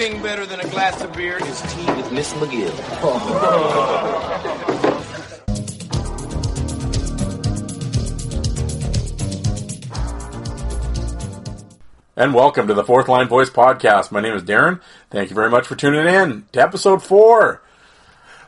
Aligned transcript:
Thing 0.00 0.22
better 0.22 0.46
than 0.46 0.60
a 0.60 0.68
glass 0.70 1.02
of 1.02 1.12
beer 1.12 1.36
is 1.44 1.60
tea 1.74 1.84
with 1.92 2.10
Miss 2.10 2.32
McGill. 2.32 2.74
And 12.16 12.32
welcome 12.32 12.66
to 12.68 12.72
the 12.72 12.82
Fourth 12.82 13.08
Line 13.08 13.28
Voice 13.28 13.50
Podcast. 13.50 14.10
My 14.10 14.22
name 14.22 14.32
is 14.32 14.42
Darren. 14.42 14.80
Thank 15.10 15.28
you 15.28 15.36
very 15.36 15.50
much 15.50 15.66
for 15.66 15.76
tuning 15.76 16.06
in 16.06 16.46
to 16.52 16.62
episode 16.62 17.02
four 17.02 17.60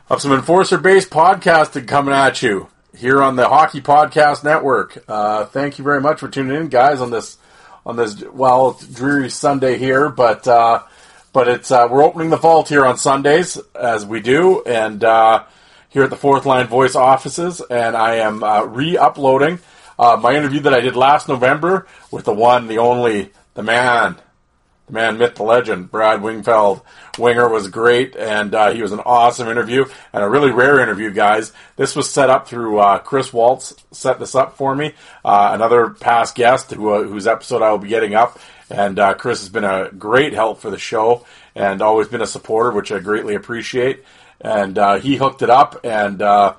of 0.09 0.23
some 0.23 0.31
enforcer 0.31 0.79
based 0.79 1.11
podcasting 1.11 1.87
coming 1.87 2.15
at 2.15 2.41
you 2.41 2.67
here 2.97 3.21
on 3.21 3.35
the 3.35 3.47
Hockey 3.47 3.79
Podcast 3.79 4.43
Network. 4.43 5.03
Uh, 5.07 5.45
thank 5.45 5.77
you 5.77 5.83
very 5.83 6.01
much 6.01 6.19
for 6.19 6.29
tuning 6.29 6.59
in, 6.59 6.69
guys, 6.69 6.99
on 6.99 7.11
this 7.11 7.37
on 7.85 7.95
this 7.95 8.23
well 8.23 8.71
dreary 8.91 9.29
Sunday 9.29 9.77
here, 9.77 10.09
but 10.09 10.47
uh, 10.47 10.81
but 11.33 11.47
it's 11.47 11.71
uh, 11.71 11.87
we're 11.89 12.03
opening 12.03 12.29
the 12.29 12.37
vault 12.37 12.69
here 12.69 12.85
on 12.85 12.97
Sundays 12.97 13.57
as 13.75 14.05
we 14.05 14.21
do, 14.21 14.63
and 14.63 15.03
uh, 15.03 15.43
here 15.89 16.03
at 16.03 16.11
the 16.11 16.15
Fourth 16.15 16.45
Line 16.45 16.67
Voice 16.67 16.95
offices, 16.95 17.61
and 17.69 17.97
I 17.97 18.15
am 18.15 18.43
uh, 18.43 18.63
re-uploading 18.63 19.59
uh, 19.97 20.17
my 20.21 20.35
interview 20.35 20.61
that 20.61 20.73
I 20.73 20.79
did 20.79 20.95
last 20.95 21.27
November 21.27 21.87
with 22.11 22.25
the 22.25 22.33
one, 22.33 22.67
the 22.67 22.77
only, 22.77 23.31
the 23.55 23.63
man, 23.63 24.15
the 24.87 24.93
man, 24.93 25.17
myth, 25.17 25.35
the 25.35 25.43
legend, 25.43 25.91
Brad 25.91 26.21
Wingfield. 26.21 26.81
Winger 27.17 27.47
was 27.47 27.67
great, 27.67 28.15
and 28.15 28.53
uh, 28.55 28.71
he 28.71 28.81
was 28.81 28.91
an 28.91 28.99
awesome 28.99 29.47
interview 29.47 29.85
and 30.11 30.23
a 30.23 30.29
really 30.29 30.51
rare 30.51 30.79
interview, 30.79 31.11
guys. 31.11 31.51
This 31.75 31.95
was 31.95 32.09
set 32.09 32.29
up 32.29 32.47
through 32.47 32.79
uh, 32.79 32.99
Chris 32.99 33.31
Waltz. 33.31 33.75
Set 33.91 34.19
this 34.19 34.35
up 34.35 34.57
for 34.57 34.75
me, 34.75 34.93
uh, 35.23 35.51
another 35.53 35.91
past 35.91 36.35
guest 36.35 36.71
who, 36.71 36.89
uh, 36.89 37.03
whose 37.03 37.27
episode 37.27 37.61
I 37.61 37.71
will 37.71 37.77
be 37.77 37.87
getting 37.87 38.15
up. 38.15 38.39
And 38.73 38.97
uh, 38.97 39.13
Chris 39.13 39.41
has 39.41 39.49
been 39.49 39.63
a 39.63 39.91
great 39.91 40.33
help 40.33 40.59
for 40.59 40.71
the 40.71 40.79
show 40.79 41.27
and 41.53 41.79
always 41.79 42.07
been 42.07 42.23
a 42.23 42.27
supporter, 42.27 42.71
which 42.71 42.91
I 42.91 42.97
greatly 42.97 43.35
appreciate. 43.35 44.03
And 44.41 44.79
uh, 44.79 44.99
he 44.99 45.15
hooked 45.15 45.43
it 45.43 45.49
up, 45.51 45.81
and 45.85 46.21
uh, 46.21 46.55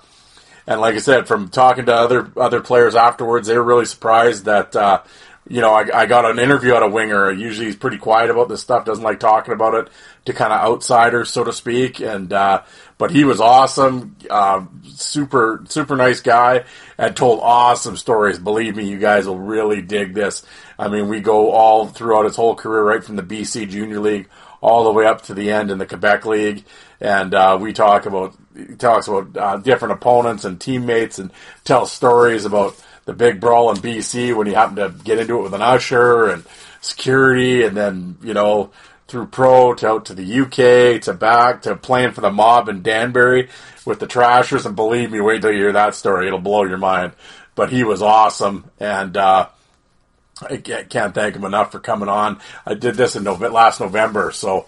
and 0.66 0.80
like 0.80 0.94
I 0.94 0.98
said, 0.98 1.26
from 1.26 1.48
talking 1.48 1.86
to 1.86 1.94
other 1.94 2.30
other 2.36 2.60
players 2.60 2.94
afterwards, 2.94 3.48
they 3.48 3.58
were 3.58 3.64
really 3.64 3.84
surprised 3.84 4.44
that 4.44 4.76
uh, 4.76 5.02
you 5.48 5.60
know 5.60 5.74
I, 5.74 6.02
I 6.02 6.06
got 6.06 6.24
an 6.24 6.38
interview 6.38 6.72
out 6.72 6.84
of 6.84 6.92
Winger. 6.92 7.32
Usually 7.32 7.66
he's 7.66 7.76
pretty 7.76 7.98
quiet 7.98 8.30
about 8.30 8.48
this 8.48 8.62
stuff, 8.62 8.84
doesn't 8.84 9.04
like 9.04 9.18
talking 9.18 9.52
about 9.52 9.74
it 9.74 9.88
to 10.26 10.32
kind 10.32 10.52
of 10.52 10.60
outsiders, 10.60 11.30
so 11.30 11.42
to 11.44 11.52
speak. 11.52 12.00
And 12.00 12.32
uh, 12.32 12.62
but 12.98 13.10
he 13.10 13.24
was 13.24 13.40
awesome, 13.40 14.16
uh, 14.30 14.64
super 14.84 15.62
super 15.68 15.96
nice 15.96 16.20
guy, 16.20 16.64
and 16.98 17.16
told 17.16 17.40
awesome 17.42 17.96
stories. 17.96 18.38
Believe 18.38 18.76
me, 18.76 18.88
you 18.88 18.98
guys 18.98 19.26
will 19.26 19.38
really 19.38 19.82
dig 19.82 20.14
this. 20.14 20.44
I 20.78 20.88
mean, 20.88 21.08
we 21.08 21.20
go 21.20 21.50
all 21.50 21.86
throughout 21.88 22.24
his 22.24 22.36
whole 22.36 22.54
career, 22.54 22.82
right 22.82 23.04
from 23.04 23.16
the 23.16 23.22
BC 23.22 23.68
Junior 23.68 24.00
League 24.00 24.28
all 24.60 24.84
the 24.84 24.92
way 24.92 25.04
up 25.04 25.20
to 25.22 25.34
the 25.34 25.50
end 25.50 25.70
in 25.70 25.76
the 25.76 25.86
Quebec 25.86 26.24
League, 26.24 26.64
and 27.00 27.34
uh, 27.34 27.58
we 27.60 27.72
talk 27.72 28.06
about 28.06 28.34
he 28.56 28.76
talks 28.76 29.08
about 29.08 29.36
uh, 29.36 29.56
different 29.58 29.92
opponents 29.92 30.44
and 30.44 30.60
teammates, 30.60 31.18
and 31.18 31.30
tells 31.64 31.92
stories 31.92 32.44
about 32.44 32.80
the 33.04 33.12
big 33.12 33.40
brawl 33.40 33.70
in 33.70 33.76
BC 33.76 34.34
when 34.34 34.46
he 34.46 34.54
happened 34.54 34.76
to 34.76 35.04
get 35.04 35.18
into 35.18 35.38
it 35.38 35.42
with 35.42 35.54
an 35.54 35.62
usher 35.62 36.26
and 36.30 36.44
security, 36.80 37.64
and 37.64 37.76
then 37.76 38.16
you 38.22 38.34
know 38.34 38.70
through 39.08 39.26
pro 39.26 39.74
to 39.74 39.88
out 39.88 40.06
to 40.06 40.14
the 40.14 40.40
UK 40.40 41.02
to 41.02 41.14
back 41.14 41.62
to 41.62 41.76
playing 41.76 42.12
for 42.12 42.20
the 42.20 42.30
mob 42.30 42.68
in 42.68 42.82
Danbury 42.82 43.48
with 43.84 44.00
the 44.00 44.06
Trashers, 44.06 44.66
and 44.66 44.74
believe 44.74 45.10
me, 45.10 45.20
wait 45.20 45.42
till 45.42 45.52
you 45.52 45.58
hear 45.58 45.72
that 45.72 45.94
story, 45.94 46.26
it'll 46.26 46.38
blow 46.38 46.64
your 46.64 46.78
mind. 46.78 47.12
But 47.54 47.70
he 47.70 47.84
was 47.84 48.02
awesome, 48.02 48.70
and. 48.78 49.16
Uh, 49.16 49.48
I 50.42 50.56
can't 50.56 51.14
thank 51.14 51.36
him 51.36 51.44
enough 51.44 51.70
for 51.70 51.78
coming 51.78 52.08
on. 52.08 52.40
I 52.66 52.74
did 52.74 52.96
this 52.96 53.14
in 53.14 53.22
Nove- 53.22 53.52
last 53.52 53.80
November, 53.80 54.32
so 54.32 54.66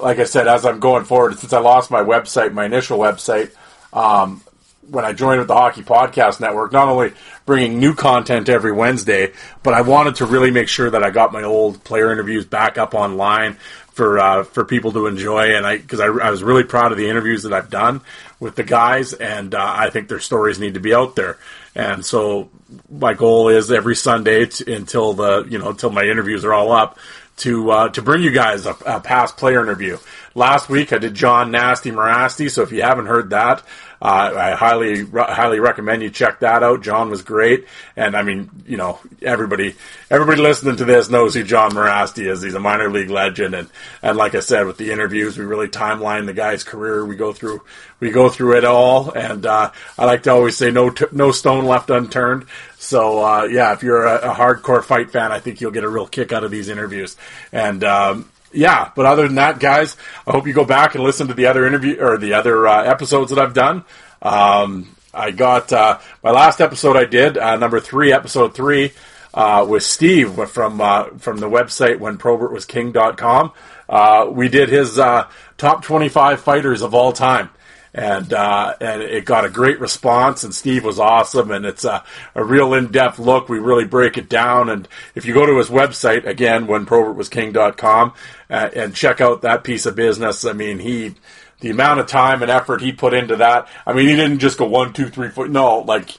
like 0.00 0.20
I 0.20 0.24
said, 0.24 0.46
as 0.46 0.64
I'm 0.64 0.78
going 0.78 1.04
forward, 1.04 1.38
since 1.38 1.52
I 1.52 1.58
lost 1.58 1.90
my 1.90 2.02
website, 2.02 2.52
my 2.52 2.66
initial 2.66 2.98
website, 2.98 3.50
um, 3.92 4.42
when 4.90 5.04
I 5.04 5.12
joined 5.12 5.38
with 5.38 5.48
the 5.48 5.54
Hockey 5.54 5.82
Podcast 5.82 6.40
Network, 6.40 6.72
not 6.72 6.88
only 6.88 7.12
bringing 7.46 7.78
new 7.78 7.94
content 7.94 8.48
every 8.48 8.72
Wednesday, 8.72 9.32
but 9.62 9.74
I 9.74 9.82
wanted 9.82 10.16
to 10.16 10.26
really 10.26 10.50
make 10.50 10.68
sure 10.68 10.90
that 10.90 11.02
I 11.02 11.10
got 11.10 11.32
my 11.32 11.42
old 11.42 11.82
player 11.84 12.12
interviews 12.12 12.44
back 12.44 12.78
up 12.78 12.94
online 12.94 13.56
for 13.92 14.18
uh, 14.18 14.44
for 14.44 14.64
people 14.64 14.92
to 14.92 15.06
enjoy. 15.06 15.56
And 15.56 15.66
I 15.66 15.78
because 15.78 16.00
I, 16.00 16.06
I, 16.06 16.30
was 16.30 16.42
really 16.42 16.64
proud 16.64 16.92
of 16.92 16.98
the 16.98 17.08
interviews 17.08 17.42
that 17.42 17.52
I've 17.52 17.70
done 17.70 18.00
with 18.38 18.54
the 18.54 18.62
guys, 18.62 19.12
and 19.12 19.54
uh, 19.54 19.74
I 19.76 19.90
think 19.90 20.08
their 20.08 20.20
stories 20.20 20.58
need 20.58 20.74
to 20.74 20.80
be 20.80 20.94
out 20.94 21.16
there. 21.16 21.38
And 21.74 22.04
so 22.04 22.50
my 22.90 23.14
goal 23.14 23.48
is 23.48 23.70
every 23.70 23.96
Sunday 23.96 24.46
t- 24.46 24.72
until 24.72 25.14
the 25.14 25.46
you 25.48 25.58
know 25.58 25.70
until 25.70 25.90
my 25.90 26.04
interviews 26.04 26.44
are 26.44 26.52
all 26.52 26.72
up 26.72 26.98
to 27.38 27.70
uh, 27.70 27.88
to 27.90 28.02
bring 28.02 28.22
you 28.22 28.30
guys 28.30 28.66
a, 28.66 28.76
a, 28.86 29.00
past 29.00 29.36
player 29.36 29.62
interview. 29.62 29.98
Last 30.38 30.68
week 30.68 30.92
I 30.92 30.98
did 30.98 31.14
John 31.14 31.50
Nasty 31.50 31.90
Mirasty, 31.90 32.48
so 32.48 32.62
if 32.62 32.70
you 32.70 32.82
haven't 32.82 33.06
heard 33.06 33.30
that, 33.30 33.64
uh, 34.00 34.32
I 34.38 34.50
highly 34.52 35.04
highly 35.04 35.58
recommend 35.58 36.00
you 36.00 36.10
check 36.10 36.38
that 36.38 36.62
out. 36.62 36.80
John 36.80 37.10
was 37.10 37.22
great, 37.22 37.66
and 37.96 38.16
I 38.16 38.22
mean, 38.22 38.48
you 38.64 38.76
know, 38.76 39.00
everybody 39.20 39.74
everybody 40.08 40.40
listening 40.40 40.76
to 40.76 40.84
this 40.84 41.10
knows 41.10 41.34
who 41.34 41.42
John 41.42 41.72
Mirasty 41.72 42.30
is. 42.30 42.40
He's 42.40 42.54
a 42.54 42.60
minor 42.60 42.88
league 42.88 43.10
legend, 43.10 43.56
and 43.56 43.68
and 44.00 44.16
like 44.16 44.36
I 44.36 44.40
said, 44.40 44.66
with 44.66 44.76
the 44.76 44.92
interviews, 44.92 45.36
we 45.36 45.44
really 45.44 45.66
timeline 45.66 46.26
the 46.26 46.34
guy's 46.34 46.62
career. 46.62 47.04
We 47.04 47.16
go 47.16 47.32
through 47.32 47.62
we 47.98 48.12
go 48.12 48.28
through 48.28 48.58
it 48.58 48.64
all, 48.64 49.10
and 49.10 49.44
uh, 49.44 49.72
I 49.98 50.04
like 50.04 50.22
to 50.22 50.30
always 50.30 50.56
say 50.56 50.70
no 50.70 50.90
t- 50.90 51.06
no 51.10 51.32
stone 51.32 51.64
left 51.64 51.90
unturned. 51.90 52.46
So 52.78 53.24
uh, 53.24 53.48
yeah, 53.50 53.72
if 53.72 53.82
you're 53.82 54.06
a, 54.06 54.30
a, 54.30 54.34
hardcore 54.34 54.84
fight 54.84 55.10
fan, 55.10 55.32
I 55.32 55.40
think 55.40 55.60
you'll 55.60 55.72
get 55.72 55.82
a 55.82 55.88
real 55.88 56.06
kick 56.06 56.32
out 56.32 56.44
of 56.44 56.52
these 56.52 56.68
interviews. 56.68 57.16
And 57.50 57.82
um, 57.82 58.30
yeah, 58.58 58.90
but 58.96 59.06
other 59.06 59.26
than 59.26 59.36
that, 59.36 59.60
guys, 59.60 59.96
I 60.26 60.32
hope 60.32 60.48
you 60.48 60.52
go 60.52 60.64
back 60.64 60.96
and 60.96 61.04
listen 61.04 61.28
to 61.28 61.34
the 61.34 61.46
other 61.46 61.64
interview 61.64 62.00
or 62.00 62.18
the 62.18 62.34
other 62.34 62.66
uh, 62.66 62.82
episodes 62.82 63.30
that 63.30 63.38
I've 63.38 63.54
done. 63.54 63.84
Um, 64.20 64.96
I 65.14 65.30
got 65.30 65.72
uh, 65.72 66.00
my 66.24 66.32
last 66.32 66.60
episode 66.60 66.96
I 66.96 67.04
did 67.04 67.38
uh, 67.38 67.56
number 67.56 67.78
three, 67.78 68.12
episode 68.12 68.54
three. 68.54 68.92
Uh, 69.34 69.64
with 69.68 69.82
Steve 69.82 70.48
from 70.48 70.80
uh, 70.80 71.10
from 71.18 71.36
the 71.36 71.48
website 71.48 71.98
when 72.00 72.16
Probert 72.16 72.50
was 72.50 72.64
king.com. 72.64 73.52
Uh, 73.86 74.26
we 74.30 74.48
did 74.48 74.70
his 74.70 74.98
uh, 74.98 75.28
top 75.58 75.84
25 75.84 76.40
fighters 76.40 76.80
of 76.80 76.94
all 76.94 77.12
time 77.12 77.50
and 77.94 78.32
uh, 78.32 78.74
and 78.80 79.02
it 79.02 79.24
got 79.24 79.44
a 79.44 79.50
great 79.50 79.80
response. 79.80 80.44
And 80.44 80.54
Steve 80.54 80.84
was 80.84 80.98
awesome, 80.98 81.50
and 81.50 81.64
it's 81.64 81.84
a, 81.84 82.04
a 82.34 82.44
real 82.44 82.74
in 82.74 82.90
depth 82.90 83.18
look. 83.18 83.48
We 83.48 83.58
really 83.58 83.84
break 83.84 84.18
it 84.18 84.28
down. 84.28 84.68
And 84.68 84.88
if 85.14 85.24
you 85.24 85.34
go 85.34 85.46
to 85.46 85.58
his 85.58 85.68
website 85.68 86.26
again, 86.26 86.66
when 86.66 86.86
probertwasking.com, 86.86 88.12
uh, 88.50 88.70
and 88.74 88.94
check 88.94 89.20
out 89.20 89.42
that 89.42 89.64
piece 89.64 89.86
of 89.86 89.96
business, 89.96 90.44
I 90.44 90.52
mean 90.52 90.78
he. 90.78 91.14
The 91.60 91.70
amount 91.70 91.98
of 91.98 92.06
time 92.06 92.42
and 92.42 92.52
effort 92.52 92.80
he 92.80 92.92
put 92.92 93.14
into 93.14 93.34
that. 93.34 93.66
I 93.84 93.92
mean, 93.92 94.06
he 94.06 94.14
didn't 94.14 94.38
just 94.38 94.58
go 94.58 94.66
one, 94.66 94.92
two, 94.92 95.08
three, 95.08 95.28
four. 95.28 95.48
No, 95.48 95.80
like 95.80 96.16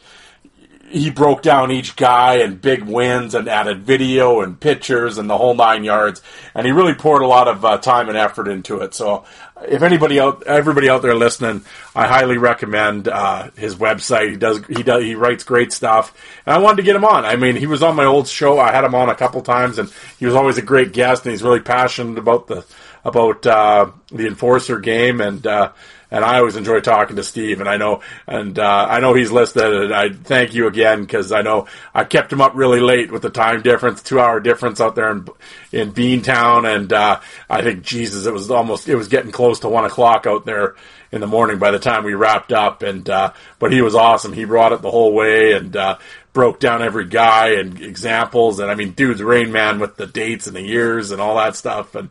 he 0.89 1.09
broke 1.09 1.41
down 1.41 1.71
each 1.71 1.95
guy 1.95 2.35
and 2.37 2.61
big 2.61 2.83
wins 2.83 3.35
and 3.35 3.47
added 3.47 3.83
video 3.83 4.41
and 4.41 4.59
pictures 4.59 5.17
and 5.17 5.29
the 5.29 5.37
whole 5.37 5.53
nine 5.53 5.83
yards. 5.83 6.21
And 6.55 6.65
he 6.65 6.71
really 6.71 6.95
poured 6.95 7.21
a 7.21 7.27
lot 7.27 7.47
of 7.47 7.63
uh, 7.63 7.77
time 7.77 8.09
and 8.09 8.17
effort 8.17 8.47
into 8.47 8.79
it. 8.79 8.93
So 8.93 9.25
if 9.67 9.81
anybody 9.81 10.19
out, 10.19 10.43
everybody 10.47 10.89
out 10.89 11.01
there 11.01 11.15
listening, 11.15 11.63
I 11.95 12.07
highly 12.07 12.37
recommend 12.37 13.07
uh, 13.07 13.51
his 13.55 13.75
website. 13.75 14.31
He 14.31 14.37
does, 14.37 14.65
he 14.67 14.83
does, 14.83 15.03
he 15.03 15.15
writes 15.15 15.43
great 15.43 15.71
stuff. 15.71 16.13
And 16.45 16.55
I 16.55 16.59
wanted 16.59 16.77
to 16.77 16.83
get 16.83 16.95
him 16.95 17.05
on. 17.05 17.25
I 17.25 17.35
mean, 17.35 17.55
he 17.55 17.67
was 17.67 17.83
on 17.83 17.95
my 17.95 18.05
old 18.05 18.27
show. 18.27 18.59
I 18.59 18.71
had 18.71 18.83
him 18.83 18.95
on 18.95 19.09
a 19.09 19.15
couple 19.15 19.41
times, 19.41 19.77
and 19.77 19.91
he 20.17 20.25
was 20.25 20.35
always 20.35 20.57
a 20.57 20.63
great 20.63 20.93
guest. 20.93 21.25
And 21.25 21.31
he's 21.31 21.43
really 21.43 21.61
passionate 21.61 22.17
about 22.17 22.47
the 22.47 22.65
about 23.03 23.45
uh, 23.45 23.91
the 24.11 24.27
enforcer 24.27 24.79
game 24.79 25.21
and 25.21 25.45
uh, 25.47 25.71
and 26.11 26.25
I 26.25 26.39
always 26.39 26.55
enjoy 26.55 26.79
talking 26.79 27.15
to 27.17 27.23
Steve, 27.23 27.59
and 27.59 27.69
I 27.69 27.77
know, 27.77 28.01
and 28.27 28.57
uh, 28.57 28.87
I 28.89 28.99
know 28.99 29.13
he's 29.13 29.31
listed, 29.31 29.63
and 29.63 29.93
I 29.93 30.09
thank 30.09 30.53
you 30.53 30.67
again 30.67 31.01
because 31.01 31.31
I 31.31 31.41
know 31.41 31.67
I 31.93 32.03
kept 32.03 32.33
him 32.33 32.41
up 32.41 32.53
really 32.55 32.79
late 32.79 33.11
with 33.11 33.21
the 33.21 33.29
time 33.29 33.61
difference, 33.61 34.01
two 34.01 34.19
hour 34.19 34.39
difference 34.39 34.81
out 34.81 34.95
there 34.95 35.11
in 35.11 35.27
in 35.71 35.93
Beantown, 35.93 36.73
and 36.75 36.91
uh, 36.91 37.19
I 37.49 37.61
think 37.61 37.83
Jesus, 37.83 38.25
it 38.25 38.33
was 38.33 38.49
almost 38.49 38.87
it 38.87 38.95
was 38.95 39.07
getting 39.07 39.31
close 39.31 39.59
to 39.61 39.69
one 39.69 39.85
o'clock 39.85 40.25
out 40.25 40.45
there 40.45 40.75
in 41.11 41.21
the 41.21 41.27
morning 41.27 41.57
by 41.57 41.71
the 41.71 41.79
time 41.79 42.03
we 42.03 42.13
wrapped 42.13 42.51
up, 42.51 42.83
and 42.83 43.09
uh, 43.09 43.33
but 43.59 43.71
he 43.71 43.81
was 43.81 43.95
awesome. 43.95 44.33
He 44.33 44.45
brought 44.45 44.73
it 44.73 44.81
the 44.81 44.91
whole 44.91 45.13
way, 45.13 45.53
and 45.53 45.75
uh, 45.75 45.97
broke 46.33 46.59
down 46.59 46.81
every 46.81 47.05
guy 47.05 47.55
and 47.55 47.81
examples. 47.81 48.59
And 48.59 48.69
I 48.69 48.75
mean, 48.75 48.91
dude's 48.91 49.21
Rain 49.21 49.51
Man 49.51 49.79
with 49.79 49.95
the 49.95 50.07
dates 50.07 50.47
and 50.47 50.55
the 50.55 50.61
years 50.61 51.11
and 51.11 51.19
all 51.19 51.35
that 51.37 51.55
stuff. 51.55 51.95
And 51.95 52.09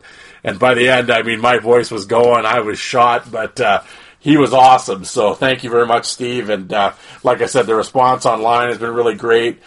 and 0.49 0.59
by 0.59 0.75
the 0.75 0.89
end, 0.89 1.11
I 1.11 1.23
mean, 1.23 1.41
my 1.41 1.59
voice 1.59 1.91
was 1.91 2.07
going. 2.07 2.47
I 2.47 2.61
was 2.61 2.79
shot, 2.79 3.31
but. 3.31 3.61
Uh, 3.61 3.83
he 4.21 4.37
was 4.37 4.53
awesome. 4.53 5.05
So 5.05 5.35
thank 5.35 5.63
you 5.63 5.71
very 5.71 5.87
much, 5.87 6.05
Steve. 6.07 6.51
And 6.51 6.73
uh, 6.73 6.93
like 7.23 7.41
I 7.41 7.47
said, 7.47 7.67
the 7.67 7.77
response 7.77 8.27
online 8.27 8.69
has 8.69 8.79
been 8.79 8.93
really 8.93 9.15
great. 9.15 9.61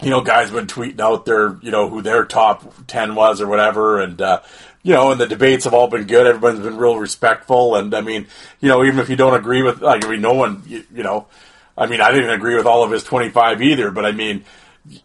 You 0.00 0.10
know, 0.10 0.20
guys 0.20 0.52
been 0.52 0.68
tweeting 0.68 1.00
out 1.00 1.26
their, 1.26 1.58
you 1.60 1.72
know, 1.72 1.88
who 1.88 2.00
their 2.00 2.24
top 2.24 2.86
ten 2.86 3.16
was 3.16 3.40
or 3.40 3.48
whatever, 3.48 4.00
and 4.00 4.22
uh, 4.22 4.42
you 4.84 4.94
know, 4.94 5.10
and 5.10 5.20
the 5.20 5.26
debates 5.26 5.64
have 5.64 5.74
all 5.74 5.88
been 5.88 6.06
good. 6.06 6.24
Everyone's 6.24 6.60
been 6.60 6.76
real 6.76 6.96
respectful, 6.98 7.74
and 7.74 7.92
I 7.92 8.00
mean, 8.00 8.28
you 8.60 8.68
know, 8.68 8.84
even 8.84 9.00
if 9.00 9.10
you 9.10 9.16
don't 9.16 9.34
agree 9.34 9.64
with, 9.64 9.82
like, 9.82 10.04
I 10.04 10.08
mean, 10.08 10.20
no 10.20 10.34
one, 10.34 10.62
you, 10.66 10.84
you 10.94 11.02
know, 11.02 11.26
I 11.76 11.86
mean, 11.86 12.00
I 12.00 12.12
didn't 12.12 12.30
agree 12.30 12.54
with 12.54 12.64
all 12.64 12.84
of 12.84 12.92
his 12.92 13.02
twenty 13.02 13.28
five 13.28 13.60
either, 13.60 13.90
but 13.90 14.06
I 14.06 14.12
mean, 14.12 14.44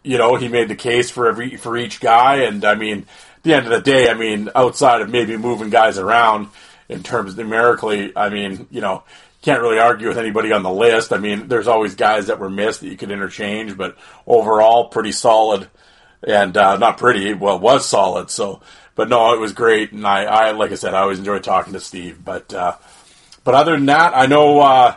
you 0.04 0.16
know, 0.16 0.36
he 0.36 0.46
made 0.46 0.68
the 0.68 0.76
case 0.76 1.10
for 1.10 1.26
every 1.26 1.56
for 1.56 1.76
each 1.76 2.00
guy, 2.00 2.44
and 2.44 2.64
I 2.64 2.76
mean, 2.76 3.06
the 3.44 3.54
end 3.54 3.66
of 3.66 3.70
the 3.70 3.80
day, 3.80 4.10
I 4.10 4.14
mean, 4.14 4.50
outside 4.54 5.00
of 5.00 5.10
maybe 5.10 5.36
moving 5.36 5.70
guys 5.70 5.98
around 5.98 6.48
in 6.88 7.02
terms 7.02 7.36
numerically, 7.36 8.12
I 8.16 8.28
mean, 8.28 8.66
you 8.70 8.80
know, 8.80 9.04
can't 9.42 9.60
really 9.60 9.78
argue 9.78 10.08
with 10.08 10.18
anybody 10.18 10.52
on 10.52 10.62
the 10.62 10.70
list. 10.70 11.12
I 11.12 11.18
mean, 11.18 11.48
there's 11.48 11.68
always 11.68 11.94
guys 11.94 12.26
that 12.26 12.40
were 12.40 12.50
missed 12.50 12.80
that 12.80 12.88
you 12.88 12.96
could 12.96 13.10
interchange, 13.10 13.76
but 13.76 13.96
overall, 14.26 14.88
pretty 14.88 15.12
solid 15.12 15.68
and 16.26 16.56
uh, 16.56 16.78
not 16.78 16.98
pretty. 16.98 17.34
Well, 17.34 17.58
was 17.58 17.86
solid. 17.86 18.30
So, 18.30 18.62
but 18.94 19.08
no, 19.08 19.34
it 19.34 19.40
was 19.40 19.52
great, 19.52 19.92
and 19.92 20.06
I, 20.06 20.24
I 20.24 20.50
like 20.52 20.72
I 20.72 20.76
said, 20.76 20.94
I 20.94 21.00
always 21.00 21.18
enjoy 21.18 21.38
talking 21.40 21.74
to 21.74 21.80
Steve. 21.80 22.24
But, 22.24 22.52
uh, 22.54 22.76
but 23.44 23.54
other 23.54 23.72
than 23.72 23.86
that, 23.86 24.16
I 24.16 24.26
know. 24.26 24.60
Uh, 24.60 24.96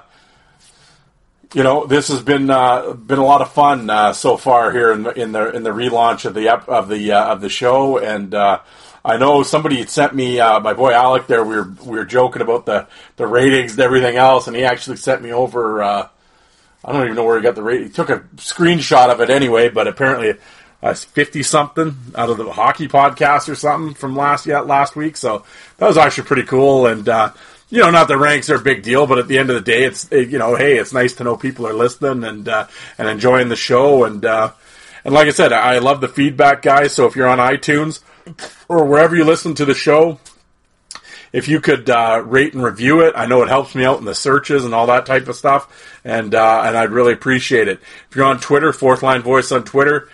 you 1.53 1.63
know, 1.63 1.85
this 1.85 2.09
has 2.09 2.21
been 2.21 2.49
uh, 2.49 2.93
been 2.93 3.19
a 3.19 3.23
lot 3.23 3.41
of 3.41 3.51
fun 3.51 3.89
uh, 3.89 4.13
so 4.13 4.37
far 4.37 4.71
here 4.71 4.91
in 4.91 5.03
the 5.03 5.11
in 5.11 5.31
the 5.31 5.55
in 5.55 5.63
the 5.63 5.69
relaunch 5.69 6.25
of 6.25 6.33
the 6.33 6.49
of 6.49 6.89
the 6.89 7.13
uh, 7.13 7.33
of 7.33 7.41
the 7.41 7.49
show, 7.49 7.97
and 7.97 8.33
uh, 8.33 8.59
I 9.03 9.17
know 9.17 9.43
somebody 9.43 9.77
had 9.77 9.89
sent 9.89 10.13
me 10.13 10.39
uh, 10.39 10.59
my 10.59 10.73
boy 10.73 10.91
Alec. 10.91 11.27
There, 11.27 11.43
we 11.43 11.55
were 11.55 11.71
we 11.85 11.97
were 11.97 12.05
joking 12.05 12.41
about 12.41 12.65
the 12.65 12.87
the 13.15 13.27
ratings 13.27 13.73
and 13.73 13.81
everything 13.81 14.17
else, 14.17 14.47
and 14.47 14.55
he 14.55 14.65
actually 14.65 14.97
sent 14.97 15.21
me 15.21 15.31
over. 15.31 15.81
Uh, 15.81 16.09
I 16.83 16.91
don't 16.91 17.03
even 17.03 17.15
know 17.15 17.23
where 17.23 17.37
he 17.37 17.43
got 17.43 17.55
the 17.55 17.63
rate. 17.63 17.81
He 17.81 17.89
took 17.89 18.09
a 18.09 18.19
screenshot 18.35 19.09
of 19.09 19.21
it 19.21 19.29
anyway, 19.29 19.69
but 19.69 19.87
apparently 19.87 20.33
fifty 20.93 21.43
something 21.43 21.95
out 22.15 22.29
of 22.29 22.37
the 22.37 22.51
hockey 22.51 22.87
podcast 22.87 23.49
or 23.49 23.55
something 23.55 23.93
from 23.93 24.15
last 24.15 24.45
yeah 24.45 24.59
last 24.59 24.95
week. 24.95 25.17
So 25.17 25.43
that 25.77 25.87
was 25.87 25.97
actually 25.97 26.27
pretty 26.27 26.43
cool. 26.43 26.87
And 26.87 27.07
you 27.69 27.81
know, 27.81 27.89
not 27.89 28.07
the 28.07 28.17
ranks 28.17 28.49
are 28.49 28.55
a 28.55 28.61
big 28.61 28.83
deal, 28.83 29.07
but 29.07 29.17
at 29.17 29.27
the 29.27 29.37
end 29.37 29.49
of 29.49 29.55
the 29.55 29.61
day, 29.61 29.83
it's 29.83 30.09
it, 30.11 30.29
you 30.29 30.37
know, 30.37 30.55
hey, 30.55 30.77
it's 30.77 30.93
nice 30.93 31.13
to 31.15 31.23
know 31.23 31.35
people 31.35 31.67
are 31.67 31.73
listening 31.73 32.23
and 32.23 32.47
uh, 32.47 32.67
and 32.97 33.07
enjoying 33.07 33.49
the 33.49 33.55
show. 33.55 34.05
And 34.05 34.23
uh, 34.23 34.51
and 35.03 35.13
like 35.13 35.27
I 35.27 35.31
said, 35.31 35.51
I 35.51 35.79
love 35.79 36.01
the 36.01 36.07
feedback, 36.07 36.61
guys. 36.61 36.93
So 36.93 37.05
if 37.05 37.15
you're 37.15 37.27
on 37.27 37.39
iTunes 37.39 38.01
or 38.69 38.85
wherever 38.85 39.15
you 39.15 39.25
listen 39.25 39.53
to 39.55 39.65
the 39.65 39.73
show, 39.73 40.19
if 41.33 41.47
you 41.47 41.59
could 41.59 41.89
uh, 41.89 42.23
rate 42.25 42.53
and 42.53 42.63
review 42.63 43.01
it, 43.01 43.13
I 43.15 43.25
know 43.25 43.43
it 43.43 43.49
helps 43.49 43.75
me 43.75 43.83
out 43.83 43.99
in 43.99 44.05
the 44.05 44.15
searches 44.15 44.63
and 44.63 44.73
all 44.73 44.87
that 44.87 45.05
type 45.05 45.27
of 45.27 45.35
stuff, 45.35 45.99
and 46.05 46.33
uh, 46.33 46.63
and 46.65 46.77
I'd 46.77 46.91
really 46.91 47.13
appreciate 47.13 47.67
it. 47.67 47.79
If 48.09 48.15
you're 48.15 48.25
on 48.25 48.39
Twitter, 48.39 48.71
Fourth 48.71 49.03
Line 49.03 49.21
Voice 49.21 49.51
on 49.51 49.65
Twitter, 49.65 50.09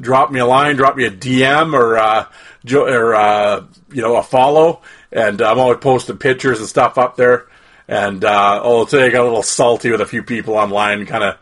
drop 0.00 0.30
me 0.30 0.40
a 0.40 0.46
line, 0.46 0.76
drop 0.76 0.96
me 0.96 1.04
a 1.04 1.10
DM 1.10 1.74
or 1.74 1.98
uh, 1.98 2.26
or 2.72 3.14
uh, 3.14 3.64
you 3.92 4.02
know 4.02 4.16
a 4.16 4.22
follow, 4.22 4.82
and 5.12 5.40
I'm 5.40 5.58
always 5.58 5.78
posting 5.78 6.18
pictures 6.18 6.58
and 6.58 6.68
stuff 6.68 6.98
up 6.98 7.16
there. 7.16 7.46
And 7.88 8.24
uh, 8.24 8.60
oh, 8.62 8.84
today 8.84 9.06
I 9.06 9.10
got 9.10 9.22
a 9.22 9.24
little 9.24 9.42
salty 9.42 9.90
with 9.90 10.00
a 10.00 10.06
few 10.06 10.22
people 10.22 10.54
online, 10.54 11.06
kind 11.06 11.24
of 11.24 11.38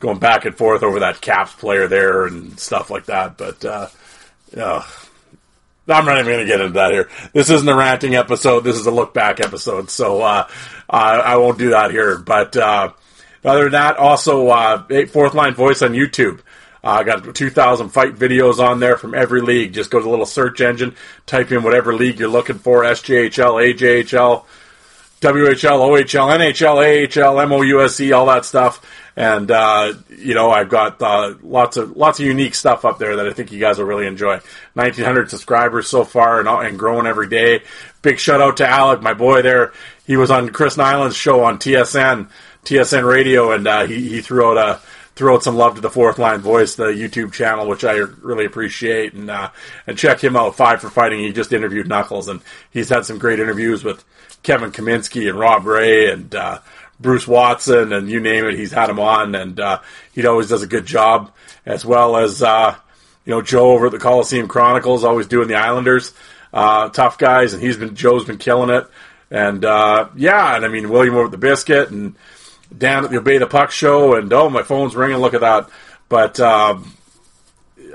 going 0.00 0.18
back 0.18 0.44
and 0.44 0.56
forth 0.56 0.82
over 0.82 1.00
that 1.00 1.20
Caps 1.20 1.54
player 1.54 1.88
there 1.88 2.26
and 2.26 2.58
stuff 2.58 2.90
like 2.90 3.06
that. 3.06 3.38
But 3.38 3.64
uh, 3.64 3.88
I'm 5.88 6.04
not 6.04 6.18
even 6.18 6.32
going 6.32 6.38
to 6.40 6.46
get 6.46 6.60
into 6.60 6.74
that 6.74 6.92
here. 6.92 7.08
This 7.32 7.50
isn't 7.50 7.68
a 7.68 7.74
ranting 7.74 8.14
episode. 8.14 8.60
This 8.60 8.76
is 8.76 8.86
a 8.86 8.90
look 8.90 9.14
back 9.14 9.40
episode. 9.40 9.90
So 9.90 10.20
uh, 10.20 10.46
I 10.88 11.36
won't 11.36 11.58
do 11.58 11.70
that 11.70 11.90
here. 11.90 12.18
But 12.18 12.56
uh, 12.56 12.92
other 13.44 13.64
than 13.64 13.72
that, 13.72 13.96
also 13.96 14.48
uh, 14.48 15.06
fourth 15.06 15.34
line 15.34 15.54
voice 15.54 15.80
on 15.82 15.92
YouTube. 15.92 16.40
I 16.88 17.00
uh, 17.00 17.02
got 17.02 17.34
2,000 17.34 17.90
fight 17.90 18.14
videos 18.14 18.58
on 18.58 18.80
there 18.80 18.96
from 18.96 19.14
every 19.14 19.40
league. 19.40 19.72
Just 19.72 19.90
go 19.90 19.98
to 19.98 20.04
the 20.04 20.10
little 20.10 20.26
search 20.26 20.60
engine, 20.60 20.94
type 21.26 21.52
in 21.52 21.62
whatever 21.62 21.94
league 21.94 22.18
you're 22.18 22.28
looking 22.28 22.58
for: 22.58 22.82
SJHL, 22.82 23.74
AJHL, 23.74 24.44
WHL, 25.20 26.04
OHL, 26.04 26.38
NHL, 26.38 27.26
AHL, 27.26 27.46
MOUSE, 27.46 28.12
all 28.12 28.26
that 28.26 28.44
stuff 28.44 28.84
and 29.18 29.50
uh, 29.50 29.94
you 30.16 30.34
know 30.34 30.52
I've 30.52 30.68
got 30.68 31.02
uh, 31.02 31.34
lots 31.42 31.76
of 31.76 31.96
lots 31.96 32.20
of 32.20 32.26
unique 32.26 32.54
stuff 32.54 32.84
up 32.84 33.00
there 33.00 33.16
that 33.16 33.26
I 33.26 33.32
think 33.32 33.50
you 33.50 33.58
guys 33.58 33.78
will 33.78 33.86
really 33.86 34.06
enjoy. 34.06 34.38
1,900 34.74 35.28
subscribers 35.28 35.88
so 35.88 36.04
far, 36.04 36.38
and, 36.38 36.48
and 36.48 36.78
growing 36.78 37.08
every 37.08 37.28
day. 37.28 37.62
Big 38.00 38.20
shout 38.20 38.40
out 38.40 38.58
to 38.58 38.68
Alec, 38.68 39.02
my 39.02 39.14
boy 39.14 39.42
there. 39.42 39.72
He 40.06 40.16
was 40.16 40.30
on 40.30 40.50
Chris 40.50 40.76
Nilan's 40.76 41.16
show 41.16 41.42
on 41.42 41.58
TSN, 41.58 42.28
TSN 42.64 43.04
Radio, 43.04 43.50
and 43.50 43.66
uh, 43.66 43.86
he 43.88 44.08
he 44.08 44.20
threw 44.20 44.50
out 44.50 44.56
a 44.56 44.80
throw 45.18 45.34
out 45.34 45.42
some 45.42 45.56
love 45.56 45.74
to 45.74 45.80
the 45.80 45.90
Fourth 45.90 46.16
Line 46.16 46.38
Voice, 46.38 46.76
the 46.76 46.84
YouTube 46.84 47.32
channel, 47.32 47.66
which 47.66 47.82
I 47.82 47.96
really 47.96 48.44
appreciate, 48.44 49.14
and 49.14 49.28
uh, 49.28 49.50
and 49.84 49.98
check 49.98 50.22
him 50.22 50.36
out. 50.36 50.54
Five 50.54 50.80
for 50.80 50.90
Fighting. 50.90 51.18
He 51.18 51.32
just 51.32 51.52
interviewed 51.52 51.88
Knuckles, 51.88 52.28
and 52.28 52.40
he's 52.70 52.88
had 52.88 53.04
some 53.04 53.18
great 53.18 53.40
interviews 53.40 53.82
with 53.82 54.04
Kevin 54.44 54.70
Kaminski 54.70 55.28
and 55.28 55.36
Rob 55.36 55.66
Ray, 55.66 56.08
and 56.08 56.32
uh, 56.32 56.60
Bruce 57.00 57.26
Watson 57.26 57.92
and 57.92 58.08
you 58.08 58.20
name 58.20 58.44
it, 58.44 58.54
he's 58.54 58.70
had 58.70 58.88
him 58.88 59.00
on, 59.00 59.34
and 59.34 59.58
uh, 59.58 59.80
he 60.12 60.24
always 60.24 60.48
does 60.48 60.62
a 60.62 60.68
good 60.68 60.86
job, 60.86 61.32
as 61.66 61.84
well 61.84 62.16
as 62.16 62.40
uh, 62.40 62.76
you 63.24 63.32
know 63.32 63.42
Joe 63.42 63.72
over 63.72 63.86
at 63.86 63.92
the 63.92 63.98
Coliseum 63.98 64.46
Chronicles, 64.46 65.02
always 65.02 65.26
doing 65.26 65.48
the 65.48 65.56
Islanders, 65.56 66.14
uh, 66.52 66.90
tough 66.90 67.18
guys, 67.18 67.54
and 67.54 67.62
he's 67.62 67.76
been 67.76 67.96
Joe's 67.96 68.24
been 68.24 68.38
killing 68.38 68.70
it, 68.70 68.86
and 69.32 69.64
uh, 69.64 70.10
yeah, 70.14 70.54
and 70.54 70.64
I 70.64 70.68
mean 70.68 70.88
William 70.88 71.16
over 71.16 71.24
at 71.24 71.32
the 71.32 71.38
Biscuit 71.38 71.90
and 71.90 72.14
Dan 72.76 73.04
at 73.04 73.10
the 73.10 73.18
Obey 73.18 73.38
the 73.38 73.46
Puck 73.46 73.70
show, 73.70 74.14
and 74.14 74.32
oh 74.32 74.50
my 74.50 74.62
phone's 74.62 74.94
ringing, 74.96 75.18
look 75.18 75.34
at 75.34 75.40
that, 75.40 75.68
but. 76.08 76.38
Um, 76.40 76.92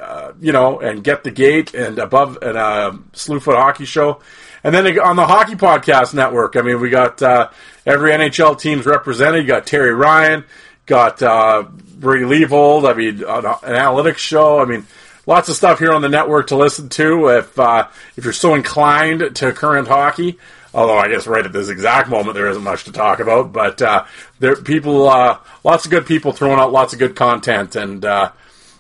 uh, 0.04 0.34
you 0.42 0.52
know, 0.52 0.80
and 0.80 1.04
get 1.04 1.24
the 1.24 1.32
gate 1.32 1.74
and 1.74 1.98
above 1.98 2.38
and 2.42 2.58
uh, 2.58 2.92
Slewfoot 3.14 3.56
Hockey 3.56 3.86
Show, 3.86 4.20
and 4.64 4.76
then 4.76 5.00
on 5.00 5.16
the 5.16 5.26
Hockey 5.26 5.56
Podcast 5.56 6.14
Network. 6.14 6.58
I 6.58 6.62
mean, 6.62 6.82
we 6.82 6.90
got 6.90 7.22
uh, 7.22 7.50
every 7.86 8.12
NHL 8.12 8.60
team's 8.60 8.86
represented. 8.86 9.44
You 9.44 9.48
got 9.48 9.66
Terry 9.66 9.94
Ryan, 9.94 10.44
got 10.86 11.22
uh, 11.22 11.64
Leibold. 12.00 12.90
I 12.90 12.94
mean, 12.94 13.24
an, 13.24 13.46
an 13.46 13.76
analytics 13.80 14.18
show. 14.18 14.60
I 14.60 14.66
mean, 14.66 14.86
lots 15.26 15.48
of 15.50 15.56
stuff 15.56 15.80
here 15.80 15.94
on 15.94 16.02
the 16.02 16.10
network 16.10 16.48
to 16.48 16.58
listen 16.58 16.90
to 16.90 17.30
if 17.30 17.58
uh, 17.58 17.88
if 18.18 18.24
you're 18.24 18.34
so 18.34 18.56
inclined 18.56 19.36
to 19.38 19.52
current 19.54 19.88
hockey. 19.88 20.38
Although 20.74 20.98
I 20.98 21.08
guess 21.08 21.28
right 21.28 21.46
at 21.46 21.54
this 21.54 21.70
exact 21.70 22.10
moment 22.10 22.36
there 22.36 22.50
isn't 22.50 22.64
much 22.64 22.86
to 22.86 22.92
talk 22.92 23.20
about, 23.20 23.52
but 23.52 23.82
uh, 23.82 24.06
there 24.40 24.56
people, 24.56 25.08
uh, 25.08 25.38
lots 25.64 25.86
of 25.86 25.92
good 25.92 26.06
people 26.06 26.32
throwing 26.32 26.60
out 26.60 26.72
lots 26.72 26.94
of 26.94 27.00
good 27.00 27.16
content, 27.16 27.76
and 27.76 28.04
uh, 28.04 28.32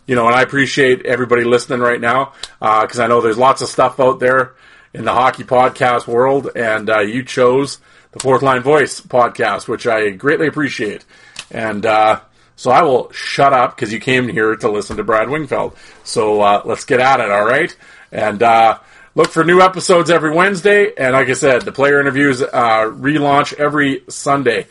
you 0.07 0.15
know, 0.15 0.25
and 0.25 0.35
I 0.35 0.41
appreciate 0.41 1.05
everybody 1.05 1.43
listening 1.43 1.79
right 1.79 2.01
now 2.01 2.33
because 2.59 2.99
uh, 2.99 3.03
I 3.03 3.07
know 3.07 3.21
there's 3.21 3.37
lots 3.37 3.61
of 3.61 3.67
stuff 3.67 3.99
out 3.99 4.19
there 4.19 4.55
in 4.93 5.05
the 5.05 5.13
hockey 5.13 5.43
podcast 5.43 6.07
world, 6.07 6.49
and 6.55 6.89
uh, 6.89 6.99
you 6.99 7.23
chose 7.23 7.79
the 8.11 8.19
Fourth 8.19 8.41
Line 8.41 8.61
Voice 8.61 9.01
podcast, 9.01 9.67
which 9.67 9.87
I 9.87 10.09
greatly 10.11 10.47
appreciate. 10.47 11.05
And 11.51 11.85
uh, 11.85 12.21
so 12.55 12.71
I 12.71 12.83
will 12.83 13.11
shut 13.11 13.53
up 13.53 13.75
because 13.75 13.91
you 13.91 13.99
came 13.99 14.27
here 14.27 14.55
to 14.55 14.71
listen 14.71 14.97
to 14.97 15.03
Brad 15.03 15.29
Wingfield. 15.29 15.75
So 16.03 16.41
uh, 16.41 16.61
let's 16.65 16.85
get 16.85 16.99
at 16.99 17.19
it, 17.19 17.31
all 17.31 17.45
right? 17.45 17.75
And 18.11 18.41
uh, 18.43 18.79
look 19.15 19.29
for 19.29 19.43
new 19.43 19.61
episodes 19.61 20.09
every 20.09 20.33
Wednesday. 20.33 20.93
And 20.97 21.13
like 21.13 21.29
I 21.29 21.33
said, 21.33 21.63
the 21.63 21.71
player 21.71 21.99
interviews 21.99 22.41
uh, 22.41 22.85
relaunch 22.85 23.53
every 23.53 24.03
Sunday. 24.09 24.67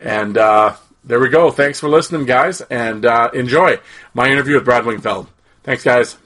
And 0.00 0.36
uh, 0.36 0.76
there 1.04 1.20
we 1.20 1.28
go. 1.28 1.50
Thanks 1.50 1.80
for 1.80 1.88
listening, 1.88 2.26
guys, 2.26 2.60
and 2.60 3.04
enjoy 3.34 3.78
my 4.14 4.28
interview 4.28 4.54
with 4.54 4.64
Brad 4.64 4.84
Wingfield. 4.84 5.28
Thanks, 5.64 5.84
guys. 5.84 6.16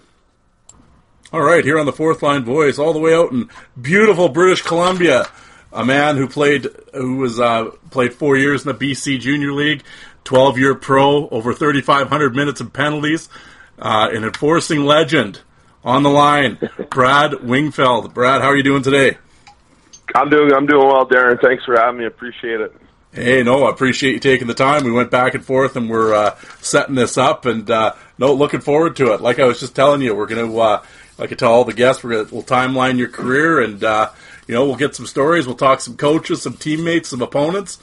All 1.33 1.41
right, 1.41 1.65
here 1.65 1.79
on 1.79 1.87
the 1.87 1.95
Fourth 1.95 2.23
Line 2.23 2.45
Voice, 2.45 2.79
all 2.79 2.93
the 2.93 2.99
way 2.99 3.15
out 3.15 3.33
in 3.33 3.49
beautiful 3.81 4.29
British 4.29 4.61
Columbia, 4.61 5.27
a 5.73 5.83
man 5.83 6.19
who 6.19 6.29
played 6.29 6.69
who 6.93 7.17
was 7.17 7.41
uh, 7.41 7.71
played 7.91 8.13
four 8.13 8.37
years 8.37 8.67
in 8.67 8.77
the 8.77 8.79
BC 8.79 9.19
Junior 9.19 9.53
League, 9.53 9.83
twelve 10.25 10.59
year 10.59 10.75
pro, 10.75 11.31
over 11.31 11.55
thirty 11.55 11.81
five 11.81 12.11
hundred 12.11 12.37
minutes 12.37 12.61
of 12.61 12.75
penalties, 12.75 13.31
uh, 13.79 14.11
an 14.13 14.25
enforcing 14.25 14.85
legend 14.85 15.41
on 15.85 16.03
the 16.03 16.11
line, 16.11 16.59
Brad 16.91 17.43
Wingfield. 17.43 18.15
Brad, 18.15 18.41
how 18.41 18.49
are 18.49 18.57
you 18.57 18.63
doing 18.63 18.83
today? 18.83 19.19
I'm 20.15 20.29
doing 20.29 20.53
I'm 20.53 20.67
doing 20.67 20.87
well, 20.87 21.07
Darren. 21.07 21.41
Thanks 21.41 21.65
for 21.65 21.75
having 21.77 22.01
me. 22.01 22.07
Appreciate 22.07 22.61
it. 22.61 22.75
Hey, 23.13 23.43
no, 23.43 23.65
I 23.65 23.71
appreciate 23.71 24.15
you 24.15 24.21
taking 24.21 24.47
the 24.47 24.55
time. 24.55 24.85
We 24.85 24.93
went 24.93 25.11
back 25.11 25.35
and 25.35 25.45
forth, 25.45 25.77
and 25.77 25.91
we're 25.91 26.15
uh, 26.15 26.37
setting 26.63 26.95
this 26.95 27.19
up, 27.19 27.45
and 27.45 27.71
uh, 27.71 27.95
no, 28.17 28.33
looking 28.33 28.61
forward 28.61 28.97
to 28.97 29.13
it. 29.13 29.21
Like 29.21 29.39
I 29.39 29.45
was 29.45 29.61
just 29.61 29.77
telling 29.77 30.01
you, 30.01 30.15
we're 30.15 30.27
going 30.27 30.51
to 30.51 30.61
uh, 30.61 30.83
like 31.19 31.31
I 31.33 31.35
tell 31.35 31.53
all 31.53 31.65
the 31.65 31.75
guests, 31.75 32.03
we're 32.03 32.11
gonna, 32.11 32.29
we'll 32.33 32.43
timeline 32.43 32.99
your 32.99 33.09
career, 33.09 33.61
and 33.61 33.83
uh, 33.85 34.11
you 34.47 34.55
know 34.55 34.65
we'll 34.65 34.77
get 34.77 34.97
some 34.97 35.07
stories. 35.07 35.47
We'll 35.47 35.57
talk 35.57 35.81
some 35.81 35.97
coaches, 35.97 36.43
some 36.43 36.55
teammates, 36.55 37.11
some 37.11 37.23
opponents, 37.23 37.79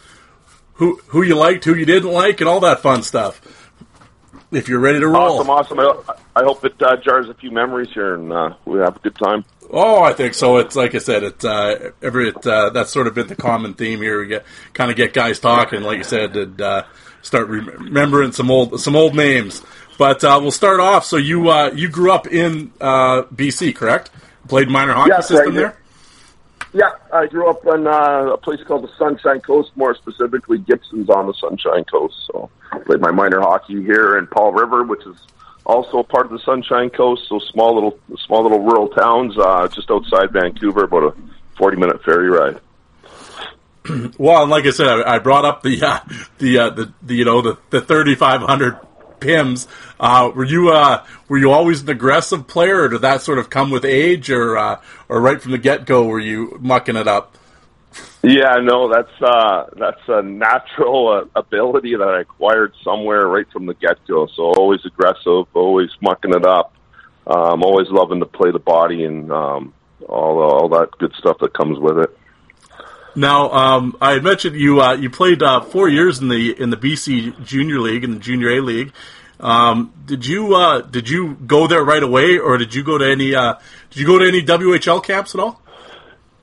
who 0.74 1.00
who 1.08 1.22
you 1.22 1.36
liked, 1.36 1.66
who 1.66 1.76
you 1.76 1.86
didn't 1.86 2.12
like, 2.12 2.42
and 2.42 2.50
all 2.50 2.60
that 2.62 2.82
fun 2.82 3.04
stuff. 3.04 3.40
If 4.52 4.68
you're 4.68 4.80
ready 4.80 5.00
to 5.00 5.08
roll. 5.08 5.40
Awesome, 5.40 5.50
awesome. 5.50 5.80
I, 5.80 6.42
I 6.42 6.44
hope 6.44 6.64
it 6.66 6.82
uh, 6.82 6.98
jars 6.98 7.30
a 7.30 7.34
few 7.34 7.52
memories 7.52 7.90
here, 7.94 8.16
and 8.16 8.32
uh, 8.32 8.54
we 8.66 8.80
have 8.80 8.96
a 8.96 9.00
good 9.00 9.16
time. 9.16 9.46
Oh, 9.72 10.02
I 10.02 10.14
think 10.14 10.34
so. 10.34 10.58
It's 10.58 10.76
like 10.76 10.96
I 10.96 10.98
said, 10.98 11.24
it's 11.24 11.46
uh, 11.46 11.92
every 12.02 12.30
it, 12.30 12.46
uh, 12.46 12.72
that's 12.72 12.92
sort 12.92 13.06
of 13.08 13.14
been 13.14 13.28
the 13.28 13.36
common 13.36 13.76
theme 13.76 14.02
here. 14.02 14.20
We 14.20 14.28
get 14.28 14.46
kind 14.74 14.90
of 14.90 14.98
get 14.98 15.14
guys 15.14 15.40
talking, 15.40 15.82
like 15.82 16.00
you 16.00 16.04
said, 16.04 16.36
and 16.36 16.60
uh, 16.60 16.84
start 17.22 17.48
remembering 17.48 18.32
some 18.32 18.50
old 18.50 18.80
some 18.80 18.96
old 18.96 19.16
names. 19.16 19.64
But 20.00 20.24
uh, 20.24 20.40
we'll 20.42 20.52
start 20.52 20.80
off. 20.80 21.06
So 21.06 21.18
you 21.18 21.50
uh, 21.50 21.72
you 21.76 21.88
grew 21.90 22.12
up 22.12 22.26
in 22.26 22.72
uh, 22.82 23.24
BC, 23.24 23.76
correct? 23.76 24.10
Played 24.48 24.70
minor 24.70 24.94
hockey 24.94 25.12
Yeah, 25.12 25.20
system 25.20 25.48
right, 25.48 25.54
there. 25.56 25.78
Yeah, 26.74 26.92
I 27.12 27.26
grew 27.26 27.50
up 27.50 27.66
in 27.66 27.88
uh, 27.88 28.34
a 28.34 28.38
place 28.38 28.60
called 28.64 28.84
the 28.84 28.92
Sunshine 28.98 29.42
Coast, 29.42 29.72
more 29.76 29.96
specifically 29.96 30.60
Gibsons 30.60 31.10
on 31.10 31.26
the 31.26 31.34
Sunshine 31.34 31.84
Coast. 31.86 32.16
So 32.28 32.50
played 32.86 33.02
my 33.02 33.12
minor 33.12 33.42
hockey 33.42 33.82
here 33.82 34.18
in 34.18 34.28
Powell 34.28 34.52
River, 34.52 34.84
which 34.84 35.06
is 35.08 35.18
also 35.66 36.04
part 36.04 36.26
of 36.28 36.32
the 36.32 36.40
Sunshine 36.40 36.92
Coast. 36.92 37.28
So 37.28 37.40
small 37.40 37.74
little 37.74 38.00
small 38.26 38.44
little 38.44 38.60
rural 38.60 38.88
towns 38.90 39.36
uh, 39.38 39.68
just 39.70 39.90
outside 39.90 40.32
Vancouver, 40.32 40.84
about 40.84 41.04
a 41.04 41.16
forty 41.58 41.78
minute 41.78 42.04
ferry 42.04 42.30
ride. 42.30 42.60
Well, 44.20 44.44
and 44.44 44.52
like 44.52 44.66
I 44.66 44.70
said, 44.70 44.88
I, 44.88 45.16
I 45.16 45.20
brought 45.20 45.46
up 45.46 45.64
the 45.64 45.82
uh, 45.82 46.00
the, 46.38 46.60
uh, 46.60 46.70
the 46.70 46.94
the 47.02 47.16
you 47.16 47.26
know 47.26 47.42
the 47.42 47.58
the 47.72 47.82
thirty 47.82 48.14
five 48.14 48.42
hundred 48.42 48.78
pims. 49.20 49.68
Uh, 50.00 50.32
were 50.34 50.46
you 50.46 50.70
uh, 50.70 51.06
were 51.28 51.38
you 51.38 51.52
always 51.52 51.82
an 51.82 51.90
aggressive 51.90 52.48
player, 52.48 52.84
or 52.84 52.90
did 52.90 53.02
that 53.02 53.22
sort 53.22 53.40
of 53.40 53.50
come 53.50 53.72
with 53.72 53.86
age, 53.86 54.30
or 54.30 54.58
uh, 54.58 54.82
or 55.08 55.22
right 55.22 55.42
from 55.42 55.52
the 55.52 55.58
get 55.58 55.86
go 55.86 56.06
were 56.06 56.20
you 56.20 56.58
mucking 56.62 56.96
it 56.96 57.08
up? 57.08 57.36
Yeah, 58.22 58.58
no, 58.62 58.92
that's 58.92 59.22
uh, 59.22 59.66
that's 59.78 60.02
a 60.08 60.22
natural 60.22 61.08
uh, 61.08 61.40
ability 61.40 61.96
that 61.96 62.08
I 62.08 62.22
acquired 62.22 62.74
somewhere 62.84 63.28
right 63.28 63.50
from 63.52 63.66
the 63.66 63.74
get 63.74 64.06
go. 64.08 64.28
So 64.36 64.44
always 64.44 64.82
aggressive, 64.86 65.46
always 65.54 65.90
mucking 66.02 66.34
it 66.34 66.46
up, 66.46 66.74
um, 67.26 67.64
always 67.64 67.88
loving 67.90 68.20
to 68.20 68.26
play 68.26 68.52
the 68.52 68.60
body 68.60 69.06
and 69.06 69.32
um, 69.32 69.74
all 70.08 70.42
all 70.42 70.70
that 70.70 70.92
good 71.00 71.14
stuff 71.18 71.38
that 71.40 71.54
comes 71.54 71.80
with 71.80 71.98
it. 72.00 72.19
Now, 73.16 73.52
um, 73.52 73.98
I 74.00 74.12
had 74.12 74.24
mentioned 74.24 74.56
you 74.56 74.82
uh, 74.82 74.94
you 74.94 75.10
played 75.10 75.42
uh, 75.42 75.62
four 75.62 75.90
years 75.90 76.20
in 76.20 76.28
the 76.28 76.60
in 76.60 76.70
the 76.70 76.78
BC 76.78 77.44
Junior 77.44 77.80
League 77.80 78.04
in 78.04 78.12
the 78.12 78.20
Junior 78.20 78.58
A 78.58 78.62
League. 78.62 78.94
Um, 79.40 79.94
did 80.06 80.26
you 80.26 80.56
uh, 80.56 80.82
did 80.82 81.10
you 81.10 81.36
go 81.36 81.68
there 81.68 81.84
right 81.84 82.04
away, 82.04 82.38
or 82.38 82.58
did 82.58 82.76
you 82.76 82.84
go 82.84 82.98
to 82.98 83.10
any 83.10 83.36
uh, 83.36 83.56
did 83.90 84.00
you 84.00 84.06
go 84.06 84.20
to 84.20 84.28
any 84.28 84.44
WHL 84.44 85.04
camps 85.04 85.34
at 85.34 85.42
all? 85.42 85.62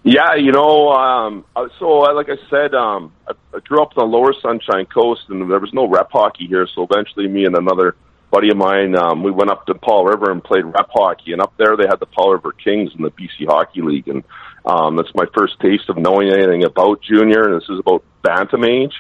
Yeah, 0.03 0.37
you 0.37 0.53
know, 0.53 0.91
um, 0.93 1.45
uh, 1.57 1.67
so 1.81 2.05
uh, 2.05 2.15
like 2.15 2.29
I 2.29 2.37
said, 2.49 2.75
um, 2.75 3.13
I, 3.27 3.33
I 3.55 3.59
grew 3.59 3.83
up 3.83 3.91
on 3.97 4.09
the 4.09 4.17
lower 4.17 4.33
Sunshine 4.41 4.87
Coast, 4.87 5.23
and 5.29 5.51
there 5.51 5.59
was 5.59 5.73
no 5.73 5.89
rep 5.89 6.11
hockey 6.13 6.47
here. 6.47 6.69
So 6.75 6.87
eventually, 6.89 7.27
me 7.27 7.45
and 7.45 7.57
another 7.57 7.97
buddy 8.31 8.51
of 8.51 8.57
mine, 8.57 8.97
um, 8.97 9.25
we 9.25 9.31
went 9.31 9.51
up 9.51 9.67
to 9.67 9.75
Powell 9.75 10.05
River 10.05 10.31
and 10.31 10.45
played 10.45 10.65
rep 10.65 10.91
hockey. 10.91 11.33
And 11.33 11.43
up 11.43 11.55
there, 11.57 11.77
they 11.77 11.89
had 11.89 11.99
the 11.99 12.07
Powell 12.07 12.33
River 12.33 12.53
Kings 12.53 12.93
in 12.97 13.03
the 13.03 13.11
BC 13.11 13.47
Hockey 13.49 13.83
League, 13.83 14.07
and 14.07 14.23
um, 14.67 14.97
that's 14.97 15.15
my 15.15 15.27
first 15.35 15.61
taste 15.61 15.89
of 15.89 15.97
knowing 15.97 16.33
anything 16.33 16.65
about 16.65 17.01
junior. 17.03 17.45
And 17.45 17.61
this 17.61 17.69
is 17.69 17.79
about 17.79 18.05
bantam 18.23 18.65
age, 18.65 18.95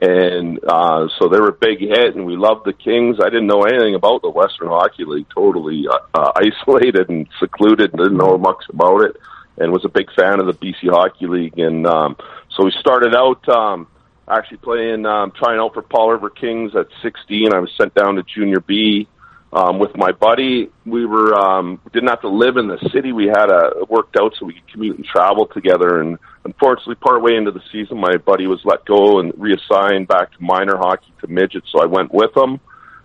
and 0.00 0.58
uh, 0.66 1.08
so 1.18 1.28
they 1.28 1.38
were 1.38 1.50
a 1.50 1.52
big 1.52 1.80
hit, 1.80 2.16
and 2.16 2.24
we 2.24 2.36
loved 2.36 2.64
the 2.64 2.72
Kings. 2.72 3.18
I 3.20 3.28
didn't 3.28 3.46
know 3.46 3.62
anything 3.62 3.94
about 3.94 4.22
the 4.22 4.30
Western 4.30 4.68
Hockey 4.68 5.04
League, 5.04 5.26
totally 5.34 5.86
uh, 5.88 5.98
uh, 6.14 6.32
isolated 6.36 7.10
and 7.10 7.28
secluded, 7.38 7.92
and 7.92 7.98
didn't 7.98 8.18
know 8.18 8.38
much 8.38 8.64
about 8.70 9.02
it 9.02 9.16
and 9.60 9.72
was 9.72 9.84
a 9.84 9.88
big 9.88 10.10
fan 10.14 10.40
of 10.40 10.46
the 10.46 10.54
BC 10.54 10.90
Hockey 10.90 11.26
League. 11.26 11.58
And 11.58 11.86
um, 11.86 12.16
so 12.56 12.64
we 12.64 12.72
started 12.80 13.14
out 13.14 13.46
um, 13.48 13.86
actually 14.26 14.56
playing, 14.56 15.04
um, 15.06 15.32
trying 15.36 15.60
out 15.60 15.74
for 15.74 15.82
Powell 15.82 16.12
River 16.12 16.30
Kings 16.30 16.74
at 16.74 16.86
16. 17.02 17.52
I 17.52 17.58
was 17.58 17.70
sent 17.76 17.94
down 17.94 18.16
to 18.16 18.22
Junior 18.22 18.60
B 18.60 19.06
um, 19.52 19.78
with 19.78 19.96
my 19.96 20.12
buddy. 20.12 20.70
We 20.86 21.06
were 21.06 21.34
um, 21.34 21.80
didn't 21.92 22.08
have 22.08 22.20
to 22.22 22.28
live 22.28 22.56
in 22.56 22.68
the 22.68 22.78
city. 22.92 23.12
We 23.12 23.26
had 23.26 23.50
a 23.50 23.84
worked 23.88 24.16
out 24.16 24.34
so 24.38 24.46
we 24.46 24.54
could 24.54 24.68
commute 24.72 24.96
and 24.96 25.04
travel 25.04 25.46
together. 25.46 26.00
And 26.00 26.18
unfortunately, 26.44 26.96
partway 26.96 27.36
into 27.36 27.50
the 27.50 27.62
season, 27.72 27.98
my 27.98 28.16
buddy 28.16 28.46
was 28.46 28.60
let 28.64 28.84
go 28.84 29.18
and 29.20 29.32
reassigned 29.36 30.08
back 30.08 30.32
to 30.32 30.42
minor 30.42 30.76
hockey 30.76 31.12
to 31.20 31.26
midget. 31.26 31.64
So 31.72 31.82
I 31.82 31.86
went 31.86 32.12
with 32.12 32.36
him. 32.36 32.60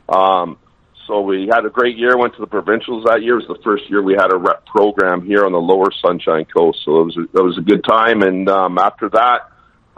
Um, 0.08 0.58
so 1.08 1.22
we 1.22 1.48
had 1.52 1.66
a 1.66 1.70
great 1.70 1.98
year. 1.98 2.18
Went 2.18 2.34
to 2.36 2.42
the 2.42 2.48
provincials 2.48 3.06
that 3.06 3.22
year. 3.22 3.40
It 3.40 3.48
was 3.48 3.58
the 3.58 3.64
first 3.64 3.90
year 3.90 4.02
we 4.02 4.14
had 4.14 4.32
a 4.32 4.38
rep 4.38 4.66
program 4.66 5.26
here 5.26 5.46
on 5.46 5.52
the 5.52 5.60
Lower 5.60 5.92
Sunshine 6.02 6.46
Coast. 6.46 6.80
So 6.84 7.02
it 7.02 7.06
was 7.06 7.18
a, 7.18 7.22
it 7.22 7.44
was 7.44 7.58
a 7.58 7.62
good 7.62 7.84
time. 7.84 8.22
And 8.22 8.50
um, 8.50 8.78
after 8.78 9.10
that, 9.10 9.52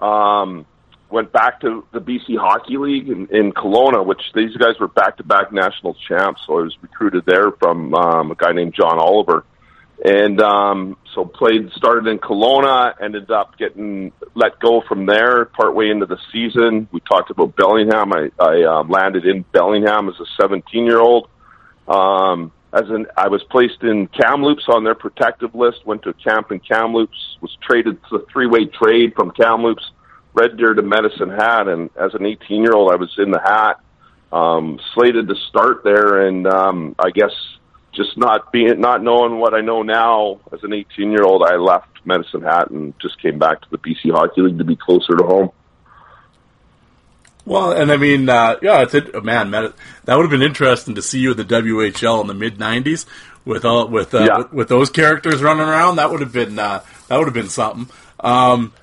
um, 0.04 0.66
went 1.10 1.32
back 1.32 1.62
to 1.62 1.86
the 1.94 2.00
BC 2.00 2.38
Hockey 2.38 2.78
League 2.78 3.10
in, 3.10 3.28
in 3.28 3.54
Kelowna, 3.54 4.06
which 4.06 4.22
these 4.34 4.56
guys 4.58 4.80
were 4.80 4.88
back-to-back 4.88 5.52
national 5.52 5.96
champs. 6.08 6.42
So 6.46 6.60
I 6.60 6.64
was 6.64 6.76
recruited 6.82 7.26
there 7.26 7.52
from 7.52 7.94
um, 7.94 8.32
a 8.32 8.36
guy 8.36 8.52
named 8.52 8.74
John 8.74 9.00
Oliver. 9.00 9.46
And 10.04 10.40
um, 10.42 10.98
so 11.16 11.26
played, 11.26 11.72
started 11.72 12.08
in 12.08 12.20
Kelowna, 12.20 12.94
ended 13.02 13.32
up 13.32 13.58
getting 13.58 14.12
let 14.36 14.60
go 14.60 14.84
from 14.88 15.08
there 15.08 15.46
partway 15.46 15.90
into 15.90 16.06
the 16.06 16.20
season. 16.32 16.88
We 16.92 17.00
talked 17.00 17.32
about 17.32 17.56
Bellingham. 17.56 18.14
I, 18.14 18.30
I 18.40 18.64
um, 18.64 18.90
landed 18.90 19.26
in 19.26 19.44
Bellingham 19.52 20.10
as 20.10 20.16
a 20.20 20.26
17 20.40 20.86
year 20.86 21.00
old. 21.00 21.30
Um, 21.88 22.52
as 22.74 22.90
an, 22.90 23.08
I 23.16 23.30
was 23.30 23.42
placed 23.44 23.82
in 23.82 24.08
Kamloops 24.08 24.66
on 24.68 24.84
their 24.84 24.94
protective 24.94 25.56
list, 25.56 25.86
went 25.86 26.04
to 26.04 26.14
camp 26.14 26.52
in 26.52 26.60
Kamloops, 26.60 27.38
was 27.42 27.58
traded 27.64 27.98
to 28.10 28.18
a 28.18 28.26
three 28.32 28.46
way 28.46 28.66
trade 28.66 29.14
from 29.16 29.32
Kamloops, 29.32 29.90
Red 30.38 30.58
Deer 30.58 30.74
to 30.74 30.82
Medicine 30.82 31.30
Hat. 31.30 31.68
And 31.68 31.90
as 32.00 32.14
an 32.14 32.26
18 32.26 32.62
year 32.62 32.74
old, 32.74 32.92
I 32.92 32.96
was 32.96 33.14
in 33.18 33.32
the 33.32 33.40
hat, 33.40 33.80
um, 34.32 34.80
slated 34.94 35.28
to 35.28 35.36
start 35.50 35.84
there. 35.84 36.28
And, 36.28 36.46
um, 36.48 36.96
I 37.00 37.10
guess, 37.10 37.32
just 37.94 38.18
not 38.18 38.52
being 38.52 38.80
not 38.80 39.02
knowing 39.02 39.40
what 39.40 39.54
I 39.56 39.62
know 39.62 39.82
now 39.82 40.40
as 40.54 40.64
an 40.64 40.72
18 40.74 41.12
year 41.12 41.24
old, 41.24 41.44
I 41.44 41.56
left 41.56 41.88
Medicine 42.06 42.42
Hat 42.44 42.70
and 42.70 42.94
just 43.02 43.20
came 43.22 43.40
back 43.40 43.62
to 43.62 43.68
the 43.72 43.78
BC 43.80 44.12
Hockey 44.12 44.42
League 44.42 44.60
to 44.60 44.64
be 44.64 44.76
closer 44.76 45.16
to 45.18 45.24
home. 45.24 45.50
Well, 47.46 47.72
and 47.72 47.92
I 47.92 47.98
mean, 47.98 48.28
uh, 48.28 48.58
yeah, 48.62 48.82
it's 48.82 48.94
it, 48.94 49.24
man, 49.24 49.50
man, 49.50 49.74
that 50.04 50.16
would 50.16 50.24
have 50.24 50.32
been 50.32 50.42
interesting 50.42 50.96
to 50.96 51.02
see 51.02 51.20
you 51.20 51.32
in 51.32 51.38
the 51.38 51.46
WHL 51.46 52.22
in 52.22 52.28
the 52.28 52.34
mid 52.34 52.58
'90s 52.58 53.06
with 53.46 53.64
all 53.64 53.88
with 53.88 54.14
uh, 54.14 54.26
Yeah. 54.26 54.38
with, 54.40 54.54
with 54.54 54.68
those 54.68 54.90
characters 54.90 55.42
running 55.42 55.66
around. 55.66 55.96
That 55.96 56.12
would 56.12 56.20
have 56.20 56.34
been 56.34 56.60
uh, 56.60 56.82
that 57.08 57.18
would 57.18 57.26
have 57.26 57.34
been 57.34 57.48
something. 57.50 57.88
Um, 58.20 58.74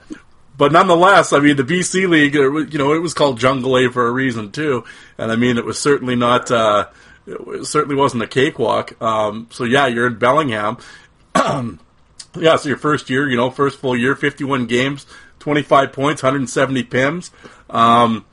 but 0.57 0.73
nonetheless, 0.73 1.33
I 1.33 1.41
mean, 1.41 1.57
the 1.57 1.65
BC 1.65 2.09
League, 2.09 2.35
you 2.35 2.79
know, 2.79 2.95
it 2.95 3.01
was 3.01 3.15
called 3.15 3.39
Jungle 3.39 3.77
A 3.77 3.91
for 3.91 4.07
a 4.07 4.11
reason 4.11 4.53
too, 4.53 4.85
and 5.19 5.33
I 5.33 5.37
mean, 5.37 5.59
it 5.59 5.65
was 5.65 5.79
certainly 5.79 6.17
not. 6.17 6.51
Uh, 6.51 6.89
it 7.27 7.67
certainly 7.67 7.97
wasn't 7.97 8.23
a 8.23 8.27
cakewalk. 8.27 9.01
Um, 9.03 9.49
so 9.51 9.65
yeah, 9.65 9.87
you're 9.87 10.07
in 10.07 10.19
Bellingham. 10.19 10.79
yeah, 11.35 12.57
so 12.57 12.69
your 12.69 12.79
first 12.79 13.11
year, 13.11 13.29
you 13.29 13.37
know, 13.37 13.51
first 13.51 13.79
full 13.79 13.97
year, 13.97 14.15
51 14.15 14.67
games, 14.67 15.07
25 15.41 15.93
points, 15.93 16.23
170 16.23 16.85
pims. 16.85 17.31
Um, 17.71 18.25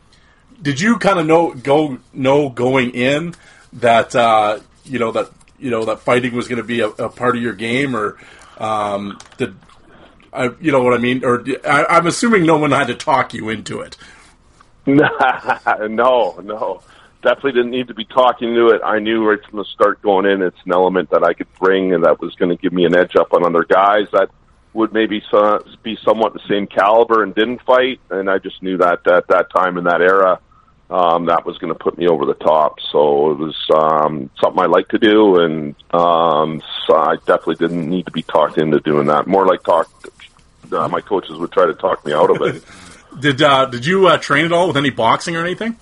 did 0.62 0.80
you 0.80 0.98
kind 1.00 1.20
of 1.20 1.26
know 1.26 1.54
go 1.54 1.98
know 2.14 2.50
going 2.50 2.92
in 2.92 3.34
that 3.74 4.16
uh, 4.16 4.60
you 4.86 5.00
know 5.00 5.12
that 5.12 5.32
you 5.58 5.72
know 5.72 5.86
that 5.86 6.02
fighting 6.02 6.36
was 6.36 6.48
going 6.48 6.58
to 6.58 6.64
be 6.64 6.82
a, 6.82 6.88
a 6.88 7.10
part 7.10 7.36
of 7.36 7.42
your 7.42 7.54
game, 7.54 7.96
or 7.96 8.18
um, 8.58 9.18
did 9.38 9.56
I, 10.34 10.50
you 10.60 10.72
know 10.72 10.82
what 10.82 10.94
I 10.94 10.98
mean? 10.98 11.24
Or 11.26 11.44
I, 11.66 11.86
I'm 11.86 12.08
assuming 12.08 12.46
no 12.46 12.58
one 12.58 12.72
had 12.72 12.88
to 12.88 12.96
talk 12.96 13.34
you 13.34 13.50
into 13.50 13.82
it. 13.82 13.98
no, 14.86 16.40
no. 16.44 16.82
Definitely 17.22 17.52
didn't 17.52 17.72
need 17.72 17.88
to 17.90 17.94
be 17.94 18.06
talking 18.06 18.56
to 18.56 18.70
it. 18.70 18.82
I 18.84 19.00
knew 19.00 19.28
right 19.28 19.40
from 19.48 19.60
the 19.60 19.66
start 19.66 20.02
going 20.02 20.26
in, 20.26 20.42
it's 20.42 20.58
an 20.66 20.74
element 20.74 21.12
that 21.12 21.24
I 21.24 21.34
could 21.34 21.54
bring 21.60 21.94
and 21.94 22.04
that 22.04 22.20
was 22.20 22.34
going 22.36 22.50
to 22.50 22.60
give 22.60 22.74
me 22.74 22.86
an 22.86 22.96
edge 22.96 23.16
up 23.16 23.34
on 23.34 23.46
other 23.46 23.64
guys 23.64 24.08
that 24.12 24.30
would 24.74 24.94
maybe 24.94 25.22
so, 25.30 25.64
be 25.84 25.98
somewhat 26.04 26.34
the 26.34 26.40
same 26.50 26.66
caliber 26.66 27.24
and 27.24 27.36
didn't 27.36 27.62
fight. 27.62 28.00
And 28.10 28.30
I 28.30 28.40
just 28.40 28.64
knew 28.64 28.78
that 28.78 29.06
at 29.06 29.28
that 29.28 29.48
time 29.56 29.78
in 29.78 29.84
that 29.84 30.02
era, 30.02 30.40
um, 30.92 31.28
that 31.28 31.46
was 31.46 31.58
going 31.58 31.74
to 31.74 31.80
put 31.80 31.98
me 31.98 32.08
over 32.08 32.26
the 32.26 32.34
top. 32.34 32.76
So 32.92 33.32
it 33.32 33.38
was 33.38 33.56
um, 33.74 34.30
something 34.42 34.62
I 34.62 34.66
like 34.66 34.90
to 34.90 35.00
do, 35.00 35.40
and 35.40 35.76
um, 35.92 36.62
so 36.86 36.96
I 36.96 37.16
definitely 37.26 37.56
didn't 37.56 37.90
need 37.90 38.08
to 38.08 38.12
be 38.12 38.24
talked 38.24 38.58
into 38.58 38.80
doing 38.82 39.08
that. 39.08 39.26
More 39.26 39.46
like 39.46 39.64
talk. 39.64 39.90
Uh, 40.72 40.88
my 40.88 41.02
coaches 41.02 41.38
would 41.38 41.52
try 41.52 41.66
to 41.66 41.74
talk 41.74 42.06
me 42.06 42.14
out 42.14 42.30
of 42.30 42.42
it. 42.42 42.64
Did 43.20 43.42
uh, 43.42 43.66
did 43.66 43.86
you 43.86 44.08
uh, 44.08 44.18
train 44.18 44.46
at 44.46 44.54
all 44.54 44.68
with 44.68 44.78
any 44.78 44.90
boxing 44.90 45.36
or 45.36 45.42
anything? 45.42 45.76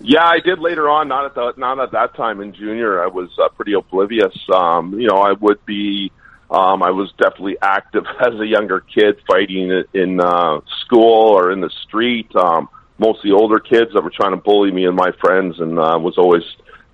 Yeah, 0.00 0.24
I 0.24 0.40
did 0.40 0.58
later 0.58 0.88
on. 0.88 1.08
Not 1.08 1.24
at 1.24 1.34
the 1.34 1.54
not 1.56 1.80
at 1.80 1.92
that 1.92 2.14
time 2.14 2.40
in 2.40 2.52
junior. 2.52 3.02
I 3.02 3.06
was 3.06 3.30
uh, 3.42 3.48
pretty 3.48 3.72
oblivious. 3.72 4.36
Um, 4.52 5.00
you 5.00 5.08
know, 5.08 5.16
I 5.16 5.32
would 5.32 5.64
be. 5.64 6.12
Um, 6.48 6.82
I 6.82 6.90
was 6.90 7.10
definitely 7.18 7.56
active 7.60 8.04
as 8.20 8.38
a 8.38 8.46
younger 8.46 8.80
kid, 8.80 9.16
fighting 9.26 9.84
in 9.94 10.20
uh, 10.20 10.60
school 10.84 11.34
or 11.34 11.50
in 11.50 11.60
the 11.60 11.70
street. 11.88 12.28
Um, 12.36 12.68
mostly 12.98 13.32
older 13.32 13.58
kids 13.58 13.92
that 13.94 14.02
were 14.02 14.12
trying 14.14 14.32
to 14.32 14.36
bully 14.36 14.70
me 14.70 14.84
and 14.84 14.94
my 14.94 15.12
friends, 15.20 15.58
and 15.58 15.78
uh, 15.78 15.98
was 15.98 16.18
always 16.18 16.44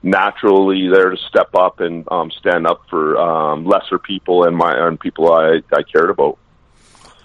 naturally 0.03 0.89
there 0.89 1.11
to 1.11 1.17
step 1.29 1.55
up 1.55 1.81
and 1.81 2.07
um, 2.11 2.31
stand 2.31 2.67
up 2.67 2.83
for 2.89 3.19
um, 3.19 3.65
lesser 3.65 3.99
people 3.99 4.45
and 4.45 4.57
my 4.57 4.73
and 4.87 4.99
people 4.99 5.33
I, 5.33 5.63
I 5.73 5.83
cared 5.83 6.11
about. 6.11 6.39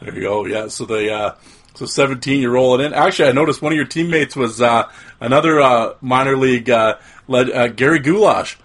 There 0.01 0.15
you 0.15 0.21
go. 0.21 0.45
Yeah. 0.45 0.67
So 0.67 0.85
the 0.85 1.11
uh, 1.13 1.35
so 1.73 1.85
seventeen, 1.85 2.41
you're 2.41 2.51
rolling 2.51 2.85
in. 2.85 2.93
Actually, 2.93 3.29
I 3.29 3.31
noticed 3.33 3.61
one 3.61 3.71
of 3.71 3.75
your 3.77 3.85
teammates 3.85 4.35
was 4.35 4.61
uh, 4.61 4.89
another 5.19 5.59
uh, 5.61 5.93
minor 6.01 6.37
league 6.37 6.69
uh, 6.69 6.97
led 7.27 7.49
uh, 7.51 7.67
Gary 7.67 7.99
Goulash. 7.99 8.57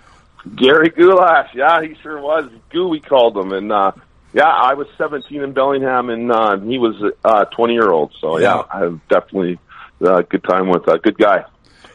Gary 0.57 0.91
Goulash, 0.91 1.51
yeah, 1.55 1.83
he 1.83 1.95
sure 2.03 2.21
was. 2.21 2.51
Goo, 2.71 2.89
we 2.89 3.01
called 3.01 3.37
him, 3.37 3.53
and 3.53 3.71
uh, 3.71 3.93
yeah, 4.35 4.49
I 4.49 4.75
was 4.75 4.89
17 4.99 5.41
in 5.41 5.53
Bellingham, 5.53 6.11
and 6.11 6.33
uh, 6.33 6.59
he 6.59 6.79
was 6.79 6.97
20 7.55 7.73
year 7.73 7.91
old. 7.91 8.12
So 8.21 8.39
yeah, 8.39 8.57
Yeah. 8.57 8.62
I 8.73 8.79
have 8.81 9.09
definitely 9.09 9.59
a 10.01 10.23
good 10.23 10.43
time 10.43 10.69
with 10.69 10.89
a 10.89 10.99
good 10.99 11.17
guy. 11.17 11.45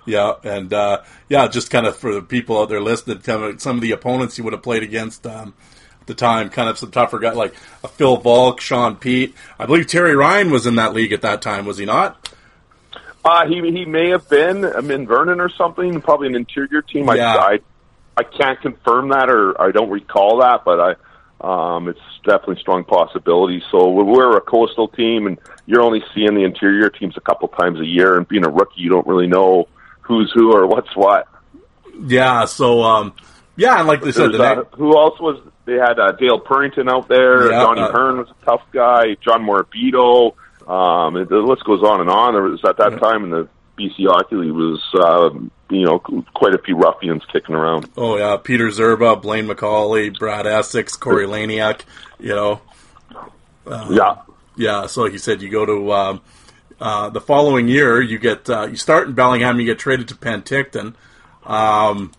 Yeah, 0.06 0.36
and 0.44 0.72
uh, 0.74 1.02
yeah, 1.28 1.48
just 1.50 1.70
kind 1.70 1.86
of 1.86 1.98
for 1.98 2.14
the 2.14 2.22
people 2.22 2.58
out 2.62 2.70
there 2.70 2.80
listening, 2.80 3.22
some 3.58 3.76
of 3.76 3.82
the 3.82 3.92
opponents 3.92 4.38
you 4.38 4.46
would 4.46 4.54
have 4.54 4.64
played 4.64 4.84
against 4.84 5.28
um, 5.28 5.54
the 6.08 6.16
time, 6.16 6.50
kind 6.50 6.70
of 6.70 6.78
some 6.78 6.90
tougher 6.92 7.20
guys 7.20 7.36
like 7.36 7.54
a 7.84 7.88
Phil 7.88 8.18
Volk, 8.18 8.60
Sean 8.62 8.96
Pete. 8.96 9.36
I 9.60 9.66
believe 9.66 9.88
Terry 9.88 10.16
Ryan 10.16 10.50
was 10.52 10.66
in 10.66 10.76
that 10.76 10.94
league 10.94 11.14
at 11.14 11.22
that 11.22 11.42
time, 11.42 11.66
was 11.66 11.78
he 11.78 11.86
not? 11.86 12.34
Uh, 13.24 13.46
he 13.46 13.56
he 13.72 13.86
may 13.86 14.10
have 14.10 14.28
been 14.30 14.64
um, 14.66 14.90
in 14.90 15.06
Vernon 15.06 15.42
or 15.42 15.50
something, 15.50 16.02
probably 16.02 16.28
an 16.28 16.36
interior 16.36 16.82
team. 16.82 17.08
Yeah. 17.08 17.36
I, 17.36 17.54
I 17.54 17.60
I 18.20 18.24
can't 18.24 18.60
confirm 18.62 19.10
that, 19.10 19.30
or 19.30 19.62
I 19.62 19.72
don't 19.72 19.90
recall 19.90 20.40
that, 20.40 20.64
but 20.66 20.80
I 20.80 21.76
um, 21.76 21.88
it's 21.88 22.00
definitely 22.24 22.56
a 22.56 22.60
strong 22.60 22.84
possibility. 22.84 23.62
So 23.70 23.90
we're- 23.92 24.10
we're 24.10 24.38
a 24.38 24.42
coastal 24.42 24.88
team, 24.88 25.28
and 25.28 25.38
you're 25.68 25.82
only 25.84 26.04
seeing 26.16 26.34
the 26.34 26.44
interior 26.44 26.90
teams 26.90 27.16
a 27.16 27.22
couple 27.22 27.48
times 27.50 27.80
a 27.80 27.86
year. 27.86 28.16
And 28.18 28.28
being 28.28 28.44
a 28.44 28.50
rookie, 28.50 28.82
you 28.82 28.90
don't 28.90 29.06
really 29.06 29.28
know 29.28 29.68
who's 30.02 30.32
who 30.34 30.52
or 30.52 30.66
what's 30.66 30.96
what. 30.96 31.28
Yeah, 32.00 32.46
so 32.46 32.82
um, 32.82 33.14
yeah, 33.56 33.78
and 33.78 33.88
like 33.88 34.02
they 34.02 34.12
said, 34.14 34.32
the 34.32 34.42
uh, 34.44 34.64
who 34.76 34.98
else 34.98 35.20
was? 35.20 35.40
They 35.68 35.74
had 35.74 36.00
uh, 36.00 36.14
Dale 36.14 36.40
Purinton 36.40 36.90
out 36.90 37.10
there. 37.10 37.52
Yeah, 37.52 37.62
Johnny 37.62 37.82
uh, 37.82 37.92
Hearn 37.92 38.20
was 38.20 38.30
a 38.30 38.46
tough 38.46 38.64
guy. 38.72 39.18
John 39.22 39.44
Morabito. 39.44 40.34
Um, 40.66 41.14
the 41.14 41.38
list 41.38 41.66
goes 41.66 41.84
on 41.84 42.00
and 42.00 42.10
on. 42.10 42.34
There 42.34 42.44
was 42.44 42.64
at 42.64 42.78
that 42.78 43.00
time 43.00 43.26
in 43.26 43.30
the 43.32 43.50
BC 43.78 44.08
Hockey 44.08 44.38
League 44.38 44.52
was 44.52 44.82
um, 45.04 45.52
you 45.70 45.86
know 45.86 46.00
quite 46.00 46.56
a 46.56 46.58
few 46.58 46.78
ruffians 46.78 47.22
kicking 47.32 47.54
around. 47.54 47.90
oh 47.98 48.18
yeah, 48.18 48.38
Peter 48.38 48.70
Zerba, 48.70 49.22
Blaine 49.22 49.46
McCauley, 49.46 50.18
Brad 50.18 50.48
Essex, 50.48 50.96
Corey 50.96 51.26
Laniak. 51.26 51.82
You 52.18 52.30
know, 52.30 52.62
yeah, 53.68 54.22
Yeah, 54.56 54.88
so 54.88 55.04
like 55.04 55.12
you 55.12 55.20
said, 55.20 55.42
you 55.42 55.50
go 55.50 55.66
to 55.66 55.92
um, 55.92 56.22
uh, 56.80 57.10
the 57.10 57.22
following 57.22 57.68
year. 57.68 58.02
You 58.02 58.20
get 58.20 58.50
uh, 58.50 58.68
you 58.68 58.78
start 58.78 59.10
in 59.10 59.16
Bellingham. 59.16 59.60
You 59.60 59.66
get 59.66 59.80
traded 59.80 60.08
to 60.08 60.16
Penticton. 60.16 60.96
Um, 61.46 62.14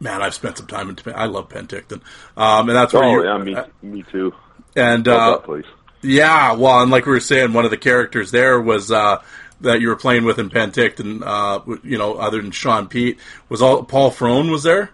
man, 0.00 0.22
I've 0.22 0.34
spent 0.34 0.58
some 0.58 0.66
time 0.66 0.88
in. 0.88 0.96
Pen- 0.96 1.14
I 1.16 1.26
love 1.26 1.48
Penticton, 1.48 2.00
um, 2.36 2.68
and 2.68 2.76
that's 2.76 2.92
where 2.92 3.04
oh 3.04 3.22
you. 3.22 3.24
yeah, 3.24 3.38
me 3.38 3.56
me 3.82 4.02
too. 4.10 4.34
and 4.74 5.06
uh, 5.06 5.32
that 5.32 5.44
place. 5.44 5.66
yeah, 6.02 6.52
well, 6.54 6.80
and 6.82 6.90
like 6.90 7.06
we 7.06 7.12
were 7.12 7.20
saying, 7.20 7.52
one 7.52 7.64
of 7.64 7.70
the 7.70 7.76
characters 7.76 8.30
there 8.30 8.60
was 8.60 8.90
uh, 8.90 9.22
that 9.60 9.80
you 9.80 9.88
were 9.88 9.96
playing 9.96 10.24
with 10.24 10.38
in 10.38 10.50
Penticton. 10.50 11.22
Uh, 11.24 11.60
you 11.84 11.98
know, 11.98 12.14
other 12.14 12.40
than 12.40 12.50
Sean 12.50 12.88
Pete, 12.88 13.18
was 13.48 13.62
all 13.62 13.84
Paul 13.84 14.10
Frone 14.10 14.50
was 14.50 14.62
there. 14.62 14.90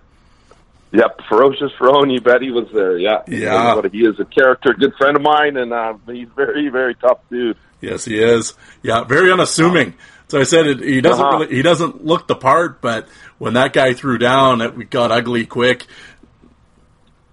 Yep, 0.92 1.22
ferocious 1.28 1.72
Roan. 1.80 2.10
You 2.10 2.20
bet 2.20 2.40
he 2.40 2.50
was 2.50 2.68
there. 2.72 2.96
Yeah, 2.96 3.22
Yeah. 3.26 3.74
But 3.74 3.92
he 3.92 4.00
is 4.06 4.18
a 4.20 4.24
character, 4.24 4.72
good 4.72 4.94
friend 4.96 5.16
of 5.16 5.22
mine, 5.22 5.56
and 5.56 5.72
uh, 5.72 5.94
he's 6.06 6.28
very 6.36 6.68
very 6.68 6.94
tough 6.94 7.18
dude. 7.30 7.56
Yes, 7.80 8.04
he 8.04 8.18
is. 8.18 8.54
Yeah, 8.82 9.04
very 9.04 9.30
unassuming. 9.30 9.94
So 10.28 10.40
I 10.40 10.44
said 10.44 10.66
it, 10.66 10.80
he 10.80 11.00
doesn't 11.00 11.24
Uh-huh. 11.24 11.38
really, 11.38 11.54
he 11.54 11.62
doesn't 11.62 12.04
look 12.04 12.26
the 12.26 12.34
part, 12.34 12.80
but 12.80 13.06
when 13.38 13.54
that 13.54 13.72
guy 13.72 13.94
threw 13.94 14.18
down, 14.18 14.60
it 14.60 14.90
got 14.90 15.12
ugly 15.12 15.46
quick. 15.46 15.86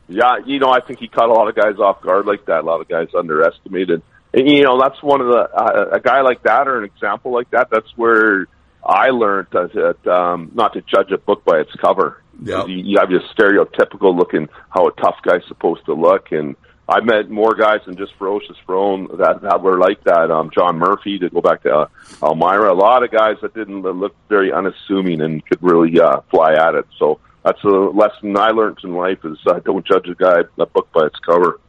Yeah, 0.08 0.38
you 0.46 0.60
know, 0.60 0.70
I 0.70 0.82
think 0.82 1.00
he 1.00 1.08
caught 1.08 1.30
a 1.30 1.34
lot 1.34 1.48
of 1.48 1.56
guys 1.56 1.80
off 1.80 2.02
guard 2.02 2.26
like 2.26 2.46
that. 2.46 2.60
A 2.60 2.66
lot 2.66 2.82
of 2.82 2.88
guys 2.88 3.08
underestimated. 3.18 4.04
And, 4.34 4.50
you 4.50 4.64
know, 4.64 4.80
that's 4.80 5.02
one 5.02 5.22
of 5.22 5.28
the 5.28 5.50
uh, 5.54 5.90
a 5.94 6.00
guy 6.00 6.22
like 6.22 6.44
that 6.44 6.68
or 6.68 6.80
an 6.80 6.84
example 6.84 7.32
like 7.32 7.50
that. 7.52 7.70
That's 7.72 7.88
where 7.96 8.48
I 8.86 9.10
learned 9.10 9.48
that, 9.52 10.08
um, 10.08 10.52
not 10.54 10.74
to 10.74 10.82
judge 10.82 11.12
a 11.12 11.18
book 11.18 11.46
by 11.46 11.60
its 11.60 11.72
cover. 11.74 12.22
Yep. 12.44 12.68
You, 12.68 12.76
you 12.76 12.98
have 13.00 13.12
your 13.12 13.22
stereotypical 13.36 14.18
looking 14.18 14.50
how 14.70 14.88
a 14.88 14.92
tough 14.92 15.18
guy's 15.24 15.46
supposed 15.48 15.86
to 15.86 15.94
look, 15.94 16.32
and 16.32 16.56
I 16.88 17.00
met 17.02 17.30
more 17.30 17.56
guys 17.56 17.80
than 17.86 17.96
just 17.96 18.14
ferocious 18.16 18.58
Frone 18.68 19.18
that 19.18 19.42
that 19.42 19.62
were 19.62 19.80
like 19.80 20.04
that. 20.04 20.30
Um, 20.32 20.52
John 20.54 20.78
Murphy 20.78 21.20
to 21.20 21.30
go 21.30 21.42
back 21.42 21.64
to 21.64 21.74
uh, 21.74 21.88
Elmira, 22.22 22.72
a 22.72 22.76
lot 22.76 23.04
of 23.04 23.12
guys 23.12 23.38
that 23.42 23.54
didn't 23.54 23.82
look 23.82 24.16
very 24.30 24.52
unassuming 24.52 25.22
and 25.22 25.46
could 25.46 25.62
really 25.62 26.00
uh, 26.00 26.22
fly 26.30 26.54
at 26.54 26.76
it. 26.76 26.86
So 27.00 27.20
that's 27.44 27.64
a 27.64 27.68
lesson 27.68 28.38
I 28.38 28.50
learned 28.50 28.80
in 28.84 28.94
life: 28.94 29.20
is 29.24 29.38
uh, 29.48 29.60
don't 29.60 29.86
judge 29.86 30.08
a 30.10 30.16
guy 30.16 30.42
a 30.60 30.66
book 30.66 30.92
by 30.92 31.06
its 31.06 31.20
cover. 31.20 31.60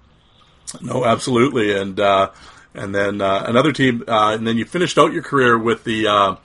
No, 0.81 1.05
absolutely. 1.05 1.77
And, 1.77 1.99
uh, 2.01 2.31
and 2.75 2.95
then, 2.95 3.21
uh, 3.21 3.45
another 3.47 3.73
team, 3.73 4.03
uh, 4.09 4.33
and 4.33 4.47
then 4.47 4.57
you 4.57 4.65
finished 4.65 4.99
out 4.99 5.13
your 5.13 5.23
career 5.23 5.59
with 5.59 5.85
the, 5.85 6.07
uh, 6.07 6.37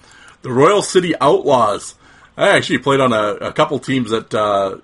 the 0.41 0.51
Royal 0.51 0.81
City 0.81 1.13
Outlaws. 1.19 1.95
I 2.37 2.49
actually 2.49 2.79
played 2.79 2.99
on 2.99 3.13
a, 3.13 3.47
a 3.47 3.53
couple 3.53 3.79
teams 3.79 4.11
that, 4.11 4.33
uh, 4.33 4.77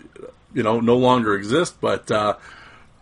you 0.54 0.64
know, 0.64 0.80
no 0.80 0.98
longer 0.98 1.36
exist, 1.36 1.76
but, 1.80 2.10
uh, 2.12 2.38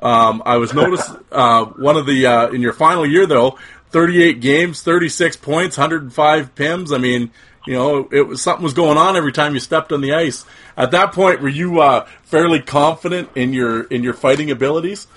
um, 0.04 0.44
I 0.46 0.58
was 0.58 0.74
noticed, 0.74 1.10
uh, 1.32 1.66
one 1.66 1.98
of 1.98 2.06
the, 2.06 2.26
uh, 2.28 2.48
in 2.50 2.62
your 2.62 2.74
final 2.74 3.06
year 3.06 3.26
though, 3.26 3.58
38 3.92 4.42
games, 4.42 4.82
36 4.84 5.38
points, 5.38 5.78
105 5.78 6.56
pims. 6.56 6.94
I 6.94 6.98
mean, 6.98 7.32
you 7.66 7.74
know, 7.74 8.10
it 8.12 8.28
was 8.28 8.42
something 8.42 8.64
was 8.64 8.74
going 8.74 8.98
on 8.98 9.16
every 9.16 9.32
time 9.32 9.54
you 9.54 9.60
stepped 9.60 9.92
on 9.92 10.02
the 10.02 10.14
ice. 10.14 10.46
At 10.76 10.92
that 10.92 11.14
point, 11.14 11.42
were 11.42 11.48
you, 11.50 11.80
uh, 11.80 12.06
fairly 12.24 12.60
confident 12.60 13.30
in 13.36 13.54
your, 13.54 13.84
in 13.84 14.04
your 14.04 14.14
fighting 14.14 14.52
abilities? 14.52 15.08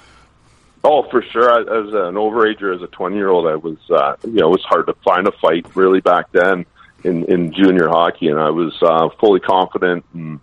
Oh, 0.84 1.02
for 1.10 1.22
sure. 1.32 1.50
I- 1.50 1.62
As 1.62 1.88
an 1.92 2.14
overager, 2.14 2.72
as 2.74 2.82
a 2.82 2.86
20 2.86 3.16
year 3.16 3.28
old, 3.28 3.46
I 3.48 3.56
was, 3.56 3.78
uh, 3.90 4.14
you 4.24 4.34
know, 4.40 4.48
it 4.48 4.50
was 4.50 4.64
hard 4.64 4.86
to 4.86 4.94
find 5.04 5.26
a 5.26 5.32
fight 5.32 5.66
really 5.74 6.00
back 6.00 6.30
then 6.30 6.64
in, 7.02 7.24
in 7.24 7.52
junior 7.52 7.88
hockey. 7.88 8.28
And 8.28 8.38
I 8.38 8.50
was, 8.50 8.76
uh, 8.82 9.08
fully 9.18 9.40
confident 9.40 10.04
and 10.14 10.38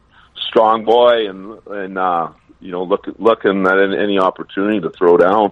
strong 0.49 0.83
boy 0.83 1.29
and, 1.29 1.59
and, 1.67 1.97
uh, 1.97 2.29
you 2.63 2.71
know, 2.71 2.83
look, 2.83 3.05
looking 3.19 3.65
at 3.67 3.77
any, 3.79 3.97
any 3.97 4.19
opportunity 4.19 4.79
to 4.81 4.89
throw 4.89 5.17
down. 5.17 5.51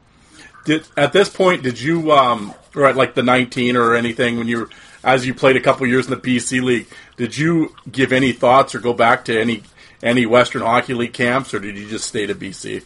Did 0.65 0.87
at 0.95 1.11
this 1.11 1.27
point 1.27 1.63
did 1.63 1.81
you 1.81 2.11
um 2.11 2.53
or 2.75 2.85
at 2.85 2.95
like 2.95 3.15
the 3.15 3.23
19 3.23 3.75
or 3.75 3.95
anything 3.95 4.37
when 4.37 4.47
you 4.47 4.69
as 5.03 5.25
you 5.25 5.33
played 5.33 5.55
a 5.55 5.59
couple 5.59 5.87
years 5.87 6.05
in 6.05 6.11
the 6.11 6.19
BC 6.19 6.61
league 6.61 6.87
did 7.17 7.35
you 7.35 7.75
give 7.91 8.11
any 8.11 8.31
thoughts 8.31 8.75
or 8.75 8.79
go 8.79 8.93
back 8.93 9.25
to 9.25 9.39
any 9.39 9.63
any 10.03 10.27
Western 10.27 10.61
Hockey 10.61 10.93
League 10.93 11.13
camps 11.13 11.53
or 11.53 11.59
did 11.59 11.77
you 11.77 11.87
just 11.87 12.07
stay 12.07 12.27
to 12.27 12.35
BC? 12.35 12.83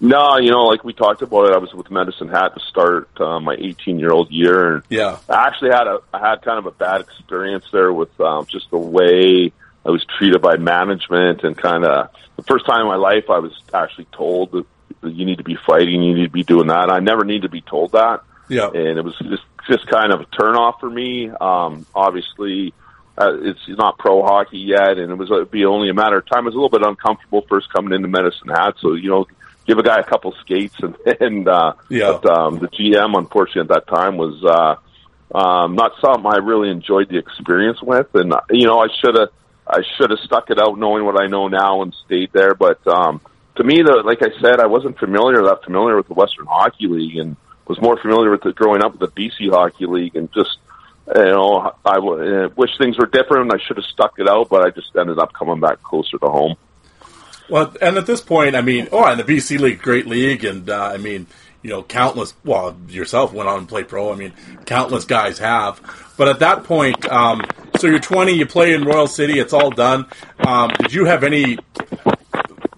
No, 0.00 0.38
you 0.38 0.50
know, 0.50 0.64
like 0.64 0.84
we 0.84 0.92
talked 0.92 1.22
about 1.22 1.48
it, 1.48 1.54
I 1.54 1.58
was 1.58 1.72
with 1.72 1.90
Medicine 1.90 2.28
Hat 2.28 2.52
to 2.54 2.60
start 2.68 3.08
uh, 3.20 3.40
my 3.40 3.54
18 3.54 3.98
year 3.98 4.10
old 4.10 4.30
year. 4.30 4.74
And 4.74 4.82
Yeah. 4.88 5.18
I 5.28 5.46
actually 5.46 5.70
had 5.70 5.86
a 5.86 6.00
I 6.12 6.18
had 6.18 6.42
kind 6.42 6.58
of 6.58 6.66
a 6.66 6.72
bad 6.72 7.00
experience 7.00 7.64
there 7.72 7.92
with 7.92 8.20
um, 8.20 8.46
just 8.46 8.70
the 8.70 8.78
way 8.78 9.52
I 9.86 9.90
was 9.90 10.04
treated 10.18 10.40
by 10.40 10.56
management 10.56 11.42
and 11.44 11.56
kind 11.56 11.84
of 11.84 12.10
the 12.36 12.42
first 12.44 12.66
time 12.66 12.80
in 12.82 12.86
my 12.86 12.96
life 12.96 13.28
I 13.28 13.38
was 13.38 13.52
actually 13.72 14.06
told 14.12 14.52
that 14.52 14.64
you 15.02 15.24
need 15.26 15.38
to 15.38 15.44
be 15.44 15.56
fighting, 15.66 16.02
you 16.02 16.14
need 16.14 16.24
to 16.24 16.30
be 16.30 16.42
doing 16.42 16.68
that. 16.68 16.90
I 16.90 17.00
never 17.00 17.24
need 17.24 17.42
to 17.42 17.48
be 17.48 17.60
told 17.60 17.92
that, 17.92 18.20
Yeah. 18.48 18.68
and 18.68 18.98
it 18.98 19.04
was 19.04 19.14
just 19.18 19.42
just 19.68 19.86
kind 19.86 20.12
of 20.12 20.20
a 20.20 20.24
turnoff 20.26 20.80
for 20.80 20.90
me. 20.90 21.28
Um, 21.30 21.86
obviously, 21.94 22.72
uh, 23.16 23.32
it's 23.40 23.60
not 23.68 23.98
pro 23.98 24.22
hockey 24.22 24.58
yet, 24.58 24.98
and 24.98 25.10
it 25.10 25.14
was 25.16 25.30
it'd 25.30 25.50
be 25.50 25.64
only 25.66 25.88
a 25.90 25.94
matter 25.94 26.16
of 26.18 26.26
time. 26.26 26.40
It 26.40 26.46
was 26.46 26.54
a 26.54 26.58
little 26.58 26.70
bit 26.78 26.86
uncomfortable 26.86 27.44
first 27.48 27.72
coming 27.72 27.92
into 27.92 28.08
Medicine 28.08 28.48
Hat, 28.48 28.74
so 28.80 28.94
you 28.94 29.10
know, 29.10 29.26
give 29.66 29.78
a 29.78 29.82
guy 29.82 29.98
a 29.98 30.04
couple 30.04 30.32
skates 30.40 30.76
and 30.80 30.96
and 31.20 31.46
uh, 31.48 31.74
Yeah. 31.90 32.18
but 32.22 32.38
um, 32.38 32.58
the 32.58 32.68
GM 32.68 33.16
unfortunately 33.18 33.62
at 33.62 33.68
that 33.68 33.86
time 33.94 34.16
was. 34.16 34.42
Uh, 34.42 34.76
um, 35.34 35.74
not 35.74 35.92
something 36.00 36.24
I 36.26 36.36
really 36.36 36.70
enjoyed 36.70 37.08
the 37.08 37.18
experience 37.18 37.82
with, 37.82 38.14
and 38.14 38.32
uh, 38.32 38.40
you 38.50 38.66
know 38.68 38.78
I 38.78 38.86
should 39.00 39.16
have 39.18 39.30
I 39.66 39.80
should 39.96 40.10
have 40.10 40.18
stuck 40.20 40.50
it 40.50 40.60
out 40.60 40.78
knowing 40.78 41.04
what 41.04 41.20
I 41.20 41.26
know 41.26 41.48
now 41.48 41.82
and 41.82 41.94
stayed 42.04 42.30
there. 42.32 42.54
But 42.54 42.86
um, 42.86 43.20
to 43.56 43.64
me, 43.64 43.82
the 43.82 44.02
like 44.04 44.22
I 44.22 44.30
said, 44.40 44.60
I 44.60 44.66
wasn't 44.66 44.98
familiar 44.98 45.42
that 45.44 45.64
familiar 45.64 45.96
with 45.96 46.08
the 46.08 46.14
Western 46.14 46.46
Hockey 46.46 46.86
League 46.86 47.16
and 47.16 47.36
was 47.66 47.80
more 47.80 47.96
familiar 48.00 48.30
with 48.30 48.42
the 48.42 48.52
growing 48.52 48.84
up 48.84 48.98
with 48.98 49.14
the 49.14 49.22
BC 49.22 49.50
Hockey 49.50 49.86
League 49.86 50.16
and 50.16 50.30
just 50.32 50.58
you 51.14 51.24
know 51.24 51.72
I 51.84 51.94
w- 51.94 52.44
uh, 52.44 52.48
wish 52.56 52.70
things 52.78 52.98
were 52.98 53.06
different. 53.06 53.52
I 53.52 53.58
should 53.66 53.76
have 53.76 53.86
stuck 53.86 54.18
it 54.18 54.28
out, 54.28 54.48
but 54.48 54.66
I 54.66 54.70
just 54.70 54.94
ended 54.96 55.18
up 55.18 55.32
coming 55.32 55.60
back 55.60 55.82
closer 55.82 56.18
to 56.18 56.28
home. 56.28 56.56
Well, 57.48 57.74
and 57.82 57.98
at 57.98 58.06
this 58.06 58.22
point, 58.22 58.56
I 58.56 58.62
mean, 58.62 58.88
oh, 58.90 59.04
and 59.04 59.20
the 59.20 59.24
BC 59.24 59.60
League, 59.60 59.82
great 59.82 60.06
league, 60.06 60.44
and 60.44 60.68
uh, 60.68 60.90
I 60.92 60.96
mean, 60.96 61.26
you 61.64 61.70
know, 61.70 61.82
countless. 61.82 62.34
Well, 62.44 62.76
yourself 62.88 63.32
went 63.32 63.48
on 63.48 63.60
and 63.60 63.68
played 63.68 63.88
pro. 63.88 64.12
I 64.12 64.16
mean, 64.16 64.34
countless 64.66 65.06
guys 65.06 65.38
have. 65.38 65.80
But 66.16 66.28
at 66.28 66.38
that 66.40 66.62
point, 66.62 67.10
um, 67.10 67.42
so 67.80 67.88
you're 67.88 67.98
20, 67.98 68.32
you 68.32 68.46
play 68.46 68.74
in 68.74 68.84
Royal 68.84 69.08
City, 69.08 69.40
it's 69.40 69.54
all 69.54 69.70
done. 69.70 70.06
Um, 70.38 70.70
did 70.78 70.92
you 70.92 71.06
have 71.06 71.24
any 71.24 71.58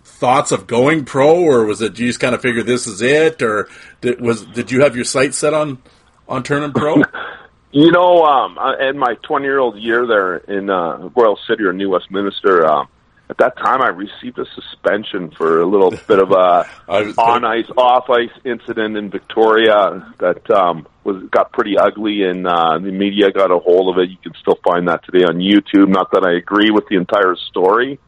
thoughts 0.04 0.52
of 0.52 0.66
going 0.66 1.04
pro, 1.04 1.34
or 1.34 1.66
was 1.66 1.82
it 1.82 1.98
you 1.98 2.06
just 2.06 2.20
kind 2.20 2.34
of 2.34 2.40
figure 2.40 2.62
this 2.62 2.86
is 2.86 3.02
it, 3.02 3.42
or 3.42 3.68
did, 4.00 4.20
was 4.20 4.46
did 4.46 4.70
you 4.70 4.82
have 4.82 4.96
your 4.96 5.04
sights 5.04 5.36
set 5.36 5.52
on 5.52 5.82
on 6.26 6.42
turning 6.42 6.72
pro? 6.72 7.02
You 7.72 7.90
know, 7.90 8.24
um, 8.24 8.56
in 8.80 8.96
my 8.96 9.16
20 9.24 9.44
year 9.44 9.58
old 9.58 9.76
year 9.76 10.06
there 10.06 10.36
in 10.36 10.70
uh, 10.70 11.10
Royal 11.14 11.38
City 11.46 11.64
or 11.64 11.74
New 11.74 11.90
Westminster, 11.90 12.66
um, 12.66 12.88
at 13.28 13.38
that 13.38 13.56
time 13.56 13.82
I 13.82 13.88
received 13.88 14.38
a 14.38 14.44
suspension 14.54 15.30
for 15.30 15.60
a 15.60 15.66
little 15.66 15.90
bit 15.90 16.18
of 16.18 16.30
a 16.30 16.68
on 17.18 17.44
ice, 17.44 17.68
off 17.76 18.08
ice 18.08 18.30
incident 18.44 18.96
in 18.96 19.10
Victoria 19.10 20.12
that 20.18 20.48
um, 20.50 20.86
was 21.04 21.22
got 21.30 21.52
pretty 21.52 21.76
ugly, 21.76 22.22
and 22.22 22.46
uh, 22.46 22.78
the 22.78 22.92
media 22.92 23.30
got 23.32 23.50
a 23.50 23.58
hold 23.58 23.94
of 23.94 24.02
it. 24.02 24.10
You 24.10 24.16
can 24.22 24.32
still 24.40 24.58
find 24.64 24.88
that 24.88 25.04
today 25.04 25.24
on 25.24 25.38
YouTube. 25.38 25.88
Not 25.88 26.12
that 26.12 26.24
I 26.24 26.36
agree 26.36 26.70
with 26.70 26.84
the 26.88 26.96
entire 26.96 27.34
story, 27.50 27.98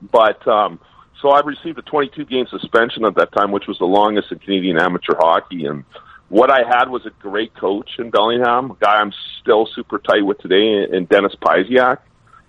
but 0.00 0.46
um, 0.48 0.80
so 1.22 1.30
I 1.30 1.40
received 1.40 1.78
a 1.78 1.82
22 1.82 2.24
game 2.24 2.46
suspension 2.50 3.04
at 3.04 3.14
that 3.14 3.32
time, 3.32 3.52
which 3.52 3.66
was 3.68 3.78
the 3.78 3.86
longest 3.86 4.32
in 4.32 4.40
Canadian 4.40 4.78
amateur 4.80 5.14
hockey, 5.16 5.66
and 5.66 5.84
what 6.28 6.50
I 6.50 6.66
had 6.66 6.88
was 6.88 7.06
a 7.06 7.10
great 7.22 7.54
coach 7.54 7.90
in 7.98 8.10
Bellingham, 8.10 8.72
a 8.72 8.76
guy 8.80 8.96
I'm 8.96 9.12
still 9.40 9.68
super 9.72 9.98
tight 9.98 10.24
with 10.24 10.38
today, 10.38 10.84
and 10.90 11.08
Dennis 11.08 11.34
Pysiak 11.40 11.98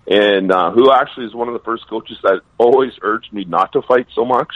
and 0.07 0.51
uh, 0.51 0.71
who 0.71 0.91
actually 0.91 1.25
is 1.25 1.33
one 1.33 1.47
of 1.47 1.53
the 1.53 1.63
first 1.65 1.87
coaches 1.89 2.17
that 2.23 2.41
always 2.57 2.91
urged 3.01 3.33
me 3.33 3.43
not 3.45 3.71
to 3.73 3.81
fight 3.81 4.07
so 4.13 4.25
much. 4.25 4.53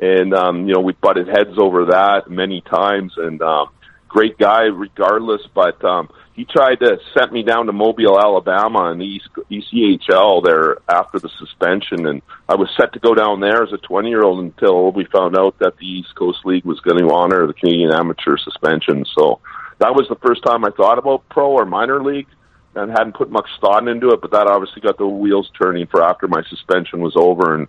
And 0.00 0.34
um, 0.34 0.68
you 0.68 0.74
know, 0.74 0.80
we 0.80 0.92
butted 0.92 1.26
heads 1.26 1.58
over 1.58 1.86
that 1.86 2.30
many 2.30 2.60
times. 2.60 3.14
And 3.16 3.40
um, 3.42 3.68
great 4.08 4.38
guy, 4.38 4.64
regardless. 4.64 5.42
But 5.54 5.84
um, 5.84 6.08
he 6.34 6.44
tried 6.44 6.76
to 6.76 6.98
send 7.16 7.32
me 7.32 7.42
down 7.42 7.66
to 7.66 7.72
Mobile, 7.72 8.20
Alabama, 8.20 8.92
in 8.92 8.98
the 8.98 9.20
ECHL 9.50 10.44
there 10.44 10.76
after 10.88 11.18
the 11.18 11.30
suspension, 11.38 12.06
and 12.06 12.22
I 12.48 12.56
was 12.56 12.68
set 12.78 12.92
to 12.92 13.00
go 13.00 13.14
down 13.14 13.40
there 13.40 13.62
as 13.62 13.72
a 13.72 13.78
20 13.78 14.08
year 14.08 14.22
old 14.22 14.40
until 14.40 14.92
we 14.92 15.06
found 15.06 15.36
out 15.36 15.58
that 15.60 15.78
the 15.78 15.86
East 15.86 16.14
Coast 16.14 16.40
League 16.44 16.64
was 16.64 16.78
going 16.80 16.98
to 16.98 17.12
honor 17.12 17.46
the 17.46 17.54
Canadian 17.54 17.90
amateur 17.90 18.36
suspension. 18.36 19.04
So 19.18 19.40
that 19.78 19.94
was 19.94 20.06
the 20.08 20.16
first 20.16 20.42
time 20.44 20.64
I 20.64 20.70
thought 20.70 20.98
about 20.98 21.28
pro 21.28 21.52
or 21.52 21.64
minor 21.64 22.02
league 22.02 22.28
and 22.76 22.90
hadn't 22.90 23.14
put 23.14 23.30
much 23.30 23.48
thought 23.60 23.88
into 23.88 24.10
it, 24.10 24.20
but 24.20 24.30
that 24.32 24.46
obviously 24.46 24.82
got 24.82 24.98
the 24.98 25.06
wheels 25.06 25.50
turning 25.60 25.86
for 25.86 26.02
after 26.02 26.28
my 26.28 26.42
suspension 26.48 27.00
was 27.00 27.14
over 27.16 27.54
and 27.54 27.68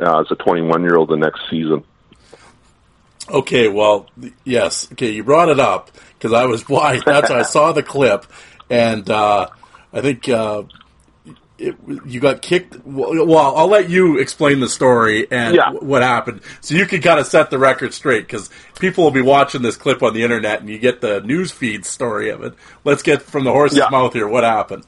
uh, 0.00 0.20
as 0.20 0.26
a 0.30 0.34
21 0.34 0.82
year 0.82 0.96
old 0.96 1.10
the 1.10 1.16
next 1.16 1.40
season. 1.50 1.84
Okay, 3.28 3.68
well, 3.68 4.08
yes. 4.44 4.90
Okay, 4.92 5.10
you 5.10 5.24
brought 5.24 5.48
it 5.48 5.58
up 5.58 5.90
because 6.14 6.32
I 6.32 6.46
was 6.46 6.68
why 6.68 7.00
that's 7.04 7.30
I 7.30 7.42
saw 7.42 7.72
the 7.72 7.82
clip, 7.82 8.26
and 8.70 9.08
uh, 9.10 9.48
I 9.92 10.00
think 10.00 10.28
uh, 10.28 10.62
it, 11.58 11.76
you 12.04 12.20
got 12.20 12.42
kicked. 12.42 12.84
Well, 12.84 13.54
I'll 13.56 13.68
let 13.68 13.88
you 13.88 14.18
explain 14.18 14.60
the 14.60 14.68
story 14.68 15.26
and 15.30 15.54
yeah. 15.54 15.70
what 15.72 16.02
happened, 16.02 16.42
so 16.60 16.74
you 16.74 16.86
can 16.86 17.00
kind 17.00 17.18
of 17.18 17.26
set 17.26 17.50
the 17.50 17.58
record 17.58 17.94
straight 17.94 18.26
because 18.26 18.50
people 18.78 19.04
will 19.04 19.10
be 19.10 19.22
watching 19.22 19.62
this 19.62 19.76
clip 19.76 20.02
on 20.02 20.14
the 20.14 20.22
internet, 20.22 20.60
and 20.60 20.68
you 20.68 20.78
get 20.78 21.00
the 21.00 21.20
news 21.20 21.50
feed 21.50 21.86
story 21.86 22.30
of 22.30 22.42
it. 22.42 22.54
Let's 22.84 23.02
get 23.02 23.22
from 23.22 23.44
the 23.44 23.52
horse's 23.52 23.78
yeah. 23.78 23.88
mouth 23.90 24.12
here. 24.12 24.28
What 24.28 24.44
happened? 24.44 24.84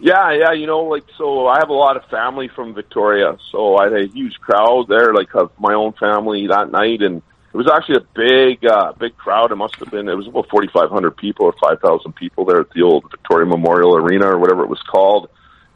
Yeah, 0.00 0.32
yeah, 0.32 0.52
you 0.52 0.66
know, 0.66 0.84
like 0.84 1.04
so. 1.16 1.48
I 1.48 1.58
have 1.58 1.70
a 1.70 1.74
lot 1.74 1.96
of 1.96 2.04
family 2.04 2.48
from 2.48 2.74
Victoria, 2.74 3.36
so 3.50 3.76
I 3.76 3.84
had 3.84 3.92
a 3.94 4.06
huge 4.06 4.34
crowd 4.40 4.86
there, 4.88 5.12
like 5.12 5.34
of 5.34 5.50
my 5.58 5.74
own 5.74 5.92
family 5.94 6.46
that 6.46 6.70
night, 6.70 7.02
and 7.02 7.20
it 7.52 7.56
was 7.56 7.66
actually 7.66 7.96
a 7.96 8.06
big, 8.14 8.64
uh, 8.64 8.92
big 8.92 9.16
crowd. 9.16 9.50
It 9.50 9.56
must 9.56 9.74
have 9.76 9.90
been. 9.90 10.08
It 10.08 10.14
was 10.14 10.28
about 10.28 10.48
forty 10.50 10.68
five 10.68 10.90
hundred 10.90 11.16
people 11.16 11.46
or 11.46 11.54
five 11.60 11.80
thousand 11.80 12.12
people 12.14 12.44
there 12.44 12.60
at 12.60 12.70
the 12.70 12.82
old 12.82 13.10
Victoria 13.10 13.46
Memorial 13.46 13.96
Arena 13.96 14.28
or 14.28 14.38
whatever 14.38 14.62
it 14.62 14.68
was 14.68 14.82
called 14.82 15.28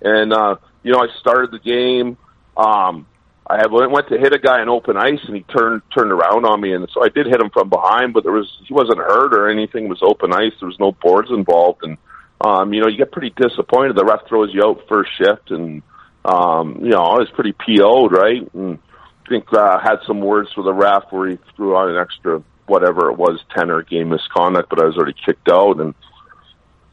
and, 0.03 0.33
uh, 0.33 0.57
you 0.83 0.93
know, 0.93 0.99
I 0.99 1.07
started 1.21 1.51
the 1.51 1.59
game. 1.59 2.17
Um, 2.57 3.07
I 3.47 3.57
had 3.57 3.71
went 3.71 4.09
to 4.09 4.19
hit 4.19 4.33
a 4.33 4.39
guy 4.39 4.63
in 4.63 4.69
open 4.69 4.97
ice, 4.97 5.21
and 5.27 5.37
he 5.37 5.43
turned 5.43 5.83
turned 5.97 6.13
around 6.13 6.47
on 6.47 6.61
me, 6.61 6.73
and 6.73 6.89
so 6.95 7.05
I 7.05 7.09
did 7.09 7.27
hit 7.27 7.41
him 7.41 7.51
from 7.51 7.69
behind, 7.69 8.15
but 8.15 8.23
there 8.23 8.33
was 8.33 8.49
he 8.67 8.73
wasn't 8.73 8.99
hurt 8.99 9.35
or 9.35 9.51
anything. 9.51 9.85
It 9.85 9.89
was 9.89 10.03
open 10.03 10.33
ice. 10.33 10.53
There 10.61 10.69
was 10.69 10.79
no 10.79 10.93
boards 10.93 11.29
involved, 11.31 11.83
and 11.83 11.99
um, 12.41 12.73
you 12.73 12.81
know 12.81 12.89
you 12.89 12.97
get 12.97 13.13
pretty 13.13 13.31
disappointed. 13.31 13.97
The 13.97 14.05
ref 14.05 14.29
throws 14.29 14.55
you 14.55 14.63
out 14.65 14.85
first 14.89 15.11
shift, 15.19 15.51
and 15.51 15.83
um, 16.25 16.79
you 16.83 16.91
know 16.91 17.03
I 17.03 17.19
was 17.19 17.29
pretty 17.35 17.53
PO'd, 17.53 18.13
right? 18.13 18.55
And 18.55 18.79
I 19.27 19.29
think 19.29 19.53
uh, 19.53 19.79
had 19.81 19.97
some 20.07 20.21
words 20.21 20.49
with 20.57 20.67
the 20.67 20.73
ref 20.73 21.11
where 21.11 21.31
he 21.31 21.39
threw 21.57 21.77
on 21.77 21.91
an 21.91 22.01
extra 22.01 22.43
whatever 22.67 23.11
it 23.11 23.19
was, 23.19 23.41
ten 23.57 23.71
or 23.71 23.83
game 23.83 24.11
misconduct, 24.11 24.71
but 24.71 24.81
I 24.81 24.87
was 24.87 24.97
already 24.97 25.17
kicked 25.27 25.51
out. 25.51 25.81
And 25.81 25.95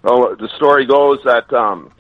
oh, 0.03 0.35
the 0.35 0.49
story 0.57 0.87
goes 0.87 1.19
that 1.25 1.53
um, 1.53 1.91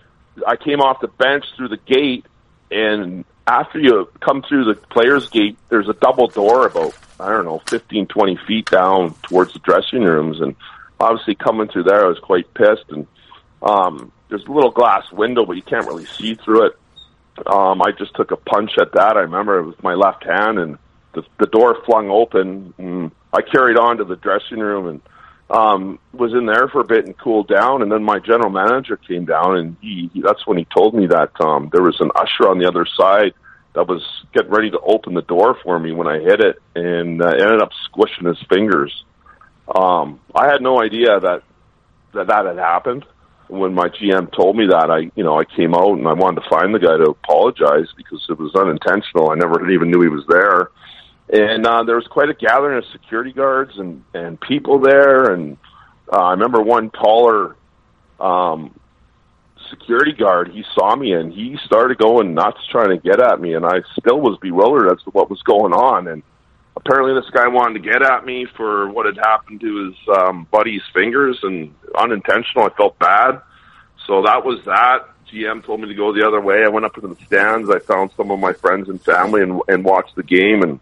I 0.47 0.55
came 0.55 0.79
off 0.79 1.01
the 1.01 1.07
bench 1.07 1.45
through 1.55 1.69
the 1.69 1.77
gate, 1.77 2.25
and 2.71 3.25
after 3.47 3.79
you 3.79 4.09
come 4.19 4.43
through 4.43 4.65
the 4.65 4.75
players' 4.75 5.29
gate, 5.29 5.57
there's 5.69 5.89
a 5.89 5.93
double 5.93 6.27
door 6.27 6.67
about 6.67 6.95
I 7.19 7.29
don't 7.29 7.45
know, 7.45 7.61
fifteen, 7.67 8.07
twenty 8.07 8.37
feet 8.47 8.69
down 8.69 9.13
towards 9.23 9.53
the 9.53 9.59
dressing 9.59 10.03
rooms, 10.03 10.39
and 10.39 10.55
obviously 10.99 11.35
coming 11.35 11.67
through 11.67 11.83
there, 11.83 12.05
I 12.05 12.07
was 12.07 12.19
quite 12.19 12.53
pissed. 12.53 12.85
And 12.89 13.07
um, 13.61 14.11
there's 14.29 14.45
a 14.45 14.51
little 14.51 14.71
glass 14.71 15.11
window, 15.11 15.45
but 15.45 15.53
you 15.53 15.61
can't 15.61 15.85
really 15.85 16.05
see 16.05 16.35
through 16.35 16.67
it. 16.67 16.79
Um, 17.45 17.81
I 17.81 17.91
just 17.91 18.15
took 18.15 18.31
a 18.31 18.37
punch 18.37 18.71
at 18.79 18.93
that. 18.93 19.17
I 19.17 19.21
remember 19.21 19.59
it 19.59 19.65
was 19.65 19.83
my 19.83 19.95
left 19.95 20.23
hand, 20.23 20.59
and 20.59 20.77
the, 21.13 21.23
the 21.39 21.47
door 21.47 21.77
flung 21.85 22.09
open. 22.09 22.73
And 22.77 23.11
I 23.33 23.41
carried 23.41 23.77
on 23.77 23.97
to 23.97 24.05
the 24.05 24.15
dressing 24.15 24.59
room, 24.59 24.87
and 24.87 25.01
um, 25.49 25.97
was 26.13 26.33
in 26.33 26.45
there 26.45 26.67
for 26.67 26.81
a 26.81 26.85
bit 26.85 27.05
and 27.05 27.17
cooled 27.17 27.47
down, 27.47 27.81
and 27.81 27.91
then 27.91 28.03
my 28.03 28.19
general 28.19 28.51
manager 28.51 28.97
came 28.97 29.25
down, 29.25 29.57
and 29.57 29.77
he, 29.81 30.09
he 30.13 30.21
that's 30.21 30.45
when 30.45 30.57
he 30.57 30.65
told 30.65 30.93
me 30.93 31.07
that 31.07 31.31
um, 31.41 31.69
there 31.73 31.81
was 31.81 31.99
an 31.99 32.11
usher 32.15 32.49
on 32.49 32.59
the 32.59 32.67
other 32.67 32.85
side 32.97 33.33
that 33.73 33.87
was 33.87 34.03
getting 34.33 34.51
ready 34.51 34.69
to 34.71 34.79
open 34.79 35.13
the 35.13 35.21
door 35.21 35.57
for 35.63 35.79
me 35.79 35.91
when 35.91 36.07
I 36.07 36.19
hit 36.19 36.39
it, 36.39 36.61
and 36.75 37.21
uh, 37.21 37.27
ended 37.27 37.61
up 37.61 37.71
squishing 37.85 38.27
his 38.27 38.37
fingers. 38.47 38.93
Um, 39.73 40.19
I 40.35 40.47
had 40.47 40.61
no 40.61 40.81
idea 40.81 41.19
that 41.19 41.43
that 42.13 42.27
that 42.27 42.45
had 42.45 42.57
happened. 42.57 43.05
When 43.47 43.73
my 43.73 43.89
GM 43.89 44.31
told 44.35 44.55
me 44.55 44.67
that, 44.67 44.91
I 44.91 45.09
you 45.15 45.23
know 45.23 45.39
I 45.39 45.45
came 45.45 45.73
out 45.73 45.97
and 45.97 46.07
I 46.07 46.13
wanted 46.13 46.41
to 46.41 46.49
find 46.49 46.73
the 46.75 46.79
guy 46.79 46.97
to 46.97 47.09
apologize 47.09 47.87
because 47.97 48.23
it 48.29 48.37
was 48.37 48.53
unintentional. 48.53 49.31
I 49.31 49.35
never 49.35 49.67
even 49.71 49.89
knew 49.89 50.01
he 50.01 50.09
was 50.09 50.25
there 50.27 50.69
and 51.29 51.65
uh, 51.65 51.83
there 51.83 51.95
was 51.95 52.07
quite 52.07 52.29
a 52.29 52.33
gathering 52.33 52.77
of 52.77 52.85
security 52.91 53.31
guards 53.31 53.77
and 53.77 54.03
and 54.13 54.39
people 54.41 54.79
there. 54.79 55.31
And 55.31 55.57
uh, 56.11 56.17
I 56.17 56.31
remember 56.31 56.61
one 56.61 56.89
taller 56.89 57.55
um, 58.19 58.79
security 59.69 60.13
guard. 60.13 60.49
He 60.49 60.63
saw 60.73 60.95
me 60.95 61.13
and 61.13 61.31
he 61.31 61.57
started 61.65 61.97
going 61.99 62.33
nuts, 62.33 62.59
trying 62.71 62.89
to 62.89 62.97
get 62.97 63.21
at 63.21 63.39
me. 63.39 63.53
And 63.53 63.65
I 63.65 63.81
still 63.99 64.19
was 64.19 64.39
bewildered 64.41 64.91
as 64.91 65.03
to 65.03 65.11
what 65.11 65.29
was 65.29 65.41
going 65.43 65.73
on. 65.73 66.07
And 66.07 66.23
apparently, 66.75 67.13
this 67.13 67.29
guy 67.29 67.47
wanted 67.47 67.83
to 67.83 67.89
get 67.89 68.01
at 68.01 68.25
me 68.25 68.47
for 68.57 68.89
what 68.89 69.05
had 69.05 69.17
happened 69.17 69.61
to 69.61 69.85
his 69.85 70.17
um, 70.17 70.47
buddy's 70.49 70.83
fingers, 70.93 71.37
and 71.43 71.75
unintentional. 71.95 72.65
I 72.65 72.69
felt 72.75 72.97
bad. 72.97 73.41
So 74.07 74.23
that 74.23 74.43
was 74.43 74.63
that. 74.65 75.05
GM 75.31 75.63
told 75.63 75.81
me 75.81 75.87
to 75.89 75.93
go 75.93 76.11
the 76.11 76.27
other 76.27 76.41
way. 76.41 76.63
I 76.65 76.69
went 76.69 76.87
up 76.87 76.97
into 76.97 77.09
the 77.09 77.25
stands. 77.25 77.69
I 77.69 77.77
found 77.77 78.09
some 78.17 78.31
of 78.31 78.39
my 78.39 78.53
friends 78.53 78.89
and 78.89 78.99
family 78.99 79.43
and, 79.43 79.61
and 79.67 79.85
watched 79.85 80.15
the 80.15 80.23
game. 80.23 80.63
And 80.63 80.79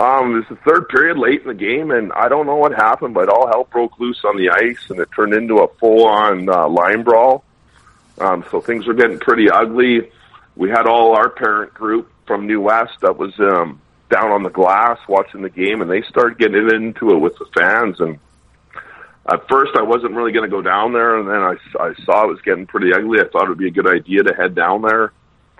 um, 0.00 0.34
it 0.34 0.38
was 0.38 0.48
the 0.48 0.56
third 0.70 0.88
period 0.88 1.18
late 1.18 1.42
in 1.42 1.48
the 1.48 1.54
game, 1.54 1.90
and 1.90 2.12
I 2.12 2.28
don't 2.28 2.46
know 2.46 2.56
what 2.56 2.72
happened, 2.72 3.14
but 3.14 3.28
all 3.28 3.48
hell 3.48 3.64
broke 3.64 3.98
loose 3.98 4.20
on 4.24 4.36
the 4.36 4.50
ice, 4.50 4.88
and 4.88 5.00
it 5.00 5.08
turned 5.14 5.34
into 5.34 5.56
a 5.56 5.68
full-on 5.74 6.48
uh, 6.48 6.68
line 6.68 7.02
brawl. 7.02 7.44
Um, 8.18 8.44
so 8.50 8.60
things 8.60 8.86
were 8.86 8.94
getting 8.94 9.18
pretty 9.18 9.50
ugly. 9.50 10.10
We 10.56 10.70
had 10.70 10.86
all 10.86 11.16
our 11.16 11.28
parent 11.28 11.74
group 11.74 12.10
from 12.26 12.46
New 12.46 12.60
West 12.60 13.00
that 13.00 13.16
was 13.16 13.38
um, 13.40 13.80
down 14.10 14.30
on 14.30 14.42
the 14.42 14.50
glass 14.50 14.98
watching 15.08 15.42
the 15.42 15.50
game, 15.50 15.80
and 15.80 15.90
they 15.90 16.02
started 16.02 16.38
getting 16.38 16.70
into 16.70 17.10
it 17.10 17.18
with 17.18 17.36
the 17.38 17.46
fans. 17.54 18.00
And 18.00 18.18
at 19.30 19.48
first, 19.48 19.72
I 19.76 19.82
wasn't 19.82 20.14
really 20.14 20.32
going 20.32 20.48
to 20.48 20.54
go 20.54 20.62
down 20.62 20.92
there, 20.92 21.18
and 21.18 21.28
then 21.28 21.36
I, 21.36 21.82
I 21.82 21.94
saw 22.04 22.24
it 22.24 22.28
was 22.28 22.40
getting 22.42 22.66
pretty 22.66 22.92
ugly. 22.92 23.20
I 23.20 23.28
thought 23.28 23.44
it 23.44 23.48
would 23.48 23.58
be 23.58 23.68
a 23.68 23.72
good 23.72 23.88
idea 23.88 24.22
to 24.22 24.34
head 24.34 24.54
down 24.54 24.82
there 24.82 25.12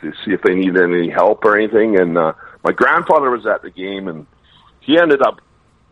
to 0.03 0.12
see 0.24 0.33
if 0.33 0.42
they 0.42 0.55
needed 0.55 0.81
any 0.81 1.11
help 1.11 1.44
or 1.44 1.57
anything, 1.57 1.98
and. 1.98 2.16
Uh, 2.16 2.33
my 2.62 2.73
grandfather 2.73 3.31
was 3.31 3.46
at 3.46 3.62
the 3.62 3.70
game, 3.70 4.09
and 4.09 4.27
he 4.81 4.99
ended 4.99 5.23
up 5.23 5.40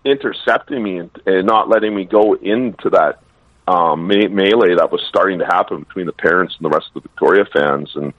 intercepting 0.04 0.82
me 0.82 0.98
and, 0.98 1.10
and 1.26 1.46
not 1.46 1.68
letting 1.68 1.94
me 1.94 2.04
go 2.04 2.34
into 2.34 2.90
that 2.90 3.20
um, 3.66 4.06
me- 4.06 4.28
melee 4.28 4.74
that 4.76 4.90
was 4.90 5.02
starting 5.08 5.38
to 5.40 5.46
happen 5.46 5.80
between 5.80 6.06
the 6.06 6.12
parents 6.12 6.54
and 6.56 6.64
the 6.64 6.74
rest 6.74 6.88
of 6.88 7.02
the 7.02 7.08
Victoria 7.08 7.44
fans. 7.44 7.90
And 7.94 8.12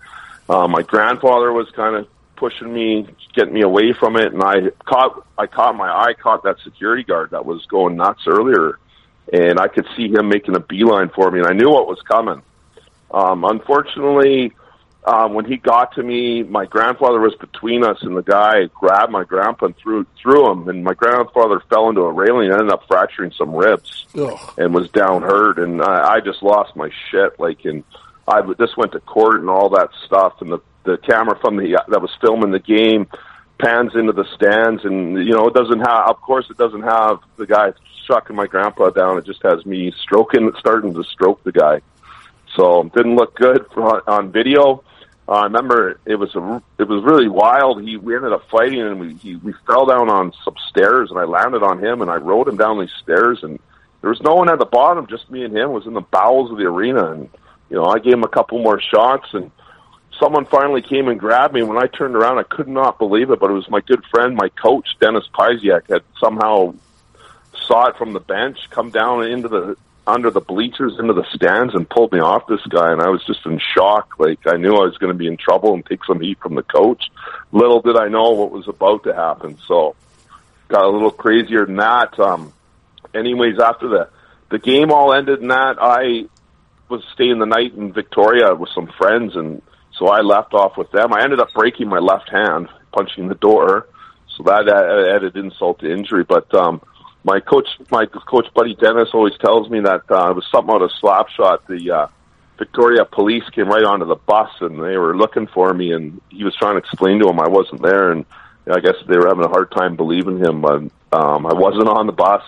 uh, 0.47 0.67
my 0.67 0.83
grandfather 0.83 1.51
was 1.51 1.69
kind 1.71 1.95
of 1.95 2.07
pushing 2.35 2.71
me, 2.71 3.07
getting 3.33 3.53
me 3.53 3.61
away 3.61 3.93
from 3.93 4.15
it, 4.15 4.33
and 4.33 4.41
I 4.41 4.69
caught 4.85 5.25
I 5.37 5.47
caught 5.47 5.75
my 5.75 5.89
eye 5.89 6.13
caught 6.13 6.43
that 6.43 6.57
security 6.63 7.03
guard 7.03 7.31
that 7.31 7.45
was 7.45 7.65
going 7.65 7.97
nuts 7.97 8.21
earlier, 8.27 8.79
and 9.33 9.59
I 9.59 9.67
could 9.67 9.87
see 9.97 10.07
him 10.09 10.29
making 10.29 10.55
a 10.55 10.59
beeline 10.59 11.09
for 11.09 11.29
me, 11.29 11.39
and 11.39 11.47
I 11.47 11.53
knew 11.53 11.69
what 11.69 11.87
was 11.87 12.01
coming. 12.01 12.41
Um, 13.11 13.43
unfortunately, 13.43 14.53
um, 15.09 15.33
when 15.33 15.45
he 15.45 15.57
got 15.57 15.95
to 15.95 16.03
me, 16.03 16.43
my 16.43 16.67
grandfather 16.67 17.19
was 17.19 17.33
between 17.39 17.83
us, 17.83 17.97
and 18.03 18.15
the 18.15 18.21
guy 18.21 18.65
grabbed 18.75 19.11
my 19.11 19.23
grandpa 19.23 19.65
and 19.65 19.77
threw 19.77 20.05
threw 20.21 20.51
him, 20.51 20.69
and 20.69 20.83
my 20.83 20.93
grandfather 20.93 21.59
fell 21.67 21.89
into 21.89 22.01
a 22.01 22.11
railing 22.11 22.51
and 22.51 22.53
ended 22.53 22.71
up 22.71 22.83
fracturing 22.87 23.31
some 23.35 23.55
ribs 23.55 24.05
Ugh. 24.15 24.37
and 24.59 24.71
was 24.71 24.87
down 24.91 25.23
hurt, 25.23 25.57
and 25.57 25.81
I, 25.81 26.13
I 26.13 26.19
just 26.19 26.43
lost 26.43 26.75
my 26.75 26.91
shit. 27.09 27.39
Like, 27.39 27.65
and 27.65 27.83
I 28.27 28.41
just 28.59 28.77
went 28.77 28.91
to 28.91 28.99
court 28.99 29.39
and 29.39 29.49
all 29.49 29.69
that 29.69 29.89
stuff, 30.05 30.33
and 30.41 30.51
the 30.51 30.59
the 30.83 30.97
camera 30.99 31.39
from 31.39 31.57
the 31.57 31.81
that 31.87 32.01
was 32.01 32.11
filming 32.21 32.51
the 32.51 32.59
game 32.59 33.07
pans 33.57 33.93
into 33.95 34.11
the 34.11 34.25
stands, 34.35 34.85
and 34.85 35.17
you 35.17 35.33
know 35.33 35.47
it 35.47 35.55
doesn't 35.55 35.79
have. 35.79 36.09
Of 36.09 36.21
course, 36.21 36.45
it 36.51 36.57
doesn't 36.57 36.83
have 36.83 37.17
the 37.37 37.47
guy 37.47 37.73
shucking 38.05 38.35
my 38.35 38.45
grandpa 38.45 38.91
down. 38.91 39.17
It 39.17 39.25
just 39.25 39.41
has 39.41 39.65
me 39.65 39.91
stroking, 40.03 40.51
starting 40.59 40.93
to 40.93 41.03
stroke 41.03 41.43
the 41.43 41.51
guy. 41.51 41.81
So 42.55 42.91
didn't 42.95 43.15
look 43.15 43.35
good 43.35 43.65
for, 43.73 44.07
on 44.09 44.31
video 44.31 44.83
uh, 45.29 45.33
I 45.33 45.43
remember 45.43 45.99
it 46.05 46.15
was 46.15 46.33
a, 46.35 46.63
it 46.79 46.87
was 46.87 47.03
really 47.03 47.29
wild. 47.29 47.83
He 47.83 47.97
we 47.97 48.15
ended 48.15 48.33
up 48.33 48.49
fighting 48.49 48.81
and 48.81 48.99
we 48.99 49.13
he, 49.13 49.35
we 49.35 49.53
fell 49.67 49.85
down 49.85 50.09
on 50.09 50.33
some 50.43 50.55
stairs 50.69 51.11
and 51.11 51.19
I 51.19 51.25
landed 51.25 51.61
on 51.61 51.83
him 51.83 52.01
and 52.01 52.09
I 52.09 52.15
rode 52.15 52.47
him 52.47 52.57
down 52.57 52.79
these 52.79 52.93
stairs 53.03 53.43
and 53.43 53.59
there 54.01 54.09
was 54.09 54.21
no 54.21 54.33
one 54.33 54.49
at 54.49 54.57
the 54.57 54.65
bottom, 54.65 55.05
just 55.05 55.29
me 55.29 55.43
and 55.43 55.55
him. 55.55 55.71
Was 55.71 55.85
in 55.85 55.93
the 55.93 56.01
bowels 56.01 56.51
of 56.51 56.57
the 56.57 56.63
arena 56.63 57.11
and 57.11 57.29
you 57.69 57.75
know 57.75 57.85
I 57.85 57.99
gave 57.99 58.13
him 58.13 58.23
a 58.23 58.27
couple 58.27 58.57
more 58.57 58.81
shots 58.81 59.27
and 59.33 59.51
someone 60.19 60.45
finally 60.45 60.81
came 60.81 61.07
and 61.07 61.19
grabbed 61.19 61.53
me. 61.53 61.61
When 61.61 61.77
I 61.77 61.85
turned 61.85 62.15
around, 62.15 62.39
I 62.39 62.43
could 62.43 62.67
not 62.67 62.97
believe 62.97 63.29
it, 63.29 63.39
but 63.39 63.51
it 63.51 63.53
was 63.53 63.69
my 63.69 63.81
good 63.81 64.03
friend, 64.05 64.35
my 64.35 64.49
coach, 64.49 64.87
Dennis 64.99 65.25
Pysiak, 65.31 65.91
had 65.91 66.01
somehow 66.19 66.73
saw 67.67 67.87
it 67.87 67.97
from 67.97 68.13
the 68.13 68.19
bench, 68.19 68.57
come 68.71 68.89
down 68.89 69.25
into 69.25 69.47
the 69.47 69.77
under 70.09 70.31
the 70.31 70.41
bleachers 70.41 70.97
into 70.99 71.13
the 71.13 71.25
stands 71.33 71.73
and 71.73 71.89
pulled 71.89 72.11
me 72.11 72.19
off 72.19 72.47
this 72.47 72.65
guy 72.69 72.91
and 72.91 73.01
I 73.01 73.09
was 73.09 73.23
just 73.25 73.45
in 73.45 73.59
shock. 73.59 74.15
Like 74.19 74.39
I 74.47 74.57
knew 74.57 74.75
I 74.75 74.85
was 74.85 74.97
going 74.97 75.11
to 75.11 75.17
be 75.17 75.27
in 75.27 75.37
trouble 75.37 75.73
and 75.73 75.85
take 75.85 76.03
some 76.05 76.19
heat 76.19 76.39
from 76.41 76.55
the 76.55 76.63
coach. 76.63 77.03
Little 77.51 77.81
did 77.81 77.95
I 77.95 78.07
know 78.07 78.31
what 78.31 78.51
was 78.51 78.67
about 78.67 79.03
to 79.03 79.13
happen. 79.13 79.57
So 79.67 79.95
got 80.67 80.83
a 80.85 80.89
little 80.89 81.11
crazier 81.11 81.65
than 81.65 81.77
that. 81.77 82.19
Um 82.19 82.53
anyways 83.13 83.59
after 83.59 83.87
the 83.87 84.09
the 84.49 84.59
game 84.59 84.91
all 84.91 85.13
ended 85.13 85.41
and 85.41 85.51
that 85.51 85.77
I 85.79 86.25
was 86.89 87.03
staying 87.13 87.39
the 87.39 87.45
night 87.45 87.73
in 87.75 87.93
Victoria 87.93 88.55
with 88.55 88.69
some 88.73 88.87
friends 88.97 89.35
and 89.35 89.61
so 89.97 90.07
I 90.07 90.21
left 90.21 90.53
off 90.53 90.77
with 90.77 90.91
them. 90.91 91.13
I 91.13 91.23
ended 91.23 91.39
up 91.39 91.53
breaking 91.53 91.89
my 91.89 91.99
left 91.99 92.29
hand 92.29 92.69
punching 92.91 93.27
the 93.27 93.35
door. 93.35 93.87
So 94.35 94.43
that 94.43 94.67
added 94.69 95.35
insult 95.35 95.79
to 95.79 95.91
injury, 95.91 96.23
but 96.23 96.53
um 96.55 96.81
my 97.23 97.39
coach, 97.39 97.67
my 97.91 98.05
coach 98.05 98.47
buddy 98.53 98.75
Dennis 98.75 99.09
always 99.13 99.37
tells 99.37 99.69
me 99.69 99.81
that 99.81 100.03
uh, 100.09 100.29
it 100.29 100.35
was 100.35 100.45
something 100.51 100.73
out 100.73 100.81
of 100.81 100.91
Slapshot. 101.01 101.67
The 101.67 101.91
uh, 101.91 102.07
Victoria 102.57 103.05
police 103.05 103.43
came 103.51 103.67
right 103.67 103.83
onto 103.83 104.05
the 104.05 104.15
bus 104.15 104.49
and 104.61 104.75
they 104.75 104.97
were 104.97 105.15
looking 105.15 105.47
for 105.47 105.73
me, 105.73 105.91
and 105.93 106.21
he 106.29 106.43
was 106.43 106.55
trying 106.55 106.75
to 106.75 106.79
explain 106.79 107.19
to 107.19 107.25
them 107.25 107.39
I 107.39 107.47
wasn't 107.47 107.81
there, 107.81 108.11
and 108.11 108.25
I 108.69 108.79
guess 108.79 108.95
they 109.07 109.17
were 109.17 109.27
having 109.27 109.43
a 109.43 109.49
hard 109.49 109.71
time 109.71 109.95
believing 109.95 110.37
him. 110.37 110.61
But 110.61 110.83
um, 111.11 111.45
I 111.45 111.53
wasn't 111.53 111.89
on 111.89 112.07
the 112.07 112.13
bus. 112.13 112.43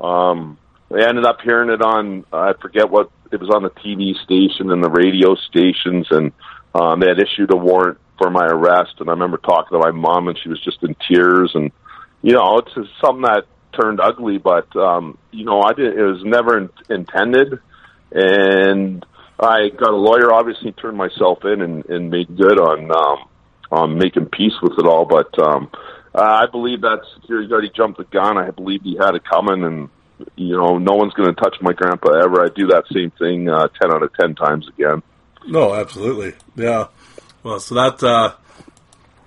Um, 0.00 0.58
they 0.90 1.04
ended 1.04 1.24
up 1.24 1.40
hearing 1.42 1.70
it 1.70 1.80
on 1.80 2.24
I 2.32 2.54
forget 2.60 2.90
what 2.90 3.10
it 3.30 3.40
was 3.40 3.50
on 3.50 3.62
the 3.62 3.70
TV 3.70 4.14
station 4.22 4.70
and 4.70 4.82
the 4.82 4.90
radio 4.90 5.34
stations, 5.36 6.06
and 6.10 6.32
um, 6.74 7.00
they 7.00 7.08
had 7.08 7.18
issued 7.18 7.52
a 7.52 7.56
warrant 7.56 7.98
for 8.18 8.30
my 8.30 8.46
arrest. 8.46 8.94
And 8.98 9.08
I 9.08 9.12
remember 9.12 9.38
talking 9.38 9.78
to 9.78 9.84
my 9.84 9.90
mom, 9.90 10.28
and 10.28 10.38
she 10.38 10.48
was 10.48 10.60
just 10.60 10.82
in 10.82 10.96
tears. 11.08 11.52
And 11.54 11.70
you 12.22 12.32
know, 12.32 12.58
it's 12.58 12.74
something 13.00 13.22
that 13.22 13.46
turned 13.72 14.00
ugly, 14.00 14.38
but 14.38 14.74
um, 14.76 15.18
you 15.30 15.44
know, 15.44 15.62
I 15.62 15.72
did. 15.72 15.96
It 15.96 16.02
was 16.02 16.22
never 16.24 16.58
in, 16.58 16.70
intended, 16.88 17.58
and 18.10 19.04
I 19.38 19.68
got 19.68 19.90
a 19.90 19.96
lawyer. 19.96 20.32
Obviously, 20.32 20.72
turned 20.72 20.96
myself 20.96 21.44
in 21.44 21.60
and, 21.60 21.84
and 21.86 22.10
made 22.10 22.36
good 22.36 22.58
on 22.58 22.90
um, 22.90 23.28
on 23.70 23.98
making 23.98 24.26
peace 24.26 24.54
with 24.62 24.78
it 24.78 24.86
all. 24.86 25.04
But 25.04 25.38
um, 25.38 25.70
I 26.14 26.46
believe 26.50 26.82
that 26.82 27.00
security 27.20 27.48
guard 27.48 27.64
he 27.64 27.70
jumped 27.74 27.98
the 27.98 28.04
gun. 28.04 28.38
I 28.38 28.50
believe 28.50 28.82
he 28.82 28.96
had 28.96 29.14
it 29.14 29.22
coming, 29.24 29.64
and 29.64 29.88
you 30.36 30.56
know, 30.56 30.78
no 30.78 30.94
one's 30.94 31.14
going 31.14 31.34
to 31.34 31.40
touch 31.40 31.56
my 31.60 31.72
grandpa 31.72 32.24
ever. 32.24 32.44
I 32.44 32.48
do 32.54 32.68
that 32.68 32.84
same 32.92 33.10
thing 33.12 33.48
uh, 33.48 33.68
ten 33.80 33.92
out 33.92 34.02
of 34.02 34.10
ten 34.18 34.34
times 34.34 34.68
again. 34.68 35.02
No, 35.46 35.74
absolutely, 35.74 36.34
yeah. 36.56 36.86
Well, 37.42 37.60
so 37.60 37.74
that. 37.74 38.02
Uh, 38.02 38.34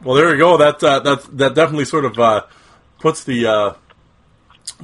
well, 0.04 0.16
there 0.16 0.32
you 0.32 0.38
go. 0.38 0.58
That 0.58 0.84
uh, 0.84 1.00
that 1.00 1.38
that 1.38 1.56
definitely 1.56 1.86
sort 1.86 2.06
of 2.06 2.20
uh, 2.20 2.44
puts 3.00 3.24
the 3.24 3.48
uh, 3.48 3.74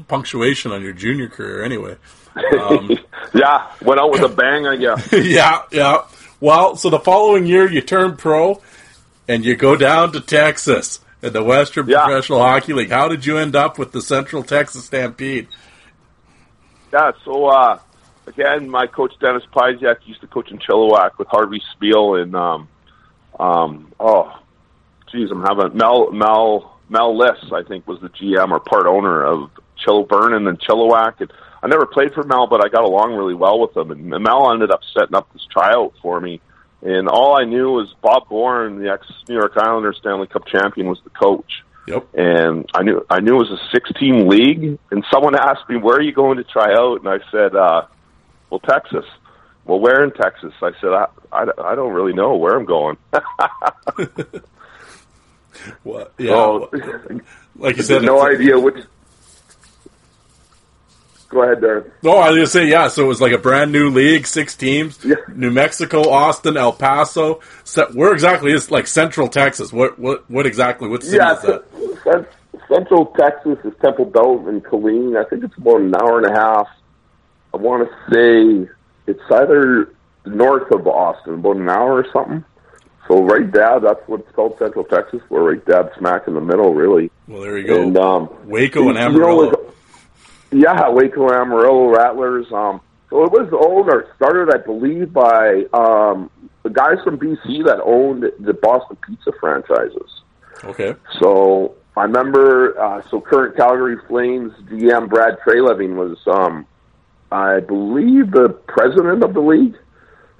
punctuation 0.08 0.72
on 0.72 0.82
your 0.82 0.94
junior 0.94 1.28
career 1.30 1.64
anyway. 1.64 1.98
Um, 2.62 2.98
yeah, 3.34 3.70
went 3.82 4.00
out 4.00 4.10
with 4.10 4.22
a 4.22 4.30
bang, 4.30 4.66
I 4.66 4.78
guess. 4.78 5.12
yeah, 5.12 5.64
yeah. 5.70 6.06
Well, 6.40 6.78
so 6.78 6.90
the 6.90 6.98
following 7.00 7.46
year 7.46 7.70
you 7.70 7.82
turn 7.82 8.16
pro 8.16 8.62
and 9.28 9.44
you 9.44 9.58
go 9.58 9.76
down 9.76 10.14
to 10.14 10.22
Texas 10.22 11.02
in 11.22 11.34
the 11.34 11.44
Western 11.44 11.90
Yeah. 11.90 12.06
Professional 12.06 12.40
Hockey 12.40 12.72
League. 12.72 12.90
How 12.90 13.10
did 13.10 13.26
you 13.26 13.38
end 13.38 13.58
up 13.58 13.78
with 13.78 13.92
the 13.92 14.02
Central 14.02 14.44
Texas 14.44 14.86
Stampede? 14.86 15.50
Yeah, 16.94 17.12
so 17.26 17.48
uh, 17.48 17.80
again, 18.28 18.70
my 18.70 18.88
coach 18.88 19.12
Dennis 19.20 19.44
Pysiak 19.54 19.98
used 20.06 20.22
to 20.22 20.28
coach 20.28 20.52
in 20.52 20.60
Chilliwack 20.60 21.18
with 21.18 21.28
Harvey 21.28 21.62
Spiel 21.74 22.16
and 22.16 22.34
um, 22.34 22.70
um, 23.40 23.92
oh, 24.00 24.34
geez, 25.12 25.30
I'm 25.32 25.42
having 25.44 25.76
Mel 25.78 26.12
Mel 26.12 26.80
Mel 26.88 27.18
Liss, 27.18 27.52
I 27.54 27.64
think, 27.64 27.88
was 27.88 28.00
the 28.00 28.10
GM 28.10 28.52
or 28.52 28.62
part 28.62 28.86
owner 28.86 29.22
of 29.26 29.50
Chill 29.84 30.06
Vernon 30.06 30.48
and 30.48 30.60
Chilliwack. 30.60 31.22
And 31.22 31.32
I 31.64 31.68
never 31.68 31.86
played 31.86 32.14
for 32.14 32.24
Mel, 32.24 32.48
but 32.48 32.64
I 32.64 32.70
got 32.70 32.84
along 32.84 33.14
really 33.16 33.34
well 33.34 33.60
with 33.60 33.76
him. 33.76 33.92
And 33.92 34.10
Mel 34.24 34.52
ended 34.52 34.72
up 34.72 34.82
setting 34.98 35.16
up 35.16 35.32
this 35.34 35.46
tryout 35.52 35.94
for 36.02 36.20
me. 36.20 36.42
And 36.82 37.08
all 37.08 37.40
I 37.40 37.46
knew 37.46 37.72
was 37.72 37.94
Bob 38.02 38.28
Bourne, 38.30 38.82
the 38.82 38.92
ex 38.92 39.06
New 39.30 39.36
York 39.36 39.54
Islanders 39.56 39.98
Stanley 40.00 40.28
Cup 40.28 40.48
champion, 40.48 40.88
was 40.88 41.00
the 41.04 41.12
coach. 41.12 41.64
Yep. 41.88 42.08
And 42.16 42.70
I 42.74 42.82
knew 42.84 43.06
I 43.10 43.20
knew 43.20 43.36
it 43.36 43.50
was 43.50 43.52
a 43.52 43.70
six 43.72 43.92
team 44.00 44.28
league. 44.28 44.80
And 44.90 45.06
someone 45.12 45.36
asked 45.36 45.70
me, 45.70 45.78
"Where 45.78 45.98
are 45.98 46.02
you 46.02 46.14
going 46.14 46.38
to 46.38 46.44
try 46.44 46.74
out?" 46.74 47.02
And 47.02 47.08
I 47.08 47.20
said, 47.32 47.56
uh, 47.56 47.86
"Well, 48.50 48.60
Texas." 48.60 49.06
Well, 49.64 49.80
where 49.80 50.04
in 50.04 50.12
Texas? 50.12 50.54
I 50.64 50.72
said, 50.82 50.90
I, 50.90 51.06
I, 51.32 51.46
I 51.64 51.76
don't 51.76 51.94
really 51.94 52.14
know 52.14 52.36
where 52.36 52.58
I'm 52.58 52.66
going. 52.66 52.98
What? 55.84 56.14
Yeah. 56.18 56.32
So, 56.32 56.70
like 57.56 57.78
you 57.78 57.84
said, 57.84 58.04
no 58.04 58.22
idea 58.22 58.60
which. 58.60 58.84
Go 61.32 61.44
ahead, 61.44 61.62
Darren. 61.62 61.90
No, 62.04 62.12
I 62.12 62.30
was 62.30 62.38
gonna 62.38 62.48
say 62.48 62.68
yeah. 62.68 62.90
So 62.90 63.06
it 63.06 63.08
was 63.08 63.22
like 63.22 63.32
a 63.32 63.38
brand 63.38 63.72
new 63.72 63.90
league, 63.90 64.28
six 64.28 64.54
teams. 64.56 65.04
Yeah. 65.04 65.16
New 65.34 65.50
Mexico, 65.50 66.10
Austin, 66.10 66.58
El 66.58 66.74
Paso. 66.74 67.40
So 67.64 67.86
where 67.94 68.12
exactly 68.12 68.52
is 68.52 68.70
like 68.70 68.86
Central 68.86 69.30
Texas? 69.30 69.72
What 69.72 69.98
what 69.98 70.30
what 70.30 70.46
exactly? 70.46 70.90
What 70.90 71.04
city 71.04 71.18
Yeah, 71.18 71.36
is 71.38 71.42
that? 72.04 72.28
Central 72.68 73.06
Texas 73.18 73.58
is 73.64 73.74
Temple 73.82 74.06
Belt 74.06 74.46
and 74.48 74.64
Killeen. 74.64 75.18
I 75.18 75.28
think 75.30 75.44
it's 75.44 75.56
about 75.58 75.82
an 75.82 75.96
hour 75.96 76.18
and 76.18 76.28
a 76.28 76.34
half. 76.34 76.68
I 77.54 77.58
want 77.58 77.90
to 77.90 78.14
say 78.14 78.72
it's 79.08 79.22
either 79.32 79.94
north 80.26 80.70
of 80.72 80.86
Austin, 80.88 81.36
about 81.36 81.58
an 81.58 81.70
hour 81.70 81.94
or 81.94 82.06
something. 82.12 82.44
So 83.08 83.24
right 83.24 83.50
dab, 83.52 83.84
that's 83.84 84.00
what 84.08 84.22
it's 84.22 84.32
called, 84.32 84.58
Central 84.58 84.86
Texas. 84.86 85.22
We're 85.30 85.54
right 85.54 85.66
dab 85.66 85.92
smack 85.98 86.28
in 86.28 86.34
the 86.36 86.42
middle, 86.42 86.74
really. 86.74 87.12
Well, 87.28 87.42
there 87.42 87.58
you 87.58 87.68
go. 87.68 87.82
And 87.82 87.98
um, 87.98 88.30
Waco 88.46 88.88
and 88.90 88.90
you 88.90 88.94
know, 88.94 89.00
Amarillo. 89.02 89.74
Yeah, 90.52 90.90
Waco, 90.90 91.30
Amarillo, 91.32 91.90
Rattlers. 91.90 92.52
Um, 92.52 92.82
so 93.10 93.24
it 93.24 93.32
was 93.32 93.50
owned 93.52 93.90
or 93.90 94.08
started, 94.16 94.54
I 94.54 94.58
believe, 94.58 95.14
by 95.14 95.66
um, 95.74 96.30
the 96.64 96.70
guys 96.70 96.98
from 97.04 97.18
BC 97.18 97.66
that 97.66 97.82
owned 97.84 98.24
the 98.40 98.54
Boston 98.54 98.98
Pizza 99.06 99.32
franchises. 99.40 100.22
okay. 100.64 100.96
So 101.20 101.76
I 101.98 102.04
remember, 102.04 102.80
uh, 102.80 103.02
so 103.10 103.20
current 103.20 103.58
Calgary 103.58 103.98
Flames 104.08 104.54
GM 104.70 105.10
Brad 105.10 105.38
Treliving 105.46 105.96
was, 105.96 106.18
um, 106.28 106.66
I 107.32 107.60
believe, 107.60 108.32
the 108.32 108.50
president 108.68 109.24
of 109.24 109.34
the 109.34 109.42
league. 109.42 109.76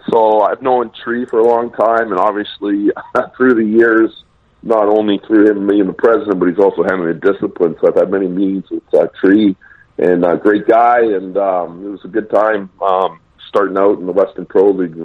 So 0.10 0.42
I've 0.42 0.62
known 0.62 0.92
Tree 1.04 1.26
for 1.26 1.40
a 1.40 1.46
long 1.46 1.72
time, 1.72 2.12
and 2.12 2.20
obviously 2.20 2.90
through 3.38 3.56
the 3.56 3.66
years, 3.66 4.24
not 4.64 4.88
only 4.88 5.20
through 5.28 5.52
him 5.52 5.68
being 5.68 5.88
the 5.88 5.94
president, 5.94 6.40
but 6.40 6.48
he's 6.48 6.60
also 6.60 6.84
handling 6.84 7.20
the 7.20 7.32
discipline. 7.32 7.76
So 7.82 7.90
I've 7.90 7.96
had 7.96 8.12
many 8.12 8.28
meetings 8.28 8.70
with 8.70 8.84
uh, 8.94 9.08
Tree, 9.20 9.56
and 9.98 10.26
uh, 10.26 10.36
great 10.36 10.68
guy, 10.68 11.00
and 11.00 11.38
um, 11.38 11.86
it 11.86 11.90
was 11.90 12.04
a 12.06 12.08
good 12.08 12.30
time 12.30 12.70
um, 12.82 13.20
starting 13.48 13.78
out 13.78 14.00
in 14.00 14.06
the 14.06 14.12
Western 14.12 14.46
Pro 14.46 14.72
League. 14.72 14.96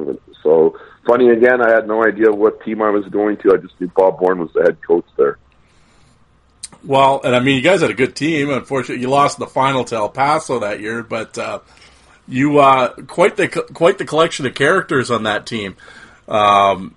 So 0.43 0.79
funny 1.07 1.29
again, 1.31 1.61
I 1.61 1.71
had 1.71 1.87
no 1.87 2.05
idea 2.05 2.31
what 2.31 2.63
team 2.65 2.83
I 2.83 2.91
was 2.91 3.05
going 3.07 3.37
to. 3.39 3.55
I 3.55 3.57
just 3.57 3.79
knew 3.81 3.89
Bob 3.89 4.19
Bourne 4.19 4.39
was 4.39 4.53
the 4.55 4.63
head 4.63 4.79
coach 4.87 5.07
there. 5.17 5.39
Well, 6.85 7.21
and 7.25 7.35
I 7.35 7.41
mean, 7.41 7.57
you 7.57 7.63
guys 7.63 7.81
had 7.81 7.91
a 7.91 7.95
good 7.95 8.15
team. 8.15 8.51
Unfortunately, 8.51 9.03
you 9.03 9.09
lost 9.09 9.39
in 9.39 9.45
the 9.45 9.51
final 9.51 9.85
to 9.85 9.97
El 9.97 10.09
Paso 10.09 10.61
that 10.61 10.81
year, 10.81 11.03
but 11.03 11.37
uh, 11.37 11.61
you 12.29 12.59
uh, 12.59 12.91
quite 13.07 13.37
the 13.37 13.49
quite 13.49 13.99
the 13.99 14.05
collection 14.05 14.47
of 14.47 14.55
characters 14.55 15.11
on 15.11 15.25
that 15.25 15.47
team. 15.47 15.77
Um, 16.29 16.97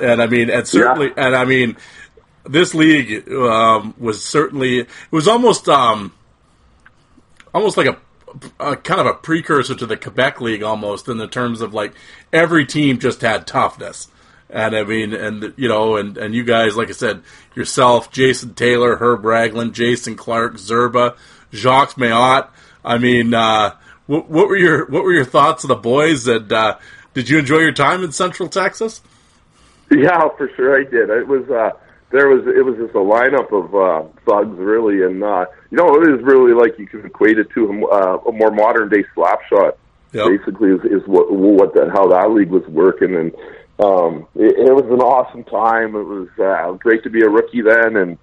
and 0.00 0.20
I 0.20 0.26
mean, 0.26 0.50
and 0.50 0.66
certainly, 0.66 1.12
and 1.16 1.36
I 1.36 1.44
mean, 1.44 1.76
this 2.44 2.74
league 2.74 3.30
um, 3.30 3.94
was 3.98 4.24
certainly 4.24 4.80
it 4.80 4.88
was 5.10 5.28
almost 5.28 5.68
um, 5.68 6.12
almost 7.54 7.76
like 7.76 7.86
a, 7.86 7.98
a 8.60 8.76
kind 8.76 9.00
of 9.00 9.06
a 9.06 9.14
precursor 9.14 9.74
to 9.74 9.86
the 9.86 9.96
Quebec 9.96 10.40
League 10.40 10.62
almost 10.62 11.08
in 11.08 11.18
the 11.18 11.28
terms 11.28 11.60
of 11.60 11.74
like 11.74 11.92
every 12.32 12.66
team 12.66 12.98
just 12.98 13.20
had 13.20 13.46
toughness. 13.46 14.08
And 14.50 14.76
I 14.76 14.84
mean, 14.84 15.14
and 15.14 15.54
you 15.56 15.68
know, 15.68 15.96
and, 15.96 16.18
and 16.18 16.34
you 16.34 16.44
guys, 16.44 16.76
like 16.76 16.90
I 16.90 16.92
said, 16.92 17.22
yourself, 17.54 18.10
Jason 18.10 18.54
Taylor, 18.54 18.96
Herb 18.96 19.24
Ragland, 19.24 19.74
Jason 19.74 20.14
Clark, 20.14 20.56
Zerba, 20.56 21.16
Jacques 21.52 21.94
Mayotte. 21.94 22.48
I 22.84 22.98
mean, 22.98 23.32
uh, 23.32 23.76
what, 24.06 24.28
what 24.28 24.48
were 24.48 24.56
your 24.56 24.86
what 24.86 25.04
were 25.04 25.12
your 25.12 25.24
thoughts 25.24 25.64
of 25.64 25.68
the 25.68 25.74
boys? 25.74 26.26
And 26.26 26.52
uh, 26.52 26.78
did 27.14 27.30
you 27.30 27.38
enjoy 27.38 27.58
your 27.58 27.72
time 27.72 28.04
in 28.04 28.12
Central 28.12 28.48
Texas? 28.48 29.00
Yeah, 29.90 30.28
for 30.36 30.50
sure 30.56 30.78
I 30.78 30.84
did. 30.84 31.10
It 31.10 31.26
was 31.26 31.48
uh 31.50 31.70
there 32.12 32.28
was 32.28 32.46
it 32.46 32.64
was 32.64 32.76
just 32.76 32.94
a 32.94 32.98
lineup 32.98 33.50
of 33.52 33.74
uh 33.74 34.06
thugs 34.26 34.58
really 34.58 35.02
and 35.02 35.22
uh 35.24 35.44
you 35.70 35.76
know 35.76 35.88
it 35.94 36.08
is 36.08 36.22
really 36.22 36.52
like 36.52 36.78
you 36.78 36.86
can 36.86 37.04
equate 37.04 37.38
it 37.38 37.48
to 37.50 37.66
a, 37.66 37.86
uh, 37.86 38.16
a 38.28 38.32
more 38.32 38.50
modern 38.50 38.88
day 38.88 39.04
slap 39.14 39.40
shot 39.48 39.78
Yep. 40.12 40.26
basically 40.28 40.68
is, 40.68 40.80
is 40.84 41.08
what 41.08 41.32
what 41.32 41.72
the, 41.72 41.90
how 41.90 42.06
that 42.08 42.30
league 42.32 42.50
was 42.50 42.66
working 42.68 43.16
and 43.16 43.32
um, 43.82 44.28
it, 44.34 44.68
it 44.68 44.72
was 44.72 44.84
an 44.84 45.00
awesome 45.00 45.44
time. 45.44 45.96
It 45.96 46.04
was 46.04 46.28
uh, 46.38 46.72
great 46.72 47.02
to 47.04 47.10
be 47.10 47.22
a 47.22 47.28
rookie 47.28 47.62
then, 47.62 47.96
and 47.96 48.18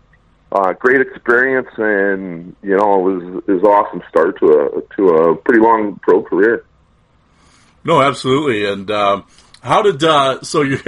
uh, 0.51 0.73
great 0.73 1.01
experience. 1.01 1.69
And 1.77 2.55
you 2.61 2.77
know, 2.77 2.99
it 2.99 3.13
was 3.13 3.43
it 3.47 3.51
was 3.51 3.63
awesome 3.63 4.01
start 4.09 4.39
to 4.39 4.45
a 4.45 4.95
to 4.95 5.07
a 5.09 5.35
pretty 5.35 5.61
long 5.61 5.99
pro 6.01 6.23
career. 6.23 6.65
No, 7.83 8.01
absolutely. 8.01 8.65
And 8.65 8.89
um, 8.91 9.25
how 9.61 9.81
did 9.81 10.03
uh, 10.03 10.41
so? 10.41 10.61
You, 10.69 10.79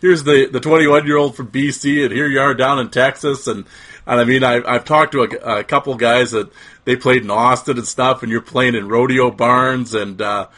here's 0.00 0.24
the 0.24 0.46
the 0.46 0.60
21 0.60 1.06
year 1.06 1.16
old 1.16 1.36
from 1.36 1.48
BC, 1.48 2.04
and 2.04 2.12
here 2.12 2.28
you 2.28 2.40
are 2.40 2.54
down 2.54 2.78
in 2.78 2.90
Texas, 2.90 3.46
and 3.46 3.64
and 4.06 4.20
I 4.20 4.24
mean, 4.24 4.44
I, 4.44 4.62
I've 4.66 4.84
talked 4.84 5.12
to 5.12 5.22
a, 5.22 5.58
a 5.60 5.64
couple 5.64 5.94
guys 5.96 6.32
that 6.32 6.50
they 6.84 6.96
played 6.96 7.22
in 7.22 7.30
Austin 7.30 7.78
and 7.78 7.86
stuff, 7.86 8.22
and 8.22 8.30
you're 8.30 8.40
playing 8.40 8.74
in 8.74 8.88
rodeo 8.88 9.30
barns, 9.30 9.94
and 9.94 10.20
uh, 10.20 10.48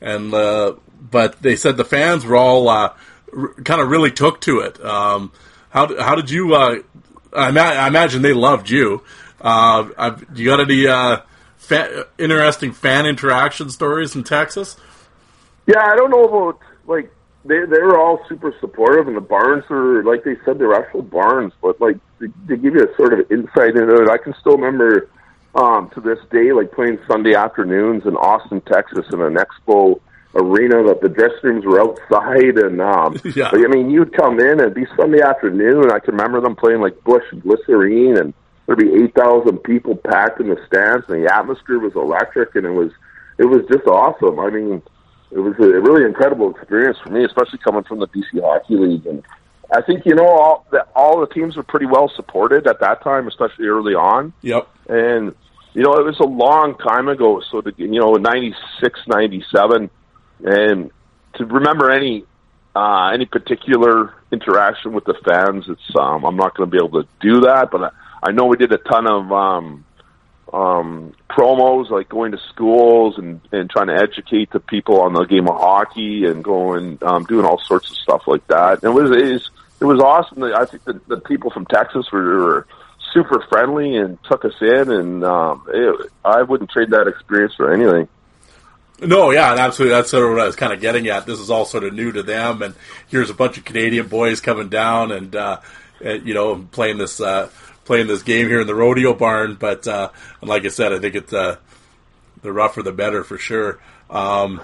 and 0.00 0.32
uh, 0.32 0.74
but 1.00 1.40
they 1.42 1.56
said 1.56 1.76
the 1.76 1.84
fans 1.84 2.24
were 2.24 2.36
all 2.36 2.68
uh, 2.68 2.94
r- 3.36 3.54
kind 3.64 3.80
of 3.80 3.88
really 3.88 4.10
took 4.10 4.40
to 4.42 4.60
it. 4.60 4.82
Um, 4.84 5.32
how 5.70 6.00
how 6.00 6.14
did 6.14 6.30
you? 6.30 6.54
Uh, 6.54 6.80
I, 7.32 7.50
ma- 7.50 7.60
I 7.60 7.86
imagine 7.86 8.22
they 8.22 8.32
loved 8.32 8.70
you. 8.70 9.02
Uh, 9.40 9.88
I've, 9.96 10.26
you 10.34 10.46
got 10.46 10.60
any 10.60 10.86
uh, 10.86 11.18
fa- 11.56 12.06
interesting 12.18 12.72
fan 12.72 13.06
interaction 13.06 13.70
stories 13.70 14.14
in 14.16 14.24
Texas? 14.24 14.76
Yeah, 15.66 15.80
I 15.80 15.94
don't 15.94 16.10
know 16.10 16.24
about 16.24 16.60
like 16.90 17.10
they 17.44 17.60
they 17.60 17.80
were 17.80 17.98
all 17.98 18.20
super 18.28 18.54
supportive, 18.60 19.08
and 19.08 19.16
the 19.16 19.22
barns 19.22 19.64
were 19.70 20.04
like 20.04 20.24
they 20.24 20.36
said 20.44 20.58
they're 20.58 20.74
actual 20.74 21.02
barns, 21.02 21.54
but 21.62 21.80
like 21.80 21.96
they, 22.18 22.26
they 22.46 22.56
give 22.56 22.74
you 22.74 22.82
a 22.82 22.96
sort 22.96 23.18
of 23.18 23.30
insight 23.30 23.76
into 23.76 23.94
it. 24.02 24.10
I 24.10 24.18
can 24.18 24.34
still 24.38 24.58
remember 24.58 25.08
um, 25.54 25.88
to 25.94 26.00
this 26.00 26.18
day, 26.30 26.52
like 26.52 26.72
playing 26.72 26.98
Sunday 27.06 27.34
afternoons 27.34 28.04
in 28.04 28.16
Austin, 28.16 28.60
Texas, 28.60 29.06
in 29.12 29.22
an 29.22 29.36
expo 29.36 30.00
arena 30.34 30.84
that 30.84 31.00
the 31.00 31.08
dressing 31.08 31.40
rooms 31.42 31.64
were 31.64 31.80
outside, 31.80 32.58
and 32.58 32.80
um, 32.80 33.18
Yeah. 33.34 33.50
I 33.52 33.68
mean, 33.68 33.90
you'd 33.90 34.12
come 34.12 34.38
in 34.38 34.50
and 34.50 34.60
it'd 34.60 34.74
be 34.74 34.86
Sunday 34.96 35.22
afternoon. 35.22 35.84
And 35.84 35.92
I 35.92 35.98
can 35.98 36.14
remember 36.14 36.40
them 36.40 36.56
playing 36.56 36.80
like 36.80 37.02
Bush 37.04 37.24
and 37.30 37.42
Glycerine, 37.42 38.18
and 38.18 38.34
there'd 38.66 38.78
be 38.78 38.92
eight 39.02 39.14
thousand 39.14 39.58
people 39.58 39.96
packed 39.96 40.40
in 40.40 40.48
the 40.48 40.60
stands, 40.66 41.06
and 41.08 41.24
the 41.24 41.32
atmosphere 41.32 41.78
was 41.78 41.94
electric, 41.94 42.54
and 42.54 42.66
it 42.66 42.70
was 42.70 42.92
it 43.38 43.46
was 43.46 43.64
just 43.72 43.86
awesome. 43.86 44.38
I 44.38 44.50
mean, 44.50 44.82
it 45.30 45.38
was 45.38 45.54
a 45.58 45.80
really 45.80 46.04
incredible 46.04 46.50
experience 46.50 46.98
for 47.02 47.10
me, 47.10 47.24
especially 47.24 47.58
coming 47.58 47.84
from 47.84 48.00
the 48.00 48.08
BC 48.08 48.40
Hockey 48.42 48.76
League. 48.76 49.06
And 49.06 49.22
I 49.72 49.80
think 49.80 50.04
you 50.04 50.14
know 50.14 50.26
all 50.26 50.66
the, 50.70 50.84
all 50.94 51.20
the 51.20 51.32
teams 51.32 51.56
were 51.56 51.62
pretty 51.62 51.86
well 51.86 52.10
supported 52.16 52.66
at 52.66 52.80
that 52.80 53.02
time, 53.02 53.28
especially 53.28 53.66
early 53.66 53.94
on. 53.94 54.32
Yep. 54.42 54.68
And 54.88 55.34
you 55.72 55.82
know, 55.82 55.94
it 55.94 56.04
was 56.04 56.18
a 56.18 56.26
long 56.26 56.76
time 56.78 57.08
ago. 57.08 57.42
So 57.50 57.60
the 57.60 57.72
you 57.76 58.00
know, 58.00 58.14
ninety 58.14 58.54
six, 58.82 59.00
ninety 59.06 59.44
seven, 59.54 59.90
and 60.40 60.90
to 61.34 61.46
remember 61.46 61.90
any 61.90 62.24
uh, 62.74 63.10
any 63.14 63.26
particular 63.26 64.14
interaction 64.32 64.92
with 64.92 65.04
the 65.04 65.14
fans, 65.24 65.66
it's 65.68 65.96
um, 65.96 66.24
I'm 66.24 66.36
not 66.36 66.56
going 66.56 66.68
to 66.68 66.76
be 66.76 66.84
able 66.84 67.02
to 67.02 67.08
do 67.20 67.40
that. 67.42 67.68
But 67.70 67.84
I, 67.84 67.90
I 68.24 68.32
know 68.32 68.46
we 68.46 68.56
did 68.56 68.72
a 68.72 68.78
ton 68.78 69.06
of 69.06 69.30
um, 69.30 69.84
um, 70.52 71.14
promos, 71.28 71.90
like 71.90 72.08
going 72.08 72.32
to 72.32 72.38
schools 72.48 73.18
and 73.18 73.40
and 73.52 73.70
trying 73.70 73.88
to 73.88 73.94
educate 73.94 74.50
the 74.50 74.60
people 74.60 75.00
on 75.00 75.12
the 75.12 75.24
game 75.24 75.48
of 75.48 75.56
hockey 75.56 76.24
and 76.26 76.42
going 76.42 76.98
um, 77.02 77.24
doing 77.24 77.44
all 77.44 77.58
sorts 77.58 77.90
of 77.90 77.96
stuff 77.96 78.22
like 78.26 78.46
that. 78.48 78.82
And 78.82 78.84
it 78.84 79.02
was 79.02 79.10
it 79.10 79.32
was, 79.32 79.50
it 79.80 79.84
was 79.84 80.00
awesome. 80.00 80.42
I 80.42 80.64
think 80.64 80.84
the, 80.84 81.00
the 81.06 81.18
people 81.18 81.50
from 81.50 81.66
Texas 81.66 82.06
were, 82.12 82.38
were 82.38 82.66
super 83.12 83.44
friendly 83.48 83.96
and 83.96 84.18
took 84.24 84.44
us 84.44 84.54
in, 84.60 84.90
and 84.90 85.24
um, 85.24 85.66
it, 85.68 86.10
I 86.24 86.42
wouldn't 86.42 86.70
trade 86.70 86.90
that 86.90 87.06
experience 87.06 87.54
for 87.54 87.72
anything. 87.72 88.08
No, 89.02 89.30
yeah, 89.30 89.52
and 89.52 89.60
absolutely. 89.60 89.96
That's 89.96 90.10
sort 90.10 90.24
of 90.24 90.30
what 90.30 90.40
I 90.40 90.46
was 90.46 90.56
kind 90.56 90.72
of 90.72 90.80
getting 90.80 91.08
at. 91.08 91.24
This 91.26 91.40
is 91.40 91.48
all 91.48 91.64
sort 91.64 91.84
of 91.84 91.94
new 91.94 92.12
to 92.12 92.22
them, 92.22 92.62
and 92.62 92.74
here's 93.08 93.30
a 93.30 93.34
bunch 93.34 93.56
of 93.56 93.64
Canadian 93.64 94.08
boys 94.08 94.40
coming 94.40 94.68
down 94.68 95.10
and 95.10 95.34
uh, 95.34 95.60
you 96.00 96.34
know 96.34 96.66
playing 96.70 96.98
this 96.98 97.20
uh, 97.20 97.48
playing 97.84 98.06
this 98.06 98.22
game 98.22 98.48
here 98.48 98.60
in 98.60 98.66
the 98.66 98.74
rodeo 98.74 99.14
barn. 99.14 99.54
But 99.54 99.86
uh, 99.88 100.10
and 100.40 100.48
like 100.48 100.64
I 100.64 100.68
said, 100.68 100.92
I 100.92 100.98
think 100.98 101.14
it's 101.14 101.32
uh, 101.32 101.56
the 102.42 102.52
rougher 102.52 102.82
the 102.82 102.92
better 102.92 103.24
for 103.24 103.38
sure. 103.38 103.78
Um, 104.08 104.60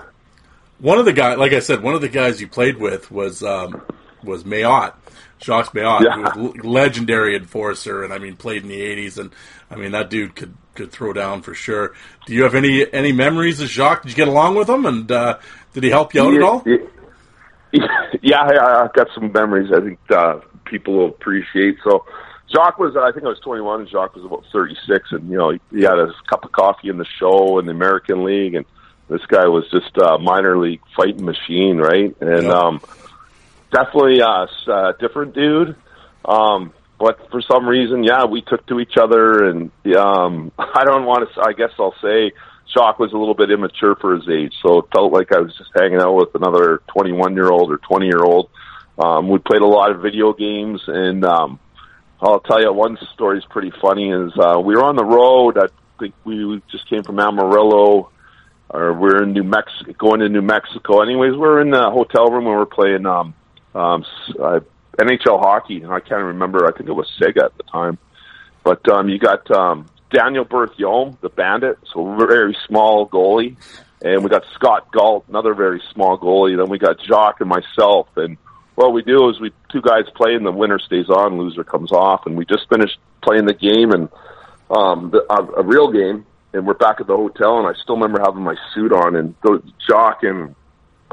one 0.78 0.98
of 0.98 1.04
the 1.04 1.12
guys, 1.12 1.38
like 1.38 1.52
I 1.52 1.60
said, 1.60 1.82
one 1.82 1.94
of 1.94 2.00
the 2.00 2.08
guys 2.08 2.40
you 2.40 2.48
played 2.48 2.76
with 2.78 3.10
was 3.10 3.42
um, 3.42 3.80
was 4.22 4.44
Mailhot, 4.44 4.94
Jacques 5.40 5.72
Mailhot, 5.72 6.02
Yeah. 6.02 6.30
who 6.32 6.48
was 6.52 6.64
legendary 6.64 7.36
enforcer, 7.36 8.02
and 8.04 8.12
I 8.12 8.18
mean 8.18 8.36
played 8.36 8.62
in 8.62 8.68
the 8.68 8.80
'80s, 8.80 9.18
and 9.18 9.30
I 9.70 9.76
mean 9.76 9.92
that 9.92 10.10
dude 10.10 10.34
could 10.36 10.54
could 10.74 10.92
throw 10.92 11.12
down 11.14 11.40
for 11.42 11.54
sure. 11.54 11.94
Do 12.26 12.34
you 12.34 12.42
have 12.42 12.54
any 12.54 12.92
any 12.92 13.12
memories 13.12 13.60
of 13.60 13.68
Jacques? 13.68 14.02
Did 14.02 14.10
you 14.10 14.16
get 14.16 14.28
along 14.28 14.56
with 14.56 14.68
him, 14.68 14.84
and 14.84 15.10
uh, 15.10 15.38
did 15.72 15.84
he 15.84 15.90
help 15.90 16.12
you 16.14 16.22
out 16.22 16.34
at 16.34 16.42
all? 16.42 16.62
Yeah, 16.66 16.76
yeah, 18.22 18.40
I- 18.42 18.84
I've 18.84 18.92
got 18.92 19.08
some 19.14 19.32
memories. 19.32 19.70
I 19.74 19.80
think 19.80 19.98
uh, 20.10 20.40
people 20.64 20.94
will 20.94 21.08
appreciate. 21.08 21.78
So, 21.84 22.04
Jacques 22.50 22.78
was, 22.78 22.96
I 22.96 23.12
think 23.12 23.24
I 23.24 23.28
was 23.28 23.40
21, 23.40 23.80
and 23.80 23.88
Jacques 23.88 24.14
was 24.14 24.24
about 24.24 24.44
36, 24.52 25.12
and 25.12 25.28
you 25.28 25.36
know, 25.36 25.50
he, 25.50 25.60
he 25.70 25.82
had 25.82 25.98
a 25.98 26.12
cup 26.28 26.44
of 26.44 26.52
coffee 26.52 26.88
in 26.88 26.98
the 26.98 27.06
show 27.18 27.58
in 27.58 27.66
the 27.66 27.72
American 27.72 28.24
League, 28.24 28.54
and 28.54 28.64
this 29.08 29.24
guy 29.26 29.46
was 29.46 29.64
just 29.70 29.96
a 29.98 30.18
minor 30.18 30.58
league 30.58 30.80
fighting 30.96 31.24
machine, 31.24 31.78
right? 31.78 32.14
And 32.20 32.48
Yeah. 32.48 32.52
um, 32.52 32.80
definitely 33.72 34.20
a 34.20 34.46
uh, 34.72 34.92
different 35.00 35.34
dude. 35.34 35.76
Um, 36.24 36.72
but 36.98 37.30
for 37.30 37.40
some 37.42 37.68
reason, 37.68 38.04
yeah, 38.04 38.24
we 38.24 38.40
took 38.42 38.66
to 38.66 38.80
each 38.80 38.96
other, 39.00 39.44
and 39.44 39.70
um, 39.96 40.50
I 40.58 40.84
don't 40.84 41.04
want 41.04 41.28
to. 41.32 41.40
I 41.40 41.52
guess 41.52 41.70
I'll 41.78 41.94
say 42.02 42.32
Jacques 42.72 42.98
was 42.98 43.12
a 43.12 43.18
little 43.18 43.34
bit 43.34 43.50
immature 43.50 43.96
for 43.96 44.14
his 44.14 44.28
age, 44.28 44.54
so 44.62 44.78
it 44.78 44.86
felt 44.94 45.12
like 45.12 45.32
I 45.32 45.40
was 45.40 45.54
just 45.56 45.70
hanging 45.76 46.00
out 46.00 46.14
with 46.14 46.34
another 46.34 46.80
21 46.88 47.34
year 47.34 47.48
old 47.48 47.70
or 47.70 47.78
20 47.78 48.06
year 48.06 48.22
old. 48.22 48.50
Um, 48.98 49.28
we 49.28 49.38
played 49.38 49.60
a 49.60 49.66
lot 49.66 49.90
of 49.90 50.00
video 50.00 50.32
games, 50.32 50.80
and 50.86 51.24
um, 51.24 51.60
I'll 52.20 52.40
tell 52.40 52.60
you 52.60 52.72
one 52.72 52.98
story 53.14 53.38
is 53.38 53.44
pretty 53.44 53.72
funny. 53.80 54.10
Is 54.10 54.32
uh, 54.38 54.60
we 54.60 54.74
were 54.74 54.84
on 54.84 54.96
the 54.96 55.04
road. 55.04 55.58
I 55.58 55.66
think 55.98 56.14
we 56.24 56.62
just 56.70 56.88
came 56.88 57.02
from 57.02 57.18
Amarillo, 57.20 58.10
or 58.70 58.92
we're 58.94 59.22
in 59.22 59.32
New 59.32 59.44
Mexico, 59.44 59.92
going 59.98 60.20
to 60.20 60.28
New 60.28 60.42
Mexico. 60.42 61.02
Anyways, 61.02 61.34
we're 61.36 61.60
in 61.60 61.70
the 61.70 61.90
hotel 61.90 62.30
room 62.30 62.46
and 62.46 62.56
we're 62.56 62.66
playing 62.66 63.06
um, 63.06 63.34
um, 63.74 64.04
uh, 64.40 64.60
NHL 64.98 65.40
hockey. 65.40 65.84
I 65.84 66.00
can't 66.00 66.24
remember. 66.24 66.66
I 66.66 66.72
think 66.76 66.88
it 66.88 66.92
was 66.92 67.10
Sega 67.20 67.44
at 67.44 67.56
the 67.56 67.64
time. 67.64 67.98
But 68.64 68.88
um, 68.88 69.08
you 69.08 69.18
got 69.18 69.48
um, 69.50 69.86
Daniel 70.10 70.44
Berthiaume, 70.44 71.20
the 71.20 71.28
Bandit, 71.28 71.78
so 71.92 72.16
very 72.16 72.56
small 72.66 73.08
goalie, 73.08 73.56
and 74.02 74.24
we 74.24 74.30
got 74.30 74.44
Scott 74.54 74.90
Galt, 74.90 75.24
another 75.28 75.54
very 75.54 75.82
small 75.92 76.18
goalie. 76.18 76.56
Then 76.56 76.68
we 76.68 76.78
got 76.78 76.96
Jacques 77.00 77.40
and 77.40 77.48
myself, 77.48 78.08
and 78.16 78.38
what 78.76 78.92
we 78.92 79.02
do 79.02 79.28
is 79.30 79.40
we 79.40 79.52
two 79.72 79.82
guys 79.82 80.04
play, 80.14 80.34
and 80.34 80.46
the 80.46 80.52
winner 80.52 80.78
stays 80.78 81.08
on, 81.08 81.38
loser 81.38 81.64
comes 81.64 81.90
off. 81.90 82.26
And 82.26 82.36
we 82.36 82.44
just 82.44 82.68
finished 82.68 82.98
playing 83.22 83.46
the 83.46 83.54
game 83.54 83.90
and 83.90 84.08
um, 84.70 85.10
the, 85.10 85.24
a, 85.30 85.60
a 85.60 85.64
real 85.64 85.90
game, 85.90 86.26
and 86.52 86.66
we're 86.66 86.74
back 86.74 87.00
at 87.00 87.06
the 87.06 87.16
hotel, 87.16 87.58
and 87.58 87.66
I 87.66 87.72
still 87.82 87.96
remember 87.96 88.20
having 88.20 88.42
my 88.42 88.54
suit 88.74 88.92
on, 88.92 89.16
and 89.16 89.34
the 89.42 89.62
Jock 89.88 90.22
and 90.22 90.54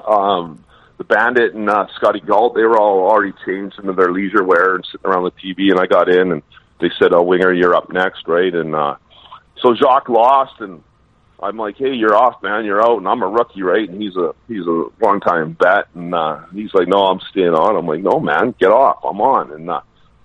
um, 0.08 0.64
the 0.98 1.04
Bandit 1.04 1.54
and 1.54 1.70
uh, 1.70 1.88
Scotty 1.96 2.20
Galt, 2.20 2.56
they 2.56 2.64
were 2.64 2.78
all 2.78 3.10
already 3.10 3.34
changed 3.46 3.80
into 3.80 3.94
their 3.94 4.12
leisure 4.12 4.44
wear 4.44 4.76
and 4.76 4.86
sitting 4.92 5.06
around 5.06 5.24
the 5.24 5.32
TV, 5.32 5.72
and 5.72 5.80
I 5.80 5.86
got 5.86 6.10
in, 6.10 6.32
and 6.32 6.42
they 6.82 6.90
said, 7.00 7.14
"Oh, 7.14 7.24
Winger, 7.24 7.54
you're 7.54 7.76
up 7.76 7.92
next, 7.92 8.28
right?" 8.28 8.54
And 8.54 8.76
uh, 8.76 8.96
so 9.62 9.74
Jacques 9.76 10.10
lost, 10.10 10.60
and 10.60 10.84
I'm 11.44 11.58
like, 11.58 11.78
"Hey, 11.78 11.94
you're 11.94 12.16
off, 12.16 12.42
man. 12.42 12.66
You're 12.66 12.82
out." 12.82 12.98
And 12.98 13.08
I'm 13.08 13.22
a 13.22 13.28
rookie, 13.28 13.62
right? 13.62 13.88
And 13.88 14.02
he's 14.02 14.16
a 14.16 14.34
he's 14.48 14.66
a 14.66 14.86
long 15.02 15.20
time 15.20 15.58
vet, 15.62 15.88
and 15.94 16.16
uh, 16.16 16.40
he's 16.54 16.74
like, 16.74 16.88
"No, 16.88 17.06
I'm 17.06 17.20
staying 17.32 17.54
on." 17.54 17.76
I'm 17.76 17.86
like, 17.86 18.02
"No, 18.02 18.20
man, 18.20 18.56
get 18.60 18.72
off. 18.72 19.04
I'm 19.04 19.20
on." 19.20 19.52
And 19.52 19.70
uh, 19.70 19.82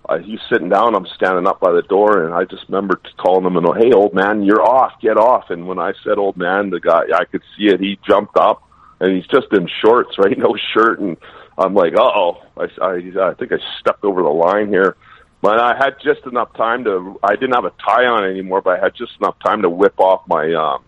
uh, 0.09 0.18
he's 0.18 0.40
sitting 0.50 0.68
down. 0.68 0.94
I'm 0.94 1.07
standing 1.16 1.46
up 1.46 1.61
by 1.61 1.72
the 1.72 1.83
door, 1.83 2.24
and 2.24 2.35
I 2.35 2.44
just 2.44 2.68
remember 2.68 3.00
calling 3.18 3.44
him 3.44 3.57
and, 3.57 3.66
go, 3.66 3.72
"Hey, 3.72 3.92
old 3.92 4.14
man, 4.14 4.44
you're 4.44 4.62
off. 4.62 4.92
Get 5.02 5.16
off." 5.16 5.50
And 5.50 5.66
when 5.66 5.78
I 5.78 5.92
said 6.04 6.18
"old 6.18 6.37
man," 6.37 6.70
the 6.70 6.81
guy 6.81 7.02
I 7.14 7.24
could 7.24 7.42
see 7.57 7.66
it. 7.66 7.81
He 7.81 7.98
jumped 8.09 8.37
up, 8.37 8.62
and 9.00 9.14
he's 9.14 9.26
just 9.26 9.52
in 9.52 9.68
shorts, 9.83 10.16
right? 10.18 10.38
No 10.38 10.54
shirt, 10.74 11.00
and 11.00 11.16
I'm 11.59 11.74
like, 11.74 11.94
"Uh 11.94 12.02
oh." 12.02 12.42
I, 12.57 12.68
I 12.81 13.31
I 13.31 13.35
think 13.35 13.52
I 13.52 13.59
stepped 13.81 14.04
over 14.04 14.22
the 14.22 14.28
line 14.28 14.68
here. 14.68 14.96
But 15.40 15.61
I 15.61 15.76
had 15.76 15.94
just 16.02 16.26
enough 16.26 16.52
time 16.54 16.85
to. 16.85 17.18
I 17.22 17.37
didn't 17.37 17.54
have 17.54 17.64
a 17.64 17.72
tie 17.85 18.07
on 18.07 18.24
anymore, 18.24 18.61
but 18.61 18.78
I 18.78 18.83
had 18.83 18.94
just 18.96 19.12
enough 19.20 19.37
time 19.44 19.62
to 19.62 19.70
whip 19.70 19.94
off 20.00 20.22
my 20.26 20.52
um, 20.54 20.83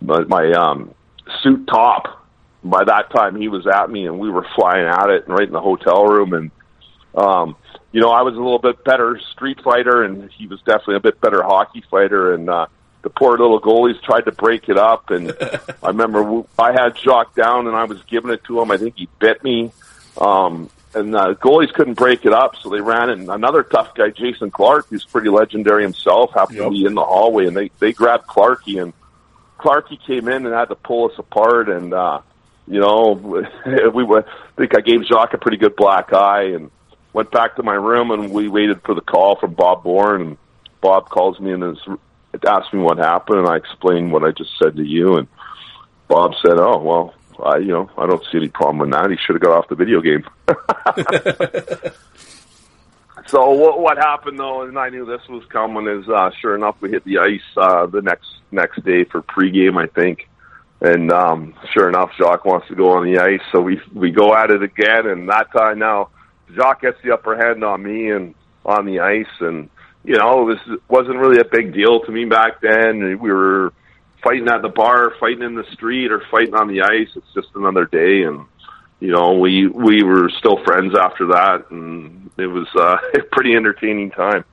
my, 0.00 0.20
my 0.24 0.52
um, 0.52 0.94
suit 1.42 1.66
top. 1.66 2.24
By 2.64 2.84
that 2.84 3.10
time, 3.10 3.36
he 3.36 3.48
was 3.48 3.66
at 3.66 3.90
me, 3.90 4.06
and 4.06 4.18
we 4.18 4.28
were 4.30 4.46
flying 4.56 4.86
at 4.86 5.08
it, 5.10 5.26
and 5.26 5.32
right 5.38 5.46
in 5.46 5.52
the 5.52 5.60
hotel 5.60 6.04
room. 6.04 6.32
And 6.32 6.50
um, 7.14 7.56
you 7.92 8.00
know, 8.00 8.10
I 8.10 8.22
was 8.22 8.34
a 8.34 8.38
little 8.38 8.58
bit 8.58 8.84
better 8.84 9.18
street 9.32 9.60
fighter, 9.62 10.02
and 10.02 10.30
he 10.32 10.46
was 10.46 10.60
definitely 10.62 10.96
a 10.96 11.00
bit 11.00 11.20
better 11.20 11.42
hockey 11.42 11.84
fighter. 11.90 12.34
And 12.34 12.50
uh, 12.50 12.66
the 13.02 13.10
poor 13.10 13.32
little 13.38 13.60
goalies 13.60 14.00
tried 14.02 14.22
to 14.22 14.32
break 14.32 14.68
it 14.68 14.76
up. 14.76 15.10
And 15.10 15.32
I 15.82 15.88
remember 15.88 16.42
I 16.58 16.72
had 16.72 16.98
Jacques 16.98 17.34
down, 17.36 17.68
and 17.68 17.76
I 17.76 17.84
was 17.84 18.02
giving 18.04 18.32
it 18.32 18.42
to 18.44 18.60
him. 18.60 18.70
I 18.70 18.76
think 18.78 18.96
he 18.96 19.08
bit 19.20 19.44
me. 19.44 19.70
Um, 20.20 20.68
and 20.94 21.14
uh, 21.14 21.34
goalies 21.34 21.72
couldn't 21.72 21.94
break 21.94 22.24
it 22.24 22.32
up, 22.32 22.56
so 22.56 22.68
they 22.70 22.80
ran. 22.80 23.10
And 23.10 23.28
another 23.28 23.62
tough 23.62 23.94
guy, 23.94 24.10
Jason 24.10 24.50
Clark, 24.50 24.88
who's 24.88 25.04
pretty 25.04 25.28
legendary 25.28 25.82
himself, 25.82 26.32
happened 26.32 26.58
Yep. 26.58 26.66
to 26.66 26.70
be 26.70 26.84
in 26.84 26.94
the 26.94 27.04
hallway, 27.04 27.46
and 27.46 27.56
they 27.56 27.70
they 27.78 27.92
grabbed 27.92 28.26
Clarky, 28.26 28.82
and 28.82 28.92
Clarky 29.58 29.98
came 30.06 30.28
in 30.28 30.46
and 30.46 30.54
had 30.54 30.68
to 30.68 30.74
pull 30.74 31.10
us 31.10 31.18
apart. 31.18 31.68
And 31.68 31.92
uh, 31.92 32.20
you 32.66 32.80
know, 32.80 33.12
we 33.94 34.04
were, 34.04 34.24
I 34.26 34.56
think 34.56 34.76
I 34.76 34.80
gave 34.80 35.04
Jacques 35.06 35.34
a 35.34 35.38
pretty 35.38 35.58
good 35.58 35.76
black 35.76 36.12
eye 36.12 36.50
and 36.54 36.70
went 37.12 37.30
back 37.30 37.56
to 37.56 37.62
my 37.62 37.74
room 37.74 38.10
and 38.10 38.30
we 38.30 38.48
waited 38.48 38.82
for 38.82 38.94
the 38.94 39.00
call 39.00 39.36
from 39.36 39.54
Bob 39.54 39.82
Bourne 39.82 40.20
and 40.22 40.36
Bob 40.80 41.08
calls 41.08 41.40
me 41.40 41.52
and 41.52 41.64
is, 41.64 41.78
asked 42.46 42.74
me 42.74 42.80
what 42.80 42.98
happened 42.98 43.38
and 43.38 43.48
I 43.48 43.56
explained 43.56 44.12
what 44.12 44.22
I 44.22 44.32
just 44.32 44.50
said 44.62 44.76
to 44.76 44.84
you 44.84 45.16
and 45.16 45.28
Bob 46.08 46.34
said, 46.44 46.58
"Oh 46.58 46.78
well, 46.78 47.14
I 47.42 47.58
you 47.58 47.72
know 47.72 47.90
I 47.96 48.06
don't 48.06 48.22
see 48.30 48.38
any 48.38 48.48
problem 48.48 48.78
with 48.78 48.90
that. 48.92 49.10
He 49.10 49.16
should 49.16 49.34
have 49.34 49.42
got 49.42 49.58
off 49.58 49.68
the 49.68 49.74
video 49.74 50.00
game." 50.00 50.24
so 53.26 53.50
what 53.50 53.80
what 53.80 53.98
happened 53.98 54.38
though, 54.38 54.62
and 54.62 54.78
I 54.78 54.88
knew 54.88 55.04
this 55.04 55.26
was 55.28 55.44
coming. 55.46 55.86
Is 55.88 56.08
uh, 56.08 56.30
sure 56.40 56.54
enough, 56.54 56.76
we 56.80 56.90
hit 56.90 57.04
the 57.04 57.18
ice 57.18 57.40
uh, 57.56 57.86
the 57.86 58.02
next 58.02 58.28
next 58.50 58.84
day 58.84 59.04
for 59.04 59.22
pregame, 59.22 59.76
I 59.76 59.86
think. 59.86 60.28
And 60.80 61.10
um, 61.10 61.54
sure 61.72 61.88
enough, 61.88 62.10
Jacques 62.18 62.44
wants 62.44 62.68
to 62.68 62.74
go 62.74 62.90
on 62.90 63.04
the 63.10 63.18
ice, 63.18 63.40
so 63.50 63.60
we 63.60 63.80
we 63.94 64.10
go 64.10 64.34
at 64.34 64.50
it 64.50 64.62
again. 64.62 65.06
And 65.06 65.28
that 65.28 65.50
time 65.56 65.78
now, 65.78 66.10
Jacques 66.54 66.82
gets 66.82 66.98
the 67.02 67.12
upper 67.12 67.36
hand 67.36 67.64
on 67.64 67.82
me 67.82 68.10
and 68.10 68.34
on 68.64 68.84
the 68.84 69.00
ice, 69.00 69.24
and 69.40 69.70
you 70.04 70.16
know 70.16 70.48
this 70.48 70.78
wasn't 70.88 71.16
really 71.16 71.40
a 71.40 71.44
big 71.44 71.72
deal 71.72 72.00
to 72.00 72.12
me 72.12 72.26
back 72.26 72.60
then. 72.60 73.18
We 73.20 73.32
were 73.32 73.72
fighting 74.22 74.48
at 74.48 74.60
the 74.62 74.68
bar, 74.68 75.12
fighting 75.18 75.42
in 75.42 75.54
the 75.54 75.64
street, 75.72 76.12
or 76.12 76.22
fighting 76.30 76.54
on 76.54 76.68
the 76.68 76.82
ice. 76.82 77.08
It's 77.16 77.34
just 77.34 77.48
another 77.54 77.86
day, 77.86 78.22
and 78.22 78.44
you 79.00 79.12
know 79.12 79.34
we 79.34 79.66
we 79.66 80.02
were 80.02 80.30
still 80.38 80.62
friends 80.64 80.94
after 80.98 81.28
that, 81.28 81.70
and 81.70 82.30
it 82.36 82.46
was 82.46 82.66
uh, 82.74 82.96
a 83.14 83.22
pretty 83.22 83.54
entertaining 83.54 84.10
time. 84.10 84.44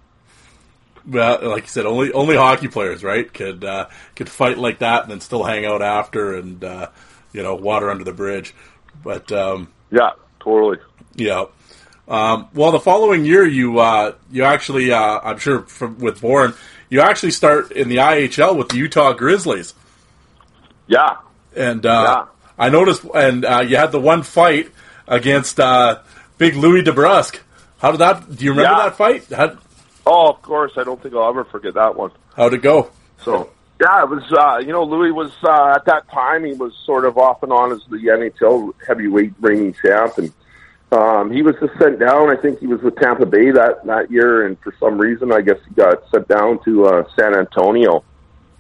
Well, 1.06 1.50
like 1.50 1.64
you 1.64 1.70
said, 1.70 1.86
only 1.86 2.12
only 2.14 2.36
hockey 2.36 2.68
players, 2.68 3.04
right, 3.04 3.32
could 3.32 3.64
uh, 3.64 3.88
could 4.16 4.30
fight 4.30 4.58
like 4.58 4.80
that 4.80 5.04
and 5.04 5.12
then 5.12 5.22
still 5.22 5.44
hang 5.44 5.66
out 5.66 5.82
after, 5.82 6.36
and 6.36 6.64
uh, 6.64 6.90
you 7.34 7.44
know, 7.44 7.56
water 7.56 7.90
under 7.90 8.04
the 8.04 8.14
bridge. 8.14 8.54
But 9.04 9.32
um, 9.32 9.70
yeah, 9.92 10.12
totally. 10.40 10.78
Yeah. 11.16 11.46
Um, 12.08 12.50
well, 12.54 12.72
the 12.72 12.80
following 12.80 13.26
year, 13.26 13.46
you 13.46 13.80
uh, 13.80 14.16
you 14.32 14.44
actually, 14.44 14.92
uh, 14.92 15.20
I'm 15.24 15.40
sure, 15.40 15.62
from, 15.64 16.00
with 16.00 16.22
Bourne, 16.22 16.54
you 16.90 17.02
actually 17.02 17.32
start 17.32 17.72
in 17.72 17.90
the 17.90 17.98
IHL 17.98 18.58
with 18.58 18.70
the 18.70 18.78
Utah 18.78 19.14
Grizzlies. 19.14 19.74
Yeah. 20.88 21.18
And 21.56 21.86
uh, 21.86 22.26
yeah. 22.28 22.33
I 22.58 22.70
noticed, 22.70 23.04
and 23.16 23.46
uh, 23.46 23.62
you 23.62 23.78
had 23.78 23.92
the 23.92 24.00
one 24.00 24.24
fight 24.24 24.70
against 25.08 25.60
uh, 25.60 26.00
Big 26.38 26.56
Louis 26.56 26.84
DeBrusk. 26.84 27.40
How 27.80 27.92
did 27.92 28.00
that? 28.00 28.36
Do 28.36 28.46
you 28.46 28.52
remember 28.52 28.72
yeah. 28.72 28.84
that 28.84 28.96
fight? 28.96 29.26
How, 29.30 29.58
Oh, 30.06 30.30
of 30.30 30.42
course. 30.42 30.74
I 30.78 30.84
don't 30.84 31.02
think 31.02 31.16
I'll 31.16 31.30
ever 31.30 31.44
forget 31.46 31.76
that 31.76 31.96
one. 31.96 32.12
How'd 32.36 32.54
it 32.54 32.62
go? 32.62 32.92
So, 33.24 33.50
yeah, 33.80 34.04
it 34.04 34.10
was, 34.10 34.24
uh, 34.32 34.60
you 34.60 34.72
know, 34.72 34.84
Louis 34.84 35.12
was, 35.12 35.32
uh, 35.44 35.74
at 35.76 35.86
that 35.86 36.10
time, 36.10 36.44
he 36.44 36.54
was 36.54 36.74
sort 36.86 37.06
of 37.06 37.18
off 37.18 37.44
and 37.44 37.52
on 37.52 37.72
as 37.72 37.80
the 37.90 37.98
NHL 37.98 38.74
heavyweight 38.86 39.34
reigning 39.40 39.74
champ. 39.74 40.18
And, 40.18 40.34
um, 40.92 41.32
he 41.32 41.42
was 41.42 41.56
just 41.60 41.78
sent 41.80 42.00
down. 42.00 42.30
I 42.30 42.40
think 42.40 42.60
he 42.60 42.68
was 42.68 42.82
with 42.82 42.98
Tampa 42.98 43.26
Bay 43.26 43.52
that, 43.52 43.86
that 43.86 44.12
year. 44.12 44.46
And 44.46 44.60
for 44.60 44.74
some 44.80 44.98
reason, 44.98 45.32
I 45.32 45.42
guess 45.42 45.58
he 45.68 45.74
got 45.74 46.04
sent 46.12 46.28
down 46.28 46.64
to, 46.66 46.86
uh, 46.86 47.04
San 47.16 47.34
Antonio 47.36 48.04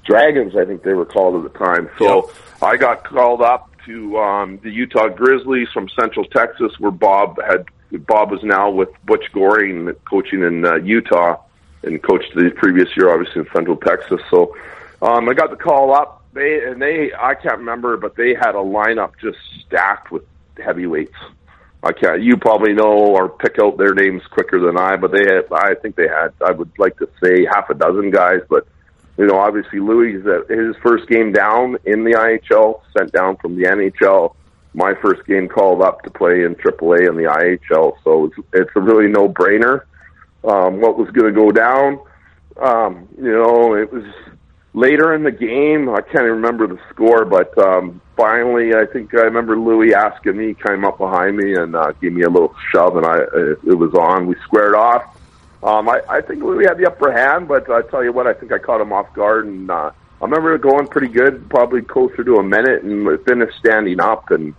Dragons, 0.06 0.56
I 0.56 0.66
think 0.66 0.84
they 0.84 0.94
were 0.94 1.06
called 1.06 1.46
at 1.46 1.52
the 1.52 1.58
time. 1.58 1.89
So 1.98 2.26
yep. 2.28 2.36
I 2.62 2.78
got 2.78 3.04
called 3.04 3.41
up 3.41 3.70
to, 3.86 4.18
um, 4.18 4.60
the 4.64 4.70
Utah 4.70 5.08
Grizzlies 5.08 5.70
from 5.74 5.90
Central 5.90 6.26
Texas 6.26 6.72
where 6.80 6.92
Bob 6.92 7.40
had 7.42 7.66
Bob 8.08 8.32
was 8.32 8.44
now 8.44 8.70
with 8.70 8.90
Butch 9.06 9.26
Goring 9.34 9.94
coaching 10.10 10.42
in 10.42 10.66
uh, 10.66 10.76
Utah 10.76 11.42
and 11.84 12.02
coached 12.02 12.34
the 12.36 12.50
previous 12.56 12.90
year, 12.98 13.14
obviously 13.14 13.42
in 13.42 13.48
Central 13.54 13.78
Texas. 13.78 14.22
So 14.32 14.56
um, 15.02 15.30
I 15.30 15.34
got 15.34 15.52
the 15.52 15.58
call 15.58 15.96
up. 15.96 16.24
They 16.34 16.64
and 16.66 16.82
they 16.82 17.12
I 17.14 17.36
can't 17.36 17.60
remember, 17.60 17.98
but 17.98 18.16
they 18.16 18.34
had 18.34 18.56
a 18.56 18.64
lineup 18.64 19.12
just 19.22 19.38
stacked 19.66 20.12
with 20.12 20.24
heavyweights. 20.58 21.16
I 21.84 21.92
can't. 21.92 22.24
You 22.24 22.38
probably 22.38 22.74
know 22.74 22.94
or 22.94 23.30
pick 23.30 23.58
out 23.62 23.78
their 23.78 23.94
names 23.94 24.24
quicker 24.32 24.60
than 24.60 24.78
I, 24.78 24.96
but 24.96 25.12
they 25.12 25.26
had. 25.26 25.46
I 25.52 25.76
think 25.76 25.96
they 25.96 26.08
had. 26.08 26.34
I 26.44 26.52
would 26.52 26.72
like 26.80 26.98
to 26.98 27.10
say 27.24 27.46
half 27.46 27.70
a 27.70 27.76
dozen 27.76 28.10
guys, 28.10 28.40
but 28.50 28.66
you 29.18 29.28
know, 29.28 29.38
obviously 29.38 29.80
Louis 29.80 30.14
his 30.14 30.76
first 30.84 31.07
game 31.07 31.32
down 31.32 31.78
in 31.86 32.03
the 32.03 32.11
IHL, 32.11 32.82
sent 32.97 33.11
down 33.11 33.38
from 33.38 33.55
the 33.55 33.64
NHL 33.64 34.36
my 34.74 34.93
first 35.01 35.26
game 35.26 35.47
called 35.47 35.82
up 35.82 36.01
to 36.03 36.09
play 36.09 36.43
in 36.43 36.55
AAA 36.55 37.07
in 37.07 37.16
the 37.16 37.24
IHL, 37.24 37.93
so 38.03 38.26
it's, 38.26 38.36
it's 38.53 38.72
a 38.76 38.82
really 38.82 39.07
no 39.07 39.30
brainer. 39.30 39.84
Um, 40.43 40.82
what 40.82 40.97
was 40.97 41.09
going 41.11 41.34
to 41.34 41.39
go 41.39 41.51
down? 41.51 41.99
Um, 42.61 43.07
you 43.18 43.32
know, 43.32 43.76
it 43.76 43.91
was 43.91 44.03
later 44.74 45.14
in 45.14 45.24
the 45.24 45.32
game. 45.32 45.89
I 45.89 46.01
can't 46.01 46.26
even 46.26 46.32
remember 46.32 46.68
the 46.68 46.80
score, 46.89 47.24
but 47.24 47.57
um, 47.57 48.01
finally, 48.18 48.74
I 48.74 48.86
think 48.91 49.14
I 49.14 49.22
remember 49.22 49.57
Louis 49.57 49.93
asking 49.93 50.38
me, 50.38 50.55
came 50.55 50.86
up 50.86 50.97
behind 50.97 51.38
me 51.38 51.55
and 51.55 51.76
uh, 51.76 51.91
gave 51.93 52.14
me 52.14 52.24
a 52.24 52.30
little 52.30 52.53
shove, 52.72 52.97
and 52.97 53.05
I 53.05 53.20
it 53.20 53.78
was 53.78 53.93
on. 53.93 54.28
We 54.28 54.36
squared 54.43 54.76
off. 54.76 55.12
Um, 55.64 55.88
I, 55.88 56.01
I 56.09 56.22
think 56.22 56.43
Louis 56.43 56.66
had 56.66 56.78
the 56.78 56.88
upper 56.88 57.11
hand, 57.11 57.47
but 57.47 57.70
I 57.70 57.82
tell 57.84 58.03
you 58.03 58.11
what, 58.11 58.28
I 58.28 58.34
think 58.34 58.51
I 58.51 58.57
caught 58.57 58.82
him 58.82 58.91
off 58.91 59.14
guard, 59.14 59.45
and 59.47 59.72
uh, 59.72 59.91
I 60.22 60.26
remember 60.26 60.57
going 60.57 60.88
pretty 60.88 61.07
good, 61.07 61.49
probably 61.49 61.82
closer 61.82 62.24
to 62.24 62.36
a 62.36 62.43
minute, 62.43 62.84
and 62.84 63.07
finished 63.26 63.57
standing 63.59 64.01
up 64.01 64.30
and 64.32 64.53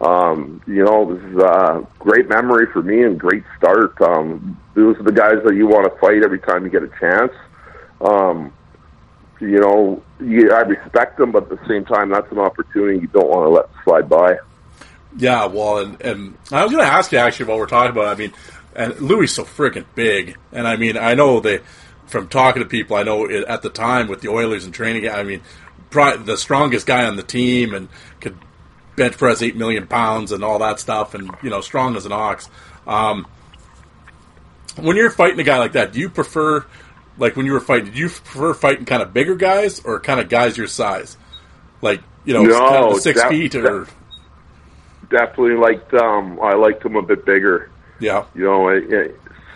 um, 0.00 0.62
you 0.66 0.82
know, 0.82 1.02
it 1.02 1.20
was 1.20 1.34
a 1.34 1.46
uh, 1.46 1.80
great 1.98 2.28
memory 2.28 2.66
for 2.72 2.82
me 2.82 3.02
and 3.02 3.20
great 3.20 3.44
start. 3.58 4.00
Um, 4.00 4.58
those 4.74 4.96
are 4.96 5.02
the 5.02 5.12
guys 5.12 5.42
that 5.44 5.54
you 5.54 5.66
want 5.66 5.92
to 5.92 6.00
fight 6.00 6.22
every 6.24 6.40
time 6.40 6.64
you 6.64 6.70
get 6.70 6.82
a 6.82 6.90
chance. 6.98 7.32
Um, 8.00 8.52
you 9.40 9.60
know, 9.60 10.02
you, 10.20 10.52
I 10.52 10.60
respect 10.60 11.18
them, 11.18 11.32
but 11.32 11.44
at 11.44 11.60
the 11.60 11.68
same 11.68 11.84
time, 11.84 12.08
that's 12.08 12.30
an 12.32 12.38
opportunity 12.38 13.00
you 13.00 13.08
don't 13.08 13.28
want 13.28 13.44
to 13.44 13.50
let 13.50 13.66
slide 13.84 14.08
by. 14.08 14.38
Yeah, 15.18 15.46
well, 15.46 15.78
and, 15.78 16.00
and 16.00 16.38
I 16.50 16.62
was 16.62 16.72
going 16.72 16.84
to 16.84 16.90
ask 16.90 17.12
you 17.12 17.18
actually 17.18 17.46
while 17.46 17.58
we're 17.58 17.66
talking 17.66 17.90
about. 17.90 18.06
It, 18.06 18.10
I 18.10 18.14
mean, 18.14 18.32
and 18.80 18.98
Louis 18.98 19.26
so 19.26 19.44
freaking 19.44 19.84
big, 19.94 20.38
and 20.52 20.66
I 20.66 20.76
mean, 20.76 20.96
I 20.96 21.12
know 21.12 21.40
they 21.40 21.60
from 22.06 22.28
talking 22.28 22.62
to 22.62 22.68
people. 22.68 22.96
I 22.96 23.02
know 23.02 23.26
it, 23.26 23.44
at 23.44 23.60
the 23.60 23.68
time 23.68 24.08
with 24.08 24.22
the 24.22 24.28
Oilers 24.28 24.64
and 24.64 24.72
training. 24.72 25.06
I 25.06 25.22
mean, 25.22 25.42
probably 25.90 26.24
the 26.24 26.38
strongest 26.38 26.86
guy 26.86 27.04
on 27.04 27.16
the 27.16 27.22
team, 27.22 27.74
and 27.74 27.88
could 28.20 28.38
bench 28.96 29.18
press 29.18 29.42
eight 29.42 29.54
million 29.54 29.86
pounds 29.86 30.32
and 30.32 30.42
all 30.42 30.60
that 30.60 30.80
stuff, 30.80 31.14
and 31.14 31.30
you 31.42 31.50
know, 31.50 31.60
strong 31.60 31.94
as 31.94 32.06
an 32.06 32.12
ox. 32.12 32.48
Um, 32.86 33.26
when 34.76 34.96
you're 34.96 35.10
fighting 35.10 35.38
a 35.40 35.44
guy 35.44 35.58
like 35.58 35.72
that, 35.72 35.92
do 35.92 36.00
you 36.00 36.08
prefer, 36.08 36.64
like 37.18 37.36
when 37.36 37.44
you 37.44 37.52
were 37.52 37.60
fighting, 37.60 37.84
did 37.86 37.98
you 37.98 38.08
prefer 38.08 38.54
fighting 38.54 38.86
kind 38.86 39.02
of 39.02 39.12
bigger 39.12 39.36
guys 39.36 39.80
or 39.84 40.00
kind 40.00 40.20
of 40.20 40.30
guys 40.30 40.56
your 40.56 40.68
size, 40.68 41.18
like 41.82 42.00
you 42.24 42.32
know, 42.32 42.44
no, 42.44 42.58
kind 42.58 42.92
of 42.94 43.00
six 43.00 43.20
def- 43.20 43.28
feet 43.28 43.54
or? 43.56 43.86
Definitely 45.10 45.56
liked. 45.56 45.92
Um, 45.92 46.40
I 46.40 46.54
liked 46.54 46.82
him 46.82 46.96
a 46.96 47.02
bit 47.02 47.26
bigger. 47.26 47.69
Yeah, 48.00 48.24
you 48.34 48.44
know, 48.44 48.68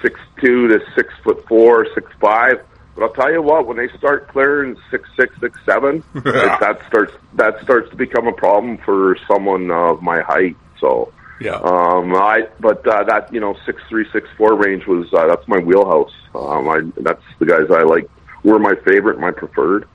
six 0.03 0.21
two 0.41 0.69
to 0.69 0.81
six 0.95 1.13
foot 1.25 1.47
four, 1.49 1.87
six 1.95 2.11
five 2.21 2.61
but 2.95 3.05
I'll 3.05 3.13
tell 3.13 3.33
you 3.33 3.43
what, 3.43 3.67
when 3.67 3.77
they 3.77 3.89
start 3.99 4.29
clearing 4.29 4.77
six 4.91 5.09
six 5.19 5.35
six 5.41 5.59
seven, 5.67 6.05
it, 6.15 6.25
that 6.25 6.81
starts 6.87 7.13
that 7.35 7.61
starts 7.63 7.91
to 7.91 7.97
become 7.97 8.29
a 8.29 8.33
problem 8.33 8.79
for 8.79 9.17
someone 9.27 9.71
of 9.71 10.01
my 10.03 10.21
height. 10.21 10.57
So 10.79 11.13
yeah, 11.41 11.57
um, 11.57 12.15
I 12.15 12.49
but 12.61 12.87
uh, 12.87 13.03
that 13.05 13.33
you 13.33 13.41
know 13.41 13.57
six 13.67 13.83
three 13.89 14.07
six 14.13 14.29
four 14.37 14.55
range 14.55 14.87
was 14.87 15.13
uh, 15.13 15.27
that's 15.27 15.47
my 15.49 15.59
wheelhouse. 15.59 16.13
Um, 16.35 16.69
I 16.69 16.81
that's 17.01 17.23
the 17.41 17.47
guys 17.47 17.71
I 17.71 17.83
like 17.83 18.09
were 18.45 18.61
my 18.61 18.75
favorite, 18.85 19.19
my 19.19 19.33
preferred. 19.33 19.89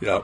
Yeah. 0.00 0.22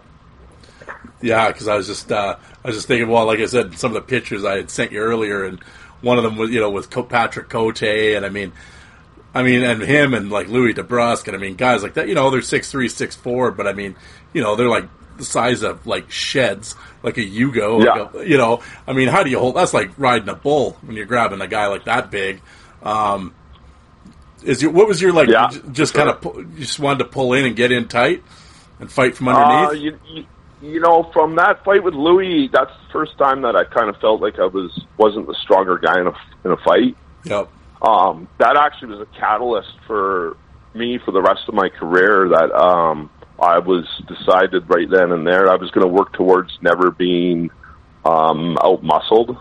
Yeah, 1.23 1.49
because 1.49 1.69
I 1.69 1.77
was 1.77 1.87
just 1.87 2.11
uh, 2.11 2.37
I 2.65 2.69
was 2.69 2.77
just 2.77 2.89
thinking. 2.89 3.09
Well, 3.09 3.27
like 3.27 3.41
I 3.41 3.47
said, 3.47 3.79
some 3.79 3.95
of 3.95 3.95
the 3.95 4.01
pictures 4.01 4.45
I 4.45 4.57
had 4.57 4.71
sent 4.71 4.93
you 4.93 5.01
earlier, 5.01 5.45
and 5.45 5.61
one 6.03 6.19
of 6.19 6.25
them 6.25 6.37
was 6.37 6.51
you 6.51 6.61
know 6.61 6.71
with 6.71 6.91
Patrick 7.09 7.49
Cote, 7.49 7.83
and 7.83 8.25
I 8.25 8.29
mean, 8.29 8.53
I 9.35 9.43
mean, 9.43 9.63
and 9.63 9.83
him 9.83 10.15
and 10.15 10.31
like 10.31 10.49
Louis 10.49 10.75
DeBrusk, 10.75 11.27
and 11.27 11.37
I 11.37 11.39
mean, 11.39 11.57
guys 11.57 11.83
like 11.83 11.95
that, 11.95 12.09
you 12.09 12.15
know, 12.15 12.31
they're 12.31 12.43
six 12.43 12.71
three, 12.71 12.89
six 12.89 13.15
four, 13.17 13.51
but 13.51 13.67
I 13.67 13.73
mean, 13.73 13.97
you 14.33 14.43
know, 14.43 14.57
they're 14.57 14.69
like 14.69 14.89
the 15.17 15.25
size 15.25 15.63
of 15.63 15.87
like 15.87 16.11
sheds, 16.11 16.75
like 17.03 17.19
a 17.19 17.21
Yugo, 17.25 17.85
like 17.85 18.15
yeah. 18.15 18.21
a, 18.21 18.25
you 18.25 18.39
know. 18.39 18.63
I 18.87 18.93
mean, 18.93 19.09
how 19.09 19.23
do 19.23 19.31
you 19.31 19.39
hold? 19.39 19.57
That's 19.57 19.75
like 19.75 19.91
riding 19.99 20.29
a 20.29 20.35
bull 20.35 20.79
when 20.83 20.97
you're 20.97 21.07
grabbing 21.07 21.41
a 21.41 21.47
guy 21.47 21.67
like 21.67 21.85
that 21.85 22.11
big. 22.11 22.41
Um, 22.83 23.35
is 24.43 24.63
your 24.63 24.71
what 24.73 24.89
was 24.89 25.03
your 25.03 25.13
like? 25.13 25.29
Yeah, 25.29 25.51
just 25.73 25.95
kind 25.95 26.09
of 26.09 26.25
you 26.25 26.65
just 26.65 26.79
wanted 26.79 27.01
to 27.01 27.05
pull 27.05 27.35
in 27.35 27.45
and 27.45 27.55
get 27.55 27.71
in 27.71 27.89
tight 27.89 28.23
and 28.79 28.91
fight 28.91 29.15
from 29.15 29.29
Uh, 29.29 29.33
underneath. 29.35 29.83
you, 29.83 30.01
you, 30.15 30.27
you 30.63 30.81
know, 30.81 31.11
from 31.13 31.37
that 31.37 31.65
fight 31.65 31.83
with 31.83 31.95
Louis, 31.95 32.49
that's 32.53 32.71
the 32.71 32.93
first 32.93 33.17
time 33.19 33.43
that 33.43 33.57
I 33.57 33.65
kind 33.65 33.89
of 33.89 33.97
felt 34.01 34.21
like 34.21 34.39
I 34.39 34.47
was 34.47 34.79
wasn't 34.99 35.27
the 35.27 35.35
stronger 35.43 35.79
guy 35.79 36.01
in 36.01 36.07
a 36.07 36.13
in 36.45 36.51
a 36.53 36.57
fight. 36.59 36.97
yep. 37.25 37.49
um, 37.83 38.29
that 38.39 38.57
actually 38.57 38.97
was 38.97 39.01
a 39.01 39.19
catalyst 39.19 39.73
for 39.87 40.37
me 40.75 40.99
for 41.05 41.13
the 41.13 41.23
rest 41.23 41.43
of 41.49 41.55
my 41.55 41.69
career. 41.69 42.29
That 42.29 42.53
um, 42.53 43.11
I 43.41 43.59
was 43.59 43.87
decided 44.07 44.69
right 44.69 44.89
then 44.91 45.13
and 45.13 45.27
there 45.27 45.51
I 45.51 45.57
was 45.57 45.71
going 45.71 45.87
to 45.87 45.93
work 45.93 46.13
towards 46.13 46.57
never 46.61 46.91
being 46.91 47.51
um, 48.05 48.57
out 48.63 48.83
muscled 48.83 49.37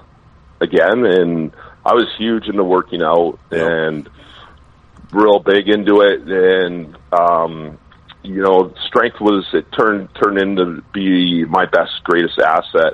again, 0.61 1.05
and 1.05 1.51
I 1.86 1.93
was 1.93 2.07
huge 2.17 2.47
into 2.47 2.63
working 2.63 3.01
out 3.01 3.39
Yep. 3.51 3.70
and 3.70 4.09
real 5.11 5.39
big 5.39 5.67
into 5.67 6.01
it, 6.01 6.22
and 6.22 6.95
um, 7.11 7.78
you 8.24 8.41
know, 8.43 8.74
strength 8.88 9.20
was 9.22 9.45
it 9.53 9.65
turned 9.72 10.09
turned 10.22 10.38
into 10.38 10.84
be 10.93 11.45
my 11.45 11.65
best 11.65 12.03
greatest 12.03 12.39
asset. 12.39 12.93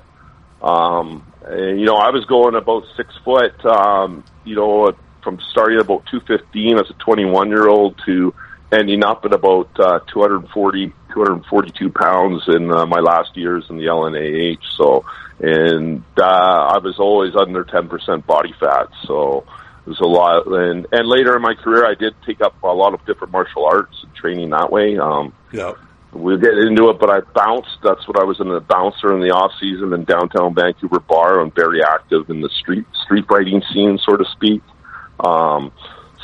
Um, 0.61 1.31
and 1.43 1.79
you 1.79 1.85
know, 1.85 1.95
I 1.95 2.11
was 2.11 2.25
going 2.25 2.55
about 2.55 2.83
six 2.95 3.13
foot. 3.23 3.65
Um, 3.65 4.23
you 4.43 4.55
know, 4.55 4.93
from 5.23 5.39
starting 5.51 5.79
about 5.79 6.03
two 6.11 6.19
fifteen 6.21 6.77
as 6.77 6.89
a 6.89 6.93
twenty 6.93 7.25
one 7.25 7.49
year 7.49 7.67
old 7.67 7.99
to 8.05 8.33
ending 8.71 9.03
up 9.03 9.23
at 9.25 9.33
about 9.33 9.69
uh, 9.79 9.99
240, 10.11 10.87
242 11.13 11.89
pounds 11.91 12.43
in 12.47 12.71
uh, 12.71 12.85
my 12.85 12.99
last 12.99 13.37
years 13.37 13.63
in 13.69 13.77
the 13.77 13.85
LNAH. 13.85 14.57
So, 14.75 15.05
and 15.39 16.03
uh, 16.17 16.23
I 16.23 16.79
was 16.79 16.95
always 16.99 17.35
under 17.35 17.63
ten 17.63 17.89
percent 17.89 18.25
body 18.27 18.53
fat. 18.59 18.89
So 19.07 19.45
was 19.85 19.99
a 19.99 20.05
lot. 20.05 20.47
And 20.47 20.87
and 20.91 21.07
later 21.07 21.35
in 21.35 21.41
my 21.41 21.53
career, 21.53 21.85
I 21.85 21.95
did 21.95 22.13
take 22.25 22.41
up 22.41 22.61
a 22.63 22.67
lot 22.67 22.93
of 22.93 23.05
different 23.05 23.31
martial 23.33 23.65
arts 23.65 23.95
and 24.03 24.13
training 24.15 24.49
that 24.51 24.71
way. 24.71 24.97
Um, 24.97 25.33
Yeah. 25.51 25.73
we'll 26.13 26.37
get 26.37 26.57
into 26.57 26.89
it, 26.89 26.99
but 26.99 27.09
I 27.09 27.19
bounced. 27.21 27.77
That's 27.83 28.07
what 28.07 28.19
I 28.19 28.23
was 28.23 28.39
in 28.39 28.49
a 28.49 28.59
bouncer 28.61 29.13
in 29.13 29.21
the 29.21 29.31
off 29.31 29.51
season 29.59 29.93
in 29.93 30.03
downtown 30.05 30.53
Vancouver 30.55 30.99
bar 30.99 31.41
and 31.41 31.53
very 31.53 31.83
active 31.83 32.29
in 32.29 32.41
the 32.41 32.49
street 32.49 32.85
street 33.03 33.25
fighting 33.27 33.61
scene, 33.73 33.99
so 34.05 34.15
to 34.15 34.25
speak. 34.33 34.61
Um, 35.19 35.71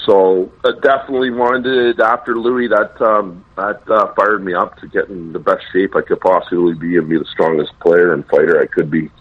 so 0.05 0.51
uh, 0.63 0.71
definitely 0.81 1.29
wanted 1.29 1.99
after 1.99 2.35
Louis 2.35 2.67
that 2.69 2.99
um, 3.01 3.45
that 3.55 3.81
uh, 3.89 4.13
fired 4.15 4.43
me 4.43 4.53
up 4.53 4.79
to 4.79 4.87
get 4.87 5.09
in 5.09 5.31
the 5.31 5.39
best 5.39 5.63
shape 5.71 5.95
I 5.95 6.01
could 6.01 6.19
possibly 6.19 6.73
be 6.73 6.97
and 6.97 7.07
be 7.07 7.17
the 7.17 7.25
strongest 7.31 7.77
player 7.79 8.13
and 8.13 8.25
fighter 8.27 8.59
I 8.59 8.65
could 8.65 8.89
be. 8.89 9.11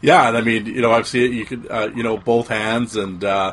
Yeah, 0.00 0.28
and 0.28 0.36
I 0.36 0.40
mean, 0.40 0.66
you 0.66 0.82
know, 0.82 0.90
obviously 0.90 1.32
you 1.32 1.46
could, 1.46 1.70
uh, 1.70 1.90
you 1.94 2.02
know, 2.02 2.16
both 2.16 2.48
hands, 2.48 2.96
and 2.96 3.22
uh, 3.24 3.52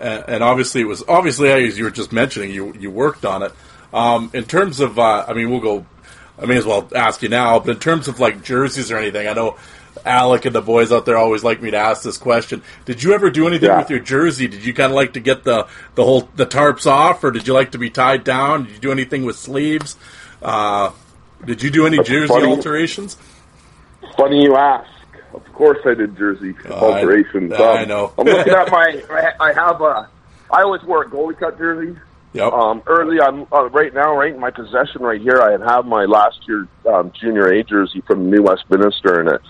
and 0.00 0.24
and 0.28 0.44
obviously 0.44 0.80
it 0.82 0.86
was 0.86 1.02
obviously 1.08 1.50
as 1.50 1.78
you 1.78 1.84
were 1.84 1.90
just 1.90 2.12
mentioning, 2.12 2.50
you 2.50 2.74
you 2.78 2.90
worked 2.90 3.24
on 3.24 3.42
it. 3.42 3.52
Um, 3.92 4.30
in 4.34 4.44
terms 4.44 4.80
of, 4.80 4.98
uh, 4.98 5.24
I 5.26 5.32
mean, 5.32 5.50
we'll 5.50 5.60
go. 5.60 5.86
I 6.40 6.46
may 6.46 6.56
as 6.56 6.64
well 6.66 6.88
ask 6.94 7.22
you 7.22 7.28
now, 7.28 7.58
but 7.58 7.70
in 7.70 7.78
terms 7.80 8.06
of 8.06 8.20
like 8.20 8.42
jerseys 8.44 8.92
or 8.92 8.96
anything, 8.98 9.26
I 9.26 9.32
know 9.32 9.56
Alec 10.04 10.44
and 10.44 10.54
the 10.54 10.60
boys 10.62 10.92
out 10.92 11.04
there 11.06 11.16
always 11.16 11.42
like 11.42 11.60
me 11.60 11.70
to 11.72 11.76
ask 11.76 12.02
this 12.02 12.16
question. 12.18 12.62
Did 12.84 13.02
you 13.02 13.12
ever 13.14 13.30
do 13.30 13.48
anything 13.48 13.68
Yeah. 13.70 13.78
with 13.78 13.90
your 13.90 13.98
jersey? 13.98 14.46
Did 14.46 14.64
you 14.64 14.72
kind 14.72 14.92
of 14.92 14.94
like 14.96 15.14
to 15.14 15.20
get 15.20 15.42
the 15.44 15.66
the 15.96 16.04
whole 16.04 16.28
the 16.36 16.46
tarps 16.46 16.86
off, 16.86 17.24
or 17.24 17.30
did 17.30 17.46
you 17.48 17.54
like 17.54 17.72
to 17.72 17.78
be 17.78 17.90
tied 17.90 18.24
down? 18.24 18.64
Did 18.64 18.74
you 18.74 18.78
do 18.80 18.92
anything 18.92 19.24
with 19.24 19.36
sleeves? 19.36 19.96
Uh, 20.42 20.90
did 21.44 21.62
you 21.62 21.70
do 21.70 21.86
any 21.86 21.96
jersey 22.02 22.28
funny. 22.28 22.46
alterations? 22.46 23.16
Funny 24.16 24.42
you 24.44 24.54
ask. 24.56 24.88
Of 25.58 25.64
course, 25.64 25.78
I 25.86 25.94
did 25.94 26.16
jersey 26.16 26.54
Oh, 26.68 26.92
I- 26.92 27.00
alterations. 27.00 27.52
I 27.58 27.84
know. 27.84 28.12
I'm 28.16 28.24
looking 28.26 28.52
at 28.52 28.70
my. 28.70 29.02
I, 29.40 29.52
have 29.52 29.80
a. 29.80 30.08
I 30.52 30.62
always 30.62 30.84
wore 30.84 31.02
a 31.02 31.10
goalie 31.10 31.36
cut 31.36 31.58
jersey. 31.58 31.98
Yep. 32.32 32.52
Um, 32.52 32.82
early 32.86 33.16
on, 33.18 33.44
uh, 33.52 33.68
right 33.70 33.92
now, 33.92 34.14
right 34.14 34.32
in 34.32 34.38
my 34.38 34.52
possession, 34.52 35.02
right 35.02 35.20
here, 35.20 35.40
I 35.42 35.58
have 35.74 35.84
my 35.84 36.04
last 36.04 36.38
year 36.46 36.68
um, 36.88 37.10
junior 37.20 37.48
A 37.48 37.64
jersey 37.64 38.02
from 38.06 38.30
New 38.30 38.44
Westminster, 38.44 39.18
and 39.18 39.28
it, 39.30 39.40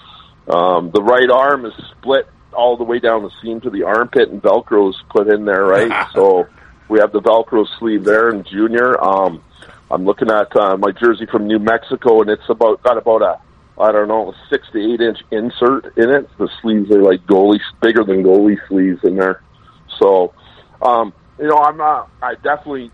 um, 0.51 0.91
the 0.95 1.03
right 1.03 1.29
arm 1.29 1.67
is 1.67 1.75
split 1.91 2.27
all 2.55 2.79
the 2.79 2.85
way 2.85 3.01
down 3.01 3.23
the 3.23 3.31
seam 3.43 3.61
to 3.61 3.69
the 3.69 3.83
armpit, 3.83 4.31
and 4.31 4.41
Velcro's 4.43 4.97
put 5.11 5.29
in 5.29 5.45
there, 5.45 5.67
right? 5.67 6.09
so 6.15 6.47
we 6.89 7.01
have 7.01 7.13
the 7.13 7.21
Velcro 7.21 7.67
sleeve 7.79 8.05
there 8.05 8.31
in 8.31 8.45
junior. 8.45 8.99
Um, 9.05 9.43
I'm 9.91 10.07
looking 10.07 10.31
at 10.31 10.57
uh, 10.57 10.79
my 10.79 10.93
jersey 10.93 11.27
from 11.27 11.47
New 11.47 11.59
Mexico, 11.59 12.23
and 12.23 12.31
it's 12.31 12.49
about 12.49 12.83
got 12.83 12.97
about 12.97 13.21
a 13.21 13.41
I 13.81 13.93
don't 13.93 14.09
know 14.09 14.35
six 14.51 14.67
to 14.73 14.79
eight 14.95 15.01
inch 15.01 15.19
insert 15.31 15.97
in 15.97 16.11
it. 16.11 16.29
The 16.39 16.49
sleeves 16.61 16.91
are 16.91 17.03
like 17.03 17.25
goalie 17.27 17.61
bigger 17.81 18.05
than 18.05 18.23
goalie 18.23 18.59
sleeves 18.69 19.01
in 19.05 19.17
there. 19.17 19.43
So, 19.99 20.33
um, 20.83 21.13
you 21.39 21.47
know, 21.47 21.59
I'm 21.59 21.77
not. 21.77 22.11
I 22.23 22.35
definitely 22.35 22.91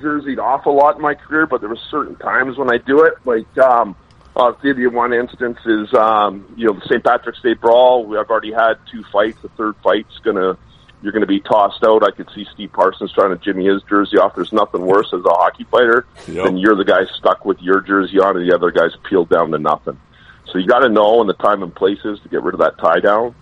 jerseyed 0.00 0.38
off 0.38 0.66
a 0.66 0.70
lot 0.70 0.96
in 0.96 1.02
my 1.02 1.14
career, 1.14 1.46
but 1.46 1.60
there 1.60 1.68
were 1.68 1.78
certain 1.90 2.16
times 2.16 2.56
when 2.56 2.70
I 2.72 2.78
do 2.78 3.02
it. 3.04 3.14
Like, 3.24 3.58
um, 3.58 3.96
I'll 4.34 4.52
give 4.62 4.78
you 4.78 4.90
one 4.90 5.12
instance 5.12 5.58
is, 5.66 5.92
um, 5.94 6.46
you 6.56 6.66
know, 6.66 6.72
the 6.74 6.80
St. 6.86 7.04
Patrick's 7.04 7.42
Day 7.42 7.54
brawl. 7.54 8.06
We 8.06 8.16
have 8.16 8.30
already 8.30 8.52
had 8.52 8.74
two 8.90 9.02
fights. 9.12 9.38
The 9.42 9.48
third 9.50 9.74
fight's 9.84 10.18
gonna, 10.24 10.56
you're 11.02 11.12
gonna 11.12 11.26
be 11.26 11.40
tossed 11.40 11.84
out. 11.84 12.02
I 12.02 12.12
could 12.12 12.30
see 12.34 12.46
Steve 12.54 12.72
Parsons 12.72 13.12
trying 13.12 13.30
to 13.30 13.44
jimmy 13.44 13.66
his 13.66 13.82
jersey 13.82 14.16
off. 14.18 14.34
There's 14.34 14.52
nothing 14.52 14.86
worse 14.86 15.08
as 15.12 15.20
a 15.24 15.30
hockey 15.34 15.64
fighter 15.64 16.06
Yep. 16.28 16.44
than 16.44 16.56
you're 16.56 16.76
the 16.76 16.84
guy 16.84 17.04
stuck 17.18 17.44
with 17.44 17.60
your 17.60 17.80
jersey 17.80 18.20
on 18.20 18.36
and 18.38 18.48
the 18.48 18.54
other 18.54 18.70
guy's 18.70 18.96
peeled 19.08 19.28
down 19.28 19.50
to 19.50 19.58
nothing. 19.58 19.98
So 20.50 20.58
you 20.58 20.66
got 20.66 20.80
to 20.80 20.88
know 20.88 21.18
when 21.18 21.26
the 21.26 21.34
time 21.34 21.62
and 21.62 21.74
place 21.74 21.98
is 22.04 22.20
to 22.20 22.28
get 22.28 22.42
rid 22.42 22.54
of 22.54 22.60
that 22.60 22.78
tie 22.78 23.00
down. 23.00 23.34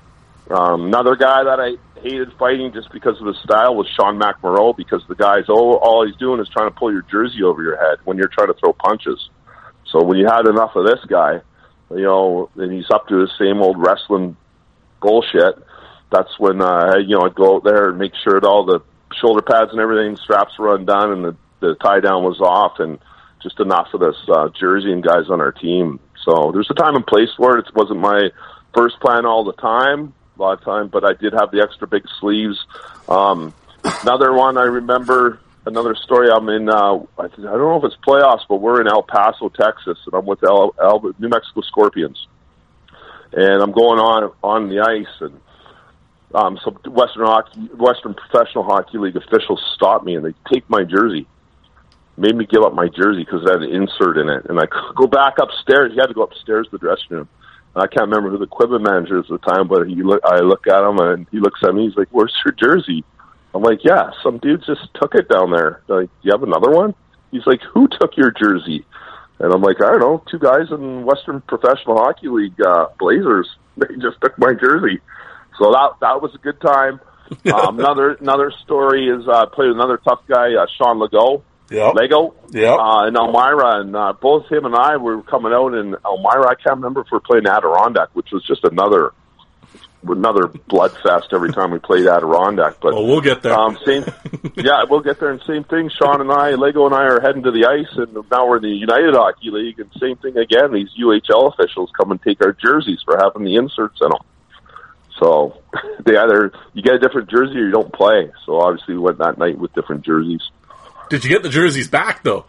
Um, 0.50 0.86
another 0.86 1.16
guy 1.16 1.44
that 1.44 1.60
I 1.60 2.00
hated 2.00 2.32
fighting 2.38 2.72
just 2.72 2.90
because 2.92 3.20
of 3.20 3.26
his 3.26 3.36
style 3.38 3.76
was 3.76 3.86
Sean 3.88 4.18
McMorrow 4.18 4.76
because 4.76 5.02
the 5.08 5.14
guy's 5.14 5.44
oh 5.48 5.76
all 5.76 6.06
he's 6.06 6.16
doing 6.16 6.40
is 6.40 6.48
trying 6.48 6.68
to 6.68 6.74
pull 6.74 6.92
your 6.92 7.02
jersey 7.02 7.42
over 7.44 7.62
your 7.62 7.76
head 7.76 7.98
when 8.04 8.16
you're 8.16 8.28
trying 8.28 8.48
to 8.48 8.54
throw 8.54 8.72
punches. 8.72 9.28
So 9.90 10.02
when 10.02 10.18
you 10.18 10.26
had 10.26 10.46
enough 10.48 10.74
of 10.74 10.86
this 10.86 11.04
guy, 11.06 11.40
you 11.90 12.02
know, 12.02 12.50
and 12.56 12.72
he's 12.72 12.90
up 12.90 13.06
to 13.08 13.14
the 13.14 13.30
same 13.38 13.62
old 13.62 13.76
wrestling 13.78 14.36
bullshit, 15.00 15.56
that's 16.10 16.38
when 16.38 16.60
uh, 16.60 16.96
you 16.98 17.16
know 17.16 17.26
I'd 17.26 17.34
go 17.34 17.56
out 17.56 17.64
there 17.64 17.90
and 17.90 17.98
make 17.98 18.12
sure 18.24 18.40
that 18.40 18.46
all 18.46 18.64
the 18.64 18.80
shoulder 19.20 19.42
pads 19.42 19.70
and 19.70 19.80
everything 19.80 20.16
straps 20.16 20.58
were 20.58 20.74
undone 20.74 21.12
and 21.12 21.24
the 21.24 21.36
the 21.60 21.74
tie 21.74 22.00
down 22.00 22.24
was 22.24 22.40
off 22.40 22.80
and 22.80 22.98
just 23.42 23.60
enough 23.60 23.88
of 23.94 24.00
this 24.00 24.16
uh, 24.28 24.48
jersey 24.58 24.92
and 24.92 25.02
guys 25.02 25.30
on 25.30 25.40
our 25.40 25.52
team. 25.52 26.00
So 26.24 26.50
there's 26.52 26.70
a 26.70 26.74
time 26.74 26.96
and 26.96 27.06
place 27.06 27.30
for 27.36 27.58
it. 27.58 27.66
It 27.66 27.74
wasn't 27.74 28.00
my 28.00 28.30
first 28.74 29.00
plan 29.00 29.26
all 29.26 29.44
the 29.44 29.52
time, 29.54 30.12
a 30.36 30.42
lot 30.42 30.58
of 30.58 30.64
time, 30.64 30.88
but 30.88 31.04
I 31.04 31.14
did 31.14 31.32
have 31.32 31.50
the 31.50 31.62
extra 31.62 31.86
big 31.86 32.04
sleeves. 32.20 32.58
Um, 33.08 33.54
another 34.02 34.32
one 34.32 34.58
I 34.58 34.64
remember, 34.64 35.40
another 35.66 35.94
story. 35.94 36.28
I'm 36.30 36.48
in. 36.48 36.68
Uh, 36.68 36.98
I, 37.18 37.28
don't 37.28 37.42
know 37.42 37.78
if 37.78 37.84
it's 37.84 37.96
playoffs, 38.06 38.42
but 38.48 38.56
we're 38.56 38.80
in 38.80 38.88
El 38.88 39.02
Paso, 39.02 39.48
Texas, 39.48 39.98
and 40.06 40.14
I'm 40.14 40.26
with 40.26 40.42
El, 40.44 40.74
El, 40.80 41.14
New 41.18 41.28
Mexico 41.28 41.62
Scorpions, 41.62 42.26
and 43.32 43.62
I'm 43.62 43.72
going 43.72 43.98
on 43.98 44.32
on 44.42 44.68
the 44.68 44.80
ice 44.80 45.20
and. 45.20 45.40
Um, 46.32 46.60
some 46.62 46.74
Western 46.86 47.26
hockey, 47.26 47.58
Western 47.74 48.14
Professional 48.14 48.62
Hockey 48.62 48.98
League 48.98 49.16
officials 49.16 49.60
stop 49.74 50.04
me 50.04 50.14
and 50.14 50.24
they 50.24 50.32
take 50.48 50.62
my 50.70 50.84
jersey 50.84 51.26
made 52.16 52.36
me 52.36 52.46
give 52.46 52.62
up 52.62 52.74
my 52.74 52.88
jersey 52.88 53.24
because 53.24 53.42
it 53.42 53.50
had 53.50 53.62
an 53.62 53.70
insert 53.70 54.18
in 54.18 54.28
it. 54.28 54.46
And 54.48 54.58
I 54.58 54.66
go 54.96 55.06
back 55.06 55.34
upstairs. 55.40 55.92
You 55.94 56.00
had 56.00 56.08
to 56.08 56.14
go 56.14 56.22
upstairs 56.22 56.66
to 56.66 56.72
the 56.72 56.78
dressing 56.78 57.10
room. 57.10 57.28
And 57.74 57.84
I 57.84 57.86
can't 57.86 58.08
remember 58.08 58.30
who 58.30 58.38
the 58.38 58.44
equipment 58.44 58.82
manager 58.82 59.18
is 59.18 59.26
at 59.30 59.40
the 59.40 59.46
time, 59.46 59.68
but 59.68 59.86
he 59.86 60.02
look, 60.02 60.20
I 60.24 60.40
look 60.40 60.66
at 60.66 60.82
him 60.82 60.98
and 60.98 61.26
he 61.30 61.38
looks 61.38 61.60
at 61.64 61.74
me. 61.74 61.86
He's 61.86 61.96
like, 61.96 62.08
"Where's 62.10 62.34
your 62.44 62.52
jersey?" 62.52 63.04
I'm 63.54 63.62
like, 63.62 63.84
"Yeah, 63.84 64.10
some 64.22 64.38
dude 64.38 64.64
just 64.66 64.92
took 65.00 65.14
it 65.14 65.28
down 65.28 65.50
there." 65.52 65.82
They're 65.86 66.02
like, 66.02 66.10
"Do 66.22 66.28
you 66.28 66.32
have 66.32 66.42
another 66.42 66.70
one?" 66.70 66.94
He's 67.30 67.46
like, 67.46 67.60
"Who 67.74 67.86
took 67.86 68.16
your 68.16 68.32
jersey?" 68.32 68.84
And 69.38 69.52
I'm 69.52 69.62
like, 69.62 69.76
"I 69.80 69.90
don't 69.90 70.00
know. 70.00 70.22
Two 70.28 70.40
guys 70.40 70.70
in 70.70 71.04
Western 71.04 71.42
Professional 71.42 71.96
Hockey 71.96 72.28
League 72.28 72.60
uh, 72.60 72.86
Blazers. 72.98 73.48
They 73.76 73.94
just 73.94 74.20
took 74.20 74.36
my 74.36 74.52
jersey." 74.52 75.00
So 75.58 75.70
that 75.70 75.92
that 76.00 76.20
was 76.20 76.34
a 76.34 76.38
good 76.38 76.60
time. 76.60 77.00
um, 77.54 77.78
another 77.78 78.14
another 78.14 78.52
story 78.64 79.08
is 79.08 79.28
uh, 79.28 79.42
I 79.42 79.44
played 79.46 79.68
with 79.68 79.76
another 79.76 79.98
tough 79.98 80.20
guy, 80.28 80.54
uh, 80.54 80.66
Sean 80.76 80.98
Legault. 80.98 81.42
Yep. 81.70 81.94
Lego 81.94 82.34
Yep. 82.50 82.78
uh, 82.78 83.06
in 83.06 83.16
Elmira, 83.16 83.80
and 83.80 83.94
uh, 83.94 84.12
both 84.20 84.50
him 84.50 84.64
and 84.64 84.74
I 84.74 84.96
were 84.96 85.22
coming 85.22 85.52
out 85.52 85.72
in 85.74 85.94
Elmira. 86.04 86.48
I 86.48 86.54
can't 86.56 86.76
remember 86.76 87.02
if 87.02 87.06
we 87.12 87.16
are 87.18 87.20
playing 87.20 87.46
Adirondack, 87.46 88.08
which 88.12 88.30
was 88.32 88.44
just 88.44 88.64
another 88.64 89.12
another 90.02 90.46
blood 90.46 90.92
fest 91.02 91.28
every 91.32 91.52
time 91.52 91.70
we 91.70 91.78
played 91.78 92.06
Adirondack. 92.06 92.76
But 92.80 92.94
Well, 92.94 93.06
we'll 93.06 93.20
get 93.20 93.42
there. 93.42 93.52
um, 93.52 93.76
same, 93.84 94.02
yeah, 94.56 94.84
we'll 94.88 95.00
get 95.02 95.20
there. 95.20 95.30
And 95.30 95.42
same 95.46 95.64
thing. 95.64 95.90
Sean 95.90 96.20
and 96.22 96.32
I, 96.32 96.52
Lego 96.52 96.86
and 96.86 96.94
I, 96.94 97.02
are 97.04 97.20
heading 97.20 97.42
to 97.42 97.50
the 97.50 97.66
ice, 97.66 97.94
and 97.96 98.14
now 98.30 98.48
we're 98.48 98.56
in 98.56 98.62
the 98.62 98.70
United 98.70 99.14
Hockey 99.14 99.50
League, 99.50 99.78
and 99.78 99.90
same 100.00 100.16
thing 100.16 100.38
again. 100.38 100.72
These 100.72 100.88
UHL 100.98 101.52
officials 101.52 101.90
come 101.96 102.10
and 102.12 102.22
take 102.22 102.42
our 102.44 102.52
jerseys 102.52 103.00
for 103.04 103.18
having 103.20 103.44
the 103.44 103.56
inserts 103.56 103.98
in 104.00 104.08
them. 104.08 104.22
So 105.18 105.60
they 106.04 106.16
either 106.16 106.52
you 106.72 106.82
get 106.82 106.94
a 106.94 106.98
different 106.98 107.28
jersey 107.30 107.58
or 107.58 107.66
you 107.66 107.70
don't 107.70 107.92
play. 107.92 108.32
So 108.46 108.58
obviously 108.60 108.94
we 108.94 109.00
went 109.00 109.18
that 109.18 109.36
night 109.38 109.58
with 109.58 109.74
different 109.74 110.04
jerseys. 110.04 110.40
Did 111.10 111.24
you 111.24 111.30
get 111.30 111.42
the 111.42 111.50
jerseys 111.50 111.88
back 111.88 112.22
though? 112.22 112.46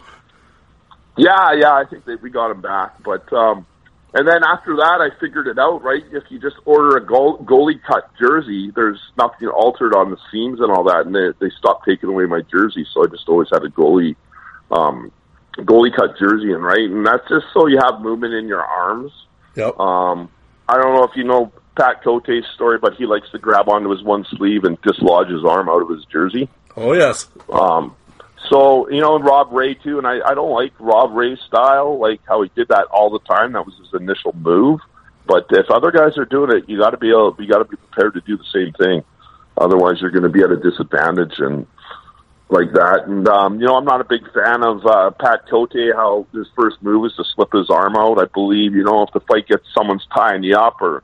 Yeah, 1.18 1.53
yeah, 1.53 1.74
I 1.74 1.84
think 1.89 2.05
that 2.05 2.22
we 2.22 2.30
got 2.30 2.49
them 2.49 2.62
back. 2.62 3.03
But 3.03 3.32
um, 3.34 3.66
and 4.14 4.28
then 4.28 4.43
after 4.43 4.76
that, 4.78 5.01
I 5.01 5.09
figured 5.20 5.47
it 5.47 5.59
out. 5.59 5.84
Right, 5.84 6.03
if 6.12 6.24
you 6.30 6.39
just 6.39 6.55
order 6.64 6.95
a 6.95 7.05
goal, 7.05 7.39
goalie 7.39 7.82
cut 7.86 8.09
jersey, 8.20 8.72
there's 8.74 8.99
nothing 9.18 9.49
altered 9.49 9.93
on 9.95 10.12
the 10.12 10.18
seams 10.32 10.59
and 10.62 10.72
all 10.72 10.84
that, 10.86 11.05
and 11.05 11.14
they 11.14 11.32
they 11.39 11.53
stopped 11.57 11.86
taking 11.86 12.09
away 12.09 12.26
my 12.26 12.41
jersey. 12.49 12.86
So 12.93 13.03
I 13.03 13.07
just 13.07 13.28
always 13.28 13.49
had 13.51 13.64
a 13.64 13.70
goalie 13.70 14.16
um, 14.72 15.12
goalie 15.57 15.93
cut 15.93 16.18
jersey, 16.18 16.53
and 16.53 16.64
right, 16.64 16.89
and 16.89 17.05
that's 17.05 17.28
just 17.28 17.47
so 17.53 17.68
you 17.68 17.80
have 17.84 17.99
movement 18.01 18.34
in 18.34 18.47
your 18.47 18.64
arms. 18.64 19.12
Yep. 19.55 19.80
Um, 19.80 20.30
I 20.70 20.76
don't 20.76 20.95
know 20.95 21.03
if 21.03 21.16
you 21.16 21.24
know 21.24 21.51
Pat 21.76 22.03
Cote's 22.03 22.45
story, 22.53 22.78
but 22.78 22.93
he 22.93 23.05
likes 23.05 23.30
to 23.32 23.39
grab 23.39 23.68
onto 23.70 23.89
his 23.89 24.03
one 24.03 24.26
sleeve 24.30 24.64
and 24.64 24.82
dislodge 24.82 25.30
his 25.30 25.43
arm 25.43 25.68
out 25.68 25.82
of 25.82 25.89
his 25.89 26.05
jersey. 26.05 26.47
oh 26.78 26.93
yes. 26.93 27.28
Um, 27.51 27.95
so 28.52 28.89
you 28.89 28.99
know, 28.99 29.18
Rob 29.18 29.52
Ray 29.52 29.76
too, 29.76 29.97
and 29.97 30.06
I, 30.06 30.20
I 30.20 30.36
don't 30.36 30.52
like 30.52 30.74
Rob 30.80 31.14
Ray's 31.14 31.39
style, 31.47 31.97
like 31.97 32.20
how 32.28 32.41
he 32.41 32.52
did 32.56 32.68
that 32.68 32.88
all 32.91 33.10
the 33.10 33.20
time. 33.20 33.54
That 33.54 33.66
was 33.66 33.76
his 33.78 33.99
initial 33.99 34.34
move. 34.36 34.82
But 35.26 35.45
if 35.52 35.70
other 35.70 35.91
guys 35.91 36.18
are 36.18 36.26
doing 36.26 36.52
it, 36.52 36.68
you 36.68 36.78
got 36.78 36.89
to 36.89 36.97
be 36.97 37.10
able, 37.10 37.36
you 37.39 37.47
got 37.47 37.60
to 37.60 37.66
be 37.66 37.78
prepared 37.78 38.16
to 38.16 38.22
do 38.22 38.38
the 38.38 38.43
same 38.52 38.74
thing. 38.74 39.04
Otherwise, 39.58 40.02
you're 40.02 40.12
going 40.12 40.24
to 40.24 40.30
be 40.30 40.41
at 40.41 40.52
a 40.52 40.58
disadvantage 40.58 41.36
and 41.38 41.66
like 42.49 42.74
that. 42.74 43.08
And 43.08 43.28
um, 43.30 43.60
you 43.60 43.68
know, 43.68 43.78
I'm 43.78 43.86
not 43.86 44.02
a 44.02 44.06
big 44.06 44.22
fan 44.34 44.64
of 44.64 44.86
uh, 44.86 45.12
Pat 45.12 45.47
Cote. 45.49 45.74
How 45.95 46.28
his 46.34 46.47
first 46.56 46.82
move 46.84 47.06
is 47.06 47.16
to 47.16 47.24
slip 47.36 47.54
his 47.54 47.70
arm 47.70 47.95
out. 47.95 48.20
I 48.20 48.26
believe 48.26 48.76
you 48.76 48.84
know 48.84 49.04
if 49.04 49.14
the 49.14 49.22
fight 49.22 49.47
gets 49.47 49.64
someone's 49.74 50.06
tying 50.14 50.43
you 50.43 50.58
up 50.58 50.82
or 50.82 51.04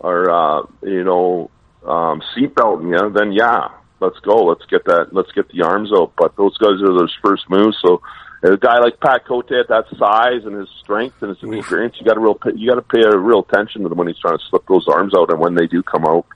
or 0.00 0.30
uh, 0.30 0.66
you 0.82 1.04
know 1.04 1.50
um, 1.84 2.22
seatbelting 2.34 2.90
you, 2.90 3.10
then 3.10 3.32
yeah, 3.32 3.68
let's 4.00 4.18
go. 4.20 4.44
Let's 4.44 4.64
get 4.66 4.84
that. 4.86 5.08
Let's 5.12 5.32
get 5.32 5.48
the 5.48 5.62
arms 5.62 5.90
out. 5.94 6.12
But 6.16 6.36
those 6.36 6.56
guys 6.58 6.80
are 6.82 6.98
those 6.98 7.16
first 7.22 7.48
moves. 7.48 7.76
So 7.82 8.00
a 8.42 8.56
guy 8.56 8.78
like 8.78 9.00
Pat 9.00 9.26
Cote 9.26 9.50
at 9.52 9.68
that 9.68 9.86
size 9.98 10.44
and 10.44 10.54
his 10.54 10.68
strength 10.80 11.16
and 11.22 11.36
his 11.36 11.42
experience, 11.42 11.96
you 11.98 12.06
got 12.06 12.14
to 12.14 12.20
real 12.20 12.38
you 12.54 12.68
got 12.68 12.76
to 12.76 12.82
pay 12.82 13.02
a 13.02 13.16
real 13.16 13.40
attention 13.40 13.82
to 13.82 13.88
them 13.88 13.98
when 13.98 14.06
he's 14.06 14.18
trying 14.18 14.38
to 14.38 14.44
slip 14.48 14.66
those 14.68 14.86
arms 14.88 15.12
out 15.16 15.30
and 15.30 15.40
when 15.40 15.54
they 15.54 15.66
do 15.66 15.82
come 15.82 16.04
out. 16.04 16.26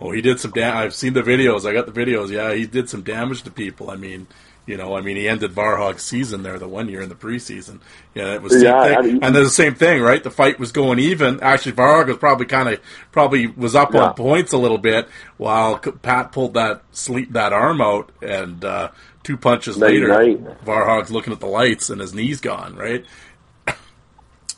Oh, 0.00 0.12
he 0.12 0.20
did 0.20 0.38
some 0.38 0.52
damage. 0.52 0.86
I've 0.86 0.94
seen 0.94 1.12
the 1.12 1.22
videos. 1.22 1.68
I 1.68 1.72
got 1.72 1.92
the 1.92 1.92
videos. 1.92 2.30
Yeah, 2.30 2.54
he 2.54 2.66
did 2.66 2.88
some 2.88 3.02
damage 3.02 3.42
to 3.42 3.50
people. 3.50 3.90
I 3.90 3.96
mean, 3.96 4.28
you 4.68 4.76
know, 4.76 4.94
I 4.96 5.00
mean, 5.00 5.16
he 5.16 5.26
ended 5.28 5.52
Varhog's 5.52 6.02
season 6.02 6.42
there 6.44 6.58
the 6.58 6.68
one 6.68 6.88
year 6.88 7.00
in 7.00 7.08
the 7.08 7.14
preseason. 7.16 7.80
Yeah, 8.14 8.34
it 8.34 8.42
was 8.42 8.62
Yeah. 8.62 8.76
I 8.76 9.00
mean- 9.02 9.18
and 9.24 9.34
there's 9.34 9.46
the 9.48 9.50
same 9.50 9.74
thing, 9.74 10.02
right? 10.02 10.22
The 10.22 10.30
fight 10.30 10.60
was 10.60 10.70
going 10.70 10.98
even. 11.00 11.40
Actually, 11.40 11.72
Varhog 11.72 12.06
was 12.08 12.18
probably 12.18 12.46
kind 12.46 12.68
of 12.68 12.78
probably 13.10 13.46
was 13.48 13.74
up 13.74 13.94
Yeah. 13.94 14.02
on 14.08 14.14
points 14.14 14.52
a 14.52 14.58
little 14.58 14.78
bit 14.78 15.08
while 15.38 15.78
Pat 15.78 16.30
pulled 16.32 16.54
that 16.54 16.82
sleep 16.92 17.32
that 17.32 17.52
arm 17.52 17.80
out, 17.80 18.10
and 18.22 18.64
uh, 18.64 18.90
two 19.24 19.36
punches 19.36 19.76
Night, 19.78 19.92
later, 19.92 20.08
night. 20.08 20.64
Varhog's 20.64 21.10
looking 21.10 21.32
at 21.32 21.40
the 21.40 21.46
lights 21.46 21.90
and 21.90 22.00
his 22.00 22.14
knee's 22.14 22.40
gone, 22.40 22.76
right? 22.76 23.04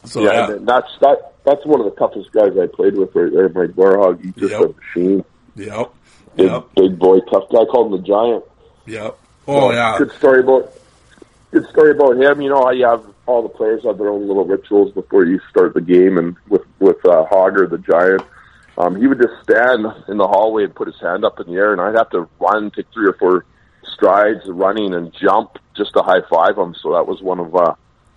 So 0.05 0.23
yeah, 0.23 0.49
yeah, 0.49 0.57
that's 0.63 0.89
that. 1.03 1.33
That's 1.45 1.65
one 1.67 1.81
of 1.81 1.85
the 1.87 1.93
toughest 1.99 2.33
guys 2.33 2.53
I 2.59 2.67
played 2.67 2.97
with 2.97 3.15
right 3.15 3.33
there, 3.33 3.49
Mike 3.49 3.77
Warhog. 3.77 4.23
He's 4.25 4.35
just 4.35 4.51
Yep. 4.53 4.61
a 4.63 4.75
machine. 4.99 5.25
yep, 5.57 5.91
Big, 6.37 6.47
yep, 6.51 6.65
big 6.75 6.99
boy, 6.99 7.19
tough 7.31 7.51
guy. 7.51 7.61
I 7.61 7.65
called 7.67 7.93
him 7.93 8.01
the 8.01 8.07
Giant. 8.07 8.45
yep. 8.87 9.19
Oh 9.47 9.73
yeah, 9.73 9.99
Good 9.99 10.13
story 10.13 10.41
about 10.41 10.73
good 11.51 11.69
story 11.69 11.93
about 11.93 12.17
him. 12.17 12.41
You 12.41 12.51
know 12.51 12.71
you 12.71 12.87
have 12.87 13.05
all 13.27 13.43
the 13.43 13.49
players 13.49 13.85
have 13.85 13.99
their 13.99 14.09
own 14.09 14.27
little 14.27 14.45
rituals 14.45 14.93
before 14.93 15.25
you 15.25 15.41
start 15.51 15.75
the 15.75 15.81
game, 15.81 16.19
and 16.19 16.37
with 16.49 16.63
with 16.79 17.05
uh, 17.05 17.27
Hogger 17.31 17.69
the 17.69 17.79
Giant, 17.79 18.23
um, 18.79 18.97
he 18.97 19.07
would 19.07 19.21
just 19.21 19.43
stand 19.43 19.87
in 20.09 20.17
the 20.17 20.27
hallway 20.27 20.65
and 20.65 20.75
put 20.75 20.89
his 20.89 21.01
hand 21.01 21.25
up 21.25 21.41
in 21.41 21.47
the 21.47 21.55
air, 21.55 21.73
and 21.73 21.81
I'd 21.81 21.97
have 21.97 22.11
to 22.11 22.29
run, 22.39 22.71
take 22.71 22.87
three 22.93 23.09
or 23.09 23.15
four 23.15 23.45
strides, 23.93 24.41
running 24.47 24.95
and 24.95 25.13
jump 25.13 25.59
just 25.77 25.93
to 25.95 26.03
high 26.03 26.23
five 26.31 26.57
him. 26.57 26.75
So 26.81 26.93
that 26.93 27.07
was 27.07 27.21
one 27.23 27.41
of 27.41 27.55
uh, 27.55 27.75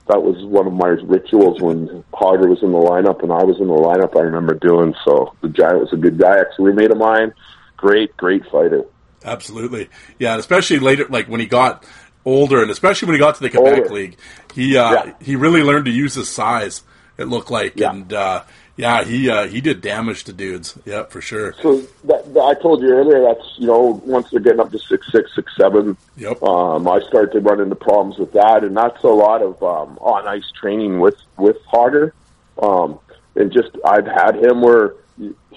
that 0.07 0.21
was 0.21 0.43
one 0.45 0.67
of 0.67 0.73
my 0.73 0.89
rituals 0.89 1.61
when 1.61 2.03
Hogger 2.13 2.49
was 2.49 2.61
in 2.61 2.71
the 2.71 2.77
lineup 2.77 3.23
and 3.23 3.31
I 3.31 3.43
was 3.43 3.59
in 3.59 3.67
the 3.67 3.73
lineup. 3.73 4.17
I 4.17 4.23
remember 4.23 4.53
doing 4.53 4.93
so. 5.05 5.33
The 5.41 5.49
Giant 5.49 5.79
was 5.79 5.93
a 5.93 5.97
good 5.97 6.17
guy, 6.17 6.39
ex 6.39 6.59
roommate 6.59 6.91
of 6.91 6.97
mine, 6.97 7.33
great, 7.77 8.15
great 8.17 8.45
fighter. 8.51 8.83
Absolutely, 9.25 9.89
yeah, 10.19 10.37
especially 10.37 10.79
later, 10.79 11.05
like 11.09 11.27
when 11.27 11.39
he 11.39 11.45
got 11.45 11.83
older, 12.25 12.61
and 12.61 12.71
especially 12.71 13.07
when 13.07 13.15
he 13.15 13.19
got 13.19 13.35
to 13.35 13.41
the 13.41 13.49
Quebec 13.49 13.77
Older. 13.79 13.89
League, 13.93 14.17
he 14.53 14.77
uh, 14.77 14.91
Yeah. 15.05 15.13
he 15.21 15.35
really 15.35 15.63
learned 15.63 15.85
to 15.85 15.91
use 15.91 16.15
his 16.15 16.29
size. 16.29 16.83
It 17.17 17.25
looked 17.25 17.51
like, 17.51 17.73
Yeah. 17.79 17.91
and 17.91 18.11
uh, 18.13 18.43
yeah, 18.75 19.03
he 19.03 19.29
uh, 19.29 19.47
he 19.47 19.61
did 19.61 19.81
damage 19.81 20.23
to 20.25 20.33
dudes. 20.33 20.77
Yeah, 20.85 21.03
for 21.03 21.21
sure. 21.21 21.53
So 21.61 21.81
that, 22.05 22.33
that 22.33 22.39
I 22.41 22.53
told 22.55 22.81
you 22.81 22.89
earlier, 22.89 23.21
that's 23.21 23.47
you 23.57 23.67
know 23.67 24.01
once 24.05 24.29
they're 24.31 24.39
getting 24.39 24.59
up 24.59 24.71
to 24.71 24.79
six 24.79 25.11
six 25.11 25.29
six 25.35 25.51
seven, 25.55 25.95
Yep. 26.17 26.41
um, 26.43 26.87
I 26.87 26.99
start 27.07 27.31
to 27.33 27.39
run 27.39 27.59
into 27.61 27.75
problems 27.75 28.17
with 28.17 28.31
that, 28.33 28.63
and 28.63 28.75
that's 28.75 29.03
a 29.03 29.07
lot 29.07 29.41
of 29.41 29.61
um, 29.61 29.97
on 30.01 30.27
ice 30.27 30.49
training 30.59 30.99
with 30.99 31.17
with 31.37 31.57
Hogger, 31.71 32.13
um, 32.61 32.99
and 33.35 33.51
just 33.51 33.69
I've 33.85 34.07
had 34.07 34.35
him 34.43 34.61
where 34.61 34.95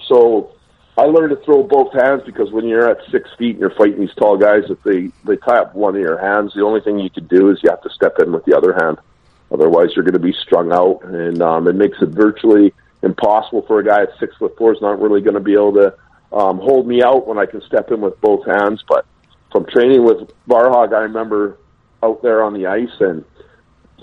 so 0.07 0.51
I 0.97 1.03
learned 1.03 1.29
to 1.29 1.45
throw 1.45 1.61
both 1.61 1.93
hands 1.93 2.23
because 2.25 2.51
when 2.51 2.65
you're 2.65 2.89
at 2.89 2.97
six 3.11 3.29
feet 3.37 3.51
and 3.51 3.59
you're 3.59 3.75
fighting 3.75 3.99
these 3.99 4.15
tall 4.15 4.35
guys, 4.35 4.63
if 4.67 4.81
they 4.81 5.11
they 5.25 5.37
tie 5.37 5.59
up 5.59 5.75
one 5.75 5.95
of 5.95 6.01
your 6.01 6.17
hands, 6.17 6.53
the 6.55 6.63
only 6.63 6.81
thing 6.81 6.97
you 6.97 7.11
can 7.11 7.27
do 7.27 7.51
is 7.51 7.59
you 7.61 7.69
have 7.69 7.83
to 7.83 7.89
step 7.91 8.17
in 8.19 8.31
with 8.31 8.45
the 8.45 8.57
other 8.57 8.73
hand. 8.73 8.97
Otherwise, 9.51 9.89
you're 9.95 10.03
going 10.03 10.13
to 10.13 10.19
be 10.19 10.33
strung 10.33 10.73
out, 10.73 11.03
and 11.03 11.41
um, 11.41 11.67
it 11.67 11.75
makes 11.75 12.01
it 12.01 12.09
virtually 12.09 12.73
impossible 13.03 13.61
for 13.67 13.79
a 13.79 13.85
guy 13.85 14.01
at 14.01 14.09
six 14.19 14.35
foot 14.37 14.57
four 14.57 14.73
is 14.73 14.81
not 14.81 14.99
really 14.99 15.21
going 15.21 15.35
to 15.35 15.39
be 15.39 15.53
able 15.53 15.73
to 15.73 15.95
um, 16.33 16.57
hold 16.57 16.87
me 16.87 17.03
out 17.03 17.27
when 17.27 17.37
I 17.37 17.45
can 17.45 17.61
step 17.61 17.91
in 17.91 18.01
with 18.01 18.19
both 18.19 18.45
hands. 18.47 18.83
But 18.87 19.05
from 19.51 19.67
training 19.67 20.03
with 20.03 20.31
Varhog, 20.49 20.93
I 20.93 21.01
remember 21.01 21.59
out 22.01 22.23
there 22.23 22.43
on 22.43 22.55
the 22.55 22.65
ice, 22.65 22.99
and 22.99 23.23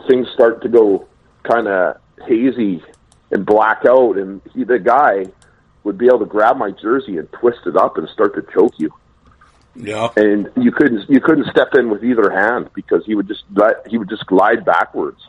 things 0.09 0.28
start 0.32 0.62
to 0.62 0.68
go 0.68 1.09
kind 1.42 1.66
of 1.66 1.97
hazy 2.24 2.84
and 3.32 3.45
black 3.45 3.82
out, 3.84 4.16
and 4.16 4.40
he, 4.55 4.62
the 4.62 4.78
guy 4.78 5.26
would 5.85 5.97
be 5.99 6.07
able 6.07 6.18
to 6.20 6.26
grab 6.26 6.57
my 6.57 6.70
jersey 6.70 7.18
and 7.18 7.30
twist 7.32 7.61
it 7.66 7.76
up 7.76 7.97
and 7.99 8.09
start 8.09 8.35
to 8.35 8.43
choke 8.53 8.74
you 8.78 8.91
Yeah, 9.76 10.09
and 10.16 10.51
you 10.57 10.72
couldn't 10.72 11.09
you 11.09 11.20
couldn't 11.20 11.47
step 11.51 11.74
in 11.74 11.91
with 11.91 12.03
either 12.05 12.30
hand 12.30 12.70
because 12.74 13.05
he 13.07 13.14
would 13.14 13.28
just 13.28 13.45
let 13.55 13.87
he 13.89 13.99
would 13.99 14.09
just 14.09 14.26
glide 14.26 14.64
backwards, 14.64 15.20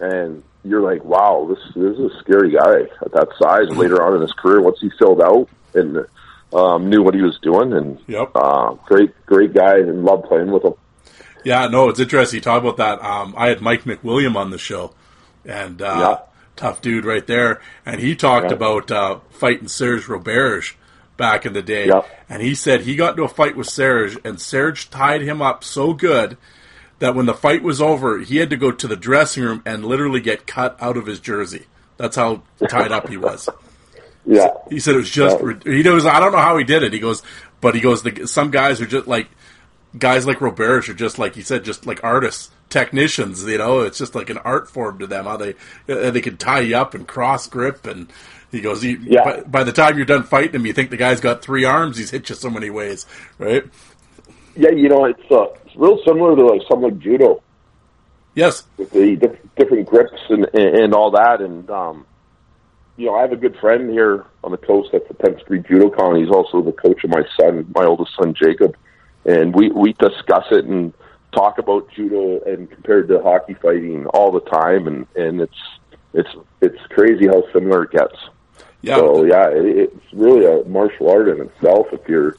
and 0.00 0.42
you're 0.64 0.82
like, 0.82 1.04
wow, 1.04 1.46
this 1.48 1.62
this 1.74 1.96
is 1.98 2.12
a 2.12 2.18
scary 2.20 2.50
guy 2.52 2.80
at 3.00 3.12
that 3.12 3.28
size. 3.38 3.68
Later 3.76 4.02
on 4.02 4.14
in 4.16 4.20
his 4.22 4.32
career, 4.32 4.60
once 4.60 4.78
he 4.80 4.90
filled 4.98 5.22
out 5.22 5.48
and 5.74 6.04
um, 6.52 6.90
knew 6.90 7.02
what 7.02 7.14
he 7.14 7.22
was 7.22 7.38
doing, 7.40 7.72
and 7.72 7.98
Yep. 8.08 8.32
uh, 8.34 8.74
great 8.86 9.12
great 9.26 9.54
guy, 9.54 9.78
and 9.78 10.04
loved 10.04 10.24
playing 10.24 10.50
with 10.50 10.64
him. 10.64 10.74
yeah. 11.44 11.68
No, 11.68 11.88
it's 11.88 12.00
interesting. 12.00 12.38
You 12.38 12.42
talk 12.42 12.60
about 12.62 12.76
that. 12.78 13.02
Um, 13.04 13.34
I 13.36 13.48
had 13.48 13.60
Mike 13.60 13.84
McWilliam 13.84 14.36
on 14.36 14.50
the 14.50 14.58
show, 14.58 14.92
and 15.46 15.80
uh, 15.80 16.18
Yeah. 16.20 16.29
Tough 16.60 16.82
dude 16.82 17.06
right 17.06 17.26
there, 17.26 17.58
and 17.86 18.02
he 18.02 18.14
talked 18.14 18.48
Yeah. 18.50 18.52
about 18.56 18.90
uh, 18.90 19.18
fighting 19.30 19.66
Serge 19.66 20.04
Roberge 20.08 20.74
back 21.16 21.46
in 21.46 21.54
the 21.54 21.62
day, 21.62 21.86
Yeah. 21.86 22.02
and 22.28 22.42
he 22.42 22.54
said 22.54 22.82
he 22.82 22.96
got 22.96 23.12
into 23.12 23.22
a 23.22 23.28
fight 23.28 23.56
with 23.56 23.66
Serge, 23.66 24.18
and 24.24 24.38
Serge 24.38 24.90
tied 24.90 25.22
him 25.22 25.40
up 25.40 25.64
so 25.64 25.94
good 25.94 26.36
that 26.98 27.14
when 27.14 27.24
the 27.24 27.32
fight 27.32 27.62
was 27.62 27.80
over, 27.80 28.18
he 28.18 28.36
had 28.36 28.50
to 28.50 28.58
go 28.58 28.70
to 28.72 28.86
the 28.86 28.94
dressing 28.94 29.42
room 29.42 29.62
and 29.64 29.86
literally 29.86 30.20
get 30.20 30.46
cut 30.46 30.76
out 30.82 30.98
of 30.98 31.06
his 31.06 31.18
jersey. 31.18 31.64
That's 31.96 32.16
how 32.16 32.42
tied 32.68 32.92
up 32.92 33.08
he 33.08 33.16
was. 33.16 33.48
Yeah, 34.26 34.48
He 34.68 34.80
said 34.80 34.96
it 34.96 34.98
was 34.98 35.10
just 35.10 35.38
Yeah. 35.40 35.72
he 35.72 35.82
knows. 35.82 36.04
I 36.04 36.20
don't 36.20 36.32
know 36.32 36.38
how 36.38 36.58
he 36.58 36.62
did 36.64 36.82
it. 36.82 36.92
He 36.92 36.98
goes, 36.98 37.22
but 37.62 37.74
he 37.74 37.80
goes. 37.80 38.02
The, 38.02 38.26
some 38.28 38.50
guys 38.50 38.78
are 38.82 38.86
just 38.86 39.06
like 39.08 39.28
guys 39.98 40.26
like 40.26 40.40
Roberge 40.40 40.90
are 40.90 40.94
just 40.94 41.18
like 41.18 41.34
he 41.34 41.40
said, 41.40 41.64
just 41.64 41.86
like 41.86 42.04
artists, 42.04 42.50
technicians. 42.70 43.44
You 43.44 43.58
know, 43.58 43.80
it's 43.80 43.98
just 43.98 44.14
like 44.14 44.30
an 44.30 44.38
art 44.38 44.70
form 44.70 44.98
to 45.00 45.06
them. 45.06 45.24
How 45.26 45.36
they 45.36 45.54
uh, 45.88 46.10
they 46.10 46.20
can 46.20 46.36
tie 46.38 46.60
you 46.60 46.76
up 46.76 46.94
and 46.94 47.06
cross 47.06 47.46
grip 47.46 47.86
and. 47.86 48.10
He 48.52 48.60
goes. 48.60 48.82
He, 48.82 48.96
Yeah. 49.02 49.22
by, 49.22 49.40
by 49.42 49.62
the 49.62 49.70
time 49.70 49.96
you're 49.96 50.04
done 50.06 50.24
fighting 50.24 50.56
him, 50.56 50.66
you 50.66 50.72
think 50.72 50.90
the 50.90 50.96
guy's 50.96 51.20
got 51.20 51.40
three 51.40 51.64
arms. 51.64 51.96
He's 51.96 52.10
hit 52.10 52.28
you 52.28 52.34
so 52.34 52.50
many 52.50 52.68
ways, 52.68 53.06
right? 53.38 53.62
yeah. 54.56 54.70
You 54.70 54.88
know, 54.88 55.04
it's 55.04 55.22
uh, 55.30 55.44
it's 55.64 55.76
real 55.76 56.00
similar 56.04 56.34
to 56.34 56.46
like 56.46 56.60
something 56.68 56.90
like 56.90 56.98
judo. 56.98 57.40
Yes. 58.34 58.64
with 58.76 58.90
the 58.90 59.14
diff- 59.14 59.38
different 59.56 59.86
grips 59.88 60.20
and, 60.30 60.48
and 60.52 60.76
and 60.82 60.94
all 60.94 61.12
that. 61.12 61.40
And 61.40 61.70
um, 61.70 62.04
you 62.96 63.06
know, 63.06 63.14
I 63.14 63.20
have 63.20 63.30
a 63.30 63.36
good 63.36 63.56
friend 63.60 63.88
here 63.88 64.24
on 64.42 64.50
the 64.50 64.58
coast 64.58 64.94
at 64.94 65.06
the 65.06 65.14
10th 65.14 65.42
Street 65.42 65.64
Judo 65.68 65.88
Con. 65.88 66.16
He's 66.16 66.30
also 66.30 66.60
the 66.60 66.72
coach 66.72 67.04
of 67.04 67.10
my 67.10 67.22
son, 67.38 67.70
my 67.72 67.84
oldest 67.84 68.10
son, 68.18 68.34
Jacob. 68.34 68.76
And 69.24 69.54
we 69.54 69.70
we 69.70 69.92
discuss 69.92 70.46
it 70.50 70.64
and 70.64 70.92
talk 71.32 71.58
about 71.58 71.90
judo 71.92 72.40
and 72.44 72.70
compared 72.70 73.08
to 73.08 73.22
hockey 73.22 73.54
fighting 73.54 74.06
all 74.06 74.30
the 74.32 74.40
time. 74.40 74.86
And 74.86 75.06
and 75.16 75.40
it's 75.40 75.58
it's 76.14 76.30
it's 76.60 76.78
crazy 76.90 77.26
how 77.26 77.42
similar 77.52 77.84
it 77.84 77.92
gets. 77.92 78.16
Yeah. 78.82 78.96
So 78.96 79.24
yeah, 79.24 79.48
it, 79.50 79.64
it's 79.66 80.12
really 80.12 80.44
a 80.46 80.64
martial 80.68 81.10
art 81.10 81.28
in 81.28 81.40
itself. 81.40 81.86
If 81.92 82.08
you're 82.08 82.36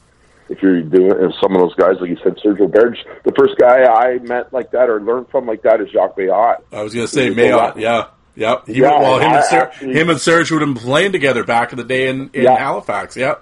if 0.48 0.60
you're 0.62 0.82
doing 0.82 1.12
if 1.12 1.32
some 1.40 1.52
of 1.54 1.60
those 1.60 1.74
guys, 1.76 1.96
like 2.00 2.10
you 2.10 2.18
said, 2.22 2.38
Serge 2.42 2.58
Roberge, 2.58 2.98
the 3.24 3.32
first 3.38 3.56
guy 3.58 3.84
I 3.84 4.18
met 4.18 4.52
like 4.52 4.70
that 4.72 4.90
or 4.90 5.00
learned 5.00 5.28
from 5.30 5.46
like 5.46 5.62
that 5.62 5.80
is 5.80 5.88
Jacques 5.90 6.16
Mailhot. 6.16 6.62
I 6.72 6.82
was 6.82 6.94
gonna 6.94 7.06
say 7.08 7.30
Mailhot. 7.30 7.76
Yeah. 7.76 8.08
Yeah. 8.34 8.56
He, 8.66 8.80
Yeah, 8.80 8.98
well, 8.98 9.18
him 9.18 9.30
I 9.30 9.36
and, 9.36 9.44
Ser- 9.44 9.56
actually- 9.62 9.92
him 9.94 10.10
and 10.10 10.20
Serge 10.20 10.50
would 10.50 10.62
have 10.62 10.74
been 10.74 10.82
playing 10.82 11.12
together 11.12 11.44
back 11.44 11.72
in 11.72 11.76
the 11.78 11.84
day 11.84 12.08
in, 12.08 12.30
in 12.32 12.44
Yeah. 12.44 12.56
Halifax. 12.58 13.16
Yeah. 13.16 13.36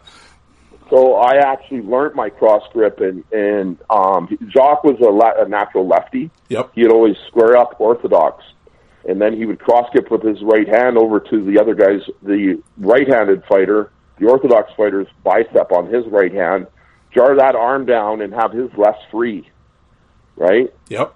So 0.90 1.14
I 1.14 1.36
actually 1.36 1.82
learned 1.82 2.16
my 2.16 2.30
cross 2.30 2.62
grip, 2.72 3.00
and 3.00 3.24
and 3.32 3.78
um, 3.88 4.28
Jacques 4.50 4.82
was 4.82 4.98
a, 5.00 5.10
le- 5.10 5.44
a 5.44 5.48
natural 5.48 5.86
lefty. 5.86 6.30
Yep. 6.48 6.72
He'd 6.74 6.90
always 6.90 7.16
square 7.28 7.56
up 7.56 7.80
orthodox, 7.80 8.44
and 9.08 9.20
then 9.20 9.36
he 9.36 9.46
would 9.46 9.60
cross 9.60 9.88
grip 9.92 10.10
with 10.10 10.22
his 10.22 10.42
right 10.42 10.68
hand 10.68 10.98
over 10.98 11.20
to 11.20 11.44
the 11.44 11.60
other 11.60 11.74
guy's, 11.74 12.02
the 12.22 12.60
right-handed 12.76 13.44
fighter, 13.48 13.92
the 14.18 14.26
orthodox 14.26 14.72
fighter's 14.76 15.06
bicep 15.22 15.70
on 15.70 15.86
his 15.92 16.04
right 16.08 16.34
hand, 16.34 16.66
jar 17.14 17.36
that 17.36 17.54
arm 17.54 17.86
down, 17.86 18.20
and 18.20 18.34
have 18.34 18.52
his 18.52 18.70
left 18.76 18.98
free. 19.12 19.48
Right. 20.36 20.74
Yep. 20.88 21.14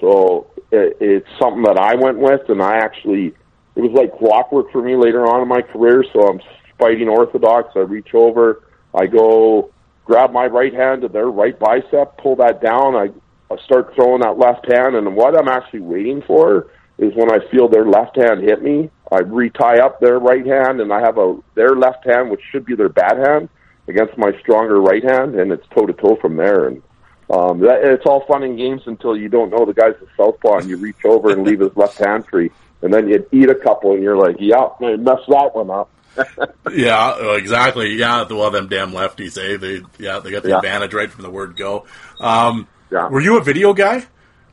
So 0.00 0.46
it, 0.70 0.98
it's 1.00 1.28
something 1.40 1.62
that 1.64 1.78
I 1.78 1.96
went 1.96 2.18
with, 2.18 2.48
and 2.48 2.62
I 2.62 2.76
actually 2.76 3.34
it 3.74 3.80
was 3.80 3.92
like 3.92 4.16
clockwork 4.18 4.70
for 4.70 4.82
me 4.82 4.94
later 4.96 5.26
on 5.26 5.42
in 5.42 5.48
my 5.48 5.62
career. 5.62 6.04
So 6.12 6.28
I'm 6.28 6.40
fighting 6.78 7.08
orthodox. 7.08 7.70
I 7.74 7.80
reach 7.80 8.14
over, 8.14 8.62
I 8.94 9.06
go 9.06 9.70
grab 10.04 10.32
my 10.32 10.46
right 10.46 10.72
hand 10.72 11.02
to 11.02 11.08
their 11.08 11.26
right 11.26 11.58
bicep, 11.58 12.18
pull 12.18 12.36
that 12.36 12.62
down. 12.62 12.94
I, 12.94 13.10
I 13.52 13.56
start 13.64 13.94
throwing 13.94 14.22
that 14.22 14.38
left 14.38 14.70
hand, 14.70 14.94
and 14.96 15.16
what 15.16 15.36
I'm 15.36 15.48
actually 15.48 15.80
waiting 15.80 16.22
for 16.22 16.68
is 16.98 17.14
when 17.14 17.30
I 17.30 17.46
feel 17.50 17.68
their 17.68 17.84
left 17.84 18.16
hand 18.16 18.42
hit 18.42 18.62
me, 18.62 18.90
I 19.12 19.18
retie 19.18 19.80
up 19.80 20.00
their 20.00 20.18
right 20.18 20.46
hand, 20.46 20.80
and 20.80 20.92
I 20.92 21.00
have 21.00 21.18
a 21.18 21.38
their 21.54 21.76
left 21.76 22.04
hand, 22.06 22.30
which 22.30 22.40
should 22.50 22.64
be 22.64 22.74
their 22.74 22.88
bad 22.88 23.18
hand, 23.18 23.48
against 23.88 24.16
my 24.16 24.32
stronger 24.40 24.80
right 24.80 25.04
hand, 25.04 25.34
and 25.34 25.52
it's 25.52 25.66
toe 25.68 25.86
to 25.86 25.92
toe 25.92 26.16
from 26.16 26.36
there. 26.36 26.66
And 26.68 26.82
um, 27.30 27.60
that, 27.60 27.84
it's 27.84 28.06
all 28.06 28.24
fun 28.26 28.42
and 28.42 28.56
games 28.56 28.82
until 28.86 29.16
you 29.16 29.28
don't 29.28 29.50
know 29.50 29.64
the 29.64 29.74
guy's 29.74 29.94
a 29.94 30.06
southpaw, 30.16 30.58
and 30.58 30.70
you 30.70 30.76
reach 30.76 31.04
over 31.04 31.30
and 31.30 31.44
leave 31.44 31.60
his 31.60 31.76
left 31.76 31.98
hand 31.98 32.26
free, 32.26 32.50
and 32.82 32.92
then 32.92 33.08
you 33.08 33.26
eat 33.32 33.50
a 33.50 33.54
couple, 33.54 33.92
and 33.92 34.02
you're 34.02 34.16
like, 34.16 34.36
"Yeah, 34.38 34.68
I 34.80 34.96
messed 34.96 35.28
that 35.28 35.50
one 35.54 35.70
up." 35.70 35.90
Yeah, 36.72 37.34
exactly. 37.36 37.94
Yeah, 37.94 38.24
well, 38.30 38.50
them 38.50 38.68
damn 38.68 38.92
lefties, 38.92 39.36
eh? 39.38 39.56
They 39.56 39.82
yeah, 40.02 40.20
they 40.20 40.30
got 40.30 40.42
the 40.42 40.50
Yeah. 40.50 40.56
advantage 40.58 40.94
right 40.94 41.10
from 41.10 41.22
the 41.22 41.30
word 41.30 41.56
go. 41.56 41.86
Um, 42.20 42.68
Yeah. 42.90 43.08
Were 43.08 43.20
you 43.20 43.36
a 43.38 43.42
video 43.42 43.72
guy? 43.72 44.04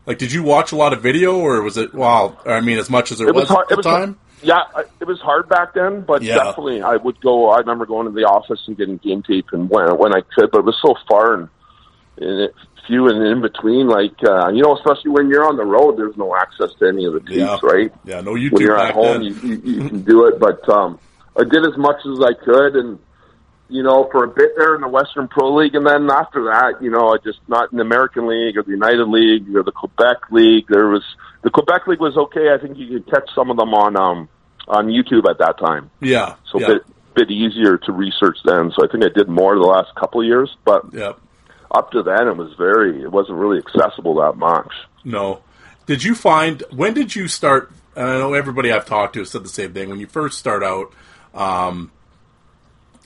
Like, 0.05 0.17
did 0.17 0.31
you 0.33 0.43
watch 0.43 0.71
a 0.71 0.75
lot 0.75 0.91
of 0.91 1.01
video, 1.01 1.37
or 1.37 1.61
was 1.61 1.77
it? 1.77 1.93
Well, 1.93 2.37
I 2.45 2.59
mean, 2.61 2.77
as 2.77 2.89
much 2.89 3.11
as 3.11 3.19
there 3.19 3.27
it 3.27 3.35
was 3.35 3.43
was, 3.43 3.49
hard. 3.49 3.65
at 3.65 3.69
the 3.69 3.75
was 3.77 3.85
time. 3.85 4.17
yeah, 4.41 4.63
it 4.99 5.05
was 5.07 5.19
hard 5.21 5.47
back 5.47 5.73
then, 5.75 6.01
but 6.01 6.21
Yeah. 6.23 6.35
definitely 6.37 6.81
I 6.81 6.95
would 6.97 7.21
go. 7.21 7.49
I 7.51 7.59
remember 7.59 7.85
going 7.85 8.07
to 8.07 8.11
the 8.11 8.25
office 8.25 8.59
and 8.67 8.75
getting 8.77 8.97
game 8.97 9.23
tape 9.23 9.45
and 9.53 9.69
when 9.69 9.97
when 9.97 10.13
I 10.13 10.21
could, 10.35 10.51
but 10.51 10.59
it 10.59 10.65
was 10.65 10.77
so 10.81 10.95
far 11.07 11.35
and, 11.35 11.49
and 12.17 12.39
it, 12.41 12.55
few 12.87 13.07
and 13.07 13.25
in 13.25 13.41
between. 13.41 13.87
Like 13.87 14.15
uh, 14.27 14.49
you 14.49 14.61
know, 14.63 14.75
especially 14.75 15.11
when 15.11 15.29
you're 15.29 15.47
on 15.47 15.55
the 15.55 15.63
road, 15.63 15.95
there's 15.97 16.17
no 16.17 16.35
access 16.35 16.73
to 16.79 16.87
any 16.87 17.05
of 17.05 17.13
the 17.13 17.19
tapes, 17.21 17.37
Yeah. 17.37 17.59
right? 17.63 17.91
Yeah, 18.03 18.19
no 18.21 18.33
YouTube 18.33 18.53
when 18.53 18.61
you're 18.63 18.77
at 18.77 18.93
home, 18.93 19.21
you, 19.21 19.33
you, 19.35 19.61
you 19.63 19.87
can 19.87 20.01
do 20.03 20.25
it. 20.27 20.37
But 20.39 20.67
um, 20.67 20.99
I 21.37 21.43
did 21.43 21.65
as 21.65 21.77
much 21.77 21.97
as 22.05 22.19
I 22.21 22.33
could, 22.43 22.75
and 22.75 22.99
you 23.69 23.81
know, 23.81 24.07
for 24.11 24.23
a 24.23 24.27
bit 24.27 24.51
there 24.55 24.75
in 24.75 24.81
the 24.81 24.87
Western 24.87 25.27
Pro 25.27 25.55
League, 25.55 25.73
and 25.73 25.85
then 25.85 26.09
after 26.11 26.43
that, 26.45 26.81
you 26.81 26.91
know, 26.91 27.09
I 27.09 27.17
just 27.23 27.39
not 27.47 27.71
in 27.71 27.77
the 27.77 27.83
American 27.83 28.27
League 28.27 28.57
or 28.57 28.63
the 28.63 28.71
United 28.71 29.07
League 29.07 29.55
or 29.55 29.63
the 29.63 29.71
Quebec 29.71 30.31
League. 30.31 30.65
There 30.69 30.87
was 30.87 31.03
the 31.41 31.49
Quebec 31.49 31.87
League 31.87 31.99
was 31.99 32.15
okay. 32.15 32.53
I 32.53 32.61
think 32.61 32.77
you 32.77 32.87
could 32.87 33.09
catch 33.09 33.29
some 33.33 33.49
of 33.49 33.57
them 33.57 33.73
on 33.73 33.95
um 33.95 34.29
on 34.67 34.87
YouTube 34.87 35.29
at 35.29 35.39
that 35.39 35.57
time, 35.59 35.89
yeah, 35.99 36.35
so 36.51 36.59
yeah, 36.59 36.65
a 36.65 36.69
bit 36.73 36.83
bit 37.13 37.31
easier 37.31 37.77
to 37.77 37.91
research 37.91 38.37
then. 38.45 38.71
So 38.75 38.85
I 38.85 38.91
think 38.91 39.03
I 39.03 39.09
did 39.09 39.27
more 39.27 39.55
the 39.55 39.61
last 39.61 39.93
couple 39.95 40.21
of 40.21 40.27
years, 40.27 40.55
but 40.65 40.93
yeah. 40.93 41.13
up 41.71 41.91
to 41.91 42.03
then 42.03 42.27
it 42.27 42.37
was 42.37 42.53
very 42.57 43.01
it 43.01 43.11
wasn't 43.11 43.37
really 43.37 43.59
accessible 43.59 44.15
that 44.15 44.37
much. 44.37 44.71
No. 45.03 45.41
Did 45.85 46.03
you 46.03 46.15
find 46.15 46.63
when 46.71 46.93
did 46.93 47.15
you 47.15 47.27
start? 47.27 47.71
And 47.95 48.07
I 48.07 48.17
know 48.17 48.33
everybody 48.33 48.71
I've 48.71 48.85
talked 48.85 49.13
to 49.13 49.19
has 49.19 49.29
said 49.29 49.43
the 49.43 49.49
same 49.49 49.73
thing. 49.73 49.89
When 49.89 49.99
you 49.99 50.07
first 50.07 50.39
start 50.39 50.63
out, 50.63 50.93
um, 51.33 51.91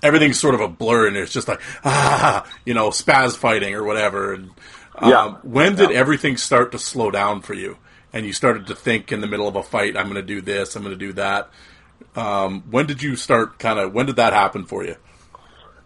everything's 0.04 0.40
sort 0.40 0.56
of 0.56 0.62
a 0.62 0.68
blur, 0.68 1.08
and 1.08 1.18
it's 1.18 1.34
just 1.34 1.48
like 1.48 1.62
ah, 1.84 2.46
you 2.66 2.74
know, 2.74 2.90
spaz 2.90 3.36
fighting 3.36 3.74
or 3.74 3.84
whatever. 3.84 4.34
And 4.34 4.50
um, 4.96 5.10
Yeah. 5.12 5.32
when 5.44 5.76
did 5.76 5.92
Yeah. 5.92 5.98
everything 5.98 6.38
start 6.38 6.72
to 6.74 6.80
slow 6.80 7.12
down 7.12 7.42
for 7.42 7.54
you? 7.54 7.78
And 8.14 8.26
you 8.26 8.34
started 8.34 8.68
to 8.68 8.76
think 8.76 9.12
in 9.12 9.22
the 9.22 9.28
middle 9.28 9.48
of 9.48 9.56
a 9.56 9.62
fight, 9.64 9.98
I'm 9.98 10.06
going 10.06 10.16
to 10.16 10.22
do 10.22 10.42
this, 10.42 10.76
I'm 10.76 10.84
going 10.84 10.98
to 10.98 11.06
do 11.06 11.14
that. 11.14 11.50
Um, 12.16 12.64
when 12.72 12.86
did 12.88 13.04
you 13.04 13.16
start? 13.16 13.60
Kind 13.60 13.80
of 13.80 13.94
when 13.94 14.06
did 14.06 14.16
that 14.16 14.34
happen 14.34 14.66
for 14.66 14.84
you? 14.84 14.96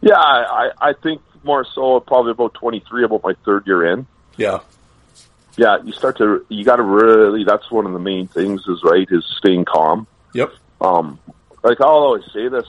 Yeah, 0.02 0.16
I, 0.18 0.70
I 0.80 0.94
think 0.94 1.22
more 1.44 1.66
so 1.76 2.00
probably 2.00 2.32
about 2.32 2.54
twenty 2.54 2.84
three, 2.88 3.04
about 3.04 3.24
my 3.24 3.34
third 3.46 3.66
year 3.68 3.92
in. 3.94 4.08
Yeah, 4.38 4.60
yeah, 5.58 5.78
you 5.84 5.92
start 5.92 6.18
to 6.20 6.46
you 6.50 6.64
got 6.64 6.78
to 6.78 6.84
really. 6.84 7.44
That's 7.44 7.70
one 7.70 7.86
of 7.86 7.92
the 7.94 8.00
main 8.00 8.28
things 8.28 8.66
is 8.68 8.82
right 8.84 9.08
is 9.12 9.26
staying 9.38 9.66
calm. 9.66 10.08
yep, 10.34 10.54
Um, 10.80 11.20
like 11.64 11.82
I'll 11.82 11.90
always 11.90 12.24
say 12.34 12.48
this, 12.48 12.68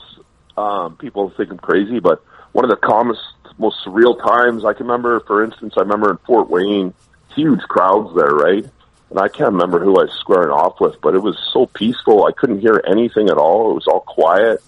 um, 0.57 0.97
people 0.97 1.29
think 1.31 1.51
I'm 1.51 1.57
crazy, 1.57 1.99
but 1.99 2.23
one 2.51 2.65
of 2.65 2.69
the 2.69 2.77
calmest, 2.77 3.21
most 3.57 3.83
surreal 3.85 4.19
times 4.19 4.65
I 4.65 4.73
can 4.73 4.87
remember. 4.87 5.19
For 5.21 5.43
instance, 5.43 5.73
I 5.77 5.81
remember 5.81 6.11
in 6.11 6.17
Fort 6.17 6.49
Wayne, 6.49 6.93
huge 7.35 7.61
crowds 7.61 8.15
there, 8.15 8.33
right? 8.33 8.65
And 9.09 9.19
I 9.19 9.27
can't 9.27 9.51
remember 9.51 9.79
who 9.79 9.99
I 9.99 10.05
was 10.05 10.13
squaring 10.19 10.49
off 10.49 10.79
with, 10.79 10.99
but 11.01 11.15
it 11.15 11.19
was 11.19 11.37
so 11.53 11.65
peaceful. 11.67 12.25
I 12.25 12.31
couldn't 12.31 12.59
hear 12.59 12.81
anything 12.87 13.29
at 13.29 13.37
all. 13.37 13.71
It 13.71 13.75
was 13.75 13.87
all 13.87 14.01
quiet 14.01 14.63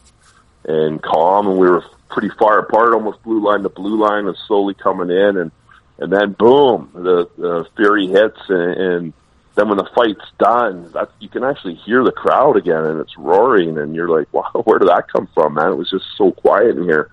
and 0.65 1.01
calm, 1.01 1.47
and 1.47 1.57
we 1.57 1.67
were 1.67 1.83
pretty 2.09 2.29
far 2.29 2.59
apart, 2.59 2.93
almost 2.93 3.21
blue 3.23 3.43
line 3.43 3.63
to 3.63 3.69
blue 3.69 3.99
line, 3.99 4.25
was 4.25 4.37
slowly 4.47 4.73
coming 4.73 5.09
in, 5.09 5.37
and 5.37 5.51
and 5.97 6.11
then 6.11 6.33
boom, 6.33 6.91
the, 6.93 7.29
the 7.37 7.65
fury 7.77 8.07
hits, 8.07 8.39
and, 8.49 8.73
and 8.73 9.13
then 9.55 9.69
when 9.69 9.77
the 9.77 9.89
fight's 9.95 10.29
done, 10.37 10.91
that 10.91 11.11
you 11.19 11.29
can 11.29 11.43
actually 11.43 11.75
hear 11.75 12.03
the 12.03 12.11
crowd 12.11 12.57
again, 12.57 12.85
and 12.85 12.99
it's 12.99 13.17
roaring, 13.17 13.77
and 13.77 13.95
you're 13.95 14.09
like, 14.09 14.31
wow, 14.33 14.51
where 14.65 14.79
did 14.79 14.89
that 14.89 15.11
come 15.11 15.27
from, 15.33 15.55
man? 15.55 15.71
It 15.71 15.75
was 15.75 15.89
just 15.89 16.05
so 16.17 16.31
quiet 16.31 16.77
in 16.77 16.83
here. 16.83 17.09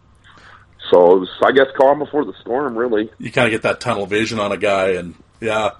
So 0.91 1.17
it 1.17 1.21
was, 1.21 1.31
I 1.43 1.53
guess, 1.53 1.69
calm 1.77 2.01
before 2.01 2.25
the 2.25 2.35
storm, 2.41 2.77
really. 2.77 3.11
you 3.19 3.31
kind 3.31 3.47
of 3.47 3.53
get 3.53 3.63
that 3.63 3.81
tunnel 3.81 4.07
vision 4.07 4.41
on 4.41 4.53
a 4.53 4.57
guy, 4.57 4.91
and 4.91 5.15
yeah. 5.41 5.71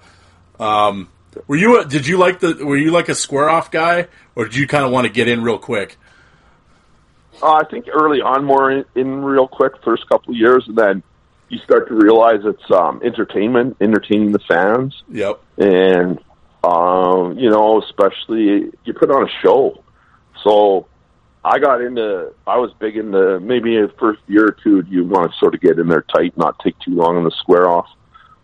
Um, 0.59 1.09
were 1.47 1.57
you? 1.57 1.81
A, 1.81 1.85
did 1.85 2.07
you 2.07 2.17
like 2.17 2.39
the? 2.39 2.65
Were 2.65 2.77
you 2.77 2.91
like 2.91 3.09
a 3.09 3.15
square 3.15 3.49
off 3.49 3.69
guy, 3.69 4.07
or 4.35 4.45
did 4.45 4.55
you 4.55 4.65
kind 4.65 4.85
of 4.85 4.91
want 4.91 5.05
to 5.05 5.11
get 5.11 5.27
in 5.27 5.43
real 5.43 5.57
quick? 5.57 5.97
Uh, 7.41 7.53
I 7.53 7.65
think 7.69 7.87
early 7.91 8.21
on, 8.21 8.45
more 8.45 8.71
in, 8.71 8.85
in 8.95 9.23
real 9.23 9.47
quick, 9.47 9.73
first 9.83 10.07
couple 10.07 10.33
of 10.33 10.37
years, 10.37 10.63
and 10.67 10.77
then 10.77 11.03
you 11.49 11.59
start 11.59 11.89
to 11.89 11.95
realize 11.95 12.39
it's 12.45 12.71
um, 12.71 13.01
entertainment, 13.03 13.77
entertaining 13.81 14.31
the 14.31 14.39
fans. 14.39 15.03
Yep. 15.09 15.41
and 15.57 16.19
um, 16.63 17.37
you 17.37 17.49
know, 17.49 17.81
especially 17.81 18.71
you 18.85 18.93
put 18.93 19.11
on 19.11 19.27
a 19.27 19.31
show. 19.41 19.83
So 20.43 20.87
I 21.43 21.59
got 21.59 21.81
into, 21.81 22.33
I 22.47 22.57
was 22.57 22.71
big 22.79 22.97
into 22.97 23.39
maybe 23.39 23.75
the 23.75 23.91
first 23.99 24.21
year 24.27 24.47
or 24.47 24.57
two, 24.63 24.83
you 24.89 25.05
want 25.05 25.31
to 25.31 25.37
sort 25.37 25.55
of 25.55 25.61
get 25.61 25.77
in 25.77 25.87
there 25.87 26.03
tight, 26.03 26.37
not 26.37 26.59
take 26.59 26.77
too 26.79 26.95
long 26.95 27.17
on 27.17 27.23
the 27.23 27.31
square 27.31 27.69
off. 27.69 27.87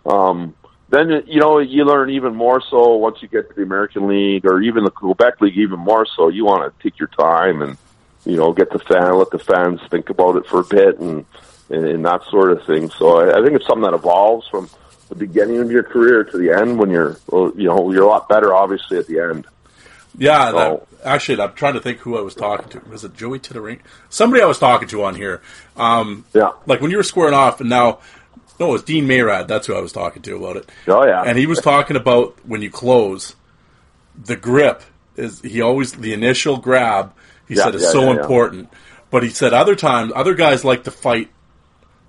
Um, 0.05 0.55
then 0.89 1.23
you 1.27 1.39
know 1.39 1.59
you 1.59 1.85
learn 1.85 2.09
even 2.09 2.35
more 2.35 2.61
so 2.61 2.95
once 2.95 3.21
you 3.21 3.27
get 3.27 3.47
to 3.49 3.55
the 3.55 3.61
American 3.61 4.07
League 4.07 4.45
or 4.45 4.59
even 4.61 4.83
the 4.83 4.91
Quebec 4.91 5.39
League, 5.39 5.57
even 5.57 5.79
more 5.79 6.05
so. 6.15 6.29
You 6.29 6.45
want 6.45 6.73
to 6.73 6.83
take 6.83 6.97
your 6.99 7.09
time 7.09 7.61
and 7.61 7.77
you 8.25 8.37
know 8.37 8.51
get 8.53 8.71
the 8.71 8.79
fan, 8.79 9.13
let 9.15 9.29
the 9.29 9.39
fans 9.39 9.79
think 9.89 10.09
about 10.09 10.35
it 10.37 10.47
for 10.47 10.61
a 10.61 10.63
bit 10.63 10.99
and 10.99 11.25
and, 11.69 11.85
and 11.85 12.05
that 12.05 12.23
sort 12.31 12.51
of 12.51 12.65
thing. 12.65 12.89
So 12.89 13.19
I, 13.19 13.39
I 13.39 13.43
think 13.43 13.55
it's 13.55 13.67
something 13.67 13.83
that 13.83 13.93
evolves 13.93 14.47
from 14.47 14.67
the 15.09 15.15
beginning 15.15 15.57
of 15.59 15.71
your 15.71 15.83
career 15.83 16.23
to 16.23 16.37
the 16.37 16.51
end 16.51 16.77
when 16.79 16.89
you're 16.89 17.17
well, 17.27 17.51
you 17.55 17.67
know 17.67 17.91
you're 17.91 18.03
a 18.03 18.07
lot 18.07 18.29
better 18.29 18.53
obviously 18.53 18.97
at 18.97 19.07
the 19.07 19.19
end. 19.19 19.47
Yeah. 20.17 20.51
So- 20.51 20.87
That, 21.01 21.07
actually, 21.07 21.41
I'm 21.41 21.53
trying 21.53 21.73
to 21.75 21.79
think 21.81 21.99
who 21.99 22.17
I 22.17 22.21
was 22.21 22.35
talking 22.35 22.69
to. 22.69 22.89
Was 22.89 23.03
it 23.03 23.15
Joey 23.15 23.39
Tetarenko? 23.39 23.79
Somebody 24.09 24.43
I 24.43 24.45
was 24.47 24.59
talking 24.59 24.87
to 24.89 25.03
on 25.03 25.15
here. 25.15 25.41
Um, 25.77 26.25
Yeah. 26.33 26.51
like 26.65 26.81
when 26.81 26.91
you 26.91 26.97
were 26.97 27.03
squaring 27.03 27.33
off, 27.33 27.59
and 27.61 27.69
now. 27.69 27.99
No, 28.59 28.67
it 28.67 28.71
was 28.73 28.83
Dean 28.83 29.07
Mayrad. 29.07 29.47
That's 29.47 29.67
who 29.67 29.73
I 29.73 29.79
was 29.79 29.93
talking 29.93 30.21
to 30.23 30.35
about 30.35 30.57
it. 30.57 30.69
Oh 30.89 31.05
yeah. 31.05 31.23
And 31.25 31.37
he 31.37 31.45
was 31.47 31.61
talking 31.61 31.95
about 31.95 32.35
when 32.45 32.61
you 32.61 32.69
close, 32.69 33.33
the 34.21 34.35
grip 34.35 34.81
is 35.15 35.39
he 35.39 35.61
always 35.61 35.93
the 35.93 36.11
initial 36.11 36.57
grab. 36.57 37.13
He 37.47 37.55
Yeah, 37.55 37.63
said 37.63 37.75
is 37.75 37.83
yeah, 37.83 37.89
so 37.91 38.01
yeah, 38.01 38.13
yeah. 38.15 38.19
important. 38.19 38.69
But 39.11 39.23
he 39.23 39.29
said 39.29 39.53
other 39.53 39.75
times, 39.75 40.11
other 40.13 40.33
guys 40.33 40.65
like 40.65 40.83
to 40.83 40.91
fight 40.91 41.29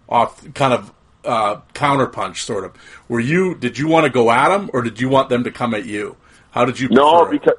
off 0.08 0.42
kind 0.54 0.74
of 0.74 0.92
uh, 1.24 1.60
counter 1.74 2.06
punch, 2.06 2.44
sort 2.44 2.64
of. 2.64 2.74
Were 3.08 3.20
you? 3.20 3.54
Did 3.54 3.78
you 3.78 3.88
want 3.88 4.04
to 4.04 4.10
go 4.10 4.30
at 4.30 4.48
them, 4.48 4.70
or 4.72 4.82
did 4.82 5.00
you 5.00 5.08
want 5.08 5.28
them 5.28 5.44
to 5.44 5.50
come 5.50 5.74
at 5.74 5.86
you? 5.86 6.16
How 6.50 6.64
did 6.64 6.80
you? 6.80 6.88
No, 6.88 7.26
because 7.26 7.58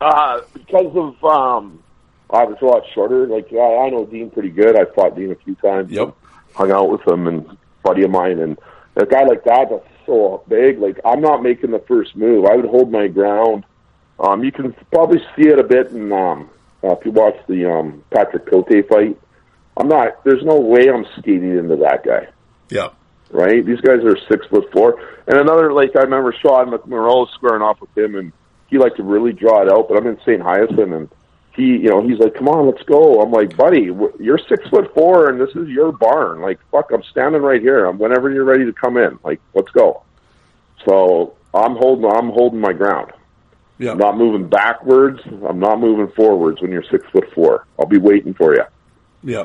uh, 0.00 0.40
because 0.52 0.96
of 0.96 1.24
um, 1.24 1.82
I 2.30 2.44
was 2.44 2.56
a 2.62 2.64
lot 2.64 2.82
shorter. 2.94 3.26
Like 3.26 3.52
I, 3.52 3.86
I 3.86 3.90
know 3.90 4.06
Dean 4.06 4.30
pretty 4.30 4.50
good. 4.50 4.78
I 4.78 4.84
fought 4.94 5.16
Dean 5.16 5.32
a 5.32 5.36
few 5.36 5.54
times. 5.56 5.90
Yep. 5.90 6.14
Hung 6.54 6.70
out 6.70 6.90
with 6.90 7.06
him 7.06 7.26
and 7.26 7.56
buddy 7.82 8.04
of 8.04 8.10
mine, 8.10 8.38
and 8.38 8.58
a 8.96 9.06
guy 9.06 9.24
like 9.24 9.44
that 9.44 9.68
that's 9.70 9.86
so 10.06 10.44
big. 10.48 10.78
Like 10.78 11.00
I'm 11.04 11.20
not 11.20 11.42
making 11.42 11.72
the 11.72 11.80
first 11.80 12.16
move. 12.16 12.46
I 12.46 12.56
would 12.56 12.66
hold 12.66 12.90
my 12.90 13.08
ground. 13.08 13.64
Um, 14.20 14.44
you 14.44 14.52
can 14.52 14.72
probably 14.92 15.18
see 15.34 15.48
it 15.48 15.58
a 15.58 15.64
bit 15.64 15.88
in 15.88 16.12
um, 16.12 16.48
uh, 16.84 16.92
if 16.92 17.04
you 17.04 17.10
watch 17.10 17.36
the 17.48 17.70
um, 17.70 18.04
Patrick 18.10 18.46
Cote 18.46 18.88
fight. 18.88 19.18
I'm 19.76 19.88
not. 19.88 20.22
There's 20.22 20.44
no 20.44 20.60
way 20.60 20.88
I'm 20.88 21.04
skating 21.18 21.58
into 21.58 21.74
that 21.76 22.04
guy 22.04 22.28
yeah, 22.70 22.88
right? 23.30 23.64
These 23.64 23.80
guys 23.80 24.04
are 24.04 24.16
six 24.30 24.46
foot 24.46 24.70
four. 24.72 25.00
And 25.26 25.38
another, 25.38 25.72
like 25.72 25.96
I 25.96 26.02
remember 26.02 26.34
Sean 26.40 26.70
McMorrow 26.70 27.30
squaring 27.32 27.62
off 27.62 27.80
with 27.80 27.96
him, 27.96 28.14
and 28.14 28.32
he 28.68 28.78
liked 28.78 28.96
to 28.96 29.02
really 29.02 29.32
draw 29.32 29.62
it 29.62 29.70
out. 29.72 29.88
But 29.88 29.96
I'm 29.96 30.06
in 30.06 30.18
St. 30.20 30.40
Hyacinthe, 30.40 30.92
and 30.92 31.08
he, 31.54 31.62
you 31.62 31.88
know, 31.88 32.02
he's 32.06 32.18
like, 32.18 32.34
"Come 32.34 32.48
on, 32.48 32.66
let's 32.66 32.82
go." 32.82 33.20
I'm 33.20 33.30
like, 33.30 33.56
"Buddy, 33.56 33.90
you're 34.20 34.38
six 34.48 34.68
foot 34.68 34.92
four, 34.94 35.28
and 35.30 35.40
this 35.40 35.54
is 35.54 35.68
your 35.68 35.92
barn. 35.92 36.40
Like, 36.40 36.58
fuck, 36.70 36.90
I'm 36.92 37.02
standing 37.04 37.42
right 37.42 37.60
here. 37.60 37.86
I'm 37.86 37.98
whenever 37.98 38.30
you're 38.30 38.44
ready 38.44 38.64
to 38.64 38.72
come 38.72 38.96
in. 38.96 39.18
Like, 39.24 39.40
let's 39.54 39.70
go." 39.70 40.02
So 40.86 41.34
I'm 41.54 41.76
holding, 41.76 42.04
I'm 42.10 42.30
holding 42.30 42.60
my 42.60 42.72
ground. 42.72 43.12
yeah, 43.78 43.92
I'm 43.92 43.98
not 43.98 44.18
moving 44.18 44.48
backwards. 44.48 45.20
I'm 45.48 45.60
not 45.60 45.80
moving 45.80 46.08
forwards 46.14 46.60
when 46.60 46.70
you're 46.72 46.84
six 46.90 47.06
foot 47.10 47.32
four. 47.34 47.66
I'll 47.78 47.86
be 47.86 47.98
waiting 47.98 48.34
for 48.34 48.54
you. 48.54 48.64
yeah, 49.22 49.44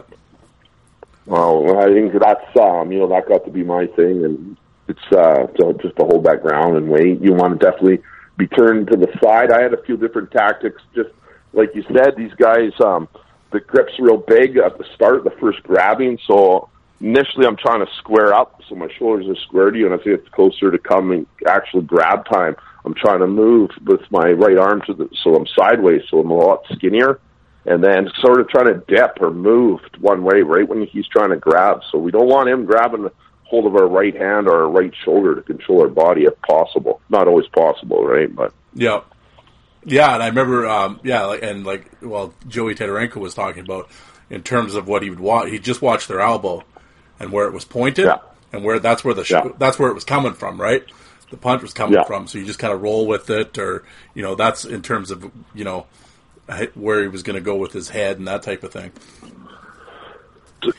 Well, 1.29 1.77
I 1.77 1.93
think 1.93 2.11
that's 2.19 2.57
um, 2.59 2.91
you 2.91 2.97
know 2.97 3.07
that 3.09 3.27
got 3.27 3.45
to 3.45 3.51
be 3.51 3.63
my 3.63 3.85
thing, 3.85 4.25
and 4.25 4.57
it's 4.87 5.11
uh, 5.11 5.45
so 5.59 5.73
just 5.73 5.95
to 5.97 6.05
hold 6.05 6.23
that 6.23 6.41
ground 6.41 6.75
and 6.75 6.89
wait. 6.89 7.21
You 7.21 7.33
want 7.33 7.59
to 7.59 7.63
definitely 7.63 7.99
be 8.35 8.47
turned 8.47 8.87
to 8.87 8.97
the 8.97 9.07
side. 9.23 9.51
I 9.51 9.61
had 9.61 9.75
a 9.75 9.83
few 9.83 9.95
different 9.95 10.31
tactics, 10.31 10.81
just 10.95 11.09
like 11.53 11.69
you 11.75 11.83
said. 11.93 12.15
These 12.17 12.33
guys, 12.33 12.71
um, 12.83 13.07
the 13.51 13.59
grip's 13.59 13.93
real 13.99 14.17
big 14.17 14.57
at 14.57 14.79
the 14.79 14.85
start, 14.95 15.23
the 15.23 15.35
first 15.39 15.61
grabbing. 15.61 16.17
So 16.25 16.67
initially, 16.99 17.45
I'm 17.45 17.57
trying 17.57 17.85
to 17.85 17.91
square 17.99 18.33
up, 18.33 18.63
so 18.67 18.73
my 18.73 18.87
shoulders 18.97 19.27
are 19.27 19.39
square 19.43 19.69
to 19.69 19.77
you, 19.77 19.85
and 19.85 19.93
as 19.93 20.01
it 20.07 20.23
gets 20.23 20.29
closer 20.29 20.71
to 20.71 20.79
coming 20.79 21.27
actual 21.45 21.83
grab 21.83 22.25
time, 22.25 22.55
I'm 22.85 22.95
trying 22.95 23.19
to 23.19 23.27
move 23.27 23.69
with 23.85 24.01
my 24.09 24.31
right 24.31 24.57
arm 24.57 24.81
to 24.87 24.95
the 24.95 25.07
so 25.23 25.35
I'm 25.35 25.45
sideways, 25.55 26.01
so 26.09 26.21
I'm 26.21 26.31
a 26.31 26.33
lot 26.33 26.65
skinnier 26.73 27.19
and 27.65 27.83
then 27.83 28.09
sort 28.21 28.39
of 28.39 28.49
trying 28.49 28.67
to 28.67 28.83
dip 28.87 29.17
or 29.21 29.31
move 29.31 29.81
one 29.99 30.23
way 30.23 30.41
right 30.41 30.67
when 30.67 30.85
he's 30.85 31.07
trying 31.07 31.29
to 31.29 31.37
grab. 31.37 31.81
So 31.91 31.97
we 31.97 32.11
don't 32.11 32.27
want 32.27 32.49
him 32.49 32.65
grabbing 32.65 33.09
hold 33.43 33.65
of 33.65 33.75
our 33.75 33.87
right 33.87 34.15
hand 34.15 34.47
or 34.47 34.63
our 34.63 34.69
right 34.69 34.93
shoulder 35.03 35.35
to 35.35 35.41
control 35.41 35.81
our 35.81 35.87
body 35.87 36.23
if 36.23 36.39
possible. 36.41 37.01
Not 37.09 37.27
always 37.27 37.47
possible, 37.47 38.05
right? 38.05 38.33
But 38.33 38.53
yeah. 38.73 39.01
Yeah, 39.85 40.13
and 40.13 40.21
I 40.21 40.27
remember, 40.27 40.67
um, 40.67 40.99
yeah, 41.03 41.23
like, 41.25 41.41
and 41.41 41.65
like, 41.65 41.89
well, 42.01 42.33
Joey 42.47 42.75
Tetarenko 42.75 43.15
was 43.15 43.33
talking 43.33 43.63
about 43.63 43.89
in 44.29 44.43
terms 44.43 44.75
of 44.75 44.87
what 44.87 45.01
he 45.03 45.09
would 45.09 45.21
watch. 45.21 45.49
He 45.49 45.57
just 45.57 45.81
watched 45.81 46.07
their 46.09 46.19
elbow 46.19 46.63
and 47.19 47.31
where 47.31 47.47
it 47.47 47.53
was 47.53 47.65
pointed, 47.65 48.05
Yeah. 48.05 48.17
and 48.53 48.63
where 48.63 48.79
that's 48.79 49.03
where 49.03 49.13
the 49.13 49.23
sh- 49.23 49.31
Yeah. 49.31 49.47
that's 49.57 49.79
where 49.79 49.89
it 49.89 49.93
was 49.95 50.03
coming 50.03 50.33
from, 50.33 50.59
right? 50.59 50.83
The 51.31 51.37
punch 51.37 51.61
was 51.61 51.73
coming 51.73 51.93
Yeah. 51.95 52.03
from, 52.03 52.27
so 52.27 52.37
you 52.39 52.45
just 52.45 52.59
kind 52.59 52.73
of 52.73 52.81
roll 52.81 53.07
with 53.07 53.29
it, 53.29 53.57
or 53.57 53.83
you 54.13 54.21
know, 54.21 54.35
that's 54.35 54.65
in 54.65 54.81
terms 54.81 55.11
of 55.11 55.31
you 55.55 55.63
know 55.63 55.85
where 56.75 57.01
he 57.01 57.07
was 57.07 57.23
going 57.23 57.35
to 57.35 57.41
go 57.41 57.55
with 57.55 57.73
his 57.73 57.89
head 57.89 58.17
and 58.17 58.27
that 58.27 58.43
type 58.43 58.63
of 58.63 58.71
thing. 58.71 58.91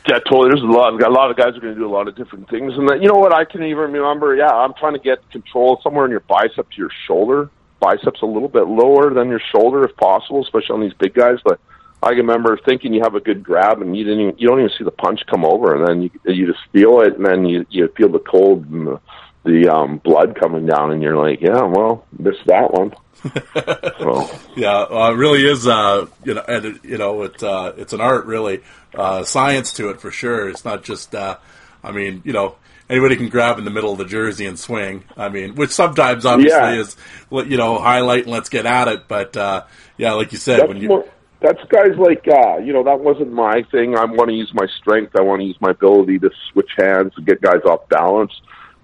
Yeah, 0.06 0.18
totally. 0.18 0.50
There's 0.50 0.62
a 0.62 0.66
lot. 0.66 1.02
A 1.02 1.08
lot 1.08 1.30
of 1.30 1.36
guys 1.36 1.56
are 1.56 1.60
going 1.60 1.74
to 1.74 1.80
do 1.80 1.86
a 1.86 1.88
lot 1.88 2.06
of 2.06 2.14
different 2.14 2.50
things, 2.50 2.74
and 2.76 2.88
then, 2.88 3.00
you 3.00 3.08
know 3.08 3.14
what? 3.14 3.34
I 3.34 3.44
can 3.44 3.62
even 3.62 3.92
remember. 3.92 4.36
Yeah, 4.36 4.50
I'm 4.50 4.74
trying 4.74 4.92
to 4.92 4.98
get 4.98 5.28
control 5.30 5.80
somewhere 5.82 6.04
in 6.04 6.10
your 6.10 6.20
bicep 6.20 6.70
to 6.70 6.76
your 6.76 6.90
shoulder. 7.06 7.48
Biceps 7.78 8.20
a 8.20 8.26
little 8.26 8.48
bit 8.48 8.66
lower 8.66 9.14
than 9.14 9.30
your 9.30 9.40
shoulder, 9.40 9.84
if 9.84 9.96
possible, 9.96 10.42
especially 10.42 10.74
on 10.74 10.80
these 10.82 10.92
big 10.92 11.14
guys. 11.14 11.38
But 11.42 11.60
I 12.02 12.10
remember 12.10 12.58
thinking 12.58 12.92
you 12.92 13.00
have 13.02 13.14
a 13.14 13.20
good 13.20 13.42
grab, 13.42 13.80
and 13.80 13.96
you 13.96 14.04
didn't. 14.04 14.20
Even, 14.20 14.38
you 14.38 14.48
don't 14.48 14.58
even 14.58 14.72
see 14.76 14.84
the 14.84 14.90
punch 14.90 15.24
come 15.26 15.46
over, 15.46 15.74
and 15.74 15.88
then 15.88 16.02
you 16.02 16.10
you 16.30 16.46
just 16.46 16.60
feel 16.72 17.00
it, 17.00 17.16
and 17.16 17.24
then 17.24 17.46
you 17.46 17.64
you 17.70 17.88
feel 17.96 18.10
the 18.10 18.18
cold 18.18 18.66
and 18.70 18.86
the, 18.86 19.00
the 19.44 19.68
um, 19.74 19.96
blood 19.96 20.38
coming 20.38 20.66
down, 20.66 20.92
and 20.92 21.02
you're 21.02 21.16
like, 21.16 21.40
yeah, 21.40 21.62
well, 21.62 22.06
missed 22.18 22.44
that 22.46 22.74
one. 22.74 22.92
So, 23.22 24.30
Yeah, 24.56 24.78
uh, 24.90 25.10
it 25.12 25.16
really 25.16 25.46
is. 25.46 25.66
Uh, 25.66 26.06
you 26.24 26.34
know, 26.34 26.44
and 26.46 26.64
it, 26.64 26.84
you 26.84 26.98
know, 26.98 27.22
it, 27.22 27.42
uh, 27.42 27.72
it's 27.76 27.92
an 27.92 28.00
art, 28.00 28.26
really, 28.26 28.62
uh, 28.94 29.24
science 29.24 29.72
to 29.74 29.90
it 29.90 30.00
for 30.00 30.10
sure. 30.10 30.48
It's 30.48 30.64
not 30.64 30.82
just. 30.84 31.14
Uh, 31.14 31.36
I 31.82 31.92
mean, 31.92 32.22
you 32.24 32.32
know, 32.32 32.56
anybody 32.88 33.16
can 33.16 33.28
grab 33.28 33.58
in 33.58 33.64
the 33.64 33.70
middle 33.70 33.92
of 33.92 33.98
the 33.98 34.04
jersey 34.04 34.46
and 34.46 34.58
swing. 34.58 35.04
I 35.16 35.28
mean, 35.28 35.54
which 35.54 35.70
sometimes 35.70 36.26
obviously 36.26 36.58
Yeah. 36.58 36.80
is, 36.80 36.96
you 37.30 37.56
know, 37.56 37.78
highlight 37.78 38.24
and 38.24 38.32
let's 38.32 38.48
get 38.48 38.66
at 38.66 38.88
it. 38.88 39.08
But 39.08 39.36
uh, 39.36 39.64
yeah, 39.96 40.12
like 40.12 40.32
you 40.32 40.38
said, 40.38 40.60
that's 40.60 40.68
when 40.68 40.76
you 40.82 40.88
more, 40.88 41.04
that's 41.40 41.62
guys 41.70 41.96
like 41.96 42.26
uh, 42.28 42.58
you 42.58 42.72
know 42.72 42.84
that 42.84 43.00
wasn't 43.00 43.32
my 43.32 43.62
thing. 43.70 43.96
I 43.96 44.04
want 44.04 44.28
to 44.28 44.34
use 44.34 44.50
my 44.52 44.66
strength. 44.78 45.16
I 45.16 45.22
want 45.22 45.40
to 45.40 45.46
use 45.46 45.56
my 45.60 45.70
ability 45.70 46.18
to 46.18 46.30
switch 46.52 46.70
hands 46.76 47.12
and 47.16 47.26
get 47.26 47.40
guys 47.40 47.62
off 47.64 47.88
balance. 47.88 48.32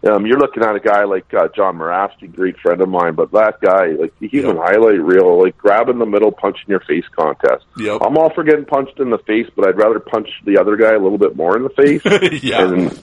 Um, 0.07 0.25
you're 0.27 0.39
looking 0.39 0.63
at 0.63 0.75
a 0.77 0.81
guy 0.81 1.05
like 1.05 1.33
uh, 1.35 1.49
John 1.55 1.79
Mirasty, 1.79 2.33
great 2.35 2.59
friend 2.59 2.81
of 2.81 2.89
mine, 2.89 3.15
but 3.15 3.33
that 3.33 3.61
guy, 3.61 3.87
like 3.89 4.19
the 4.21 4.29
human 4.29 4.57
highlight 4.57 5.01
reel, 5.01 5.43
like 5.43 5.57
grab 5.59 5.89
in 5.89 5.99
the 5.99 6.07
middle, 6.07 6.31
punch 6.33 6.59
in 6.67 6.71
your 6.71 6.81
face 6.81 7.05
contest. 7.15 7.65
Yep. 7.77 8.03
I'm 8.03 8.17
all 8.17 8.31
for 8.31 8.45
getting 8.45 8.65
punched 8.65 8.99
in 9.01 9.11
the 9.11 9.19
face, 9.19 9.49
but 9.57 9.67
I'd 9.69 9.77
rather 9.77 10.01
punch 10.01 10.29
the 10.45 10.59
other 10.59 10.77
guy 10.77 10.93
a 10.95 10.99
little 10.99 11.19
bit 11.19 11.35
more 11.37 11.57
in 11.57 11.63
the 11.65 11.71
face. 11.71 12.03
yeah, 12.43 12.69
And 12.69 13.03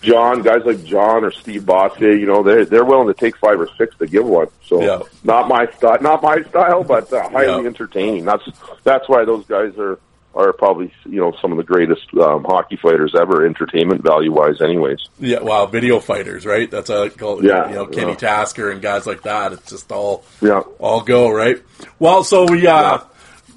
John, 0.00 0.42
guys 0.42 0.60
like 0.64 0.84
John 0.84 1.24
or 1.24 1.32
Steve 1.32 1.66
Bossier, 1.66 2.14
you 2.14 2.26
know, 2.26 2.42
they're 2.44 2.64
they're 2.64 2.84
willing 2.84 3.08
to 3.08 3.14
take 3.14 3.36
five 3.36 3.58
or 3.60 3.68
six 3.76 3.96
to 3.98 4.06
give 4.06 4.24
one. 4.26 4.46
So 4.64 4.80
Yeah. 4.80 5.00
not 5.24 5.48
my 5.48 5.66
style, 5.72 5.98
not 6.00 6.22
my 6.22 6.40
style, 6.42 6.84
but 6.84 7.12
uh, 7.12 7.28
highly 7.30 7.66
entertaining. 7.66 8.24
That's 8.24 8.44
that's 8.84 9.08
why 9.08 9.24
those 9.24 9.44
guys 9.46 9.76
are 9.78 9.98
are 10.38 10.52
probably 10.52 10.92
you 11.04 11.20
know 11.20 11.32
some 11.42 11.50
of 11.50 11.58
the 11.58 11.64
greatest 11.64 12.06
um, 12.14 12.44
hockey 12.44 12.76
fighters 12.76 13.14
ever, 13.18 13.44
entertainment 13.44 14.02
value 14.02 14.32
wise. 14.32 14.60
Anyways, 14.62 14.98
yeah. 15.18 15.40
Wow, 15.40 15.66
video 15.66 15.98
fighters, 15.98 16.46
right? 16.46 16.70
That's 16.70 16.90
a 16.90 17.10
call. 17.10 17.44
Yeah, 17.44 17.68
you 17.68 17.74
know, 17.74 17.86
Kenny 17.86 18.12
yeah. 18.12 18.16
Tasker 18.18 18.70
and 18.70 18.80
guys 18.80 19.06
like 19.06 19.22
that. 19.22 19.52
It's 19.52 19.70
just 19.70 19.90
all 19.90 20.24
yeah. 20.40 20.60
all 20.78 21.00
go 21.02 21.30
right. 21.30 21.60
Well, 21.98 22.22
so 22.24 22.44
we 22.46 22.66
uh, 22.66 22.98
Yeah. 22.98 23.04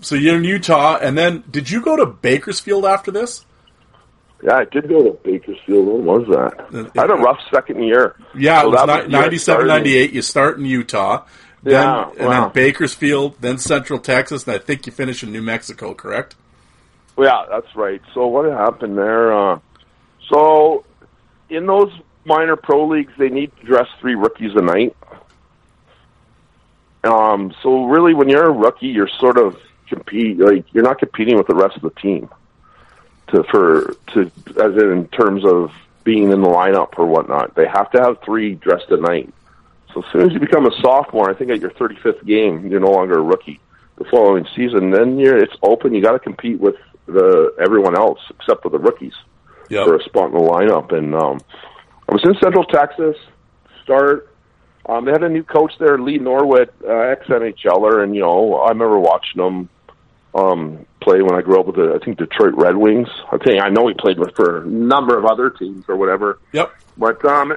so 0.02 0.16
you're 0.16 0.38
in 0.38 0.44
Utah, 0.44 0.98
and 1.00 1.18
then 1.18 1.44
did 1.50 1.70
you 1.70 1.82
go 1.82 1.96
to 1.96 2.06
Bakersfield 2.08 2.84
after 2.86 3.12
this? 3.12 3.46
Yeah, 4.44 4.56
I 4.56 4.66
did 4.66 4.90
go 4.90 5.04
to 5.04 5.12
Bakersfield. 5.24 5.86
When 5.86 6.04
was 6.06 6.28
that? 6.30 6.90
I 6.98 7.02
had 7.02 7.12
a 7.12 7.14
rough 7.14 7.40
second 7.54 7.84
year. 7.84 8.16
Yeah, 8.36 8.62
So 8.62 8.68
it 8.68 8.72
was 8.72 8.86
that 8.88 8.88
ni- 8.88 9.04
the 9.06 9.10
year 9.12 9.20
I 9.20 9.24
97, 9.26 9.40
started. 9.40 9.68
98. 9.68 10.12
You 10.14 10.22
start 10.24 10.58
in 10.58 10.66
Utah, 10.66 11.26
then, 11.62 11.74
Yeah, 11.74 12.10
and 12.18 12.28
wow. 12.28 12.42
then 12.46 12.52
Bakersfield, 12.54 13.36
then 13.40 13.60
Central 13.60 14.00
Texas, 14.00 14.48
and 14.48 14.56
I 14.56 14.58
think 14.58 14.88
you 14.88 14.92
finish 14.92 15.22
in 15.22 15.32
New 15.32 15.44
Mexico, 15.44 15.94
correct? 15.94 16.34
Yeah, 17.22 17.46
that's 17.50 17.76
right. 17.76 18.02
So 18.14 18.28
what 18.28 18.46
happened 18.52 18.98
there? 18.98 19.32
Uh, 19.32 19.60
so 20.30 20.86
in 21.50 21.68
those 21.68 21.92
minor 22.26 22.56
pro 22.56 22.88
leagues, 22.88 23.14
they 23.18 23.30
need 23.30 23.56
to 23.58 23.66
dress 23.66 23.88
three 24.00 24.16
rookies 24.16 24.56
a 24.56 24.62
night. 24.62 24.96
Um, 27.04 27.54
so 27.62 27.86
really, 27.86 28.14
when 28.14 28.28
you're 28.28 28.48
a 28.48 28.52
rookie, 28.52 28.88
you're 28.88 29.10
sort 29.20 29.38
of 29.38 29.60
compete 29.88 30.40
like 30.40 30.66
you're 30.74 30.84
not 30.84 31.00
competing 31.00 31.36
with 31.36 31.48
the 31.48 31.56
rest 31.56 31.76
of 31.76 31.82
the 31.82 31.90
team 32.02 32.30
to 33.28 33.44
for 33.44 33.96
to 34.14 34.32
as 34.62 34.76
in, 34.82 35.08
terms 35.10 35.44
of 35.46 35.72
being 36.04 36.32
in 36.32 36.42
the 36.42 36.48
lineup 36.48 36.98
or 36.98 37.06
whatnot. 37.06 37.54
They 37.56 37.68
have 37.68 37.92
to 37.92 38.02
have 38.02 38.22
three 38.24 38.56
dressed 38.56 38.92
at 38.92 39.02
night. 39.02 39.32
So 39.94 40.02
as 40.02 40.12
soon 40.12 40.22
as 40.22 40.32
you 40.32 40.40
become 40.40 40.66
a 40.66 40.82
sophomore, 40.82 41.30
I 41.30 41.34
think 41.34 41.52
at 41.52 41.60
your 41.60 41.72
35th 41.72 42.26
game, 42.26 42.68
you're 42.68 42.80
no 42.80 42.92
longer 42.92 43.20
a 43.20 43.22
rookie. 43.22 43.60
The 43.98 44.06
following 44.06 44.48
season, 44.56 44.90
then 44.90 45.20
you're 45.20 45.38
it's 45.38 45.56
open. 45.62 45.94
You 45.94 46.02
got 46.02 46.14
to 46.14 46.20
compete 46.20 46.60
with 46.60 46.76
the 47.06 47.54
everyone 47.60 47.98
else 47.98 48.20
except 48.30 48.64
for 48.64 48.70
the 48.70 48.80
rookies 48.80 49.14
Yep. 49.70 49.86
for 49.86 49.96
a 49.96 50.04
spot 50.04 50.32
in 50.32 50.34
the 50.34 50.40
lineup. 50.44 50.92
And 50.94 51.16
um, 51.16 51.40
I 52.10 52.14
was 52.14 52.22
in 52.26 52.36
Central 52.42 52.66
Texas. 52.66 53.16
Start. 53.84 54.28
Um, 54.86 55.06
they 55.06 55.12
had 55.12 55.24
a 55.24 55.30
new 55.30 55.44
coach 55.44 55.72
there, 55.80 55.98
Lee 55.98 56.18
Norwood, 56.18 56.70
uh, 56.84 56.92
ex 56.92 57.26
NHLer, 57.28 58.04
and 58.04 58.14
you 58.16 58.22
know 58.22 58.56
I 58.56 58.70
remember 58.70 59.00
watching 59.00 59.42
him 59.42 59.70
um, 60.34 60.86
play 61.02 61.22
when 61.22 61.36
I 61.36 61.42
grew 61.42 61.60
up 61.60 61.68
with 61.68 61.76
the 61.76 61.98
I 62.00 62.04
think 62.04 62.18
Detroit 62.18 62.54
Red 62.56 62.76
Wings. 62.76 63.08
I 63.32 63.38
think 63.38 63.62
I 63.64 63.70
know 63.70 63.88
he 63.88 63.94
played 63.94 64.20
with 64.20 64.36
for 64.36 64.64
a 64.64 64.68
number 64.68 65.18
of 65.18 65.26
other 65.26 65.50
teams 65.52 65.86
or 65.88 65.96
whatever. 65.96 66.40
Yep. 66.52 66.72
But 66.98 67.24
um, 67.26 67.56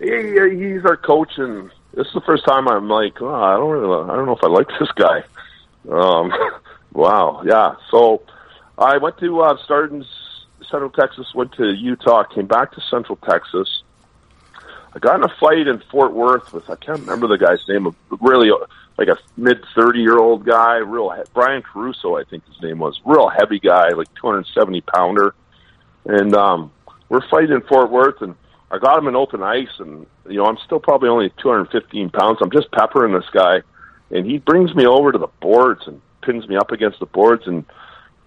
he, 0.00 0.08
he's 0.08 0.84
our 0.84 0.96
coach, 0.96 1.32
and 1.36 1.70
this 1.92 2.06
is 2.06 2.14
the 2.14 2.22
first 2.26 2.44
time 2.44 2.66
I'm 2.66 2.88
like, 2.88 3.20
oh, 3.20 3.32
I 3.32 3.56
don't 3.56 3.70
really, 3.70 4.10
I 4.10 4.16
don't 4.16 4.26
know 4.26 4.36
if 4.36 4.42
I 4.42 4.48
like 4.48 4.68
this 4.80 4.90
guy. 4.96 5.22
Um, 5.90 6.32
wow, 6.92 7.42
yeah. 7.46 7.74
So 7.90 8.22
I 8.78 8.98
went 8.98 9.18
to 9.18 9.40
uh, 9.40 9.56
started 9.64 9.92
in 9.92 10.04
Central 10.70 10.90
Texas, 10.90 11.26
went 11.34 11.52
to 11.52 11.72
Utah, 11.72 12.24
came 12.24 12.46
back 12.46 12.72
to 12.72 12.80
Central 12.90 13.16
Texas. 13.16 13.82
I 14.94 14.98
got 14.98 15.16
in 15.16 15.24
a 15.24 15.34
fight 15.40 15.66
in 15.66 15.82
Fort 15.90 16.12
Worth 16.12 16.52
with 16.52 16.68
I 16.70 16.76
can't 16.76 17.00
remember 17.00 17.26
the 17.26 17.38
guy's 17.38 17.66
name, 17.68 17.86
a 17.86 17.94
really 18.20 18.50
uh, 18.50 18.66
like 18.96 19.08
a 19.08 19.18
mid 19.36 19.64
thirty 19.74 20.00
year 20.00 20.18
old 20.18 20.44
guy, 20.44 20.76
real 20.76 21.12
Brian 21.34 21.62
Caruso, 21.62 22.16
I 22.16 22.24
think 22.24 22.44
his 22.46 22.62
name 22.62 22.78
was, 22.78 23.00
real 23.04 23.28
heavy 23.28 23.58
guy, 23.58 23.88
like 23.90 24.08
two 24.14 24.28
hundred 24.28 24.46
seventy 24.54 24.80
pounder, 24.80 25.34
and 26.04 26.34
um, 26.34 26.72
we're 27.08 27.26
fighting 27.28 27.52
in 27.52 27.60
Fort 27.62 27.90
Worth, 27.90 28.22
and 28.22 28.34
I 28.70 28.78
got 28.78 28.98
him 28.98 29.08
in 29.08 29.16
open 29.16 29.42
ice, 29.42 29.68
and 29.78 30.06
you 30.28 30.36
know 30.36 30.46
I'm 30.46 30.58
still 30.64 30.80
probably 30.80 31.08
only 31.08 31.32
two 31.42 31.48
hundred 31.48 31.70
fifteen 31.70 32.10
pounds. 32.10 32.38
I'm 32.40 32.50
just 32.50 32.70
peppering 32.70 33.12
this 33.12 33.28
guy, 33.32 33.62
and 34.10 34.26
he 34.26 34.38
brings 34.38 34.74
me 34.74 34.86
over 34.86 35.10
to 35.12 35.18
the 35.18 35.28
boards 35.40 35.82
and 35.86 36.00
pins 36.22 36.48
me 36.48 36.56
up 36.56 36.70
against 36.70 37.00
the 37.00 37.06
boards, 37.06 37.46
and 37.46 37.64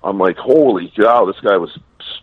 I'm 0.03 0.17
like, 0.17 0.37
holy 0.37 0.91
cow, 0.95 1.25
this 1.25 1.39
guy 1.41 1.57
was 1.57 1.77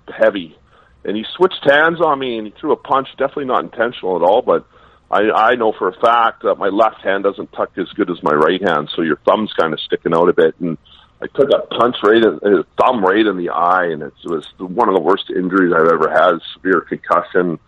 heavy. 0.09 0.57
And 1.05 1.16
he 1.16 1.25
switched 1.37 1.68
hands 1.68 2.01
on 2.01 2.18
me 2.18 2.39
and 2.39 2.47
he 2.47 2.55
threw 2.59 2.72
a 2.72 2.77
punch, 2.77 3.09
definitely 3.18 3.47
not 3.47 3.64
intentional 3.64 4.16
at 4.16 4.22
all, 4.22 4.43
but 4.43 4.66
I, 5.11 5.31
I 5.31 5.55
know 5.55 5.72
for 5.72 5.89
a 5.89 6.01
fact 6.01 6.43
that 6.43 6.57
my 6.57 6.68
left 6.68 7.03
hand 7.03 7.25
doesn't 7.25 7.53
tuck 7.53 7.70
as 7.77 7.89
good 7.95 8.11
as 8.11 8.22
my 8.22 8.33
right 8.33 8.61
hand, 8.61 8.91
so 8.95 9.03
your 9.03 9.18
thumb's 9.27 9.53
kind 9.53 9.72
of 9.72 9.81
sticking 9.81 10.14
out 10.14 10.29
a 10.29 10.33
bit. 10.33 10.55
And 10.61 10.79
I 11.22 11.27
took 11.27 11.51
a 11.51 11.66
punch 11.66 11.97
right 12.03 12.16
in 12.16 12.33
his 12.43 12.64
thumb 12.81 13.05
right 13.05 13.25
in 13.25 13.37
the 13.37 13.51
eye, 13.51 13.87
and 13.93 14.03
it 14.03 14.12
was 14.25 14.47
one 14.59 14.89
of 14.89 14.95
the 14.95 15.01
worst 15.01 15.31
injuries 15.31 15.72
I've 15.72 15.93
ever 15.93 16.11
had, 16.11 16.41
severe 16.55 16.81
concussion. 16.81 17.59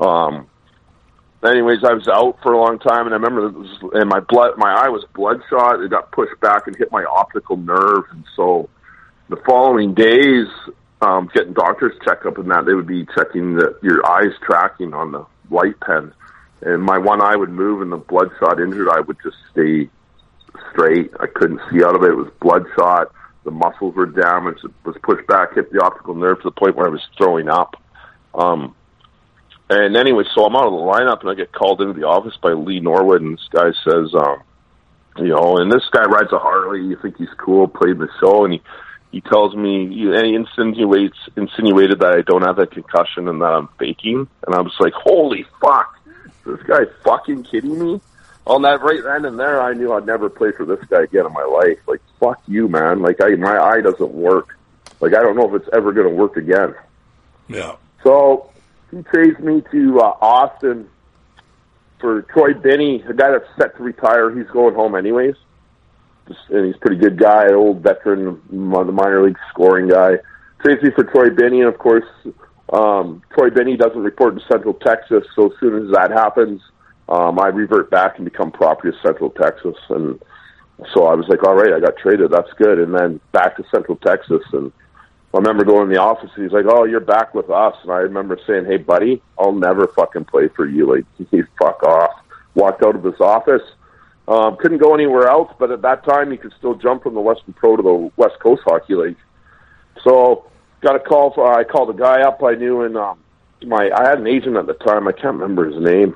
Um, 0.00 0.46
anyways, 1.44 1.84
I 1.84 1.92
was 1.92 2.08
out 2.08 2.38
for 2.42 2.52
a 2.52 2.58
long 2.58 2.78
time, 2.78 3.06
and 3.06 3.14
I 3.14 3.18
remember, 3.18 3.48
was, 3.48 3.68
and 3.92 4.08
my 4.08 4.20
blood, 4.20 4.52
my 4.56 4.72
eye 4.72 4.88
was 4.88 5.04
bloodshot. 5.14 5.82
It 5.82 5.90
got 5.90 6.12
pushed 6.12 6.40
back 6.40 6.66
and 6.66 6.76
hit 6.76 6.90
my 6.90 7.04
optical 7.04 7.56
nerve, 7.56 8.04
and 8.10 8.24
so 8.34 8.68
the 9.28 9.36
following 9.46 9.94
days, 9.94 10.46
um, 11.00 11.30
getting 11.34 11.52
doctors 11.52 11.92
checkup 12.04 12.38
and 12.38 12.50
that, 12.50 12.64
they 12.66 12.74
would 12.74 12.86
be 12.86 13.06
checking 13.14 13.56
that 13.56 13.78
your 13.82 14.04
eyes 14.06 14.32
tracking 14.42 14.94
on 14.94 15.12
the 15.12 15.24
light 15.50 15.78
pen, 15.80 16.12
and 16.62 16.82
my 16.82 16.98
one 16.98 17.22
eye 17.22 17.36
would 17.36 17.50
move, 17.50 17.82
and 17.82 17.92
the 17.92 17.96
bloodshot 17.96 18.60
injured 18.60 18.88
eye 18.88 19.00
would 19.00 19.18
just 19.22 19.36
stay 19.52 19.88
straight. 20.72 21.12
I 21.20 21.26
couldn't 21.26 21.60
see 21.70 21.84
out 21.84 21.94
of 21.94 22.02
it. 22.02 22.10
It 22.10 22.16
was 22.16 22.30
bloodshot. 22.40 23.12
The 23.44 23.50
muscles 23.50 23.94
were 23.94 24.06
damaged. 24.06 24.64
It 24.64 24.72
was 24.84 24.96
pushed 25.02 25.26
back, 25.26 25.54
hit 25.54 25.72
the 25.72 25.82
optical 25.82 26.14
nerve 26.14 26.38
to 26.38 26.44
the 26.44 26.50
point 26.50 26.76
where 26.76 26.86
I 26.86 26.90
was 26.90 27.06
throwing 27.16 27.48
up. 27.48 27.80
Um, 28.34 28.74
and 29.70 29.96
anyway, 29.96 30.24
so 30.34 30.44
I'm 30.44 30.56
out 30.56 30.66
of 30.66 30.72
the 30.72 30.78
lineup, 30.78 31.20
and 31.20 31.30
I 31.30 31.34
get 31.34 31.52
called 31.52 31.80
into 31.80 31.92
the 31.92 32.06
office 32.06 32.36
by 32.42 32.52
Lee 32.52 32.80
Norwood, 32.80 33.22
and 33.22 33.34
this 33.34 33.48
guy 33.50 33.70
says, 33.84 34.14
um, 34.14 34.42
you 35.18 35.28
know, 35.28 35.58
and 35.58 35.70
this 35.70 35.84
guy 35.90 36.04
rides 36.04 36.32
a 36.32 36.38
Harley. 36.38 36.84
You 36.84 36.96
think 37.00 37.16
he's 37.16 37.28
cool, 37.36 37.68
played 37.68 37.98
the 37.98 38.08
show, 38.20 38.44
and 38.44 38.54
he 38.54 38.62
he 39.10 39.20
tells 39.20 39.54
me, 39.54 39.88
he, 39.88 40.02
and 40.06 40.26
he 40.26 40.34
insinuates 40.34 41.16
insinuated 41.36 42.00
that 42.00 42.12
I 42.12 42.22
don't 42.22 42.42
have 42.42 42.56
that 42.56 42.70
concussion 42.70 43.28
and 43.28 43.40
that 43.40 43.52
I'm 43.52 43.68
faking, 43.78 44.28
and 44.46 44.54
I 44.54 44.60
was 44.60 44.74
like, 44.80 44.92
holy 44.92 45.46
fuck, 45.60 45.98
this 46.44 46.62
guy 46.66 46.80
fucking 47.04 47.44
kidding 47.44 47.78
me? 47.78 48.00
On 48.46 48.62
that 48.62 48.80
right 48.80 49.02
then 49.02 49.26
and 49.26 49.38
there, 49.38 49.60
I 49.60 49.74
knew 49.74 49.92
I'd 49.92 50.06
never 50.06 50.30
play 50.30 50.52
for 50.52 50.64
this 50.64 50.82
guy 50.88 51.02
again 51.02 51.26
in 51.26 51.32
my 51.32 51.44
life. 51.44 51.78
Like, 51.86 52.00
fuck 52.18 52.40
you, 52.46 52.66
man. 52.66 53.02
Like, 53.02 53.22
I 53.22 53.34
my 53.36 53.58
eye 53.58 53.82
doesn't 53.82 54.12
work. 54.12 54.56
Like, 55.00 55.14
I 55.14 55.20
don't 55.20 55.36
know 55.36 55.54
if 55.54 55.60
it's 55.60 55.68
ever 55.74 55.92
going 55.92 56.08
to 56.08 56.14
work 56.14 56.38
again. 56.38 56.74
Yeah. 57.48 57.76
So 58.02 58.50
he 58.90 59.02
trades 59.02 59.38
me 59.38 59.62
to 59.70 60.00
uh, 60.00 60.14
Austin 60.22 60.88
for 62.00 62.22
Troy 62.22 62.54
Binney, 62.54 63.02
a 63.06 63.12
guy 63.12 63.30
that's 63.32 63.48
set 63.58 63.76
to 63.76 63.82
retire. 63.82 64.34
He's 64.36 64.48
going 64.48 64.74
home 64.74 64.94
anyways. 64.94 65.34
And 66.50 66.66
he's 66.66 66.74
a 66.74 66.78
pretty 66.78 66.96
good 66.96 67.18
guy, 67.18 67.52
old 67.52 67.82
veteran, 67.82 68.40
the 68.50 68.56
minor 68.56 69.24
league 69.24 69.38
scoring 69.50 69.88
guy. 69.88 70.18
Trades 70.62 70.82
me 70.82 70.90
for 70.90 71.04
Troy 71.04 71.30
Binney, 71.30 71.60
and 71.60 71.68
of 71.68 71.78
course, 71.78 72.04
um, 72.72 73.22
Troy 73.32 73.50
Binney 73.50 73.76
doesn't 73.76 74.02
report 74.02 74.36
to 74.36 74.44
Central 74.50 74.74
Texas, 74.74 75.24
so 75.34 75.46
as 75.46 75.52
soon 75.60 75.84
as 75.84 75.92
that 75.92 76.10
happens, 76.10 76.60
um, 77.08 77.38
I 77.38 77.48
revert 77.48 77.90
back 77.90 78.16
and 78.16 78.24
become 78.24 78.50
property 78.50 78.88
of 78.88 78.94
Central 79.02 79.30
Texas, 79.30 79.76
and 79.88 80.20
so 80.94 81.06
I 81.06 81.14
was 81.14 81.26
like, 81.28 81.42
all 81.44 81.54
right, 81.54 81.72
I 81.72 81.80
got 81.80 81.96
traded, 81.96 82.30
that's 82.30 82.52
good, 82.54 82.78
and 82.78 82.94
then 82.94 83.20
back 83.32 83.56
to 83.56 83.64
Central 83.74 83.96
Texas, 83.96 84.42
and 84.52 84.72
I 85.32 85.38
remember 85.38 85.64
going 85.64 85.84
in 85.84 85.92
the 85.92 86.00
office, 86.00 86.30
and 86.34 86.44
he's 86.44 86.52
like, 86.52 86.66
oh, 86.68 86.84
you're 86.84 87.00
back 87.00 87.34
with 87.34 87.50
us, 87.50 87.74
and 87.82 87.92
I 87.92 87.98
remember 87.98 88.38
saying, 88.46 88.66
hey, 88.66 88.76
buddy, 88.76 89.22
I'll 89.38 89.52
never 89.52 89.86
fucking 89.88 90.24
play 90.24 90.48
for 90.48 90.66
you, 90.66 90.92
like, 90.92 91.04
you 91.30 91.46
fuck 91.60 91.82
off. 91.82 92.10
Walked 92.54 92.82
out 92.82 92.96
of 92.96 93.04
his 93.04 93.20
office, 93.20 93.62
um, 94.28 94.58
couldn't 94.58 94.78
go 94.78 94.94
anywhere 94.94 95.26
else, 95.26 95.50
but 95.58 95.70
at 95.70 95.80
that 95.82 96.04
time, 96.04 96.30
you 96.30 96.36
could 96.36 96.52
still 96.58 96.74
jump 96.74 97.02
from 97.02 97.14
the 97.14 97.20
Western 97.20 97.54
Pro 97.54 97.76
to 97.76 97.82
the 97.82 98.10
West 98.16 98.38
Coast 98.40 98.62
Hockey 98.64 98.94
League. 98.94 99.16
So 100.04 100.44
got 100.82 100.96
a 100.96 101.00
call. 101.00 101.32
For, 101.32 101.50
I 101.50 101.64
called 101.64 101.88
a 101.88 101.98
guy 101.98 102.20
up 102.20 102.42
I 102.42 102.54
knew, 102.54 102.82
and 102.82 102.96
um, 102.98 103.18
my 103.64 103.90
I 103.90 104.06
had 104.06 104.18
an 104.18 104.26
agent 104.26 104.56
at 104.56 104.66
the 104.66 104.74
time. 104.74 105.08
I 105.08 105.12
can't 105.12 105.38
remember 105.38 105.70
his 105.70 105.82
name. 105.82 106.14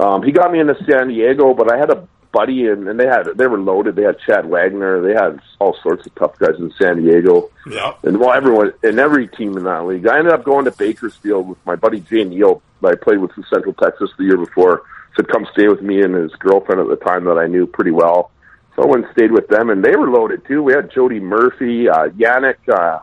Um, 0.00 0.22
he 0.22 0.32
got 0.32 0.50
me 0.50 0.60
into 0.60 0.76
San 0.88 1.08
Diego, 1.08 1.52
but 1.52 1.70
I 1.70 1.76
had 1.76 1.90
a 1.90 2.08
buddy, 2.32 2.68
and, 2.68 2.88
and 2.88 2.98
they 2.98 3.06
had 3.06 3.26
they 3.36 3.46
were 3.46 3.58
loaded. 3.58 3.96
They 3.96 4.02
had 4.04 4.18
Chad 4.26 4.46
Wagner. 4.46 5.02
They 5.02 5.12
had 5.12 5.38
all 5.58 5.76
sorts 5.82 6.06
of 6.06 6.14
tough 6.14 6.38
guys 6.38 6.58
in 6.58 6.72
San 6.80 7.02
Diego. 7.02 7.50
Yeah. 7.70 7.92
And 8.02 8.18
well, 8.18 8.32
everyone 8.32 8.72
and 8.82 8.98
every 8.98 9.28
team 9.28 9.58
in 9.58 9.64
that 9.64 9.84
league. 9.84 10.06
I 10.06 10.18
ended 10.18 10.32
up 10.32 10.42
going 10.42 10.64
to 10.64 10.70
Bakersfield 10.70 11.48
with 11.48 11.58
my 11.66 11.76
buddy 11.76 12.00
Jay 12.00 12.24
Neal. 12.24 12.62
that 12.80 12.92
I 12.92 12.94
played 12.94 13.18
with 13.18 13.36
in 13.36 13.44
Central 13.52 13.74
Texas 13.74 14.10
the 14.16 14.24
year 14.24 14.38
before. 14.38 14.84
Said 15.16 15.28
come 15.28 15.46
stay 15.52 15.68
with 15.68 15.80
me 15.80 16.02
and 16.02 16.14
his 16.14 16.32
girlfriend 16.32 16.80
at 16.80 16.88
the 16.88 17.04
time 17.04 17.24
that 17.24 17.38
I 17.38 17.46
knew 17.46 17.66
pretty 17.66 17.90
well. 17.90 18.30
So 18.74 18.82
I 18.82 18.86
went 18.86 19.06
and 19.06 19.12
stayed 19.12 19.32
with 19.32 19.48
them, 19.48 19.70
and 19.70 19.82
they 19.82 19.96
were 19.96 20.10
loaded 20.10 20.46
too. 20.46 20.62
We 20.62 20.74
had 20.74 20.90
Jody 20.90 21.18
Murphy, 21.18 21.88
uh, 21.88 22.08
Yannick, 22.08 22.56
uh, 22.68 23.00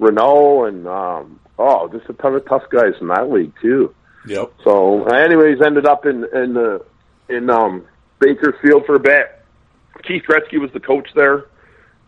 Renault, 0.00 0.64
and 0.64 0.86
um, 0.88 1.40
oh, 1.58 1.88
just 1.88 2.08
a 2.08 2.12
ton 2.14 2.34
of 2.34 2.44
tough 2.46 2.64
guys 2.70 2.94
in 3.00 3.06
that 3.08 3.30
league 3.30 3.52
too. 3.62 3.94
Yep. 4.26 4.52
So, 4.64 5.04
anyways, 5.06 5.58
ended 5.64 5.86
up 5.86 6.04
in 6.04 6.24
in 6.34 6.54
the 6.54 6.84
in 7.28 7.48
um, 7.48 7.84
Bakersfield 8.18 8.86
for 8.86 8.96
a 8.96 9.00
bit. 9.00 9.26
Keith 10.02 10.24
Gretzky 10.28 10.60
was 10.60 10.72
the 10.72 10.80
coach 10.80 11.08
there, 11.14 11.46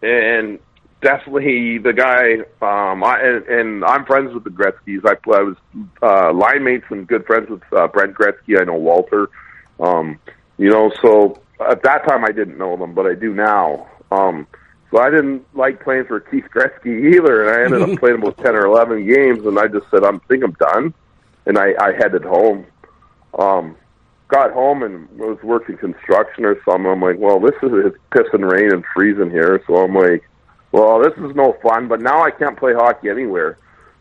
and 0.02 0.58
definitely 1.00 1.78
the 1.78 1.92
guy. 1.92 2.34
Um, 2.60 3.02
I 3.02 3.20
and, 3.20 3.46
and 3.46 3.84
I'm 3.84 4.04
friends 4.04 4.32
with 4.34 4.44
the 4.44 4.50
Gretzky's. 4.50 5.04
I, 5.04 5.16
I 5.32 5.42
was 5.42 5.56
uh, 6.02 6.32
line 6.32 6.64
mates 6.64 6.86
and 6.90 7.06
good 7.06 7.26
friends 7.26 7.48
with 7.48 7.62
uh, 7.72 7.88
Brent 7.88 8.14
Gretzky. 8.14 8.60
I 8.60 8.64
know 8.64 8.74
Walter. 8.74 9.28
Um, 9.78 10.18
you 10.58 10.70
know, 10.70 10.92
so 11.02 11.40
at 11.68 11.82
that 11.82 12.06
time 12.06 12.24
I 12.24 12.32
didn't 12.32 12.58
know 12.58 12.76
them, 12.76 12.94
but 12.94 13.06
I 13.06 13.14
do 13.14 13.34
now. 13.34 13.88
Um, 14.10 14.46
so 14.90 14.98
I 14.98 15.10
didn't 15.10 15.46
like 15.54 15.82
playing 15.82 16.06
for 16.06 16.20
Keith 16.20 16.46
Gretzky 16.54 17.14
either, 17.14 17.48
and 17.48 17.50
I 17.50 17.64
ended 17.64 17.94
up 17.94 17.98
playing 18.00 18.18
about 18.18 18.38
ten 18.38 18.54
or 18.54 18.66
eleven 18.66 19.06
games, 19.06 19.46
and 19.46 19.58
I 19.58 19.68
just 19.68 19.86
said, 19.90 20.04
"I'm 20.04 20.20
think 20.20 20.44
I'm 20.44 20.52
done," 20.52 20.94
and 21.46 21.58
I, 21.58 21.74
I 21.80 21.92
headed 21.92 22.24
home. 22.24 22.66
Um, 23.38 23.76
got 24.28 24.52
home 24.52 24.82
and 24.82 25.08
was 25.18 25.38
working 25.42 25.76
construction 25.76 26.44
or 26.44 26.56
something. 26.64 26.86
I'm 26.86 27.02
like, 27.02 27.18
well, 27.18 27.40
this 27.40 27.54
is 27.62 27.70
it's 27.72 27.96
pissing 28.12 28.50
rain 28.50 28.72
and 28.72 28.84
freezing 28.94 29.30
here, 29.30 29.62
so 29.66 29.76
I'm 29.76 29.94
like, 29.94 30.28
well, 30.72 31.02
this 31.02 31.14
is 31.18 31.34
no 31.34 31.56
fun. 31.62 31.88
But 31.88 32.00
now 32.00 32.22
I 32.22 32.30
can't 32.30 32.56
play 32.56 32.72
hockey 32.74 33.08
anywhere 33.08 33.58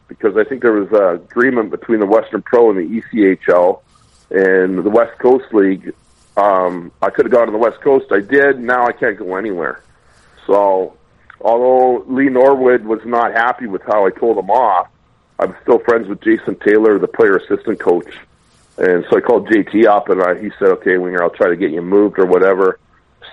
because 0.07 0.37
I 0.37 0.43
think 0.43 0.61
there 0.61 0.73
was 0.73 0.91
a 0.91 1.15
agreement 1.15 1.71
between 1.71 1.99
the 1.99 2.05
Western 2.05 2.41
Pro 2.41 2.71
and 2.71 2.79
the 2.79 3.01
ECHL 3.01 3.81
and 4.31 4.83
the 4.83 4.89
West 4.89 5.17
Coast 5.19 5.53
League. 5.53 5.93
Um, 6.37 6.91
I 7.01 7.09
could 7.09 7.25
have 7.25 7.31
gone 7.31 7.47
to 7.47 7.51
the 7.51 7.57
West 7.57 7.81
Coast. 7.81 8.11
I 8.11 8.19
did. 8.19 8.59
Now 8.59 8.85
I 8.85 8.91
can't 8.91 9.17
go 9.17 9.35
anywhere. 9.35 9.81
So, 10.47 10.97
although 11.41 12.03
Lee 12.07 12.29
Norwood 12.29 12.85
was 12.85 13.01
not 13.05 13.33
happy 13.33 13.67
with 13.67 13.81
how 13.83 14.05
I 14.05 14.11
told 14.11 14.37
him 14.37 14.49
off, 14.49 14.87
I'm 15.39 15.55
still 15.61 15.79
friends 15.79 16.07
with 16.07 16.21
Jason 16.21 16.55
Taylor, 16.55 16.99
the 16.99 17.07
player 17.07 17.37
assistant 17.37 17.79
coach. 17.79 18.11
And 18.77 19.05
so 19.09 19.17
I 19.17 19.21
called 19.21 19.49
JT 19.49 19.85
up, 19.87 20.09
and 20.09 20.21
I, 20.21 20.39
he 20.39 20.51
said, 20.57 20.69
"Okay, 20.69 20.97
Winger, 20.97 21.21
I'll 21.21 21.29
try 21.29 21.49
to 21.49 21.55
get 21.55 21.71
you 21.71 21.81
moved 21.81 22.17
or 22.17 22.25
whatever." 22.25 22.79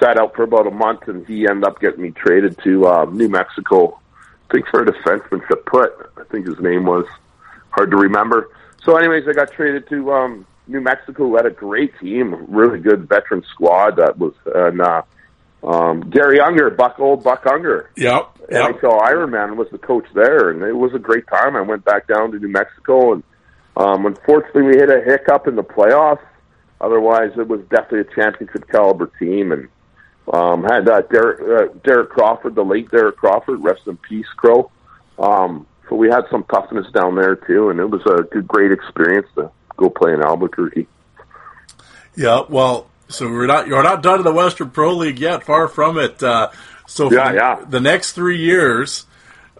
Sat 0.01 0.19
out 0.19 0.35
for 0.35 0.43
about 0.43 0.67
a 0.67 0.71
month, 0.71 1.09
and 1.09 1.27
he 1.27 1.47
ended 1.49 1.65
up 1.65 1.81
getting 1.81 2.03
me 2.03 2.11
traded 2.11 2.59
to 2.65 2.87
uh, 2.87 3.05
New 3.07 3.29
Mexico. 3.29 3.99
I 4.49 4.53
think 4.53 4.67
for 4.69 4.83
a 4.83 4.87
defenseman 4.87 5.47
to 5.49 5.57
put. 5.57 5.93
I 6.17 6.25
think 6.31 6.47
his 6.47 6.59
name 6.61 6.85
was 6.85 7.07
hard 7.71 7.91
to 7.91 7.97
remember. 7.97 8.51
So, 8.85 8.97
anyways, 8.97 9.25
I 9.29 9.33
got 9.33 9.53
traded 9.53 9.89
to 9.89 10.13
um, 10.13 10.47
New 10.69 10.81
Mexico. 10.81 11.29
Who 11.29 11.37
had 11.37 11.47
a 11.47 11.51
great 11.51 11.99
team, 11.99 12.47
really 12.49 12.79
good 12.79 13.09
veteran 13.09 13.43
squad. 13.53 13.97
That 13.97 14.19
was 14.19 14.35
and 14.55 14.81
uh, 14.81 15.03
um, 15.67 16.09
Gary 16.11 16.41
Unger, 16.41 16.71
Buck 16.71 16.99
old 16.99 17.25
Buck 17.25 17.45
Unger. 17.51 17.91
Yep. 17.97 18.39
Yep. 18.51 18.81
NHL 18.83 19.01
Ironman 19.01 19.57
was 19.57 19.69
the 19.73 19.79
coach 19.79 20.07
there, 20.15 20.51
and 20.51 20.63
it 20.63 20.73
was 20.73 20.95
a 20.95 20.99
great 20.99 21.27
time. 21.27 21.57
I 21.57 21.63
went 21.63 21.85
back 21.85 22.07
down 22.07 22.31
to 22.33 22.39
New 22.39 22.49
Mexico, 22.49 23.15
and 23.15 23.23
um, 23.77 24.07
unfortunately, 24.07 24.63
we 24.63 24.77
hit 24.77 24.89
a 24.89 25.03
hiccup 25.05 25.49
in 25.49 25.57
the 25.57 25.65
playoffs. 25.65 26.25
Otherwise, 26.81 27.31
it 27.37 27.49
was 27.49 27.61
definitely 27.71 28.01
a 28.01 28.15
championship 28.15 28.69
caliber 28.71 29.11
team, 29.19 29.51
and 29.51 29.69
um, 30.33 30.65
had 30.65 30.89
uh, 30.89 31.03
Derek, 31.03 31.41
uh, 31.41 31.73
Derek 31.85 32.11
Crawford, 32.11 32.55
the 32.55 32.65
late 32.65 32.91
Derek 32.91 33.17
Crawford, 33.17 33.63
rest 33.63 33.83
in 33.87 33.97
peace, 33.97 34.27
Crow. 34.37 34.71
Um, 35.19 35.67
so 35.89 35.97
we 35.97 36.09
had 36.09 36.25
some 36.31 36.45
toughness 36.45 36.87
down 36.93 37.15
there 37.15 37.37
too, 37.37 37.71
and 37.71 37.79
it 37.81 37.89
was 37.89 38.03
a 38.07 38.23
good, 38.25 38.47
great 38.49 38.73
experience 38.73 39.29
to 39.37 39.51
go 39.77 39.89
play 39.89 40.13
in 40.13 40.23
Albuquerque. 40.23 40.87
Yeah. 42.17 42.43
Well, 42.49 42.89
so 43.09 43.29
we're 43.29 43.47
not 43.47 43.67
you're 43.69 43.83
not 43.83 44.03
done 44.03 44.19
in 44.19 44.25
the 44.25 44.33
Western 44.33 44.71
Pro 44.71 44.95
League 44.97 45.19
yet. 45.21 45.45
Far 45.45 45.69
from 45.69 45.99
it. 45.99 46.23
Uh, 46.23 46.51
so 46.87 47.09
for 47.09 47.15
Yeah, 47.15 47.31
the, 47.31 47.37
yeah. 47.37 47.65
the 47.69 47.81
next 47.81 48.13
three 48.13 48.39
years, 48.39 49.07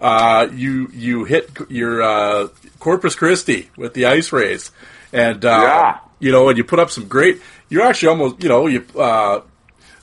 uh, 0.01 0.49
you 0.53 0.89
you 0.93 1.25
hit 1.25 1.51
your 1.69 2.03
uh, 2.03 2.49
Corpus 2.81 3.15
Christi 3.15 3.71
with 3.77 3.95
the 3.95 4.07
Ice 4.07 4.33
Rays, 4.33 4.73
and 5.13 5.45
uh, 5.45 5.49
Yeah. 5.63 5.99
you 6.19 6.33
know, 6.33 6.49
and 6.49 6.59
you 6.59 6.65
put 6.65 6.81
up 6.81 6.91
some 6.91 7.07
great. 7.09 7.41
You're 7.69 7.83
actually 7.85 8.09
almost 8.09 8.43
you 8.43 8.49
know 8.49 8.67
you. 8.67 8.85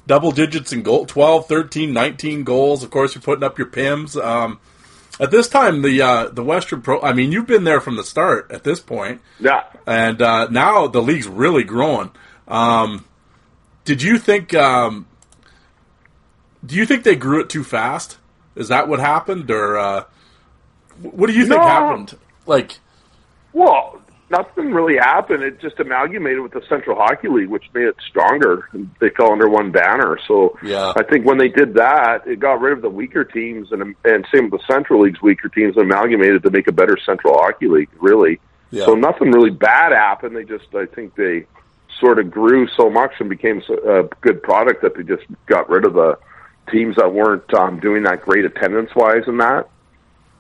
Double 0.06 0.32
digits 0.32 0.74
in 0.74 0.84
goal, 0.84 1.06
12, 1.06 1.48
13, 1.48 1.94
19 1.94 2.44
goals. 2.44 2.84
Of 2.84 2.90
course, 2.92 3.16
you're 3.16 3.22
putting 3.22 3.44
up 3.44 3.58
your 3.58 3.68
PIMs. 3.68 4.18
Um, 4.22 4.60
at 5.20 5.32
this 5.32 5.48
time, 5.48 5.82
the 5.82 6.02
uh, 6.02 6.30
the 6.30 6.44
Western 6.44 6.82
Pro. 6.82 7.02
I 7.02 7.14
mean, 7.14 7.32
you've 7.32 7.48
been 7.48 7.64
there 7.64 7.80
from 7.80 7.96
the 7.96 8.04
start. 8.04 8.52
At 8.52 8.64
this 8.64 8.80
point, 8.82 9.22
Yeah, 9.40 9.64
and 9.88 10.22
uh, 10.22 10.48
now 10.50 10.88
the 10.88 11.02
league's 11.02 11.28
really 11.28 11.64
growing. 11.64 12.12
Um, 12.48 13.06
did 13.86 14.02
you 14.02 14.18
think? 14.18 14.54
Um, 14.54 15.06
do 16.66 16.76
you 16.76 16.86
think 16.86 17.04
they 17.04 17.16
grew 17.16 17.40
it 17.42 17.50
too 17.50 17.64
fast? 17.64 18.18
Is 18.56 18.68
that 18.70 18.88
what 18.90 19.00
happened, 19.00 19.50
or 19.52 19.78
uh, 19.78 20.04
what 21.02 21.28
do 21.28 21.34
you 21.34 21.46
think 21.46 21.62
No. 21.62 21.68
happened? 21.68 22.18
Like, 22.46 22.80
Well, 23.54 24.02
nothing 24.30 24.74
really 24.74 24.98
happened. 24.98 25.44
It 25.44 25.60
just 25.60 25.80
amalgamated 25.80 26.42
with 26.42 26.54
the 26.54 26.62
Central 26.68 26.98
Hockey 26.98 27.28
League, 27.28 27.50
which 27.50 27.66
made 27.74 27.86
it 27.86 27.96
stronger. 28.08 28.70
They 29.00 29.10
fell 29.10 29.32
under 29.32 29.50
one 29.50 29.72
banner. 29.72 30.18
So 30.28 30.58
Yeah. 30.64 30.94
I 30.96 31.04
think 31.04 31.26
when 31.26 31.38
they 31.38 31.50
did 31.50 31.76
that, 31.76 32.26
it 32.26 32.40
got 32.40 32.62
rid 32.62 32.74
of 32.74 32.82
the 32.82 32.90
weaker 32.90 33.24
teams, 33.24 33.72
and 33.72 33.96
and 34.04 34.28
same 34.34 34.50
with 34.50 34.62
the 34.62 34.68
Central 34.68 35.02
League's 35.02 35.22
weaker 35.22 35.50
teams, 35.50 35.76
and 35.78 35.92
amalgamated 35.92 36.44
to 36.44 36.52
make 36.52 36.68
a 36.68 36.72
better 36.72 36.98
Central 37.06 37.36
Hockey 37.36 37.68
League. 37.68 37.90
Really. 38.00 38.40
Yeah. 38.72 38.86
So 38.86 38.96
nothing 38.96 39.32
really 39.32 39.52
bad 39.52 39.92
happened. 39.92 40.36
They 40.36 40.46
just, 40.46 40.74
I 40.74 40.88
think 40.88 41.16
they 41.16 41.46
sort 42.00 42.18
of 42.18 42.32
grew 42.32 42.68
so 42.76 42.90
much 42.90 43.12
and 43.20 43.30
became 43.30 43.62
a 43.88 44.04
good 44.22 44.42
product 44.42 44.82
that 44.82 44.96
they 44.96 45.04
just 45.04 45.24
got 45.46 45.70
rid 45.70 45.86
of 45.86 45.94
the 45.94 46.18
teams 46.72 46.96
that 46.96 47.14
weren't 47.14 47.54
um, 47.54 47.80
doing 47.80 48.04
that 48.04 48.22
great 48.22 48.46
attendance 48.46 48.90
wise 48.96 49.24
and 49.28 49.40
that. 49.40 49.70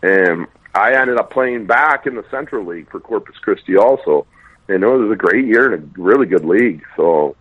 And 0.02 0.48
I 0.76 1.00
ended 1.00 1.18
up 1.20 1.32
playing 1.32 1.66
back 1.68 2.08
in 2.08 2.16
the 2.16 2.26
Central 2.32 2.66
League 2.66 2.90
for 2.90 3.00
Corpus 3.00 3.36
Christi 3.38 3.78
also. 3.78 4.26
And 4.70 4.84
it 4.84 4.88
was 4.88 5.12
a 5.12 5.16
great 5.16 5.46
year 5.46 5.72
and 5.74 5.84
a 5.84 6.02
really 6.02 6.26
good 6.26 6.46
league. 6.46 6.84
So, 6.96 7.36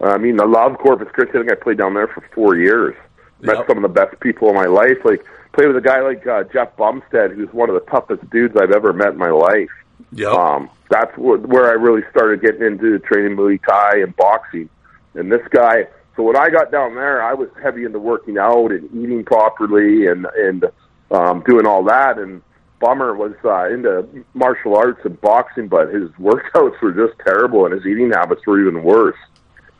I 0.00 0.18
mean, 0.18 0.40
I 0.40 0.44
love 0.44 0.78
Corpus 0.78 1.08
Christi. 1.12 1.32
I 1.36 1.40
think 1.40 1.52
I 1.52 1.56
played 1.56 1.78
down 1.78 1.94
there 1.94 2.06
for 2.08 2.24
four 2.34 2.56
years. 2.56 2.94
Met 3.40 3.56
Yep. 3.58 3.66
some 3.68 3.76
of 3.78 3.82
the 3.82 3.88
best 4.00 4.18
people 4.20 4.48
in 4.50 4.54
my 4.54 4.66
life. 4.66 4.98
Like, 5.04 5.24
played 5.52 5.66
with 5.68 5.76
a 5.76 5.80
guy 5.80 6.00
like 6.00 6.24
uh, 6.26 6.44
Jeff 6.52 6.76
Bumstead, 6.76 7.32
who's 7.32 7.52
one 7.52 7.68
of 7.68 7.74
the 7.74 7.90
toughest 7.90 8.28
dudes 8.30 8.56
I've 8.56 8.70
ever 8.70 8.92
met 8.92 9.08
in 9.08 9.18
my 9.18 9.30
life. 9.30 9.68
yeah, 10.12 10.28
Um, 10.28 10.70
that's 10.90 11.12
wh- 11.16 11.42
where 11.48 11.66
I 11.68 11.72
really 11.72 12.02
started 12.10 12.40
getting 12.40 12.62
into 12.62 12.98
training 13.00 13.36
Muay 13.36 13.58
Thai 13.66 13.98
and 14.02 14.14
boxing. 14.16 14.68
And 15.14 15.30
this 15.32 15.42
guy, 15.50 15.88
so 16.16 16.22
when 16.22 16.36
I 16.36 16.50
got 16.50 16.70
down 16.70 16.94
there, 16.94 17.20
I 17.22 17.34
was 17.34 17.48
heavy 17.62 17.84
into 17.84 17.98
working 17.98 18.38
out 18.38 18.70
and 18.70 18.88
eating 18.94 19.24
properly 19.24 20.06
and 20.06 20.24
and 20.36 20.64
um, 21.10 21.42
doing 21.48 21.66
all 21.66 21.82
that. 21.84 22.16
And 22.18 22.42
Bummer 22.80 23.14
was 23.14 23.32
uh, 23.44 23.68
into 23.68 24.24
martial 24.34 24.74
arts 24.74 25.00
and 25.04 25.20
boxing, 25.20 25.68
but 25.68 25.92
his 25.92 26.10
workouts 26.18 26.80
were 26.80 26.92
just 26.92 27.18
terrible, 27.24 27.66
and 27.66 27.74
his 27.74 27.86
eating 27.86 28.10
habits 28.10 28.46
were 28.46 28.60
even 28.60 28.82
worse. 28.82 29.18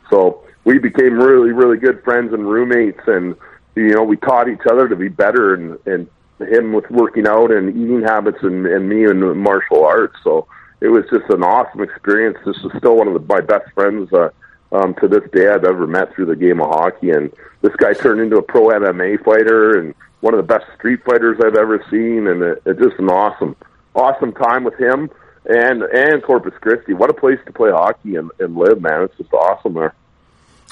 So 0.09 0.43
we 0.63 0.77
became 0.77 1.19
really, 1.19 1.51
really 1.51 1.77
good 1.77 2.03
friends 2.03 2.33
and 2.33 2.49
roommates, 2.49 3.01
and 3.07 3.35
you 3.75 3.89
know 3.89 4.03
we 4.03 4.17
taught 4.17 4.47
each 4.47 4.65
other 4.69 4.87
to 4.87 4.95
be 4.95 5.09
better, 5.09 5.55
and 5.55 5.77
and 5.85 6.07
him 6.39 6.73
with 6.73 6.89
working 6.89 7.27
out 7.27 7.51
and 7.51 7.69
eating 7.69 8.03
habits, 8.03 8.39
and 8.43 8.65
and 8.67 8.87
me 8.87 9.05
in 9.05 9.37
martial 9.37 9.83
arts. 9.83 10.15
So 10.23 10.47
it 10.79 10.87
was 10.87 11.03
just 11.11 11.29
an 11.29 11.43
awesome 11.43 11.81
experience. 11.81 12.37
This 12.45 12.57
is 12.57 12.71
still 12.77 12.97
one 12.97 13.07
of 13.07 13.13
the, 13.13 13.19
my 13.21 13.41
best 13.41 13.71
friends 13.73 14.11
uh, 14.13 14.29
um, 14.71 14.93
to 14.95 15.07
this 15.07 15.23
day 15.31 15.47
I've 15.49 15.65
ever 15.65 15.87
met 15.87 16.13
through 16.13 16.27
the 16.27 16.35
game 16.35 16.61
of 16.61 16.69
hockey. 16.69 17.11
And 17.11 17.31
this 17.61 17.75
guy 17.77 17.93
turned 17.93 18.21
into 18.21 18.37
a 18.37 18.41
pro 18.41 18.67
MMA 18.67 19.23
fighter 19.23 19.79
and 19.79 19.93
one 20.21 20.33
of 20.33 20.37
the 20.37 20.53
best 20.53 20.65
street 20.77 21.03
fighters 21.03 21.39
I've 21.43 21.55
ever 21.55 21.83
seen. 21.89 22.27
And 22.27 22.41
it, 22.41 22.61
it's 22.65 22.79
just 22.79 22.99
an 22.99 23.09
awesome, 23.09 23.55
awesome 23.95 24.33
time 24.33 24.63
with 24.63 24.79
him 24.79 25.09
and 25.45 25.83
and 25.83 26.23
Corpus 26.23 26.53
Christi. 26.61 26.93
What 26.93 27.09
a 27.09 27.13
place 27.13 27.39
to 27.45 27.51
play 27.51 27.71
hockey 27.71 28.15
and, 28.15 28.31
and 28.39 28.55
live, 28.55 28.81
man! 28.81 29.03
It's 29.03 29.17
just 29.17 29.33
awesome 29.33 29.73
there. 29.73 29.93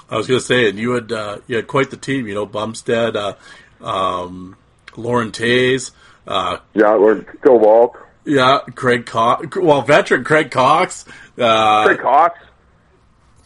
I 0.10 0.18
was 0.18 0.28
going 0.28 0.40
to 0.40 0.46
say, 0.46 0.70
and 0.70 0.78
you 0.78 0.92
had 0.92 1.12
uh, 1.12 1.40
you 1.48 1.56
had 1.56 1.68
quite 1.68 1.92
the 1.92 1.98
team. 1.98 2.28
You 2.28 2.36
know, 2.36 2.46
Bumstead, 2.46 3.16
uh, 3.16 3.36
um, 3.82 4.56
Lauren 4.96 5.32
Tays. 5.32 5.92
Uh, 6.28 6.58
yeah, 6.74 6.96
we're 6.98 7.26
still 7.40 7.60
Walk. 7.60 8.06
Yeah, 8.26 8.60
Craig 8.76 9.06
Cox. 9.06 9.56
Well, 9.56 9.82
veteran 9.82 10.24
Craig 10.24 10.52
Cox. 10.52 11.06
Uh, 11.38 11.86
Craig 11.86 12.00
Cox. 12.00 12.40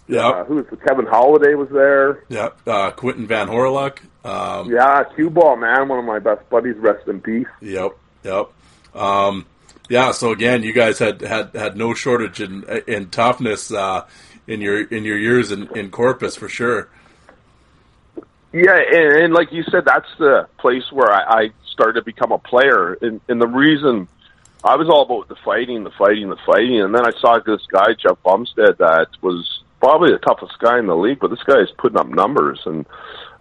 Yeah. 0.07 0.27
Uh, 0.27 0.43
who 0.45 0.55
was 0.55 0.65
Kevin 0.85 1.05
Holiday 1.05 1.53
was 1.55 1.69
there? 1.69 2.23
Yeah. 2.29 2.49
Uh, 2.67 2.91
Quinton 2.91 3.27
Van 3.27 3.47
Horluck. 3.47 3.99
Um, 4.25 4.71
yeah, 4.71 5.03
cue 5.15 5.29
ball 5.29 5.57
man, 5.57 5.87
one 5.87 5.99
of 5.99 6.05
my 6.05 6.19
best 6.19 6.49
buddies. 6.49 6.75
Rest 6.77 7.07
in 7.07 7.21
peace. 7.21 7.47
Yep. 7.61 7.97
Yep. 8.23 8.49
Um, 8.95 9.45
yeah. 9.89 10.11
So 10.11 10.31
again, 10.31 10.63
you 10.63 10.73
guys 10.73 10.99
had 10.99 11.21
had, 11.21 11.53
had 11.55 11.77
no 11.77 11.93
shortage 11.93 12.41
in 12.41 12.63
in 12.87 13.09
toughness 13.09 13.71
uh, 13.71 14.05
in 14.47 14.61
your 14.61 14.81
in 14.81 15.03
your 15.03 15.17
years 15.17 15.51
in, 15.51 15.67
in 15.77 15.89
Corpus 15.89 16.35
for 16.35 16.49
sure. 16.49 16.89
Yeah, 18.53 18.77
and, 18.77 19.23
and 19.23 19.33
like 19.33 19.51
you 19.51 19.63
said, 19.63 19.85
that's 19.85 20.09
the 20.19 20.47
place 20.59 20.91
where 20.91 21.11
I, 21.11 21.45
I 21.45 21.49
started 21.71 21.93
to 21.93 22.03
become 22.03 22.31
a 22.31 22.37
player, 22.37 22.93
and, 23.01 23.19
and 23.27 23.41
the 23.41 23.47
reason 23.47 24.07
I 24.63 24.75
was 24.75 24.87
all 24.89 25.01
about 25.01 25.27
the 25.27 25.35
fighting, 25.43 25.83
the 25.83 25.91
fighting, 25.91 26.29
the 26.29 26.37
fighting, 26.45 26.79
and 26.81 26.93
then 26.93 27.03
I 27.03 27.11
saw 27.19 27.39
this 27.39 27.65
guy 27.65 27.93
Jeff 27.93 28.21
Bumstead 28.21 28.77
that 28.77 29.07
was 29.21 29.62
probably 29.83 30.11
the 30.11 30.17
toughest 30.17 30.57
guy 30.59 30.79
in 30.79 30.87
the 30.87 30.95
league, 30.95 31.19
but 31.19 31.29
this 31.29 31.43
guy 31.43 31.59
is 31.59 31.69
putting 31.77 31.97
up 31.97 32.07
numbers, 32.07 32.61
and 32.65 32.85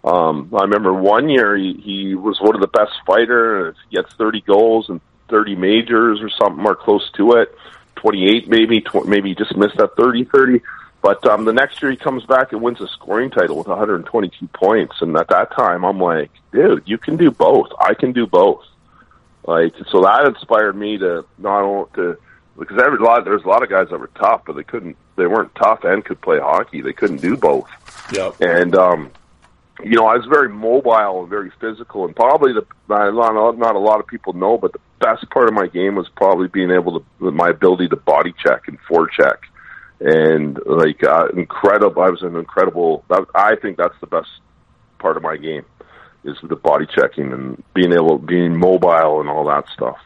um, 0.03 0.49
I 0.53 0.63
remember 0.63 0.93
one 0.93 1.29
year 1.29 1.55
he, 1.55 1.73
he 1.81 2.15
was 2.15 2.37
one 2.41 2.53
of 2.53 2.59
the 2.59 2.67
best 2.67 2.91
fighter. 3.07 3.73
He 3.89 3.95
gets 3.95 4.13
thirty 4.15 4.41
goals 4.41 4.89
and 4.89 4.99
thirty 5.29 5.55
majors 5.55 6.19
or 6.21 6.29
something, 6.29 6.65
or 6.65 6.75
close 6.75 7.09
to 7.15 7.37
it. 7.37 7.57
Twenty 7.95 8.27
eight, 8.27 8.49
maybe, 8.49 8.81
tw- 8.81 9.07
maybe 9.07 9.29
he 9.29 9.35
just 9.35 9.55
missed 9.55 9.77
that 9.77 9.95
30 9.95 10.25
30. 10.25 10.59
But 11.01 11.25
um, 11.25 11.45
the 11.45 11.53
next 11.53 11.81
year 11.81 11.91
he 11.91 11.97
comes 11.97 12.25
back 12.25 12.51
and 12.51 12.61
wins 12.61 12.81
a 12.81 12.87
scoring 12.87 13.29
title 13.29 13.57
with 13.57 13.67
122 13.67 14.47
points. 14.47 14.95
And 15.01 15.15
at 15.15 15.29
that 15.29 15.51
time, 15.51 15.85
I'm 15.85 15.99
like, 15.99 16.31
dude, 16.51 16.83
you 16.85 16.97
can 16.97 17.15
do 17.15 17.31
both. 17.31 17.67
I 17.79 17.93
can 17.93 18.11
do 18.11 18.25
both. 18.27 18.63
Like, 19.45 19.73
so 19.89 20.01
that 20.01 20.25
inspired 20.25 20.75
me 20.75 20.97
to 20.97 21.25
not 21.37 21.61
only 21.61 21.89
to 21.95 22.17
because 22.57 22.81
every 22.85 22.99
lot 22.99 23.23
there's 23.23 23.43
a 23.43 23.47
lot 23.47 23.63
of 23.63 23.69
guys 23.69 23.87
that 23.89 23.99
were 23.99 24.09
tough, 24.15 24.43
but 24.45 24.57
they 24.57 24.63
couldn't. 24.63 24.97
They 25.15 25.27
weren't 25.27 25.53
tough 25.55 25.83
and 25.83 26.03
could 26.03 26.21
play 26.21 26.39
hockey. 26.39 26.81
They 26.81 26.93
couldn't 26.93 27.21
do 27.21 27.37
both. 27.37 27.69
Yeah. 28.11 28.31
And 28.39 28.75
um, 28.75 29.11
you 29.83 29.95
know, 29.95 30.07
I 30.07 30.17
was 30.17 30.25
very 30.25 30.49
mobile 30.49 31.21
and 31.21 31.29
very 31.29 31.51
physical, 31.59 32.05
and 32.05 32.15
probably 32.15 32.53
the 32.53 32.65
not 32.87 33.57
not 33.57 33.75
a 33.75 33.79
lot 33.79 33.99
of 33.99 34.07
people 34.07 34.33
know, 34.33 34.57
but 34.57 34.73
the 34.73 34.79
best 34.99 35.29
part 35.29 35.47
of 35.47 35.53
my 35.53 35.67
game 35.67 35.95
was 35.95 36.09
probably 36.09 36.47
being 36.47 36.71
able 36.71 36.99
to 36.99 37.31
my 37.31 37.49
ability 37.49 37.89
to 37.89 37.95
body 37.95 38.33
check 38.43 38.67
and 38.67 38.79
forecheck 38.81 39.37
and 39.99 40.59
like 40.65 41.03
uh, 41.03 41.27
incredible. 41.35 42.01
I 42.01 42.09
was 42.09 42.21
an 42.21 42.35
incredible. 42.35 43.03
I 43.33 43.55
think 43.55 43.77
that's 43.77 43.99
the 44.01 44.07
best 44.07 44.29
part 44.99 45.17
of 45.17 45.23
my 45.23 45.37
game 45.37 45.65
is 46.23 46.37
the 46.43 46.55
body 46.55 46.85
checking 46.85 47.33
and 47.33 47.61
being 47.73 47.91
able, 47.91 48.17
being 48.17 48.55
mobile 48.57 49.19
and 49.19 49.29
all 49.29 49.45
that 49.45 49.65
stuff. 49.73 49.97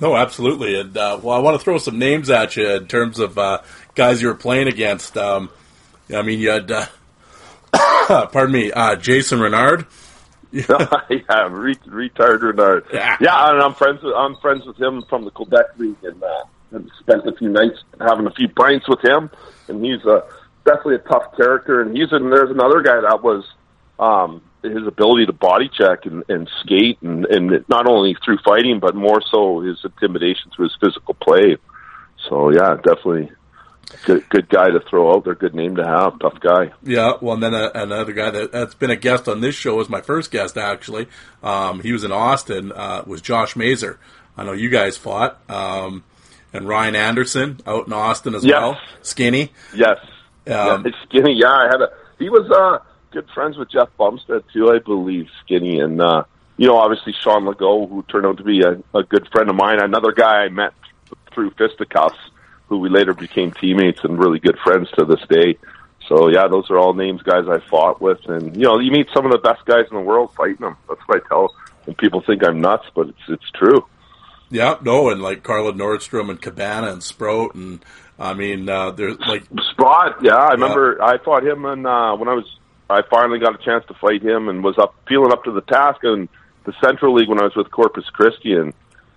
No, 0.00 0.16
absolutely. 0.16 0.78
And 0.78 0.96
uh, 0.96 1.18
well, 1.22 1.36
I 1.36 1.40
want 1.40 1.58
to 1.58 1.64
throw 1.64 1.78
some 1.78 1.98
names 1.98 2.30
at 2.30 2.56
you 2.56 2.68
in 2.68 2.86
terms 2.86 3.18
of 3.18 3.38
uh, 3.38 3.62
guys 3.94 4.20
you 4.20 4.28
were 4.28 4.34
playing 4.34 4.68
against. 4.68 5.16
Um, 5.16 5.50
I 6.14 6.22
mean, 6.22 6.38
you 6.38 6.50
had, 6.50 6.70
uh, 6.70 6.86
pardon 8.28 8.52
me, 8.52 8.72
uh, 8.72 8.96
Jason 8.96 9.40
Renard. 9.40 9.86
yeah, 10.52 11.48
re- 11.50 11.76
retired 11.86 12.42
Renard. 12.42 12.86
Yeah. 12.92 13.16
yeah, 13.20 13.50
and 13.50 13.60
I'm 13.60 13.74
friends 13.74 14.02
with 14.02 14.14
I'm 14.14 14.36
friends 14.36 14.64
with 14.64 14.80
him 14.80 15.02
from 15.08 15.24
the 15.24 15.30
Quebec 15.30 15.78
League, 15.78 15.96
and 16.02 16.22
uh, 16.22 16.80
spent 17.00 17.26
a 17.26 17.32
few 17.32 17.48
nights 17.48 17.82
having 18.00 18.26
a 18.26 18.30
few 18.30 18.48
pints 18.48 18.88
with 18.88 19.04
him, 19.04 19.30
and 19.68 19.84
he's 19.84 20.04
a 20.04 20.24
definitely 20.64 20.94
a 20.96 20.98
tough 20.98 21.36
character. 21.36 21.82
And 21.82 21.96
he's 21.96 22.12
and 22.12 22.32
there's 22.32 22.50
another 22.50 22.80
guy 22.80 23.00
that 23.00 23.22
was 23.22 23.44
um, 23.98 24.40
his 24.72 24.86
ability 24.86 25.26
to 25.26 25.32
body 25.32 25.68
check 25.68 26.06
and, 26.06 26.24
and 26.28 26.48
skate, 26.62 26.98
and, 27.02 27.26
and 27.26 27.64
not 27.68 27.86
only 27.88 28.16
through 28.24 28.38
fighting, 28.44 28.80
but 28.80 28.94
more 28.94 29.20
so 29.30 29.60
his 29.60 29.78
intimidation 29.84 30.50
through 30.54 30.66
his 30.66 30.76
physical 30.80 31.14
play. 31.14 31.56
So 32.28 32.50
yeah, 32.50 32.76
definitely 32.76 33.30
good 34.04 34.28
good 34.28 34.48
guy 34.48 34.70
to 34.70 34.80
throw 34.80 35.14
out 35.14 35.24
there. 35.24 35.34
Good 35.34 35.54
name 35.54 35.76
to 35.76 35.84
have. 35.84 36.18
Tough 36.18 36.40
guy. 36.40 36.72
Yeah. 36.82 37.12
Well, 37.20 37.34
and 37.34 37.42
then 37.42 37.54
uh, 37.54 37.70
another 37.74 38.12
guy 38.12 38.30
that, 38.30 38.52
that's 38.52 38.74
been 38.74 38.90
a 38.90 38.96
guest 38.96 39.28
on 39.28 39.40
this 39.40 39.54
show 39.54 39.76
was 39.76 39.88
my 39.88 40.00
first 40.00 40.30
guest 40.30 40.56
actually. 40.56 41.06
Um, 41.42 41.80
he 41.80 41.92
was 41.92 42.04
in 42.04 42.12
Austin. 42.12 42.72
Uh, 42.72 43.02
was 43.06 43.20
Josh 43.20 43.56
Mazer. 43.56 43.98
I 44.36 44.44
know 44.44 44.52
you 44.52 44.68
guys 44.68 44.96
fought. 44.96 45.40
Um, 45.50 46.04
and 46.52 46.66
Ryan 46.68 46.96
Anderson 46.96 47.60
out 47.66 47.86
in 47.86 47.92
Austin 47.92 48.34
as 48.34 48.44
yes. 48.44 48.52
well. 48.54 48.78
Skinny. 49.02 49.52
Yes. 49.74 49.98
Um, 50.46 50.84
yeah, 50.84 50.90
Skinny. 51.08 51.34
Yeah, 51.34 51.50
I 51.50 51.66
had 51.66 51.80
a. 51.82 51.88
He 52.18 52.30
was 52.30 52.50
uh, 52.50 52.78
good 53.16 53.28
friends 53.32 53.56
with 53.56 53.70
Jeff 53.70 53.88
Bumstead 53.96 54.44
too, 54.52 54.70
I 54.70 54.78
believe. 54.78 55.28
Skinny 55.42 55.80
and 55.80 56.02
uh, 56.02 56.24
you 56.58 56.66
know, 56.66 56.76
obviously 56.76 57.14
Sean 57.22 57.44
Legault, 57.44 57.88
who 57.88 58.02
turned 58.02 58.26
out 58.26 58.36
to 58.36 58.44
be 58.44 58.60
a, 58.60 58.72
a 58.96 59.02
good 59.04 59.26
friend 59.32 59.48
of 59.48 59.56
mine. 59.56 59.80
Another 59.82 60.12
guy 60.12 60.44
I 60.44 60.48
met 60.50 60.74
through 61.32 61.52
fisticuffs, 61.52 62.18
who 62.68 62.78
we 62.78 62.90
later 62.90 63.14
became 63.14 63.52
teammates 63.52 64.00
and 64.04 64.18
really 64.18 64.38
good 64.38 64.58
friends 64.58 64.90
to 64.98 65.06
this 65.06 65.20
day. 65.30 65.56
So 66.08 66.28
yeah, 66.28 66.46
those 66.48 66.70
are 66.70 66.78
all 66.78 66.92
names 66.92 67.22
guys 67.22 67.44
I 67.48 67.58
fought 67.70 68.02
with, 68.02 68.20
and 68.26 68.54
you 68.54 68.64
know, 68.64 68.78
you 68.78 68.92
meet 68.92 69.08
some 69.14 69.24
of 69.24 69.32
the 69.32 69.38
best 69.38 69.64
guys 69.64 69.86
in 69.90 69.96
the 69.96 70.02
world 70.02 70.34
fighting 70.36 70.60
them. 70.60 70.76
That's 70.88 71.00
what 71.06 71.22
I 71.24 71.28
tell. 71.28 71.54
And 71.86 71.96
people 71.96 72.20
think 72.20 72.46
I'm 72.46 72.60
nuts, 72.60 72.84
but 72.94 73.08
it's 73.08 73.28
it's 73.28 73.50
true. 73.54 73.86
Yeah, 74.50 74.76
no, 74.82 75.08
and 75.08 75.22
like 75.22 75.42
Carla 75.42 75.72
Nordstrom 75.72 76.28
and 76.28 76.40
Cabana 76.40 76.92
and 76.92 77.02
Sproat, 77.02 77.54
and 77.54 77.82
I 78.18 78.34
mean, 78.34 78.68
uh, 78.68 78.90
there's 78.90 79.18
like 79.20 79.44
Sprott. 79.70 80.22
Yeah, 80.22 80.36
I 80.36 80.52
remember 80.52 81.02
I 81.02 81.18
fought 81.18 81.44
him, 81.44 81.64
and 81.64 81.86
uh, 81.86 82.14
when 82.16 82.28
I 82.28 82.34
was, 82.34 82.58
I 82.88 83.02
finally 83.02 83.38
got 83.38 83.60
a 83.60 83.64
chance 83.64 83.84
to 83.88 83.94
fight 83.94 84.22
him, 84.22 84.48
and 84.48 84.62
was 84.62 84.78
up 84.78 84.94
feeling 85.08 85.32
up 85.32 85.44
to 85.44 85.52
the 85.52 85.60
task 85.62 86.04
in 86.04 86.28
the 86.64 86.74
Central 86.82 87.14
League 87.14 87.28
when 87.28 87.40
I 87.40 87.44
was 87.44 87.56
with 87.56 87.70
Corpus 87.70 88.08
Christi, 88.10 88.54
and 88.54 88.72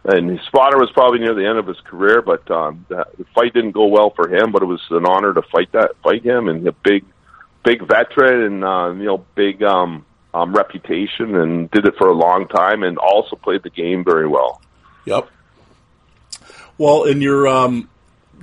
and 0.06 0.30
his 0.30 0.42
spotter 0.48 0.78
was 0.78 0.90
probably 0.92 1.20
near 1.20 1.36
the 1.36 1.46
end 1.46 1.60
of 1.60 1.68
his 1.68 1.80
career, 1.82 2.22
but 2.22 2.50
um, 2.50 2.86
the, 2.88 3.06
fight 3.36 3.54
didn't 3.54 3.72
go 3.72 3.88
well 3.88 4.12
for 4.12 4.34
him. 4.34 4.52
But 4.52 4.64
it 4.64 4.66
was 4.66 4.82
an 4.92 5.06
honor 5.06 5.34
to 5.34 5.42
fight 5.42 5.72
that 5.74 5.92
fight 6.04 6.24
him, 6.24 6.48
and 6.48 6.66
a 6.68 6.72
big, 6.72 7.06
big 7.64 7.86
veteran, 7.86 8.44
and 8.44 8.64
uh, 8.64 8.92
you 8.92 9.06
know, 9.06 9.26
big 9.36 9.62
um, 9.62 10.06
um, 10.34 10.54
reputation, 10.54 11.36
and 11.36 11.70
did 11.70 11.86
it 11.86 11.96
for 11.98 12.08
a 12.08 12.14
long 12.14 12.48
time, 12.48 12.84
and 12.84 12.98
also 12.98 13.36
played 13.36 13.64
the 13.64 13.70
game 13.70 14.04
very 14.04 14.28
well. 14.28 14.62
Yep. 15.06 15.30
Well, 16.78 17.04
in 17.04 17.22
your 17.22 17.48
um, 17.48 17.90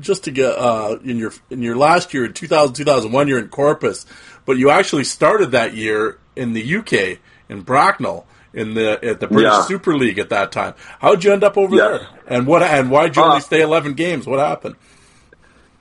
just 0.01 0.25
to 0.25 0.31
get 0.31 0.57
uh, 0.57 0.99
in 1.05 1.17
your 1.19 1.33
in 1.51 1.63
your 1.63 1.77
last 1.77 2.13
year 2.15 2.25
in 2.25 2.33
2000 2.33 2.75
2001 2.75 3.29
you're 3.29 3.39
in 3.39 3.49
Corpus, 3.49 4.07
but 4.45 4.57
you 4.59 4.71
actually 4.71 5.05
started 5.05 5.53
that 5.53 5.75
year 5.75 6.19
in 6.35 6.53
the 6.53 6.77
UK 6.77 7.19
in 7.49 7.63
Bracknell 7.63 8.27
in 8.53 8.75
the 8.75 9.03
at 9.05 9.21
the 9.21 9.27
British 9.29 9.53
Yeah. 9.53 9.63
Super 9.63 9.97
League 9.97 10.19
at 10.19 10.31
that 10.31 10.53
time. 10.53 10.75
How'd 11.01 11.23
you 11.25 11.33
end 11.33 11.45
up 11.45 11.57
over 11.59 11.75
Yes. 11.77 12.01
there? 12.01 12.09
And 12.39 12.47
what 12.47 12.63
and 12.63 12.91
why'd 12.91 13.17
you 13.17 13.23
only 13.23 13.37
Uh, 13.37 13.41
stay 13.41 13.61
11 13.63 13.95
games? 13.95 14.27
What 14.27 14.39
happened? 14.39 14.77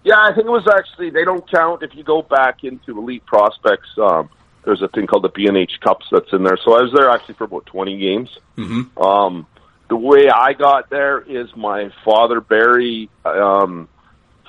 Yeah, 0.03 0.17
I 0.19 0.33
think 0.35 0.45
it 0.45 0.51
was 0.51 0.67
actually 0.67 1.09
they 1.09 1.23
don't 1.25 1.49
count 1.49 1.81
if 1.83 1.95
you 1.95 2.03
go 2.03 2.21
back 2.21 2.63
into 2.63 2.97
elite 2.99 3.25
prospects. 3.25 3.89
Um, 3.97 4.29
there's 4.63 4.81
a 4.81 4.87
thing 4.87 5.07
called 5.07 5.23
the 5.23 5.29
B&H 5.29 5.73
Cups 5.83 6.05
that's 6.11 6.31
in 6.33 6.43
there. 6.43 6.57
So 6.63 6.73
I 6.77 6.81
was 6.83 6.91
there 6.95 7.09
actually 7.09 7.35
for 7.35 7.43
about 7.45 7.65
20 7.67 7.97
games. 7.97 8.29
Mm-hmm. 8.57 8.99
Um, 9.01 9.47
the 9.89 9.95
way 9.95 10.27
I 10.29 10.53
got 10.53 10.89
there 10.89 11.19
is 11.21 11.47
my 11.55 11.89
father 12.03 12.41
Barry. 12.41 13.09
Um, 13.23 13.87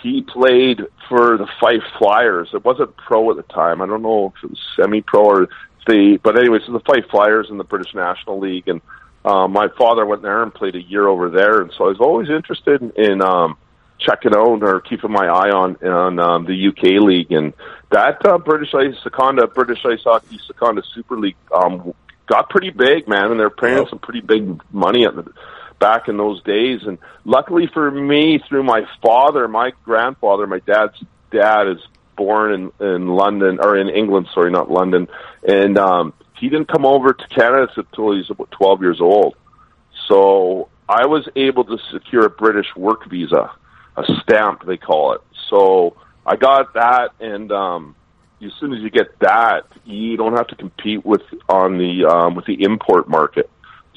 he 0.07 0.23
played 0.23 0.83
for 1.09 1.37
the 1.37 1.49
Fife 1.61 1.83
Flyers. 1.99 2.51
It 2.55 2.65
wasn't 2.65 2.97
pro 2.97 3.31
at 3.31 3.37
the 3.37 3.43
time. 3.43 3.83
I 3.83 3.87
don't 3.87 4.03
know 4.03 4.33
if 4.37 4.45
it 4.45 4.51
was 4.51 4.61
semi-pro 4.77 5.25
or 5.25 5.49
the. 5.87 6.19
But 6.23 6.39
anyways, 6.39 6.63
it 6.63 6.71
was 6.71 6.83
the 6.83 6.93
Fife 6.93 7.11
Flyers 7.11 7.49
in 7.51 7.59
the 7.59 7.65
British 7.65 7.95
National 7.95 8.39
League, 8.39 8.69
and 8.69 8.81
uh, 9.25 9.49
my 9.49 9.69
father 9.77 10.07
went 10.07 10.23
there 10.23 10.43
and 10.43 10.55
played 10.55 10.77
a 10.77 10.83
year 10.83 11.07
over 11.09 11.31
there. 11.31 11.61
And 11.61 11.73
so 11.77 11.85
I 11.85 11.89
was 11.89 12.01
always 12.01 12.31
interested 12.31 12.83
in, 12.83 12.93
in 12.97 13.23
um, 13.23 13.57
checking 13.99 14.35
out 14.35 14.63
or 14.63 14.81
keeping 14.81 15.11
my 15.11 15.27
eye 15.27 15.51
on 15.51 15.77
on 15.85 16.19
um, 16.19 16.45
the 16.45 16.69
UK 16.69 17.03
league 17.03 17.33
and 17.33 17.55
that 17.91 18.25
uh, 18.27 18.39
British 18.39 18.75
Ice 18.75 18.95
Seconda 19.03 19.47
British 19.47 19.79
Ice 19.85 20.03
Hockey 20.05 20.39
Seconda 20.47 20.83
Super 20.95 21.19
League 21.19 21.37
um, 21.55 21.95
got 22.27 22.51
pretty 22.51 22.71
big, 22.71 23.09
man, 23.09 23.31
and 23.31 23.41
they're 23.41 23.51
paying 23.51 23.87
some 23.89 23.99
pretty 23.99 24.21
big 24.21 24.61
money 24.73 25.07
at 25.07 25.15
the, 25.15 25.33
back 25.79 26.09
in 26.09 26.17
those 26.17 26.43
days. 26.43 26.81
And 26.85 26.99
luckily 27.25 27.67
for 27.73 27.91
me, 27.91 28.41
through 28.49 28.65
my 28.65 28.87
father, 29.03 29.49
my 29.49 29.73
grandfather, 29.85 30.47
my 30.47 30.61
dad's 30.61 31.03
dad 31.31 31.69
is 31.69 31.79
born 32.17 32.53
in 32.53 32.87
in 32.87 33.09
London 33.09 33.59
or 33.61 33.77
in 33.77 33.89
England, 33.89 34.29
sorry, 34.33 34.51
not 34.51 34.71
London, 34.71 35.09
and 35.47 35.79
um, 35.79 36.15
he 36.39 36.49
didn't 36.49 36.69
come 36.69 36.87
over 36.87 37.13
to 37.13 37.29
Canada 37.29 37.71
until 37.77 38.13
he 38.13 38.19
was 38.19 38.31
about 38.31 38.51
twelve 38.51 38.81
years 38.81 39.01
old. 39.01 39.37
So 40.09 40.69
I 40.89 41.07
was 41.07 41.29
able 41.37 41.65
to 41.65 41.79
secure 41.93 42.27
a 42.27 42.31
British 42.31 42.75
work 42.77 43.09
visa, 43.09 43.51
a 43.97 44.05
stamp 44.23 44.65
they 44.65 44.77
call 44.77 45.13
it. 45.13 45.21
So 45.51 45.97
I 46.25 46.37
got 46.37 46.75
that, 46.75 47.11
and 47.21 47.51
um, 47.53 47.97
as 48.43 48.53
soon 48.61 48.73
as 48.73 48.81
you 48.81 48.91
get 48.91 49.19
that, 49.21 49.67
you 49.85 50.17
don't 50.17 50.37
have 50.37 50.47
to 50.49 50.57
compete 50.57 51.05
with 51.05 51.23
on 51.49 51.79
the 51.79 52.05
um, 52.07 52.35
with 52.35 52.47
the 52.47 52.63
import 52.63 53.09
market. 53.09 53.51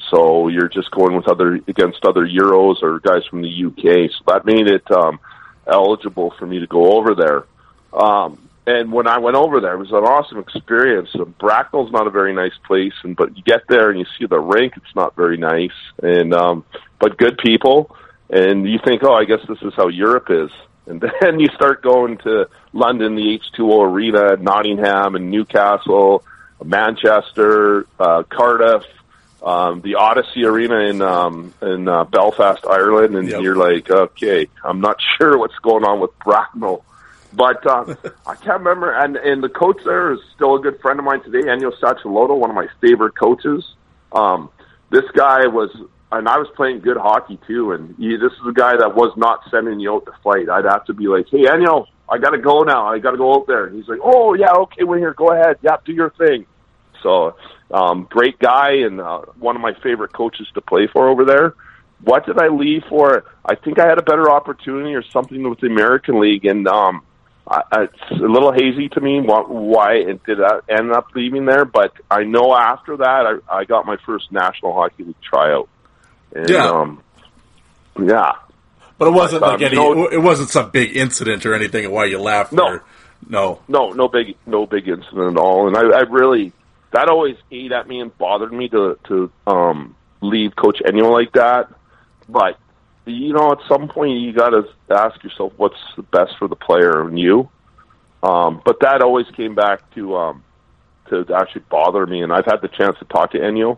So 0.09 0.47
you're 0.47 0.69
just 0.69 0.91
going 0.91 1.15
with 1.15 1.27
other 1.27 1.55
against 1.67 2.03
other 2.05 2.25
Euros 2.25 2.81
or 2.81 2.99
guys 2.99 3.25
from 3.29 3.41
the 3.41 3.65
UK. 3.65 4.11
So 4.11 4.23
that 4.27 4.45
made 4.45 4.67
it 4.67 4.89
um, 4.91 5.19
eligible 5.67 6.33
for 6.37 6.45
me 6.45 6.59
to 6.59 6.67
go 6.67 6.93
over 6.93 7.15
there. 7.15 7.45
Um, 7.93 8.49
and 8.67 8.91
when 8.91 9.07
I 9.07 9.17
went 9.17 9.35
over 9.35 9.61
there, 9.61 9.73
it 9.73 9.79
was 9.79 9.89
an 9.89 9.97
awesome 9.97 10.37
experience. 10.37 11.09
Bracknell's 11.39 11.91
not 11.91 12.05
a 12.05 12.11
very 12.11 12.33
nice 12.33 12.53
place, 12.67 12.93
and 13.03 13.15
but 13.15 13.35
you 13.35 13.43
get 13.43 13.61
there 13.67 13.89
and 13.89 13.97
you 13.97 14.05
see 14.17 14.27
the 14.27 14.39
rink; 14.39 14.73
it's 14.75 14.95
not 14.95 15.15
very 15.15 15.37
nice, 15.37 15.73
and 16.03 16.33
um, 16.35 16.65
but 16.99 17.17
good 17.17 17.39
people. 17.39 17.95
And 18.29 18.69
you 18.69 18.77
think, 18.85 19.01
oh, 19.03 19.13
I 19.13 19.25
guess 19.25 19.39
this 19.47 19.57
is 19.63 19.73
how 19.75 19.87
Europe 19.87 20.27
is. 20.29 20.51
And 20.85 21.01
then 21.21 21.39
you 21.39 21.47
start 21.55 21.81
going 21.81 22.17
to 22.19 22.47
London, 22.73 23.15
the 23.15 23.39
H2O 23.39 23.85
Arena, 23.85 24.37
Nottingham, 24.37 25.15
and 25.15 25.31
Newcastle, 25.31 26.23
Manchester, 26.63 27.87
uh, 27.99 28.23
Cardiff, 28.29 28.83
um, 29.43 29.81
the 29.81 29.95
Odyssey 29.95 30.43
Arena 30.45 30.79
in 30.89 31.01
um, 31.01 31.53
in 31.61 31.87
uh, 31.87 32.03
Belfast, 32.05 32.65
Ireland, 32.69 33.15
and 33.15 33.29
Yep. 33.29 33.41
you're 33.41 33.55
like, 33.55 33.89
okay, 33.89 34.47
I'm 34.63 34.81
not 34.81 34.97
sure 35.17 35.37
what's 35.37 35.57
going 35.59 35.83
on 35.85 35.99
with 35.99 36.11
Bracknell, 36.19 36.83
but 37.33 37.65
uh, 37.65 37.95
I 38.27 38.35
can't 38.35 38.59
remember. 38.59 38.91
And 38.91 39.15
and 39.15 39.41
the 39.43 39.49
coach 39.49 39.77
there 39.85 40.11
is 40.13 40.19
still 40.35 40.55
a 40.55 40.59
good 40.61 40.79
friend 40.81 40.99
of 40.99 41.05
mine 41.05 41.23
today, 41.23 41.47
Ennio 41.47 41.71
Sacilotto, 41.79 42.37
one 42.37 42.49
of 42.49 42.55
my 42.55 42.67
favorite 42.81 43.15
coaches. 43.17 43.63
Um, 44.11 44.49
this 44.89 45.05
guy 45.15 45.45
was, 45.47 45.69
and 46.11 46.27
I 46.27 46.37
was 46.37 46.47
playing 46.55 46.79
good 46.79 46.97
hockey 46.97 47.39
too. 47.47 47.71
And 47.73 47.95
he, 47.97 48.17
this 48.17 48.31
is 48.33 48.47
a 48.47 48.53
guy 48.53 48.75
that 48.77 48.95
was 48.95 49.13
not 49.17 49.41
sending 49.51 49.79
you 49.79 49.93
out 49.93 50.05
to 50.05 50.13
fight. 50.23 50.49
I'd 50.49 50.65
have 50.65 50.85
to 50.85 50.93
be 50.93 51.07
like, 51.07 51.27
hey, 51.29 51.43
Ennio, 51.43 51.85
I 52.09 52.17
got 52.17 52.31
to 52.31 52.39
go 52.39 52.63
now. 52.63 52.87
I 52.87 52.97
got 52.99 53.11
to 53.11 53.17
go 53.17 53.35
out 53.35 53.45
there. 53.47 53.65
And 53.67 53.75
he's 53.75 53.87
like, 53.87 53.99
oh 54.03 54.33
yeah, 54.33 54.51
okay, 54.63 54.83
we're 54.83 54.97
here. 54.97 55.13
Go 55.13 55.31
ahead. 55.31 55.57
Yeah, 55.61 55.77
do 55.85 55.93
your 55.93 56.09
thing. 56.09 56.45
So, 57.03 57.35
um, 57.71 58.07
great 58.09 58.39
guy 58.39 58.71
and 58.85 58.99
uh, 58.99 59.19
one 59.39 59.55
of 59.55 59.61
my 59.61 59.73
favorite 59.81 60.13
coaches 60.13 60.47
to 60.55 60.61
play 60.61 60.87
for 60.87 61.07
over 61.09 61.25
there. 61.25 61.53
What 62.03 62.25
did 62.25 62.39
I 62.39 62.47
leave 62.47 62.83
for? 62.87 63.25
I 63.45 63.55
think 63.55 63.79
I 63.79 63.87
had 63.87 63.97
a 63.99 64.03
better 64.03 64.29
opportunity 64.31 64.95
or 64.95 65.03
something 65.03 65.47
with 65.49 65.59
the 65.59 65.67
American 65.67 66.19
League, 66.21 66.45
and 66.45 66.65
um, 66.67 67.01
I, 67.47 67.61
it's 67.83 68.11
a 68.11 68.25
little 68.25 68.53
hazy 68.53 68.87
to 68.89 69.01
me 69.01 69.19
why, 69.19 69.41
why 69.41 69.93
it 69.95 70.23
did 70.23 70.41
I 70.41 70.59
end 70.69 70.91
up 70.91 71.07
leaving 71.13 71.45
there. 71.45 71.65
But 71.65 71.93
I 72.09 72.23
know 72.23 72.55
after 72.55 72.97
that, 72.97 73.41
I, 73.49 73.57
I 73.59 73.65
got 73.65 73.85
my 73.85 73.97
first 74.05 74.31
National 74.31 74.73
Hockey 74.73 75.03
League 75.03 75.21
tryout. 75.21 75.67
And, 76.33 76.49
Yeah. 76.49 76.69
um, 76.69 77.03
yeah. 78.01 78.31
But 78.97 79.07
it 79.09 79.11
wasn't 79.11 79.43
Um, 79.43 79.49
like 79.53 79.61
any. 79.61 79.75
no- 79.75 80.07
it 80.07 80.21
wasn't 80.21 80.49
some 80.49 80.69
big 80.71 80.95
incident 80.95 81.45
or 81.45 81.53
anything 81.53 81.85
of 81.85 81.91
why 81.91 82.05
you 82.05 82.19
left. 82.19 82.53
No. 82.53 82.63
or- 82.65 82.83
no. 83.27 83.59
No, 83.67 83.91
no 83.91 84.07
big, 84.07 84.35
no 84.45 84.65
big 84.65 84.87
incident 84.87 85.31
at 85.31 85.37
all. 85.37 85.67
And 85.67 85.75
I, 85.75 85.81
I 85.97 86.01
really, 86.01 86.53
that 86.91 87.09
always 87.09 87.35
ate 87.51 87.71
at 87.71 87.87
me 87.87 87.99
and 87.99 88.15
bothered 88.17 88.53
me 88.53 88.69
to 88.69 88.97
to 89.07 89.31
um, 89.47 89.95
leave 90.21 90.55
Coach 90.55 90.81
Ennio 90.85 91.11
like 91.11 91.33
that. 91.33 91.69
But 92.27 92.57
you 93.05 93.33
know, 93.33 93.51
at 93.51 93.59
some 93.67 93.87
point, 93.87 94.19
you 94.19 94.33
got 94.33 94.49
to 94.49 94.67
ask 94.89 95.23
yourself 95.23 95.53
what's 95.57 95.79
the 95.95 96.03
best 96.03 96.37
for 96.37 96.47
the 96.47 96.55
player 96.55 97.01
and 97.01 97.17
you. 97.17 97.49
Um, 98.21 98.61
but 98.65 98.81
that 98.81 99.01
always 99.01 99.27
came 99.35 99.55
back 99.55 99.89
to 99.95 100.15
um, 100.15 100.43
to 101.09 101.25
actually 101.35 101.63
bother 101.69 102.05
me, 102.05 102.21
and 102.21 102.31
I've 102.31 102.45
had 102.45 102.61
the 102.61 102.67
chance 102.67 102.97
to 102.99 103.05
talk 103.05 103.31
to 103.31 103.39
Ennio 103.39 103.77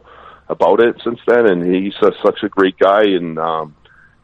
about 0.49 0.81
it 0.81 0.99
since 1.03 1.19
then, 1.27 1.45
and 1.47 1.75
he's 1.75 1.95
uh, 2.01 2.11
such 2.23 2.43
a 2.43 2.49
great 2.49 2.77
guy, 2.77 3.03
and 3.03 3.37
um, 3.39 3.75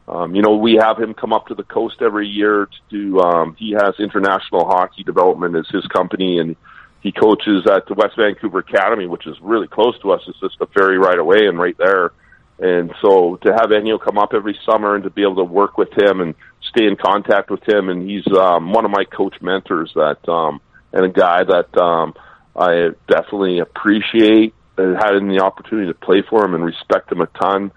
um, 0.08 0.34
you 0.34 0.42
know, 0.42 0.56
we 0.56 0.74
have 0.74 0.98
him 0.98 1.12
come 1.14 1.32
up 1.32 1.46
to 1.48 1.54
the 1.54 1.62
coast 1.62 1.96
every 2.00 2.26
year 2.26 2.66
to 2.66 2.78
do. 2.88 3.20
Um, 3.20 3.54
he 3.58 3.72
has 3.72 3.94
International 3.98 4.64
Hockey 4.64 5.04
Development 5.04 5.54
as 5.54 5.68
his 5.68 5.86
company, 5.86 6.38
and 6.38 6.56
he 7.00 7.12
coaches 7.12 7.66
at 7.70 7.86
the 7.86 7.94
West 7.94 8.16
Vancouver 8.16 8.58
Academy, 8.58 9.06
which 9.06 9.26
is 9.26 9.36
really 9.40 9.68
close 9.68 9.98
to 10.00 10.12
us. 10.12 10.22
It's 10.26 10.40
just 10.40 10.56
a 10.60 10.66
ferry 10.66 10.98
right 10.98 11.18
away 11.18 11.46
and 11.46 11.58
right 11.58 11.76
there. 11.78 12.12
And 12.58 12.92
so 13.00 13.36
to 13.36 13.52
have 13.52 13.70
Ennio 13.70 14.02
come 14.02 14.18
up 14.18 14.34
every 14.34 14.58
summer 14.66 14.96
and 14.96 15.04
to 15.04 15.10
be 15.10 15.22
able 15.22 15.36
to 15.36 15.44
work 15.44 15.78
with 15.78 15.96
him 15.96 16.20
and 16.20 16.34
stay 16.70 16.86
in 16.86 16.96
contact 16.96 17.50
with 17.50 17.62
him, 17.68 17.88
and 17.88 18.08
he's 18.08 18.26
um, 18.36 18.72
one 18.72 18.84
of 18.84 18.90
my 18.90 19.04
coach 19.04 19.36
mentors 19.40 19.92
that 19.94 20.28
um, 20.28 20.60
and 20.92 21.04
a 21.04 21.08
guy 21.08 21.44
that 21.44 21.76
um, 21.80 22.14
I 22.56 22.90
definitely 23.06 23.60
appreciate 23.60 24.54
uh, 24.76 24.94
having 25.00 25.28
the 25.28 25.40
opportunity 25.44 25.92
to 25.92 25.98
play 25.98 26.22
for 26.28 26.44
him 26.44 26.54
and 26.54 26.64
respect 26.64 27.12
him 27.12 27.20
a 27.20 27.26
ton. 27.26 27.70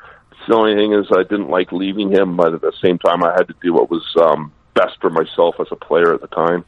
The 0.47 0.55
only 0.55 0.75
thing 0.75 0.93
is 0.93 1.05
I 1.11 1.21
didn't 1.21 1.49
like 1.49 1.71
leaving 1.71 2.11
him, 2.11 2.35
but 2.35 2.55
at 2.55 2.61
the 2.61 2.73
same 2.83 2.97
time 2.97 3.23
I 3.23 3.31
had 3.31 3.47
to 3.49 3.55
do 3.61 3.73
what 3.73 3.91
was 3.91 4.03
um, 4.19 4.51
best 4.73 4.99
for 4.99 5.11
myself 5.11 5.55
as 5.59 5.67
a 5.69 5.75
player 5.75 6.15
at 6.15 6.21
the 6.21 6.27
time. 6.27 6.65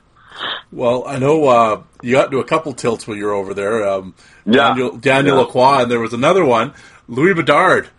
Well, 0.71 1.03
I 1.07 1.19
know 1.19 1.45
uh, 1.45 1.83
you 2.01 2.13
got 2.13 2.25
into 2.25 2.39
a 2.39 2.43
couple 2.45 2.73
tilts 2.73 3.05
when 3.07 3.17
you 3.17 3.25
were 3.25 3.33
over 3.33 3.53
there. 3.53 3.87
Um, 3.87 4.15
Yeah. 4.45 4.69
Daniel, 4.69 4.97
Daniel 4.97 5.35
Yeah. 5.37 5.41
Lacroix, 5.43 5.81
and 5.83 5.91
there 5.91 5.99
was 5.99 6.13
another 6.13 6.43
one, 6.45 6.73
Louis 7.07 7.33
Bedard. 7.33 7.89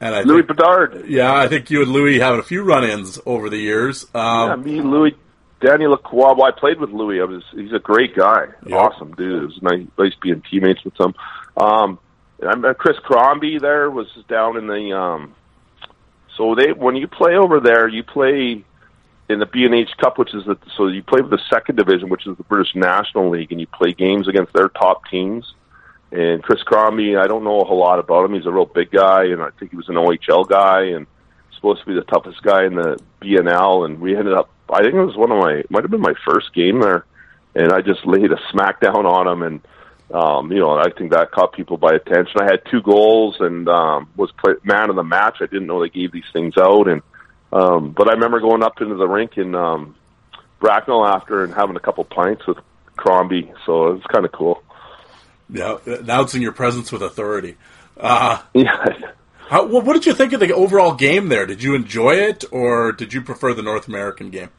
And 0.00 0.14
I 0.14 0.22
Louis 0.22 0.42
think, 0.42 0.48
Bedard. 0.58 1.04
yeah, 1.08 1.34
I 1.34 1.48
think 1.48 1.70
you 1.70 1.82
and 1.82 1.90
Louis 1.90 2.20
having 2.20 2.38
a 2.38 2.44
few 2.44 2.62
run-ins 2.62 3.18
over 3.26 3.50
the 3.50 3.56
years. 3.56 4.06
Yeah, 4.14 4.52
Um, 4.52 4.62
me, 4.64 4.80
Louis, 4.80 5.14
Daniel 5.60 5.90
Lacroix. 5.92 6.34
Well, 6.34 6.44
I 6.44 6.52
played 6.52 6.78
with 6.80 6.90
Louis. 6.90 7.20
I 7.20 7.24
was 7.24 7.42
he's 7.52 7.72
a 7.72 7.80
great 7.80 8.14
guy, 8.14 8.46
Yeah. 8.64 8.76
awesome 8.76 9.12
dude. 9.16 9.42
It 9.42 9.46
was 9.46 9.60
nice, 9.62 9.86
nice 9.98 10.12
being 10.22 10.40
teammates 10.48 10.84
with 10.84 10.98
him. 11.00 11.14
Um, 11.56 11.98
and 12.40 12.48
I 12.50 12.54
met 12.54 12.78
Chris 12.78 12.96
Crombie 13.00 13.58
there 13.58 13.90
was 13.90 14.06
down 14.28 14.56
in 14.56 14.66
the 14.68 14.96
um. 14.96 15.34
So 16.36 16.54
they 16.54 16.72
when 16.72 16.94
you 16.94 17.08
play 17.08 17.34
over 17.34 17.58
there, 17.58 17.88
you 17.88 18.04
play 18.04 18.64
in 19.28 19.38
the 19.38 19.46
B 19.46 19.64
and 19.64 19.74
H 19.74 19.90
Cup, 19.98 20.18
which 20.18 20.34
is 20.34 20.44
the, 20.44 20.56
so 20.76 20.86
you 20.86 21.02
play 21.02 21.20
with 21.20 21.30
the 21.30 21.40
second 21.50 21.76
division, 21.76 22.08
which 22.08 22.26
is 22.26 22.36
the 22.36 22.44
British 22.44 22.74
National 22.74 23.28
League, 23.30 23.52
and 23.52 23.60
you 23.60 23.66
play 23.66 23.92
games 23.92 24.28
against 24.28 24.52
their 24.52 24.68
top 24.68 25.06
teams. 25.10 25.54
And 26.10 26.42
Chris 26.42 26.62
Crombie, 26.62 27.16
I 27.16 27.26
don't 27.26 27.44
know 27.44 27.60
a 27.60 27.64
whole 27.64 27.78
lot 27.78 27.98
about 27.98 28.24
him. 28.24 28.34
He's 28.34 28.46
a 28.46 28.50
real 28.50 28.64
big 28.64 28.90
guy, 28.90 29.24
and 29.24 29.42
I 29.42 29.50
think 29.58 29.72
he 29.72 29.76
was 29.76 29.90
an 29.90 29.96
OHL 29.96 30.48
guy, 30.48 30.84
and 30.84 31.06
supposed 31.54 31.80
to 31.80 31.86
be 31.86 31.94
the 31.94 32.02
toughest 32.02 32.42
guy 32.42 32.64
in 32.64 32.74
the 32.76 32.98
BNL. 33.20 33.84
And 33.84 34.00
we 34.00 34.16
ended 34.16 34.32
up, 34.32 34.48
I 34.70 34.82
think 34.82 34.94
it 34.94 35.02
was 35.02 35.16
one 35.16 35.30
of 35.30 35.38
my, 35.38 35.62
might 35.68 35.82
have 35.82 35.90
been 35.90 36.00
my 36.00 36.14
first 36.26 36.54
game 36.54 36.80
there, 36.80 37.04
and 37.54 37.72
I 37.72 37.82
just 37.82 38.06
laid 38.06 38.32
a 38.32 38.36
smackdown 38.52 39.04
on 39.04 39.26
him, 39.26 39.42
and 39.42 39.60
um, 40.10 40.50
you 40.50 40.58
know, 40.58 40.70
I 40.70 40.90
think 40.96 41.12
that 41.12 41.32
caught 41.32 41.52
people 41.52 41.76
by 41.76 41.92
attention. 41.92 42.40
I 42.40 42.44
had 42.44 42.62
two 42.70 42.80
goals 42.80 43.36
and 43.40 43.68
um, 43.68 44.08
was 44.16 44.32
play, 44.32 44.54
man 44.64 44.88
of 44.88 44.96
the 44.96 45.02
match. 45.02 45.36
I 45.40 45.46
didn't 45.46 45.66
know 45.66 45.82
they 45.82 45.90
gave 45.90 46.12
these 46.12 46.30
things 46.32 46.54
out, 46.56 46.88
and 46.88 47.02
um, 47.52 47.90
but 47.92 48.08
I 48.08 48.12
remember 48.12 48.40
going 48.40 48.62
up 48.62 48.80
into 48.80 48.94
the 48.96 49.06
rink 49.08 49.36
in 49.38 49.54
um, 49.54 49.94
Bracknell 50.60 51.04
after 51.06 51.44
and 51.44 51.54
having 51.54 51.76
a 51.76 51.80
couple 51.80 52.04
pints 52.04 52.46
with 52.46 52.58
Crombie, 52.96 53.52
so 53.64 53.88
it 53.88 53.92
was 53.94 54.02
kind 54.12 54.24
of 54.24 54.32
cool. 54.32 54.62
yeah, 55.48 55.78
announcing 55.86 56.42
your 56.42 56.52
presence 56.52 56.90
with 56.92 57.02
authority. 57.02 57.56
Uh, 57.98 58.42
Yeah. 58.54 58.86
how, 59.48 59.66
what, 59.66 59.92
did 59.94 60.04
you 60.06 60.14
think 60.14 60.32
of 60.32 60.40
the 60.40 60.52
overall 60.54 60.94
game 60.94 61.28
there? 61.28 61.46
Did 61.46 61.62
you 61.62 61.74
enjoy 61.74 62.12
it, 62.16 62.44
or 62.50 62.92
did 62.92 63.12
you 63.14 63.22
prefer 63.22 63.54
the 63.54 63.62
North 63.62 63.88
American 63.88 64.30
game? 64.30 64.50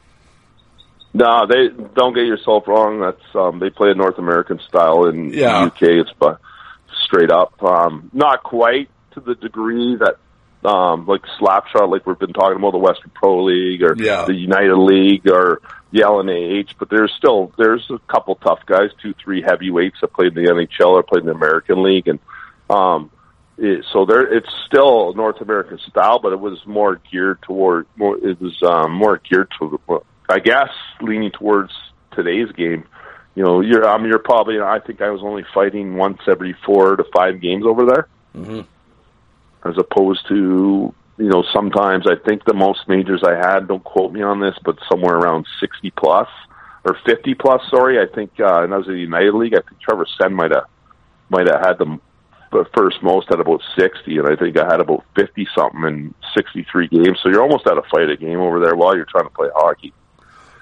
No, 1.13 1.45
they 1.47 1.69
don't 1.95 2.13
get 2.13 2.25
yourself 2.27 2.67
wrong. 2.67 2.99
That's 2.99 3.35
um, 3.35 3.59
they 3.59 3.69
play 3.71 3.89
a 3.89 3.95
North 3.95 4.17
American 4.19 4.59
style 4.67 5.05
in 5.07 5.33
Yeah. 5.33 5.61
the 5.61 5.65
UK. 5.67 5.81
It's 6.05 6.11
bu- 6.13 6.35
straight 7.05 7.31
up, 7.31 7.61
um, 7.63 8.09
not 8.13 8.43
quite 8.43 8.89
to 9.13 9.19
the 9.19 9.33
degree 9.35 9.95
that 9.99 10.17
um, 10.65 11.05
like 11.05 11.21
Slapshot, 11.39 11.89
like 11.89 12.05
we've 12.05 12.19
been 12.19 12.33
talking 12.33 12.57
about 12.57 12.71
the 12.71 12.77
Western 12.79 13.11
Pro 13.13 13.43
League 13.45 13.81
or 13.83 13.95
Yeah. 13.97 14.25
the 14.25 14.33
United 14.35 14.75
League 14.75 15.27
or 15.29 15.61
the 15.91 16.01
LNAH. 16.01 16.73
But 16.77 16.89
there's 16.89 17.11
still 17.17 17.51
there's 17.57 17.89
a 17.89 17.99
couple 18.11 18.35
tough 18.35 18.59
guys, 18.65 18.89
two 19.01 19.13
three 19.23 19.41
heavyweights 19.41 19.97
that 20.01 20.13
played 20.13 20.37
in 20.37 20.43
the 20.43 20.49
NHL 20.51 20.89
or 20.91 21.03
played 21.03 21.21
in 21.21 21.27
the 21.27 21.33
American 21.33 21.81
League, 21.83 22.07
and 22.07 22.19
um, 22.69 23.09
it, 23.57 23.85
so 23.91 24.05
there 24.05 24.21
it's 24.33 24.49
still 24.67 25.13
North 25.13 25.41
American 25.41 25.79
style, 25.89 26.19
but 26.19 26.33
it 26.33 26.39
was 26.39 26.59
more 26.65 27.01
geared 27.11 27.41
toward 27.41 27.87
more. 27.95 28.17
It 28.17 28.39
was 28.41 28.61
um, 28.63 28.91
more 28.93 29.17
geared 29.17 29.51
to, 29.59 29.79
I 30.29 30.39
guess, 30.39 30.69
leaning 31.01 31.31
towards 31.31 31.71
today's 32.11 32.51
game. 32.51 32.83
You 33.35 33.43
know, 33.43 33.61
you're 33.61 33.87
um, 33.87 34.05
you're 34.05 34.19
probably. 34.19 34.59
I 34.59 34.79
think 34.79 35.01
I 35.01 35.09
was 35.09 35.21
only 35.23 35.45
fighting 35.53 35.95
once 35.95 36.19
every 36.27 36.55
four 36.65 36.95
to 36.97 37.03
five 37.13 37.39
games 37.41 37.65
over 37.65 37.85
there, 37.85 38.07
Mm-hmm. 38.35 38.61
As 39.65 39.75
opposed 39.77 40.27
to 40.29 40.93
you 41.17 41.29
know 41.29 41.43
sometimes 41.53 42.05
I 42.07 42.15
think 42.27 42.45
the 42.45 42.53
most 42.53 42.87
majors 42.87 43.23
I 43.23 43.35
had. 43.35 43.67
Don't 43.67 43.83
quote 43.83 44.13
me 44.13 44.21
on 44.21 44.39
this, 44.39 44.55
but 44.63 44.77
somewhere 44.89 45.15
around 45.15 45.45
sixty 45.59 45.91
plus 45.91 46.27
or 46.85 46.97
fifty 47.05 47.33
plus. 47.33 47.61
Sorry, 47.69 47.99
I 47.99 48.13
think, 48.13 48.31
uh, 48.39 48.63
and 48.63 48.71
that 48.71 48.77
was 48.77 48.87
in 48.87 48.93
the 48.93 48.99
United 48.99 49.33
League. 49.33 49.53
I 49.53 49.61
think 49.61 49.81
Trevor 49.81 50.05
Sen 50.19 50.33
might 50.33 50.51
have 50.51 50.65
might 51.29 51.47
have 51.47 51.61
had 51.61 51.77
the 51.77 51.99
first 52.75 53.01
most 53.03 53.29
at 53.31 53.39
about 53.39 53.61
60, 53.77 54.17
and 54.17 54.27
I 54.27 54.35
think 54.35 54.57
I 54.57 54.65
had 54.65 54.81
about 54.81 55.05
50 55.15 55.47
something 55.55 55.83
in 55.83 56.13
63 56.35 56.87
games. 56.87 57.19
So 57.21 57.29
you're 57.29 57.43
almost 57.43 57.67
at 57.67 57.77
a 57.77 57.83
fight 57.83 58.09
a 58.09 58.17
game 58.17 58.39
over 58.39 58.59
there 58.59 58.75
while 58.75 58.95
you're 58.95 59.05
trying 59.05 59.25
to 59.25 59.29
play 59.29 59.49
hockey. 59.53 59.93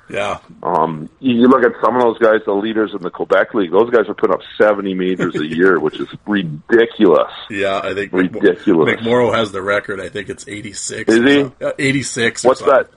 Yeah, 0.10 0.38
Um, 0.64 1.10
you 1.20 1.48
look 1.48 1.64
at 1.66 1.74
some 1.84 1.96
of 1.98 2.02
those 2.02 2.18
guys, 2.20 2.40
the 2.46 2.54
leaders 2.54 2.94
in 2.94 3.02
the 3.02 3.10
Quebec 3.10 3.54
League, 3.54 3.72
those 3.72 3.90
guys 3.90 4.08
are 4.08 4.14
putting 4.14 4.34
up 4.36 4.42
70 4.58 4.94
majors 4.94 5.36
a 5.36 5.46
year, 5.46 5.80
which 5.82 6.00
is 6.00 6.08
ridiculous. 6.26 7.32
yeah. 7.50 7.82
I 7.84 7.94
think 7.94 8.14
Ridiculous. 8.14 8.90
McMorrow 9.02 9.34
has 9.36 9.52
the 9.52 9.62
record. 9.62 10.00
I 10.00 10.10
think 10.10 10.30
it's 10.30 10.48
eighty 10.48 10.74
six. 10.74 11.12
Is 11.14 11.24
he? 11.26 11.52
Eighty 11.80 12.04
six. 12.04 12.44
What's 12.44 12.62
that? 12.62 12.90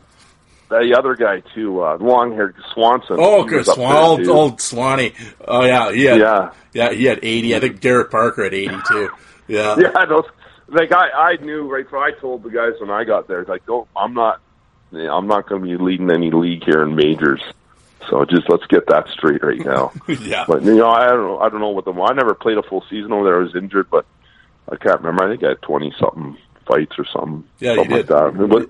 the 0.68 0.94
other 0.96 1.16
guy 1.16 1.40
too, 1.52 1.82
uh, 1.82 1.96
long-haired 2.00 2.54
Swanson. 2.72 3.16
Oh, 3.18 3.42
good. 3.42 3.66
Swan, 3.66 3.96
old, 3.96 4.28
old 4.28 4.60
Swanee. 4.60 5.12
Oh 5.48 5.64
yeah, 5.64 5.90
he 5.92 6.04
had, 6.04 6.20
Yeah. 6.20 6.52
yeah, 6.72 6.92
he 6.92 7.04
had 7.06 7.18
eighty. 7.24 7.56
I 7.56 7.58
think 7.60 7.80
Derek 7.80 8.12
Parker 8.12 8.44
had 8.44 8.54
eighty 8.54 8.76
too. 8.88 9.10
Yeah, 9.48 9.74
Yeah, 9.80 10.04
those 10.08 10.26
like 10.68 10.92
I 10.92 11.08
I 11.10 11.36
knew 11.42 11.62
right 11.68 11.88
from 11.90 12.04
I 12.04 12.12
told 12.20 12.44
the 12.44 12.50
guys 12.50 12.74
when 12.80 12.88
I 12.88 13.02
got 13.02 13.26
there 13.26 13.44
like 13.46 13.66
don't 13.66 13.88
I'm 13.96 14.14
not 14.14 14.40
I'm 14.92 15.26
not 15.26 15.48
going 15.48 15.62
to 15.62 15.68
be 15.68 15.82
leading 15.82 16.10
any 16.10 16.30
league 16.30 16.64
here 16.64 16.82
in 16.82 16.94
majors. 16.94 17.40
So 18.08 18.24
just 18.24 18.48
let's 18.48 18.66
get 18.66 18.86
that 18.88 19.08
straight 19.08 19.42
right 19.42 19.64
now. 19.64 19.92
yeah. 20.08 20.44
but 20.48 20.62
you 20.62 20.76
know 20.76 20.88
I 20.88 21.08
don't 21.08 21.26
know 21.26 21.38
I 21.38 21.48
don't 21.48 21.60
know 21.60 21.68
what 21.68 21.84
the 21.84 21.92
I 21.92 22.12
never 22.12 22.34
played 22.34 22.58
a 22.58 22.62
full 22.62 22.84
season 22.90 23.12
over 23.12 23.24
there. 23.24 23.38
I 23.38 23.42
was 23.42 23.54
injured, 23.54 23.88
but 23.90 24.06
I 24.68 24.76
can't 24.76 25.00
remember. 25.00 25.24
I 25.24 25.30
think 25.30 25.44
I 25.44 25.50
had 25.50 25.62
twenty 25.62 25.92
something 25.98 26.36
fights 26.66 26.98
or 26.98 27.04
something. 27.12 27.44
Yeah, 27.60 27.72
you 27.72 27.76
something 27.76 27.96
did. 27.96 28.10
like 28.10 28.34
that. 28.34 28.42
It 28.42 28.48
was, 28.48 28.66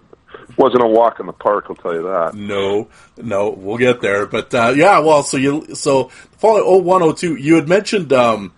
wasn't 0.57 0.83
a 0.83 0.87
walk 0.87 1.21
in 1.21 1.27
the 1.27 1.33
park. 1.33 1.67
I'll 1.69 1.77
tell 1.77 1.95
you 1.95 2.03
that. 2.03 2.35
No, 2.35 2.89
no, 3.17 3.51
we'll 3.51 3.79
get 3.79 4.01
there. 4.01 4.27
But 4.27 4.55
uh, 4.55 4.73
yeah, 4.77 4.99
well, 4.99 5.23
so 5.23 5.37
you 5.37 5.75
so 5.75 6.09
following 6.39 6.85
0102, 6.85 7.37
you 7.37 7.55
had 7.55 7.69
mentioned 7.69 8.13
um, 8.13 8.53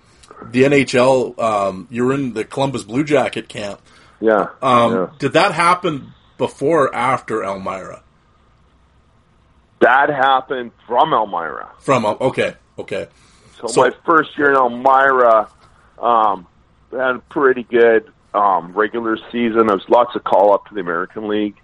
the 0.50 0.64
NHL. 0.64 1.38
Um, 1.38 1.86
you 1.90 2.04
were 2.04 2.14
in 2.14 2.32
the 2.32 2.44
Columbus 2.44 2.84
Blue 2.84 3.04
Jacket 3.04 3.48
camp. 3.48 3.80
Yeah. 4.20 4.48
Um, 4.60 4.92
yeah. 4.92 5.10
Did 5.18 5.32
that 5.34 5.52
happen 5.52 6.12
before 6.38 6.84
or 6.84 6.94
after 6.94 7.42
Elmira? 7.42 8.02
That 9.80 10.10
happened 10.10 10.70
from 10.86 11.12
Elmira. 11.12 11.70
From 11.80 12.04
uh, 12.04 12.14
okay, 12.20 12.54
okay, 12.78 13.08
So, 13.60 13.66
So- 13.66 13.80
my 13.82 13.90
first 14.06 14.36
year 14.38 14.50
in 14.50 14.56
Elmira, 14.56 15.48
um, 15.98 16.46
had 16.92 17.16
a 17.16 17.18
pretty 17.30 17.62
good 17.64 18.12
um, 18.34 18.72
regular 18.72 19.16
season. 19.30 19.66
There 19.66 19.76
was 19.76 19.88
lots 19.88 20.14
of 20.16 20.24
call 20.24 20.52
up 20.54 20.66
to 20.66 20.74
the 20.74 20.80
American 20.80 21.28
League. 21.28 21.56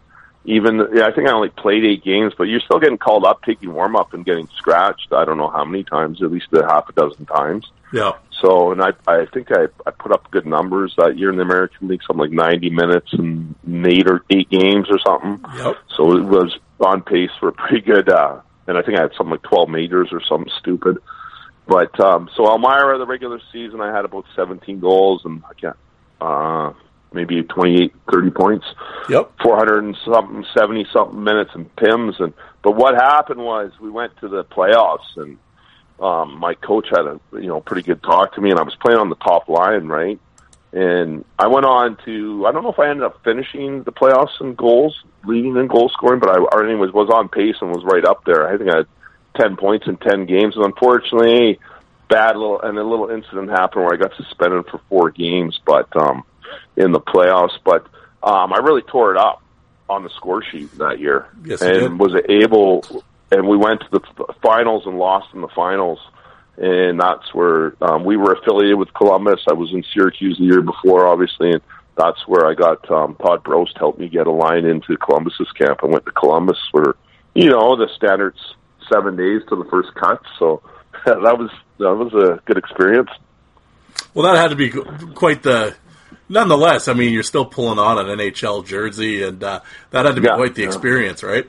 Even 0.48 0.78
yeah, 0.94 1.06
I 1.06 1.12
think 1.12 1.28
I 1.28 1.32
only 1.32 1.50
played 1.50 1.84
eight 1.84 2.02
games, 2.02 2.32
but 2.36 2.44
you're 2.44 2.60
still 2.60 2.80
getting 2.80 2.96
called 2.96 3.26
up, 3.26 3.42
taking 3.42 3.70
warm 3.74 3.94
up, 3.96 4.14
and 4.14 4.24
getting 4.24 4.48
scratched. 4.56 5.12
I 5.12 5.26
don't 5.26 5.36
know 5.36 5.50
how 5.50 5.62
many 5.62 5.84
times, 5.84 6.22
at 6.22 6.32
least 6.32 6.46
a 6.54 6.62
half 6.64 6.88
a 6.88 6.92
dozen 6.92 7.26
times. 7.26 7.70
yeah, 7.92 8.12
So, 8.40 8.72
and 8.72 8.80
I, 8.80 8.92
I 9.06 9.26
think 9.26 9.52
I, 9.52 9.66
I 9.86 9.90
put 9.90 10.10
up 10.10 10.30
good 10.30 10.46
numbers 10.46 10.94
that 10.96 11.18
year 11.18 11.28
in 11.28 11.36
the 11.36 11.42
American 11.42 11.88
League, 11.88 12.00
something 12.06 12.30
like 12.30 12.30
90 12.30 12.70
minutes 12.70 13.12
and 13.12 13.54
eight 13.86 14.08
or 14.08 14.24
eight 14.30 14.48
games 14.48 14.86
or 14.88 14.98
something. 15.06 15.38
yep, 15.58 15.76
So 15.94 16.16
it 16.16 16.24
was 16.24 16.58
on 16.80 17.02
pace 17.02 17.30
for 17.38 17.48
a 17.48 17.52
pretty 17.52 17.82
good, 17.82 18.08
uh, 18.08 18.40
and 18.66 18.78
I 18.78 18.82
think 18.82 18.98
I 18.98 19.02
had 19.02 19.12
something 19.18 19.32
like 19.32 19.42
12 19.42 19.68
majors 19.68 20.08
or 20.12 20.22
something 20.22 20.50
stupid. 20.60 20.96
But, 21.66 22.00
um, 22.00 22.30
so 22.34 22.46
Elmira, 22.46 22.96
the 22.96 23.06
regular 23.06 23.40
season, 23.52 23.82
I 23.82 23.94
had 23.94 24.06
about 24.06 24.24
17 24.34 24.80
goals 24.80 25.26
and 25.26 25.42
I 25.44 25.52
can't, 25.52 25.76
uh, 26.22 26.72
maybe 27.12 27.42
28, 27.42 27.94
30 28.10 28.30
points, 28.30 28.66
yep, 29.08 29.32
400 29.42 29.84
and 29.84 29.96
something, 30.04 30.44
70 30.56 30.86
something 30.92 31.22
minutes 31.22 31.50
and 31.54 31.74
PIMs. 31.76 32.20
And, 32.20 32.34
but 32.62 32.76
what 32.76 32.94
happened 32.94 33.40
was 33.40 33.72
we 33.80 33.90
went 33.90 34.16
to 34.18 34.28
the 34.28 34.44
playoffs 34.44 35.16
and, 35.16 35.38
um, 36.00 36.38
my 36.38 36.54
coach 36.54 36.88
had 36.90 37.06
a, 37.06 37.20
you 37.32 37.48
know, 37.48 37.60
pretty 37.60 37.82
good 37.82 38.02
talk 38.02 38.34
to 38.34 38.40
me 38.40 38.50
and 38.50 38.58
I 38.58 38.62
was 38.62 38.76
playing 38.76 38.98
on 38.98 39.08
the 39.08 39.16
top 39.16 39.48
line, 39.48 39.86
right? 39.86 40.20
And 40.72 41.24
I 41.38 41.46
went 41.46 41.64
on 41.64 41.96
to, 42.04 42.46
I 42.46 42.52
don't 42.52 42.62
know 42.62 42.72
if 42.72 42.78
I 42.78 42.90
ended 42.90 43.04
up 43.04 43.24
finishing 43.24 43.84
the 43.84 43.92
playoffs 43.92 44.40
in 44.40 44.54
goals, 44.54 45.02
leading 45.24 45.56
in 45.56 45.66
goal 45.66 45.88
scoring, 45.88 46.20
but 46.20 46.28
I, 46.28 46.34
I 46.34 46.74
was, 46.74 46.92
was 46.92 47.08
on 47.10 47.28
pace 47.28 47.56
and 47.60 47.70
was 47.70 47.84
right 47.84 48.04
up 48.04 48.24
there. 48.24 48.46
I 48.46 48.58
think 48.58 48.70
I 48.70 48.76
had 48.78 48.86
10 49.40 49.56
points 49.56 49.86
in 49.86 49.96
10 49.96 50.26
games. 50.26 50.56
And 50.56 50.66
unfortunately, 50.66 51.58
bad 52.08 52.36
little, 52.36 52.60
and 52.60 52.76
a 52.78 52.84
little 52.84 53.08
incident 53.08 53.48
happened 53.48 53.84
where 53.84 53.94
I 53.94 53.96
got 53.96 54.14
suspended 54.16 54.66
for 54.66 54.80
four 54.90 55.10
games, 55.10 55.58
but, 55.64 55.88
um, 55.96 56.24
in 56.76 56.92
the 56.92 57.00
playoffs, 57.00 57.58
but, 57.64 57.86
um, 58.22 58.52
I 58.52 58.58
really 58.58 58.82
tore 58.82 59.14
it 59.14 59.18
up 59.18 59.42
on 59.88 60.02
the 60.02 60.10
score 60.10 60.42
sheet 60.42 60.76
that 60.78 60.98
year 60.98 61.28
Yes, 61.44 61.62
and 61.62 61.98
was 61.98 62.12
able, 62.28 62.84
and 63.30 63.46
we 63.48 63.56
went 63.56 63.80
to 63.80 63.86
the 63.90 64.34
finals 64.42 64.84
and 64.86 64.98
lost 64.98 65.28
in 65.34 65.40
the 65.40 65.48
finals 65.48 65.98
and 66.58 67.00
that's 67.00 67.32
where 67.32 67.74
um, 67.80 68.04
we 68.04 68.16
were 68.16 68.32
affiliated 68.32 68.76
with 68.76 68.92
Columbus. 68.92 69.40
I 69.48 69.52
was 69.52 69.72
in 69.72 69.84
Syracuse 69.94 70.38
the 70.38 70.44
year 70.44 70.60
before, 70.60 71.06
obviously, 71.06 71.52
and 71.52 71.62
that's 71.96 72.26
where 72.26 72.46
I 72.46 72.54
got 72.54 72.90
um, 72.90 73.14
Todd 73.14 73.44
Brost 73.44 73.78
helped 73.78 74.00
me 74.00 74.08
get 74.08 74.26
a 74.26 74.32
line 74.32 74.64
into 74.64 74.96
Columbus's 74.96 75.50
camp. 75.52 75.80
I 75.82 75.86
went 75.86 76.04
to 76.06 76.12
Columbus 76.12 76.58
for 76.72 76.96
you 77.34 77.50
know 77.50 77.76
the 77.76 77.88
standards 77.96 78.38
seven 78.92 79.16
days 79.16 79.42
to 79.48 79.56
the 79.56 79.68
first 79.70 79.94
cut, 79.94 80.20
so 80.38 80.62
that 81.06 81.38
was 81.38 81.50
that 81.78 81.94
was 81.94 82.12
a 82.14 82.42
good 82.44 82.58
experience. 82.58 83.10
Well, 84.12 84.26
that 84.26 84.40
had 84.40 84.50
to 84.50 84.56
be 84.56 84.70
quite 84.70 85.42
the. 85.42 85.76
Nonetheless, 86.28 86.88
I 86.88 86.92
mean, 86.92 87.12
you're 87.12 87.22
still 87.22 87.44
pulling 87.46 87.78
on 87.78 87.98
an 87.98 88.18
NHL 88.18 88.66
jersey, 88.66 89.22
and 89.22 89.42
uh, 89.42 89.60
that 89.90 90.04
had 90.06 90.14
to 90.16 90.20
be 90.20 90.26
Yeah, 90.26 90.36
quite 90.36 90.54
the 90.54 90.62
yeah. 90.62 90.68
experience, 90.68 91.22
right? 91.22 91.48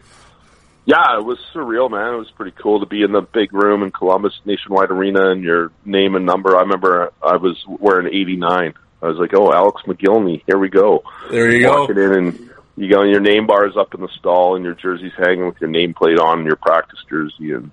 Yeah, 0.85 1.17
it 1.17 1.23
was 1.25 1.37
surreal, 1.53 1.91
man. 1.91 2.13
It 2.15 2.17
was 2.17 2.31
pretty 2.31 2.55
cool 2.59 2.79
to 2.79 2.85
be 2.85 3.03
in 3.03 3.11
the 3.11 3.21
big 3.21 3.53
room 3.53 3.83
in 3.83 3.91
Columbus 3.91 4.33
Nationwide 4.45 4.89
Arena 4.89 5.29
and 5.29 5.43
your 5.43 5.71
name 5.85 6.15
and 6.15 6.25
number. 6.25 6.55
I 6.57 6.61
remember 6.61 7.11
I 7.21 7.35
was 7.35 7.63
wearing 7.67 8.07
89. 8.07 8.73
I 9.01 9.07
was 9.07 9.17
like, 9.17 9.33
oh, 9.35 9.51
Alex 9.53 9.81
Mogilny, 9.85 10.41
here 10.47 10.57
we 10.57 10.69
go. 10.69 11.03
There 11.29 11.51
you 11.51 11.63
go. 11.63 11.81
walking 11.81 11.97
in 11.97 12.13
and 12.13 12.49
you 12.75 12.89
go 12.89 13.03
your 13.03 13.19
name 13.19 13.45
bars 13.45 13.75
up 13.77 13.93
in 13.93 14.01
the 14.01 14.07
stall 14.17 14.55
and 14.55 14.63
your 14.65 14.73
jersey's 14.73 15.11
hanging 15.17 15.45
with 15.45 15.59
your 15.61 15.69
nameplate 15.69 16.19
on 16.19 16.39
and 16.39 16.47
your 16.47 16.55
practice 16.55 16.99
jersey 17.09 17.51
and 17.51 17.71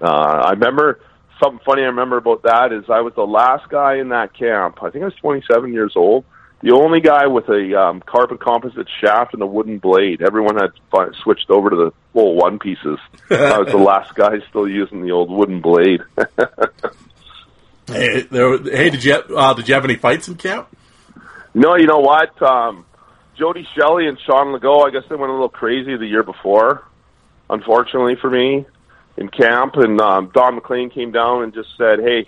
uh 0.00 0.04
I 0.46 0.50
remember 0.50 1.00
something 1.42 1.60
funny 1.64 1.82
I 1.82 1.86
remember 1.86 2.16
about 2.16 2.42
that 2.42 2.72
is 2.72 2.84
I 2.88 3.00
was 3.00 3.14
the 3.14 3.26
last 3.26 3.68
guy 3.68 3.96
in 3.96 4.10
that 4.10 4.34
camp. 4.34 4.82
I 4.82 4.90
think 4.90 5.02
I 5.02 5.06
was 5.06 5.14
27 5.16 5.72
years 5.72 5.92
old. 5.96 6.24
The 6.62 6.72
only 6.72 7.00
guy 7.00 7.26
with 7.26 7.48
a 7.48 7.78
um, 7.78 8.00
carbon 8.00 8.38
composite 8.38 8.88
shaft 9.00 9.34
and 9.34 9.42
a 9.42 9.46
wooden 9.46 9.78
blade. 9.78 10.22
Everyone 10.22 10.56
had 10.56 10.70
fi- 10.90 11.12
switched 11.22 11.50
over 11.50 11.68
to 11.68 11.76
the 11.76 11.90
full 12.12 12.36
one 12.36 12.58
pieces. 12.58 12.98
I 13.30 13.58
was 13.58 13.68
the 13.70 13.76
last 13.92 14.14
guy 14.14 14.38
still 14.48 14.66
using 14.66 15.02
the 15.02 15.10
old 15.10 15.30
wooden 15.30 15.60
blade. 15.60 16.00
Hey, 17.86 18.22
there, 18.22 18.58
hey, 18.58 18.90
did 18.90 19.04
you 19.04 19.12
uh, 19.14 19.52
did 19.54 19.68
you 19.68 19.74
have 19.74 19.84
any 19.84 19.96
fights 19.96 20.28
in 20.28 20.36
camp? 20.36 20.74
No, 21.52 21.76
you 21.76 21.86
know 21.86 21.98
what? 21.98 22.40
Um, 22.42 22.86
Jody 23.38 23.66
Shelley 23.76 24.06
and 24.06 24.18
Sean 24.26 24.58
Legault, 24.58 24.86
I 24.86 24.90
guess 24.90 25.02
they 25.08 25.16
went 25.16 25.30
a 25.30 25.34
little 25.34 25.48
crazy 25.48 25.96
the 25.96 26.06
year 26.06 26.22
before, 26.22 26.82
unfortunately 27.50 28.16
for 28.20 28.30
me, 28.30 28.64
in 29.16 29.28
camp. 29.28 29.76
And 29.76 30.00
um, 30.00 30.30
Don 30.34 30.56
McLean 30.56 30.90
came 30.90 31.12
down 31.12 31.42
and 31.42 31.54
just 31.54 31.68
said, 31.76 32.00
hey, 32.00 32.26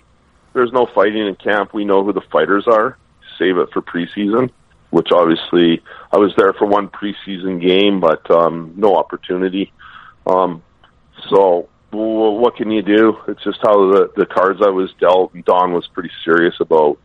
there's 0.53 0.73
no 0.73 0.87
fighting 0.95 1.27
in 1.27 1.35
camp. 1.37 1.75
We 1.75 1.85
know 1.85 2.05
who 2.05 2.13
the 2.13 2.23
fighters 2.33 2.67
are. 2.67 2.97
Save 3.39 3.59
it 3.59 3.69
for 3.73 3.83
preseason, 3.83 4.51
which 4.91 5.09
obviously 5.13 5.83
I 6.11 6.17
was 6.17 6.33
there 6.37 6.53
for 6.55 6.67
one 6.67 6.89
preseason 6.89 7.61
game, 7.61 8.01
but 8.01 8.31
um, 8.31 8.73
no 8.77 8.97
opportunity. 8.97 9.73
Um, 10.27 10.63
so 11.29 11.69
w- 11.93 12.41
what 12.41 12.57
can 12.57 12.71
you 12.71 12.83
do? 12.83 13.19
It's 13.29 13.45
just 13.45 13.59
how 13.63 13.91
the, 13.91 14.11
the 14.17 14.27
cards 14.27 14.61
I 14.65 14.71
was 14.71 14.91
dealt. 14.99 15.35
Don 15.45 15.75
was 15.75 15.87
pretty 15.89 16.11
serious 16.25 16.55
about 16.61 16.99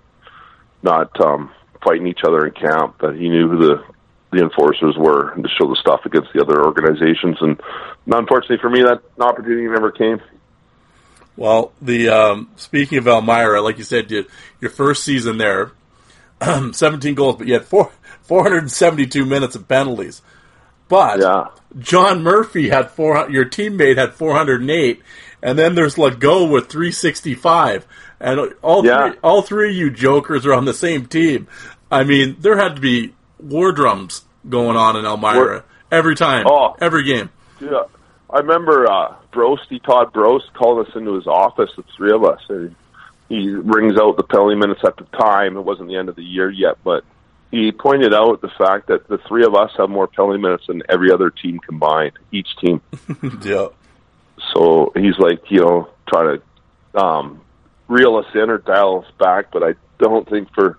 not 0.84 1.20
um, 1.20 1.52
fighting 1.84 2.08
each 2.08 2.22
other 2.26 2.46
in 2.46 2.54
camp. 2.54 2.96
but 3.00 3.16
he 3.16 3.30
knew 3.30 3.50
who 3.50 3.58
the 3.58 3.84
the 4.32 4.42
enforcers 4.42 4.96
were 4.98 5.32
and 5.32 5.44
to 5.44 5.50
show 5.60 5.68
the 5.68 5.76
stuff 5.76 6.06
against 6.06 6.30
the 6.34 6.42
other 6.42 6.64
organizations. 6.66 7.38
And 7.42 7.60
unfortunately 8.08 8.58
for 8.60 8.70
me, 8.70 8.82
that 8.84 9.02
opportunity 9.20 9.68
never 9.68 9.92
came. 9.92 10.22
Well, 11.38 11.72
the 11.82 12.10
um, 12.10 12.50
speaking 12.56 12.98
of 12.98 13.08
Elmira, 13.08 13.62
like 13.62 13.78
you 13.78 13.84
said, 13.84 14.12
you, 14.12 14.26
your 14.60 14.72
first 14.72 15.04
season 15.04 15.38
there, 15.38 15.72
17 16.72 17.16
goals, 17.16 17.38
but 17.38 17.48
you 17.48 17.54
had 17.54 17.66
four, 17.66 17.92
472 18.24 19.26
minutes 19.26 19.56
of 19.56 19.68
penalties. 19.68 20.22
But 20.88 21.20
Yeah. 21.20 21.46
John 21.80 22.22
Murphy 22.22 22.68
had 22.68 22.92
four. 22.92 23.30
Your 23.30 23.46
teammate 23.46 23.98
had 23.98 24.14
408, 24.14 25.02
and 25.42 25.58
then 25.58 25.74
there's 25.76 25.96
Legault 25.96 26.52
with 26.52 26.68
365, 26.68 27.88
and 28.20 28.54
all 28.62 28.86
Yeah. 28.86 29.12
three, 29.12 29.20
all 29.24 29.42
three 29.42 29.70
of 29.70 29.76
you 29.76 29.90
jokers 29.90 30.46
are 30.46 30.54
on 30.54 30.66
the 30.66 30.74
same 30.74 31.06
team. 31.06 31.48
I 31.90 32.04
mean, 32.04 32.36
there 32.40 32.58
had 32.58 32.76
to 32.76 32.82
be 32.82 33.14
war 33.42 33.72
drums 33.72 34.24
going 34.48 34.76
on 34.78 34.96
in 34.96 35.06
Elmira 35.06 35.36
War- 35.38 35.64
every 35.92 36.16
time, 36.16 36.46
Oh. 36.48 36.76
every 36.82 37.04
game. 37.04 37.30
Yeah, 37.60 37.84
I 38.30 38.40
remember 38.40 38.90
uh, 38.92 39.16
Brosty 39.32 39.82
Todd 39.84 40.14
Brost 40.14 40.52
called 40.54 40.88
us 40.88 40.96
into 40.96 41.14
his 41.16 41.28
office, 41.28 41.70
the 41.76 41.84
three 41.96 42.12
of 42.12 42.24
us, 42.24 42.42
and 42.50 42.76
he 43.30 43.50
rings 43.50 43.98
out 44.00 44.18
the 44.18 44.24
penalty 44.24 44.56
minutes 44.56 44.82
at 44.86 44.98
the 44.98 45.06
time. 45.18 45.58
It 45.58 45.62
wasn't 45.62 45.90
the 45.90 45.96
end 45.98 46.10
of 46.10 46.16
the 46.16 46.24
year 46.24 46.50
yet, 46.50 46.78
but 46.84 47.04
he 47.52 47.72
pointed 47.72 48.14
out 48.14 48.42
the 48.42 48.50
fact 48.58 48.88
that 48.88 49.08
the 49.08 49.18
three 49.28 49.46
of 49.46 49.54
us 49.56 49.72
have 49.78 49.90
more 49.90 50.08
penalty 50.08 50.40
minutes 50.40 50.66
than 50.68 50.82
every 50.90 51.12
other 51.12 51.30
team 51.30 51.60
combined, 51.60 52.14
each 52.32 52.48
team. 52.58 52.82
yeah. 53.44 53.68
So 54.54 54.92
he's 54.96 55.18
like, 55.20 55.44
you 55.52 55.60
know, 55.62 55.90
try 56.10 56.36
to 56.38 57.00
um, 57.00 57.42
reel 57.88 58.16
us 58.18 58.26
in 58.34 58.50
or 58.50 58.58
dial 58.58 59.04
us 59.06 59.12
back, 59.20 59.52
but 59.52 59.64
I 59.64 59.74
don't 60.00 60.28
think 60.28 60.52
for 60.54 60.78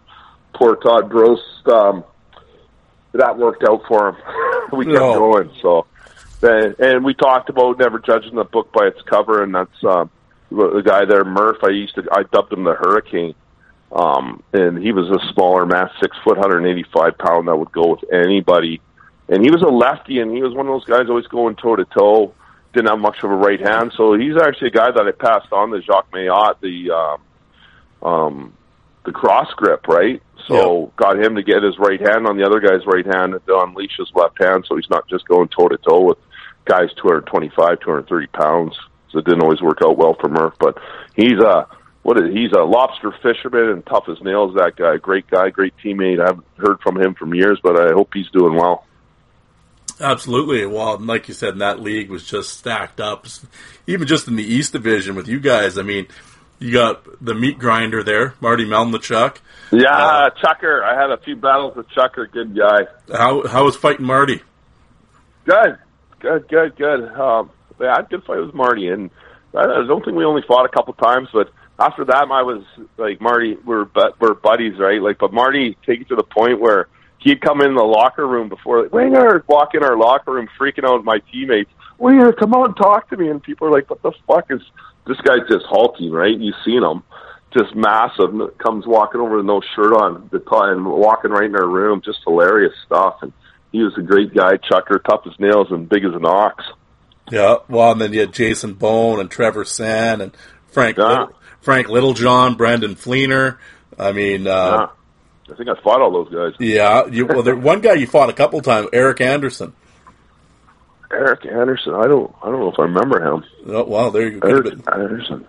poor 0.54 0.76
Todd 0.76 1.10
Brost 1.10 1.40
um, 1.68 2.04
that 3.12 3.38
worked 3.38 3.64
out 3.68 3.82
for 3.88 4.08
him. 4.08 4.16
we 4.72 4.84
kept 4.86 4.94
No. 4.96 5.14
going. 5.14 5.50
So, 5.60 5.86
and, 6.42 6.78
and 6.78 7.04
we 7.04 7.14
talked 7.14 7.48
about 7.48 7.78
never 7.78 7.98
judging 7.98 8.34
the 8.34 8.44
book 8.44 8.72
by 8.72 8.86
its 8.86 9.00
cover, 9.02 9.42
and 9.42 9.54
that's 9.54 9.84
um, 9.84 10.10
the 10.50 10.82
guy 10.84 11.04
there, 11.04 11.24
Murph. 11.24 11.58
I 11.62 11.70
used 11.70 11.94
to, 11.96 12.02
I 12.12 12.22
dubbed 12.24 12.52
him 12.52 12.64
the 12.64 12.74
Hurricane. 12.74 13.34
Um, 13.90 14.42
and 14.54 14.78
he 14.78 14.90
was 14.92 15.10
a 15.10 15.32
smaller 15.34 15.66
mass, 15.66 15.90
six 16.00 16.16
foot, 16.24 16.38
185 16.38 17.18
pound 17.18 17.48
that 17.48 17.56
would 17.56 17.72
go 17.72 17.88
with 17.88 18.04
anybody 18.10 18.80
and 19.28 19.42
he 19.42 19.50
was 19.50 19.62
a 19.62 19.68
lefty, 19.68 20.18
and 20.18 20.30
he 20.30 20.42
was 20.42 20.52
one 20.52 20.66
of 20.66 20.72
those 20.74 20.84
guys 20.84 21.08
always 21.08 21.26
going 21.26 21.56
toe 21.56 21.76
to 21.76 21.84
toe. 21.86 22.34
Didn't 22.74 22.90
have 22.90 22.98
much 22.98 23.22
of 23.22 23.30
a 23.30 23.34
right 23.34 23.60
hand, 23.60 23.92
so 23.96 24.14
he's 24.14 24.36
actually 24.36 24.68
a 24.68 24.72
guy 24.72 24.90
that 24.90 25.06
I 25.06 25.12
passed 25.12 25.52
on 25.52 25.70
to 25.70 25.80
Jacques 25.80 26.10
Mayotte, 26.10 26.60
the 26.60 26.90
um, 26.90 28.10
um, 28.10 28.52
the 29.04 29.12
cross 29.12 29.52
grip, 29.54 29.86
right? 29.88 30.22
So 30.48 30.92
got 30.96 31.22
him 31.22 31.36
to 31.36 31.42
get 31.42 31.62
his 31.62 31.78
right 31.78 32.00
hand 32.00 32.26
on 32.26 32.36
the 32.36 32.44
other 32.44 32.60
guy's 32.60 32.84
right 32.86 33.06
hand 33.06 33.34
and 33.34 33.46
to 33.46 33.60
unleash 33.60 33.96
his 33.96 34.10
left 34.14 34.42
hand, 34.42 34.64
so 34.68 34.76
he's 34.76 34.90
not 34.90 35.08
just 35.08 35.26
going 35.26 35.48
toe 35.48 35.68
to 35.68 35.78
toe 35.78 36.02
with 36.02 36.18
guys 36.64 36.90
225, 36.96 37.80
230 37.80 38.26
pounds. 38.28 38.76
So 39.10 39.18
it 39.18 39.24
didn't 39.24 39.42
always 39.42 39.60
work 39.60 39.78
out 39.84 39.96
well 39.96 40.14
for 40.14 40.28
Murph, 40.28 40.54
but 40.58 40.78
he's 41.14 41.38
a 41.38 41.66
what 42.02 42.18
is 42.18 42.34
he's 42.34 42.52
a 42.52 42.62
lobster 42.62 43.12
fisherman 43.22 43.68
and 43.68 43.86
tough 43.86 44.08
as 44.08 44.20
nails. 44.22 44.54
That 44.54 44.74
guy, 44.76 44.96
great 44.96 45.28
guy, 45.28 45.50
great 45.50 45.74
teammate. 45.84 46.20
I 46.20 46.26
haven't 46.26 46.46
heard 46.56 46.80
from 46.80 47.00
him 47.00 47.14
for 47.14 47.32
years, 47.34 47.60
but 47.62 47.78
I 47.78 47.92
hope 47.92 48.10
he's 48.14 48.30
doing 48.30 48.56
well. 48.56 48.86
Absolutely. 50.00 50.66
Well, 50.66 50.98
like 50.98 51.28
you 51.28 51.34
said, 51.34 51.58
that 51.58 51.80
league 51.80 52.10
was 52.10 52.24
just 52.24 52.58
stacked 52.58 53.00
up. 53.00 53.26
Even 53.86 54.08
just 54.08 54.26
in 54.26 54.36
the 54.36 54.42
East 54.42 54.72
Division 54.72 55.14
with 55.14 55.28
you 55.28 55.38
guys, 55.38 55.78
I 55.78 55.82
mean, 55.82 56.08
you 56.62 56.72
got 56.72 57.04
the 57.24 57.34
meat 57.34 57.58
grinder 57.58 58.02
there, 58.02 58.34
Marty 58.40 58.64
Melnichuk. 58.64 59.38
Yeah, 59.70 59.88
uh, 59.90 60.30
Chucker. 60.30 60.84
I 60.84 61.00
had 61.00 61.10
a 61.10 61.18
few 61.22 61.36
battles 61.36 61.76
with 61.76 61.88
Chucker. 61.90 62.26
Good 62.26 62.56
guy. 62.56 62.86
How 63.12 63.46
how 63.46 63.64
was 63.64 63.76
fighting 63.76 64.06
Marty? 64.06 64.42
Good, 65.44 65.78
good, 66.20 66.48
good, 66.48 66.76
good. 66.76 67.08
Um, 67.08 67.50
yeah, 67.80 67.92
I 67.92 67.96
had 67.96 68.04
a 68.06 68.08
good 68.08 68.24
fight 68.24 68.38
with 68.38 68.54
Marty, 68.54 68.88
and 68.88 69.10
I 69.54 69.84
don't 69.86 70.04
think 70.04 70.16
we 70.16 70.24
only 70.24 70.42
fought 70.46 70.64
a 70.64 70.68
couple 70.68 70.94
times, 70.94 71.28
but 71.32 71.50
after 71.78 72.04
that, 72.04 72.26
I 72.30 72.42
was 72.42 72.62
like 72.96 73.20
Marty. 73.20 73.56
We're 73.64 73.84
but 73.84 74.20
we're 74.20 74.34
buddies, 74.34 74.78
right? 74.78 75.02
Like, 75.02 75.18
but 75.18 75.32
Marty 75.32 75.76
take 75.86 76.02
it 76.02 76.08
to 76.08 76.16
the 76.16 76.22
point 76.22 76.60
where 76.60 76.88
he'd 77.18 77.40
come 77.40 77.60
in 77.60 77.74
the 77.74 77.82
locker 77.82 78.26
room 78.26 78.48
before 78.48 78.82
like, 78.82 78.92
Winger 78.92 79.44
walk 79.48 79.74
in 79.74 79.82
our 79.82 79.96
locker 79.96 80.32
room, 80.32 80.48
freaking 80.60 80.84
out 80.84 81.04
my 81.04 81.18
teammates. 81.32 81.70
Winger, 81.98 82.32
come 82.32 82.52
on, 82.52 82.74
talk 82.74 83.08
to 83.10 83.16
me. 83.16 83.28
And 83.28 83.42
people 83.42 83.68
are 83.68 83.70
like, 83.70 83.88
"What 83.90 84.02
the 84.02 84.12
fuck 84.26 84.50
is 84.50 84.60
this 85.06 85.18
guy's 85.18 85.48
just 85.48 85.64
hulking, 85.68 86.10
Right? 86.10 86.38
You've 86.38 86.54
seen 86.64 86.82
him, 86.82 87.02
just 87.56 87.74
massive. 87.74 88.58
Comes 88.58 88.86
walking 88.86 89.20
over 89.20 89.36
with 89.36 89.46
no 89.46 89.60
shirt 89.74 89.92
on, 89.92 90.28
the 90.30 90.42
and 90.50 90.86
walking 90.86 91.30
right 91.30 91.44
in 91.44 91.56
our 91.56 91.68
room, 91.68 92.02
just 92.04 92.18
hilarious 92.24 92.72
stuff. 92.86 93.16
And 93.22 93.32
he 93.72 93.82
was 93.82 93.96
a 93.98 94.02
great 94.02 94.34
guy, 94.34 94.56
chucker, 94.56 94.98
tough 94.98 95.22
as 95.26 95.38
nails, 95.38 95.68
and 95.70 95.88
big 95.88 96.04
as 96.04 96.14
an 96.14 96.26
ox. 96.26 96.64
Yeah, 97.30 97.56
well, 97.68 97.92
and 97.92 98.00
then 98.00 98.12
you 98.12 98.20
had 98.20 98.32
Jason 98.32 98.74
Bone 98.74 99.20
and 99.20 99.30
Trevor 99.30 99.64
San 99.64 100.20
and 100.20 100.36
Frank 100.68 100.98
yeah. 100.98 101.04
Little, 101.04 101.34
Frank 101.60 101.88
Littlejohn, 101.88 102.56
Brandon 102.56 102.94
Fleener. 102.94 103.58
I 103.98 104.12
mean, 104.12 104.46
uh, 104.46 104.88
yeah. 105.50 105.52
I 105.52 105.56
think 105.56 105.68
I 105.68 105.80
fought 105.82 106.00
all 106.00 106.12
those 106.12 106.32
guys. 106.32 106.54
Yeah, 106.58 107.06
you, 107.06 107.26
well, 107.26 107.42
there, 107.42 107.56
one 107.56 107.80
guy 107.80 107.94
you 107.94 108.06
fought 108.06 108.30
a 108.30 108.34
couple 108.34 108.60
times, 108.60 108.88
Eric 108.92 109.20
Anderson. 109.20 109.72
Eric 111.12 111.46
Anderson. 111.46 111.94
I 111.94 112.06
don't. 112.06 112.34
I 112.42 112.46
don't 112.46 112.60
know 112.60 112.70
if 112.70 112.78
I 112.78 112.82
remember 112.82 113.22
him. 113.22 113.44
Oh, 113.66 113.84
well, 113.84 114.10
there 114.10 114.28
you 114.28 114.40
go. 114.40 114.48
Eric 114.48 114.74
Anderson. 114.92 115.46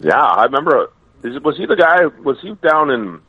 Yeah, 0.00 0.20
I 0.20 0.44
remember. 0.44 0.90
Is, 1.22 1.40
was 1.42 1.56
he 1.56 1.66
the 1.66 1.76
guy? 1.76 2.06
Was 2.22 2.40
he 2.40 2.54
down 2.54 2.90
in 2.90 3.20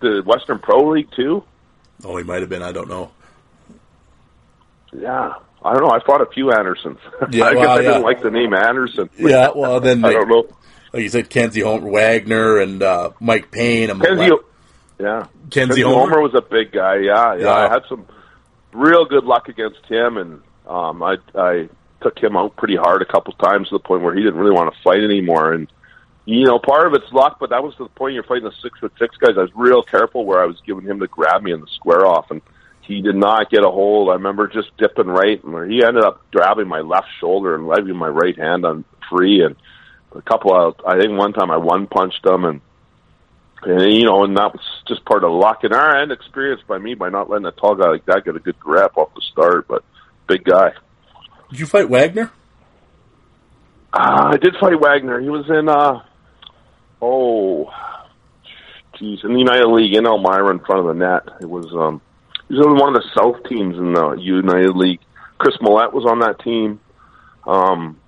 the 0.00 0.22
Western 0.24 0.58
Pro 0.58 0.90
League 0.90 1.10
too? 1.12 1.44
Oh, 2.04 2.16
he 2.16 2.24
might 2.24 2.40
have 2.40 2.48
been. 2.48 2.62
I 2.62 2.72
don't 2.72 2.88
know. 2.88 3.10
Yeah, 4.92 5.34
I 5.62 5.72
don't 5.72 5.82
know. 5.82 5.90
I 5.90 6.00
fought 6.04 6.20
a 6.20 6.26
few 6.26 6.52
Andersons. 6.52 6.98
Yeah, 7.30 7.46
I 7.46 7.54
well, 7.54 7.62
guess 7.62 7.68
I 7.68 7.74
yeah. 7.76 7.88
didn't 7.88 8.02
like 8.02 8.22
the 8.22 8.30
name 8.30 8.54
Anderson. 8.54 9.10
Yeah, 9.18 9.50
well 9.54 9.80
then 9.80 10.04
I 10.04 10.12
don't 10.12 10.28
know 10.28 10.48
like 10.96 11.02
you 11.02 11.08
said, 11.10 11.28
Kenzie 11.28 11.60
Homer, 11.60 11.90
Wagner, 11.90 12.58
and 12.58 12.82
uh, 12.82 13.10
Mike 13.20 13.50
Payne. 13.50 13.90
And 13.90 14.00
Kenzie, 14.00 14.30
yeah, 14.98 15.26
Kenzie, 15.50 15.82
Homer. 15.82 16.10
Homer. 16.10 16.20
was 16.22 16.34
a 16.34 16.40
big 16.40 16.72
guy. 16.72 16.96
Yeah, 16.96 17.34
yeah, 17.34 17.44
yeah, 17.44 17.52
I 17.52 17.68
had 17.68 17.82
some 17.86 18.06
real 18.76 19.04
good 19.06 19.24
luck 19.24 19.48
against 19.48 19.84
him, 19.88 20.16
and 20.16 20.42
um, 20.66 21.02
I 21.02 21.16
I 21.34 21.68
took 22.02 22.18
him 22.18 22.36
out 22.36 22.56
pretty 22.56 22.76
hard 22.76 23.02
a 23.02 23.06
couple 23.06 23.32
times 23.34 23.68
to 23.68 23.76
the 23.76 23.80
point 23.80 24.02
where 24.02 24.14
he 24.14 24.22
didn't 24.22 24.38
really 24.38 24.54
want 24.54 24.72
to 24.72 24.82
fight 24.82 25.00
anymore. 25.00 25.52
And 25.52 25.66
you 26.26 26.44
know, 26.44 26.58
part 26.58 26.86
of 26.86 26.94
it's 26.94 27.12
luck, 27.12 27.38
but 27.40 27.50
that 27.50 27.62
was 27.62 27.74
to 27.76 27.84
the 27.84 27.90
point. 27.90 28.14
You're 28.14 28.24
fighting 28.24 28.44
the 28.44 28.52
six 28.62 28.78
foot 28.78 28.92
six 28.98 29.16
guys. 29.16 29.36
I 29.36 29.42
was 29.42 29.50
real 29.54 29.82
careful 29.82 30.24
where 30.24 30.42
I 30.42 30.46
was 30.46 30.60
giving 30.66 30.84
him 30.84 31.00
to 31.00 31.06
grab 31.06 31.42
me 31.42 31.52
in 31.52 31.60
the 31.60 31.68
square 31.74 32.06
off, 32.06 32.30
and 32.30 32.42
he 32.82 33.00
did 33.00 33.16
not 33.16 33.50
get 33.50 33.64
a 33.64 33.70
hold. 33.70 34.10
I 34.10 34.14
remember 34.14 34.46
just 34.46 34.76
dipping 34.76 35.06
right, 35.06 35.42
and 35.42 35.72
he 35.72 35.82
ended 35.82 36.04
up 36.04 36.22
grabbing 36.30 36.68
my 36.68 36.80
left 36.80 37.08
shoulder 37.20 37.54
and 37.54 37.66
leaving 37.66 37.96
my 37.96 38.08
right 38.08 38.36
hand 38.36 38.64
on 38.64 38.84
free, 39.10 39.44
and 39.44 39.56
a 40.12 40.22
couple 40.22 40.54
of 40.54 40.74
I 40.86 40.98
think 40.98 41.16
one 41.16 41.32
time 41.32 41.50
I 41.50 41.56
one 41.56 41.86
punched 41.86 42.22
them 42.22 42.44
and 42.44 42.60
and 43.66 43.92
you 43.92 44.04
know 44.04 44.24
and 44.24 44.36
that 44.36 44.52
was 44.52 44.62
just 44.86 45.04
part 45.04 45.24
of 45.24 45.32
luck 45.32 45.64
and 45.64 45.72
our 45.74 45.96
end 46.00 46.12
experience 46.12 46.62
by 46.68 46.78
me 46.78 46.94
by 46.94 47.08
not 47.08 47.28
letting 47.28 47.46
a 47.46 47.52
tall 47.52 47.74
guy 47.74 47.90
like 47.90 48.06
that 48.06 48.24
get 48.24 48.36
a 48.36 48.40
good 48.40 48.58
grab 48.58 48.92
off 48.96 49.14
the 49.14 49.22
start, 49.32 49.66
but 49.68 49.84
big 50.28 50.44
guy. 50.44 50.72
Did 51.50 51.60
you 51.60 51.66
fight 51.66 51.88
Wagner? 51.88 52.30
Uh, 53.92 54.30
I 54.32 54.36
did 54.36 54.54
fight 54.60 54.80
Wagner. 54.80 55.20
He 55.20 55.28
was 55.28 55.46
in 55.48 55.68
uh 55.68 56.00
oh 57.02 57.70
geez 58.98 59.20
in 59.24 59.32
the 59.32 59.38
United 59.38 59.68
League 59.68 59.94
in 59.94 60.06
Elmira 60.06 60.50
in 60.50 60.60
front 60.60 60.80
of 60.80 60.86
the 60.86 60.94
net. 60.94 61.22
It 61.40 61.48
was 61.48 61.66
um 61.72 62.00
he 62.48 62.54
was 62.54 62.66
on 62.66 62.78
one 62.78 62.94
of 62.94 63.02
the 63.02 63.08
South 63.18 63.42
teams 63.48 63.76
in 63.76 63.92
the 63.94 64.12
United 64.20 64.76
League. 64.76 65.00
Chris 65.38 65.56
Millette 65.58 65.92
was 65.92 66.06
on 66.06 66.20
that 66.20 66.38
team. 66.40 66.80
Um, 67.46 67.98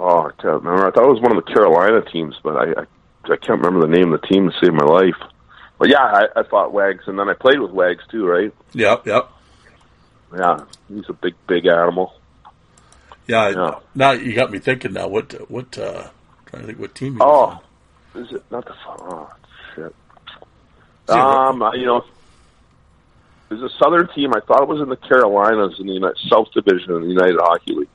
Oh, 0.00 0.28
I 0.28 0.30
can't 0.40 0.62
remember. 0.62 0.86
I 0.86 0.92
thought 0.92 1.08
it 1.08 1.12
was 1.12 1.20
one 1.20 1.36
of 1.36 1.44
the 1.44 1.52
Carolina 1.52 2.00
teams, 2.12 2.36
but 2.44 2.56
I 2.56 2.82
I, 2.82 2.84
I 3.30 3.36
can't 3.36 3.60
remember 3.60 3.86
the 3.86 3.92
name 3.92 4.12
of 4.12 4.20
the 4.20 4.26
team 4.26 4.50
to 4.50 4.56
save 4.60 4.72
my 4.72 4.84
life. 4.84 5.16
But 5.78 5.90
yeah, 5.90 6.02
I, 6.02 6.40
I 6.40 6.42
fought 6.42 6.72
Wags, 6.72 7.04
and 7.06 7.18
then 7.18 7.28
I 7.28 7.34
played 7.34 7.60
with 7.60 7.70
Wags 7.70 8.04
too, 8.10 8.26
right? 8.26 8.52
Yep, 8.72 9.06
yep. 9.06 9.30
Yeah, 10.36 10.64
he's 10.88 11.08
a 11.08 11.12
big, 11.12 11.34
big 11.46 11.66
animal. 11.66 12.14
Yeah, 13.26 13.50
yeah. 13.50 13.78
now 13.94 14.12
you 14.12 14.34
got 14.34 14.50
me 14.50 14.58
thinking. 14.58 14.94
Now, 14.94 15.08
what, 15.08 15.32
what? 15.50 15.76
uh 15.78 16.08
Trying 16.48 16.62
to 16.62 16.66
think 16.68 16.78
what 16.78 16.94
team. 16.94 17.14
He 17.14 17.18
oh, 17.20 17.60
is 18.14 18.32
it 18.32 18.42
not 18.50 18.64
the? 18.64 18.74
Oh, 18.86 19.30
shit. 19.74 19.94
Um, 21.08 21.62
you 21.74 21.84
know, 21.84 22.04
there's 23.48 23.62
a 23.62 23.68
Southern 23.78 24.08
team. 24.14 24.32
I 24.34 24.40
thought 24.40 24.62
it 24.62 24.68
was 24.68 24.80
in 24.80 24.88
the 24.88 24.96
Carolinas 24.96 25.78
in 25.78 25.86
the 25.86 25.92
United, 25.92 26.18
South 26.28 26.50
Division 26.52 26.94
in 26.96 27.02
the 27.02 27.08
United 27.08 27.36
Hockey 27.38 27.74
League. 27.74 27.88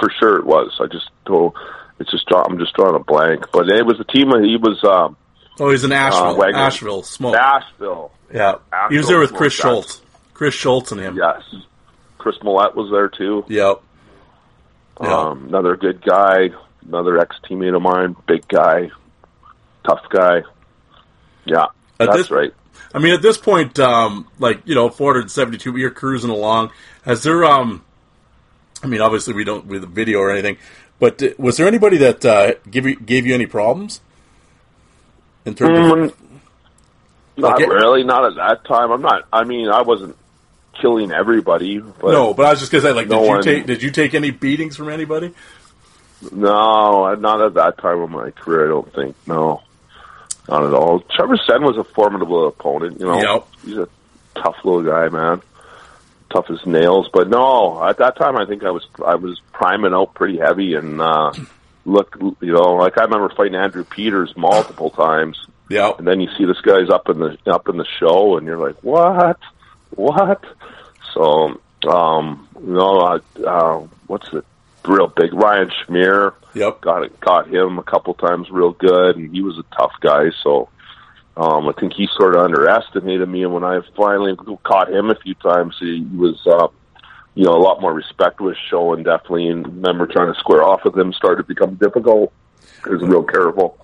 For 0.00 0.10
sure, 0.18 0.38
it 0.38 0.46
was. 0.46 0.74
I 0.80 0.86
just 0.86 1.10
told. 1.26 1.54
It's 1.98 2.10
just 2.10 2.26
I'm 2.32 2.58
just 2.58 2.74
drawing 2.74 2.94
a 2.94 2.98
blank, 2.98 3.46
but 3.52 3.68
it 3.68 3.84
was 3.86 3.98
a 4.00 4.04
team. 4.04 4.28
He 4.42 4.56
was. 4.56 4.82
Um, 4.84 5.16
oh, 5.58 5.70
he's 5.70 5.84
in 5.84 5.92
Asheville. 5.92 6.40
Uh, 6.40 6.50
Asheville, 6.52 7.02
smoke. 7.02 7.34
Asheville. 7.34 8.12
Yeah, 8.32 8.56
Asheville, 8.72 8.90
he 8.90 8.96
was 8.98 9.08
there 9.08 9.18
with 9.18 9.32
Chris 9.32 9.54
Schultz. 9.54 10.02
Chris 10.34 10.54
Schultz 10.54 10.92
and 10.92 11.00
him. 11.00 11.16
Yes, 11.16 11.42
Chris 12.18 12.36
Millette 12.38 12.74
was 12.74 12.90
there 12.90 13.08
too. 13.08 13.44
Yep. 13.48 13.82
yep. 15.00 15.10
Um, 15.10 15.48
another 15.48 15.76
good 15.76 16.04
guy, 16.04 16.50
another 16.86 17.18
ex 17.18 17.36
teammate 17.48 17.74
of 17.74 17.80
mine, 17.80 18.14
big 18.26 18.46
guy, 18.46 18.90
tough 19.84 20.02
guy. 20.10 20.42
Yeah, 21.46 21.66
at 21.98 22.06
that's 22.08 22.16
this, 22.16 22.30
right. 22.30 22.52
I 22.92 22.98
mean, 22.98 23.14
at 23.14 23.22
this 23.22 23.38
point, 23.38 23.78
um, 23.78 24.28
like 24.38 24.60
you 24.66 24.74
know, 24.74 24.90
472, 24.90 25.78
you're 25.78 25.90
cruising 25.90 26.30
along. 26.30 26.72
Has 27.04 27.22
there 27.22 27.44
um 27.44 27.82
I 28.82 28.86
mean, 28.88 29.00
obviously 29.00 29.34
we 29.34 29.44
don't 29.44 29.66
with 29.66 29.88
video 29.92 30.18
or 30.18 30.30
anything, 30.30 30.58
but 30.98 31.22
uh, 31.22 31.28
was 31.38 31.56
there 31.56 31.66
anybody 31.66 31.98
that 31.98 32.24
uh, 32.24 32.54
give 32.70 32.86
you 32.86 32.96
gave 32.96 33.26
you 33.26 33.34
any 33.34 33.46
problems 33.46 34.00
in 35.44 35.54
terms 35.54 35.78
mm, 35.78 36.04
of? 36.04 36.16
Not 37.36 37.56
okay. 37.56 37.66
really, 37.66 38.02
not 38.02 38.24
at 38.24 38.36
that 38.36 38.64
time. 38.64 38.90
I'm 38.90 39.02
not. 39.02 39.26
I 39.32 39.44
mean, 39.44 39.68
I 39.68 39.82
wasn't 39.82 40.16
killing 40.80 41.12
everybody. 41.12 41.78
But 41.78 42.12
no, 42.12 42.32
but 42.32 42.46
I 42.46 42.50
was 42.50 42.60
just 42.60 42.72
gonna 42.72 42.82
say, 42.82 42.92
like, 42.92 43.08
no 43.08 43.20
did 43.20 43.24
you 43.24 43.30
one, 43.30 43.42
take 43.42 43.66
did 43.66 43.82
you 43.82 43.90
take 43.90 44.14
any 44.14 44.30
beatings 44.30 44.76
from 44.76 44.88
anybody? 44.88 45.34
No, 46.32 47.14
not 47.14 47.42
at 47.42 47.54
that 47.54 47.78
time 47.78 48.00
of 48.00 48.10
my 48.10 48.30
career. 48.30 48.66
I 48.66 48.68
don't 48.68 48.92
think. 48.94 49.16
No, 49.26 49.62
not 50.48 50.64
at 50.64 50.72
all. 50.72 51.00
Trevor 51.00 51.36
Sen 51.36 51.62
was 51.62 51.76
a 51.76 51.84
formidable 51.84 52.48
opponent. 52.48 53.00
You 53.00 53.06
know, 53.06 53.20
yep. 53.20 53.48
he's 53.62 53.76
a 53.76 53.88
tough 54.34 54.56
little 54.64 54.82
guy, 54.82 55.10
man 55.10 55.42
tough 56.36 56.50
as 56.50 56.66
nails. 56.66 57.08
But 57.12 57.28
no, 57.28 57.82
at 57.84 57.98
that 57.98 58.16
time, 58.16 58.36
I 58.36 58.46
think 58.46 58.64
I 58.64 58.70
was 58.70 58.86
I 59.04 59.14
was 59.14 59.40
priming 59.52 59.94
out 59.94 60.14
pretty 60.14 60.38
heavy 60.38 60.74
and 60.74 61.00
uh, 61.00 61.32
look, 61.84 62.16
you 62.20 62.52
know, 62.52 62.74
like 62.74 62.98
I 62.98 63.04
remember 63.04 63.30
fighting 63.30 63.54
Andrew 63.54 63.84
Peters 63.84 64.36
multiple 64.36 64.90
times. 64.90 65.38
Yeah, 65.68 65.92
and 65.98 66.06
then 66.06 66.20
you 66.20 66.28
see 66.36 66.44
this 66.44 66.60
guy's 66.60 66.90
up 66.90 67.08
in 67.08 67.18
the 67.18 67.38
up 67.46 67.68
in 67.68 67.76
the 67.76 67.86
show, 67.98 68.36
and 68.36 68.46
you're 68.46 68.58
like, 68.58 68.76
what, 68.84 69.40
what? 69.90 70.44
So, 71.12 71.60
um, 71.88 72.48
you 72.60 72.74
know, 72.74 72.98
uh, 72.98 73.20
uh, 73.44 73.86
what's 74.06 74.32
it? 74.32 74.44
Real 74.84 75.08
big 75.08 75.34
Ryan 75.34 75.70
Schmier. 75.70 76.34
Yep, 76.54 76.80
got 76.82 77.04
it. 77.04 77.18
Got 77.18 77.48
him 77.48 77.78
a 77.78 77.82
couple 77.82 78.14
times, 78.14 78.48
real 78.50 78.70
good, 78.70 79.16
and 79.16 79.34
he 79.34 79.42
was 79.42 79.58
a 79.58 79.64
tough 79.76 79.92
guy. 80.00 80.30
So, 80.44 80.68
um, 81.36 81.68
I 81.68 81.72
think 81.78 81.92
he 81.92 82.08
sort 82.16 82.34
of 82.34 82.42
underestimated 82.42 83.28
me, 83.28 83.42
and 83.42 83.52
when 83.52 83.64
I 83.64 83.80
finally 83.94 84.34
caught 84.64 84.90
him 84.90 85.10
a 85.10 85.14
few 85.16 85.34
times, 85.34 85.76
he 85.78 86.00
was, 86.00 86.40
uh, 86.46 86.68
you 87.34 87.44
know, 87.44 87.52
a 87.52 87.60
lot 87.60 87.82
more 87.82 87.92
respect 87.92 88.40
was 88.40 88.56
showing 88.70 89.02
definitely. 89.02 89.48
And 89.48 89.66
remember 89.66 90.06
trying 90.06 90.32
to 90.32 90.38
square 90.40 90.62
off 90.62 90.80
with 90.84 90.96
him 90.96 91.12
started 91.12 91.42
to 91.42 91.48
become 91.48 91.74
difficult. 91.74 92.32
He 92.84 92.90
was 92.90 93.02
real 93.02 93.22
careful. 93.22 93.78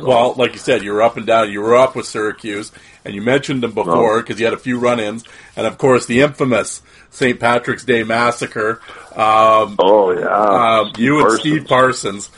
Well, 0.00 0.34
like 0.34 0.52
you 0.52 0.58
said, 0.58 0.82
you 0.82 0.92
were 0.92 1.02
up 1.02 1.16
and 1.16 1.26
down. 1.26 1.50
You 1.50 1.60
were 1.60 1.76
up 1.76 1.96
with 1.96 2.06
Syracuse, 2.06 2.72
and 3.04 3.14
you 3.14 3.22
mentioned 3.22 3.62
them 3.62 3.72
before 3.72 4.20
because 4.20 4.38
you 4.38 4.46
had 4.46 4.54
a 4.54 4.58
few 4.58 4.78
run-ins, 4.78 5.24
and 5.56 5.66
of 5.66 5.78
course 5.78 6.06
the 6.06 6.20
infamous 6.20 6.82
St. 7.10 7.38
Patrick's 7.38 7.84
Day 7.84 8.02
massacre. 8.02 8.80
Um, 9.14 9.76
Oh 9.78 10.12
yeah, 10.12 10.80
um, 10.80 10.92
you 10.98 11.20
and 11.20 11.38
Steve 11.38 11.66
Parsons 11.66 12.30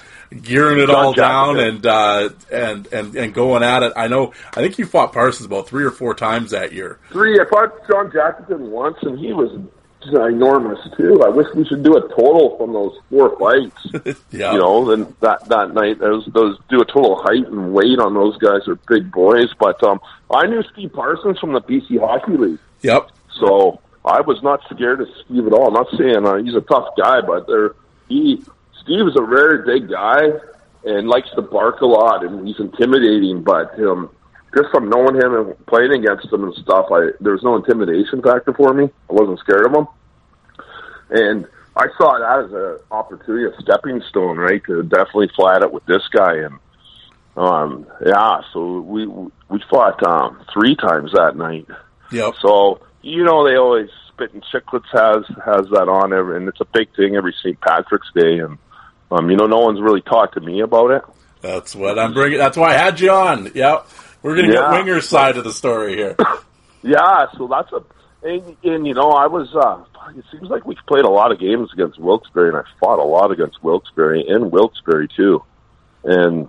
gearing 0.43 0.79
it 0.81 0.91
all 0.91 1.13
down 1.13 1.59
and 1.59 1.85
uh, 1.87 2.29
and 2.53 2.87
and 2.93 3.15
and 3.17 3.35
going 3.35 3.63
at 3.63 3.83
it. 3.83 3.93
I 3.97 4.09
know. 4.09 4.33
I 4.51 4.61
think 4.61 4.79
you 4.79 4.87
fought 4.87 5.13
Parsons 5.13 5.47
about 5.47 5.69
three 5.69 5.85
or 5.85 5.91
four 5.91 6.15
times 6.15 6.51
that 6.51 6.73
year. 6.73 6.99
Three. 7.11 7.41
I 7.41 7.45
fought 7.47 7.73
John 7.89 8.11
Jackson 8.13 8.71
once, 8.71 8.97
and 9.03 9.19
he 9.19 9.33
was 9.33 9.51
enormous 10.13 10.79
too. 10.97 11.23
I 11.25 11.29
wish 11.29 11.47
we 11.55 11.65
should 11.67 11.83
do 11.83 11.97
a 11.97 12.01
total 12.09 12.57
from 12.57 12.73
those 12.73 12.97
four 13.11 13.37
fights. 13.39 14.19
Yeah, 14.31 14.53
You 14.53 14.59
know, 14.59 14.85
then 14.95 15.15
that 15.21 15.49
that 15.49 15.75
night 15.75 15.99
those 15.99 16.27
those 16.33 16.59
do 16.69 16.81
a 16.81 16.85
total 16.85 17.21
height 17.23 17.47
and 17.47 17.73
weight 17.73 17.99
on 17.99 18.15
those 18.15 18.37
guys 18.39 18.67
are 18.69 18.77
big 18.89 19.11
boys. 19.11 19.49
But 19.59 19.83
um, 19.83 20.01
I 20.31 20.47
knew 20.47 20.63
Steve 20.73 20.93
Parsons 20.93 21.39
from 21.39 21.53
the 21.53 21.61
BC 21.61 21.99
Hockey 22.01 22.37
League, 22.37 22.59
Yep. 22.83 23.11
so 23.41 23.81
I 24.05 24.21
was 24.21 24.43
not 24.43 24.61
scared 24.71 25.01
of 25.01 25.09
Steve 25.25 25.47
at 25.47 25.53
all. 25.53 25.69
I'm 25.69 25.75
not 25.75 25.89
saying 25.99 26.27
uh, 26.27 26.37
he's 26.37 26.55
a 26.55 26.61
tough 26.61 26.89
guy, 26.97 27.21
but 27.23 27.47
there 27.47 27.75
he 28.09 28.43
Steve 28.89 29.07
is 29.07 29.17
a 29.17 29.27
very 29.27 29.67
big 29.67 29.91
guy 29.91 30.23
and 30.85 31.09
likes 31.09 31.29
to 31.35 31.43
bark 31.43 31.83
a 31.83 31.87
lot, 31.87 32.25
and 32.25 32.49
he's 32.49 32.59
intimidating. 32.59 33.43
But 33.43 33.79
um, 33.81 34.09
just 34.57 34.71
from 34.71 34.89
knowing 34.89 35.15
him 35.15 35.35
and 35.35 35.67
playing 35.67 35.93
against 35.93 36.33
him 36.33 36.45
and 36.45 36.55
stuff, 36.55 36.87
I 36.91 37.11
there 37.21 37.33
was 37.33 37.43
no 37.43 37.57
intimidation 37.57 38.23
factor 38.23 38.55
for 38.55 38.73
me. 38.73 38.85
I 38.85 39.13
wasn't 39.13 39.41
scared 39.41 39.67
of 39.67 39.75
him, 39.75 39.87
and 41.11 41.47
I 41.77 41.87
saw 41.99 42.19
that 42.19 42.47
as 42.47 42.53
an 42.53 42.79
opportunity, 42.91 43.45
a 43.45 43.61
stepping 43.61 44.01
stone, 44.09 44.39
right, 44.39 44.65
to 44.65 44.83
definitely 44.85 45.31
fly 45.37 45.57
at 45.57 45.63
it 45.63 45.73
with 45.73 45.85
this 45.85 46.09
guy. 46.11 46.37
And 46.37 46.59
um, 47.37 47.87
yeah, 48.07 48.41
so 48.55 48.81
we 48.81 49.07
we 49.07 49.63
fought 49.71 50.03
um, 50.07 50.41
three 50.55 50.77
times 50.77 51.13
that 51.13 51.37
night. 51.37 51.67
Yep. 52.11 52.37
So 52.41 52.81
you 53.03 53.23
know 53.23 53.47
they 53.47 53.57
always 53.57 53.91
spitting 54.09 54.41
Chiclets 54.51 54.89
has 54.93 55.27
has 55.45 55.67
that 55.73 55.91
on 55.91 56.15
every, 56.15 56.39
and 56.39 56.49
it's 56.49 56.63
a 56.63 56.67
big 56.73 56.89
thing 56.97 57.17
every 57.17 57.35
St. 57.43 57.61
Patrick's 57.61 58.11
Day, 58.15 58.39
and 58.39 58.57
um, 59.11 59.31
you 59.31 59.37
know 59.37 59.47
no 59.47 59.59
one's 59.61 59.81
really 59.81 60.01
talked 60.03 60.35
to 60.35 60.41
me 60.41 60.61
about 60.61 60.91
it. 60.91 61.03
That's 61.41 61.75
what 61.75 61.99
I'm 61.99 62.13
bringing. 62.15 62.39
That's 62.39 62.57
why 62.57 62.71
I 62.71 62.77
had 62.79 63.01
you 63.01 63.11
on. 63.11 63.51
Yep. 63.55 63.87
We're 64.23 64.35
gonna 64.37 64.49
Yeah. 64.49 64.55
get 64.55 64.71
Winger's 64.73 65.09
side 65.09 65.37
of 65.37 65.45
the 65.45 65.53
story 65.53 65.97
here. 65.97 66.17
Yeah, 66.81 67.27
so 67.37 67.49
that's 67.49 67.73
a 67.73 67.83
and, 68.23 68.57
and 68.63 68.87
you 68.87 68.95
know 68.95 69.11
I 69.11 69.27
was. 69.27 69.53
uh 69.55 69.83
It 70.17 70.25
seems 70.31 70.49
like 70.49 70.65
we've 70.65 70.79
played 70.87 71.05
a 71.05 71.11
lot 71.11 71.33
of 71.33 71.41
games 71.41 71.71
against 71.73 71.99
Wilkes-Barre, 71.99 72.49
and 72.49 72.57
I 72.57 72.63
fought 72.79 73.01
a 73.01 73.05
lot 73.05 73.33
against 73.33 73.63
Wilkes-Barre 73.65 74.25
and 74.29 74.53
Wilkes-Barre 74.53 75.09
too. 75.09 75.43
And 76.05 76.49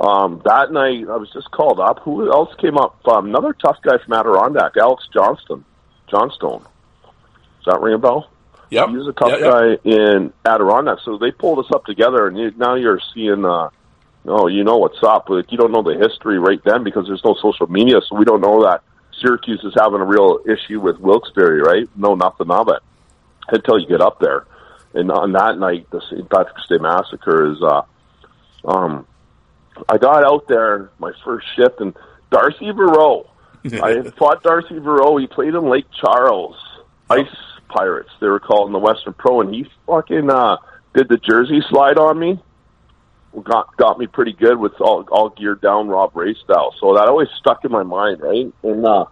um 0.00 0.42
that 0.44 0.72
night 0.72 1.06
I 1.08 1.16
was 1.16 1.30
just 1.32 1.50
called 1.52 1.78
up. 1.78 2.00
Who 2.00 2.30
else 2.30 2.52
came 2.60 2.76
up? 2.76 2.98
Um, 3.06 3.26
another 3.26 3.52
tough 3.52 3.76
guy 3.82 3.98
from 4.04 4.14
Adirondack, 4.14 4.72
Alex 4.76 5.04
Johnston, 5.14 5.64
Johnstone. 6.10 6.62
Does 7.64 7.66
that 7.66 7.80
ring 7.80 7.94
a 7.94 7.98
bell? 7.98 8.28
Yep. 8.70 8.88
He 8.90 8.96
was 8.96 9.08
a 9.08 9.12
tough 9.12 9.30
Yep, 9.30 9.40
yep. 9.40 9.52
guy 9.52 9.90
in 9.90 10.32
Adirondack, 10.44 10.98
so 11.04 11.16
they 11.18 11.30
pulled 11.30 11.58
us 11.64 11.70
up 11.74 11.84
together, 11.84 12.26
and 12.26 12.36
you, 12.36 12.52
now 12.56 12.74
you're 12.74 13.00
seeing, 13.14 13.44
uh, 13.44 13.70
oh, 14.26 14.46
you 14.46 14.64
know 14.64 14.76
what's 14.76 15.02
up. 15.02 15.28
Like, 15.28 15.50
you 15.50 15.58
don't 15.58 15.72
know 15.72 15.82
the 15.82 15.96
history 15.96 16.38
right 16.38 16.60
then 16.64 16.84
because 16.84 17.06
there's 17.06 17.24
no 17.24 17.34
social 17.40 17.66
media, 17.66 18.00
so 18.06 18.16
we 18.16 18.24
don't 18.24 18.40
know 18.40 18.62
that 18.64 18.82
Syracuse 19.20 19.62
is 19.64 19.74
having 19.78 20.00
a 20.00 20.04
real 20.04 20.40
issue 20.46 20.80
with 20.80 20.98
Wilkes-Barre, 20.98 21.60
right? 21.60 21.88
No, 21.96 22.14
nothing 22.14 22.50
of 22.50 22.68
it 22.68 22.82
until 23.48 23.78
you 23.78 23.86
get 23.86 24.00
up 24.00 24.20
there. 24.20 24.46
And 24.94 25.10
on 25.10 25.32
that 25.32 25.58
night, 25.58 25.88
the 25.90 26.00
St. 26.10 26.28
Patrick's 26.28 26.68
Day 26.68 26.78
massacre 26.78 27.52
is, 27.52 27.62
uh, 27.62 27.82
um, 28.64 29.06
I 29.88 29.98
got 29.98 30.24
out 30.24 30.48
there 30.48 30.90
my 30.98 31.12
first 31.24 31.46
shift, 31.56 31.80
and 31.80 31.94
Darcy 32.30 32.66
Verot. 32.66 33.28
I 33.64 34.02
fought 34.10 34.42
Darcy 34.42 34.74
Verot. 34.74 35.20
He 35.20 35.26
played 35.26 35.54
in 35.54 35.68
Lake 35.68 35.86
Charles 35.90 36.56
Ice 37.10 37.26
Pirates. 37.68 38.10
They 38.20 38.26
were 38.28 38.40
called 38.40 38.68
in 38.68 38.72
the 38.72 38.78
Western 38.78 39.12
Pro, 39.14 39.40
and 39.40 39.54
he 39.54 39.66
fucking 39.86 40.30
uh, 40.30 40.56
did 40.94 41.08
the 41.08 41.16
jersey 41.18 41.60
slide 41.70 41.98
on 41.98 42.18
me. 42.18 42.40
Got 43.44 43.76
got 43.76 43.98
me 43.98 44.06
pretty 44.06 44.32
good 44.32 44.58
with 44.58 44.80
all 44.80 45.04
all 45.12 45.28
geared 45.28 45.60
down 45.60 45.88
Rob 45.88 46.16
Ray 46.16 46.34
style. 46.42 46.74
So 46.80 46.94
that 46.94 47.08
always 47.08 47.28
stuck 47.38 47.64
in 47.64 47.70
my 47.70 47.82
mind, 47.82 48.20
right? 48.20 48.52
And 48.62 48.84
uh, 48.86 49.04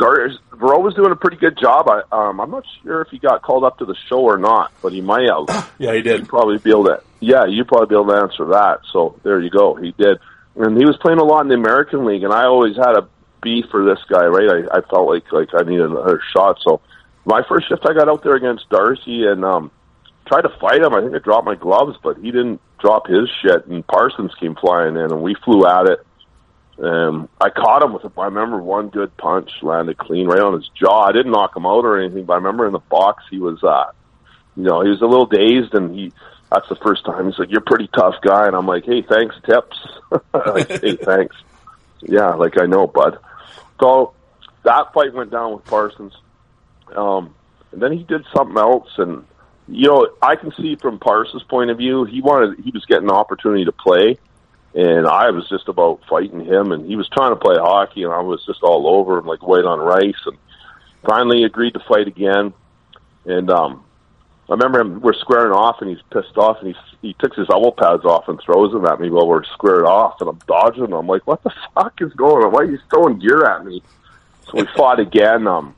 Dar- 0.00 0.30
Verot 0.54 0.82
was 0.82 0.94
doing 0.94 1.12
a 1.12 1.16
pretty 1.16 1.36
good 1.36 1.56
job. 1.60 1.86
I 1.88 2.00
um, 2.10 2.40
I'm 2.40 2.50
not 2.50 2.64
sure 2.82 3.02
if 3.02 3.08
he 3.10 3.18
got 3.18 3.42
called 3.42 3.64
up 3.64 3.78
to 3.78 3.84
the 3.84 3.94
show 4.08 4.20
or 4.20 4.38
not, 4.38 4.72
but 4.82 4.92
he 4.92 5.00
might 5.02 5.28
have 5.28 5.70
Yeah, 5.78 5.92
he 5.94 6.00
did. 6.02 6.20
you'd 6.20 6.28
probably 6.28 6.58
be 6.58 6.70
able 6.70 6.84
to. 6.86 7.02
Yeah, 7.20 7.44
you'd 7.46 7.68
probably 7.68 7.88
be 7.88 7.94
able 8.00 8.08
to 8.12 8.20
answer 8.22 8.46
that. 8.46 8.80
So 8.92 9.20
there 9.22 9.38
you 9.40 9.50
go. 9.50 9.74
He 9.74 9.92
did, 9.92 10.18
and 10.56 10.76
he 10.76 10.84
was 10.86 10.96
playing 11.02 11.18
a 11.18 11.24
lot 11.24 11.42
in 11.42 11.48
the 11.48 11.54
American 11.54 12.04
League, 12.06 12.24
and 12.24 12.32
I 12.32 12.44
always 12.46 12.74
had 12.76 12.96
a 12.96 13.06
B 13.42 13.62
for 13.70 13.84
this 13.84 13.98
guy. 14.08 14.24
Right, 14.24 14.66
I, 14.72 14.78
I 14.78 14.80
felt 14.80 15.08
like 15.08 15.30
like 15.30 15.50
I 15.54 15.62
needed 15.62 15.84
another 15.90 16.20
shot. 16.32 16.58
So 16.64 16.80
my 17.28 17.42
first 17.46 17.68
shift, 17.68 17.84
I 17.86 17.92
got 17.92 18.08
out 18.08 18.22
there 18.22 18.34
against 18.34 18.68
Darcy 18.70 19.26
and 19.26 19.44
um, 19.44 19.70
tried 20.26 20.42
to 20.42 20.58
fight 20.60 20.80
him. 20.80 20.94
I 20.94 21.02
think 21.02 21.14
I 21.14 21.18
dropped 21.18 21.44
my 21.44 21.54
gloves, 21.54 21.98
but 22.02 22.16
he 22.16 22.30
didn't 22.30 22.60
drop 22.80 23.06
his 23.06 23.28
shit. 23.42 23.66
And 23.66 23.86
Parsons 23.86 24.32
came 24.40 24.54
flying 24.54 24.96
in, 24.96 25.12
and 25.12 25.22
we 25.22 25.34
flew 25.44 25.66
at 25.66 25.86
it. 25.86 26.06
Um, 26.82 27.28
I 27.38 27.50
caught 27.50 27.82
him 27.82 27.92
with, 27.92 28.04
a, 28.04 28.20
I 28.20 28.26
remember 28.26 28.62
one 28.62 28.88
good 28.88 29.14
punch 29.18 29.50
landed 29.62 29.98
clean 29.98 30.26
right 30.26 30.40
on 30.40 30.54
his 30.54 30.68
jaw. 30.68 31.02
I 31.02 31.12
didn't 31.12 31.32
knock 31.32 31.54
him 31.54 31.66
out 31.66 31.84
or 31.84 32.00
anything, 32.00 32.24
but 32.24 32.32
I 32.32 32.36
remember 32.36 32.66
in 32.66 32.72
the 32.72 32.78
box 32.78 33.24
he 33.30 33.38
was, 33.38 33.62
uh, 33.62 33.90
you 34.56 34.62
know, 34.62 34.80
he 34.80 34.88
was 34.88 35.02
a 35.02 35.06
little 35.06 35.26
dazed, 35.26 35.74
and 35.74 35.94
he. 35.94 36.12
That's 36.50 36.68
the 36.70 36.76
first 36.76 37.04
time 37.04 37.26
he's 37.26 37.38
like, 37.38 37.50
"You're 37.50 37.60
a 37.60 37.62
pretty 37.62 37.88
tough 37.88 38.14
guy," 38.22 38.46
and 38.46 38.56
I'm 38.56 38.66
like, 38.66 38.86
"Hey, 38.86 39.02
thanks, 39.02 39.36
tips." 39.44 39.76
like, 40.32 40.66
hey, 40.80 40.96
thanks. 40.96 41.36
Yeah, 42.00 42.30
like 42.30 42.58
I 42.58 42.64
know, 42.64 42.86
bud. 42.86 43.18
So 43.78 44.14
that 44.62 44.94
fight 44.94 45.12
went 45.12 45.30
down 45.30 45.52
with 45.52 45.66
Parsons, 45.66 46.14
um, 46.96 47.34
and 47.72 47.82
then 47.82 47.92
he 47.92 48.02
did 48.04 48.24
something 48.34 48.56
else, 48.56 48.88
and 48.98 49.24
you 49.68 49.88
know, 49.88 50.08
I 50.22 50.36
can 50.36 50.52
see 50.56 50.76
from 50.76 50.98
Parsons' 50.98 51.42
point 51.42 51.70
of 51.70 51.78
view, 51.78 52.04
he 52.04 52.22
wanted, 52.22 52.58
he 52.64 52.70
was 52.70 52.84
getting 52.86 53.08
an 53.08 53.14
opportunity 53.14 53.66
to 53.66 53.72
play, 53.72 54.16
and 54.74 55.06
I 55.06 55.30
was 55.30 55.48
just 55.48 55.68
about 55.68 56.00
fighting 56.08 56.44
him, 56.44 56.72
and 56.72 56.86
he 56.86 56.96
was 56.96 57.08
trying 57.08 57.32
to 57.32 57.36
play 57.36 57.56
hockey, 57.56 58.02
and 58.02 58.12
I 58.12 58.20
was 58.20 58.44
just 58.46 58.62
all 58.62 58.88
over 58.88 59.18
him 59.18 59.26
like 59.26 59.46
white 59.46 59.64
on 59.64 59.78
rice, 59.78 60.20
and 60.26 60.38
finally 61.06 61.44
agreed 61.44 61.74
to 61.74 61.80
fight 61.80 62.06
again, 62.06 62.54
and 63.26 63.50
um, 63.50 63.84
I 64.48 64.54
remember 64.54 64.80
him. 64.80 65.00
We're 65.00 65.12
squaring 65.12 65.52
off, 65.52 65.76
and 65.80 65.90
he's 65.90 66.02
pissed 66.10 66.36
off, 66.38 66.58
and 66.62 66.74
he 66.74 67.08
he 67.08 67.14
takes 67.14 67.36
his 67.36 67.48
elbow 67.50 67.70
pads 67.70 68.04
off 68.04 68.28
and 68.28 68.40
throws 68.40 68.72
them 68.72 68.86
at 68.86 69.00
me 69.00 69.10
while 69.10 69.28
we're 69.28 69.44
squared 69.44 69.84
off, 69.84 70.20
and 70.20 70.30
I'm 70.30 70.40
dodging. 70.46 70.84
them. 70.84 70.94
I'm 70.94 71.06
like, 71.06 71.26
"What 71.26 71.42
the 71.42 71.52
fuck 71.74 72.00
is 72.00 72.12
going 72.14 72.44
on? 72.44 72.52
Why 72.52 72.60
are 72.60 72.70
you 72.70 72.78
throwing 72.90 73.18
gear 73.18 73.44
at 73.44 73.64
me?" 73.64 73.82
So 74.46 74.52
we 74.54 74.66
fought 74.74 75.00
again. 75.00 75.46
Um, 75.46 75.74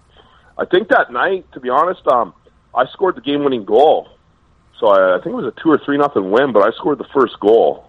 I 0.61 0.67
think 0.67 0.89
that 0.89 1.11
night, 1.11 1.51
to 1.53 1.61
be 1.61 1.71
honest, 1.71 2.07
um, 2.07 2.35
I 2.75 2.87
scored 2.93 3.17
the 3.17 3.23
game-winning 3.23 3.65
goal. 3.65 4.09
So 4.79 4.89
I, 4.89 5.17
I 5.17 5.19
think 5.23 5.33
it 5.33 5.37
was 5.43 5.47
a 5.57 5.61
two 5.63 5.71
or 5.71 5.79
three 5.85 5.97
nothing 5.97 6.31
win, 6.31 6.53
but 6.53 6.61
I 6.63 6.71
scored 6.77 6.99
the 6.99 7.09
first 7.15 7.41
goal. 7.41 7.87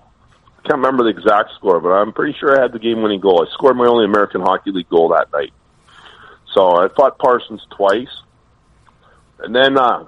I 0.58 0.68
can't 0.68 0.78
remember 0.78 1.04
the 1.04 1.10
exact 1.10 1.54
score, 1.56 1.80
but 1.82 1.90
I'm 1.90 2.14
pretty 2.14 2.38
sure 2.40 2.58
I 2.58 2.62
had 2.62 2.72
the 2.72 2.80
game-winning 2.80 3.20
goal. 3.20 3.46
I 3.46 3.52
scored 3.54 3.76
my 3.76 3.86
only 3.88 4.06
American 4.06 4.42
Hockey 4.42 4.72
League 4.72 4.90
goal 4.90 5.10
that 5.10 5.32
night. 5.34 5.52
So 6.54 6.78
I 6.78 6.88
fought 6.96 7.18
Parsons 7.20 7.62
twice, 7.72 8.10
and 9.40 9.54
then 9.56 9.78
uh, 9.78 10.06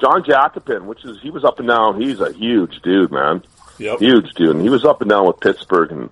John 0.00 0.24
Jacopin, 0.24 0.86
which 0.86 1.04
is 1.04 1.18
he 1.20 1.30
was 1.30 1.44
up 1.44 1.58
and 1.58 1.68
down. 1.68 2.00
He's 2.00 2.20
a 2.20 2.32
huge 2.32 2.80
dude, 2.82 3.10
man, 3.12 3.42
Yep. 3.78 3.98
huge 4.00 4.30
dude, 4.34 4.50
and 4.56 4.62
he 4.62 4.68
was 4.70 4.84
up 4.84 5.00
and 5.00 5.10
down 5.10 5.26
with 5.26 5.40
Pittsburgh, 5.40 5.90
and 5.92 6.10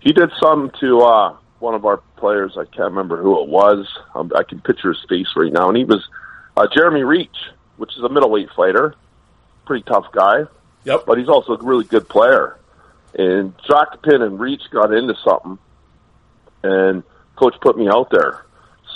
he 0.00 0.12
did 0.12 0.30
something 0.40 0.70
to 0.80 1.00
uh, 1.00 1.36
one 1.60 1.74
of 1.74 1.84
our 1.84 1.98
players. 2.16 2.52
I 2.56 2.64
can't 2.64 2.90
remember 2.90 3.20
who 3.22 3.42
it 3.42 3.48
was. 3.48 3.86
Um, 4.14 4.30
I 4.36 4.42
can 4.42 4.60
picture 4.60 4.88
his 4.92 5.04
face 5.08 5.28
right 5.36 5.52
now, 5.52 5.68
and 5.68 5.76
he 5.76 5.84
was 5.84 6.06
uh, 6.56 6.66
Jeremy 6.74 7.02
Reich, 7.02 7.30
which 7.76 7.96
is 7.96 8.02
a 8.02 8.08
middleweight 8.08 8.48
fighter, 8.56 8.94
pretty 9.66 9.84
tough 9.84 10.06
guy 10.12 10.44
Yep. 10.84 11.04
but 11.06 11.18
he's 11.18 11.28
also 11.28 11.54
a 11.54 11.62
really 11.64 11.84
good 11.84 12.08
player. 12.08 12.56
And 13.18 13.52
Jacopin 13.66 14.22
and 14.22 14.38
Reich 14.38 14.60
got 14.70 14.92
into 14.94 15.14
something, 15.24 15.58
and 16.62 17.02
coach 17.36 17.54
put 17.60 17.76
me 17.76 17.88
out 17.88 18.10
there. 18.10 18.44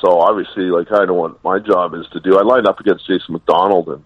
So 0.01 0.21
obviously, 0.21 0.65
like 0.65 0.91
I 0.93 0.99
don't 0.99 1.09
know 1.09 1.15
what 1.15 1.45
my 1.45 1.59
job 1.59 1.95
is 1.95 2.07
to 2.13 2.21
do. 2.21 2.39
I 2.39 2.43
lined 2.43 2.67
up 2.67 2.81
against 2.81 3.07
Jason 3.07 3.33
McDonald, 3.35 3.89
and 3.89 4.05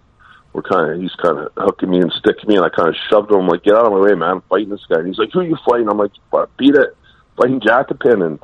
we're 0.52 0.62
kind 0.62 0.90
of 0.92 1.00
he's 1.00 1.14
kind 1.16 1.38
of 1.38 1.52
hooking 1.56 1.90
me 1.90 2.00
and 2.00 2.12
sticking 2.12 2.48
me, 2.48 2.56
and 2.56 2.64
I 2.64 2.68
kind 2.68 2.88
of 2.88 2.96
shoved 3.10 3.30
him 3.30 3.46
like, 3.46 3.62
"Get 3.64 3.74
out 3.74 3.86
of 3.86 3.92
my 3.92 3.98
way, 4.00 4.14
man! 4.14 4.30
I'm 4.30 4.40
fighting 4.42 4.70
this 4.70 4.84
guy." 4.88 4.98
And 4.98 5.06
he's 5.08 5.18
like, 5.18 5.30
"Who 5.32 5.40
are 5.40 5.44
you 5.44 5.56
fighting?" 5.68 5.88
I'm 5.88 5.98
like, 5.98 6.12
"Beat 6.56 6.74
it, 6.74 6.96
fighting 7.36 7.60
Jacopin." 7.60 8.22
And 8.22 8.38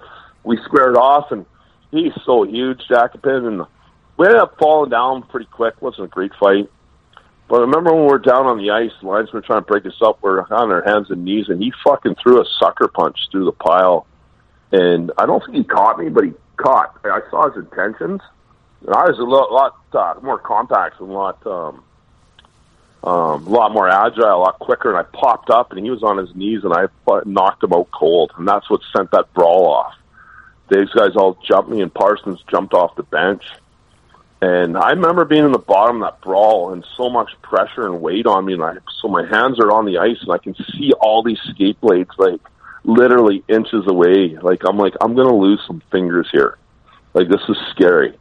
we 0.44 0.58
squared 0.64 0.96
off, 0.96 1.30
and 1.30 1.46
he's 1.90 2.12
so 2.24 2.44
huge, 2.44 2.82
Jacopin, 2.88 3.46
and 3.46 3.62
we 4.16 4.26
ended 4.26 4.40
up 4.40 4.56
falling 4.58 4.90
down 4.90 5.22
pretty 5.24 5.46
quick. 5.46 5.74
It 5.76 5.82
wasn't 5.82 6.04
a 6.04 6.08
great 6.08 6.32
fight. 6.38 6.70
But 7.48 7.56
I 7.56 7.60
remember 7.62 7.92
when 7.92 8.02
we 8.04 8.10
were 8.12 8.18
down 8.20 8.46
on 8.46 8.58
the 8.58 8.70
ice, 8.70 8.92
the 9.00 9.08
linesmen 9.08 9.34
were 9.34 9.46
trying 9.46 9.62
to 9.62 9.66
break 9.66 9.84
us 9.84 10.00
up. 10.00 10.18
We're 10.22 10.42
on 10.42 10.70
our 10.70 10.84
hands 10.84 11.10
and 11.10 11.24
knees, 11.24 11.48
and 11.48 11.60
he 11.60 11.72
fucking 11.82 12.14
threw 12.22 12.40
a 12.40 12.44
sucker 12.60 12.86
punch 12.86 13.18
through 13.32 13.46
the 13.46 13.52
pile. 13.52 14.06
And 14.70 15.10
I 15.18 15.26
don't 15.26 15.44
think 15.44 15.56
he 15.56 15.64
caught 15.64 15.98
me, 15.98 16.10
but 16.10 16.24
he 16.24 16.32
caught. 16.56 16.96
I 17.04 17.20
saw 17.28 17.50
his 17.50 17.64
intentions. 17.64 18.20
And 18.86 18.94
I 18.94 19.04
was 19.04 19.18
a 19.18 19.24
lot, 19.24 19.50
lot 19.50 20.16
uh, 20.16 20.20
more 20.20 20.38
compact 20.38 21.00
and 21.00 21.10
a 21.10 21.12
lot, 21.12 21.44
um, 21.44 21.82
um, 23.02 23.46
a 23.46 23.50
lot 23.50 23.72
more 23.72 23.88
agile, 23.88 24.24
a 24.24 24.36
lot 24.36 24.58
quicker, 24.58 24.90
and 24.90 24.98
I 24.98 25.02
popped 25.02 25.50
up, 25.50 25.72
and 25.72 25.82
he 25.82 25.90
was 25.90 26.02
on 26.02 26.18
his 26.18 26.34
knees, 26.34 26.64
and 26.64 26.72
I 26.74 26.86
knocked 27.24 27.64
him 27.64 27.72
out 27.72 27.90
cold, 27.90 28.32
and 28.36 28.46
that's 28.46 28.68
what 28.68 28.80
sent 28.94 29.10
that 29.12 29.32
brawl 29.32 29.68
off. 29.68 29.94
These 30.70 30.90
guys 30.90 31.16
all 31.16 31.38
jumped 31.46 31.70
me, 31.70 31.80
and 31.80 31.92
Parsons 31.92 32.42
jumped 32.48 32.74
off 32.74 32.96
the 32.96 33.02
bench. 33.02 33.42
And 34.42 34.76
I 34.76 34.90
remember 34.90 35.24
being 35.24 35.44
in 35.44 35.52
the 35.52 35.58
bottom 35.58 36.02
of 36.02 36.12
that 36.12 36.20
brawl 36.22 36.72
and 36.72 36.84
so 36.96 37.10
much 37.10 37.30
pressure 37.42 37.86
and 37.86 38.00
weight 38.00 38.26
on 38.26 38.44
me, 38.44 38.54
and 38.54 38.62
I, 38.62 38.76
so 39.00 39.08
my 39.08 39.26
hands 39.26 39.58
are 39.60 39.70
on 39.70 39.84
the 39.84 39.98
ice, 39.98 40.18
and 40.22 40.32
I 40.32 40.38
can 40.38 40.54
see 40.54 40.92
all 40.92 41.22
these 41.22 41.40
skate 41.50 41.80
blades 41.80 42.10
like 42.18 42.40
literally 42.84 43.44
inches 43.48 43.86
away. 43.86 44.36
Like 44.40 44.62
I'm 44.66 44.78
like 44.78 44.94
I'm 45.00 45.14
gonna 45.14 45.36
lose 45.36 45.60
some 45.66 45.82
fingers 45.90 46.28
here. 46.32 46.56
Like 47.12 47.28
this 47.28 47.42
is 47.48 47.56
scary. 47.70 48.18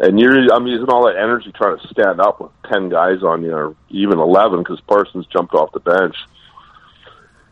And 0.00 0.18
you're 0.18 0.52
I'm 0.52 0.66
using 0.66 0.88
all 0.88 1.06
that 1.06 1.16
energy 1.16 1.52
trying 1.52 1.78
to 1.78 1.88
stand 1.88 2.20
up 2.20 2.40
with 2.40 2.50
ten 2.70 2.88
guys 2.88 3.22
on 3.22 3.42
you, 3.42 3.52
or 3.52 3.76
even 3.90 4.18
eleven, 4.18 4.60
because 4.60 4.80
Parsons 4.80 5.26
jumped 5.26 5.54
off 5.54 5.72
the 5.72 5.80
bench. 5.80 6.16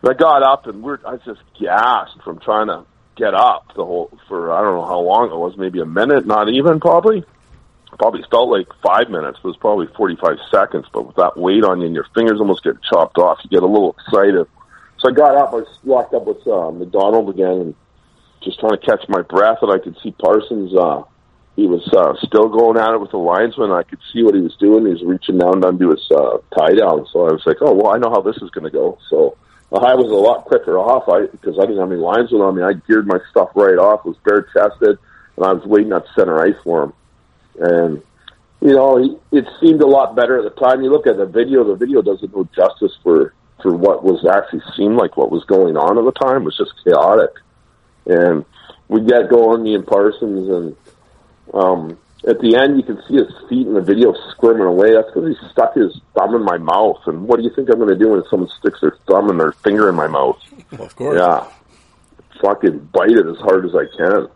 And 0.03 0.11
I 0.11 0.15
got 0.15 0.43
up, 0.43 0.67
and 0.67 0.83
we're 0.83 0.99
I 1.07 1.17
just 1.19 1.41
gasped 1.61 2.23
from 2.23 2.41
trying 2.41 2.69
to 2.69 2.85
get 3.17 3.35
up 3.35 3.75
the 3.77 3.85
whole 3.85 4.11
for 4.29 4.53
I 4.53 4.63
don't 4.63 4.75
know 4.75 4.87
how 4.87 5.01
long 5.01 5.31
it 5.31 5.37
was, 5.37 5.57
maybe 5.57 5.81
a 5.81 5.87
minute, 5.87 6.27
not 6.27 6.49
even 6.49 6.81
probably 6.81 7.25
probably 7.99 8.25
felt 8.31 8.49
like 8.49 8.67
five 8.83 9.11
minutes, 9.11 9.39
but 9.43 9.49
it 9.49 9.53
was 9.53 9.57
probably 9.59 9.87
45 9.89 10.39
seconds. 10.51 10.87
But 10.93 11.07
with 11.07 11.17
that 11.17 11.37
weight 11.37 11.65
on 11.65 11.81
you 11.81 11.87
and 11.87 11.95
your 11.95 12.07
fingers 12.15 12.41
almost 12.41 12.65
get 12.65 12.83
chopped 12.83 13.19
off, 13.19 13.39
you 13.45 13.51
get 13.51 13.63
a 13.63 13.67
little 13.67 13.95
excited. 13.99 14.47
So 14.99 15.11
I 15.11 15.13
got 15.13 15.37
up, 15.37 15.53
I 15.53 15.63
walked 15.85 16.15
up 16.15 16.27
with 16.27 16.47
uh, 16.47 16.71
McDonald 16.71 17.31
again 17.31 17.61
and 17.61 17.75
just 18.43 18.59
trying 18.61 18.79
to 18.79 18.79
catch 18.79 19.07
my 19.09 19.23
breath. 19.23 19.59
And 19.63 19.73
I 19.73 19.79
could 19.79 19.97
see 20.03 20.13
Parsons, 20.13 20.75
uh, 20.75 21.03
he 21.57 21.67
was 21.67 21.87
uh, 21.93 22.15
still 22.27 22.49
going 22.49 22.79
at 22.79 22.95
it 22.95 23.01
with 23.01 23.11
the 23.11 23.19
linesman. 23.19 23.71
I 23.71 23.83
could 23.83 23.99
see 24.13 24.23
what 24.23 24.35
he 24.35 24.41
was 24.41 24.57
doing. 24.57 24.87
He 24.87 24.93
was 24.93 25.03
reaching 25.03 25.39
down 25.39 25.61
to 25.61 25.69
undo 25.69 25.91
his 25.91 26.07
uh, 26.11 26.39
tie 26.57 26.75
down. 26.75 27.07
So 27.13 27.27
I 27.29 27.33
was 27.33 27.43
like, 27.45 27.59
oh, 27.61 27.75
well, 27.75 27.95
I 27.95 27.99
know 27.99 28.11
how 28.11 28.23
this 28.23 28.37
is 28.37 28.51
going 28.51 28.65
to 28.65 28.71
go. 28.71 28.99
So 29.09 29.37
I 29.73 29.95
was 29.95 30.11
a 30.11 30.15
lot 30.15 30.47
quicker 30.47 30.79
off 30.79 31.09
I, 31.09 31.27
because 31.27 31.59
I 31.59 31.63
didn't 31.63 31.79
have 31.79 31.93
any 31.93 32.01
linesmen 32.01 32.41
on 32.41 32.57
me. 32.57 32.63
I 32.63 32.73
geared 32.73 33.07
my 33.07 33.19
stuff 33.31 33.51
right 33.55 33.79
off, 33.79 34.05
was 34.05 34.17
bare 34.25 34.43
chested, 34.53 34.99
and 35.37 35.45
I 35.45 35.53
was 35.53 35.65
waiting 35.65 35.93
at 35.93 36.05
center 36.17 36.41
ice 36.41 36.57
for 36.65 36.85
him. 36.85 36.93
And 37.61 38.03
you 38.61 38.75
know, 38.75 38.97
he, 38.97 39.17
it 39.37 39.47
seemed 39.61 39.81
a 39.81 39.87
lot 39.87 40.17
better 40.17 40.39
at 40.39 40.45
the 40.45 40.61
time. 40.61 40.83
You 40.83 40.91
look 40.91 41.07
at 41.07 41.17
the 41.17 41.27
video; 41.27 41.65
the 41.65 41.77
video 41.77 42.03
doesn't 42.03 42.33
do 42.33 42.49
justice 42.55 42.97
for 43.03 43.33
for 43.63 43.75
what 43.77 44.03
was 44.03 44.27
actually 44.27 44.63
seemed 44.77 44.97
like 44.97 45.17
what 45.17 45.31
was 45.31 45.45
going 45.45 45.77
on 45.77 45.99
at 45.99 46.05
the 46.05 46.21
time. 46.21 46.43
It 46.43 46.47
was 46.47 46.57
just 46.57 46.73
chaotic, 46.85 47.31
and 48.07 48.45
we 48.89 49.03
get 49.03 49.31
going, 49.31 49.63
me 49.63 49.75
and 49.75 49.87
Parsons, 49.87 50.49
and 50.49 50.77
um, 51.55 51.99
at 52.27 52.39
the 52.41 52.57
end, 52.57 52.77
you 52.77 52.83
can 52.83 53.01
see 53.09 53.15
his 53.15 53.33
feet 53.49 53.67
in 53.67 53.75
the 53.75 53.81
video 53.81 54.13
squirming 54.33 54.67
away. 54.67 54.93
That's 54.93 55.09
because 55.13 55.37
he 55.37 55.49
stuck 55.51 55.75
his 55.75 55.99
thumb 56.15 56.35
in 56.35 56.45
my 56.45 56.59
mouth. 56.59 57.01
And 57.07 57.27
what 57.27 57.39
do 57.39 57.43
you 57.43 57.51
think 57.55 57.71
I'm 57.71 57.79
going 57.79 57.89
to 57.89 57.99
do 57.99 58.11
when 58.11 58.23
someone 58.29 58.51
sticks 58.59 58.81
their 58.81 58.97
thumb 59.09 59.31
and 59.31 59.41
their 59.41 59.53
finger 59.53 59.89
in 59.89 59.95
my 59.95 60.07
mouth? 60.07 60.39
Well, 60.73 60.83
of 60.83 60.97
course. 60.97 61.17
Yeah, 61.17 61.49
fucking 62.43 62.91
bite 62.93 63.13
it 63.13 63.27
as 63.27 63.39
hard 63.39 63.65
as 63.65 63.75
I 63.75 63.85
can. 63.97 64.29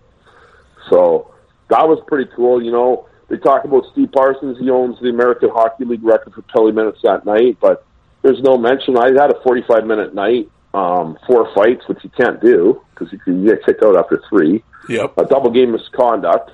So 0.89 1.35
that 1.69 1.86
was 1.86 2.03
pretty 2.07 2.31
cool. 2.35 2.62
You 2.62 2.73
know, 2.73 3.07
they 3.28 3.36
talk 3.36 3.65
about 3.65 3.85
Steve 3.93 4.12
Parsons. 4.12 4.59
He 4.59 4.70
owns 4.70 4.99
the 5.01 5.11
American 5.11 5.51
Hockey 5.51 5.85
League 5.85 6.05
record 6.05 6.35
for 6.35 6.43
penalty 6.43 6.73
minutes 6.73 7.01
that 7.03 7.27
night, 7.27 7.59
but 7.61 7.85
there's 8.23 8.41
no 8.41 8.57
mention. 8.57 8.97
I 8.97 9.09
had 9.09 9.31
a 9.31 9.41
45 9.43 9.85
minute 9.85 10.15
night, 10.15 10.51
um, 10.73 11.19
four 11.27 11.53
fights, 11.55 11.86
which 11.86 12.03
you 12.03 12.11
can't 12.11 12.41
do 12.41 12.82
because 12.91 13.12
you 13.12 13.19
can 13.19 13.45
get 13.45 13.65
kicked 13.65 13.82
out 13.82 13.97
after 13.97 14.23
three. 14.28 14.62
Yep. 14.89 15.19
A 15.19 15.24
double 15.27 15.51
game 15.51 15.73
misconduct. 15.73 16.51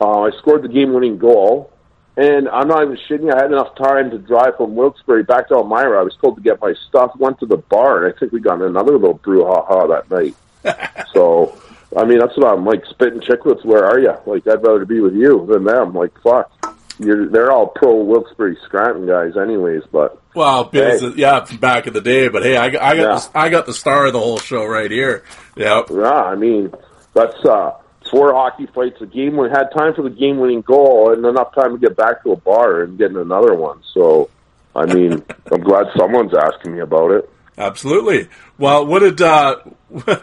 Uh, 0.00 0.22
I 0.22 0.30
scored 0.38 0.62
the 0.62 0.68
game 0.68 0.92
winning 0.92 1.18
goal. 1.18 1.72
And 2.16 2.48
I'm 2.48 2.68
not 2.68 2.82
even 2.82 2.96
shitting. 3.08 3.32
I 3.32 3.40
had 3.40 3.52
enough 3.52 3.74
time 3.76 4.10
to 4.10 4.18
drive 4.18 4.56
from 4.56 4.74
Wilkes-Barre 4.74 5.22
back 5.22 5.48
to 5.48 5.54
Elmira. 5.54 6.00
I 6.00 6.02
was 6.02 6.16
told 6.16 6.36
to 6.36 6.42
get 6.42 6.60
my 6.60 6.74
stuff. 6.88 7.12
Went 7.16 7.38
to 7.40 7.46
the 7.46 7.56
bar, 7.56 8.04
and 8.04 8.12
I 8.14 8.18
think 8.18 8.32
we 8.32 8.40
got 8.40 8.60
another 8.60 8.92
little 8.98 9.18
brouhaha 9.18 9.88
that 9.88 10.10
night. 10.10 11.06
so, 11.14 11.56
I 11.96 12.04
mean, 12.04 12.18
that's 12.18 12.36
what 12.36 12.52
I'm 12.52 12.66
like. 12.66 12.84
Spitting 12.86 13.20
Chiclets. 13.20 13.64
Where 13.64 13.86
are 13.86 13.98
you? 13.98 14.12
Like, 14.26 14.46
I'd 14.48 14.62
rather 14.62 14.84
be 14.84 15.00
with 15.00 15.14
you 15.14 15.46
than 15.50 15.64
them. 15.64 15.94
Like, 15.94 16.10
fuck. 16.20 16.50
You're, 16.98 17.28
they're 17.30 17.52
all 17.52 17.68
pro 17.68 17.94
Wilkes-Barre 18.02 18.56
Scranton 18.66 19.06
guys, 19.06 19.36
anyways. 19.38 19.84
But 19.90 20.20
Well, 20.34 20.68
Hey. 20.70 20.98
yeah, 21.16 21.46
back 21.58 21.86
in 21.86 21.94
the 21.94 22.02
day, 22.02 22.28
but 22.28 22.42
hey, 22.42 22.56
I, 22.58 22.68
got- 22.70 22.82
I 22.82 22.96
got 22.96 23.02
Yeah. 23.02 23.14
the, 23.32 23.38
I 23.38 23.48
got 23.48 23.64
the 23.66 23.72
star 23.72 24.06
of 24.06 24.12
the 24.12 24.20
whole 24.20 24.38
show 24.38 24.66
right 24.66 24.90
here. 24.90 25.24
Yep. 25.56 25.86
Yeah, 25.90 26.10
I 26.10 26.34
mean, 26.34 26.74
that's 27.14 27.42
uh, 27.46 27.76
four 28.10 28.34
hockey 28.34 28.66
fights 28.66 29.00
a 29.00 29.06
game. 29.06 29.36
We 29.36 29.48
had 29.48 29.68
time 29.76 29.94
for 29.94 30.02
the 30.02 30.10
game-winning 30.10 30.62
goal 30.62 31.12
and 31.12 31.24
enough 31.24 31.54
time 31.54 31.72
to 31.72 31.78
get 31.78 31.96
back 31.96 32.22
to 32.24 32.32
a 32.32 32.36
bar 32.36 32.82
and 32.82 32.98
get 32.98 33.12
another 33.12 33.54
one. 33.54 33.82
So, 33.94 34.28
I 34.74 34.86
mean, 34.86 35.22
I'm 35.52 35.60
glad 35.60 35.86
someone's 35.96 36.34
asking 36.34 36.74
me 36.74 36.80
about 36.80 37.12
it. 37.12 37.30
Absolutely. 37.56 38.28
Well, 38.58 38.86
what 38.86 39.00
did 39.00 39.20
uh 39.20 39.56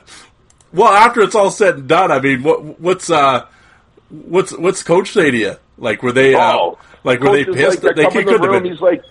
well 0.73 0.93
after 0.93 1.21
it's 1.21 1.35
all 1.35 1.51
said 1.51 1.75
and 1.75 1.87
done, 1.87 2.11
I 2.11 2.19
mean, 2.19 2.43
what 2.43 2.79
what's 2.79 3.09
uh 3.09 3.45
what's 4.09 4.51
what's 4.57 4.83
coach 4.83 5.11
say 5.11 5.31
to 5.31 5.37
you? 5.37 5.55
Like 5.77 6.01
were 6.01 6.11
they 6.11 6.33
uh, 6.33 6.53
Oh, 6.57 6.79
like 7.03 7.19
were 7.19 7.31
they 7.31 7.45
pissed? 7.45 7.83
Like, 7.83 7.95
they 7.95 8.03
come 8.05 8.17
in 8.21 8.27
could 8.27 8.41
the 8.41 8.47
have 8.47 8.51
room, 8.51 8.63
been. 8.63 8.71
He's 8.71 8.81
like, 8.81 9.03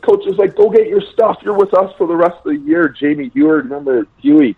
coach 0.00 0.26
is 0.26 0.36
like, 0.38 0.56
go 0.56 0.70
get 0.70 0.86
your 0.88 1.02
stuff. 1.12 1.36
You're 1.42 1.56
with 1.56 1.74
us 1.74 1.92
for 1.98 2.06
the 2.06 2.16
rest 2.16 2.36
of 2.38 2.44
the 2.44 2.58
year. 2.58 2.88
Jamie 2.88 3.28
Heward, 3.34 3.64
remember 3.64 4.06
Huey 4.22 4.56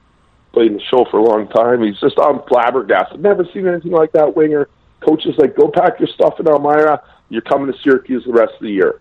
played 0.56 0.68
in 0.72 0.78
the 0.78 0.82
show 0.84 1.04
for 1.10 1.18
a 1.18 1.22
long 1.22 1.46
time. 1.48 1.82
He's 1.82 2.00
just 2.00 2.16
on 2.18 2.42
flabbergasted. 2.48 3.20
Never 3.20 3.44
seen 3.52 3.66
anything 3.68 3.92
like 3.92 4.12
that 4.12 4.34
winger. 4.34 4.70
Coach 5.00 5.26
is 5.26 5.36
like, 5.36 5.54
go 5.54 5.68
pack 5.68 6.00
your 6.00 6.08
stuff 6.08 6.40
in 6.40 6.48
Elmira. 6.48 7.02
You're 7.28 7.42
coming 7.42 7.70
to 7.70 7.78
Syracuse 7.82 8.24
the 8.24 8.32
rest 8.32 8.54
of 8.54 8.60
the 8.62 8.70
year. 8.70 8.98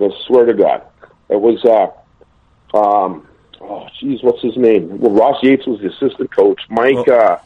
I 0.00 0.08
swear 0.28 0.46
to 0.46 0.54
God, 0.54 0.82
it 1.28 1.40
was. 1.40 1.64
uh 1.64 2.76
um 2.76 3.26
Oh, 3.60 3.88
geez, 3.98 4.22
what's 4.22 4.42
his 4.42 4.56
name? 4.58 4.98
Well, 5.00 5.12
Ross 5.12 5.42
Yates 5.42 5.66
was 5.66 5.80
the 5.80 5.88
assistant 5.88 6.30
coach. 6.30 6.60
Mike, 6.68 7.08
uh, 7.08 7.38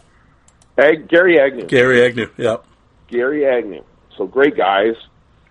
Ag- 0.77 1.09
Gary 1.09 1.39
Agnew. 1.39 1.65
Gary 1.67 2.03
Agnew. 2.05 2.29
Yep. 2.37 2.65
Gary 3.07 3.47
Agnew. 3.47 3.85
So 4.17 4.27
great 4.27 4.57
guys, 4.57 4.97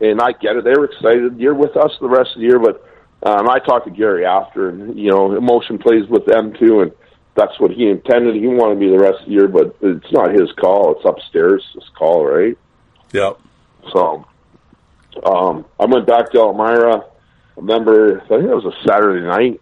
and 0.01 0.19
I 0.21 0.33
get 0.33 0.57
it. 0.57 0.65
They 0.65 0.73
were 0.73 0.85
excited. 0.85 1.39
You're 1.39 1.53
with 1.53 1.77
us 1.77 1.91
the 2.01 2.09
rest 2.09 2.31
of 2.35 2.41
the 2.41 2.47
year, 2.47 2.59
but 2.59 2.83
um, 3.23 3.49
I 3.49 3.59
talked 3.59 3.85
to 3.85 3.91
Gary 3.91 4.25
after, 4.25 4.67
and 4.69 4.99
you 4.99 5.09
know, 5.09 5.35
emotion 5.37 5.77
plays 5.77 6.05
with 6.09 6.25
them 6.25 6.53
too, 6.53 6.81
and 6.81 6.91
that's 7.37 7.59
what 7.59 7.71
he 7.71 7.87
intended. 7.87 8.35
He 8.35 8.47
wanted 8.47 8.79
me 8.79 8.89
the 8.89 8.97
rest 8.97 9.21
of 9.21 9.27
the 9.27 9.31
year, 9.31 9.47
but 9.47 9.77
it's 9.81 10.11
not 10.11 10.33
his 10.33 10.51
call. 10.53 10.95
It's 10.95 11.05
upstairs' 11.05 11.63
his 11.73 11.87
call, 11.95 12.25
right? 12.25 12.57
Yep. 13.13 13.39
So 13.93 14.25
um, 15.23 15.63
I 15.79 15.85
went 15.85 16.07
back 16.07 16.31
to 16.31 16.39
Elmira. 16.39 16.97
I 16.97 17.03
remember, 17.55 18.21
I 18.21 18.27
think 18.27 18.43
it 18.43 18.55
was 18.55 18.65
a 18.65 18.87
Saturday 18.87 19.25
night. 19.25 19.61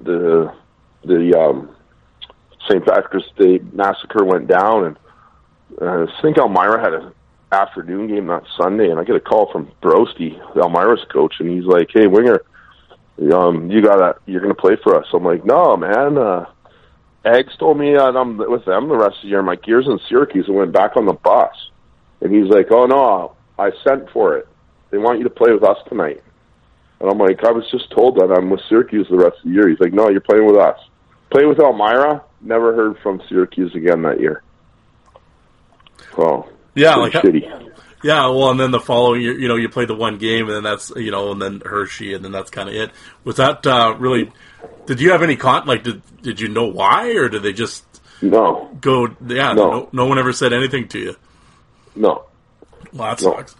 The 0.00 0.54
the 1.04 1.38
um, 1.38 1.74
St. 2.68 2.84
Patrick's 2.86 3.26
Day 3.38 3.60
massacre 3.72 4.24
went 4.24 4.46
down, 4.46 4.84
and 4.84 4.96
uh, 5.82 6.06
I 6.06 6.22
think 6.22 6.38
Elmira 6.38 6.80
had 6.80 6.94
an 6.94 7.12
afternoon 7.50 8.06
game 8.06 8.26
that 8.26 8.44
Sunday, 8.60 8.88
and 8.88 9.00
I 9.00 9.04
get 9.04 9.16
a 9.16 9.20
call 9.20 9.50
from 9.50 9.70
Brosty, 9.82 10.38
Elmira's 10.56 11.04
coach, 11.12 11.34
and 11.40 11.50
he's 11.50 11.64
like, 11.64 11.88
"Hey, 11.92 12.06
Winger, 12.06 12.42
um, 13.32 13.70
you 13.70 13.82
gotta, 13.82 14.16
you're 14.26 14.40
gonna 14.40 14.54
play 14.54 14.76
for 14.82 14.96
us." 14.96 15.06
I'm 15.12 15.24
like, 15.24 15.44
"No, 15.44 15.76
man." 15.76 16.18
Uh, 16.18 16.46
Eggs 17.26 17.56
told 17.58 17.78
me 17.78 17.92
that 17.94 18.16
I'm 18.16 18.36
with 18.36 18.64
them 18.64 18.88
the 18.88 18.96
rest 18.96 19.16
of 19.16 19.22
the 19.22 19.28
year. 19.28 19.42
My 19.42 19.56
gears 19.56 19.86
in 19.86 19.98
Syracuse 20.08 20.46
and 20.46 20.56
went 20.56 20.72
back 20.72 20.96
on 20.96 21.06
the 21.06 21.12
bus. 21.12 21.54
And 22.20 22.32
he's 22.32 22.48
like, 22.48 22.68
"Oh 22.70 22.86
no, 22.86 23.32
I 23.58 23.72
sent 23.86 24.10
for 24.10 24.36
it. 24.36 24.48
They 24.90 24.98
want 24.98 25.18
you 25.18 25.24
to 25.24 25.30
play 25.30 25.52
with 25.52 25.64
us 25.64 25.78
tonight." 25.88 26.22
And 27.00 27.10
I'm 27.10 27.18
like, 27.18 27.44
"I 27.44 27.50
was 27.50 27.68
just 27.70 27.90
told 27.90 28.16
that 28.16 28.32
I'm 28.32 28.48
with 28.48 28.60
Syracuse 28.68 29.08
the 29.10 29.16
rest 29.16 29.38
of 29.38 29.44
the 29.44 29.50
year." 29.50 29.68
He's 29.68 29.80
like, 29.80 29.92
"No, 29.92 30.08
you're 30.08 30.20
playing 30.20 30.46
with 30.46 30.56
us. 30.56 30.78
Play 31.30 31.44
with 31.44 31.58
Elmira." 31.58 32.22
Never 32.40 32.74
heard 32.74 32.98
from 33.02 33.20
Syracuse 33.28 33.74
again 33.74 34.02
that 34.02 34.20
year. 34.20 34.42
Oh, 36.16 36.46
Yeah, 36.74 36.94
like 36.96 37.12
shitty. 37.12 37.70
Yeah. 38.02 38.26
Well, 38.28 38.50
and 38.50 38.60
then 38.60 38.70
the 38.70 38.80
following 38.80 39.22
year, 39.22 39.38
you 39.38 39.48
know, 39.48 39.56
you 39.56 39.68
play 39.68 39.84
the 39.86 39.94
one 39.94 40.18
game, 40.18 40.46
and 40.46 40.54
then 40.56 40.62
that's 40.62 40.90
you 40.96 41.10
know, 41.10 41.32
and 41.32 41.40
then 41.40 41.62
Hershey, 41.64 42.14
and 42.14 42.24
then 42.24 42.32
that's 42.32 42.50
kind 42.50 42.68
of 42.68 42.74
it. 42.74 42.90
Was 43.24 43.36
that 43.36 43.66
uh, 43.66 43.94
really? 43.98 44.30
Did 44.86 45.00
you 45.00 45.10
have 45.12 45.22
any 45.22 45.36
con? 45.36 45.66
Like, 45.66 45.82
did 45.84 46.02
did 46.22 46.40
you 46.40 46.48
know 46.48 46.66
why, 46.66 47.10
or 47.16 47.28
did 47.28 47.42
they 47.42 47.52
just 47.52 47.84
No, 48.22 48.68
go? 48.80 49.08
Yeah, 49.26 49.52
No. 49.54 49.70
no, 49.70 49.88
no 49.92 50.06
one 50.06 50.18
ever 50.18 50.32
said 50.32 50.52
anything 50.52 50.88
to 50.88 50.98
you. 50.98 51.16
no. 51.94 52.24
Well, 52.92 53.08
that 53.14 53.22
No. 53.22 53.32
sucks. 53.36 53.56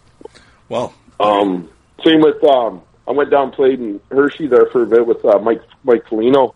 Well, 0.68 0.94
Um, 1.20 1.68
same 2.04 2.20
with 2.20 2.42
um, 2.44 2.82
I 3.08 3.12
went 3.12 3.30
down 3.30 3.44
and 3.44 3.52
played 3.52 3.80
in 3.80 4.00
Hershey 4.10 4.46
there 4.46 4.66
for 4.66 4.82
a 4.82 4.86
bit 4.86 5.06
with 5.06 5.24
uh, 5.24 5.38
Mike 5.38 5.62
Mike 5.84 6.06
Foligno 6.08 6.54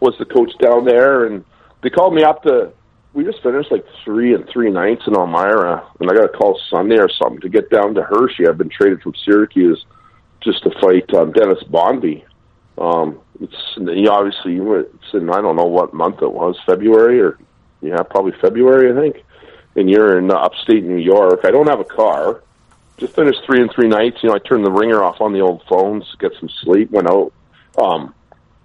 was 0.00 0.14
the 0.18 0.24
coach 0.24 0.52
down 0.58 0.84
there, 0.84 1.24
and 1.26 1.44
they 1.82 1.90
called 1.90 2.14
me 2.14 2.22
up 2.24 2.42
to. 2.44 2.72
We 3.14 3.22
just 3.22 3.42
finished 3.42 3.70
like 3.70 3.86
three 4.04 4.34
and 4.34 4.46
three 4.48 4.70
nights 4.70 5.02
in 5.06 5.14
Elmira, 5.14 5.86
and 6.00 6.10
I 6.10 6.14
got 6.14 6.24
a 6.24 6.28
call 6.28 6.60
Sunday 6.68 6.98
or 6.98 7.08
something 7.08 7.40
to 7.42 7.48
get 7.48 7.70
down 7.70 7.94
to 7.94 8.02
Hershey. 8.02 8.46
I've 8.46 8.58
been 8.58 8.68
traded 8.68 9.02
from 9.02 9.14
Syracuse 9.24 9.84
just 10.40 10.64
to 10.64 10.70
fight 10.80 11.12
um, 11.14 11.32
Dennis 11.32 11.62
Bonvie. 11.62 12.24
Um, 12.76 13.20
it's 13.40 13.54
you 13.76 14.10
obviously 14.10 14.56
it's 14.56 15.14
in 15.14 15.30
I 15.30 15.40
don't 15.40 15.54
know 15.54 15.64
what 15.64 15.94
month 15.94 16.22
it 16.22 16.32
was, 16.32 16.58
February 16.66 17.20
or 17.20 17.38
yeah, 17.80 18.02
probably 18.02 18.32
February 18.40 18.92
I 18.92 19.00
think. 19.00 19.24
And 19.76 19.88
you're 19.88 20.18
in 20.18 20.30
uh, 20.30 20.34
upstate 20.34 20.84
New 20.84 20.98
York. 20.98 21.40
I 21.44 21.50
don't 21.50 21.68
have 21.68 21.80
a 21.80 21.84
car. 21.84 22.42
just 22.96 23.14
finished 23.14 23.40
three 23.46 23.60
and 23.60 23.70
three 23.72 23.88
nights. 23.88 24.18
You 24.22 24.28
know, 24.28 24.34
I 24.34 24.38
turned 24.38 24.64
the 24.64 24.70
ringer 24.70 25.02
off 25.02 25.20
on 25.20 25.32
the 25.32 25.40
old 25.40 25.62
phones, 25.68 26.04
get 26.18 26.32
some 26.38 26.48
sleep, 26.48 26.90
went 26.90 27.08
out. 27.08 27.32
Um, 27.76 28.14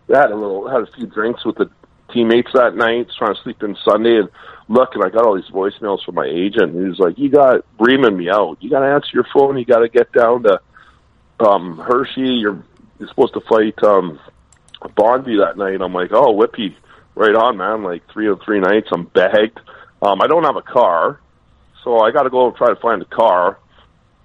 had 0.08 0.32
a 0.32 0.36
little, 0.36 0.68
had 0.68 0.82
a 0.82 0.88
few 0.88 1.08
drinks 1.08 1.46
with 1.46 1.58
the 1.58 1.70
teammates 2.12 2.52
that 2.54 2.76
night, 2.76 3.08
trying 3.18 3.36
to 3.36 3.42
sleep 3.42 3.64
in 3.64 3.78
Sunday, 3.84 4.18
and 4.18 4.30
look, 4.68 4.94
and 4.94 5.04
I 5.04 5.10
got 5.10 5.26
all 5.26 5.36
these 5.36 5.52
voicemails 5.52 6.04
from 6.04 6.16
my 6.16 6.26
agent. 6.26 6.74
He 6.74 6.82
was 6.82 7.00
like, 7.00 7.18
"You 7.18 7.30
got 7.30 7.66
reaming 7.80 8.18
me 8.18 8.30
out. 8.30 8.58
You 8.62 8.70
got 8.70 8.82
to 8.82 8.88
answer 8.88 9.10
your 9.14 9.28
phone. 9.34 9.58
You 9.58 9.66
got 9.66 9.80
to 9.80 9.90
get 9.90 10.12
down 10.12 10.44
to 10.44 10.62
um, 11.40 11.78
Hershey. 11.78 12.22
You're 12.22 12.64
you're 13.00 13.10
supposed 13.10 13.34
to 13.34 13.42
fight 13.42 13.82
um, 13.84 14.20
Bonvie 14.82 15.44
that 15.44 15.58
night." 15.58 15.82
I'm 15.82 15.94
like, 15.94 16.12
"Oh, 16.12 16.34
Whippy, 16.36 16.76
right 17.16 17.36
on, 17.36 17.58
man. 17.58 17.84
Like 17.84 18.04
three 18.12 18.28
or 18.28 18.38
three 18.38 18.60
nights. 18.60 18.90
I'm 18.92 19.06
bagged. 19.06 19.60
Um, 20.02 20.22
I 20.22 20.28
don't 20.28 20.44
have 20.44 20.56
a 20.56 20.62
car, 20.62 21.20
so 21.84 22.00
I 22.00 22.12
got 22.12 22.24
to 22.24 22.30
go 22.30 22.52
try 22.52 22.70
to 22.70 22.80
find 22.80 23.02
a 23.02 23.06
car." 23.06 23.58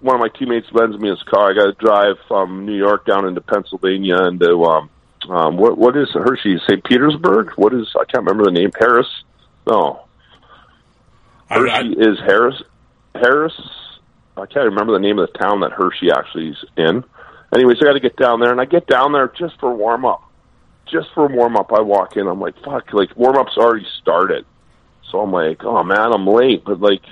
One 0.01 0.17
of 0.17 0.21
my 0.21 0.29
teammates 0.29 0.67
lends 0.71 0.99
me 0.99 1.09
his 1.09 1.23
car. 1.23 1.51
I 1.51 1.55
got 1.55 1.65
to 1.65 1.73
drive 1.73 2.17
from 2.29 2.67
New 2.67 2.77
York 2.77 3.07
down 3.07 3.27
into 3.27 3.41
Pennsylvania 3.41 4.19
and 4.19 4.39
to 4.39 4.63
um, 4.65 4.91
um, 5.29 5.57
what 5.57 5.79
what 5.79 5.97
is 5.97 6.09
Hershey? 6.13 6.59
St. 6.67 6.83
Petersburg? 6.85 7.51
What 7.57 7.75
is? 7.75 7.89
I 7.95 8.05
can't 8.05 8.25
remember 8.25 8.45
the 8.45 8.51
name. 8.51 8.71
Harris? 8.79 9.09
No, 9.67 10.05
I, 11.51 11.57
I, 11.57 11.59
Hershey 11.59 11.93
is 11.99 12.19
Harris. 12.21 12.63
Harris. 13.15 13.55
I 14.37 14.47
can't 14.47 14.67
remember 14.67 14.93
the 14.93 14.99
name 14.99 15.19
of 15.19 15.31
the 15.33 15.39
town 15.39 15.61
that 15.61 15.73
Hershey 15.73 16.11
actually 16.11 16.49
is 16.49 16.65
in. 16.77 17.05
Anyways, 17.55 17.77
I 17.81 17.85
got 17.85 17.93
to 17.93 18.01
get 18.01 18.17
down 18.17 18.41
there, 18.41 18.51
and 18.51 18.61
I 18.61 18.65
get 18.65 18.87
down 18.87 19.13
there 19.13 19.29
just 19.29 19.59
for 19.61 19.73
warm 19.73 20.05
up. 20.05 20.23
Just 20.87 21.09
for 21.15 21.29
warm 21.29 21.57
up, 21.57 21.73
I 21.73 21.81
walk 21.81 22.17
in. 22.17 22.27
I'm 22.27 22.41
like, 22.41 22.57
fuck, 22.65 22.93
like 22.93 23.17
warm 23.17 23.37
up's 23.37 23.57
already 23.57 23.87
started. 24.01 24.45
So 25.11 25.21
I'm 25.21 25.31
like, 25.31 25.65
oh 25.65 25.83
man, 25.85 26.13
I'm 26.13 26.27
late, 26.27 26.65
but 26.65 26.81
like, 26.81 27.03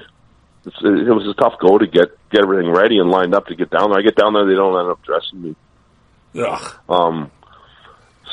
it's, 0.66 0.76
it 0.82 1.14
was 1.14 1.26
a 1.28 1.40
tough 1.40 1.58
go 1.60 1.78
to 1.78 1.86
get 1.86 2.08
get 2.30 2.42
everything 2.42 2.70
ready 2.70 2.98
and 2.98 3.10
lined 3.10 3.34
up 3.34 3.46
to 3.46 3.54
get 3.54 3.70
down 3.70 3.90
there. 3.90 4.00
I 4.00 4.02
get 4.02 4.16
down 4.16 4.32
there, 4.32 4.44
they 4.44 4.54
don't 4.54 4.78
end 4.78 4.90
up 4.90 5.02
dressing 5.04 5.42
me. 5.42 5.56
ugh. 6.40 6.74
Um, 6.88 7.30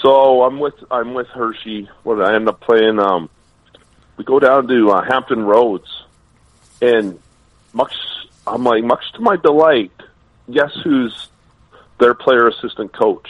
so 0.02 0.44
I'm 0.44 0.60
with 0.60 0.76
I'm 0.90 1.14
with 1.14 1.28
Hershey. 1.28 1.90
What 2.04 2.22
I 2.22 2.36
end 2.36 2.48
up 2.48 2.62
playing? 2.62 3.00
Um, 3.00 3.30
we 4.18 4.24
go 4.24 4.40
down 4.40 4.68
to 4.68 4.92
uh, 4.92 5.04
Hampton 5.04 5.44
Roads, 5.44 5.88
and 6.82 7.20
much 7.74 7.94
I'm 8.46 8.64
like 8.64 8.84
much 8.84 9.04
to 9.14 9.22
my 9.22 9.38
delight. 9.38 9.92
Guess 10.52 10.72
who's 10.84 11.30
their 12.00 12.14
player 12.14 12.48
assistant 12.48 12.94
coach 12.94 13.30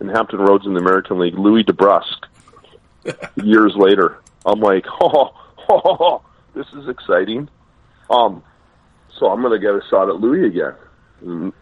in 0.00 0.08
Hampton 0.08 0.40
Roads 0.40 0.66
in 0.66 0.74
the 0.74 0.80
American 0.80 1.18
League? 1.18 1.38
Louis 1.38 1.64
DeBrusk. 1.64 2.26
years 3.42 3.72
later, 3.76 4.18
I'm 4.44 4.60
like, 4.60 4.84
oh, 5.00 5.34
oh, 5.68 5.80
oh, 5.84 6.22
this 6.54 6.66
is 6.74 6.88
exciting. 6.88 7.48
Um, 8.10 8.42
so 9.18 9.28
I'm 9.28 9.40
going 9.40 9.58
to 9.58 9.58
get 9.58 9.74
a 9.74 9.80
shot 9.88 10.08
at 10.08 10.16
Louis 10.16 10.46
again. 10.46 10.74
And 11.20 11.52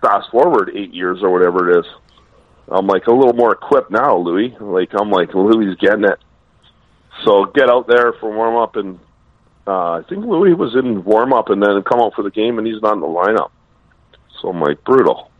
fast 0.00 0.30
forward 0.30 0.70
eight 0.74 0.92
years 0.92 1.22
or 1.22 1.30
whatever 1.30 1.70
it 1.70 1.80
is. 1.80 1.86
I'm 2.68 2.86
like 2.86 3.06
a 3.06 3.12
little 3.12 3.34
more 3.34 3.52
equipped 3.52 3.90
now, 3.90 4.16
Louis. 4.16 4.56
Like 4.60 4.90
I'm 4.98 5.10
like 5.10 5.34
Louis 5.34 5.74
getting 5.76 6.04
it. 6.04 6.18
So 7.24 7.44
get 7.46 7.68
out 7.68 7.86
there 7.86 8.12
for 8.14 8.34
warm 8.34 8.56
up, 8.56 8.76
and 8.76 8.98
uh, 9.66 9.92
I 9.92 10.02
think 10.08 10.24
Louis 10.24 10.54
was 10.54 10.74
in 10.74 11.04
warm 11.04 11.32
up, 11.32 11.50
and 11.50 11.62
then 11.62 11.82
come 11.82 12.00
out 12.00 12.14
for 12.14 12.22
the 12.22 12.30
game, 12.30 12.58
and 12.58 12.66
he's 12.66 12.80
not 12.80 12.94
in 12.94 13.00
the 13.00 13.06
lineup. 13.06 13.50
So 14.40 14.48
I'm 14.48 14.60
like 14.60 14.82
brutal. 14.84 15.30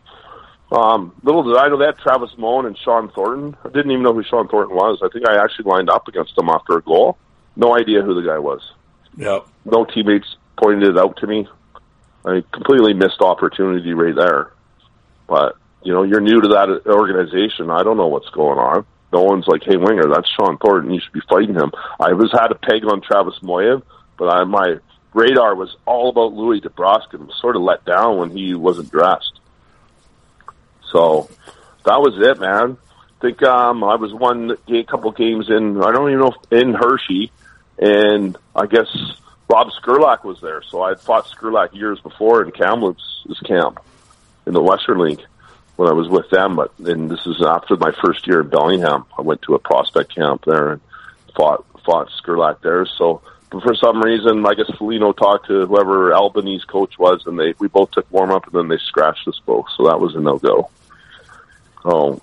Um, 0.71 1.13
little 1.23 1.43
did 1.43 1.57
I 1.57 1.67
know 1.67 1.77
that 1.79 1.99
Travis 1.99 2.31
Moen 2.37 2.65
and 2.65 2.77
Shawn 2.77 3.11
Thornton. 3.11 3.55
I 3.63 3.69
didn't 3.69 3.91
even 3.91 4.03
know 4.03 4.13
who 4.13 4.23
Shawn 4.23 4.47
Thornton 4.47 4.75
was. 4.75 4.99
I 5.03 5.09
think 5.13 5.27
I 5.27 5.41
actually 5.43 5.69
lined 5.69 5.89
up 5.89 6.07
against 6.07 6.37
him 6.37 6.49
after 6.49 6.77
a 6.77 6.81
goal. 6.81 7.17
No 7.55 7.77
idea 7.77 8.01
who 8.01 8.15
the 8.15 8.27
guy 8.27 8.39
was. 8.39 8.61
Yep. 9.17 9.47
No 9.65 9.85
teammates 9.85 10.35
pointed 10.57 10.89
it 10.89 10.97
out 10.97 11.17
to 11.17 11.27
me. 11.27 11.47
I 12.25 12.43
completely 12.51 12.93
missed 12.93 13.21
opportunity 13.21 13.93
right 13.93 14.15
there. 14.15 14.53
But 15.27 15.57
you 15.83 15.93
know, 15.93 16.03
you're 16.03 16.21
new 16.21 16.41
to 16.41 16.47
that 16.49 16.87
organization. 16.87 17.69
I 17.69 17.83
don't 17.83 17.97
know 17.97 18.07
what's 18.07 18.29
going 18.29 18.59
on. 18.59 18.85
No 19.11 19.23
one's 19.23 19.47
like, 19.47 19.63
"Hey, 19.63 19.77
winger, 19.77 20.07
that's 20.07 20.29
Shawn 20.29 20.57
Thornton. 20.57 20.93
You 20.93 20.99
should 20.99 21.13
be 21.13 21.21
fighting 21.29 21.55
him." 21.55 21.71
I 21.99 22.13
was 22.13 22.31
had 22.31 22.51
a 22.51 22.55
peg 22.55 22.83
on 22.85 23.01
Travis 23.01 23.35
Moen, 23.43 23.83
but 24.17 24.25
I, 24.25 24.43
my 24.45 24.77
radar 25.13 25.55
was 25.55 25.75
all 25.85 26.09
about 26.09 26.33
Louis 26.33 26.61
DeBrusk 26.61 27.13
and 27.13 27.27
was 27.27 27.37
sort 27.39 27.55
of 27.55 27.61
let 27.61 27.85
down 27.85 28.17
when 28.17 28.31
he 28.31 28.55
wasn't 28.55 28.91
dressed. 28.91 29.39
So 30.91 31.29
that 31.85 31.99
was 31.99 32.15
it, 32.17 32.39
man. 32.39 32.77
I 32.79 33.21
think 33.21 33.43
um, 33.43 33.83
I 33.83 33.95
was 33.95 34.13
one 34.13 34.57
a 34.67 34.83
couple 34.83 35.11
games 35.11 35.49
in. 35.49 35.81
I 35.81 35.91
don't 35.91 36.09
even 36.09 36.21
know 36.21 36.33
in 36.51 36.73
Hershey, 36.73 37.31
and 37.77 38.35
I 38.55 38.65
guess 38.65 38.87
Rob 39.47 39.69
Skrlac 39.81 40.23
was 40.23 40.39
there. 40.41 40.63
So 40.69 40.81
I 40.81 40.89
had 40.89 41.01
fought 41.01 41.27
Skrlac 41.27 41.73
years 41.73 41.99
before 41.99 42.43
in 42.43 42.51
Kamloops' 42.51 43.23
camp 43.45 43.79
in 44.45 44.53
the 44.53 44.61
Western 44.61 44.99
League 44.99 45.23
when 45.75 45.89
I 45.89 45.93
was 45.93 46.09
with 46.09 46.29
them. 46.29 46.55
But 46.55 46.77
and 46.79 47.09
this 47.09 47.25
is 47.25 47.43
after 47.45 47.75
my 47.77 47.91
first 48.03 48.27
year 48.27 48.41
in 48.41 48.49
Bellingham. 48.49 49.05
I 49.17 49.21
went 49.21 49.41
to 49.43 49.55
a 49.55 49.59
prospect 49.59 50.15
camp 50.15 50.43
there 50.45 50.73
and 50.73 50.81
fought 51.35 51.65
fought 51.85 52.09
Skrlac 52.21 52.61
there. 52.61 52.85
So 52.85 53.21
but 53.53 53.61
for 53.61 53.75
some 53.75 54.01
reason, 54.01 54.43
I 54.47 54.55
guess 54.55 54.69
Foligno 54.79 55.13
talked 55.13 55.47
to 55.47 55.67
whoever 55.67 56.11
Albany's 56.11 56.63
coach 56.65 56.97
was, 56.97 57.21
and 57.27 57.39
they 57.39 57.53
we 57.59 57.67
both 57.67 57.91
took 57.91 58.11
warm 58.11 58.31
up, 58.31 58.47
and 58.47 58.53
then 58.53 58.67
they 58.67 58.83
scratched 58.83 59.27
us 59.27 59.39
both. 59.45 59.67
So 59.77 59.85
that 59.85 59.99
was 59.99 60.15
a 60.15 60.19
no 60.19 60.39
go. 60.39 60.71
Oh, 61.85 62.19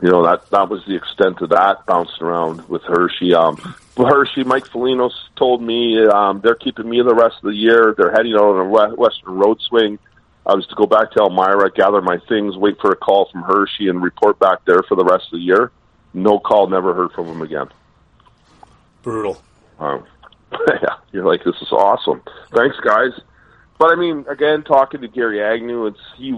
you 0.00 0.10
know 0.10 0.24
that 0.24 0.48
that 0.50 0.70
was 0.70 0.82
the 0.86 0.96
extent 0.96 1.42
of 1.42 1.50
that 1.50 1.84
bouncing 1.84 2.22
around 2.22 2.66
with 2.70 2.84
Hershey. 2.84 3.34
Um, 3.34 3.56
Hershey, 3.98 4.44
Mike 4.44 4.66
Foligno 4.66 5.10
told 5.36 5.62
me 5.62 6.06
um, 6.06 6.40
they're 6.40 6.54
keeping 6.54 6.88
me 6.88 7.02
the 7.02 7.14
rest 7.14 7.36
of 7.36 7.50
the 7.50 7.56
year. 7.56 7.94
They're 7.96 8.12
heading 8.12 8.34
out 8.34 8.56
on 8.56 8.66
a 8.66 8.94
Western 8.94 9.34
road 9.34 9.60
swing. 9.60 9.98
I 10.46 10.54
was 10.54 10.66
to 10.68 10.74
go 10.76 10.86
back 10.86 11.10
to 11.12 11.22
Elmira, 11.22 11.72
gather 11.72 12.00
my 12.00 12.18
things, 12.28 12.56
wait 12.56 12.80
for 12.80 12.92
a 12.92 12.96
call 12.96 13.28
from 13.32 13.42
Hershey, 13.42 13.88
and 13.88 14.00
report 14.00 14.38
back 14.38 14.64
there 14.64 14.82
for 14.88 14.94
the 14.94 15.04
rest 15.04 15.26
of 15.26 15.32
the 15.32 15.44
year. 15.44 15.72
No 16.14 16.38
call, 16.38 16.68
never 16.68 16.94
heard 16.94 17.12
from 17.12 17.26
him 17.26 17.42
again. 17.42 17.66
Brutal. 19.02 19.42
Um, 19.80 20.04
yeah, 20.68 20.96
you're 21.12 21.26
like, 21.26 21.42
this 21.44 21.56
is 21.60 21.72
awesome. 21.72 22.22
Thanks, 22.54 22.76
guys. 22.80 23.10
But 23.78 23.92
I 23.92 23.96
mean, 23.96 24.24
again, 24.28 24.62
talking 24.62 25.00
to 25.00 25.08
Gary 25.08 25.42
Agnew, 25.42 25.86
it's 25.86 26.00
he 26.16 26.30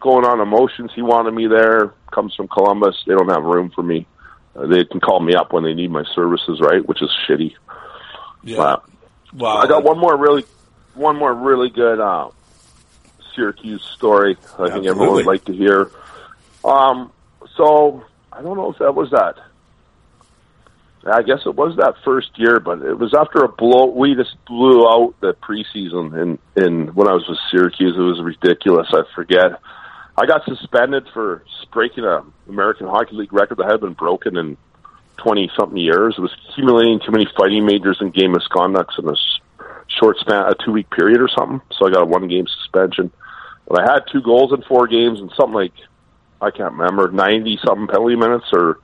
going 0.00 0.24
on 0.26 0.40
emotions. 0.40 0.92
He 0.94 1.02
wanted 1.02 1.32
me 1.32 1.46
there. 1.46 1.94
Comes 2.12 2.34
from 2.34 2.48
Columbus. 2.48 3.02
They 3.06 3.14
don't 3.14 3.30
have 3.30 3.42
room 3.42 3.70
for 3.74 3.82
me. 3.82 4.06
Uh, 4.54 4.66
they 4.66 4.84
can 4.84 5.00
call 5.00 5.20
me 5.20 5.34
up 5.34 5.52
when 5.52 5.64
they 5.64 5.74
need 5.74 5.90
my 5.90 6.04
services, 6.14 6.60
right? 6.60 6.86
Which 6.86 7.02
is 7.02 7.10
shitty. 7.26 7.54
Yeah. 8.44 8.56
But 8.58 8.84
wow. 9.32 9.56
I 9.56 9.66
got 9.66 9.82
one 9.82 9.98
more 9.98 10.16
really, 10.16 10.44
one 10.94 11.16
more 11.16 11.34
really 11.34 11.70
good 11.70 11.98
uh, 11.98 12.28
Syracuse 13.34 13.82
story. 13.82 14.36
I 14.58 14.70
think 14.70 14.86
everyone 14.86 15.14
would 15.14 15.26
like 15.26 15.44
to 15.46 15.52
hear. 15.52 15.90
Um, 16.64 17.12
so 17.56 18.04
I 18.32 18.42
don't 18.42 18.56
know 18.56 18.72
if 18.72 18.78
that 18.78 18.94
was 18.94 19.10
that. 19.10 19.36
I 21.06 21.22
guess 21.22 21.40
it 21.44 21.54
was 21.54 21.76
that 21.76 21.96
first 22.02 22.30
year, 22.36 22.60
but 22.60 22.80
it 22.80 22.98
was 22.98 23.12
after 23.12 23.44
a 23.44 23.48
blow. 23.48 23.86
We 23.86 24.14
just 24.14 24.42
blew 24.46 24.88
out 24.88 25.14
the 25.20 25.34
preseason, 25.34 26.18
and 26.18 26.38
in 26.56 26.94
when 26.94 27.08
I 27.08 27.12
was 27.12 27.28
with 27.28 27.38
Syracuse, 27.50 27.94
it 27.96 28.00
was 28.00 28.22
ridiculous. 28.22 28.88
I 28.90 29.02
forget. 29.14 29.60
I 30.16 30.26
got 30.26 30.44
suspended 30.46 31.06
for 31.12 31.44
breaking 31.72 32.04
a 32.04 32.24
American 32.48 32.86
Hockey 32.86 33.16
League 33.16 33.32
record 33.32 33.58
that 33.58 33.70
had 33.70 33.80
been 33.80 33.92
broken 33.92 34.38
in 34.38 34.56
twenty 35.18 35.50
something 35.58 35.76
years. 35.76 36.14
It 36.16 36.22
was 36.22 36.34
accumulating 36.48 37.00
too 37.00 37.12
many 37.12 37.26
fighting 37.36 37.66
majors 37.66 37.98
and 38.00 38.14
game 38.14 38.32
misconducts 38.32 38.98
in 38.98 39.06
a 39.06 39.14
short 39.88 40.16
span, 40.18 40.46
a 40.46 40.54
two 40.54 40.72
week 40.72 40.88
period 40.88 41.20
or 41.20 41.28
something. 41.28 41.60
So 41.78 41.86
I 41.86 41.90
got 41.90 42.02
a 42.02 42.06
one 42.06 42.28
game 42.28 42.46
suspension. 42.46 43.10
But 43.66 43.80
I 43.80 43.92
had 43.92 44.04
two 44.10 44.20
goals 44.20 44.52
in 44.52 44.62
four 44.62 44.86
games 44.86 45.20
and 45.20 45.32
something 45.36 45.54
like 45.54 45.72
I 46.40 46.50
can't 46.50 46.74
remember 46.74 47.10
ninety 47.10 47.58
something 47.64 47.86
penalty 47.86 48.16
minutes 48.16 48.46
or 48.52 48.80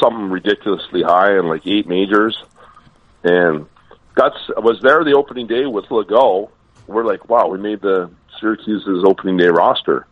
something 0.00 0.30
ridiculously 0.30 1.02
high 1.02 1.36
and 1.36 1.48
like 1.48 1.66
eight 1.66 1.86
majors. 1.86 2.36
And 3.24 3.66
I 4.18 4.60
was 4.60 4.80
there 4.82 5.04
the 5.04 5.14
opening 5.14 5.46
day 5.46 5.66
with 5.66 5.86
Legault. 5.86 6.50
We're 6.86 7.04
like, 7.04 7.28
wow, 7.28 7.48
we 7.48 7.58
made 7.58 7.80
the 7.80 8.10
Syracuse's 8.40 9.04
opening 9.06 9.36
day 9.36 9.48
roster. 9.48 10.06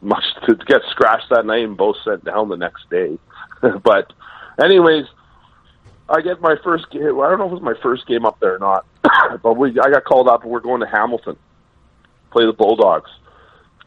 Much 0.00 0.24
to 0.46 0.54
get 0.54 0.82
scratched 0.90 1.30
that 1.30 1.44
night 1.44 1.64
and 1.64 1.76
both 1.76 1.96
sent 2.04 2.24
down 2.24 2.48
the 2.48 2.56
next 2.56 2.88
day. 2.90 3.18
but, 3.82 4.12
anyways, 4.62 5.06
I 6.08 6.20
get 6.20 6.40
my 6.40 6.56
first 6.62 6.90
game. 6.90 7.02
I 7.20 7.28
don't 7.28 7.38
know 7.38 7.46
if 7.46 7.52
it 7.52 7.54
was 7.54 7.62
my 7.62 7.74
first 7.82 8.06
game 8.06 8.24
up 8.24 8.38
there 8.38 8.54
or 8.54 8.58
not, 8.58 8.86
but 9.42 9.54
we 9.54 9.70
I 9.70 9.90
got 9.90 10.04
called 10.04 10.28
up 10.28 10.42
and 10.42 10.52
we're 10.52 10.60
going 10.60 10.80
to 10.80 10.86
Hamilton, 10.86 11.36
play 12.30 12.46
the 12.46 12.52
Bulldogs, 12.52 13.10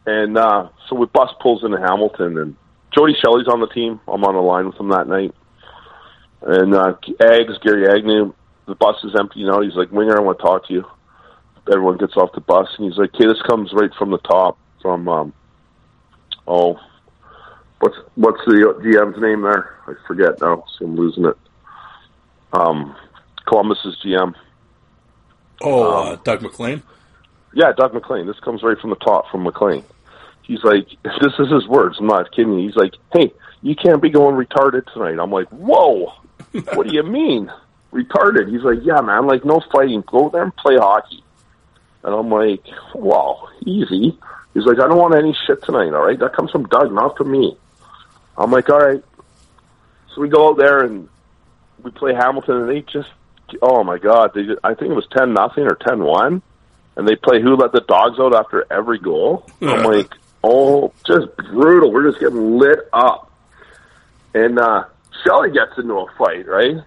and 0.05 0.37
uh, 0.37 0.69
so 0.87 0.95
we 0.95 1.05
bus 1.07 1.29
pulls 1.41 1.63
into 1.63 1.77
Hamilton 1.77 2.37
and 2.37 2.55
Jody 2.95 3.13
Shelley's 3.21 3.47
on 3.47 3.59
the 3.61 3.67
team. 3.67 3.99
I'm 4.07 4.23
on 4.23 4.35
the 4.35 4.41
line 4.41 4.65
with 4.67 4.75
him 4.75 4.89
that 4.89 5.07
night, 5.07 5.33
and 6.41 6.73
uh, 6.73 6.93
Ags 7.19 7.61
Gary 7.61 7.87
Agnew. 7.89 8.33
The 8.67 8.75
bus 8.75 8.95
is 9.03 9.15
empty 9.19 9.43
now. 9.43 9.61
He's 9.61 9.75
like, 9.75 9.91
Winger, 9.91 10.17
I 10.17 10.21
want 10.21 10.37
to 10.37 10.43
talk 10.43 10.67
to 10.67 10.73
you. 10.73 10.85
Everyone 11.67 11.97
gets 11.97 12.15
off 12.15 12.31
the 12.33 12.41
bus 12.41 12.67
and 12.77 12.87
he's 12.87 12.97
like, 12.97 13.13
Okay, 13.15 13.27
this 13.27 13.41
comes 13.49 13.71
right 13.73 13.89
from 13.97 14.11
the 14.11 14.17
top 14.19 14.57
from 14.81 15.07
um, 15.07 15.33
oh, 16.47 16.79
what's 17.79 17.97
what's 18.15 18.39
the 18.45 18.53
GM's 18.81 19.21
name 19.21 19.41
there? 19.41 19.77
I 19.87 19.93
forget 20.07 20.39
now. 20.41 20.63
So 20.77 20.85
I'm 20.85 20.95
losing 20.95 21.25
it. 21.25 21.37
Um, 22.53 22.95
Columbus's 23.47 23.97
GM. 24.05 24.33
Oh, 25.61 25.83
Um, 25.83 26.07
uh, 26.07 26.15
Doug 26.23 26.41
MacLean. 26.41 26.83
Yeah, 27.53 27.71
Doug 27.73 27.93
MacLean. 27.93 28.27
This 28.27 28.39
comes 28.39 28.63
right 28.63 28.79
from 28.79 28.91
the 28.91 28.95
top 28.97 29.29
from 29.29 29.43
MacLean. 29.43 29.83
He's 30.43 30.63
like, 30.63 30.87
this 31.03 31.33
is 31.39 31.51
his 31.51 31.67
words. 31.67 31.97
I'm 31.99 32.07
not 32.07 32.31
kidding. 32.31 32.57
you. 32.59 32.67
He's 32.67 32.75
like, 32.75 32.93
hey, 33.13 33.33
you 33.61 33.75
can't 33.75 34.01
be 34.01 34.09
going 34.09 34.35
retarded 34.35 34.91
tonight. 34.93 35.19
I'm 35.21 35.31
like, 35.31 35.47
whoa, 35.49 36.13
what 36.73 36.87
do 36.87 36.95
you 36.95 37.03
mean 37.03 37.51
retarded? 37.91 38.49
He's 38.49 38.63
like, 38.63 38.79
yeah, 38.83 39.01
man, 39.01 39.27
like 39.27 39.45
no 39.45 39.61
fighting. 39.71 40.03
Go 40.07 40.29
there 40.29 40.43
and 40.43 40.55
play 40.55 40.77
hockey. 40.77 41.23
And 42.03 42.15
I'm 42.15 42.29
like, 42.29 42.63
wow, 42.95 43.49
easy. 43.65 44.17
He's 44.53 44.65
like, 44.65 44.79
I 44.79 44.87
don't 44.87 44.97
want 44.97 45.15
any 45.15 45.35
shit 45.45 45.63
tonight. 45.63 45.93
All 45.93 46.05
right, 46.05 46.19
that 46.19 46.33
comes 46.33 46.51
from 46.51 46.65
Doug, 46.67 46.91
not 46.91 47.15
from 47.17 47.31
me. 47.31 47.55
I'm 48.37 48.51
like, 48.51 48.69
all 48.69 48.79
right. 48.79 49.03
So 50.13 50.21
we 50.21 50.29
go 50.29 50.49
out 50.49 50.57
there 50.57 50.83
and 50.83 51.07
we 51.83 51.91
play 51.91 52.13
Hamilton, 52.13 52.57
and 52.57 52.69
they 52.69 52.81
just, 52.81 53.09
oh 53.61 53.83
my 53.83 53.97
god, 53.97 54.31
they. 54.33 54.43
Just, 54.43 54.59
I 54.63 54.73
think 54.73 54.91
it 54.91 54.95
was 54.95 55.07
ten 55.15 55.33
nothing 55.33 55.65
or 55.65 55.75
ten 55.75 56.03
one, 56.03 56.41
and 56.95 57.07
they 57.07 57.15
play 57.15 57.41
who 57.41 57.55
let 57.55 57.71
the 57.71 57.81
dogs 57.81 58.19
out 58.19 58.35
after 58.35 58.65
every 58.71 58.99
goal. 58.99 59.49
I'm 59.61 59.83
like, 59.83 60.11
oh, 60.43 60.93
just 61.05 61.35
brutal. 61.37 61.91
We're 61.91 62.09
just 62.09 62.19
getting 62.19 62.57
lit 62.57 62.79
up, 62.93 63.31
and 64.33 64.59
uh 64.59 64.85
Shelley 65.23 65.51
gets 65.51 65.77
into 65.77 65.93
a 65.93 66.05
fight, 66.17 66.47
right? 66.47 66.77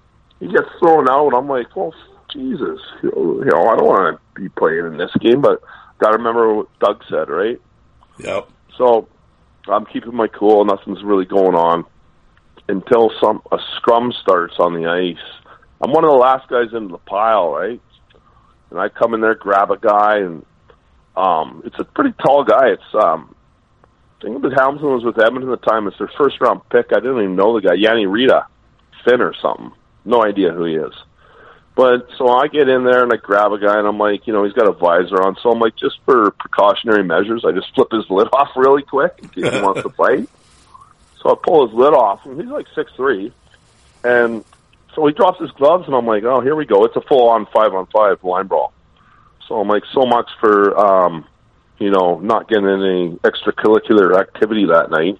He 0.40 0.46
gets 0.46 0.68
thrown 0.78 1.08
out. 1.08 1.34
I'm 1.34 1.48
like, 1.48 1.74
well, 1.76 1.94
Jesus, 2.32 2.80
you 3.02 3.44
know, 3.46 3.68
I 3.68 3.76
don't 3.76 3.86
want 3.86 4.18
to 4.18 4.40
be 4.40 4.48
playing 4.48 4.86
in 4.86 4.96
this 4.96 5.12
game, 5.20 5.40
but 5.40 5.62
got 5.98 6.10
to 6.10 6.16
remember 6.16 6.52
what 6.54 6.78
Doug 6.80 7.02
said, 7.08 7.28
right? 7.28 7.60
Yep. 8.18 8.48
So 8.76 9.08
I'm 9.68 9.86
keeping 9.86 10.14
my 10.14 10.26
cool. 10.26 10.64
Nothing's 10.64 11.02
really 11.04 11.24
going 11.24 11.54
on 11.54 11.84
until 12.68 13.10
some 13.20 13.42
a 13.52 13.58
scrum 13.76 14.12
starts 14.22 14.54
on 14.58 14.74
the 14.74 14.88
ice. 14.88 15.24
I'm 15.80 15.92
one 15.92 16.04
of 16.04 16.10
the 16.10 16.16
last 16.16 16.48
guys 16.48 16.72
in 16.72 16.88
the 16.88 16.98
pile, 16.98 17.50
right? 17.50 17.80
And 18.70 18.78
I 18.78 18.88
come 18.88 19.14
in 19.14 19.20
there, 19.20 19.34
grab 19.34 19.70
a 19.70 19.76
guy, 19.76 20.18
and 20.18 20.44
um, 21.16 21.62
it's 21.64 21.78
a 21.78 21.84
pretty 21.84 22.12
tall 22.24 22.44
guy. 22.44 22.70
It's 22.70 22.94
um, 22.94 23.34
I 24.20 24.24
think 24.24 24.36
it 24.36 24.42
was 24.42 24.54
Hamilton 24.56 24.92
was 24.92 25.04
with 25.04 25.18
Edmonton 25.18 25.52
at 25.52 25.60
the 25.60 25.66
time. 25.66 25.86
It's 25.86 25.98
their 25.98 26.10
first 26.18 26.40
round 26.40 26.60
pick. 26.70 26.86
I 26.92 27.00
didn't 27.00 27.18
even 27.18 27.36
know 27.36 27.54
the 27.54 27.68
guy, 27.68 27.74
Jani 27.74 28.06
Rita, 28.06 28.46
Finn 29.04 29.20
or 29.20 29.34
something. 29.40 29.72
No 30.04 30.24
idea 30.24 30.52
who 30.52 30.64
he 30.64 30.74
is. 30.74 30.94
But 31.74 32.08
so 32.18 32.28
I 32.28 32.46
get 32.46 32.68
in 32.68 32.84
there 32.84 33.02
and 33.02 33.12
I 33.12 33.16
grab 33.16 33.52
a 33.52 33.58
guy 33.58 33.78
and 33.78 33.86
I'm 33.86 33.98
like, 33.98 34.26
you 34.26 34.32
know, 34.32 34.44
he's 34.44 34.52
got 34.52 34.68
a 34.68 34.72
visor 34.72 35.20
on. 35.22 35.36
So 35.42 35.50
I'm 35.50 35.58
like, 35.58 35.74
just 35.76 35.98
for 36.04 36.30
precautionary 36.32 37.02
measures, 37.02 37.44
I 37.44 37.50
just 37.52 37.74
flip 37.74 37.88
his 37.90 38.04
lid 38.10 38.28
off 38.32 38.50
really 38.56 38.82
quick 38.82 39.18
in 39.22 39.28
case 39.28 39.52
he 39.52 39.60
wants 39.60 39.82
to 39.82 39.88
fight. 39.90 40.28
So 41.20 41.30
I 41.30 41.34
pull 41.42 41.66
his 41.66 41.74
lid 41.74 41.94
off 41.94 42.24
and 42.26 42.40
he's 42.40 42.50
like 42.50 42.66
six 42.74 42.92
three, 42.92 43.32
and 44.04 44.44
so 44.94 45.06
he 45.06 45.12
drops 45.12 45.40
his 45.40 45.50
gloves 45.52 45.86
and 45.86 45.94
I'm 45.94 46.06
like, 46.06 46.24
oh, 46.24 46.40
here 46.40 46.54
we 46.54 46.66
go. 46.66 46.84
It's 46.84 46.96
a 46.96 47.00
full 47.02 47.28
on 47.30 47.46
five 47.46 47.74
on 47.74 47.86
five 47.86 48.22
line 48.24 48.46
brawl. 48.46 48.72
So 49.48 49.60
I'm 49.60 49.68
like, 49.68 49.84
so 49.92 50.02
much 50.06 50.30
for 50.40 50.78
um, 50.78 51.26
you 51.78 51.90
know, 51.90 52.18
not 52.20 52.48
getting 52.48 52.68
any 52.68 53.16
extracurricular 53.16 54.18
activity 54.18 54.66
that 54.66 54.90
night. 54.90 55.18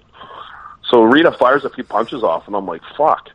So 0.90 1.02
Rita 1.02 1.32
fires 1.32 1.64
a 1.64 1.70
few 1.70 1.84
punches 1.84 2.22
off 2.22 2.46
and 2.46 2.54
I'm 2.54 2.66
like, 2.66 2.82
fuck. 2.96 3.30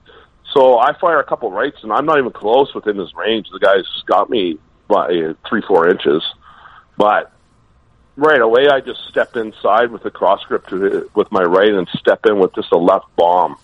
So 0.53 0.79
I 0.79 0.97
fire 0.97 1.19
a 1.19 1.23
couple 1.23 1.51
rights, 1.51 1.77
and 1.83 1.93
I'm 1.93 2.05
not 2.05 2.17
even 2.17 2.31
close 2.31 2.73
within 2.73 2.97
his 2.97 3.13
range. 3.13 3.47
The 3.51 3.59
guy's 3.59 3.85
got 4.07 4.29
me 4.29 4.57
by 4.87 5.35
three, 5.47 5.61
four 5.61 5.87
inches. 5.89 6.23
But 6.97 7.31
right 8.15 8.41
away, 8.41 8.67
I 8.67 8.79
just 8.81 9.07
step 9.07 9.35
inside 9.35 9.91
with 9.91 10.03
a 10.05 10.11
cross 10.11 10.43
grip 10.45 10.65
to, 10.67 11.09
with 11.13 11.31
my 11.31 11.43
right 11.43 11.71
and 11.71 11.87
step 11.89 12.25
in 12.25 12.39
with 12.39 12.55
just 12.55 12.71
a 12.71 12.77
left 12.77 13.15
bomb. 13.15 13.57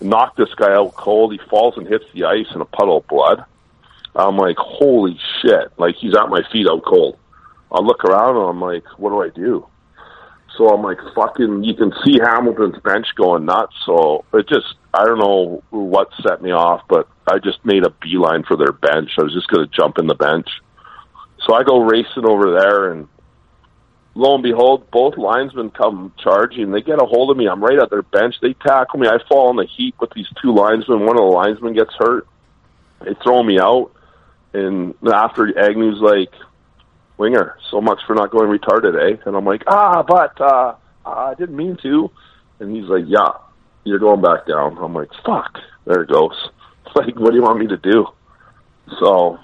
Knock 0.00 0.36
this 0.36 0.52
guy 0.54 0.74
out 0.74 0.94
cold. 0.94 1.32
He 1.32 1.40
falls 1.50 1.76
and 1.76 1.86
hits 1.86 2.04
the 2.14 2.24
ice 2.24 2.46
in 2.54 2.60
a 2.60 2.64
puddle 2.64 2.98
of 2.98 3.06
blood. 3.06 3.44
I'm 4.14 4.36
like, 4.36 4.56
holy 4.56 5.18
shit. 5.40 5.72
Like, 5.78 5.96
he's 5.96 6.16
at 6.16 6.28
my 6.28 6.42
feet 6.52 6.66
out 6.68 6.84
cold. 6.84 7.18
I 7.70 7.80
look 7.80 8.04
around 8.04 8.36
and 8.36 8.48
I'm 8.48 8.60
like, 8.60 8.84
what 8.98 9.10
do 9.10 9.22
I 9.22 9.28
do? 9.28 9.66
So 10.56 10.68
I'm 10.68 10.82
like, 10.82 10.98
fucking, 11.14 11.62
you 11.62 11.74
can 11.74 11.92
see 12.04 12.18
Hamilton's 12.18 12.80
bench 12.82 13.06
going 13.14 13.44
nuts. 13.44 13.74
So 13.86 14.24
it 14.32 14.48
just, 14.48 14.74
I 14.92 15.04
don't 15.04 15.18
know 15.18 15.62
what 15.70 16.10
set 16.22 16.42
me 16.42 16.50
off, 16.50 16.82
but 16.88 17.08
I 17.30 17.38
just 17.38 17.64
made 17.64 17.84
a 17.84 17.90
beeline 17.90 18.42
for 18.42 18.56
their 18.56 18.72
bench. 18.72 19.10
I 19.18 19.22
was 19.22 19.32
just 19.32 19.48
going 19.48 19.68
to 19.68 19.76
jump 19.76 19.98
in 19.98 20.06
the 20.06 20.14
bench. 20.14 20.48
So 21.46 21.54
I 21.54 21.62
go 21.62 21.82
racing 21.82 22.26
over 22.26 22.58
there, 22.58 22.90
and 22.90 23.06
lo 24.18 24.34
and 24.34 24.42
behold, 24.42 24.90
both 24.90 25.16
linesmen 25.16 25.70
come 25.70 26.12
charging. 26.18 26.72
They 26.72 26.82
get 26.82 27.00
a 27.00 27.06
hold 27.06 27.30
of 27.30 27.36
me. 27.36 27.48
I'm 27.48 27.62
right 27.62 27.78
at 27.78 27.88
their 27.88 28.02
bench. 28.02 28.34
They 28.42 28.52
tackle 28.52 28.98
me. 28.98 29.06
I 29.06 29.18
fall 29.28 29.50
in 29.50 29.56
the 29.56 29.66
heap 29.76 29.94
with 30.00 30.10
these 30.12 30.26
two 30.42 30.52
linesmen. 30.52 31.06
One 31.06 31.16
of 31.16 31.22
the 31.22 31.36
linesmen 31.36 31.74
gets 31.74 31.94
hurt. 31.96 32.26
They 33.04 33.14
throw 33.22 33.44
me 33.44 33.60
out. 33.60 33.92
And 34.52 34.94
after 35.06 35.46
Agnew's 35.56 36.00
like, 36.00 36.32
Winger, 37.16 37.58
so 37.70 37.80
much 37.80 38.00
for 38.06 38.14
not 38.14 38.32
going 38.32 38.50
retarded, 38.50 38.96
eh? 39.00 39.22
And 39.24 39.36
I'm 39.36 39.44
like, 39.44 39.62
ah, 39.68 40.02
but 40.02 40.40
uh, 40.40 40.74
I 41.06 41.34
didn't 41.34 41.56
mean 41.56 41.76
to. 41.82 42.10
And 42.58 42.74
he's 42.74 42.86
like, 42.86 43.04
yeah, 43.06 43.30
you're 43.84 44.00
going 44.00 44.20
back 44.20 44.48
down. 44.48 44.78
I'm 44.78 44.94
like, 44.94 45.10
fuck. 45.24 45.58
There 45.86 46.02
it 46.02 46.10
goes. 46.10 46.36
Like, 46.94 47.20
what 47.20 47.30
do 47.30 47.36
you 47.36 47.42
want 47.42 47.60
me 47.60 47.66
to 47.66 47.76
do? 47.76 48.06
So 48.98 49.38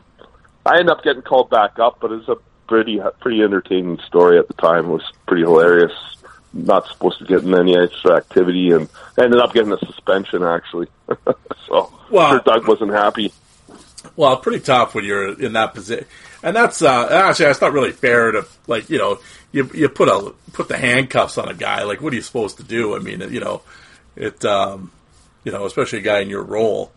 I 0.65 0.79
end 0.79 0.89
up 0.89 1.05
getting 1.05 1.21
called 1.21 1.51
back 1.51 1.79
up, 1.79 1.99
but 2.01 2.11
it's 2.11 2.27
a 2.27 2.37
pretty 2.66 3.01
pretty 3.20 3.43
entertaining 3.43 3.99
story 4.07 4.39
at 4.39 4.49
the 4.49 4.55
time. 4.55 4.86
It 4.86 4.93
was 4.93 5.12
pretty 5.27 5.43
hilarious. 5.43 5.93
Not 6.53 6.86
supposed 6.86 7.19
to 7.19 7.24
get 7.24 7.43
in 7.43 7.53
any 7.59 7.77
extra 7.77 8.16
activity, 8.16 8.70
and 8.70 8.89
ended 9.19 9.41
up 9.41 9.53
getting 9.53 9.73
a 9.73 9.78
suspension 9.78 10.43
actually. 10.45 10.86
so 11.66 11.93
Well- 12.11 12.31
sure 12.31 12.41
Doug 12.45 12.69
wasn't 12.69 12.93
happy. 12.93 13.32
Well, 14.16 14.36
pretty 14.36 14.61
tough 14.61 14.95
when 14.95 15.05
you're 15.05 15.41
in 15.41 15.55
that 15.55 15.74
position, 15.74 16.05
and 16.43 16.55
that's 16.55 16.82
uh, 16.82 17.09
actually 17.11 17.47
that's 17.47 17.61
not 17.61 17.73
really 17.73 17.91
fair 17.93 18.31
to 18.32 18.47
like 18.66 18.89
you 18.91 18.99
know 18.99 19.19
you 19.51 19.69
you 19.74 19.89
put 19.89 20.09
a 20.09 20.32
put 20.53 20.69
the 20.69 20.77
handcuffs 20.77 21.39
on 21.39 21.49
a 21.49 21.55
guy 21.55 21.82
like 21.85 22.01
what 22.01 22.12
are 22.12 22.16
you 22.16 22.23
supposed 22.23 22.59
to 22.59 22.62
do? 22.62 22.95
I 22.95 22.99
mean 23.01 23.20
you 23.32 23.41
know 23.41 23.62
it 24.15 24.45
um, 24.45 24.93
you 25.43 25.51
know 25.53 25.65
especially 25.65 26.01
a 26.01 26.03
guy 26.03 26.20
in 26.20 26.28
your 26.31 26.43
role. 26.43 26.93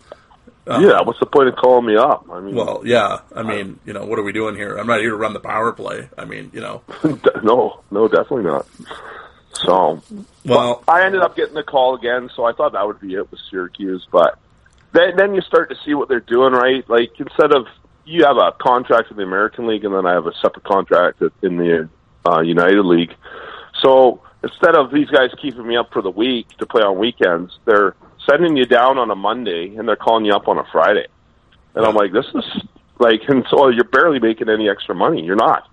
Yeah, 0.69 1.01
what's 1.01 1.19
the 1.19 1.25
point 1.25 1.49
of 1.49 1.55
calling 1.55 1.85
me 1.85 1.95
up? 1.95 2.25
I 2.31 2.39
mean, 2.39 2.55
Well, 2.55 2.81
yeah, 2.85 3.19
I 3.35 3.43
mean 3.43 3.79
you 3.85 3.93
know 3.93 4.05
what 4.05 4.19
are 4.19 4.23
we 4.23 4.33
doing 4.33 4.55
here? 4.55 4.77
I'm 4.77 4.87
not 4.87 4.99
here 4.99 5.11
to 5.11 5.15
run 5.15 5.33
the 5.33 5.39
power 5.39 5.71
play. 5.71 6.09
I 6.17 6.25
mean 6.25 6.51
you 6.53 6.61
know 6.61 6.83
no, 7.43 7.83
no, 7.91 8.07
definitely 8.07 8.43
not. 8.43 8.67
So 9.53 10.01
well 10.45 10.83
I 10.87 11.05
ended 11.05 11.21
up 11.21 11.35
getting 11.35 11.55
the 11.55 11.63
call 11.63 11.95
again, 11.95 12.29
so 12.35 12.45
I 12.45 12.53
thought 12.53 12.73
that 12.73 12.85
would 12.85 12.99
be 12.99 13.15
it 13.15 13.29
with 13.31 13.39
Syracuse. 13.49 14.05
But 14.11 14.37
then, 14.93 15.15
then 15.17 15.35
you 15.35 15.41
start 15.41 15.69
to 15.69 15.75
see 15.85 15.93
what 15.93 16.09
they're 16.09 16.19
doing, 16.19 16.53
right? 16.53 16.87
Like 16.89 17.11
instead 17.19 17.53
of 17.53 17.67
you 18.05 18.23
have 18.25 18.37
a 18.37 18.51
contract 18.53 19.09
with 19.09 19.17
the 19.17 19.23
American 19.23 19.67
League, 19.67 19.83
and 19.83 19.93
then 19.93 20.05
I 20.05 20.13
have 20.13 20.27
a 20.27 20.33
separate 20.41 20.63
contract 20.63 21.21
in 21.41 21.57
the 21.57 21.89
uh, 22.25 22.41
United 22.41 22.83
League. 22.83 23.13
So 23.81 24.21
instead 24.43 24.75
of 24.75 24.91
these 24.91 25.09
guys 25.09 25.29
keeping 25.41 25.67
me 25.67 25.77
up 25.77 25.91
for 25.91 26.01
the 26.01 26.09
week 26.09 26.47
to 26.57 26.65
play 26.65 26.81
on 26.81 26.97
weekends, 26.97 27.57
they're 27.65 27.95
sending 28.29 28.57
you 28.57 28.65
down 28.65 28.97
on 28.97 29.09
a 29.11 29.15
Monday 29.15 29.75
and 29.75 29.87
they're 29.87 29.95
calling 29.95 30.25
you 30.25 30.33
up 30.33 30.47
on 30.47 30.57
a 30.57 30.65
Friday. 30.71 31.07
And 31.75 31.85
I'm 31.85 31.95
like, 31.95 32.11
this 32.11 32.25
is 32.33 32.63
like, 32.99 33.21
and 33.27 33.45
so 33.49 33.69
you're 33.69 33.83
barely 33.85 34.19
making 34.19 34.49
any 34.49 34.69
extra 34.69 34.95
money. 34.95 35.23
You're 35.23 35.35
not. 35.35 35.69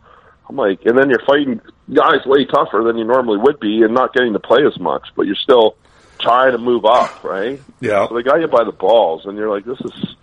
I'm 0.48 0.56
like, 0.56 0.84
and 0.84 0.98
then 0.98 1.08
you're 1.08 1.24
fighting 1.26 1.60
guys 1.92 2.24
way 2.26 2.44
tougher 2.44 2.82
than 2.84 2.98
you 2.98 3.04
normally 3.04 3.38
would 3.38 3.60
be 3.60 3.82
and 3.82 3.94
not 3.94 4.12
getting 4.12 4.34
to 4.34 4.40
play 4.40 4.64
as 4.66 4.78
much, 4.78 5.08
but 5.16 5.26
you're 5.26 5.36
still 5.36 5.76
trying 6.20 6.52
to 6.52 6.58
move 6.58 6.84
up, 6.84 7.24
right? 7.24 7.60
yeah 7.80 8.06
So 8.08 8.14
they 8.14 8.22
got 8.22 8.40
you 8.40 8.48
by 8.48 8.64
the 8.64 8.72
balls, 8.72 9.26
and 9.26 9.36
you're 9.36 9.50
like, 9.50 9.64
this 9.64 9.80
is 9.80 10.16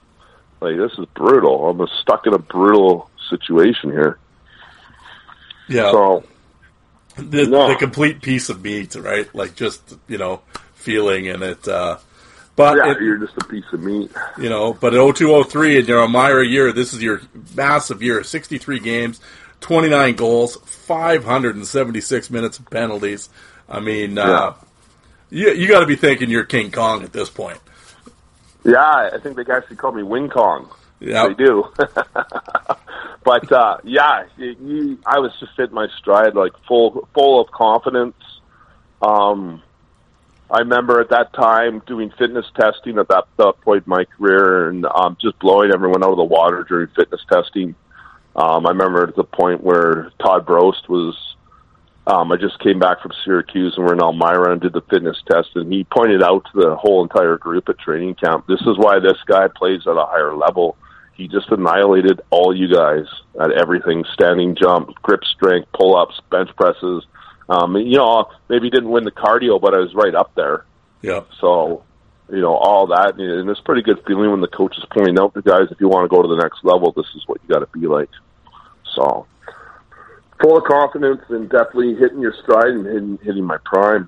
like 0.60 0.78
this 0.78 0.91
is 0.98 1.06
brutal. 1.16 1.70
I'm 1.70 1.88
stuck 2.02 2.28
in 2.28 2.34
a 2.34 2.40
brutal 2.40 3.10
situation 3.30 3.91
here. 3.91 4.20
yeah 5.68 5.91
So 5.91 6.24
the, 7.18 7.48
no. 7.48 7.70
the 7.70 7.76
complete 7.76 8.22
piece 8.22 8.49
of 8.49 8.64
meat, 8.64 8.95
right? 8.95 9.34
Like 9.34 9.56
just 9.56 9.98
you 10.08 10.18
know 10.18 10.41
feeling 10.76 11.28
and 11.28 11.44
it. 11.44 11.68
Uh, 11.68 11.98
but 12.56 12.78
yeah, 12.78 12.91
it, 12.91 13.02
you're 13.02 13.18
just 13.18 13.38
a 13.38 13.45
piece 13.45 13.65
of 13.72 13.82
meat. 13.82 14.11
you 14.38 14.49
know, 14.49 14.73
but 14.73 14.94
in 14.94 15.14
0203 15.14 15.80
in 15.80 15.86
your 15.86 16.02
Elmira 16.02 16.45
year, 16.45 16.72
this 16.72 16.94
is 16.94 17.02
your 17.02 17.22
massive 17.56 18.03
year. 18.03 18.23
63 18.23 18.80
games, 18.80 19.19
29 19.61 20.15
goals, 20.15 20.57
576 20.57 22.30
minutes 22.30 22.60
of 22.60 22.69
penalties. 22.69 23.30
I 23.69 23.80
mean, 23.80 24.18
uh, 24.18 24.53
you, 25.30 25.52
you 25.52 25.68
got 25.68 25.80
to 25.80 25.86
be 25.86 25.95
thinking 25.95 26.30
you're 26.30 26.44
King 26.44 26.72
Kong 26.72 27.03
at 27.03 27.14
this 27.14 27.30
point. 27.30 27.60
Yeah, 28.64 29.10
I 29.14 29.18
think 29.18 29.38
they 29.38 29.52
actually 29.52 29.78
call 29.78 29.94
me 29.94 30.03
Wing 30.03 30.30
Kong. 30.30 30.69
Yeah. 30.99 31.28
They 31.30 31.34
do. 31.34 31.65
but 33.23 33.52
uh, 33.52 33.78
yeah, 33.84 34.26
you, 34.38 34.99
I 35.06 35.19
was 35.19 35.32
just 35.40 35.53
hitting 35.57 35.73
my 35.73 35.88
stride, 35.98 36.36
like 36.36 36.52
full 36.68 37.07
full 37.14 37.41
of 37.41 37.49
confidence. 37.52 38.15
Um, 39.02 39.64
I 40.52 40.60
remember 40.60 40.99
at 40.99 41.10
that 41.11 41.32
time 41.34 41.82
doing 41.88 42.11
fitness 42.18 42.45
testing 42.60 42.98
at 42.98 43.07
that, 43.07 43.23
that 43.38 43.53
point 43.61 43.86
in 43.86 43.90
my 43.90 44.03
career, 44.03 44.68
and 44.68 44.86
um, 44.86 45.15
just 45.22 45.40
blowing 45.40 45.72
everyone 45.73 46.03
out 46.03 46.11
of 46.11 46.18
the 46.18 46.26
water 46.26 46.65
during 46.68 46.90
fitness 46.90 47.22
testing. 47.32 47.73
Um, 48.36 48.65
I 48.65 48.72
remember 48.72 49.07
at 49.07 49.15
the 49.15 49.23
point 49.23 49.64
where 49.64 50.11
Todd 50.19 50.45
Brost 50.45 50.90
was. 50.90 51.18
Um, 52.07 52.32
I 52.32 52.36
just 52.36 52.60
came 52.60 52.80
back 52.80 52.99
from 53.02 53.11
Syracuse 53.23 53.76
and 53.78 53.86
we're 53.86 53.94
in 53.94 54.02
Elmira 54.02 54.52
and 54.52 54.60
did 54.60 54.73
the 54.73 54.82
fitness 54.90 55.18
test, 55.30 55.49
and 55.56 55.72
he 55.72 55.84
pointed 55.84 56.23
out 56.23 56.44
to 56.52 56.60
the 56.60 56.76
whole 56.76 57.03
entire 57.03 57.38
group 57.38 57.69
at 57.69 57.78
training 57.78 58.15
camp, 58.15 58.48
this 58.48 58.60
is 58.61 58.76
why 58.78 58.99
this 58.99 59.19
guy 59.28 59.48
plays 59.48 59.82
at 59.86 59.95
a 59.95 60.06
higher 60.06 60.36
level. 60.36 60.76
he 61.14 61.28
just 61.28 61.49
annihilated 61.49 62.19
all 62.32 62.56
you 62.56 62.73
guys 62.73 63.06
at 63.40 63.52
everything: 63.52 64.03
standing 64.14 64.56
jump, 64.56 64.90
grip 65.03 65.23
strength, 65.23 65.69
pull 65.73 65.95
ups, 65.95 66.19
bench 66.32 66.49
presses. 66.56 67.06
Um, 67.52 67.76
you 67.76 67.98
know, 67.98 68.30
maybe 68.48 68.69
didn't 68.69 68.90
win 68.90 69.03
the 69.03 69.11
cardio, 69.11 69.60
but 69.60 69.73
I 69.73 69.80
was 69.80 69.94
right 69.94 70.15
up 70.15 70.34
there. 70.36 70.65
Yeah. 71.02 71.22
So, 71.41 71.84
you 72.30 72.40
know, 72.40 72.56
all 72.56 72.88
that, 72.88 73.19
and 73.19 73.49
it's 73.49 73.60
a 73.60 73.64
pretty 73.64 73.82
good 73.82 74.02
feeling 74.07 74.32
when 74.32 74.40
the 74.40 74.48
coach 74.48 74.78
is 74.78 74.86
pointing 74.90 75.19
out 75.19 75.34
to 75.34 75.41
guys, 75.41 75.68
if 75.69 75.82
you 75.82 75.90
want 75.90 76.10
to 76.10 76.15
go 76.15 76.22
to 76.22 76.30
the 76.30 76.41
next 76.41 76.64
level, 76.64 76.94
this 76.94 77.07
is 77.14 77.28
what 77.28 77.41
you 77.44 77.53
got 77.53 77.60
to 77.60 77.78
be 77.78 77.88
like. 77.88 78.10
So, 78.95 79.26
full 80.41 80.57
of 80.57 80.64
confidence 80.64 81.22
and 81.28 81.49
definitely 81.49 81.95
hitting 81.95 82.22
your 82.22 82.34
stride 82.41 82.69
and 82.69 82.86
hitting, 82.86 83.19
hitting 83.22 83.44
my 83.44 83.57
prime. 83.57 84.07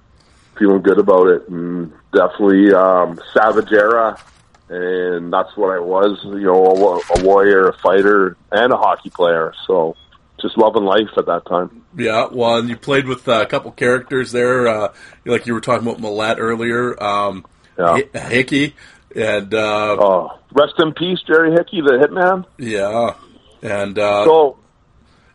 Feeling 0.57 0.83
good 0.83 0.99
about 0.99 1.27
it, 1.29 1.49
and 1.49 1.91
definitely 2.13 2.71
um, 2.75 3.19
Savage 3.33 3.71
era, 3.71 4.21
and 4.69 5.33
that's 5.33 5.57
what 5.57 5.75
I 5.75 5.79
was. 5.79 6.19
You 6.23 6.41
know, 6.41 6.63
a, 6.63 7.19
a 7.19 7.23
warrior, 7.23 7.69
a 7.69 7.73
fighter, 7.79 8.37
and 8.51 8.71
a 8.71 8.77
hockey 8.77 9.09
player. 9.09 9.55
So, 9.65 9.97
just 10.43 10.57
loving 10.59 10.83
life 10.83 11.09
at 11.17 11.25
that 11.25 11.45
time. 11.47 11.81
Yeah, 11.97 12.27
well, 12.31 12.57
and 12.57 12.69
you 12.69 12.77
played 12.77 13.07
with 13.07 13.27
uh, 13.27 13.41
a 13.41 13.45
couple 13.47 13.71
characters 13.71 14.31
there, 14.31 14.67
uh, 14.67 14.93
like 15.25 15.47
you 15.47 15.53
were 15.55 15.61
talking 15.61 15.87
about 15.87 15.99
Millette 16.01 16.35
earlier, 16.37 17.01
um, 17.01 17.45
Yeah. 17.79 18.01
Hi- 18.13 18.19
Hickey, 18.29 18.75
and 19.15 19.51
uh, 19.53 19.97
Oh, 19.99 20.37
rest 20.51 20.73
in 20.77 20.93
peace, 20.93 21.19
Jerry 21.25 21.51
Hickey, 21.53 21.81
the 21.81 21.93
hitman. 21.93 22.45
yeah, 22.59 23.15
and 23.63 23.97
uh, 23.97 24.25
So, 24.25 24.57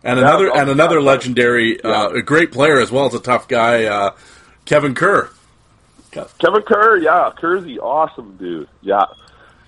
and 0.04 0.18
another 0.20 0.54
and 0.54 0.70
another 0.70 1.00
yeah. 1.00 1.06
legendary, 1.06 1.80
uh, 1.82 2.10
a 2.10 2.22
great 2.22 2.52
player 2.52 2.78
as 2.80 2.90
well 2.92 3.06
as 3.06 3.14
a 3.14 3.20
tough 3.20 3.48
guy, 3.48 3.84
uh, 3.86 4.10
Kevin 4.64 4.94
Kerr. 4.94 5.30
Kevin 6.12 6.62
Kerr, 6.62 6.98
yeah, 6.98 7.30
Kerr's 7.36 7.64
the 7.64 7.80
awesome 7.80 8.36
dude. 8.36 8.68
Yeah, 8.82 9.04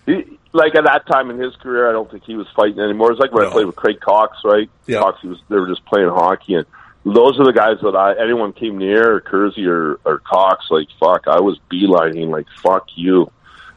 he 0.07 0.39
like 0.53 0.75
at 0.75 0.85
that 0.85 1.07
time 1.07 1.31
in 1.31 1.39
his 1.39 1.55
career, 1.57 1.89
I 1.89 1.93
don't 1.93 2.11
think 2.11 2.25
he 2.25 2.35
was 2.37 2.47
fighting 2.57 2.81
anymore. 2.81 3.13
It's 3.13 3.21
like 3.21 3.33
when 3.33 3.45
No. 3.45 3.51
I 3.51 3.53
played 3.53 3.67
with 3.67 3.77
Craig 3.77 4.01
Cox, 4.01 4.39
right? 4.45 4.69
Yeah. 4.87 5.01
Cox, 5.01 5.19
he 5.23 5.29
was 5.29 5.39
they 5.49 5.57
were 5.57 5.69
just 5.69 5.85
playing 5.87 6.09
hockey, 6.09 6.55
and 6.55 6.67
those 7.05 7.39
are 7.39 7.45
the 7.47 7.53
guys 7.53 7.77
that 7.83 7.95
I 7.97 8.21
anyone 8.23 8.53
came 8.53 8.79
near, 8.79 9.17
or 9.17 9.21
Kersey 9.21 9.67
or 9.67 9.99
or 10.05 10.19
Cox, 10.19 10.67
like 10.71 10.89
fuck, 10.99 11.29
I 11.29 11.41
was 11.41 11.59
beelining 11.71 12.29
like 12.31 12.47
fuck 12.63 12.87
you. 12.97 13.31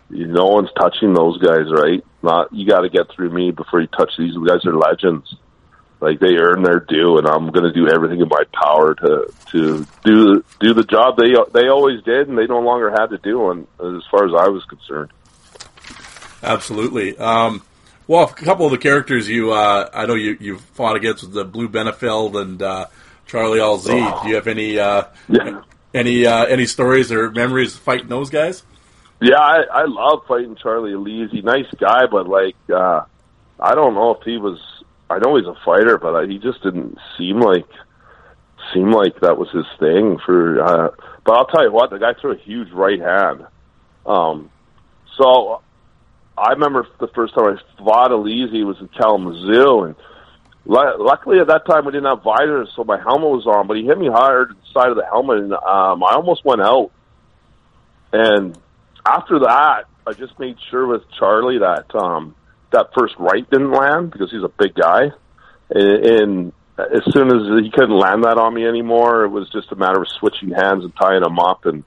You- 0.09 0.27
No 0.27 0.45
one's 0.47 0.69
touching 0.79 1.13
those 1.13 1.37
guys, 1.37 1.71
right? 1.71 2.03
Not 2.21 2.53
you 2.53 2.67
got 2.67 2.81
to 2.81 2.89
get 2.89 3.09
through 3.11 3.29
me 3.31 3.51
before 3.51 3.81
you 3.81 3.87
touch 3.87 4.11
these 4.17 4.35
guys. 4.37 4.65
Are 4.65 4.73
legends. 4.75 5.35
Like 5.99 6.19
they 6.19 6.35
earn 6.35 6.63
their 6.63 6.81
due, 6.81 7.17
and 7.17 7.25
I'm 7.25 7.49
going 7.51 7.63
to 7.63 7.71
do 7.71 7.87
everything 7.87 8.19
in 8.19 8.27
my 8.27 8.43
power 8.53 8.93
to 8.93 9.31
to 9.51 9.87
do 10.03 10.43
do 10.59 10.73
the 10.73 10.83
job 10.83 11.15
they 11.17 11.31
they 11.53 11.69
always 11.69 12.03
did, 12.03 12.27
and 12.27 12.37
they 12.37 12.45
no 12.45 12.59
longer 12.59 12.89
had 12.91 13.07
to 13.07 13.17
do. 13.19 13.49
And 13.51 13.67
as 13.79 14.03
far 14.11 14.25
as 14.25 14.33
I 14.37 14.49
was 14.49 14.65
concerned, 14.65 15.11
Absolutely. 16.43 17.17
Um, 17.17 17.61
well, 18.07 18.25
a 18.25 18.33
couple 18.33 18.65
of 18.65 18.71
the 18.71 18.77
characters 18.77 19.29
you, 19.29 19.53
uh, 19.53 19.89
I 19.93 20.05
know 20.05 20.15
you 20.15 20.37
you 20.39 20.57
fought 20.57 20.95
against 20.95 21.23
was 21.23 21.33
the 21.33 21.45
Blue 21.45 21.69
Benefield 21.69 22.39
and 22.39 22.61
uh, 22.61 22.87
Charlie 23.27 23.59
Alz. 23.59 23.85
Do 23.85 24.27
you 24.29 24.35
have 24.35 24.47
any 24.47 24.77
uh, 24.77 25.05
yeah, 25.29 25.61
any 25.93 26.25
uh, 26.25 26.45
any 26.45 26.65
stories 26.65 27.11
or 27.11 27.31
memories 27.31 27.75
fighting 27.75 28.09
those 28.09 28.29
guys? 28.29 28.63
yeah, 29.21 29.39
I, 29.39 29.61
I 29.71 29.85
love 29.85 30.25
fighting 30.27 30.55
Charlie 30.55 30.93
Elise. 30.93 31.31
Nice 31.43 31.71
guy, 31.79 32.07
but 32.11 32.27
like 32.27 32.55
uh, 32.69 33.05
I 33.59 33.73
don't 33.73 33.93
know 33.93 34.11
if 34.15 34.23
he 34.23 34.37
was. 34.37 34.59
I 35.09 35.19
know 35.19 35.37
he's 35.37 35.47
a 35.47 35.55
fighter, 35.63 35.97
but 35.97 36.15
uh, 36.15 36.27
he 36.27 36.39
just 36.39 36.61
didn't 36.61 36.97
seem 37.17 37.39
like 37.39 37.67
seem 38.73 38.91
like 38.91 39.19
that 39.21 39.37
was 39.37 39.49
his 39.51 39.65
thing. 39.79 40.19
For 40.25 40.61
uh, 40.61 40.89
but 41.23 41.33
I'll 41.33 41.47
tell 41.47 41.63
you 41.63 41.71
what, 41.71 41.89
the 41.89 41.99
guy 41.99 42.13
threw 42.19 42.33
a 42.33 42.37
huge 42.37 42.71
right 42.71 42.99
hand. 42.99 43.47
Um, 44.05 44.49
so 45.17 45.61
I 46.37 46.51
remember 46.53 46.87
the 46.99 47.07
first 47.07 47.35
time 47.35 47.57
I 47.57 47.83
fought 47.83 48.11
Elise 48.11 48.51
was 48.65 48.77
in 48.79 48.87
Kalamazoo, 48.89 49.83
and 49.83 49.95
lu- 50.65 51.05
luckily 51.05 51.39
at 51.39 51.47
that 51.47 51.65
time 51.65 51.85
we 51.85 51.91
didn't 51.91 52.07
have 52.07 52.23
visors, 52.23 52.69
so 52.75 52.83
my 52.83 52.97
helmet 52.97 53.29
was 53.29 53.45
on. 53.45 53.67
But 53.67 53.77
he 53.77 53.85
hit 53.85 53.97
me 53.97 54.07
hard 54.07 54.51
in 54.51 54.57
the 54.57 54.79
side 54.79 54.89
of 54.89 54.95
the 54.95 55.05
helmet, 55.05 55.39
and 55.39 55.53
um, 55.53 56.03
I 56.03 56.13
almost 56.15 56.43
went 56.43 56.61
out. 56.61 56.91
And 58.11 58.57
after 59.05 59.39
that, 59.39 59.85
I 60.05 60.13
just 60.13 60.37
made 60.39 60.57
sure 60.69 60.87
with 60.87 61.03
Charlie 61.19 61.59
that 61.59 61.93
um, 61.95 62.35
that 62.71 62.89
first 62.97 63.15
right 63.19 63.47
didn't 63.49 63.71
land 63.71 64.11
because 64.11 64.31
he's 64.31 64.43
a 64.43 64.49
big 64.49 64.73
guy, 64.73 65.11
and, 65.69 66.05
and 66.05 66.53
as 66.77 67.03
soon 67.13 67.27
as 67.27 67.63
he 67.63 67.69
couldn't 67.69 67.95
land 67.95 68.23
that 68.23 68.37
on 68.37 68.53
me 68.53 68.65
anymore, 68.65 69.23
it 69.23 69.29
was 69.29 69.49
just 69.51 69.71
a 69.71 69.75
matter 69.75 70.01
of 70.01 70.07
switching 70.19 70.49
hands 70.49 70.83
and 70.83 70.93
tying 70.95 71.23
him 71.23 71.37
up 71.37 71.65
and 71.65 71.83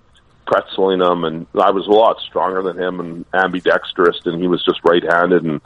pretzeling 0.46 1.04
him. 1.04 1.24
And 1.24 1.46
I 1.54 1.70
was 1.70 1.86
a 1.86 1.90
lot 1.90 2.20
stronger 2.20 2.62
than 2.62 2.78
him 2.78 3.00
and 3.00 3.24
ambidextrous, 3.34 4.20
and 4.24 4.40
he 4.40 4.48
was 4.48 4.64
just 4.64 4.80
right-handed. 4.84 5.44
And 5.44 5.60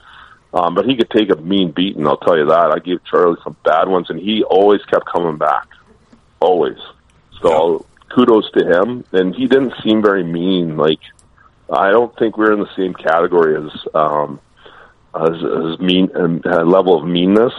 um, 0.52 0.74
but 0.74 0.84
he 0.84 0.96
could 0.96 1.10
take 1.10 1.30
a 1.30 1.36
mean 1.36 1.70
beating. 1.70 2.06
I'll 2.06 2.16
tell 2.16 2.36
you 2.36 2.46
that. 2.46 2.72
I 2.74 2.80
gave 2.80 3.04
Charlie 3.04 3.40
some 3.44 3.56
bad 3.64 3.88
ones, 3.88 4.10
and 4.10 4.18
he 4.18 4.42
always 4.42 4.82
kept 4.86 5.06
coming 5.06 5.36
back, 5.36 5.68
always. 6.40 6.78
So 7.40 7.86
kudos 8.08 8.50
to 8.52 8.66
him. 8.66 9.04
And 9.12 9.34
he 9.34 9.46
didn't 9.46 9.74
seem 9.82 10.02
very 10.02 10.24
mean. 10.24 10.76
Like 10.76 11.00
I 11.72 11.90
don't 11.90 12.16
think 12.18 12.36
we're 12.36 12.52
in 12.52 12.60
the 12.60 12.74
same 12.76 12.94
category 12.94 13.56
as 13.56 13.70
um, 13.94 14.40
as, 15.14 15.30
as 15.30 15.78
mean 15.78 16.10
and 16.14 16.44
uh, 16.46 16.62
level 16.62 16.98
of 16.98 17.06
meanness. 17.06 17.52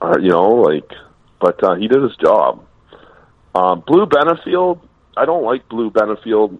Uh, 0.00 0.16
you 0.20 0.28
know, 0.28 0.50
like, 0.52 0.88
but 1.40 1.62
uh, 1.64 1.74
he 1.74 1.88
did 1.88 2.02
his 2.02 2.14
job. 2.16 2.64
Um, 3.54 3.82
Blue 3.86 4.06
Benefield, 4.06 4.80
I 5.18 5.24
don't 5.24 5.44
like 5.44 5.68
Blue 5.68 5.90
Benefield. 5.90 6.58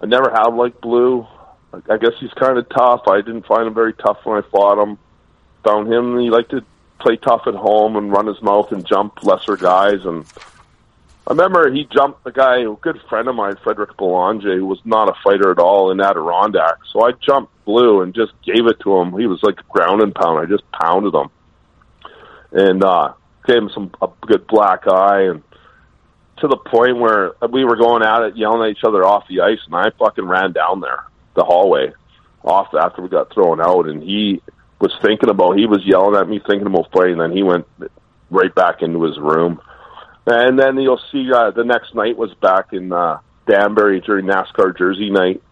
I 0.00 0.06
never 0.06 0.30
have 0.30 0.54
liked 0.54 0.80
Blue. 0.80 1.26
I- 1.72 1.96
guess 1.96 2.12
he's 2.20 2.32
kind 2.34 2.56
of 2.56 2.68
tough. 2.68 3.08
I 3.08 3.20
didn't 3.20 3.46
find 3.46 3.66
him 3.66 3.74
very 3.74 3.92
tough 3.94 4.18
when 4.24 4.38
I 4.38 4.42
fought 4.42 4.80
him. 4.80 4.96
Found 5.64 5.92
him 5.92 6.18
he 6.20 6.30
liked 6.30 6.50
to 6.50 6.62
play 7.00 7.16
tough 7.16 7.46
at 7.46 7.54
home 7.54 7.96
and 7.96 8.12
run 8.12 8.26
his 8.26 8.40
mouth 8.42 8.70
and 8.70 8.86
jump 8.86 9.24
lesser 9.24 9.56
guys. 9.56 10.04
And 10.04 10.24
I 11.26 11.32
remember 11.32 11.70
he 11.72 11.84
jumped 11.84 12.26
a 12.26 12.30
guy, 12.30 12.58
a 12.58 12.74
good 12.74 13.00
friend 13.08 13.26
of 13.28 13.34
mine, 13.34 13.56
Frederick 13.64 13.96
Belanger, 13.96 14.56
who 14.56 14.66
was 14.66 14.78
not 14.84 15.08
a 15.08 15.14
fighter 15.24 15.50
at 15.50 15.58
all 15.58 15.90
in 15.90 16.00
Adirondack. 16.00 16.78
So 16.92 17.04
I 17.04 17.12
jumped 17.12 17.52
Blue 17.64 18.02
and 18.02 18.14
just 18.14 18.32
gave 18.44 18.66
it 18.66 18.78
to 18.80 18.96
him. 18.98 19.18
He 19.18 19.26
was 19.26 19.42
like 19.42 19.66
ground 19.68 20.00
and 20.02 20.14
pound. 20.14 20.38
I 20.38 20.44
just 20.44 20.70
pounded 20.70 21.14
him 21.14 21.30
and 22.52 22.84
uh, 22.84 23.14
gave 23.46 23.56
him 23.56 23.70
some 23.70 23.90
a 24.00 24.08
good 24.26 24.46
black 24.46 24.86
eye 24.86 25.22
and 25.22 25.42
to 26.38 26.48
the 26.48 26.56
point 26.56 26.98
where 26.98 27.32
we 27.50 27.64
were 27.64 27.76
going 27.76 28.02
at 28.02 28.22
it, 28.22 28.36
yelling 28.36 28.62
at 28.68 28.76
each 28.76 28.84
other 28.84 29.04
off 29.04 29.28
the 29.28 29.40
ice, 29.40 29.60
and 29.66 29.74
I 29.74 29.90
fucking 29.98 30.26
ran 30.26 30.52
down 30.52 30.80
there 30.80 31.04
the 31.34 31.44
hallway 31.44 31.92
off 32.42 32.74
after 32.74 33.02
we 33.02 33.08
got 33.08 33.32
thrown 33.32 33.60
out, 33.60 33.88
and 33.88 34.02
he 34.02 34.42
was 34.80 34.92
thinking 35.02 35.30
about 35.30 35.56
he 35.56 35.66
was 35.66 35.80
yelling 35.84 36.20
at 36.20 36.28
me, 36.28 36.40
thinking 36.46 36.66
about 36.66 36.90
fighting, 36.92 37.12
and 37.12 37.20
then 37.20 37.32
he 37.32 37.42
went 37.42 37.66
right 38.30 38.54
back 38.54 38.82
into 38.82 39.02
his 39.02 39.18
room. 39.18 39.60
And 40.26 40.58
then 40.58 40.78
you'll 40.78 41.00
see 41.12 41.30
uh, 41.32 41.50
the 41.50 41.64
next 41.64 41.94
night 41.94 42.16
was 42.16 42.32
back 42.34 42.72
in 42.72 42.92
uh, 42.92 43.18
Danbury 43.46 44.00
during 44.00 44.26
NASCAR 44.26 44.76
Jersey 44.76 45.10
night, 45.10 45.42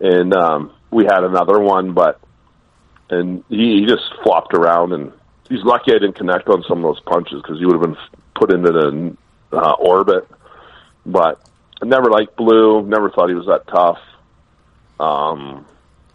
and 0.00 0.34
um, 0.34 0.72
we 0.90 1.04
had 1.04 1.24
another 1.24 1.58
one, 1.58 1.92
but 1.92 2.20
and 3.10 3.44
he, 3.48 3.80
he 3.80 3.86
just 3.86 4.04
flopped 4.22 4.54
around, 4.54 4.92
and 4.92 5.12
he's 5.48 5.62
lucky 5.62 5.92
I 5.92 5.98
didn't 5.98 6.16
connect 6.16 6.48
on 6.48 6.64
some 6.68 6.78
of 6.78 6.94
those 6.94 7.00
punches 7.00 7.42
because 7.42 7.58
he 7.58 7.66
would 7.66 7.74
have 7.74 7.82
been 7.82 7.96
put 8.34 8.52
into 8.52 8.72
the 8.72 9.16
uh, 9.52 9.72
orbit. 9.72 10.28
But 11.04 11.40
I 11.82 11.86
never 11.86 12.10
liked 12.10 12.36
Blue. 12.36 12.82
Never 12.82 13.10
thought 13.10 13.28
he 13.28 13.34
was 13.34 13.46
that 13.46 13.66
tough. 13.68 13.98
Um, 14.98 15.66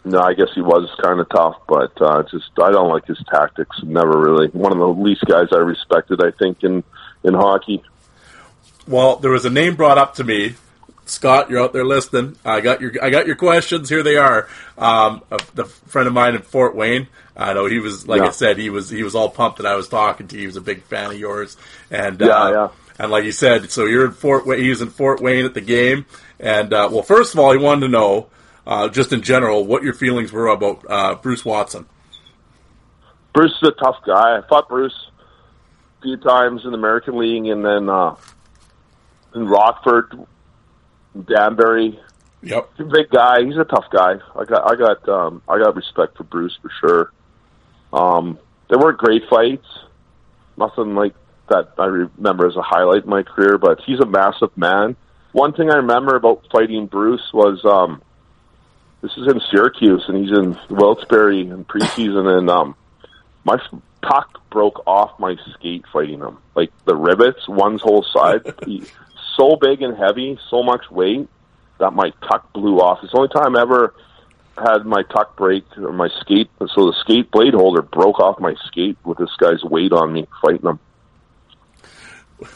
no, 0.04 0.20
I 0.20 0.34
guess 0.34 0.48
he 0.56 0.62
was 0.62 0.90
kind 1.02 1.20
of 1.20 1.30
tough, 1.30 1.58
but 1.68 2.02
uh, 2.02 2.24
just 2.24 2.50
I 2.62 2.72
don't 2.72 2.90
like 2.90 3.06
his 3.06 3.24
tactics. 3.32 3.78
Never 3.84 4.20
really 4.20 4.48
one 4.48 4.72
of 4.72 4.80
the 4.80 4.88
least 4.88 5.24
guys 5.26 5.48
I 5.52 5.60
respected. 5.60 6.24
I 6.24 6.32
think 6.32 6.64
in 6.64 6.84
in 7.24 7.34
hockey. 7.34 7.84
Well, 8.88 9.18
there 9.18 9.32
was 9.32 9.46
a 9.46 9.50
name 9.50 9.76
brought 9.76 10.00
up 10.00 10.16
to 10.16 10.24
me. 10.24 10.56
Scott, 11.06 11.50
you're 11.50 11.62
out 11.62 11.74
there 11.74 11.86
listening. 11.86 12.38
I 12.44 12.62
got 12.62 12.82
your 12.82 12.94
I 13.02 13.12
got 13.12 13.28
your 13.28 13.36
questions. 13.36 13.90
Here 13.90 14.02
they 14.02 14.18
are. 14.18 14.48
Um, 14.78 15.22
a, 15.30 15.40
the 15.54 15.66
friend 15.66 16.08
of 16.08 16.14
mine 16.14 16.36
in 16.36 16.42
Fort 16.42 16.76
Wayne. 16.76 17.08
I 17.36 17.54
know 17.54 17.66
he 17.66 17.80
was 17.80 18.08
like 18.08 18.22
I 18.22 18.32
said 18.32 18.58
he 18.58 18.70
was 18.70 18.90
he 18.90 19.04
was 19.04 19.14
all 19.14 19.30
pumped 19.30 19.58
that 19.58 19.68
I 19.68 19.76
was 19.76 19.88
talking 19.88 20.28
to 20.30 20.36
you. 20.36 20.42
He 20.42 20.48
was 20.48 20.58
a 20.58 20.62
big 20.62 20.84
fan 20.84 21.12
of 21.12 21.20
yours, 21.20 21.58
and 21.90 22.20
Yeah, 22.20 22.28
uh, 22.28 22.52
yeah. 22.52 22.68
And 23.02 23.12
like 23.12 23.24
you 23.24 23.32
said, 23.32 23.72
so 23.72 23.86
you're 23.86 24.06
in 24.06 24.12
Fort 24.12 24.46
Wayne. 24.46 24.60
He 24.60 24.70
was 24.70 24.80
in 24.80 24.92
Fort 24.92 25.22
Wayne 25.22 25.44
at 25.44 25.56
the 25.56 25.62
game, 25.62 26.06
and 26.40 26.72
uh, 26.72 26.88
well, 26.92 27.02
first 27.02 27.34
of 27.34 27.40
all, 27.40 27.52
he 27.52 27.58
wanted 27.58 27.82
to 27.82 27.88
know, 27.88 28.28
uh, 28.68 28.90
just 28.90 29.12
in 29.12 29.24
general, 29.24 29.66
what 29.66 29.82
your 29.82 29.94
feelings 29.94 30.32
were 30.32 30.48
about 30.48 30.86
uh, 30.88 31.16
Bruce 31.16 31.44
Watson. 31.44 31.88
Bruce 33.34 33.58
is 33.60 33.70
a 33.70 33.72
tough 33.72 33.98
guy. 34.06 34.38
I 34.38 34.42
fought 34.48 34.70
Bruce 34.70 34.94
a 35.98 36.02
few 36.04 36.18
times 36.18 36.64
in 36.64 36.70
the 36.70 36.78
American 36.78 37.18
League, 37.18 37.48
and 37.48 37.66
then 37.66 37.90
uh, 37.90 38.16
in 39.34 39.48
Rockford, 39.48 40.28
Danbury. 41.26 42.00
Yep. 42.44 42.70
He's 42.78 42.86
a 42.86 42.90
big 42.90 43.10
guy. 43.10 43.44
He's 43.44 43.58
a 43.58 43.64
tough 43.64 43.86
guy. 43.92 44.20
I 44.36 44.46
got, 44.46 44.72
I 44.72 44.76
got, 44.76 45.10
um, 45.10 45.42
I 45.50 45.58
got 45.58 45.76
respect 45.76 46.18
for 46.18 46.24
Bruce 46.24 46.56
for 46.62 46.72
sure. 46.80 47.12
Um, 47.94 48.38
they 48.70 48.78
weren't 48.78 49.00
great 49.00 49.24
fights. 49.28 49.66
Nothing 50.56 50.94
like 50.94 51.16
that 51.52 51.74
I 51.78 51.86
remember 51.86 52.48
as 52.48 52.56
a 52.56 52.62
highlight 52.62 53.04
in 53.04 53.10
my 53.10 53.24
career. 53.24 53.58
But 53.58 53.82
he's 53.86 54.00
a 54.00 54.06
massive 54.06 54.56
man. 54.58 54.96
One 55.32 55.54
thing 55.54 55.70
I 55.72 55.78
remember 55.78 56.16
about 56.16 56.46
fighting 56.52 56.88
Bruce 56.88 57.32
was 57.34 57.64
um, 57.64 58.02
this 59.02 59.12
is 59.18 59.28
in 59.28 59.42
Syracuse, 59.50 60.04
and 60.08 60.18
he's 60.18 60.38
in 60.38 60.58
Wilkes-Barre 60.70 61.42
in 61.42 61.66
preseason, 61.66 62.38
and 62.38 62.50
um, 62.50 62.76
my 63.44 63.58
tuck 64.04 64.50
broke 64.50 64.86
off 64.86 65.20
my 65.20 65.36
skate 65.54 65.86
fighting 65.92 66.20
him. 66.20 66.38
Like 66.56 66.72
the 66.86 66.96
rivets, 66.96 67.48
one's 67.48 67.82
whole 67.82 68.04
side, 68.04 68.42
he, 68.66 68.84
so 69.38 69.56
big 69.56 69.82
and 69.82 69.98
heavy, 69.98 70.38
so 70.50 70.64
much 70.64 70.90
weight 70.92 71.28
that 71.80 71.92
my 71.92 72.12
tuck 72.28 72.52
blew 72.54 72.80
off. 72.80 73.00
It's 73.04 73.12
the 73.12 73.18
only 73.18 73.30
time 73.30 73.56
I 73.56 73.62
ever 73.62 73.94
had 74.58 74.86
my 74.86 75.04
tuck 75.04 75.36
break 75.36 75.64
or 75.78 75.92
my 75.94 76.10
skate. 76.20 76.50
So 76.60 76.92
the 76.92 76.96
skate 77.02 77.32
blade 77.32 77.54
holder 77.54 77.82
broke 77.82 78.20
off 78.20 78.40
my 78.40 78.56
skate 78.68 78.98
with 79.04 79.18
this 79.18 79.36
guy's 79.40 79.64
weight 79.64 79.94
on 79.94 80.14
me 80.14 80.28
fighting 80.42 80.68
him. 80.68 80.80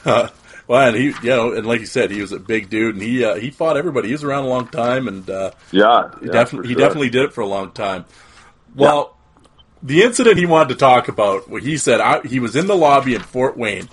Uh, 0.06 0.30
well, 0.68 0.88
and 0.88 0.98
he, 0.98 1.06
you 1.06 1.30
know, 1.30 1.54
and 1.54 1.66
like 1.66 1.80
you 1.80 1.86
said, 1.86 2.12
he 2.12 2.22
was 2.22 2.32
a 2.32 2.40
big 2.40 2.70
dude, 2.70 2.96
and 2.96 3.04
he 3.04 3.24
uh, 3.24 3.36
he 3.36 3.52
fought 3.52 3.78
everybody. 3.78 4.08
He 4.08 4.14
was 4.14 4.24
around 4.24 4.46
a 4.46 4.50
long 4.50 4.68
time, 4.68 5.08
and 5.08 5.30
uh, 5.30 5.52
yeah, 5.72 6.10
he, 6.20 6.28
yeah, 6.28 6.32
definitely, 6.32 6.70
he 6.70 6.74
sure. 6.74 6.82
definitely 6.82 7.10
did 7.10 7.24
it 7.24 7.34
for 7.34 7.42
a 7.42 7.48
long 7.48 7.72
time. 7.72 8.06
Well, 8.76 9.16
yeah. 9.42 9.48
the 9.84 10.02
incident 10.04 10.38
he 10.38 10.46
wanted 10.46 10.70
to 10.70 10.76
talk 10.76 11.08
about, 11.08 11.50
what 11.50 11.64
he 11.64 11.78
said, 11.78 12.02
I, 12.02 12.22
he 12.22 12.40
was 12.40 12.56
in 12.56 12.68
the 12.68 12.76
lobby 12.76 13.16
in 13.16 13.22
Fort 13.22 13.58
Wayne 13.58 13.88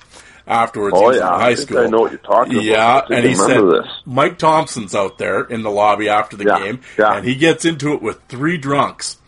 afterwards. 0.47 0.97
Oh 0.98 1.10
he 1.10 1.19
yeah, 1.19 1.28
high 1.28 1.48
I 1.51 1.55
school. 1.55 1.78
I 1.78 1.86
know 1.86 2.01
what 2.01 2.10
you're 2.12 2.20
talking 2.20 2.55
about. 2.55 2.64
Yeah, 2.64 3.06
and 3.10 3.24
he 3.24 3.35
said 3.35 3.60
this. 3.60 3.86
Mike 4.05 4.39
Thompson's 4.39 4.94
out 4.94 5.19
there 5.19 5.44
in 5.44 5.62
the 5.62 5.70
lobby 5.70 6.09
after 6.09 6.36
the 6.36 6.44
Yeah, 6.44 6.59
game, 6.59 6.81
yeah. 6.98 7.16
and 7.16 7.24
he 7.24 7.35
gets 7.35 7.64
into 7.64 7.93
it 7.94 8.02
with 8.02 8.20
three 8.28 8.59
drunks. 8.59 9.19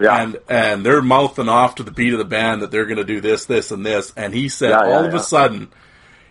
Yeah, 0.00 0.22
and 0.22 0.38
and 0.48 0.86
they're 0.86 1.02
mouthing 1.02 1.48
off 1.48 1.76
to 1.76 1.82
the 1.82 1.90
beat 1.90 2.12
of 2.12 2.18
the 2.18 2.24
band 2.24 2.62
that 2.62 2.70
they're 2.70 2.86
going 2.86 2.98
to 2.98 3.04
do 3.04 3.20
this, 3.20 3.46
this, 3.46 3.70
and 3.70 3.84
this. 3.84 4.12
And 4.16 4.32
he 4.34 4.48
said, 4.48 4.70
Yeah, 4.70 4.86
yeah, 4.86 4.96
all 4.96 5.04
of 5.04 5.14
a 5.14 5.20
sudden, 5.20 5.68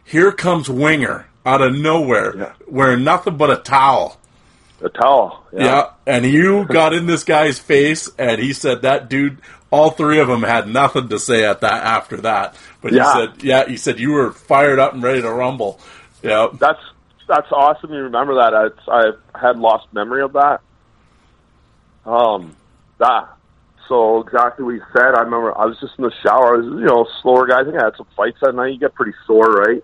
here 0.04 0.32
comes 0.32 0.70
Winger 0.70 1.28
out 1.46 1.62
of 1.62 1.76
nowhere, 1.76 2.56
wearing 2.68 3.04
nothing 3.04 3.38
but 3.38 3.50
a 3.52 3.58
towel. 3.58 4.18
a 4.82 4.90
towel. 4.90 5.44
Yeah. 5.54 5.64
Yeah, 5.66 5.90
and 6.06 6.26
you 6.26 6.66
got 6.66 6.94
in 6.94 7.08
this 7.08 7.24
guy's 7.24 7.60
face, 7.60 8.10
and 8.18 8.40
he 8.42 8.54
said 8.54 8.84
that 8.84 9.10
dude. 9.10 9.40
All 9.70 9.90
three 9.92 10.20
of 10.20 10.30
them 10.30 10.44
had 10.44 10.70
nothing 10.70 11.10
to 11.10 11.20
say 11.20 11.44
at 11.44 11.60
that 11.60 11.84
after 11.84 12.18
that. 12.22 12.56
But 12.82 12.94
he 12.94 13.00
said, 13.04 13.44
yeah, 13.44 13.68
he 13.68 13.76
said 13.76 14.00
you 14.00 14.12
were 14.14 14.32
fired 14.32 14.80
up 14.80 14.94
and 14.94 15.04
ready 15.04 15.22
to 15.22 15.30
rumble. 15.30 15.82
Yeah, 16.24 16.48
that's 16.54 16.80
that's 17.28 17.52
awesome. 17.52 17.92
You 17.92 18.04
remember 18.04 18.36
that? 18.36 18.54
I, 18.54 18.68
I 18.90 19.12
had 19.38 19.60
lost 19.60 19.88
memory 19.92 20.22
of 20.22 20.32
that. 20.34 20.62
Um, 22.06 22.56
that. 23.00 23.28
So 23.88 24.20
exactly 24.22 24.66
what 24.66 24.76
you 24.76 24.84
said. 24.94 25.16
I 25.16 25.22
remember 25.22 25.58
I 25.58 25.66
was 25.66 25.80
just 25.80 25.94
in 25.98 26.04
the 26.04 26.14
shower. 26.24 26.56
I 26.56 26.58
was, 26.58 26.66
you 26.66 26.86
know, 26.86 27.08
slower 27.22 27.48
guy. 27.48 27.62
I 27.62 27.64
think 27.64 27.78
I 27.78 27.86
had 27.86 27.96
some 27.96 28.08
fights 28.16 28.38
that 28.42 28.54
night. 28.54 28.74
You 28.74 28.80
get 28.80 28.96
pretty 28.96 29.14
sore, 29.26 29.52
right? 29.52 29.84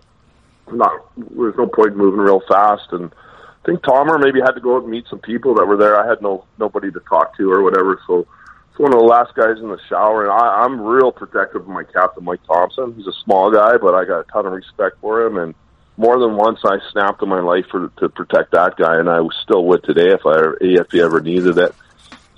Not 0.70 0.92
there's 1.16 1.56
no 1.56 1.66
point 1.66 1.96
moving 1.96 2.20
real 2.20 2.42
fast. 2.48 2.92
And 2.92 3.12
I 3.12 3.66
think 3.66 3.80
Tomer 3.80 4.20
maybe 4.20 4.40
had 4.40 4.52
to 4.52 4.60
go 4.60 4.76
out 4.76 4.82
and 4.82 4.90
meet 4.90 5.06
some 5.08 5.20
people 5.20 5.54
that 5.54 5.66
were 5.66 5.76
there. 5.76 5.98
I 5.98 6.08
had 6.08 6.20
no 6.20 6.44
nobody 6.58 6.90
to 6.90 7.00
talk 7.00 7.36
to 7.38 7.50
or 7.50 7.62
whatever. 7.62 8.00
So 8.06 8.26
it's 8.70 8.78
one 8.78 8.92
of 8.92 8.98
the 8.98 9.06
last 9.06 9.34
guys 9.34 9.58
in 9.58 9.68
the 9.68 9.80
shower. 9.88 10.24
And 10.24 10.32
I, 10.32 10.64
I'm 10.64 10.80
real 10.80 11.12
protective 11.12 11.62
of 11.62 11.68
my 11.68 11.84
captain, 11.84 12.24
Mike 12.24 12.44
Thompson. 12.46 12.94
He's 12.94 13.06
a 13.06 13.12
small 13.24 13.50
guy, 13.50 13.78
but 13.78 13.94
I 13.94 14.04
got 14.04 14.20
a 14.20 14.24
ton 14.24 14.46
of 14.46 14.52
respect 14.52 14.96
for 15.00 15.22
him. 15.22 15.38
And 15.38 15.54
more 15.96 16.18
than 16.18 16.36
once, 16.36 16.60
I 16.64 16.78
snapped 16.92 17.22
in 17.22 17.28
my 17.28 17.40
life 17.40 17.66
for 17.70 17.88
to 17.98 18.08
protect 18.08 18.52
that 18.52 18.76
guy, 18.76 18.98
and 18.98 19.08
I 19.08 19.20
still 19.42 19.64
would 19.66 19.84
today 19.84 20.10
if 20.12 20.26
I 20.26 20.54
if 20.60 20.90
he 20.90 21.00
ever 21.00 21.20
needed 21.20 21.56
it. 21.56 21.74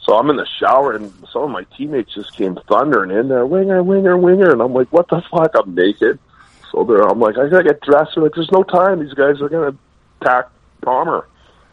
So 0.07 0.15
I'm 0.17 0.31
in 0.31 0.37
the 0.37 0.47
shower, 0.61 0.93
and 0.95 1.13
some 1.33 1.43
of 1.43 1.51
my 1.51 1.65
teammates 1.77 2.15
just 2.15 2.33
came 2.37 2.57
thundering 2.69 3.11
in 3.11 3.29
there, 3.29 3.45
winger, 3.45 3.83
winger, 3.83 4.17
winger, 4.17 4.51
and 4.53 4.63
I'm 4.63 4.73
like, 4.73 4.87
what 4.93 5.09
the 5.09 5.21
fuck? 5.31 5.51
I'm 5.57 5.75
naked. 5.75 6.19
So 6.71 6.85
there, 6.85 7.03
I'm 7.03 7.19
like, 7.19 7.37
I 7.37 7.49
gotta 7.49 7.65
get 7.65 7.81
dressed. 7.81 8.13
They're 8.15 8.23
like, 8.25 8.35
there's 8.35 8.51
no 8.53 8.63
time. 8.63 9.01
These 9.01 9.15
guys 9.15 9.41
are 9.43 9.49
gonna 9.49 9.77
attack 10.21 10.47
Palmer. 10.83 11.27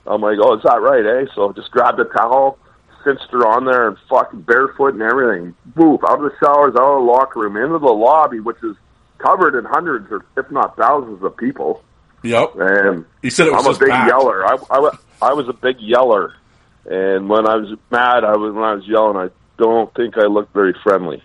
I'm 0.07 0.22
like, 0.22 0.38
oh, 0.41 0.55
is 0.57 0.64
that 0.64 0.81
right, 0.81 1.05
eh? 1.05 1.26
So 1.35 1.49
I 1.49 1.53
just 1.53 1.69
grabbed 1.72 1.99
a 1.99 2.05
towel, 2.05 2.57
cinched 3.03 3.27
her 3.31 3.47
on 3.47 3.65
there, 3.65 3.88
and 3.89 3.97
fucking 4.10 4.41
barefoot 4.41 4.93
and 4.95 5.03
everything. 5.03 5.55
Boof, 5.68 6.01
out 6.07 6.23
of 6.23 6.31
the 6.31 6.35
showers, 6.43 6.73
out 6.76 6.81
of 6.97 7.05
the 7.05 7.11
locker 7.11 7.39
room, 7.39 7.55
into 7.55 7.77
the 7.80 7.85
lobby, 7.93 8.39
which 8.39 8.57
is 8.64 8.76
covered 9.19 9.57
in 9.57 9.64
hundreds 9.65 10.11
or 10.11 10.26
if 10.38 10.49
not 10.51 10.76
thousands 10.76 11.23
of 11.23 11.38
people. 11.38 11.84
yep. 12.23 12.53
And 12.55 13.05
He 13.22 13.30
said 13.30 13.47
it 13.47 13.53
was 13.53 13.65
I'm 13.65 13.76
a 13.76 13.77
big 13.77 13.89
packed. 13.89 14.10
yeller. 14.10 14.43
I, 14.45 14.57
I, 14.72 14.80
wa- 14.80 14.97
I 15.22 15.34
was 15.34 15.47
a 15.47 15.53
big 15.53 15.80
yeller, 15.80 16.34
and 16.85 17.30
when 17.30 17.47
I 17.47 17.55
was 17.55 17.77
mad, 17.91 18.23
I 18.23 18.35
was 18.35 18.53
when 18.53 18.64
I 18.64 18.73
was 18.73 18.88
yelling. 18.88 19.18
I 19.18 19.30
don't 19.57 19.93
think 19.93 20.18
I 20.18 20.26
looked 20.26 20.53
very 20.53 20.76
friendly. 20.84 21.23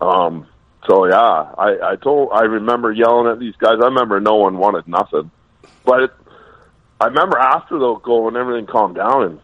Um. 0.00 0.46
So 0.88 1.06
yeah, 1.06 1.16
I 1.16 1.92
I 1.92 1.96
told 1.96 2.30
I 2.32 2.42
remember 2.42 2.92
yelling 2.92 3.30
at 3.30 3.38
these 3.38 3.56
guys. 3.56 3.78
I 3.82 3.86
remember 3.86 4.20
no 4.20 4.36
one 4.36 4.58
wanted 4.58 4.86
nothing, 4.86 5.30
but 5.84 6.02
it, 6.04 6.10
I 7.00 7.06
remember 7.06 7.38
after 7.38 7.78
though 7.78 7.96
going 7.96 8.36
everything 8.36 8.66
calmed 8.66 8.96
down 8.96 9.22
and 9.24 9.40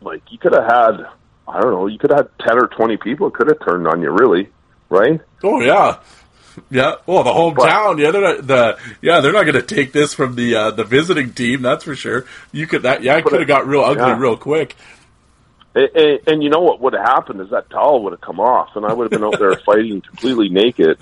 like 0.00 0.22
you 0.30 0.38
could 0.38 0.52
have 0.52 0.64
had 0.64 1.06
I 1.48 1.60
don't 1.60 1.72
know 1.72 1.86
you 1.86 1.98
could 1.98 2.10
have 2.10 2.28
had 2.28 2.46
ten 2.46 2.58
or 2.58 2.68
twenty 2.68 2.96
people 2.96 3.30
could 3.30 3.48
have 3.48 3.64
turned 3.64 3.86
on 3.86 4.02
you 4.02 4.10
really 4.10 4.48
right 4.88 5.20
Oh 5.42 5.60
yeah, 5.60 5.98
yeah. 6.70 6.94
Well, 7.06 7.22
the 7.24 7.30
hometown. 7.30 7.98
yeah, 7.98 8.10
they're 8.10 8.20
not, 8.36 8.46
the 8.46 8.78
yeah 9.00 9.20
they're 9.20 9.32
not 9.32 9.42
going 9.44 9.54
to 9.54 9.62
take 9.62 9.92
this 9.92 10.14
from 10.14 10.34
the 10.34 10.54
uh, 10.54 10.70
the 10.70 10.84
visiting 10.84 11.32
team. 11.32 11.62
That's 11.62 11.84
for 11.84 11.94
sure. 11.96 12.26
You 12.52 12.66
could 12.66 12.82
that 12.82 13.02
yeah, 13.02 13.16
it 13.16 13.24
could 13.24 13.40
have 13.40 13.48
got 13.48 13.66
real 13.66 13.82
ugly 13.82 14.02
Yeah. 14.02 14.18
real 14.18 14.36
quick. 14.36 14.76
And, 15.74 15.88
and, 15.94 16.20
and 16.26 16.42
you 16.42 16.50
know 16.50 16.60
what 16.60 16.80
would 16.80 16.92
have 16.92 17.04
happened 17.06 17.40
is 17.40 17.50
that 17.50 17.70
towel 17.70 18.02
would 18.04 18.12
have 18.12 18.20
come 18.20 18.40
off, 18.40 18.76
and 18.76 18.84
I 18.84 18.92
would 18.92 19.10
have 19.10 19.20
been 19.20 19.26
out 19.26 19.38
there 19.38 19.56
fighting 19.66 20.00
completely 20.02 20.48
naked. 20.50 20.98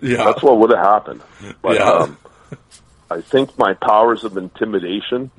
Yeah, 0.00 0.24
That's 0.24 0.42
what 0.42 0.58
would 0.58 0.70
have 0.70 0.84
happened. 0.84 1.20
But 1.62 1.74
Yeah. 1.76 1.90
um, 1.90 2.16
I 3.10 3.20
think 3.20 3.58
my 3.58 3.74
powers 3.74 4.24
of 4.24 4.36
intimidation 4.36 5.30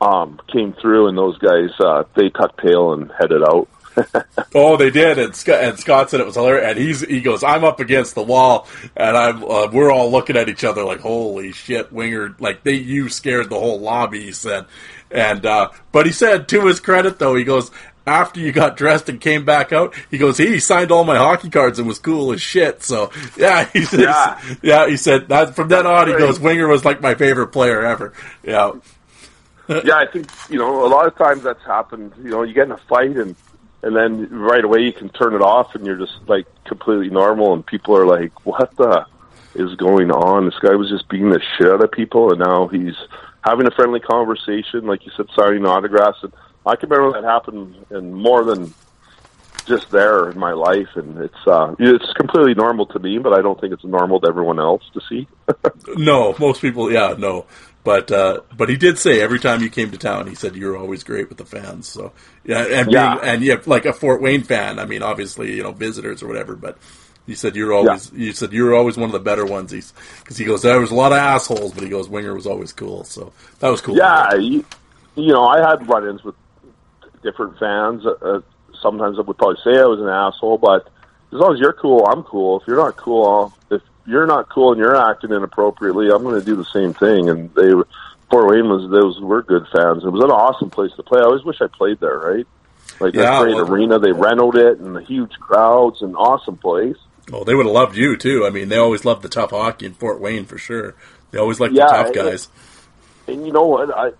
um, 0.00 0.38
came 0.52 0.74
through, 0.74 1.08
and 1.08 1.16
those 1.16 1.38
guys 1.38 1.70
uh, 1.80 2.04
they 2.14 2.28
tucked 2.28 2.60
tail 2.60 2.92
and 2.92 3.10
headed 3.18 3.42
out. 3.42 3.68
Oh, 4.54 4.76
they 4.78 4.90
did, 4.90 5.18
and 5.18 5.36
Scott, 5.36 5.62
and 5.62 5.78
Scott 5.78 6.08
said 6.08 6.20
it 6.20 6.24
was 6.26 6.36
hilarious. 6.36 6.70
And 6.70 6.78
he's 6.78 7.00
he 7.02 7.20
goes, 7.20 7.44
"I'm 7.44 7.62
up 7.62 7.78
against 7.78 8.14
the 8.14 8.22
wall," 8.22 8.66
and 8.96 9.14
I'm 9.14 9.44
uh, 9.44 9.68
we're 9.70 9.90
all 9.92 10.10
looking 10.10 10.36
at 10.36 10.48
each 10.48 10.64
other 10.64 10.82
like, 10.82 11.00
"Holy 11.00 11.52
shit, 11.52 11.92
Winger!" 11.92 12.34
Like 12.38 12.62
they 12.62 12.72
you 12.74 13.10
scared 13.10 13.50
the 13.50 13.58
whole 13.58 13.80
lobby. 13.80 14.22
He 14.22 14.32
said, 14.32 14.64
and 15.10 15.44
uh, 15.44 15.70
but 15.92 16.06
he 16.06 16.12
said 16.12 16.48
to 16.48 16.66
his 16.66 16.80
credit 16.80 17.18
though, 17.18 17.34
he 17.34 17.44
goes. 17.44 17.70
After 18.08 18.38
you 18.38 18.52
got 18.52 18.76
dressed 18.76 19.08
and 19.08 19.20
came 19.20 19.44
back 19.44 19.72
out, 19.72 19.92
he 20.12 20.16
goes, 20.18 20.38
he 20.38 20.60
signed 20.60 20.92
all 20.92 21.02
my 21.02 21.16
hockey 21.16 21.50
cards 21.50 21.80
and 21.80 21.88
was 21.88 21.98
cool 21.98 22.30
as 22.32 22.40
shit. 22.40 22.84
So 22.84 23.10
yeah, 23.36 23.64
he 23.72 23.84
said, 23.84 23.98
Yeah. 23.98 24.40
yeah, 24.62 24.86
he 24.86 24.96
said 24.96 25.26
that 25.26 25.56
from 25.56 25.66
then 25.66 25.88
on, 25.88 26.06
he 26.06 26.12
goes, 26.16 26.38
Winger 26.38 26.68
was 26.68 26.84
like 26.84 27.00
my 27.00 27.16
favorite 27.16 27.48
player 27.48 27.84
ever. 27.84 28.12
Yeah, 28.44 28.74
yeah, 29.68 29.96
I 29.96 30.06
think 30.06 30.28
you 30.48 30.56
know 30.60 30.86
a 30.86 30.88
lot 30.88 31.08
of 31.08 31.16
times 31.16 31.42
that's 31.42 31.64
happened. 31.64 32.12
You 32.22 32.30
know, 32.30 32.42
you 32.44 32.54
get 32.54 32.66
in 32.66 32.70
a 32.70 32.76
fight 32.76 33.16
and 33.16 33.34
and 33.86 33.94
then 33.94 34.28
right 34.30 34.64
away 34.64 34.80
you 34.80 34.92
can 34.92 35.08
turn 35.10 35.32
it 35.34 35.42
off 35.42 35.76
and 35.76 35.86
you're 35.86 35.96
just 35.96 36.18
like 36.26 36.46
completely 36.64 37.08
normal 37.08 37.54
and 37.54 37.64
people 37.64 37.96
are 37.96 38.04
like, 38.04 38.44
"What 38.44 38.76
the 38.76 39.06
is 39.54 39.76
going 39.76 40.10
on?" 40.10 40.46
This 40.46 40.58
guy 40.58 40.74
was 40.74 40.90
just 40.90 41.08
beating 41.08 41.30
the 41.30 41.40
shit 41.56 41.68
out 41.68 41.82
of 41.82 41.92
people 41.92 42.30
and 42.32 42.40
now 42.40 42.66
he's 42.66 42.96
having 43.44 43.68
a 43.68 43.70
friendly 43.70 44.00
conversation, 44.00 44.86
like 44.86 45.06
you 45.06 45.12
said, 45.16 45.26
signing 45.36 45.64
autographs. 45.64 46.18
And 46.24 46.32
I 46.66 46.74
can 46.74 46.88
remember 46.88 47.20
that 47.20 47.26
happened 47.26 47.76
in 47.90 48.12
more 48.12 48.42
than 48.42 48.74
just 49.66 49.90
there 49.90 50.30
in 50.30 50.38
my 50.38 50.52
life, 50.52 50.88
and 50.96 51.18
it's 51.18 51.46
uh, 51.46 51.74
it's 51.78 52.12
completely 52.14 52.54
normal 52.54 52.86
to 52.86 52.98
me, 52.98 53.18
but 53.18 53.32
I 53.32 53.40
don't 53.40 53.60
think 53.60 53.72
it's 53.72 53.84
normal 53.84 54.20
to 54.20 54.28
everyone 54.28 54.58
else 54.58 54.82
to 54.94 55.00
see. 55.08 55.28
No, 55.96 56.34
most 56.40 56.60
people, 56.60 56.90
yeah, 56.92 57.14
no. 57.16 57.46
But 57.86 58.10
uh, 58.10 58.40
but 58.56 58.68
he 58.68 58.76
did 58.76 58.98
say 58.98 59.20
every 59.20 59.38
time 59.38 59.62
you 59.62 59.70
came 59.70 59.92
to 59.92 59.96
town, 59.96 60.26
he 60.26 60.34
said 60.34 60.56
you 60.56 60.66
were 60.66 60.76
always 60.76 61.04
great 61.04 61.28
with 61.28 61.38
the 61.38 61.44
fans. 61.44 61.86
So 61.86 62.12
yeah, 62.44 62.62
and 62.64 62.86
being, 62.86 62.96
Yeah. 62.96 63.18
and 63.22 63.42
yeah, 63.44 63.56
like 63.64 63.86
a 63.86 63.92
Fort 63.92 64.20
Wayne 64.20 64.42
fan. 64.42 64.80
I 64.80 64.86
mean, 64.86 65.04
obviously, 65.04 65.54
you 65.54 65.62
know, 65.62 65.70
visitors 65.70 66.20
or 66.20 66.26
whatever. 66.26 66.56
But 66.56 66.78
he 67.28 67.36
said 67.36 67.54
you're 67.54 67.72
always 67.72 68.10
you 68.12 68.32
said 68.32 68.52
you're 68.52 68.74
always 68.74 68.96
one 68.96 69.08
of 69.08 69.12
the 69.12 69.20
better 69.20 69.46
ones. 69.46 69.70
He's 69.70 69.92
because 70.18 70.36
he 70.36 70.44
goes 70.44 70.62
there 70.62 70.80
was 70.80 70.90
a 70.90 70.96
lot 70.96 71.12
of 71.12 71.18
assholes, 71.18 71.72
but 71.74 71.84
he 71.84 71.88
goes 71.88 72.08
Winger 72.08 72.34
was 72.34 72.46
always 72.48 72.72
cool. 72.72 73.04
So 73.04 73.32
that 73.60 73.68
was 73.68 73.80
cool. 73.80 73.96
Yeah, 73.96 74.34
you, 74.34 74.64
you 75.14 75.32
know, 75.32 75.44
I 75.46 75.60
had 75.70 75.88
run-ins 75.88 76.24
with 76.24 76.34
different 77.22 77.56
fans. 77.60 78.04
Uh, 78.04 78.10
uh, 78.20 78.40
sometimes 78.82 79.16
I 79.16 79.22
would 79.22 79.38
probably 79.38 79.58
say 79.62 79.80
I 79.80 79.84
was 79.86 80.00
an 80.00 80.08
asshole, 80.08 80.58
but 80.58 80.86
as 81.32 81.38
long 81.38 81.54
as 81.54 81.60
you're 81.60 81.72
cool, 81.72 82.04
I'm 82.04 82.24
cool. 82.24 82.58
If 82.60 82.66
you're 82.66 82.78
not 82.78 82.96
cool, 82.96 83.24
I'll, 83.24 83.76
if 83.76 83.82
you're 84.06 84.26
not 84.26 84.48
cool 84.48 84.72
and 84.72 84.78
you're 84.80 84.96
acting 84.96 85.30
inappropriately, 85.32 86.08
I'm 86.10 86.22
going 86.22 86.38
to 86.38 86.44
do 86.44 86.56
the 86.56 86.64
same 86.64 86.94
thing. 86.94 87.28
And 87.28 87.52
they, 87.54 87.74
were- 87.74 87.88
Fort 88.30 88.48
Wayne 88.50 88.68
was 88.68 88.90
those 88.90 89.20
were 89.20 89.42
good 89.42 89.66
fans. 89.72 90.04
It 90.04 90.10
was 90.10 90.24
an 90.24 90.30
awesome 90.30 90.70
place 90.70 90.90
to 90.96 91.02
play. 91.02 91.20
I 91.20 91.24
always 91.24 91.44
wish 91.44 91.60
I 91.60 91.66
played 91.68 92.00
there. 92.00 92.18
Right, 92.18 92.46
like 93.00 93.14
Yeah, 93.14 93.22
that 93.22 93.42
great 93.42 93.54
well- 93.54 93.70
arena. 93.72 93.98
They 93.98 94.12
renovated 94.12 94.72
it 94.72 94.78
and 94.80 94.96
the 94.96 95.02
huge 95.02 95.32
crowds 95.40 96.02
and 96.02 96.16
awesome 96.16 96.56
place. 96.56 96.96
Oh, 97.32 97.44
they 97.44 97.54
would 97.54 97.66
have 97.66 97.74
loved 97.74 97.96
you 97.96 98.16
too. 98.16 98.44
I 98.46 98.50
mean, 98.50 98.68
they 98.68 98.76
always 98.78 99.04
loved 99.04 99.22
the 99.22 99.28
tough 99.28 99.50
hockey 99.50 99.86
in 99.86 99.94
Fort 99.94 100.20
Wayne 100.20 100.44
for 100.44 100.58
sure. 100.58 100.94
They 101.32 101.38
always 101.38 101.58
liked 101.60 101.74
Yeah, 101.74 101.86
the 101.86 101.92
tough 101.92 102.12
guys. 102.14 102.48
And 103.28 103.44
you 103.46 103.52
know 103.52 103.64
what? 103.66 103.96
I 103.96 104.10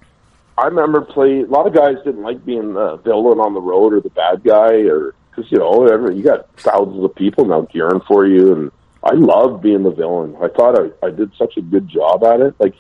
I 0.59 0.67
remember 0.67 1.03
play. 1.03 1.41
A 1.43 1.47
lot 1.47 1.67
of 1.67 1.75
guys 1.75 1.97
didn't 2.05 2.23
like 2.23 2.45
being 2.45 2.75
the 2.75 2.97
villain 2.97 3.39
on 3.41 3.55
the 3.55 3.61
road 3.61 3.93
or 3.93 4.01
the 4.01 4.11
bad 4.11 4.43
guy, 4.43 4.87
or 4.89 5.15
because 5.31 5.51
you 5.53 5.59
know, 5.59 5.87
every, 5.87 6.17
you 6.17 6.23
got 6.25 6.49
thousands 6.57 7.05
of 7.05 7.15
people 7.15 7.45
now 7.45 7.61
gearing 7.73 8.01
for 8.09 8.27
you, 8.27 8.53
and 8.55 8.73
I 9.03 9.15
love 9.15 9.63
being 9.63 9.83
the 9.83 9.91
villain. 9.91 10.37
I 10.41 10.49
thought 10.49 10.79
I 10.79 11.07
I 11.07 11.11
did 11.11 11.33
such 11.37 11.57
a 11.57 11.63
good 11.63 11.89
job 11.89 12.25
at 12.25 12.41
it. 12.41 12.55
Like, 12.59 12.75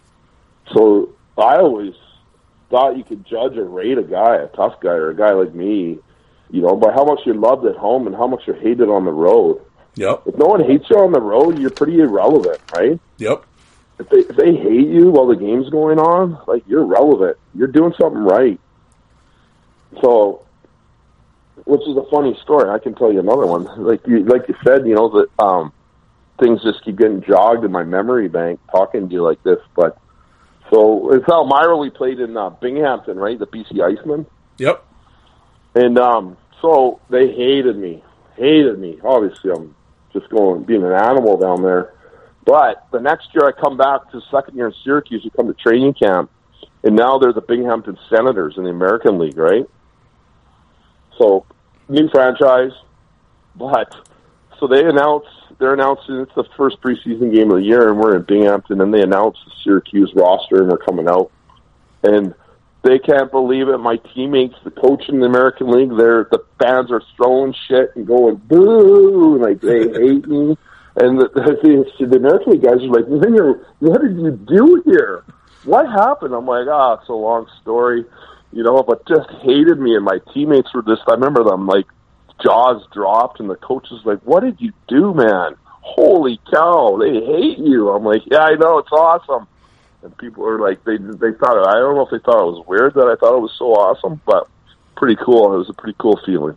so 0.73 1.15
I 1.39 1.57
always 1.57 1.95
thought 2.71 2.97
you 2.97 3.05
could 3.05 3.25
judge 3.25 3.57
or 3.57 3.65
rate 3.65 3.99
a 3.99 4.03
guy, 4.03 4.37
a 4.37 4.49
tough 4.49 4.81
guy, 4.81 4.91
or 4.91 5.11
a 5.11 5.17
guy 5.17 5.33
like 5.33 5.55
me, 5.55 5.99
you 6.51 6.63
know, 6.63 6.77
by 6.77 6.93
how 6.93 7.05
much 7.05 7.21
you're 7.25 7.35
loved 7.35 7.65
at 7.67 7.77
home 7.77 8.07
and 8.07 8.17
how 8.17 8.27
much 8.27 8.47
you're 8.47 8.57
hated 8.57 8.89
on 8.89 9.05
the 9.05 9.13
road. 9.13 9.61
Yep. 9.97 10.23
If 10.27 10.37
no 10.37 10.47
one 10.47 10.65
hates 10.65 10.91
you 10.91 10.99
on 10.99 11.13
the 11.13 11.21
road, 11.21 11.59
you're 11.59 11.71
pretty 11.71 12.01
irrelevant, 12.01 12.61
right? 12.75 12.99
Yep. 13.19 13.45
If 13.99 14.09
they 14.11 14.19
if 14.19 14.37
they 14.37 14.55
hate 14.55 14.89
you 14.89 15.11
while 15.11 15.27
the 15.27 15.37
game's 15.37 15.71
going 15.71 15.99
on, 15.99 16.39
like 16.47 16.63
you're 16.67 16.85
relevant. 16.85 17.39
You're 17.55 17.69
doing 17.69 17.95
something 17.99 18.23
right. 18.23 18.61
So, 20.03 20.45
which 21.65 21.81
is 21.89 21.97
a 21.97 22.05
funny 22.11 22.39
story. 22.43 22.69
I 22.69 22.79
can 22.79 22.95
tell 22.95 23.11
you 23.11 23.21
another 23.21 23.47
one. 23.47 23.65
Like 23.83 24.07
you 24.07 24.23
like 24.25 24.49
you 24.49 24.55
said, 24.67 24.87
you 24.87 24.95
know 24.95 25.09
that 25.09 25.43
um, 25.43 25.73
things 26.39 26.63
just 26.63 26.85
keep 26.85 26.97
getting 26.97 27.23
jogged 27.23 27.65
in 27.65 27.73
my 27.73 27.85
memory 27.85 28.29
bank 28.29 28.61
talking 28.71 29.09
to 29.09 29.15
you 29.15 29.23
like 29.23 29.43
this. 29.43 29.59
But 29.75 29.99
so 30.71 31.13
it's 31.13 31.29
Elmira 31.29 31.77
we 31.77 31.91
played 31.91 32.21
in 32.21 32.37
uh, 32.37 32.51
Binghamton, 32.51 33.19
right? 33.19 33.39
The 33.39 33.47
BC 33.47 33.81
Iceman. 33.81 34.27
Yep. 34.59 34.85
And 35.75 35.99
um, 35.99 36.37
so 36.63 37.01
they 37.11 37.29
hated 37.29 37.77
me, 37.77 38.03
hated 38.37 38.79
me. 38.79 38.99
Obviously, 39.05 39.51
I'm 39.51 39.75
just 40.13 40.29
going 40.31 40.65
being 40.65 40.83
an 40.83 40.93
animal 40.93 41.37
down 41.37 41.63
there. 41.63 41.93
But 42.45 42.87
the 42.93 43.01
next 43.01 43.29
year, 43.35 43.47
I 43.49 43.61
come 43.61 43.77
back 43.77 44.11
to 44.13 44.21
second 44.31 44.57
year 44.57 44.69
in 44.69 44.75
Syracuse. 44.85 45.23
We 45.25 45.31
come 45.31 45.49
to 45.49 45.55
training 45.55 45.95
camp, 45.95 46.31
and 46.85 46.95
now 46.95 47.19
they're 47.19 47.33
the 47.33 47.41
Binghamton 47.41 47.99
Senators 48.09 48.55
in 48.57 48.65
the 48.65 48.71
American 48.71 49.19
League, 49.19 49.37
right? 49.37 49.67
So 51.19 51.45
new 51.89 52.09
franchise, 52.09 52.73
but 53.57 53.95
so 54.59 54.67
they 54.67 54.85
announce 54.85 55.27
they're 55.59 55.75
announcing 55.75 56.17
it's 56.17 56.35
the 56.35 56.45
first 56.57 56.81
preseason 56.81 57.35
game 57.35 57.51
of 57.51 57.59
the 57.59 57.65
year, 57.65 57.89
and 57.89 57.99
we're 57.99 58.17
in 58.17 58.23
Binghamton, 58.23 58.81
and 58.81 58.93
they 58.93 59.03
announce 59.03 59.39
the 59.45 59.53
Syracuse 59.63 60.13
roster, 60.15 60.63
and 60.63 60.71
we're 60.71 60.79
coming 60.79 61.09
out, 61.09 61.31
and 62.03 62.35
they 62.83 62.99
can't 62.99 63.31
believe 63.31 63.69
it. 63.69 63.79
My 63.79 63.97
teammates, 64.15 64.55
the 64.63 64.71
coach 64.71 65.09
in 65.09 65.19
the 65.21 65.27
American 65.27 65.71
League, 65.71 65.97
they're 65.97 66.29
the 66.31 66.45
fans 66.61 66.91
are 66.93 67.03
throwing 67.17 67.55
shit 67.67 67.91
and 67.97 68.07
going 68.07 68.37
boo, 68.37 69.39
like 69.43 69.61
they 69.61 69.89
hate 69.89 70.27
me. 70.27 70.57
And 70.99 71.21
the, 71.21 71.29
the, 71.35 72.07
the 72.07 72.17
American 72.17 72.53
League 72.53 72.63
guys 72.63 72.77
are 72.77 72.87
like, 72.87 73.07
what 73.07 74.03
did 74.03 74.17
you 74.17 74.31
do 74.31 74.83
here? 74.87 75.25
What 75.65 75.87
happened? 75.87 76.33
I'm 76.33 76.47
like, 76.47 76.69
ah, 76.71 76.95
it's 76.95 77.09
a 77.09 77.13
long 77.13 77.49
story, 77.61 78.05
you 78.53 78.63
know, 78.63 78.83
but 78.83 79.07
just 79.07 79.29
hated 79.43 79.79
me. 79.79 79.97
And 79.97 80.05
my 80.05 80.21
teammates 80.33 80.73
were 80.73 80.83
just, 80.83 81.03
I 81.09 81.15
remember 81.15 81.45
them 81.45 81.67
like 81.67 81.87
jaws 82.43 82.83
dropped, 82.93 83.41
and 83.41 83.49
the 83.51 83.57
coach 83.57 83.89
was 83.91 84.03
like, 84.05 84.21
what 84.21 84.41
did 84.43 84.61
you 84.61 84.73
do, 84.89 85.15
man? 85.15 85.55
Holy 85.81 86.41
cow, 86.53 86.99
they 87.01 87.13
hate 87.25 87.59
you. 87.59 87.91
I'm 87.91 88.05
like, 88.05 88.23
yeah, 88.27 88.41
I 88.41 88.55
know, 88.57 88.79
it's 88.79 88.93
awesome 88.93 89.47
and 90.03 90.17
people 90.19 90.47
are 90.47 90.61
like 90.61 90.85
they 90.85 90.99
they 90.99 91.33
thought 91.33 91.57
it, 91.57 91.67
I 91.67 91.81
don't 91.81 91.97
know 91.97 92.03
if 92.05 92.11
they 92.11 92.19
thought 92.25 92.41
it 92.47 92.53
was 92.53 92.65
weird 92.67 92.95
that 92.95 93.07
I 93.09 93.17
thought 93.17 93.37
it 93.37 93.41
was 93.41 93.53
so 93.59 93.73
awesome, 93.73 94.21
but 94.27 94.47
pretty 94.95 95.17
cool. 95.17 95.55
It 95.55 95.59
was 95.59 95.69
a 95.71 95.73
pretty 95.73 95.97
cool 95.99 96.21
feeling. 96.25 96.57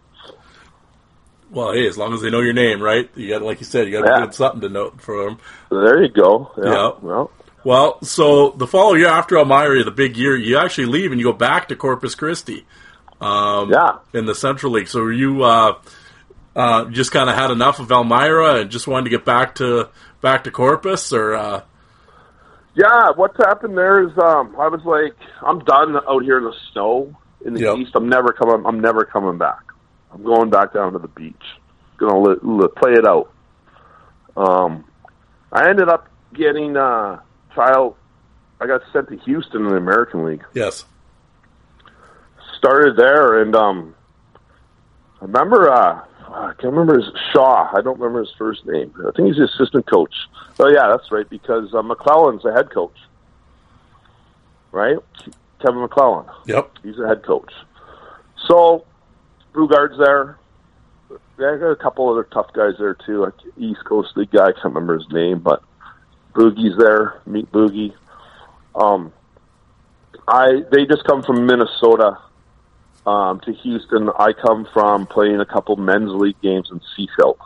Well, 1.52 1.74
hey, 1.74 1.88
as 1.88 1.98
long 1.98 2.14
as 2.14 2.22
they 2.22 2.30
know 2.30 2.42
your 2.42 2.54
name, 2.54 2.80
right? 2.82 3.10
You 3.16 3.30
got, 3.30 3.42
like 3.42 3.60
you 3.60 3.66
said, 3.66 3.88
you 3.88 3.94
got 3.94 4.06
to 4.06 4.12
Yeah. 4.20 4.26
get 4.26 4.36
something 4.36 4.62
to 4.62 4.70
note 4.70 5.02
for 5.02 5.24
them. 5.26 5.40
There 5.72 6.04
you 6.04 6.10
go. 6.10 6.52
Yeah. 6.58 6.72
Yeah. 6.72 6.92
Well, 7.02 7.32
Well, 7.64 8.02
so 8.04 8.52
the 8.52 8.68
following 8.68 9.00
year 9.00 9.10
after 9.10 9.36
Elmira, 9.38 9.84
the 9.84 9.90
big 9.92 10.16
year, 10.16 10.36
you 10.38 10.58
actually 10.58 10.86
leave 10.86 11.12
and 11.12 11.20
you 11.20 11.26
go 11.26 11.34
back 11.34 11.70
to 11.70 11.76
Corpus 11.76 12.14
Christi 12.14 12.66
um, 13.22 13.72
yeah. 13.72 13.98
in 14.14 14.26
the 14.26 14.36
Central 14.36 14.74
League. 14.74 14.88
So 14.88 15.08
you 15.10 15.44
uh, 15.44 15.78
uh, 16.56 16.86
just 16.86 17.12
kind 17.12 17.30
of 17.30 17.36
had 17.36 17.52
enough 17.52 17.80
of 17.80 17.92
Elmira 17.92 18.62
and 18.62 18.70
just 18.72 18.88
wanted 18.88 19.06
to 19.06 19.10
get 19.12 19.26
back 19.26 19.56
to 19.56 19.90
back 20.22 20.44
to 20.46 20.52
Corpus, 20.52 21.14
or 21.14 21.36
uh, 21.36 21.62
Yeah, 22.76 23.12
what's 23.16 23.38
happened 23.38 23.78
there 23.78 24.02
is 24.04 24.12
um 24.18 24.56
I 24.60 24.68
was 24.68 24.82
like, 24.86 25.16
I'm 25.42 25.60
done 25.60 25.96
out 26.08 26.24
here 26.24 26.38
in 26.40 26.44
the 26.46 26.56
snow 26.72 27.16
in 27.46 27.54
the 27.54 27.62
Yep. 27.62 27.78
east. 27.78 27.92
I'm 27.96 28.10
never 28.10 28.34
coming 28.34 28.66
I'm 28.66 28.80
never 28.80 29.06
coming 29.06 29.38
back. 29.38 29.62
I'm 30.12 30.24
going 30.24 30.50
back 30.50 30.74
down 30.74 30.94
to 30.94 31.00
the 31.00 31.08
beach. 31.08 31.36
Gonna 31.98 32.20
li- 32.20 32.40
li- 32.42 32.68
play 32.78 32.94
it 32.94 33.06
out. 33.06 33.32
Um 34.36 34.86
I 35.52 35.70
ended 35.70 35.90
up 35.90 36.08
getting 36.34 36.78
uh 36.78 37.20
trial 37.54 37.98
I 38.62 38.68
got 38.68 38.82
sent 38.92 39.08
to 39.10 39.18
Houston 39.20 39.62
in 39.66 39.70
the 39.70 39.78
American 39.78 40.26
League. 40.26 40.44
yes, 40.54 40.84
started 42.60 42.96
there, 42.98 43.42
and 43.42 43.56
um, 43.56 43.96
I 45.22 45.26
remember 45.26 45.72
uh, 45.72 46.02
I 46.28 46.54
can't 46.60 46.74
remember 46.74 47.00
his 47.00 47.10
Shaw. 47.34 47.70
I 47.76 47.82
don't 47.82 48.00
remember 48.00 48.20
his 48.20 48.34
first 48.38 48.66
name. 48.68 48.94
I 49.00 49.12
think 49.16 49.30
he's 49.30 49.38
the 49.38 49.46
assistant 49.46 49.88
coach. 49.88 50.14
Oh 50.60 50.68
yeah, 50.70 50.88
that's 50.90 51.12
right 51.12 51.28
because 51.28 51.74
uh, 51.74 51.82
McLellan's 51.82 52.44
the 52.44 52.54
head 52.54 52.70
coach, 52.70 52.96
right? 54.72 54.98
Kevin 55.62 55.88
McLellan. 55.88 56.30
yep, 56.46 56.72
He's 56.84 56.96
the 56.98 57.08
head 57.08 57.24
coach. 57.24 57.52
So 58.48 58.86
Boogaard's 59.54 59.98
there. 59.98 60.38
Yeah, 61.40 61.54
I 61.54 61.58
got 61.58 61.72
a 61.72 61.76
couple 61.76 62.10
other 62.10 62.26
tough 62.26 62.54
guys 62.54 62.74
there 62.78 62.94
too. 62.94 63.24
Like 63.24 63.34
East 63.58 63.84
Coast 63.86 64.16
League 64.16 64.32
guy, 64.32 64.48
I 64.48 64.52
can't 64.52 64.66
remember 64.66 64.98
his 64.98 65.10
name, 65.12 65.40
but 65.40 65.64
Boogie's 66.34 66.78
there. 66.78 67.22
Meet 67.26 67.52
Boogie. 67.52 67.94
Um, 68.76 69.12
I 70.28 70.64
they 70.72 70.86
just 70.86 71.04
come 71.06 71.24
from 71.24 71.46
Minnesota 71.46 72.20
um, 73.10 73.40
to 73.42 73.54
Houston. 73.54 74.10
I 74.20 74.34
come 74.34 74.68
from 74.72 75.08
playing 75.08 75.40
a 75.40 75.46
couple 75.46 75.76
men's 75.78 76.12
league 76.12 76.40
games 76.42 76.70
in 76.72 76.80
Sechelt. 76.94 77.38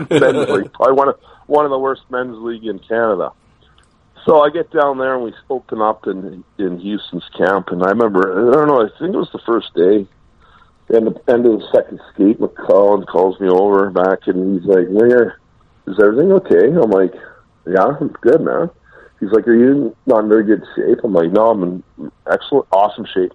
men's 0.10 0.48
league, 0.50 0.72
probably 0.72 0.94
one 0.94 1.08
of 1.08 1.20
one 1.46 1.64
of 1.64 1.70
the 1.70 1.78
worst 1.78 2.02
men's 2.10 2.36
league 2.38 2.64
in 2.64 2.78
Canada. 2.78 3.32
So 4.24 4.40
I 4.40 4.50
get 4.50 4.70
down 4.70 4.98
there 4.98 5.14
and 5.14 5.24
we 5.24 5.32
open 5.50 5.80
up 5.80 6.06
in 6.06 6.44
in 6.58 6.78
Houston's 6.78 7.28
camp, 7.36 7.68
and 7.68 7.82
I 7.82 7.90
remember 7.90 8.50
I 8.50 8.54
don't 8.54 8.68
know. 8.68 8.82
I 8.82 8.88
think 8.98 9.14
it 9.14 9.18
was 9.18 9.32
the 9.32 9.42
first 9.44 9.74
day. 9.74 10.06
And 10.90 11.06
the 11.06 11.20
end 11.30 11.44
of 11.44 11.60
the 11.60 11.68
second 11.70 12.00
skate, 12.14 12.40
McLellan 12.40 13.06
calls 13.06 13.38
me 13.40 13.48
over 13.48 13.90
back, 13.90 14.26
and 14.26 14.58
he's 14.58 14.66
like, 14.66 14.86
"Winger, 14.88 15.38
is 15.86 15.98
everything 16.02 16.32
okay?" 16.32 16.68
I'm 16.68 16.90
like, 16.90 17.14
"Yeah, 17.66 17.84
I'm 17.84 18.08
good, 18.22 18.40
man." 18.40 18.70
He's 19.20 19.30
like, 19.32 19.46
"Are 19.48 19.54
you 19.54 19.94
not 20.06 20.20
in 20.20 20.28
very 20.30 20.44
good 20.44 20.62
shape?" 20.74 21.00
I'm 21.04 21.12
like, 21.12 21.30
"No, 21.30 21.50
I'm 21.50 21.62
in 21.62 22.10
excellent, 22.30 22.68
awesome 22.72 23.06
shape." 23.12 23.32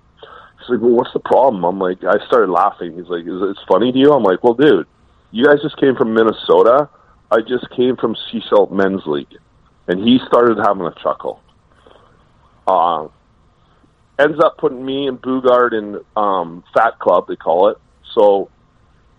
He's 0.63 0.71
like, 0.71 0.81
"Well, 0.81 0.91
what's 0.91 1.13
the 1.13 1.19
problem?" 1.19 1.63
I'm 1.63 1.79
like, 1.79 2.03
I 2.03 2.25
started 2.27 2.51
laughing. 2.51 2.95
He's 2.95 3.07
like, 3.07 3.21
"Is 3.21 3.41
it 3.41 3.57
funny 3.67 3.91
to 3.91 3.97
you?" 3.97 4.11
I'm 4.11 4.23
like, 4.23 4.43
"Well, 4.43 4.53
dude, 4.53 4.87
you 5.31 5.45
guys 5.45 5.61
just 5.61 5.77
came 5.77 5.95
from 5.95 6.13
Minnesota. 6.13 6.89
I 7.31 7.41
just 7.41 7.69
came 7.71 7.95
from 7.97 8.15
Sechelt 8.15 8.71
Men's 8.71 9.05
League," 9.05 9.37
and 9.87 9.99
he 9.99 10.19
started 10.27 10.57
having 10.57 10.85
a 10.85 10.93
chuckle. 11.01 11.41
Uh, 12.65 13.07
ends 14.19 14.39
up 14.43 14.57
putting 14.57 14.85
me 14.85 15.07
and 15.07 15.21
Boogaard 15.21 15.73
in 15.73 15.99
um, 16.15 16.63
Fat 16.73 16.99
Club, 16.99 17.27
they 17.27 17.35
call 17.35 17.69
it. 17.69 17.77
So 18.13 18.49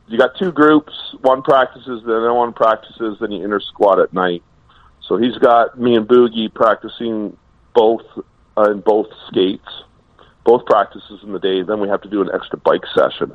you 0.09 0.19
got 0.19 0.37
two 0.39 0.53
groups. 0.53 0.93
One 1.21 1.43
practices, 1.43 2.03
then 2.07 2.35
one 2.35 2.53
practices, 2.53 3.19
then 3.21 3.33
you 3.33 3.45
inter 3.45 3.61
squad 3.61 4.01
at 4.01 4.13
night. 4.13 4.43
So 5.09 5.17
he's 5.17 5.37
got 5.39 5.79
me 5.79 5.97
and 5.97 6.07
Boogie 6.07 6.53
practicing 6.53 7.37
both 7.75 8.03
uh, 8.57 8.71
in 8.71 8.81
both 8.81 9.09
skates, 9.29 9.69
both 10.45 10.67
practices 10.67 11.21
in 11.23 11.33
the 11.33 11.39
day. 11.39 11.63
Then 11.63 11.81
we 11.81 11.89
have 11.89 12.03
to 12.03 12.09
do 12.09 12.23
an 12.23 12.31
extra 12.35 12.59
bike 12.59 12.85
session. 12.95 13.33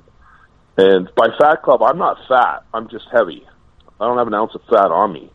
And 0.78 1.10
by 1.16 1.28
Fat 1.40 1.62
Club, 1.64 1.82
I'm 1.84 1.98
not 1.98 2.18
fat. 2.28 2.64
I'm 2.74 2.88
just 2.90 3.06
heavy. 3.12 3.46
I 4.00 4.06
don't 4.06 4.18
have 4.18 4.28
an 4.28 4.34
ounce 4.34 4.56
of 4.56 4.62
fat 4.70 4.92
on 4.92 5.12
me. 5.12 5.30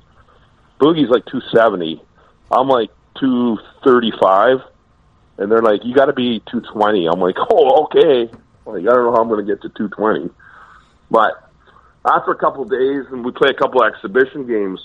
Boogie's 0.80 1.10
like 1.10 1.26
270. 1.26 2.02
I'm 2.50 2.68
like 2.68 2.90
235 3.20 4.60
and 5.38 5.50
they're 5.50 5.62
like, 5.62 5.84
"You 5.84 5.94
got 5.94 6.06
to 6.06 6.12
be 6.12 6.40
220." 6.50 7.06
I'm 7.06 7.20
like, 7.20 7.36
"Oh, 7.50 7.84
okay." 7.84 8.30
Like, 8.66 8.82
I 8.82 8.94
don't 8.94 9.04
know 9.04 9.12
how 9.12 9.22
I'm 9.22 9.28
going 9.28 9.44
to 9.44 9.52
get 9.52 9.62
to 9.62 9.68
220, 9.68 10.30
but 11.10 11.50
after 12.06 12.30
a 12.30 12.36
couple 12.36 12.62
of 12.62 12.70
days, 12.70 13.04
and 13.10 13.24
we 13.24 13.32
play 13.32 13.50
a 13.50 13.54
couple 13.54 13.82
of 13.82 13.92
exhibition 13.92 14.46
games, 14.46 14.80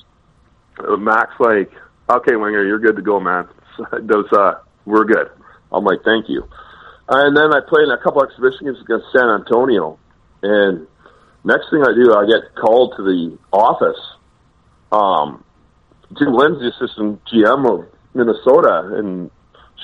uh, 0.79 0.97
Mac's 0.97 1.39
like, 1.39 1.71
"Okay, 2.09 2.35
Winger, 2.35 2.65
you're 2.65 2.79
good 2.79 2.95
to 2.95 3.01
go, 3.01 3.19
man. 3.19 3.47
Those, 4.01 4.31
uh, 4.33 4.55
we're 4.85 5.05
good." 5.05 5.29
I'm 5.71 5.83
like, 5.83 5.99
"Thank 6.03 6.29
you." 6.29 6.47
And 7.11 7.35
then 7.35 7.51
I 7.51 7.59
played 7.67 7.85
in 7.85 7.91
a 7.91 7.97
couple 7.97 8.23
exhibition 8.23 8.65
games 8.65 8.77
against 8.81 9.07
San 9.11 9.27
Antonio, 9.29 9.97
and 10.43 10.85
next 11.43 11.71
thing 11.71 11.81
I 11.81 11.91
do, 11.93 12.13
I 12.13 12.25
get 12.27 12.53
called 12.55 12.93
to 12.97 13.03
the 13.03 13.37
office. 13.51 13.99
Um, 14.91 15.43
Jim 16.17 16.33
the 16.33 16.71
assistant 16.75 17.19
GM 17.25 17.65
of 17.65 17.87
Minnesota, 18.13 18.93
and 18.95 19.31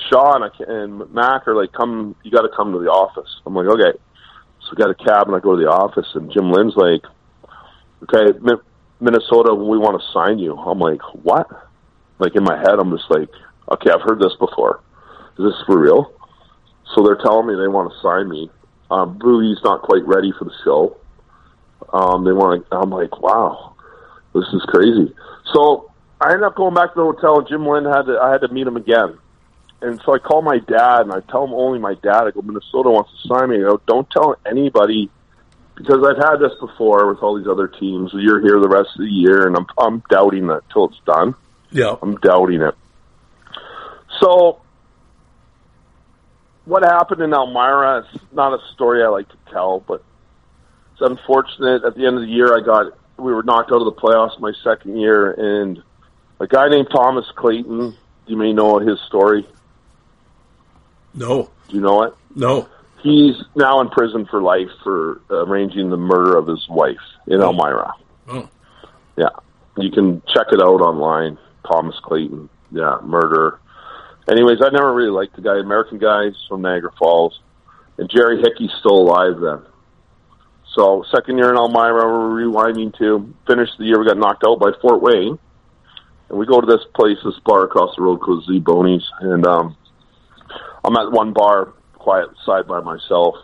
Shaw 0.08 0.38
and, 0.68 1.12
Mac 1.12 1.48
are 1.48 1.56
like, 1.56 1.72
"Come, 1.72 2.14
you 2.22 2.30
got 2.30 2.42
to 2.42 2.48
come 2.56 2.72
to 2.72 2.78
the 2.78 2.90
office." 2.90 3.40
I'm 3.44 3.54
like, 3.54 3.66
"Okay." 3.66 3.98
So 4.62 4.72
I 4.72 4.74
got 4.76 4.90
a 4.90 4.94
cab 4.94 5.26
and 5.26 5.34
I 5.36 5.40
go 5.40 5.56
to 5.56 5.62
the 5.62 5.70
office, 5.70 6.06
and 6.14 6.30
Jim 6.32 6.52
Lynn's 6.52 6.76
like, 6.76 7.02
"Okay, 8.04 8.38
Mi- 8.40 8.62
Minnesota, 9.00 9.52
we 9.52 9.78
want 9.78 10.00
to 10.00 10.06
sign 10.12 10.38
you." 10.38 10.56
I'm 10.56 10.78
like, 10.78 11.02
"What?" 11.24 11.48
Like 12.20 12.36
in 12.36 12.44
my 12.44 12.56
head, 12.56 12.78
I'm 12.78 12.96
just 12.96 13.10
like, 13.10 13.30
"Okay, 13.72 13.90
I've 13.90 14.02
heard 14.02 14.20
this 14.20 14.34
before. 14.38 14.80
Is 15.38 15.44
this 15.44 15.62
for 15.66 15.76
real?" 15.76 16.15
So 16.94 17.02
they're 17.02 17.16
telling 17.22 17.46
me 17.46 17.54
they 17.54 17.68
want 17.68 17.92
to 17.92 18.00
sign 18.00 18.28
me. 18.28 18.50
Um, 18.90 19.18
Boogie's 19.18 19.62
not 19.64 19.82
quite 19.82 20.06
ready 20.06 20.32
for 20.38 20.44
the 20.44 20.54
show. 20.64 20.96
Um, 21.92 22.24
they 22.24 22.32
want. 22.32 22.68
to 22.68 22.76
I'm 22.76 22.90
like, 22.90 23.20
"Wow, 23.20 23.74
this 24.34 24.46
is 24.52 24.62
crazy." 24.68 25.14
So 25.52 25.90
I 26.20 26.28
ended 26.32 26.44
up 26.44 26.54
going 26.54 26.74
back 26.74 26.94
to 26.94 27.00
the 27.00 27.04
hotel, 27.04 27.38
and 27.38 27.48
Jim 27.48 27.66
Lynn 27.66 27.84
had 27.84 28.02
to. 28.02 28.18
I 28.18 28.32
had 28.32 28.40
to 28.42 28.48
meet 28.48 28.66
him 28.66 28.76
again 28.76 29.18
and 29.82 30.00
so 30.04 30.14
I 30.14 30.18
call 30.18 30.42
my 30.42 30.58
dad 30.58 31.02
and 31.02 31.12
I 31.12 31.20
tell 31.30 31.44
him 31.44 31.52
only 31.52 31.78
my 31.78 31.94
dad. 31.94 32.24
I 32.24 32.30
go, 32.30 32.42
Minnesota 32.42 32.90
wants 32.90 33.10
to 33.10 33.28
sign 33.28 33.50
me. 33.50 33.56
I 33.56 33.68
go, 33.68 33.80
don't 33.86 34.08
tell 34.10 34.36
anybody 34.46 35.10
because 35.76 36.02
I've 36.06 36.16
had 36.16 36.36
this 36.36 36.52
before 36.60 37.06
with 37.08 37.22
all 37.22 37.38
these 37.38 37.48
other 37.48 37.68
teams. 37.68 38.10
You're 38.14 38.40
here 38.40 38.58
the 38.60 38.68
rest 38.68 38.90
of 38.94 39.00
the 39.00 39.10
year, 39.10 39.46
and 39.46 39.56
I'm 39.56 39.66
I'm 39.78 40.02
doubting 40.10 40.46
that 40.46 40.62
till 40.72 40.86
it's 40.86 41.00
done. 41.06 41.34
Yeah. 41.70 41.96
I'm 42.00 42.16
doubting 42.16 42.62
it. 42.62 42.74
So, 44.20 44.62
what 46.66 46.82
happened 46.82 47.22
in 47.22 47.32
Elmira 47.32 48.00
is 48.00 48.20
not 48.32 48.52
a 48.52 48.58
story 48.74 49.02
I 49.02 49.08
like 49.08 49.28
to 49.28 49.36
tell, 49.50 49.80
but 49.80 50.04
it's 50.92 51.00
unfortunate. 51.00 51.84
At 51.84 51.96
the 51.96 52.06
end 52.06 52.16
of 52.16 52.22
the 52.22 52.28
year, 52.28 52.54
I 52.56 52.60
got 52.60 52.92
we 53.16 53.32
were 53.32 53.42
knocked 53.42 53.72
out 53.72 53.80
of 53.80 53.86
the 53.86 54.00
playoffs 54.00 54.38
my 54.40 54.52
second 54.62 54.98
year, 54.98 55.32
and 55.32 55.82
a 56.38 56.46
guy 56.46 56.68
named 56.68 56.88
Thomas 56.90 57.24
Clayton. 57.36 57.96
You 58.26 58.36
may 58.36 58.52
know 58.52 58.78
his 58.78 59.00
story. 59.06 59.46
No. 61.14 61.50
Do 61.68 61.76
you 61.76 61.80
know 61.80 62.02
it? 62.02 62.14
No. 62.34 62.68
He's 63.02 63.36
now 63.54 63.80
in 63.80 63.88
prison 63.88 64.26
for 64.26 64.42
life 64.42 64.68
for 64.82 65.20
arranging 65.30 65.90
the 65.90 65.96
murder 65.96 66.36
of 66.36 66.46
his 66.48 66.68
wife 66.68 66.96
in 67.26 67.40
oh. 67.40 67.52
Elmira. 67.52 67.94
Oh. 68.28 68.48
Yeah, 69.16 69.30
you 69.78 69.90
can 69.90 70.22
check 70.26 70.48
it 70.52 70.60
out 70.60 70.80
online. 70.80 71.38
Thomas 71.64 71.98
Clayton. 72.00 72.48
Yeah, 72.70 72.98
murder. 73.02 73.58
Anyways, 74.28 74.58
I 74.60 74.70
never 74.70 74.92
really 74.92 75.10
liked 75.10 75.36
the 75.36 75.42
guy. 75.42 75.58
American 75.58 75.98
guy 75.98 76.26
he's 76.26 76.34
from 76.48 76.62
Niagara 76.62 76.90
Falls, 76.98 77.38
and 77.96 78.10
Jerry 78.10 78.40
Hickey's 78.42 78.72
still 78.80 78.98
alive 78.98 79.40
then. 79.40 79.62
So 80.74 81.04
second 81.14 81.38
year 81.38 81.50
in 81.50 81.56
Elmira, 81.56 82.06
we're 82.06 82.44
rewinding 82.44 82.96
to 82.98 83.32
finish 83.46 83.70
the 83.78 83.84
year. 83.84 83.98
We 83.98 84.06
got 84.06 84.18
knocked 84.18 84.44
out 84.46 84.58
by 84.58 84.72
Fort 84.82 85.00
Wayne, 85.00 85.38
and 86.28 86.38
we 86.38 86.44
go 86.44 86.60
to 86.60 86.66
this 86.66 86.84
place, 86.94 87.18
this 87.24 87.38
bar 87.44 87.64
across 87.64 87.94
the 87.96 88.02
road 88.02 88.18
called 88.18 88.44
Z 88.46 88.58
Boney's, 88.60 89.08
and 89.20 89.46
um, 89.46 89.76
I'm 90.84 90.96
at 90.96 91.12
one 91.12 91.32
bar, 91.32 91.72
quiet 91.94 92.28
side 92.44 92.66
by 92.66 92.80
myself, 92.80 93.36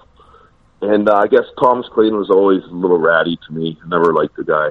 and 0.83 1.09
uh, 1.09 1.15
I 1.15 1.29
guess 1.29 1.45
Thomas 1.61 1.87
Clayton 1.95 2.19
was 2.19 2.29
always 2.29 2.63
a 2.65 2.75
little 2.75 2.99
ratty 2.99 3.39
to 3.47 3.53
me. 3.55 3.79
I 3.85 3.89
never 3.89 4.13
liked 4.13 4.37
the 4.37 4.45
guy. 4.45 4.71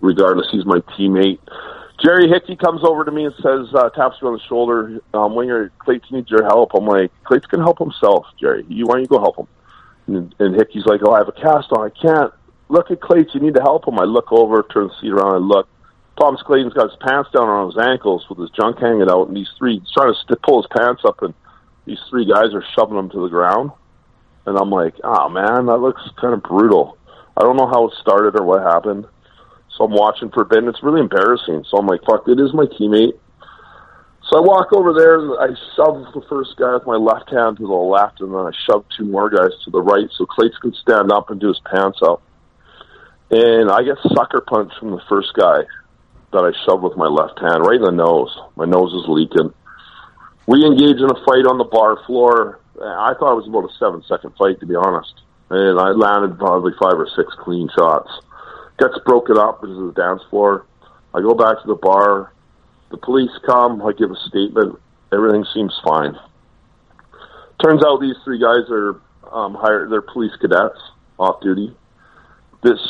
Regardless, 0.00 0.48
he's 0.50 0.64
my 0.64 0.78
teammate. 0.98 1.38
Jerry 2.02 2.28
Hickey 2.28 2.56
comes 2.56 2.82
over 2.82 3.04
to 3.04 3.10
me 3.10 3.26
and 3.26 3.34
says, 3.36 3.74
uh, 3.74 3.90
taps 3.90 4.22
me 4.22 4.28
on 4.28 4.34
the 4.34 4.40
shoulder, 4.48 5.00
um, 5.12 5.34
Winger, 5.34 5.70
Clayton 5.78 6.16
needs 6.16 6.30
your 6.30 6.44
help. 6.44 6.72
I'm 6.74 6.86
like, 6.86 7.12
Clayton 7.24 7.50
can 7.50 7.60
help 7.60 7.78
himself, 7.78 8.26
Jerry. 8.40 8.64
You, 8.68 8.86
why 8.86 8.94
don't 8.94 9.02
you 9.02 9.08
go 9.08 9.18
help 9.18 9.36
him? 9.36 9.48
And, 10.06 10.34
and 10.38 10.54
Hickey's 10.54 10.86
like, 10.86 11.00
oh, 11.04 11.12
I 11.12 11.18
have 11.18 11.28
a 11.28 11.32
cast 11.32 11.72
on. 11.72 11.86
I 11.86 11.90
can't. 11.90 12.32
Look 12.68 12.90
at 12.90 13.00
Clayton. 13.00 13.32
You 13.34 13.40
need 13.40 13.54
to 13.54 13.60
help 13.60 13.86
him. 13.86 13.98
I 13.98 14.04
look 14.04 14.32
over, 14.32 14.62
turn 14.62 14.88
the 14.88 14.94
seat 15.00 15.10
around, 15.10 15.36
and 15.36 15.48
look. 15.48 15.68
Thomas 16.18 16.42
Clayton's 16.42 16.74
got 16.74 16.90
his 16.90 16.98
pants 17.00 17.30
down 17.32 17.48
on 17.48 17.66
his 17.66 17.78
ankles 17.78 18.26
with 18.28 18.38
his 18.38 18.50
junk 18.50 18.78
hanging 18.78 19.08
out, 19.08 19.28
and 19.28 19.36
these 19.36 19.48
three, 19.56 19.78
he's 19.78 19.90
trying 19.90 20.12
to 20.12 20.20
st- 20.20 20.42
pull 20.42 20.60
his 20.62 20.68
pants 20.76 21.02
up, 21.04 21.22
and 21.22 21.32
these 21.86 22.00
three 22.10 22.26
guys 22.26 22.52
are 22.52 22.64
shoving 22.76 22.98
him 22.98 23.08
to 23.10 23.22
the 23.22 23.28
ground. 23.28 23.70
And 24.46 24.58
I'm 24.58 24.70
like, 24.70 24.94
oh, 25.02 25.28
man, 25.28 25.66
that 25.66 25.78
looks 25.78 26.02
kind 26.20 26.34
of 26.34 26.42
brutal. 26.42 26.98
I 27.36 27.42
don't 27.42 27.56
know 27.56 27.66
how 27.66 27.88
it 27.88 27.94
started 28.00 28.38
or 28.38 28.44
what 28.44 28.62
happened. 28.62 29.06
So 29.80 29.86
I'm 29.86 29.92
watching 29.92 30.28
for 30.28 30.46
and 30.50 30.68
it's 30.68 30.82
really 30.82 31.00
embarrassing. 31.00 31.64
So 31.70 31.78
I'm 31.78 31.86
like, 31.86 32.04
fuck, 32.04 32.28
it 32.28 32.38
is 32.38 32.52
my 32.52 32.66
teammate. 32.66 33.16
So 34.28 34.36
I 34.36 34.40
walk 34.44 34.74
over 34.74 34.92
there, 34.92 35.16
and 35.16 35.32
I 35.40 35.56
shove 35.74 36.04
the 36.12 36.20
first 36.28 36.54
guy 36.58 36.74
with 36.74 36.84
my 36.84 36.96
left 36.96 37.30
hand 37.30 37.56
to 37.56 37.66
the 37.66 37.72
left, 37.72 38.20
and 38.20 38.28
then 38.28 38.44
I 38.44 38.52
shove 38.68 38.84
two 38.94 39.06
more 39.06 39.30
guys 39.30 39.56
to 39.64 39.70
the 39.70 39.80
right 39.80 40.06
so 40.12 40.26
Clayton 40.26 40.58
can 40.60 40.74
stand 40.74 41.10
up 41.10 41.30
and 41.30 41.40
do 41.40 41.48
his 41.48 41.60
pants 41.64 41.98
up. 42.02 42.20
And 43.30 43.70
I 43.70 43.82
get 43.82 43.96
sucker 44.12 44.42
punched 44.42 44.76
from 44.78 44.90
the 44.90 45.00
first 45.08 45.32
guy 45.32 45.64
that 46.34 46.44
I 46.44 46.52
shoved 46.68 46.84
with 46.84 46.98
my 46.98 47.08
left 47.08 47.40
hand, 47.40 47.64
right 47.64 47.80
in 47.80 47.82
the 47.82 47.90
nose. 47.90 48.36
My 48.56 48.66
nose 48.66 48.92
is 48.92 49.08
leaking. 49.08 49.54
We 50.46 50.62
engage 50.62 51.00
in 51.00 51.08
a 51.08 51.24
fight 51.24 51.48
on 51.48 51.56
the 51.56 51.64
bar 51.64 52.04
floor. 52.04 52.60
I 52.76 53.14
thought 53.16 53.32
it 53.32 53.40
was 53.40 53.48
about 53.48 53.64
a 53.64 53.72
seven 53.80 54.04
second 54.06 54.36
fight, 54.36 54.60
to 54.60 54.66
be 54.66 54.76
honest. 54.76 55.14
And 55.48 55.80
I 55.80 55.96
landed 55.96 56.38
probably 56.38 56.72
five 56.76 57.00
or 57.00 57.08
six 57.16 57.32
clean 57.40 57.70
shots 57.74 58.10
gets 58.80 58.98
broken 59.04 59.38
up. 59.38 59.60
This 59.60 59.70
is 59.70 59.76
the 59.76 59.92
dance 59.94 60.22
floor. 60.30 60.66
I 61.14 61.20
go 61.20 61.34
back 61.34 61.60
to 61.62 61.66
the 61.66 61.76
bar. 61.76 62.32
The 62.90 62.96
police 62.96 63.30
come. 63.46 63.82
I 63.82 63.92
give 63.92 64.10
a 64.10 64.16
statement. 64.28 64.78
Everything 65.12 65.44
seems 65.54 65.78
fine. 65.86 66.18
Turns 67.62 67.84
out 67.84 68.00
these 68.00 68.16
three 68.24 68.40
guys 68.40 68.70
are 68.70 69.00
um, 69.30 69.54
hired. 69.54 69.92
They're 69.92 70.02
police 70.02 70.32
cadets 70.40 70.80
off 71.18 71.40
duty. 71.42 71.76
This 72.62 72.80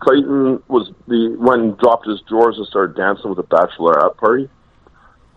Clayton 0.00 0.62
was 0.68 0.92
the 1.08 1.36
when 1.38 1.74
dropped 1.76 2.06
his 2.06 2.20
drawers 2.28 2.56
and 2.58 2.66
started 2.66 2.96
dancing 2.96 3.30
with 3.30 3.38
a 3.38 3.42
bachelorette 3.42 4.16
party, 4.16 4.48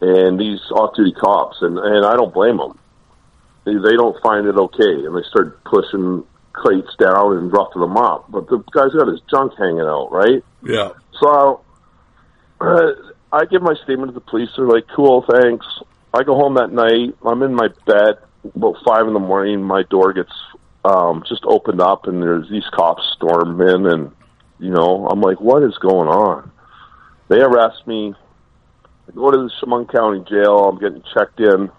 and 0.02 0.40
these 0.40 0.60
off-duty 0.72 1.14
cops 1.14 1.58
and 1.62 1.78
and 1.78 2.06
I 2.06 2.16
don't 2.16 2.34
blame 2.34 2.58
them. 2.58 2.78
They, 3.66 3.74
they 3.74 3.96
don't 3.96 4.22
find 4.22 4.48
it 4.48 4.56
okay, 4.56 5.06
and 5.06 5.16
they 5.16 5.28
start 5.30 5.64
pushing 5.64 6.24
crates 6.58 6.96
down 7.00 7.38
and 7.38 7.52
roughing 7.52 7.82
them 7.82 7.98
up. 7.98 8.30
But 8.30 8.48
the 8.48 8.58
guy's 8.72 8.94
got 8.94 9.08
his 9.08 9.22
junk 9.30 9.54
hanging 9.58 9.82
out, 9.82 10.12
right? 10.12 10.44
Yeah. 10.64 10.92
So 11.20 11.62
uh, 12.60 12.92
I 13.32 13.46
give 13.46 13.62
my 13.62 13.76
statement 13.84 14.10
to 14.10 14.14
the 14.14 14.22
police. 14.22 14.50
They're 14.56 14.68
like, 14.68 14.88
cool, 14.96 15.24
thanks. 15.30 15.66
I 16.14 16.24
go 16.24 16.36
home 16.36 16.56
that 16.56 16.72
night. 16.72 17.16
I'm 17.26 17.44
in 17.44 17.54
my 17.54 17.68
bed 17.86 18.18
about 18.56 18.78
five 18.86 19.08
in 19.08 19.14
the 19.14 19.20
morning. 19.20 19.62
My 19.62 19.84
door 19.84 20.14
gets 20.14 20.34
um, 20.84 21.24
just 21.28 21.44
opened 21.46 21.82
up, 21.82 22.08
and 22.08 22.22
there's 22.22 22.50
these 22.50 22.66
cops 22.74 23.04
storm 23.16 23.62
in, 23.62 23.86
and 23.86 24.12
you 24.60 24.72
know, 24.72 25.08
I'm 25.08 25.22
like, 25.22 25.40
what 25.40 25.64
is 25.64 25.78
going 25.78 26.08
on? 26.08 26.52
They 27.28 27.42
arrest 27.42 27.86
me. 27.86 28.14
I 29.08 29.12
go 29.12 29.32
to 29.32 29.38
the 29.38 29.52
Chemung 29.60 29.88
County 29.92 30.24
Jail. 30.30 30.70
I'm 30.70 30.80
getting 30.80 31.04
checked 31.14 31.40
in, 31.40 31.70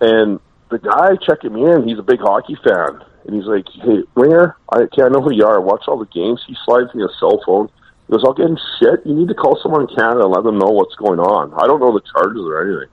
and 0.00 0.40
the 0.70 0.78
guy 0.78 1.16
checking 1.16 1.52
me 1.52 1.68
in, 1.68 1.86
he's 1.86 1.98
a 1.98 2.02
big 2.02 2.20
hockey 2.20 2.56
fan, 2.64 3.02
and 3.30 3.38
he's 3.38 3.46
like, 3.46 3.66
"Hey, 3.68 4.02
Winger, 4.16 4.56
I 4.72 4.86
can't 4.94 5.12
know 5.12 5.20
who 5.20 5.32
you 5.32 5.46
are. 5.46 5.54
I 5.54 5.58
watch 5.58 5.84
all 5.86 5.98
the 5.98 6.06
games." 6.06 6.42
He 6.46 6.56
slides 6.64 6.92
me 6.94 7.04
a 7.04 7.08
cell 7.20 7.40
phone. 7.46 7.68
He 8.06 8.12
goes, 8.12 8.24
"I'll 8.26 8.34
get 8.34 8.46
in 8.46 8.58
shit. 8.80 9.06
You 9.06 9.14
need 9.14 9.28
to 9.28 9.34
call 9.34 9.56
someone 9.62 9.82
in 9.82 9.96
Canada 9.96 10.24
and 10.24 10.34
let 10.34 10.42
them 10.42 10.58
know 10.58 10.70
what's 10.70 10.96
going 10.96 11.20
on. 11.20 11.54
I 11.54 11.68
don't 11.68 11.78
know 11.78 11.92
the 11.92 12.02
charges 12.12 12.42
or 12.42 12.60
anything." 12.60 12.90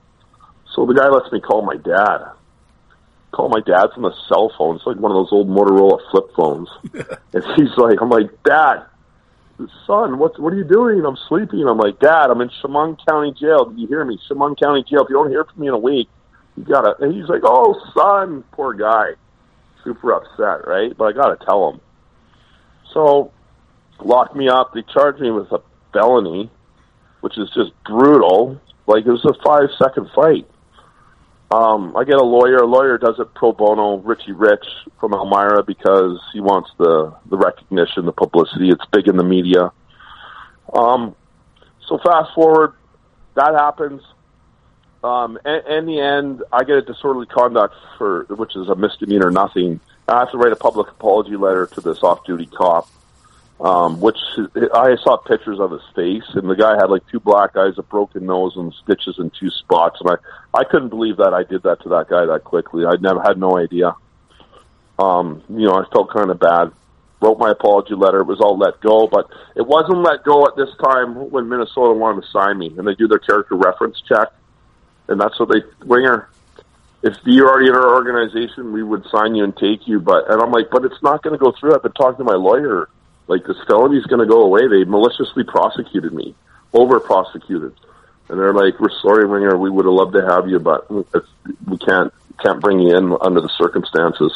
So 0.74 0.86
the 0.86 0.94
guy 0.94 1.08
lets 1.08 1.32
me 1.32 1.40
call 1.40 1.62
my 1.62 1.76
dad. 1.76 2.30
Call 3.32 3.48
my 3.48 3.60
dad 3.66 3.88
from 3.94 4.04
a 4.04 4.14
cell 4.28 4.52
phone. 4.56 4.76
It's 4.76 4.86
like 4.86 4.96
one 4.96 5.10
of 5.10 5.16
those 5.16 5.32
old 5.32 5.48
Motorola 5.48 5.98
flip 6.10 6.30
phones. 6.36 6.68
and 7.34 7.44
he's 7.56 7.76
like, 7.76 8.00
"I'm 8.00 8.10
like, 8.10 8.30
Dad, 8.44 8.86
son, 9.88 10.18
what 10.18 10.38
what 10.38 10.52
are 10.52 10.56
you 10.56 10.64
doing? 10.64 11.04
I'm 11.04 11.18
sleeping." 11.28 11.66
I'm 11.66 11.78
like, 11.78 11.98
"Dad, 11.98 12.30
I'm 12.30 12.40
in 12.40 12.50
Chemung 12.62 12.96
County 13.08 13.34
Jail. 13.34 13.64
Did 13.64 13.80
you 13.80 13.88
hear 13.88 14.04
me? 14.04 14.20
Chemung 14.28 14.54
County 14.54 14.84
Jail. 14.88 15.02
If 15.02 15.10
you 15.10 15.16
don't 15.16 15.30
hear 15.30 15.42
from 15.42 15.60
me 15.60 15.66
in 15.66 15.74
a 15.74 15.78
week, 15.78 16.08
you 16.56 16.62
gotta." 16.62 16.94
And 17.02 17.12
he's 17.12 17.28
like, 17.28 17.42
"Oh, 17.42 17.74
son, 17.92 18.44
poor 18.52 18.72
guy." 18.72 19.14
Super 19.88 20.12
upset, 20.12 20.66
right? 20.66 20.96
But 20.96 21.04
I 21.04 21.12
got 21.12 21.38
to 21.38 21.44
tell 21.44 21.70
him. 21.70 21.80
So, 22.92 23.32
locked 24.00 24.36
me 24.36 24.48
up. 24.48 24.72
They 24.74 24.82
charged 24.82 25.20
me 25.20 25.30
with 25.30 25.50
a 25.52 25.60
felony, 25.92 26.50
which 27.20 27.38
is 27.38 27.50
just 27.54 27.72
brutal. 27.84 28.60
Like 28.86 29.04
it 29.04 29.10
was 29.10 29.24
a 29.24 29.34
five 29.44 29.68
second 29.78 30.10
fight. 30.14 30.46
Um, 31.50 31.96
I 31.96 32.04
get 32.04 32.16
a 32.16 32.24
lawyer. 32.24 32.56
A 32.56 32.66
lawyer 32.66 32.98
does 32.98 33.18
it 33.18 33.34
pro 33.34 33.52
bono, 33.52 33.98
Richie 33.98 34.32
Rich 34.32 34.66
from 35.00 35.14
Elmira, 35.14 35.62
because 35.62 36.20
he 36.32 36.40
wants 36.40 36.70
the 36.78 37.14
the 37.30 37.36
recognition, 37.36 38.04
the 38.04 38.12
publicity. 38.12 38.68
It's 38.68 38.84
big 38.92 39.08
in 39.08 39.16
the 39.16 39.24
media. 39.24 39.72
Um, 40.72 41.14
so 41.86 41.98
fast 42.04 42.34
forward, 42.34 42.74
that 43.34 43.54
happens. 43.54 44.02
Um, 45.02 45.38
and, 45.44 45.66
in 45.66 45.86
the 45.86 46.00
end, 46.00 46.42
I 46.52 46.64
get 46.64 46.76
a 46.76 46.82
disorderly 46.82 47.26
conduct 47.26 47.74
for 47.96 48.24
which 48.24 48.56
is 48.56 48.68
a 48.68 48.74
misdemeanor, 48.74 49.30
nothing. 49.30 49.80
I 50.08 50.20
have 50.20 50.30
to 50.32 50.38
write 50.38 50.52
a 50.52 50.56
public 50.56 50.88
apology 50.88 51.36
letter 51.36 51.66
to 51.66 51.80
this 51.80 52.02
off-duty 52.02 52.46
cop, 52.46 52.88
um, 53.60 54.00
which 54.00 54.18
I 54.74 54.96
saw 54.96 55.18
pictures 55.18 55.60
of 55.60 55.70
his 55.70 55.82
face, 55.94 56.24
and 56.34 56.50
the 56.50 56.56
guy 56.56 56.74
had 56.74 56.90
like 56.90 57.06
two 57.08 57.20
black 57.20 57.56
eyes, 57.56 57.74
a 57.76 57.82
broken 57.82 58.26
nose, 58.26 58.56
and 58.56 58.74
stitches 58.82 59.18
in 59.18 59.30
two 59.30 59.50
spots. 59.50 60.00
And 60.00 60.10
I, 60.10 60.58
I 60.58 60.64
couldn't 60.64 60.88
believe 60.88 61.18
that 61.18 61.32
I 61.32 61.44
did 61.44 61.62
that 61.62 61.82
to 61.82 61.90
that 61.90 62.08
guy 62.08 62.26
that 62.26 62.42
quickly. 62.44 62.84
I 62.84 62.96
never 63.00 63.20
had 63.20 63.38
no 63.38 63.58
idea. 63.58 63.94
Um, 64.98 65.44
you 65.48 65.66
know, 65.66 65.74
I 65.74 65.84
felt 65.92 66.10
kind 66.10 66.30
of 66.30 66.40
bad. 66.40 66.72
Wrote 67.20 67.38
my 67.38 67.50
apology 67.50 67.94
letter. 67.94 68.20
It 68.20 68.26
was 68.26 68.40
all 68.40 68.56
let 68.58 68.80
go, 68.80 69.06
but 69.06 69.28
it 69.54 69.66
wasn't 69.66 70.02
let 70.02 70.24
go 70.24 70.46
at 70.46 70.56
this 70.56 70.70
time 70.82 71.30
when 71.30 71.48
Minnesota 71.48 71.92
wanted 71.92 72.22
to 72.22 72.28
sign 72.30 72.58
me, 72.58 72.72
and 72.76 72.86
they 72.86 72.94
do 72.94 73.06
their 73.06 73.18
character 73.18 73.56
reference 73.56 74.00
check 74.08 74.32
and 75.08 75.20
that's 75.20 75.38
what 75.38 75.50
they 75.50 75.62
winger. 75.84 76.28
If 77.02 77.16
you're 77.24 77.48
already 77.48 77.68
in 77.68 77.74
our 77.74 77.94
organization, 77.94 78.72
we 78.72 78.82
would 78.82 79.06
sign 79.06 79.34
you 79.34 79.44
and 79.44 79.56
take 79.56 79.86
you. 79.86 80.00
But 80.00 80.30
and 80.30 80.42
I'm 80.42 80.50
like, 80.50 80.66
but 80.70 80.84
it's 80.84 81.02
not 81.02 81.22
going 81.22 81.38
to 81.38 81.42
go 81.42 81.52
through. 81.52 81.74
I've 81.74 81.82
been 81.82 81.92
talking 81.92 82.18
to 82.18 82.24
my 82.24 82.34
lawyer. 82.34 82.88
Like 83.28 83.44
this 83.44 83.56
felony's 83.66 84.04
going 84.04 84.20
to 84.20 84.26
go 84.26 84.42
away. 84.42 84.68
They 84.68 84.84
maliciously 84.84 85.44
prosecuted 85.44 86.12
me, 86.12 86.34
over 86.72 86.98
prosecuted, 86.98 87.74
and 88.28 88.38
they're 88.38 88.54
like, 88.54 88.80
we're 88.80 88.90
sorry, 89.02 89.26
winger. 89.26 89.56
We 89.56 89.70
would 89.70 89.84
have 89.84 89.94
loved 89.94 90.14
to 90.14 90.24
have 90.24 90.48
you, 90.48 90.58
but 90.58 90.90
we 90.90 91.78
can't 91.78 92.12
can't 92.42 92.60
bring 92.60 92.80
you 92.80 92.96
in 92.96 93.16
under 93.20 93.40
the 93.40 93.50
circumstances. 93.58 94.32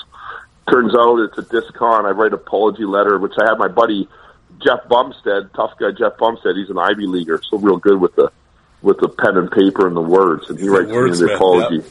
Turns 0.70 0.94
out 0.94 1.18
it's 1.20 1.38
a 1.38 1.42
discon. 1.42 2.04
I 2.04 2.10
write 2.10 2.32
apology 2.32 2.84
letter, 2.84 3.18
which 3.18 3.32
I 3.40 3.48
had 3.48 3.58
my 3.58 3.68
buddy 3.68 4.08
Jeff 4.58 4.88
Bumstead, 4.88 5.52
tough 5.54 5.76
guy 5.78 5.90
Jeff 5.90 6.18
Bumstead. 6.18 6.56
He's 6.56 6.70
an 6.70 6.78
Ivy 6.78 7.06
leaguer, 7.06 7.40
so 7.42 7.58
real 7.58 7.78
good 7.78 8.00
with 8.00 8.14
the 8.14 8.30
with 8.82 8.98
the 8.98 9.09
pen 9.09 9.36
and 9.36 9.50
paper 9.50 9.86
and 9.86 9.96
the 9.96 10.02
words, 10.02 10.50
and 10.50 10.59
he 10.59 10.68
writes 10.68 10.88
me 10.88 11.26
the 11.26 11.34
apology. 11.34 11.88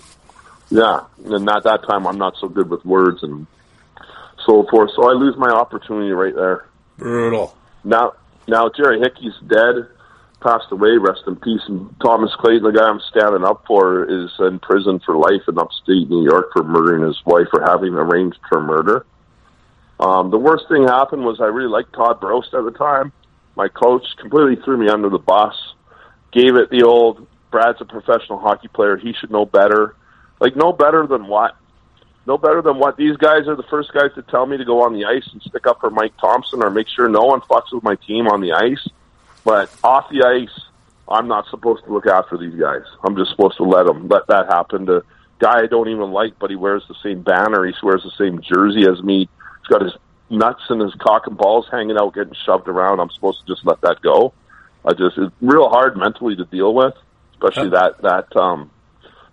Yeah, 0.70 1.02
and 1.26 1.50
at 1.50 1.64
that 1.64 1.84
time, 1.88 2.08
I'm 2.08 2.18
not 2.18 2.36
so 2.40 2.48
good 2.48 2.70
with 2.70 2.86
words 2.86 3.24
and 3.24 3.48
so 4.46 4.66
forth. 4.70 4.92
So 4.96 5.10
I 5.10 5.14
lose 5.14 5.36
my 5.38 5.50
opportunity 5.50 6.12
right 6.12 6.36
there. 6.36 6.66
Brutal. 6.98 7.56
Now, 7.84 8.14
now 8.48 8.70
Jerry 8.70 9.00
Hickey's 9.00 9.34
dead, 9.48 9.88
passed 10.42 10.72
away. 10.72 10.98
Rest 10.98 11.22
in 11.28 11.36
peace. 11.36 11.62
And 11.68 11.94
Thomas 12.00 12.34
Clayton, 12.36 12.64
the 12.64 12.72
guy 12.72 12.88
I'm 12.88 13.02
standing 13.10 13.44
up 13.44 13.66
for, 13.68 14.06
is 14.06 14.32
in 14.40 14.60
prison 14.60 15.00
for 15.06 15.16
life 15.16 15.42
in 15.48 15.58
upstate 15.58 16.10
New 16.10 16.24
York 16.24 16.52
for 16.54 16.64
murdering 16.64 17.04
his 17.04 17.20
wife 17.26 17.48
or 17.54 17.62
having 17.62 17.94
arranged 17.94 18.40
her 18.50 18.62
murder. 18.62 19.06
Um, 20.00 20.32
the 20.32 20.40
worst 20.40 20.68
thing 20.68 20.88
happened 20.88 21.24
was 21.24 21.40
I 21.40 21.46
really 21.46 21.70
liked 21.70 21.94
Todd 21.94 22.20
Brost 22.20 22.54
at 22.54 22.64
the 22.64 22.72
time. 22.72 23.12
My 23.56 23.68
coach 23.68 24.06
completely 24.20 24.56
threw 24.64 24.78
me 24.78 24.90
under 24.90 25.10
the 25.10 25.20
bus, 25.20 25.56
gave 26.32 26.56
it 26.56 26.70
the 26.70 26.84
old 26.84 27.28
Brad's 27.52 27.82
a 27.82 27.86
professional 27.86 28.40
hockey 28.40 28.70
player. 28.70 28.98
He 28.98 29.14
should 29.14 29.32
know 29.32 29.46
better. 29.46 29.96
Like, 30.40 30.56
no 30.56 30.72
better 30.72 31.06
than 31.06 31.28
what? 31.28 31.56
No 32.26 32.38
better 32.38 32.62
than 32.62 32.78
what? 32.80 32.98
These 32.98 33.18
guys 33.18 33.48
are 33.48 33.56
the 33.56 33.66
first 33.70 33.92
guys 33.94 34.12
to 34.16 34.22
tell 34.22 34.46
me 34.46 34.58
to 34.58 34.66
go 34.66 34.84
on 34.84 34.94
the 34.94 35.06
ice 35.06 35.28
and 35.34 35.42
stick 35.42 35.68
up 35.68 35.80
for 35.82 35.90
Mike 35.90 36.14
Thompson 36.20 36.64
or 36.64 36.70
make 36.70 36.88
sure 36.88 37.10
no 37.10 37.24
one 37.24 37.42
fucks 37.42 37.74
with 37.74 37.84
my 37.84 37.96
team 37.96 38.28
on 38.28 38.42
the 38.42 38.54
ice. 38.54 38.88
But 39.44 39.72
off 39.84 40.10
the 40.10 40.24
ice, 40.24 40.66
I'm 41.08 41.28
not 41.28 41.48
supposed 41.50 41.84
to 41.86 41.94
look 41.94 42.08
after 42.08 42.38
these 42.38 42.56
guys. 42.56 42.84
I'm 43.04 43.16
just 43.18 43.32
supposed 43.32 43.58
to 43.58 43.64
let 43.64 43.86
them 43.86 44.08
let 44.08 44.28
that 44.28 44.48
happen 44.48 44.86
to 44.86 45.04
guy 45.40 45.64
I 45.64 45.66
don't 45.66 45.90
even 45.90 46.12
like, 46.12 46.38
but 46.40 46.52
he 46.52 46.56
wears 46.56 46.84
the 46.88 46.96
same 47.04 47.22
banner. 47.22 47.66
He 47.66 47.74
wears 47.84 48.04
the 48.04 48.12
same 48.18 48.42
jersey 48.42 48.88
as 48.88 49.04
me. 49.04 49.28
He's 49.60 49.68
got 49.68 49.82
his 49.82 49.94
nuts 50.30 50.62
and 50.70 50.80
his 50.80 50.94
cock 50.96 51.28
and 51.28 51.36
balls 51.36 51.68
hanging 51.72 51.98
out, 51.98 52.14
getting 52.14 52.36
shoved 52.46 52.68
around. 52.68 53.00
I'm 53.00 53.10
supposed 53.10 53.40
to 53.42 53.54
just 53.54 53.66
let 53.66 53.82
that 53.82 54.02
go. 54.02 54.34
I 54.86 54.92
just 54.94 55.18
it's 55.18 55.34
real 55.42 55.70
hard 55.70 55.98
mentally 55.98 56.36
to 56.36 56.46
deal 56.46 56.74
with, 56.74 56.94
especially 57.34 57.70
that 57.72 58.02
that 58.02 58.36
um 58.36 58.72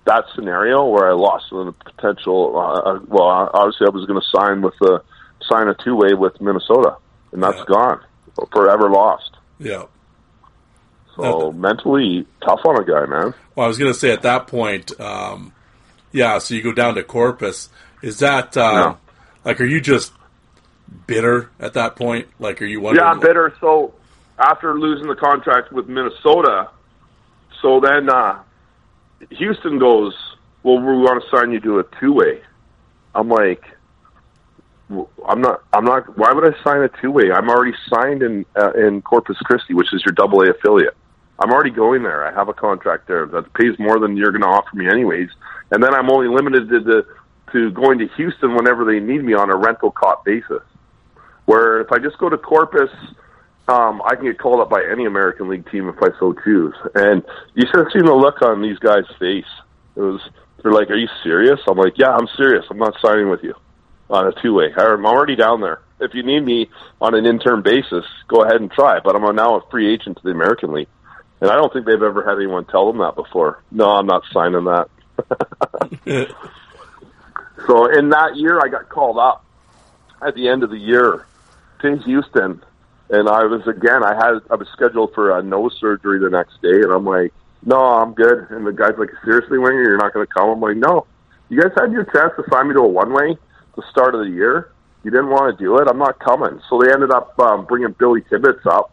that 0.04 0.24
scenario 0.34 0.84
where 0.86 1.10
I 1.10 1.14
lost 1.14 1.46
the 1.50 1.72
potential. 1.84 2.58
Uh, 2.58 2.98
well, 3.06 3.28
obviously 3.52 3.86
I 3.86 3.90
was 3.90 4.06
going 4.06 4.20
to 4.20 4.26
sign 4.38 4.62
with 4.62 4.74
the 4.80 5.02
sign 5.50 5.68
a 5.68 5.74
two 5.84 5.96
way 5.96 6.14
with 6.14 6.40
Minnesota, 6.40 6.96
and 7.32 7.42
that's 7.42 7.58
Yeah. 7.58 7.64
gone, 7.66 8.00
forever 8.52 8.88
lost. 8.90 9.36
Yeah. 9.58 9.84
So 11.16 11.52
mentally 11.52 12.26
tough 12.42 12.60
on 12.64 12.80
a 12.80 12.84
guy, 12.84 13.04
man. 13.06 13.34
Well, 13.54 13.64
I 13.64 13.68
was 13.68 13.76
going 13.76 13.92
to 13.92 13.98
say 13.98 14.12
at 14.12 14.22
that 14.22 14.46
point, 14.46 14.98
um, 15.00 15.52
yeah. 16.12 16.38
So 16.38 16.54
you 16.54 16.62
go 16.62 16.72
down 16.72 16.94
to 16.94 17.02
Corpus. 17.02 17.68
Is 18.02 18.20
that 18.20 18.56
uh, 18.56 18.60
Yeah. 18.60 18.94
like? 19.44 19.60
Are 19.60 19.64
you 19.66 19.80
just 19.80 20.12
bitter 21.06 21.50
at 21.58 21.74
that 21.74 21.96
point? 21.96 22.28
Like, 22.38 22.62
are 22.62 22.66
you 22.66 22.80
wondering? 22.80 23.04
Yeah, 23.04 23.10
I'm 23.12 23.20
bitter. 23.20 23.52
So 23.60 23.94
after 24.38 24.78
losing 24.78 25.08
the 25.08 25.16
contract 25.16 25.72
with 25.72 25.88
Minnesota, 25.88 26.70
so 27.60 27.80
then 27.80 28.08
uh, 28.08 28.42
Houston 29.30 29.78
goes, 29.78 30.14
"Well, 30.62 30.78
we 30.78 30.96
want 30.96 31.22
to 31.22 31.36
sign 31.36 31.52
you 31.52 31.60
to 31.60 31.78
a 31.80 31.84
two 32.00 32.12
way." 32.12 32.42
I'm 33.14 33.28
like, 33.28 33.64
"Well, 34.88 35.10
I'm 35.28 35.40
not. 35.40 35.62
I'm 35.72 35.84
not. 35.84 36.16
Why 36.16 36.32
would 36.32 36.44
I 36.44 36.62
sign 36.62 36.82
a 36.82 36.88
two 37.00 37.10
way? 37.10 37.32
I'm 37.32 37.48
already 37.48 37.76
signed 37.88 38.22
in 38.22 38.44
uh, 38.56 38.72
in 38.72 39.02
Corpus 39.02 39.36
Christi, 39.38 39.74
which 39.74 39.92
is 39.92 40.02
your 40.04 40.12
Double 40.12 40.40
A 40.42 40.50
affiliate. 40.50 40.96
I'm 41.40 41.50
already 41.52 41.70
going 41.70 42.02
there. 42.02 42.26
I 42.26 42.32
have 42.32 42.48
a 42.48 42.54
contract 42.54 43.06
there 43.06 43.26
that 43.26 43.52
pays 43.54 43.78
more 43.78 44.00
than 44.00 44.16
you're 44.16 44.32
going 44.32 44.42
to 44.42 44.48
offer 44.48 44.74
me, 44.74 44.88
anyways. 44.88 45.28
And 45.70 45.82
then 45.82 45.94
I'm 45.94 46.10
only 46.10 46.28
limited 46.28 46.68
to 46.68 46.80
the 46.80 47.06
to 47.52 47.70
going 47.70 47.98
to 47.98 48.08
Houston 48.16 48.54
whenever 48.54 48.84
they 48.84 49.00
need 49.00 49.24
me 49.24 49.34
on 49.34 49.50
a 49.50 49.56
rental 49.56 49.90
cop 49.90 50.24
basis. 50.24 50.62
Where 51.46 51.80
if 51.80 51.90
I 51.92 51.98
just 51.98 52.18
go 52.18 52.28
to 52.28 52.36
Corpus, 52.36 52.90
um, 53.68 54.00
I 54.04 54.14
can 54.14 54.24
get 54.24 54.38
called 54.38 54.60
up 54.60 54.70
by 54.70 54.82
any 54.90 55.04
American 55.04 55.48
League 55.48 55.70
team 55.70 55.88
if 55.88 55.96
I 56.02 56.08
so 56.18 56.32
choose. 56.44 56.74
And 56.94 57.22
you 57.54 57.66
should 57.66 57.80
have 57.80 57.92
seen 57.92 58.06
the 58.06 58.14
look 58.14 58.42
on 58.42 58.62
these 58.62 58.78
guys' 58.78 59.04
face. 59.18 59.44
It 59.96 60.00
was 60.00 60.20
they're 60.62 60.72
like, 60.72 60.90
"Are 60.90 60.96
you 60.96 61.08
serious?" 61.22 61.60
I'm 61.68 61.76
like, 61.76 61.98
"Yeah, 61.98 62.10
I'm 62.10 62.28
serious. 62.36 62.64
I'm 62.70 62.78
not 62.78 62.94
signing 63.00 63.28
with 63.28 63.42
you 63.42 63.54
on 64.10 64.26
a 64.26 64.32
two 64.42 64.54
way. 64.54 64.72
I'm 64.76 65.06
already 65.06 65.36
down 65.36 65.60
there. 65.60 65.80
If 66.00 66.14
you 66.14 66.22
need 66.22 66.44
me 66.44 66.70
on 67.00 67.14
an 67.14 67.26
intern 67.26 67.62
basis, 67.62 68.04
go 68.28 68.42
ahead 68.42 68.60
and 68.60 68.70
try. 68.70 69.00
But 69.00 69.16
I'm 69.16 69.36
now 69.36 69.56
a 69.56 69.70
free 69.70 69.92
agent 69.92 70.16
to 70.18 70.22
the 70.22 70.30
American 70.30 70.72
League." 70.72 70.88
And 71.40 71.50
I 71.50 71.54
don't 71.54 71.72
think 71.72 71.86
they've 71.86 72.02
ever 72.02 72.24
had 72.24 72.36
anyone 72.36 72.64
tell 72.64 72.90
them 72.90 72.98
that 72.98 73.14
before. 73.14 73.62
No, 73.70 73.90
I'm 73.90 74.06
not 74.06 74.24
signing 74.32 74.64
that. 74.64 74.88
so 77.66 77.86
in 77.86 78.08
that 78.10 78.36
year, 78.36 78.58
I 78.60 78.68
got 78.68 78.88
called 78.88 79.18
up 79.18 79.44
at 80.20 80.34
the 80.34 80.48
end 80.48 80.64
of 80.64 80.70
the 80.70 80.78
year 80.78 81.26
to 81.82 81.96
Houston, 81.98 82.62
and 83.10 83.28
I 83.28 83.44
was 83.44 83.66
again. 83.66 84.04
I 84.04 84.14
had 84.14 84.40
I 84.50 84.56
was 84.56 84.68
scheduled 84.72 85.14
for 85.14 85.36
a 85.36 85.42
nose 85.42 85.76
surgery 85.80 86.18
the 86.18 86.30
next 86.30 86.60
day, 86.62 86.82
and 86.82 86.92
I'm 86.92 87.04
like, 87.04 87.32
"No, 87.64 87.78
I'm 87.78 88.14
good." 88.14 88.50
And 88.50 88.66
the 88.66 88.72
guy's 88.72 88.98
like, 88.98 89.10
"Seriously, 89.24 89.58
Winger, 89.58 89.82
you're 89.82 89.96
not 89.96 90.12
going 90.12 90.26
to 90.26 90.32
come?" 90.32 90.50
I'm 90.50 90.60
like, 90.60 90.76
"No." 90.76 91.06
You 91.48 91.62
guys 91.62 91.72
had 91.76 91.92
your 91.92 92.04
chance 92.04 92.32
to 92.36 92.44
sign 92.50 92.68
me 92.68 92.74
to 92.74 92.80
a 92.80 92.86
one 92.86 93.12
way 93.12 93.38
the 93.76 93.82
start 93.90 94.14
of 94.14 94.20
the 94.20 94.30
year. 94.30 94.70
You 95.02 95.10
didn't 95.10 95.30
want 95.30 95.56
to 95.56 95.64
do 95.64 95.78
it. 95.78 95.88
I'm 95.88 95.98
not 95.98 96.18
coming. 96.18 96.60
So 96.68 96.80
they 96.82 96.92
ended 96.92 97.10
up 97.10 97.38
um, 97.38 97.64
bringing 97.64 97.94
Billy 97.98 98.20
Tibbetts 98.28 98.66
up 98.66 98.90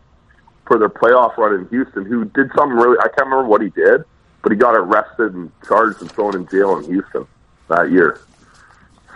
for 0.65 0.77
their 0.79 0.89
playoff 0.89 1.35
run 1.37 1.53
in 1.53 1.67
Houston, 1.67 2.05
who 2.05 2.25
did 2.25 2.49
something 2.55 2.77
really. 2.77 2.97
I 2.99 3.09
can't 3.09 3.27
remember 3.27 3.47
what 3.47 3.61
he 3.61 3.69
did, 3.71 4.03
but 4.41 4.51
he 4.51 4.57
got 4.57 4.75
arrested 4.75 5.33
and 5.33 5.51
charged 5.67 6.01
and 6.01 6.11
thrown 6.11 6.35
in 6.35 6.47
jail 6.47 6.77
in 6.77 6.85
Houston 6.85 7.27
that 7.67 7.91
year. 7.91 8.21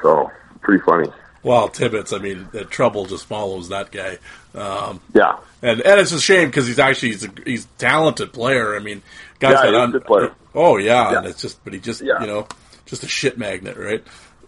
So 0.01 0.30
pretty 0.61 0.84
funny. 0.84 1.09
Well, 1.43 1.69
Tibbetts. 1.69 2.11
I 2.13 2.17
mean, 2.19 2.49
the 2.51 2.65
trouble 2.65 3.05
just 3.05 3.25
follows 3.25 3.69
that 3.69 3.91
guy. 3.91 4.17
Um, 4.53 4.99
Yeah. 5.13 5.37
and 5.61 5.79
and 5.81 5.99
it's 5.99 6.11
a 6.11 6.19
shame 6.19 6.47
because 6.49 6.67
he's 6.67 6.79
actually 6.79 7.09
he's 7.09 7.25
a, 7.25 7.29
he's 7.45 7.65
a 7.65 7.67
talented 7.77 8.33
player. 8.33 8.75
I 8.75 8.79
mean, 8.79 9.01
guys 9.39 9.53
Yeah, 9.63 9.71
got 9.71 9.75
un- 9.75 9.91
good 9.91 10.05
player. 10.05 10.31
Oh 10.55 10.77
yeah, 10.77 11.17
and 11.17 11.27
it's 11.27 11.41
just 11.41 11.63
but 11.63 11.73
he 11.73 11.79
just 11.79 12.01
Yeah. 12.01 12.19
you 12.21 12.27
know 12.27 12.47
just 12.85 13.03
a 13.03 13.07
shit 13.07 13.37
magnet, 13.37 13.77
right? 13.77 14.03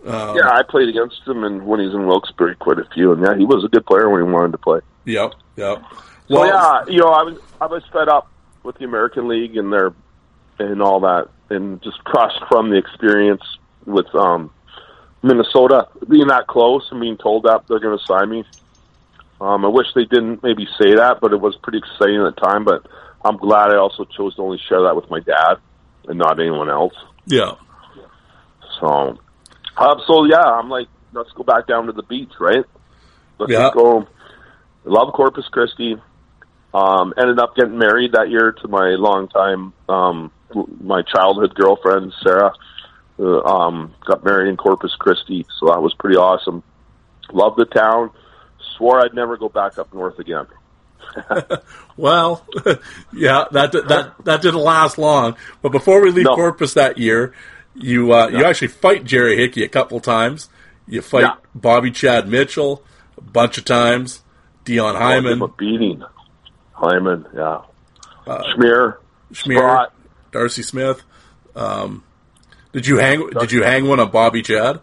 Um, 0.06 0.36
yeah, 0.36 0.50
I 0.50 0.64
played 0.68 0.90
against 0.90 1.22
him, 1.28 1.44
and 1.44 1.66
when 1.68 1.80
he 1.80 1.86
was 1.86 1.94
in 1.94 2.08
Wilkes-Barre, 2.08 2.56
quite 2.56 2.80
a 2.80 2.86
few. 2.94 3.12
And 3.14 3.22
yeah, 3.24 3.36
he 3.38 3.46
was 3.46 3.64
a 3.64 3.68
good 3.68 3.86
player 3.86 4.10
when 4.10 4.26
he 4.26 4.32
wanted 4.32 4.54
to 4.54 4.58
play. 4.58 4.80
Yep. 5.06 5.34
Yep. 5.58 5.84
So 6.28 6.44
yeah, 6.46 6.86
you 6.88 7.00
know, 7.02 7.10
I 7.10 7.24
was 7.24 7.38
I 7.62 7.66
was 7.68 7.84
fed 7.94 8.10
up 8.10 8.28
with 8.64 8.78
the 8.80 8.86
American 8.86 9.28
League 9.28 9.56
and 9.58 9.72
their 9.72 9.94
and 10.60 10.82
all 10.82 11.02
that, 11.02 11.28
and 11.50 11.82
just 11.84 12.04
crushed 12.04 12.42
from 12.50 12.70
the 12.72 12.78
experience 12.78 13.44
with 13.86 14.14
um, 14.16 14.50
Minnesota 15.24 15.88
being 16.10 16.28
that 16.28 16.48
close 16.48 16.88
and 16.92 17.00
being 17.00 17.18
told 17.18 17.44
that 17.44 17.62
they're 17.68 17.80
going 17.80 17.98
to 17.98 18.04
sign 18.06 18.30
me. 18.30 18.44
Um, 19.40 19.66
I 19.66 19.70
wish 19.70 19.88
they 19.96 20.06
didn't 20.06 20.44
maybe 20.44 20.68
say 20.80 20.96
that, 20.96 21.18
but 21.22 21.34
it 21.34 21.42
was 21.42 21.58
pretty 21.64 21.80
exciting 21.80 22.22
at 22.22 22.36
the 22.36 22.42
time. 22.42 22.64
But 22.64 22.86
I'm 23.24 23.38
glad 23.38 23.72
I 23.72 23.78
also 23.78 24.06
chose 24.06 24.36
to 24.36 24.42
only 24.42 24.60
share 24.70 24.84
that 24.84 24.96
with 24.96 25.10
my 25.10 25.20
dad 25.20 25.56
and 26.08 26.20
not 26.20 26.40
anyone 26.40 26.70
else. 26.70 26.94
Yeah. 27.26 27.54
So, 28.80 28.88
um, 28.88 30.02
so 30.08 30.26
yeah, 30.26 30.44
I'm 30.44 30.70
like, 30.70 30.88
let's 31.14 31.32
go 31.36 31.44
back 31.44 31.68
down 31.68 31.88
to 31.88 31.92
the 31.92 32.04
beach, 32.04 32.34
right? 32.40 32.66
Let's 33.40 33.52
Yeah. 33.52 33.72
go. 33.74 34.08
Love 34.86 35.14
Corpus 35.14 35.48
Christi. 35.52 35.96
Um, 36.74 37.14
ended 37.18 37.40
up 37.40 37.56
getting 37.56 37.78
married 37.78 38.14
that 38.14 38.30
year 38.30 38.54
to 38.54 38.68
my 38.68 38.92
longtime, 38.92 39.74
um, 39.90 40.32
my 40.82 41.02
childhood 41.02 41.54
girlfriend 41.54 42.14
Sarah. 42.24 42.54
Uh, 43.20 43.42
um, 43.44 43.94
got 44.06 44.24
married 44.24 44.50
in 44.50 44.58
Corpus 44.58 44.96
Christi, 44.98 45.46
so 45.60 45.68
that 45.68 45.82
was 45.82 45.94
pretty 45.94 46.18
awesome. 46.18 46.64
Loved 47.32 47.58
the 47.58 47.66
town. 47.66 48.10
Swore 48.78 49.00
I'd 49.04 49.14
never 49.14 49.38
go 49.38 49.50
back 49.50 49.78
up 49.78 49.94
north 49.94 50.20
again. 50.20 50.48
Well, 51.98 52.46
yeah, 53.14 53.46
that 53.52 53.74
that 53.74 54.14
that 54.24 54.42
didn't 54.42 54.62
last 54.62 54.98
long. 54.98 55.36
But 55.62 55.72
before 55.74 56.02
we 56.02 56.10
leave 56.10 56.26
No. 56.26 56.36
Corpus 56.36 56.74
that 56.76 56.98
year, 56.98 57.34
you 57.76 58.14
uh, 58.14 58.28
you 58.30 58.44
actually 58.46 58.70
fight 58.70 59.04
Jerry 59.04 59.36
Hickey 59.36 59.64
a 59.64 59.68
couple 59.68 60.00
times. 60.00 60.50
You 60.88 61.02
fight 61.02 61.24
Yeah. 61.24 61.36
Bobby 61.54 61.92
Chad 61.92 62.28
Mitchell 62.28 62.84
a 63.18 63.22
bunch 63.22 63.58
of 63.58 63.66
times. 63.66 64.24
Dion 64.64 64.96
Hyman, 64.96 65.42
a 65.42 65.48
beating. 65.50 66.02
Hyman, 66.72 67.26
yeah. 67.36 67.62
Uh, 68.26 68.42
Schmear, 68.56 68.98
Sprott. 69.34 69.94
Darcy 70.32 70.64
Smith. 70.64 71.04
Um, 71.56 72.04
did 72.74 72.88
you 72.88 72.98
hang? 72.98 73.30
Did 73.30 73.52
you 73.52 73.64
hang 73.64 73.88
one 73.88 74.00
on 74.00 74.12
Bobby 74.12 74.42
Chad? 74.42 74.80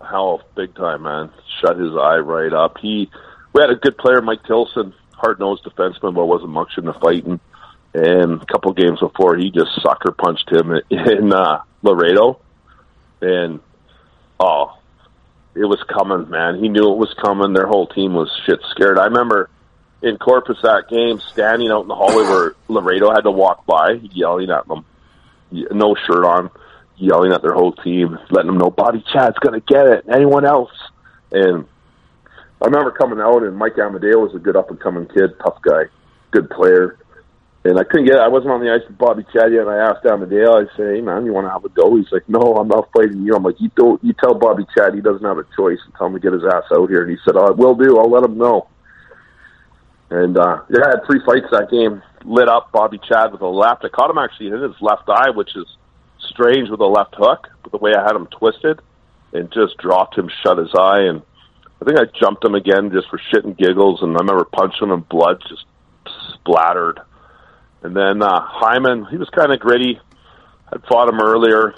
Hell, 0.00 0.42
big 0.54 0.74
time, 0.74 1.02
man. 1.02 1.30
Shut 1.60 1.78
his 1.78 1.92
eye 1.96 2.18
right 2.18 2.52
up. 2.52 2.78
He, 2.78 3.10
we 3.52 3.60
had 3.60 3.70
a 3.70 3.76
good 3.76 3.96
player, 3.98 4.20
Mike 4.20 4.44
Tilson, 4.44 4.94
hard 5.12 5.38
nosed 5.38 5.64
defenseman, 5.64 6.14
but 6.14 6.26
wasn't 6.26 6.50
much 6.50 6.72
in 6.78 6.84
the 6.84 6.94
fighting. 6.94 7.38
And 7.92 8.42
a 8.42 8.46
couple 8.46 8.72
games 8.72 9.00
before, 9.00 9.36
he 9.36 9.50
just 9.50 9.70
sucker 9.82 10.12
punched 10.12 10.50
him 10.50 10.72
in 10.90 11.32
uh, 11.32 11.62
Laredo, 11.82 12.40
and 13.20 13.60
oh, 14.38 14.78
it 15.54 15.64
was 15.64 15.82
coming, 15.88 16.30
man. 16.30 16.62
He 16.62 16.68
knew 16.68 16.92
it 16.92 16.98
was 16.98 17.12
coming. 17.20 17.52
Their 17.52 17.66
whole 17.66 17.88
team 17.88 18.14
was 18.14 18.30
shit 18.46 18.60
scared. 18.70 18.98
I 18.98 19.06
remember 19.06 19.50
in 20.02 20.16
Corpus 20.16 20.58
that 20.62 20.88
game, 20.88 21.20
standing 21.20 21.70
out 21.70 21.82
in 21.82 21.88
the 21.88 21.94
hallway 21.94 22.24
where 22.24 22.54
Laredo 22.68 23.10
had 23.10 23.22
to 23.22 23.30
walk 23.30 23.66
by, 23.66 23.92
yelling 24.12 24.50
at 24.50 24.66
them, 24.66 24.84
no 25.50 25.94
shirt 26.06 26.24
on, 26.24 26.50
yelling 26.96 27.32
at 27.32 27.42
their 27.42 27.52
whole 27.52 27.72
team, 27.72 28.18
letting 28.30 28.48
them 28.48 28.58
know 28.58 28.70
Bobby 28.70 29.04
Chad's 29.12 29.38
going 29.38 29.60
to 29.60 29.66
get 29.66 29.86
it. 29.86 30.04
Anyone 30.12 30.44
else? 30.44 30.72
And 31.32 31.66
I 32.62 32.66
remember 32.66 32.90
coming 32.90 33.20
out, 33.20 33.42
and 33.42 33.56
Mike 33.56 33.78
Amadeo 33.78 34.18
was 34.18 34.34
a 34.34 34.38
good 34.38 34.56
up 34.56 34.70
and 34.70 34.80
coming 34.80 35.06
kid, 35.06 35.30
tough 35.42 35.60
guy, 35.62 35.84
good 36.30 36.50
player. 36.50 36.98
And 37.62 37.78
I 37.78 37.84
couldn't 37.84 38.06
get. 38.06 38.16
I 38.16 38.28
wasn't 38.28 38.52
on 38.52 38.64
the 38.64 38.72
ice 38.72 38.80
with 38.88 38.96
Bobby 38.96 39.22
Chad 39.34 39.52
yet. 39.52 39.68
And 39.68 39.70
I 39.70 39.76
asked 39.76 40.06
Amadale. 40.06 40.64
I 40.64 40.76
say, 40.78 40.96
"Hey 40.96 41.00
man, 41.02 41.26
you 41.26 41.34
want 41.34 41.46
to 41.46 41.52
have 41.52 41.62
a 41.62 41.68
go?" 41.68 41.94
He's 41.94 42.10
like, 42.10 42.26
"No, 42.26 42.40
I'm 42.56 42.68
not 42.68 42.88
fighting 42.90 43.20
you." 43.20 43.34
I'm 43.34 43.42
like, 43.42 43.60
"You 43.60 43.70
don't. 43.76 44.02
You 44.02 44.14
tell 44.14 44.32
Bobby 44.32 44.64
Chad 44.74 44.94
he 44.94 45.02
doesn't 45.02 45.22
have 45.22 45.36
a 45.36 45.44
choice 45.54 45.78
and 45.84 45.94
tell 45.94 46.06
him 46.06 46.14
to 46.14 46.20
get 46.20 46.32
his 46.32 46.42
ass 46.42 46.64
out 46.72 46.88
here." 46.88 47.02
And 47.02 47.10
he 47.10 47.18
said, 47.22 47.36
"Oh, 47.36 47.48
I 47.48 47.50
will 47.50 47.74
do. 47.74 47.98
I'll 47.98 48.08
let 48.08 48.24
him 48.24 48.38
know." 48.38 48.66
And 50.10 50.36
uh, 50.36 50.62
yeah, 50.68 50.84
I 50.84 50.88
had 50.90 51.06
three 51.06 51.20
fights 51.24 51.46
that 51.52 51.70
game. 51.70 52.02
Lit 52.24 52.48
up 52.48 52.72
Bobby 52.72 52.98
Chad 53.08 53.32
with 53.32 53.40
a 53.40 53.46
left. 53.46 53.84
I 53.84 53.88
caught 53.88 54.10
him 54.10 54.18
actually 54.18 54.48
in 54.48 54.60
his 54.60 54.80
left 54.80 55.08
eye, 55.08 55.30
which 55.30 55.56
is 55.56 55.66
strange 56.28 56.68
with 56.68 56.80
a 56.80 56.86
left 56.86 57.14
hook. 57.16 57.48
But 57.62 57.72
the 57.72 57.78
way 57.78 57.92
I 57.96 58.02
had 58.02 58.16
him 58.16 58.26
twisted, 58.26 58.80
and 59.32 59.50
just 59.52 59.78
dropped 59.78 60.18
him, 60.18 60.28
shut 60.42 60.58
his 60.58 60.74
eye, 60.76 61.02
and 61.02 61.22
I 61.80 61.84
think 61.84 61.98
I 61.98 62.04
jumped 62.20 62.44
him 62.44 62.54
again 62.54 62.90
just 62.92 63.08
for 63.08 63.18
shit 63.30 63.44
and 63.44 63.56
giggles. 63.56 64.02
And 64.02 64.16
I 64.16 64.20
remember 64.20 64.44
punching 64.44 64.88
him, 64.88 65.06
blood 65.08 65.42
just 65.48 65.64
splattered. 66.34 67.00
And 67.82 67.96
then 67.96 68.22
uh, 68.22 68.40
Hyman, 68.42 69.06
he 69.06 69.16
was 69.16 69.30
kind 69.30 69.52
of 69.52 69.60
gritty. 69.60 69.98
I'd 70.72 70.84
fought 70.86 71.08
him 71.08 71.20
earlier. 71.20 71.74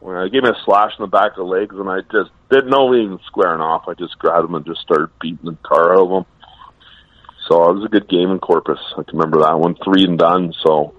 When 0.00 0.16
I 0.16 0.28
gave 0.28 0.44
him 0.44 0.54
a 0.54 0.62
slash 0.64 0.92
in 0.98 1.02
the 1.02 1.08
back 1.08 1.30
of 1.30 1.36
the 1.36 1.44
legs, 1.44 1.74
and 1.76 1.88
I 1.88 2.00
just 2.12 2.30
didn't 2.50 2.70
know 2.70 2.92
he 2.92 3.06
was 3.06 3.20
squaring 3.26 3.60
off. 3.60 3.84
I 3.88 3.94
just 3.94 4.18
grabbed 4.18 4.46
him 4.46 4.54
and 4.54 4.66
just 4.66 4.80
started 4.80 5.08
beating 5.20 5.44
the 5.44 5.56
tar 5.66 5.94
out 5.94 6.06
of 6.06 6.10
him. 6.10 6.24
So 7.48 7.70
it 7.70 7.74
was 7.74 7.84
a 7.84 7.88
good 7.88 8.08
game 8.08 8.30
in 8.30 8.38
Corpus. 8.38 8.78
I 8.96 9.02
can 9.02 9.18
remember 9.18 9.40
that 9.40 9.58
one, 9.58 9.76
three 9.84 10.04
and 10.04 10.18
done. 10.18 10.54
So 10.64 10.94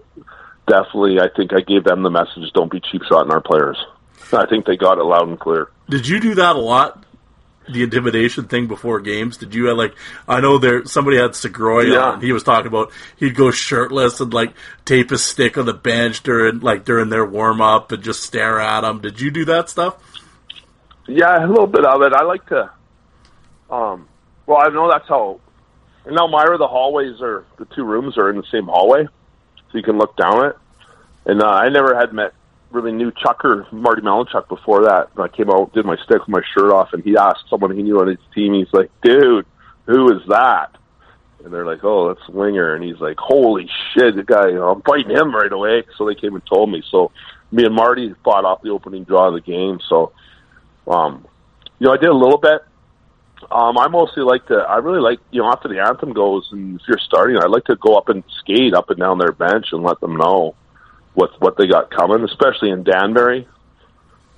definitely, 0.67 1.19
I 1.19 1.27
think 1.35 1.51
I 1.53 1.61
gave 1.61 1.83
them 1.83 2.03
the 2.03 2.11
message: 2.11 2.51
don't 2.53 2.71
be 2.71 2.79
cheap 2.79 3.01
shotting 3.09 3.31
our 3.31 3.41
players. 3.41 3.77
I 4.33 4.45
think 4.47 4.65
they 4.65 4.75
got 4.77 4.97
it 4.97 5.03
loud 5.03 5.27
and 5.27 5.39
clear. 5.39 5.69
Did 5.89 6.07
you 6.07 6.19
do 6.19 6.35
that 6.35 6.55
a 6.55 6.59
lot? 6.59 7.03
The 7.67 7.81
intimidation 7.81 8.45
thing 8.45 8.67
before 8.67 8.99
games. 8.99 9.37
Did 9.37 9.55
you 9.55 9.65
have 9.65 9.77
like? 9.77 9.95
I 10.27 10.39
know 10.39 10.59
there 10.59 10.85
somebody 10.85 11.17
had 11.17 11.31
Segroy 11.31 11.91
Yeah. 11.91 12.11
on. 12.11 12.21
He 12.21 12.31
was 12.31 12.43
talking 12.43 12.67
about 12.67 12.91
he'd 13.17 13.35
go 13.35 13.49
shirtless 13.49 14.19
and 14.19 14.31
like 14.31 14.53
tape 14.85 15.09
his 15.09 15.23
stick 15.23 15.57
on 15.57 15.65
the 15.65 15.73
bench 15.73 16.21
during 16.21 16.59
like 16.59 16.85
during 16.85 17.09
their 17.09 17.25
warm 17.25 17.61
up 17.61 17.91
and 17.91 18.03
just 18.03 18.21
stare 18.21 18.59
at 18.59 18.81
them. 18.81 18.99
Did 19.01 19.19
you 19.19 19.31
do 19.31 19.45
that 19.45 19.69
stuff? 19.69 19.95
Yeah, 21.07 21.43
a 21.43 21.47
little 21.47 21.65
bit 21.65 21.85
of 21.85 22.01
it. 22.03 22.13
I 22.13 22.23
like 22.23 22.45
to. 22.49 22.69
Um, 23.71 24.07
well, 24.45 24.59
I 24.61 24.69
know 24.69 24.87
that's 24.89 25.07
how. 25.07 25.39
In 26.05 26.17
Elmira, 26.17 26.57
the 26.57 26.67
hallways 26.67 27.21
are 27.21 27.45
the 27.57 27.65
two 27.65 27.83
rooms 27.83 28.17
are 28.17 28.29
in 28.29 28.37
the 28.37 28.45
same 28.51 28.65
hallway, 28.65 29.05
so 29.05 29.77
you 29.77 29.83
can 29.83 29.97
look 29.97 30.15
down 30.15 30.45
it. 30.45 30.55
And 31.25 31.41
uh, 31.41 31.47
I 31.47 31.69
never 31.69 31.95
had 31.95 32.13
met 32.13 32.33
really 32.71 32.91
knew 32.91 33.11
Chuck 33.11 33.43
or 33.43 33.65
Marty 33.71 34.01
Malinchuk 34.01 34.47
before 34.47 34.83
that. 34.83 35.09
And 35.15 35.23
I 35.23 35.27
came 35.29 35.49
out, 35.49 35.73
did 35.73 35.85
my 35.85 35.95
stick 36.03 36.19
with 36.19 36.27
my 36.27 36.41
shirt 36.53 36.71
off, 36.71 36.93
and 36.93 37.03
he 37.03 37.17
asked 37.17 37.45
someone 37.49 37.75
he 37.75 37.81
knew 37.81 37.99
on 37.99 38.07
his 38.07 38.19
team. 38.35 38.53
He's 38.53 38.71
like, 38.73 38.91
"Dude, 39.01 39.45
who 39.85 40.11
is 40.15 40.27
that?" 40.27 40.75
And 41.43 41.53
they're 41.53 41.65
like, 41.65 41.83
"Oh, 41.83 42.13
that's 42.13 42.27
Winger." 42.29 42.75
And 42.75 42.83
he's 42.83 42.99
like, 42.99 43.17
"Holy 43.17 43.69
shit, 43.93 44.15
the 44.15 44.23
guy! 44.23 44.49
You 44.49 44.55
know, 44.55 44.71
I'm 44.71 44.81
fighting 44.81 45.15
him 45.15 45.33
right 45.33 45.51
away." 45.51 45.83
So 45.97 46.05
they 46.05 46.15
came 46.15 46.35
and 46.35 46.45
told 46.45 46.69
me. 46.69 46.83
So 46.91 47.11
me 47.51 47.65
and 47.65 47.73
Marty 47.73 48.13
fought 48.23 48.45
off 48.45 48.61
the 48.61 48.69
opening 48.69 49.05
draw 49.05 49.29
of 49.29 49.33
the 49.33 49.41
game. 49.41 49.79
So, 49.87 50.11
um, 50.87 51.25
you 51.79 51.87
know, 51.87 51.93
I 51.93 51.97
did 51.97 52.09
a 52.09 52.13
little 52.13 52.37
bit. 52.37 52.61
Um, 53.51 53.77
I 53.77 53.87
mostly 53.89 54.23
like 54.23 54.45
to. 54.47 54.55
I 54.55 54.77
really 54.77 55.01
like 55.01 55.19
you 55.31 55.41
know 55.41 55.51
after 55.51 55.67
the 55.67 55.79
anthem 55.79 56.13
goes, 56.13 56.47
and 56.51 56.79
if 56.79 56.87
you're 56.87 56.97
starting, 56.99 57.37
I 57.37 57.47
like 57.47 57.65
to 57.65 57.75
go 57.75 57.95
up 57.95 58.09
and 58.09 58.23
skate 58.39 58.73
up 58.73 58.89
and 58.89 58.99
down 58.99 59.17
their 59.17 59.31
bench 59.31 59.67
and 59.71 59.83
let 59.83 59.99
them 59.99 60.15
know 60.15 60.55
what 61.13 61.39
what 61.41 61.57
they 61.57 61.67
got 61.67 61.91
coming, 61.91 62.23
especially 62.23 62.69
in 62.69 62.83
Danbury. 62.83 63.47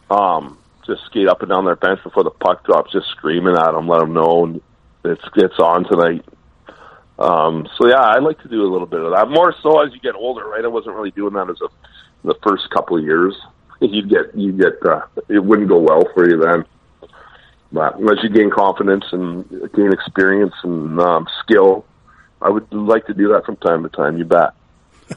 Um, 0.09 0.57
just 0.85 1.05
skate 1.05 1.27
up 1.27 1.41
and 1.41 1.49
down 1.49 1.65
their 1.65 1.75
bench 1.75 2.01
before 2.03 2.23
the 2.23 2.31
puck 2.31 2.65
drops, 2.65 2.91
just 2.91 3.07
screaming 3.09 3.55
at 3.55 3.71
them, 3.71 3.87
let 3.87 3.99
them 3.99 4.13
know 4.13 4.61
it's 5.03 5.23
it's 5.35 5.59
on 5.59 5.83
tonight. 5.83 6.25
Um, 7.19 7.67
so 7.77 7.87
yeah, 7.87 8.01
I 8.01 8.19
like 8.19 8.39
to 8.41 8.47
do 8.47 8.61
a 8.61 8.69
little 8.71 8.87
bit 8.87 9.01
of 9.01 9.11
that. 9.11 9.29
More 9.29 9.53
so 9.61 9.81
as 9.81 9.93
you 9.93 9.99
get 9.99 10.15
older, 10.15 10.45
right? 10.45 10.63
I 10.63 10.67
wasn't 10.67 10.95
really 10.95 11.11
doing 11.11 11.33
that 11.33 11.49
as 11.49 11.57
a 11.61 11.67
the 12.27 12.35
first 12.43 12.69
couple 12.71 12.97
of 12.97 13.03
years. 13.03 13.35
You'd 13.81 14.09
get 14.09 14.35
you 14.35 14.51
get 14.53 14.73
uh, 14.85 15.01
it 15.29 15.43
wouldn't 15.43 15.69
go 15.69 15.79
well 15.79 16.03
for 16.13 16.27
you 16.29 16.37
then. 16.39 16.65
But 17.71 17.95
as 17.95 18.17
you 18.23 18.29
gain 18.29 18.49
confidence 18.49 19.05
and 19.11 19.47
gain 19.73 19.91
experience 19.91 20.53
and 20.63 20.99
um, 20.99 21.27
skill, 21.43 21.85
I 22.41 22.49
would 22.49 22.71
like 22.73 23.05
to 23.07 23.13
do 23.13 23.29
that 23.33 23.45
from 23.45 23.57
time 23.57 23.83
to 23.83 23.89
time. 23.89 24.17
You 24.17 24.25
bet. 24.25 24.53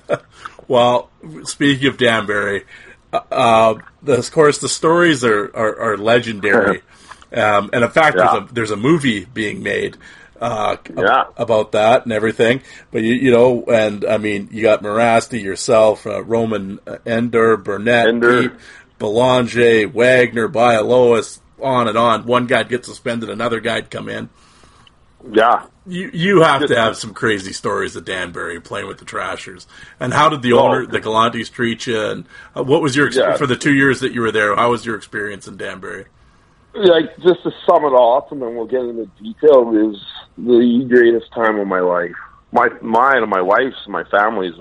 Well, 0.69 1.11
speaking 1.45 1.89
of 1.89 1.97
Danbury, 1.99 2.65
uh, 3.13 3.21
uh, 3.33 3.75
the, 4.05 4.19
of 4.19 4.31
course 4.31 4.59
the 4.59 4.69
stories 4.69 5.25
are 5.25 5.51
are, 5.57 5.81
are 5.81 5.97
legendary, 5.97 6.83
um, 7.33 7.71
and 7.73 7.83
in 7.83 7.91
fact, 7.91 8.17
Yeah. 8.17 8.23
there's 8.33 8.35
a 8.51 8.55
there's 8.55 8.71
a 8.71 8.77
movie 8.77 9.25
being 9.25 9.65
made. 9.65 9.97
Uh, 10.41 10.77
ab- 10.87 10.95
Yeah. 10.97 11.25
about 11.37 11.73
that 11.73 12.05
and 12.05 12.13
everything, 12.13 12.63
but 12.93 13.03
you 13.03 13.15
you 13.15 13.31
know, 13.33 13.65
and 13.65 14.05
I 14.05 14.17
mean, 14.19 14.49
you 14.53 14.63
got 14.63 14.81
Mirasty 14.83 15.43
yourself, 15.43 16.07
uh, 16.07 16.23
Rumun 16.23 16.79
uh, 16.87 16.99
Ndur, 17.05 17.63
Burnett, 17.65 18.07
Ndur. 18.07 18.43
Peat, 18.43 18.53
Belanger, 19.01 19.89
Wagner, 19.89 20.49
Bialois, 20.49 21.41
on 21.63 21.89
and 21.89 21.97
on. 21.99 22.27
One 22.27 22.47
guy 22.47 22.63
get 22.65 22.85
suspended, 22.85 23.31
another 23.31 23.61
guy'd 23.61 23.91
come 23.91 24.09
in. 24.09 24.29
Yeah, 25.33 25.67
You 25.87 26.11
you 26.15 26.41
have 26.41 26.67
to 26.67 26.75
have 26.75 26.97
some 26.97 27.13
crazy 27.13 27.53
stories 27.53 27.95
at 27.95 28.07
Danbury 28.07 28.59
playing 28.59 28.87
with 28.89 28.97
the 28.99 29.05
Trashers. 29.05 29.67
And 29.99 30.15
how 30.15 30.31
did 30.31 30.41
the 30.41 30.55
Oh. 30.55 30.61
owner, 30.61 30.87
the 30.87 30.99
Galantes, 31.01 31.53
treat 31.53 31.87
you? 31.87 32.01
And 32.01 32.25
uh, 32.57 32.63
what 32.63 32.81
was 32.81 32.97
your 32.97 33.07
experience 33.09 33.35
Yeah. 33.35 33.39
for 33.39 33.47
the 33.47 33.57
two 33.57 33.75
years 33.75 34.01
that 34.01 34.13
you 34.13 34.23
were 34.23 34.33
there? 34.33 34.57
How 34.57 34.71
was 34.71 34.87
your 34.87 34.97
experience 34.97 35.47
in 35.47 35.57
Danbury? 35.59 36.07
like 36.73 37.17
just 37.19 37.43
to 37.43 37.51
sum 37.67 37.85
it 37.85 37.89
all 37.93 38.17
up, 38.17 38.31
and 38.33 38.41
then 38.41 38.55
we'll 38.55 38.65
get 38.65 38.81
into 38.83 39.05
detail. 39.21 39.91
Is 39.91 40.01
the 40.39 40.87
greatest 40.89 41.31
time 41.35 41.59
of 41.59 41.67
my 41.67 41.81
life. 41.81 42.15
My 42.53 42.69
mine 42.81 43.19
and 43.23 43.29
my 43.31 43.43
wife's, 43.43 43.87
my 43.89 44.05
family's 44.05 44.55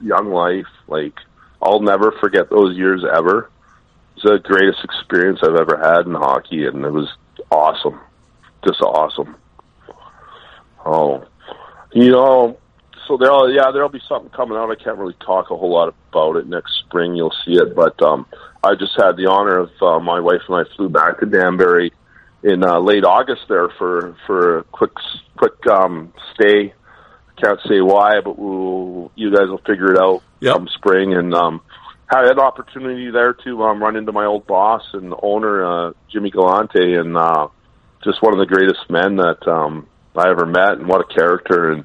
young 0.00 0.30
life. 0.32 0.66
Like 0.88 1.14
I'll 1.62 1.80
never 1.80 2.12
forget 2.20 2.50
those 2.50 2.76
years 2.76 3.02
ever. 3.16 3.48
It's 4.22 4.30
the 4.30 4.38
greatest 4.38 4.84
experience 4.84 5.40
I've 5.42 5.56
ever 5.56 5.76
had 5.78 6.06
in 6.06 6.14
hockey, 6.14 6.66
and 6.66 6.84
it 6.84 6.90
was 6.92 7.08
awesome, 7.50 7.98
just 8.64 8.80
awesome. 8.80 9.36
Oh, 10.84 11.24
you 11.92 12.10
know, 12.10 12.58
so 13.06 13.16
there'll 13.16 13.52
yeah 13.52 13.70
there'll 13.72 13.88
be 13.88 14.02
something 14.08 14.30
coming 14.30 14.56
out. 14.56 14.70
I 14.70 14.82
can't 14.82 14.98
really 14.98 15.16
talk 15.24 15.50
a 15.50 15.56
whole 15.56 15.72
lot 15.72 15.94
about 16.10 16.36
it. 16.36 16.46
Next 16.48 16.78
spring 16.86 17.14
you'll 17.14 17.34
see 17.44 17.52
it, 17.54 17.74
but 17.74 18.00
um, 18.02 18.26
I 18.62 18.74
just 18.74 18.92
had 18.96 19.16
the 19.16 19.26
honor 19.26 19.58
of 19.58 19.70
uh, 19.80 20.00
my 20.00 20.20
wife 20.20 20.42
and 20.48 20.56
I 20.56 20.76
flew 20.76 20.88
back 20.88 21.20
to 21.20 21.26
Danbury 21.26 21.92
in 22.42 22.64
uh, 22.64 22.78
late 22.80 23.04
August 23.04 23.42
there 23.48 23.68
for 23.78 24.16
for 24.26 24.58
a 24.58 24.64
quick 24.64 24.92
quick 25.36 25.66
um, 25.68 26.12
stay. 26.34 26.74
Can't 27.42 27.60
say 27.68 27.80
why, 27.80 28.20
but 28.20 28.38
we'll, 28.38 29.10
you 29.16 29.34
guys 29.34 29.48
will 29.48 29.58
figure 29.66 29.92
it 29.92 29.98
out 29.98 30.22
Yep. 30.40 30.54
come 30.56 30.68
spring. 30.68 31.14
And 31.14 31.34
um, 31.34 31.60
had 32.18 32.32
an 32.32 32.40
opportunity 32.40 33.10
there 33.10 33.34
to 33.44 33.62
um, 33.62 33.82
run 33.82 33.96
into 33.96 34.12
my 34.12 34.24
old 34.24 34.46
boss 34.46 34.82
and 34.92 35.14
owner, 35.22 35.64
uh, 35.64 35.92
Jimmy 36.10 36.30
Galante, 36.30 36.94
and 36.94 37.16
uh, 37.16 37.48
just 38.04 38.22
one 38.22 38.32
of 38.32 38.38
the 38.38 38.46
greatest 38.46 38.90
men 38.90 39.16
that 39.16 39.46
um, 39.46 39.86
I 40.16 40.30
ever 40.30 40.46
met, 40.46 40.78
and 40.78 40.86
what 40.86 41.00
a 41.00 41.14
character, 41.14 41.70
and 41.70 41.84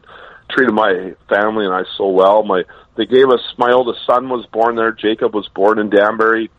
treated 0.50 0.74
my 0.74 1.14
family 1.30 1.66
and 1.66 1.74
I 1.74 1.84
so 1.98 2.10
well. 2.10 2.44
My 2.44 2.64
they 2.96 3.06
gave 3.06 3.28
us 3.28 3.42
my 3.58 3.72
oldest 3.72 4.00
son 4.06 4.30
was 4.30 4.46
born 4.48 4.76
there. 4.76 4.92
Jacob 4.92 5.34
was 5.34 5.48
born 5.50 5.80
in 5.80 5.90
Danbury. 5.90 6.50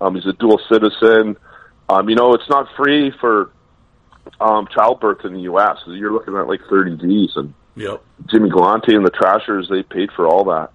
Um, 0.00 0.14
he's 0.14 0.26
a 0.26 0.32
dual 0.32 0.60
citizen. 0.70 1.36
Um, 1.88 2.08
you 2.08 2.14
know, 2.14 2.34
it's 2.34 2.48
not 2.48 2.68
free 2.76 3.12
for 3.20 3.50
um, 4.40 4.68
childbirth 4.72 5.24
in 5.24 5.34
the 5.34 5.40
U.S. 5.40 5.78
You're 5.86 6.12
looking 6.12 6.36
at 6.36 6.46
like 6.46 6.60
30 6.70 6.98
G's, 6.98 7.32
and 7.36 7.54
Yep, 7.78 8.02
Jimmy 8.26 8.50
Galante 8.50 8.94
and 8.94 9.06
the 9.06 9.10
Trashers 9.10 9.68
they 9.68 9.82
paid 9.82 10.10
for 10.12 10.26
all 10.26 10.44
that. 10.46 10.70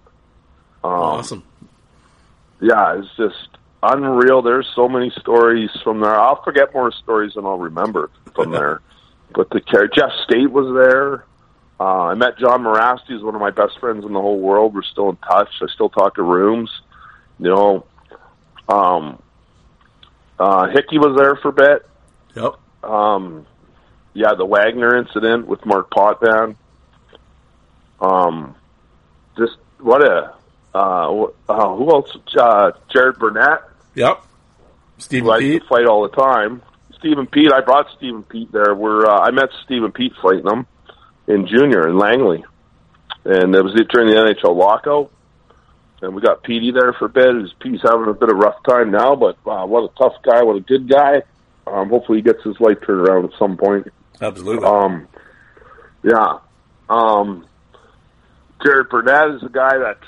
Um, 0.84 0.92
awesome. 0.92 1.44
Yeah, 2.64 2.98
it's 3.00 3.10
just 3.18 3.50
unreal. 3.84 4.42
There's 4.42 4.68
so 4.74 4.88
many 4.88 5.12
stories 5.20 5.70
from 5.84 6.00
there. 6.00 6.16
I'll 6.18 6.42
forget 6.44 6.74
more 6.74 6.92
stories 6.94 7.34
than 7.34 7.46
I'll 7.46 7.58
remember 7.58 8.10
from 8.34 8.52
there. 8.58 8.80
But 9.36 9.50
the 9.50 9.60
care 9.60 9.88
Jeff 9.88 10.12
State 10.24 10.50
was 10.50 10.74
there. 10.74 11.26
Uh, 11.80 12.06
I 12.06 12.14
met 12.14 12.38
John 12.38 12.64
Mirasty, 12.64 13.08
who's 13.10 13.24
one 13.24 13.36
of 13.36 13.42
my 13.42 13.52
best 13.52 13.78
friends 13.80 14.06
in 14.06 14.14
the 14.14 14.22
whole 14.22 14.40
world. 14.40 14.74
We're 14.74 14.84
still 14.84 15.10
in 15.10 15.18
touch. 15.18 15.50
I 15.62 15.66
still 15.74 15.90
talk 15.90 16.16
to 16.16 16.24
Rooms. 16.24 16.70
You 17.40 17.50
know, 17.50 17.86
um, 18.70 19.22
uh, 20.40 20.68
Hickey 20.70 21.00
was 21.00 21.18
there 21.18 21.36
for 21.36 21.50
a 21.50 21.52
bit. 21.52 21.86
Yep, 22.36 22.90
Um, 22.90 23.46
yeah, 24.14 24.36
the 24.38 24.46
Wagner 24.46 24.96
incident 24.96 25.48
with 25.48 25.66
Marc 25.66 25.92
Potvin. 25.92 26.56
Um, 28.00 28.56
just 29.38 29.58
what 29.80 30.02
a 30.04 30.34
uh, 30.74 31.24
uh, 31.50 31.76
who 31.76 31.92
else? 31.92 32.10
Uh, 32.38 32.72
Garrett 32.94 33.20
Burnett, 33.20 33.62
yep. 33.96 34.24
Stephen 34.98 35.26
who 35.26 35.32
I 35.32 35.40
Pete. 35.40 35.62
to 35.62 35.68
fight 35.68 35.86
all 35.86 36.04
the 36.04 36.16
time. 36.16 36.62
Stephen 36.98 37.28
Peat, 37.28 37.52
I 37.52 37.62
brought 37.62 37.88
Stephen 37.98 38.24
Peat 38.24 38.52
there. 38.52 38.74
We're 38.74 39.06
uh, 39.06 39.20
I 39.20 39.32
met 39.32 39.50
Stephen 39.66 39.92
Peat 39.92 40.14
fighting 40.22 40.48
him 40.48 40.66
in 41.28 41.48
junior 41.48 41.88
in 41.88 41.98
Langley, 41.98 42.44
and 43.26 43.54
it 43.56 43.62
was 43.64 43.74
during 43.90 44.08
the 44.08 44.16
NHL 44.16 44.56
lockout. 44.56 45.12
And 46.02 46.14
we 46.16 46.22
got 46.22 46.44
Petey 46.44 46.72
there 46.72 46.92
for 46.94 47.06
a 47.06 47.10
bit. 47.10 47.34
He's, 47.64 47.82
having 47.82 48.10
a 48.10 48.14
bit 48.14 48.30
of 48.30 48.36
a 48.36 48.40
rough 48.40 48.62
time 48.68 48.92
now, 48.92 49.16
but 49.16 49.38
uh, 49.46 49.66
what 49.66 49.84
a 49.90 49.98
tough 49.98 50.22
guy, 50.22 50.44
what 50.44 50.58
a 50.58 50.60
good 50.60 50.90
guy. 50.90 51.22
Um, 51.66 51.90
hopefully, 51.90 52.18
he 52.18 52.22
gets 52.22 52.44
his 52.44 52.60
life 52.60 52.78
turned 52.86 53.08
around 53.08 53.26
at 53.26 53.40
some 53.40 53.56
point. 53.56 53.88
Absolutely. 54.22 54.66
Um, 54.66 55.08
yeah. 56.04 56.40
Um, 56.90 57.48
Garrett 58.62 58.90
Burnett 58.90 59.36
is 59.36 59.44
a 59.44 59.50
guy 59.50 59.78
that 59.78 60.00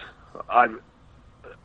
I 0.50 0.68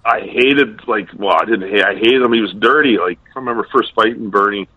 I 0.05 0.21
hated. 0.21 0.87
Like, 0.87 1.09
well, 1.17 1.37
I 1.41 1.45
didn't 1.45 1.71
hate. 1.71 1.85
I 1.85 1.95
hated 1.95 2.23
him. 2.23 2.33
He 2.33 2.41
was 2.41 2.55
dirty. 2.59 2.97
Like, 2.99 3.19
I 3.35 3.39
remember 3.39 3.67
first 3.73 3.93
fighting 3.95 4.31
Bernie 4.31 4.69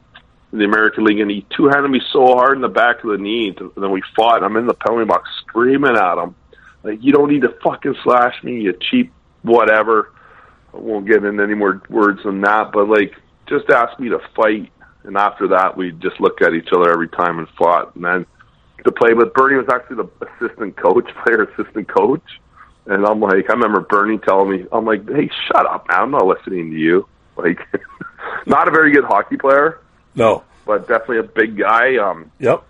in 0.51 0.59
the 0.59 0.65
American 0.65 1.05
League, 1.05 1.19
and 1.19 1.31
he 1.31 1.45
two 1.55 1.67
handed 1.67 1.89
me 1.89 2.01
so 2.11 2.25
hard 2.25 2.57
in 2.57 2.61
the 2.61 2.67
back 2.67 3.03
of 3.03 3.11
the 3.11 3.17
knee. 3.17 3.55
And 3.57 3.71
then 3.75 3.91
we 3.91 4.01
fought. 4.15 4.37
And 4.37 4.45
I'm 4.45 4.57
in 4.57 4.67
the 4.67 4.73
penalty 4.73 5.05
box 5.05 5.29
screaming 5.41 5.95
at 5.95 6.17
him, 6.17 6.35
like, 6.83 7.03
"You 7.03 7.13
don't 7.13 7.31
need 7.31 7.41
to 7.41 7.55
fucking 7.63 7.95
slash 8.03 8.43
me, 8.43 8.61
you 8.61 8.73
cheap 8.91 9.11
whatever." 9.41 10.11
I 10.73 10.77
won't 10.77 11.07
get 11.07 11.23
into 11.23 11.43
any 11.43 11.53
more 11.53 11.81
words 11.89 12.23
than 12.23 12.41
that, 12.41 12.71
but 12.71 12.89
like, 12.89 13.13
just 13.47 13.69
ask 13.69 13.99
me 13.99 14.09
to 14.09 14.19
fight. 14.35 14.71
And 15.03 15.17
after 15.17 15.49
that, 15.49 15.75
we 15.75 15.91
just 15.91 16.19
looked 16.19 16.41
at 16.41 16.53
each 16.53 16.69
other 16.73 16.89
every 16.91 17.09
time 17.09 17.37
and 17.37 17.47
fought. 17.57 17.93
And 17.95 18.05
then 18.05 18.25
to 18.85 18.91
play, 18.91 19.13
but 19.13 19.33
Bernie 19.33 19.57
was 19.57 19.67
actually 19.71 19.97
the 19.97 20.27
assistant 20.41 20.75
coach, 20.77 21.07
player 21.23 21.43
assistant 21.43 21.87
coach. 21.87 22.23
And 22.85 23.05
I'm 23.05 23.19
like, 23.21 23.49
I 23.49 23.53
remember 23.53 23.79
Bernie 23.81 24.17
telling 24.17 24.49
me, 24.51 24.65
I'm 24.71 24.85
like, 24.85 25.07
hey, 25.09 25.29
shut 25.47 25.65
up, 25.65 25.87
man. 25.89 25.99
I'm 25.99 26.11
not 26.11 26.25
listening 26.25 26.71
to 26.71 26.77
you. 26.77 27.07
Like, 27.37 27.59
not 28.45 28.67
a 28.67 28.71
very 28.71 28.91
good 28.91 29.05
hockey 29.05 29.37
player, 29.37 29.79
No. 30.15 30.43
but 30.65 30.87
definitely 30.87 31.19
a 31.19 31.23
big 31.23 31.57
guy. 31.57 31.95
Um, 31.97 32.31
Yep. 32.39 32.63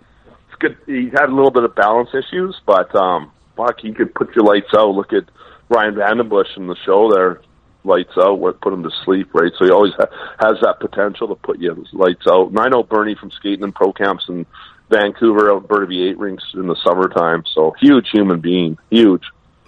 it's 0.48 0.56
good. 0.60 0.76
He 0.86 1.10
had 1.10 1.28
a 1.28 1.34
little 1.34 1.50
bit 1.50 1.64
of 1.64 1.74
balance 1.74 2.10
issues, 2.14 2.60
but 2.64 2.94
um, 2.94 3.32
fuck, 3.56 3.80
he 3.80 3.92
could 3.92 4.14
put 4.14 4.34
your 4.36 4.44
lights 4.44 4.70
out. 4.76 4.90
Look 4.94 5.12
at 5.12 5.24
Ryan 5.68 5.94
VandenBussche 5.96 6.56
in 6.58 6.66
the 6.68 6.76
show 6.86 7.12
there, 7.12 7.40
lights 7.82 8.12
out, 8.16 8.38
what 8.38 8.60
put 8.60 8.72
him 8.72 8.84
to 8.84 8.90
sleep, 9.04 9.34
right? 9.34 9.52
So 9.58 9.64
he 9.64 9.70
always 9.72 9.94
ha- 9.94 10.06
has 10.38 10.54
that 10.62 10.78
potential 10.80 11.26
to 11.28 11.34
put 11.34 11.58
you 11.58 11.84
lights 11.92 12.26
out. 12.28 12.50
And 12.50 12.58
I 12.60 12.68
know 12.68 12.82
Bernie 12.84 13.16
from 13.16 13.32
skating 13.32 13.64
in 13.64 13.72
pro 13.72 13.92
camps 13.92 14.26
in 14.28 14.46
Vancouver, 14.90 15.50
Alberta 15.50 15.66
Burnaby 15.66 16.08
Eight 16.08 16.18
rinks 16.18 16.44
in 16.54 16.68
the 16.68 16.76
summertime. 16.84 17.42
So 17.52 17.74
huge 17.80 18.10
human 18.12 18.40
being, 18.40 18.78
huge. 18.90 19.24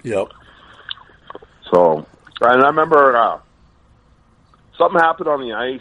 Yep. 0.07 0.29
So, 1.73 2.07
and 2.41 2.63
I 2.63 2.69
remember 2.69 3.17
uh, 3.17 3.41
something 4.79 5.01
happened 5.01 5.29
on 5.29 5.41
the 5.41 5.53
ice 5.53 5.81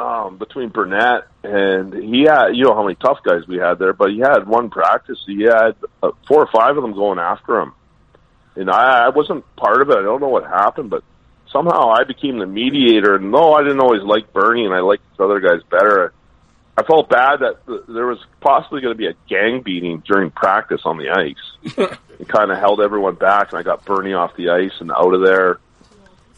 um, 0.00 0.36
between 0.36 0.70
Burnett 0.70 1.28
and 1.44 1.94
he 1.94 2.22
had, 2.22 2.48
you 2.54 2.64
know 2.64 2.74
how 2.74 2.82
many 2.82 2.96
tough 2.96 3.18
guys 3.22 3.46
we 3.46 3.58
had 3.58 3.78
there, 3.78 3.92
but 3.92 4.10
he 4.10 4.18
had 4.18 4.48
one 4.48 4.68
practice. 4.68 5.22
He 5.24 5.42
had 5.42 5.76
uh, 6.02 6.10
four 6.26 6.40
or 6.44 6.48
five 6.52 6.76
of 6.76 6.82
them 6.82 6.92
going 6.92 7.20
after 7.20 7.60
him, 7.60 7.72
and 8.56 8.68
I, 8.68 9.06
I 9.06 9.08
wasn't 9.10 9.44
part 9.54 9.80
of 9.80 9.90
it. 9.90 9.96
I 9.96 10.02
don't 10.02 10.20
know 10.20 10.28
what 10.28 10.44
happened, 10.44 10.90
but 10.90 11.04
somehow 11.52 11.92
I 11.92 12.02
became 12.02 12.38
the 12.38 12.46
mediator. 12.46 13.14
And 13.14 13.30
no, 13.30 13.52
I 13.52 13.62
didn't 13.62 13.80
always 13.80 14.02
like 14.02 14.32
Bernie, 14.32 14.64
and 14.64 14.74
I 14.74 14.80
liked 14.80 15.04
the 15.16 15.24
other 15.24 15.38
guys 15.38 15.62
better. 15.70 16.12
Felt 16.82 17.08
bad 17.08 17.40
that 17.40 17.64
th- 17.66 17.82
there 17.88 18.06
was 18.06 18.18
possibly 18.40 18.80
going 18.80 18.92
to 18.94 18.98
be 18.98 19.06
a 19.06 19.14
gang 19.28 19.62
beating 19.62 20.02
during 20.06 20.30
practice 20.30 20.82
on 20.84 20.98
the 20.98 21.10
ice. 21.10 21.36
it 22.18 22.28
kind 22.28 22.50
of 22.50 22.58
held 22.58 22.80
everyone 22.80 23.14
back, 23.14 23.50
and 23.52 23.58
I 23.58 23.62
got 23.62 23.84
Bernie 23.84 24.12
off 24.14 24.34
the 24.36 24.50
ice 24.50 24.72
and 24.80 24.90
out 24.90 25.14
of 25.14 25.22
there. 25.24 25.58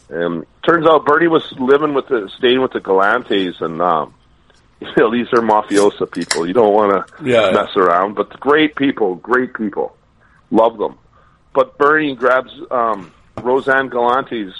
And 0.09 0.45
turns 0.65 0.85
out 0.87 1.05
Bernie 1.05 1.27
was 1.27 1.51
living 1.53 1.93
with 1.93 2.07
the, 2.07 2.29
staying 2.37 2.61
with 2.61 2.71
the 2.71 2.79
Galantes, 2.79 3.59
and 3.61 3.81
um, 3.81 4.13
you 4.79 4.87
know 4.97 5.11
these 5.11 5.27
are 5.33 5.41
mafiosa 5.41 6.09
people. 6.11 6.47
You 6.47 6.53
don't 6.53 6.73
want 6.73 7.07
to 7.17 7.23
Yeah. 7.25 7.51
mess 7.51 7.75
around, 7.75 8.13
but 8.15 8.39
great 8.39 8.75
people, 8.75 9.15
great 9.15 9.53
people, 9.55 9.97
love 10.51 10.77
them. 10.77 10.97
But 11.53 11.77
Bernie 11.79 12.15
grabs 12.15 12.51
um, 12.69 13.11
Roseanne 13.41 13.89
Galante's 13.89 14.55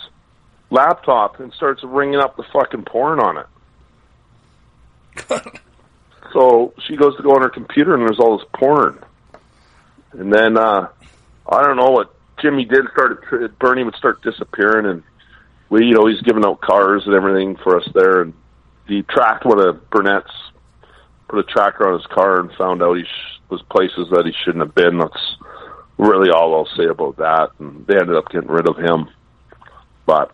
laptop 0.72 1.40
and 1.40 1.54
starts 1.54 1.84
ringing 1.84 2.20
up 2.20 2.36
the 2.36 2.44
fucking 2.52 2.84
porn 2.86 3.20
on 3.20 3.38
it. 3.38 3.46
so 6.34 6.74
she 6.88 6.96
goes 6.96 7.16
to 7.18 7.24
go 7.24 7.32
on 7.32 7.42
her 7.42 7.50
computer 7.50 7.96
and 7.96 8.04
there's 8.04 8.20
all 8.20 8.38
this 8.38 8.48
porn. 8.54 9.04
And 10.12 10.34
then 10.34 10.58
uh 10.58 10.90
I 11.50 11.64
don't 11.64 11.78
know 11.78 11.92
what 11.92 12.14
Jimmy 12.42 12.66
did. 12.66 12.86
Started 12.92 13.58
Bernie 13.60 13.84
would 13.84 13.96
start 13.96 14.22
disappearing, 14.22 14.86
and 14.86 15.04
we, 15.70 15.86
you 15.86 15.94
know, 15.94 16.08
he's 16.08 16.22
giving 16.22 16.46
out 16.46 16.62
cars 16.62 17.04
and 17.06 17.16
everything 17.16 17.56
for 17.56 17.78
us 17.78 17.88
there. 17.94 18.22
And 18.22 18.34
he 18.88 19.04
tracked 19.04 19.46
one 19.46 19.60
of 19.66 19.90
Burnett's, 19.90 20.32
put 21.28 21.40
a 21.40 21.44
tracker 21.44 21.88
on 21.88 22.00
his 22.00 22.08
car, 22.08 22.40
and 22.40 22.52
found 22.54 22.84
out 22.84 22.98
he 22.98 23.04
sh- 23.04 23.40
was 23.50 23.62
places 23.64 24.10
that 24.12 24.26
he 24.26 24.34
shouldn't 24.44 24.64
have 24.64 24.76
been. 24.76 24.98
That's 24.98 25.36
really 25.98 26.30
all 26.30 26.56
I'll 26.56 26.78
say 26.78 26.86
about 26.86 27.18
that. 27.18 27.52
And 27.60 27.88
they 27.88 27.96
ended 27.96 28.16
up 28.16 28.30
getting 28.30 28.50
rid 28.50 28.68
of 28.68 28.78
him. 28.78 29.10
But 30.06 30.32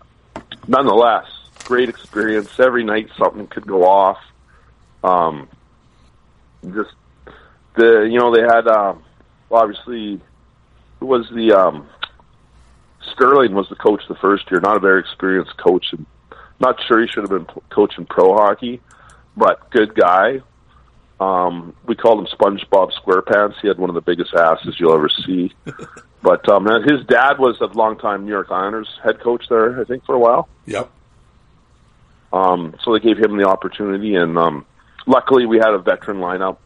nonetheless, 0.67 1.25
great 1.63 1.89
experience. 1.89 2.59
Every 2.59 2.83
night 2.83 3.09
something 3.17 3.47
could 3.47 3.67
go 3.67 3.85
off. 3.85 4.17
Um, 5.03 5.47
just 6.63 6.93
the 7.75 8.07
you 8.09 8.19
know 8.19 8.33
they 8.33 8.41
had 8.41 8.67
uh, 8.67 8.95
obviously 9.51 10.21
who 10.99 11.05
was 11.05 11.29
the 11.33 11.51
um, 11.53 11.87
Sterling 13.13 13.53
was 13.53 13.67
the 13.69 13.75
coach 13.75 14.01
the 14.07 14.15
first 14.15 14.49
year. 14.49 14.59
Not 14.59 14.77
a 14.77 14.79
very 14.79 14.99
experienced 14.99 15.57
coach, 15.57 15.87
and 15.91 16.05
not 16.59 16.81
sure 16.87 17.01
he 17.01 17.07
should 17.07 17.23
have 17.23 17.29
been 17.29 17.45
p- 17.45 17.61
coaching 17.69 18.05
pro 18.05 18.33
hockey, 18.33 18.81
but 19.35 19.69
good 19.71 19.95
guy. 19.95 20.41
Um, 21.19 21.75
we 21.85 21.95
called 21.95 22.19
him 22.19 22.27
SpongeBob 22.37 22.91
SquarePants. 22.93 23.55
He 23.61 23.67
had 23.67 23.77
one 23.77 23.89
of 23.89 23.93
the 23.93 24.01
biggest 24.01 24.33
asses 24.33 24.75
you'll 24.79 24.93
ever 24.93 25.09
see. 25.09 25.53
but 26.21 26.47
um, 26.49 26.65
his 26.65 27.05
dad 27.07 27.37
was 27.39 27.59
a 27.61 27.65
longtime 27.65 28.25
New 28.25 28.31
York 28.31 28.47
Islanders 28.51 28.89
head 29.03 29.19
coach 29.19 29.45
there, 29.49 29.79
I 29.79 29.83
think, 29.83 30.05
for 30.05 30.15
a 30.15 30.19
while. 30.19 30.49
Yep. 30.65 30.89
Um, 32.33 32.75
so 32.83 32.93
they 32.93 32.99
gave 32.99 33.17
him 33.19 33.37
the 33.37 33.47
opportunity, 33.47 34.15
and 34.15 34.37
um, 34.37 34.65
luckily 35.05 35.45
we 35.45 35.57
had 35.57 35.73
a 35.73 35.79
veteran 35.79 36.17
lineup. 36.17 36.57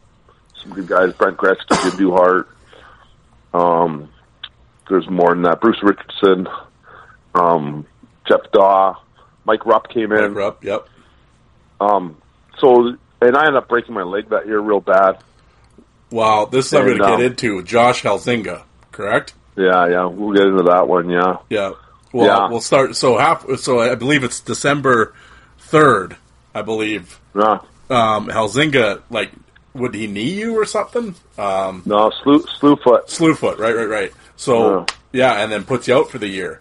Some 0.62 0.72
good 0.72 0.86
guys: 0.88 1.12
Brent 1.14 1.36
Gretzky, 1.36 1.80
Jim 1.82 1.98
Duhart. 1.98 2.46
Um, 3.54 4.10
there's 4.88 5.08
more 5.08 5.30
than 5.34 5.42
that. 5.42 5.60
Bruce 5.60 5.82
Richardson, 5.82 6.48
um, 7.34 7.86
Jeff 8.26 8.40
Daw, 8.52 8.96
Mike 9.44 9.64
Rupp 9.66 9.88
came 9.88 10.12
in. 10.12 10.20
Mike 10.20 10.34
Rupp. 10.34 10.64
Yep. 10.64 10.88
Um, 11.80 12.16
so, 12.58 12.96
and 13.20 13.36
I 13.36 13.46
ended 13.46 13.56
up 13.56 13.68
breaking 13.68 13.94
my 13.94 14.02
leg 14.02 14.30
that 14.30 14.46
year 14.46 14.58
real 14.58 14.80
bad. 14.80 15.18
Wow. 16.10 16.46
This 16.46 16.66
is 16.66 16.74
I'm 16.74 16.86
gonna 16.86 17.04
um, 17.04 17.18
get 17.20 17.26
into. 17.26 17.62
Josh 17.62 18.02
Elzinga. 18.02 18.62
Correct. 18.92 19.34
Yeah, 19.56 19.86
yeah, 19.88 20.06
we'll 20.06 20.32
get 20.34 20.46
into 20.46 20.62
that 20.64 20.86
one. 20.88 21.08
Yeah, 21.10 21.36
Yeah. 21.50 21.72
Well, 22.12 22.26
Yeah. 22.26 22.48
we'll 22.48 22.60
start. 22.60 22.96
So 22.96 23.18
half. 23.18 23.44
So 23.58 23.80
I 23.80 23.94
believe 23.94 24.24
it's 24.24 24.40
December 24.40 25.14
third. 25.58 26.16
I 26.54 26.62
believe 26.62 27.20
yeah. 27.34 27.58
Um, 27.90 28.28
Elzinga. 28.28 29.02
Like, 29.10 29.32
would 29.74 29.94
he 29.94 30.06
knee 30.06 30.32
you 30.34 30.58
or 30.58 30.64
something? 30.66 31.14
Um, 31.38 31.82
No, 31.86 32.10
slew, 32.22 32.40
Slewfoot. 32.60 33.06
Slewfoot. 33.06 33.58
Right. 33.58 33.74
Right. 33.76 33.88
Right. 33.88 34.12
So 34.36 34.80
Yeah. 35.12 35.34
yeah, 35.36 35.42
and 35.42 35.50
then 35.52 35.64
puts 35.64 35.88
you 35.88 35.96
out 35.96 36.10
for 36.10 36.18
the 36.18 36.28
year. 36.28 36.60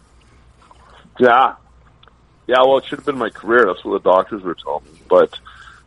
Yeah. 1.19 1.55
Yeah, 2.47 2.61
well, 2.61 2.77
it 2.77 2.85
should 2.85 2.99
have 2.99 3.05
been 3.05 3.17
my 3.17 3.29
career. 3.29 3.65
That's 3.65 3.83
what 3.83 4.01
the 4.03 4.09
doctors 4.09 4.41
were 4.41 4.55
telling 4.55 4.85
me. 4.85 5.01
But 5.09 5.37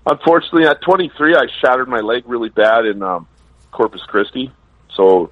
unfortunately, 0.07 0.67
at 0.67 0.83
23, 0.83 1.35
I 1.35 1.47
shattered 1.61 1.89
my 1.89 2.01
leg 2.01 2.25
really 2.27 2.51
bad 2.51 2.85
in 2.85 3.03
um, 3.03 3.27
Corpus 3.73 4.03
Christi. 4.03 4.53
So 4.95 5.31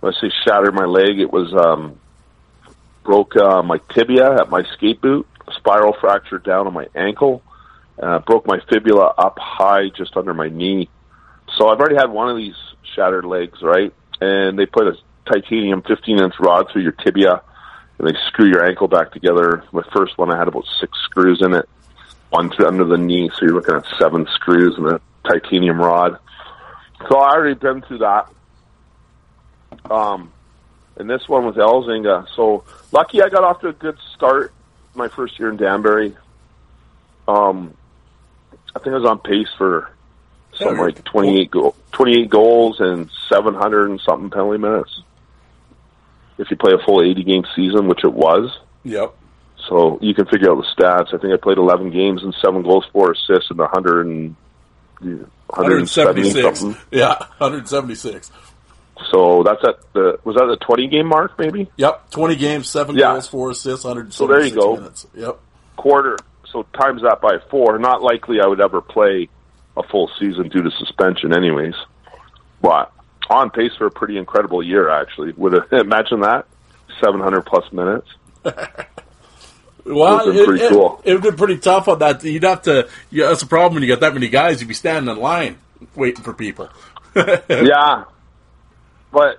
when 0.00 0.12
I 0.12 0.20
say 0.20 0.30
shattered 0.44 0.74
my 0.74 0.84
leg, 0.84 1.18
it 1.18 1.32
was 1.32 1.54
um, 1.54 1.98
broke 3.04 3.36
uh, 3.36 3.62
my 3.62 3.78
tibia 3.94 4.34
at 4.38 4.50
my 4.50 4.64
skate 4.74 5.00
boot, 5.00 5.26
spiral 5.56 5.94
fracture 5.94 6.38
down 6.38 6.66
on 6.66 6.74
my 6.74 6.88
ankle, 6.94 7.42
uh, 8.02 8.18
broke 8.20 8.46
my 8.46 8.60
fibula 8.68 9.14
up 9.16 9.38
high 9.38 9.88
just 9.88 10.16
under 10.16 10.34
my 10.34 10.48
knee. 10.48 10.88
So 11.56 11.68
I've 11.68 11.78
already 11.78 11.96
had 11.96 12.10
one 12.10 12.28
of 12.28 12.36
these 12.36 12.56
shattered 12.94 13.24
legs, 13.24 13.62
right? 13.62 13.92
And 14.20 14.58
they 14.58 14.66
put 14.66 14.86
a 14.86 14.96
titanium 15.30 15.82
15 15.82 16.18
inch 16.18 16.34
rod 16.38 16.70
through 16.70 16.82
your 16.82 16.92
tibia 16.92 17.42
and 17.98 18.08
they 18.08 18.18
screw 18.26 18.46
your 18.46 18.64
ankle 18.64 18.88
back 18.88 19.12
together. 19.12 19.64
My 19.72 19.82
first 19.92 20.18
one, 20.18 20.30
I 20.30 20.38
had 20.38 20.48
about 20.48 20.66
six 20.80 20.98
screws 21.04 21.40
in 21.42 21.54
it, 21.54 21.68
one 22.30 22.50
through 22.50 22.66
under 22.66 22.84
the 22.84 22.98
knee, 22.98 23.30
so 23.30 23.46
you're 23.46 23.54
looking 23.54 23.74
at 23.74 23.86
seven 23.98 24.26
screws 24.34 24.76
and 24.76 24.86
a 24.86 25.00
titanium 25.24 25.78
rod. 25.78 26.18
So 27.08 27.18
I 27.18 27.32
already 27.32 27.54
been 27.54 27.82
through 27.82 27.98
that. 27.98 28.30
Um, 29.90 30.32
and 30.96 31.08
this 31.08 31.28
one 31.28 31.44
was 31.44 31.56
Elzinga. 31.56 32.26
So 32.34 32.64
lucky 32.92 33.22
I 33.22 33.28
got 33.28 33.44
off 33.44 33.60
to 33.60 33.68
a 33.68 33.72
good 33.72 33.98
start 34.14 34.52
my 34.94 35.08
first 35.08 35.38
year 35.38 35.50
in 35.50 35.56
Danbury. 35.56 36.16
Um, 37.28 37.74
I 38.74 38.78
think 38.78 38.88
I 38.94 38.98
was 38.98 39.08
on 39.08 39.18
pace 39.20 39.48
for 39.56 39.90
something 40.54 40.78
like 40.78 41.04
28, 41.04 41.50
go- 41.50 41.74
28 41.92 42.28
goals 42.30 42.80
and 42.80 43.10
700 43.28 43.90
and 43.90 44.00
something 44.00 44.30
penalty 44.30 44.58
minutes 44.58 45.02
if 46.38 46.50
you 46.50 46.56
play 46.56 46.72
a 46.74 46.84
full 46.84 47.02
80 47.02 47.24
game 47.24 47.44
season, 47.54 47.88
which 47.88 48.04
it 48.04 48.12
was. 48.12 48.58
Yep. 48.84 49.14
So 49.68 49.98
you 50.02 50.14
can 50.14 50.26
figure 50.26 50.50
out 50.52 50.58
the 50.62 50.82
stats. 50.82 51.14
I 51.14 51.18
think 51.18 51.32
I 51.32 51.36
played 51.38 51.58
11 51.58 51.90
games 51.90 52.22
and 52.22 52.34
seven 52.44 52.62
goals, 52.62 52.84
four 52.92 53.12
assists, 53.12 53.50
and 53.50 53.58
100 53.58 54.06
and 54.06 54.36
170 55.00 55.30
176. 55.48 56.60
something. 56.60 56.80
Yeah, 56.90 57.16
176. 57.38 58.30
So 59.10 59.42
that's 59.42 59.62
at 59.64 59.76
the 59.92 60.18
was 60.24 60.36
that 60.36 60.46
the 60.46 60.56
20 60.64 60.88
game 60.88 61.06
mark 61.06 61.38
maybe 61.38 61.70
Yep, 61.76 62.10
20 62.10 62.36
games, 62.36 62.68
seven 62.68 62.96
Yeah. 62.96 63.12
goals, 63.12 63.28
four 63.28 63.50
assists, 63.50 63.84
176 63.84 64.16
So 64.16 64.26
there 64.26 64.44
you 64.44 64.54
go. 64.54 64.76
minutes. 64.80 65.06
Yep. 65.14 65.38
quarter. 65.76 66.16
So 66.56 66.62
times 66.72 67.02
that 67.02 67.20
by 67.20 67.36
four. 67.50 67.78
Not 67.78 68.00
likely 68.00 68.40
I 68.42 68.46
would 68.46 68.62
ever 68.62 68.80
play 68.80 69.28
a 69.76 69.82
full 69.82 70.10
season 70.18 70.48
due 70.48 70.62
to 70.62 70.70
suspension, 70.78 71.36
anyways. 71.36 71.74
But 72.62 72.90
on 73.28 73.50
pace 73.50 73.72
for 73.76 73.86
a 73.86 73.90
pretty 73.90 74.16
incredible 74.16 74.62
year. 74.62 74.88
Actually, 74.88 75.32
would 75.32 75.52
have, 75.70 75.70
imagine 75.70 76.20
that 76.20 76.46
seven 77.04 77.20
hundred 77.20 77.42
plus 77.42 77.70
minutes. 77.72 78.08
Well, 79.88 80.26
been 80.26 80.36
it, 80.36 80.46
pretty 80.46 80.64
it, 80.64 80.72
cool. 80.72 81.00
it 81.04 81.14
would 81.14 81.22
be 81.22 81.30
pretty 81.30 81.58
tough 81.58 81.86
on 81.86 82.00
that. 82.00 82.24
You'd 82.24 82.42
have 82.42 82.62
to. 82.62 82.88
Yeah, 83.12 83.28
that's 83.28 83.42
a 83.42 83.46
problem 83.46 83.74
when 83.74 83.84
you 83.84 83.88
got 83.88 84.00
that 84.00 84.14
many 84.14 84.28
guys. 84.28 84.60
You'd 84.60 84.66
be 84.66 84.74
standing 84.74 85.08
in 85.08 85.22
line 85.22 85.58
waiting 85.94 86.24
for 86.24 86.32
people. 86.32 86.68
yeah, 87.14 88.02
but 89.12 89.38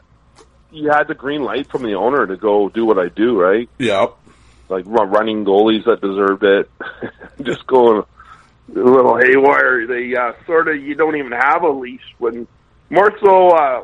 you 0.72 0.90
had 0.90 1.10
the 1.10 1.16
green 1.16 1.42
light 1.42 1.70
from 1.70 1.84
the 1.84 1.96
owner 1.96 2.26
to 2.26 2.38
go 2.38 2.70
do 2.70 2.86
what 2.86 2.98
I 2.98 3.10
do, 3.10 3.38
right? 3.38 3.68
Yep. 3.78 4.16
Like 4.70 4.86
running 4.86 5.46
goalies 5.46 5.86
that 5.86 6.02
deserved 6.02 6.44
it, 6.44 6.70
just 7.42 7.66
going 7.68 8.04
a 8.76 8.80
little 8.80 9.18
haywire. 9.18 9.88
They 9.88 10.14
uh, 10.16 10.34
sort 10.46 10.68
of 10.68 10.82
you 10.82 10.96
don't 10.96 11.16
even 11.16 11.32
have 11.32 11.64
a 11.64 11.70
leash 11.70 12.02
when 12.18 12.48
more 12.90 13.12
so, 13.24 13.50
uh, 13.50 13.84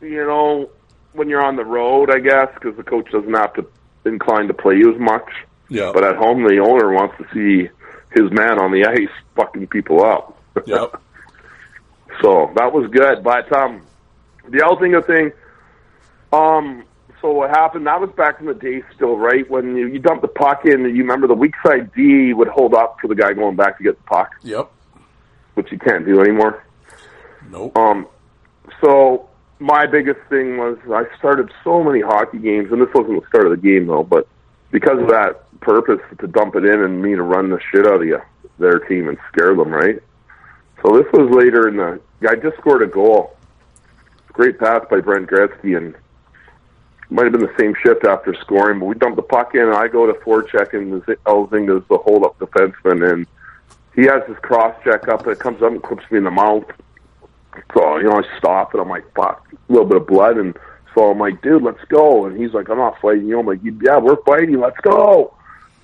you 0.00 0.24
know, 0.24 0.70
when 1.12 1.28
you're 1.28 1.44
on 1.44 1.56
the 1.56 1.64
road, 1.64 2.10
I 2.10 2.18
guess, 2.18 2.48
because 2.54 2.76
the 2.76 2.82
coach 2.82 3.10
doesn't 3.10 3.34
have 3.34 3.54
to 3.54 3.66
incline 4.04 4.48
to 4.48 4.54
play 4.54 4.76
you 4.76 4.92
as 4.92 5.00
much. 5.00 5.28
Yeah. 5.68 5.90
But 5.92 6.04
at 6.04 6.16
home, 6.16 6.44
the 6.44 6.58
owner 6.58 6.92
wants 6.92 7.16
to 7.18 7.24
see 7.32 7.68
his 8.12 8.30
man 8.30 8.60
on 8.60 8.70
the 8.72 8.86
ice 8.86 9.14
fucking 9.34 9.68
people 9.68 10.04
up. 10.04 10.34
Yep. 10.66 11.02
So 12.22 12.50
that 12.56 12.72
was 12.72 12.90
good. 12.90 13.22
But 13.22 13.54
um, 13.54 13.82
the 14.48 14.64
other 14.64 15.02
thing, 15.02 15.32
um, 16.32 16.85
so 17.20 17.32
what 17.32 17.50
happened? 17.50 17.86
That 17.86 18.00
was 18.00 18.10
back 18.16 18.40
in 18.40 18.46
the 18.46 18.54
day, 18.54 18.82
still, 18.94 19.16
right? 19.16 19.48
When 19.50 19.76
you, 19.76 19.86
you 19.88 19.98
dump 19.98 20.22
the 20.22 20.28
puck 20.28 20.64
in, 20.64 20.82
you 20.84 21.02
remember 21.02 21.26
the 21.26 21.34
weak 21.34 21.54
side 21.64 21.90
D 21.94 22.32
would 22.32 22.48
hold 22.48 22.74
up 22.74 22.98
for 23.00 23.08
the 23.08 23.14
guy 23.14 23.32
going 23.32 23.56
back 23.56 23.78
to 23.78 23.84
get 23.84 23.96
the 23.96 24.04
puck, 24.04 24.32
Yep. 24.42 24.70
which 25.54 25.72
you 25.72 25.78
can't 25.78 26.04
do 26.04 26.20
anymore. 26.20 26.62
Nope. 27.50 27.76
Um, 27.76 28.06
so 28.80 29.28
my 29.58 29.86
biggest 29.86 30.20
thing 30.28 30.58
was 30.58 30.78
I 30.92 31.04
started 31.18 31.50
so 31.64 31.82
many 31.82 32.00
hockey 32.00 32.38
games, 32.38 32.70
and 32.72 32.80
this 32.80 32.88
wasn't 32.94 33.22
the 33.22 33.28
start 33.28 33.46
of 33.46 33.50
the 33.50 33.56
game 33.56 33.86
though, 33.86 34.02
but 34.02 34.26
because 34.70 35.00
of 35.00 35.08
that 35.08 35.42
purpose 35.60 36.00
to 36.18 36.26
dump 36.26 36.54
it 36.56 36.64
in 36.64 36.82
and 36.82 37.00
me 37.02 37.14
to 37.14 37.22
run 37.22 37.48
the 37.50 37.58
shit 37.72 37.86
out 37.86 38.02
of 38.02 38.06
you, 38.06 38.20
their 38.58 38.78
team 38.80 39.08
and 39.08 39.16
scare 39.32 39.54
them, 39.54 39.70
right? 39.70 40.00
So 40.82 40.96
this 40.96 41.06
was 41.12 41.30
later 41.34 41.68
in 41.68 41.76
the. 41.76 42.00
I 42.28 42.34
just 42.36 42.56
scored 42.58 42.82
a 42.82 42.86
goal. 42.86 43.36
Great 44.32 44.58
pass 44.58 44.82
by 44.90 45.00
Brent 45.00 45.28
Gretzky, 45.30 45.76
and 45.76 45.94
might 47.10 47.24
have 47.24 47.32
been 47.32 47.42
the 47.42 47.54
same 47.58 47.74
shift 47.82 48.04
after 48.04 48.34
scoring, 48.34 48.80
but 48.80 48.86
we 48.86 48.94
dumped 48.94 49.16
the 49.16 49.22
puck 49.22 49.54
in, 49.54 49.62
and 49.62 49.74
I 49.74 49.88
go 49.88 50.06
to 50.06 50.12
forecheck, 50.20 50.74
and 50.74 51.02
Elzinga's 51.24 51.86
the 51.88 51.98
hold 51.98 52.24
up 52.24 52.38
defenseman, 52.38 53.12
and 53.12 53.26
he 53.94 54.02
has 54.02 54.22
his 54.26 54.36
cross 54.38 54.74
check 54.84 55.08
up, 55.08 55.22
and 55.22 55.32
it 55.32 55.38
comes 55.38 55.62
up 55.62 55.72
and 55.72 55.82
clips 55.82 56.04
me 56.10 56.18
in 56.18 56.24
the 56.24 56.30
mouth. 56.30 56.64
So, 57.74 57.96
you 57.96 58.04
know, 58.04 58.20
I 58.20 58.38
stop 58.38 58.74
and 58.74 58.82
I'm 58.82 58.88
like, 58.88 59.04
fuck, 59.14 59.46
a 59.52 59.72
little 59.72 59.88
bit 59.88 59.96
of 59.96 60.06
blood. 60.06 60.36
And 60.36 60.56
so 60.94 61.10
I'm 61.10 61.18
like, 61.18 61.40
dude, 61.42 61.62
let's 61.62 61.82
go. 61.88 62.26
And 62.26 62.38
he's 62.38 62.52
like, 62.52 62.68
I'm 62.68 62.78
not 62.78 63.00
fighting 63.00 63.26
you. 63.26 63.40
I'm 63.40 63.46
like, 63.46 63.60
yeah, 63.62 63.98
we're 63.98 64.22
fighting. 64.24 64.60
Let's 64.60 64.78
go. 64.82 65.34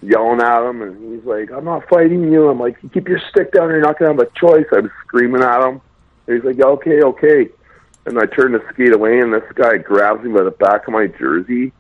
Yelling 0.02 0.41
at 0.41 0.68
him. 0.68 0.83
And 0.83 1.15
he's 1.15 1.25
like, 1.25 1.51
I'm 1.51 1.65
not 1.65 1.89
fighting 1.89 2.31
you. 2.31 2.49
I'm 2.49 2.60
like, 2.60 2.76
keep 2.92 3.09
your 3.09 3.20
stick 3.31 3.52
down. 3.52 3.70
You're 3.70 3.81
not 3.81 3.99
going 3.99 4.17
to 4.17 4.23
have 4.23 4.31
a 4.31 4.39
choice. 4.39 4.67
I 4.73 4.81
was 4.81 4.91
screaming 5.07 5.42
at 5.42 5.67
him. 5.67 5.81
And 6.26 6.36
he's 6.36 6.44
like, 6.44 6.60
okay, 6.60 7.02
okay. 7.02 7.49
And 8.05 8.18
I 8.18 8.26
turn 8.26 8.52
to 8.52 8.60
skate 8.72 8.94
away, 8.94 9.20
and 9.20 9.32
this 9.32 9.44
guy 9.55 9.76
grabs 9.78 10.24
me 10.24 10.32
by 10.32 10.42
the 10.42 10.50
back 10.50 10.89
of 10.89 10.92
my 10.92 11.06
jersey 11.06 11.72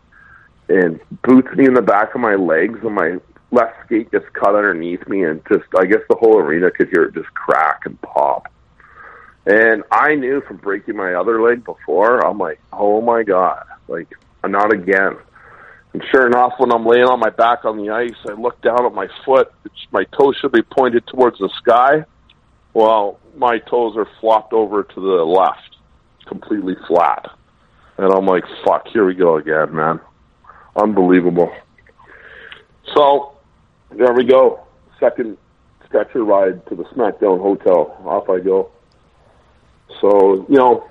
and 0.68 1.00
boots 1.22 1.48
me 1.56 1.66
in 1.66 1.74
the 1.74 1.82
back 1.82 2.14
of 2.14 2.20
my 2.20 2.34
legs, 2.34 2.78
and 2.82 2.94
my 2.94 3.18
left 3.50 3.74
skate 3.84 4.10
gets 4.10 4.24
cut 4.32 4.54
underneath 4.54 5.06
me, 5.08 5.24
and 5.24 5.42
just 5.48 5.64
I 5.78 5.84
guess 5.84 6.00
the 6.08 6.16
whole 6.16 6.38
arena 6.38 6.70
could 6.70 6.88
hear 6.88 7.04
it 7.04 7.14
just 7.14 7.32
crack 7.34 7.80
and 7.84 8.00
pop. 8.00 8.50
And 9.44 9.82
I 9.90 10.14
knew 10.14 10.40
from 10.42 10.58
breaking 10.58 10.96
my 10.96 11.14
other 11.14 11.42
leg 11.42 11.64
before, 11.64 12.24
I'm 12.24 12.38
like, 12.38 12.60
oh 12.72 13.00
my 13.00 13.24
god, 13.24 13.64
like 13.88 14.08
not 14.46 14.72
again. 14.72 15.16
And 15.92 16.02
sure 16.10 16.26
enough, 16.26 16.54
when 16.58 16.72
I'm 16.72 16.86
laying 16.86 17.04
on 17.04 17.20
my 17.20 17.30
back 17.30 17.64
on 17.64 17.76
the 17.76 17.90
ice, 17.90 18.16
I 18.26 18.32
look 18.32 18.62
down 18.62 18.86
at 18.86 18.94
my 18.94 19.08
foot. 19.26 19.52
It's, 19.64 19.74
my 19.90 20.04
toes 20.16 20.36
should 20.40 20.52
be 20.52 20.62
pointed 20.62 21.06
towards 21.06 21.38
the 21.38 21.50
sky. 21.58 22.04
Well, 22.72 23.20
my 23.36 23.58
toes 23.58 23.94
are 23.96 24.08
flopped 24.20 24.54
over 24.54 24.84
to 24.84 24.94
the 24.94 25.24
left, 25.24 25.71
completely 26.26 26.76
flat. 26.86 27.30
And 27.98 28.12
I'm 28.12 28.26
like, 28.26 28.44
fuck, 28.64 28.88
here 28.88 29.04
we 29.06 29.14
go 29.14 29.36
again, 29.36 29.74
man. 29.74 30.00
Unbelievable. 30.76 31.54
So, 32.94 33.36
there 33.90 34.12
we 34.12 34.24
go. 34.24 34.64
Second 34.98 35.36
stretcher 35.86 36.24
ride 36.24 36.66
to 36.66 36.74
the 36.74 36.84
SmackDown 36.84 37.40
Hotel. 37.40 37.96
Off 38.04 38.28
I 38.28 38.40
go. 38.40 38.70
So, 40.00 40.46
you 40.48 40.56
know, 40.56 40.88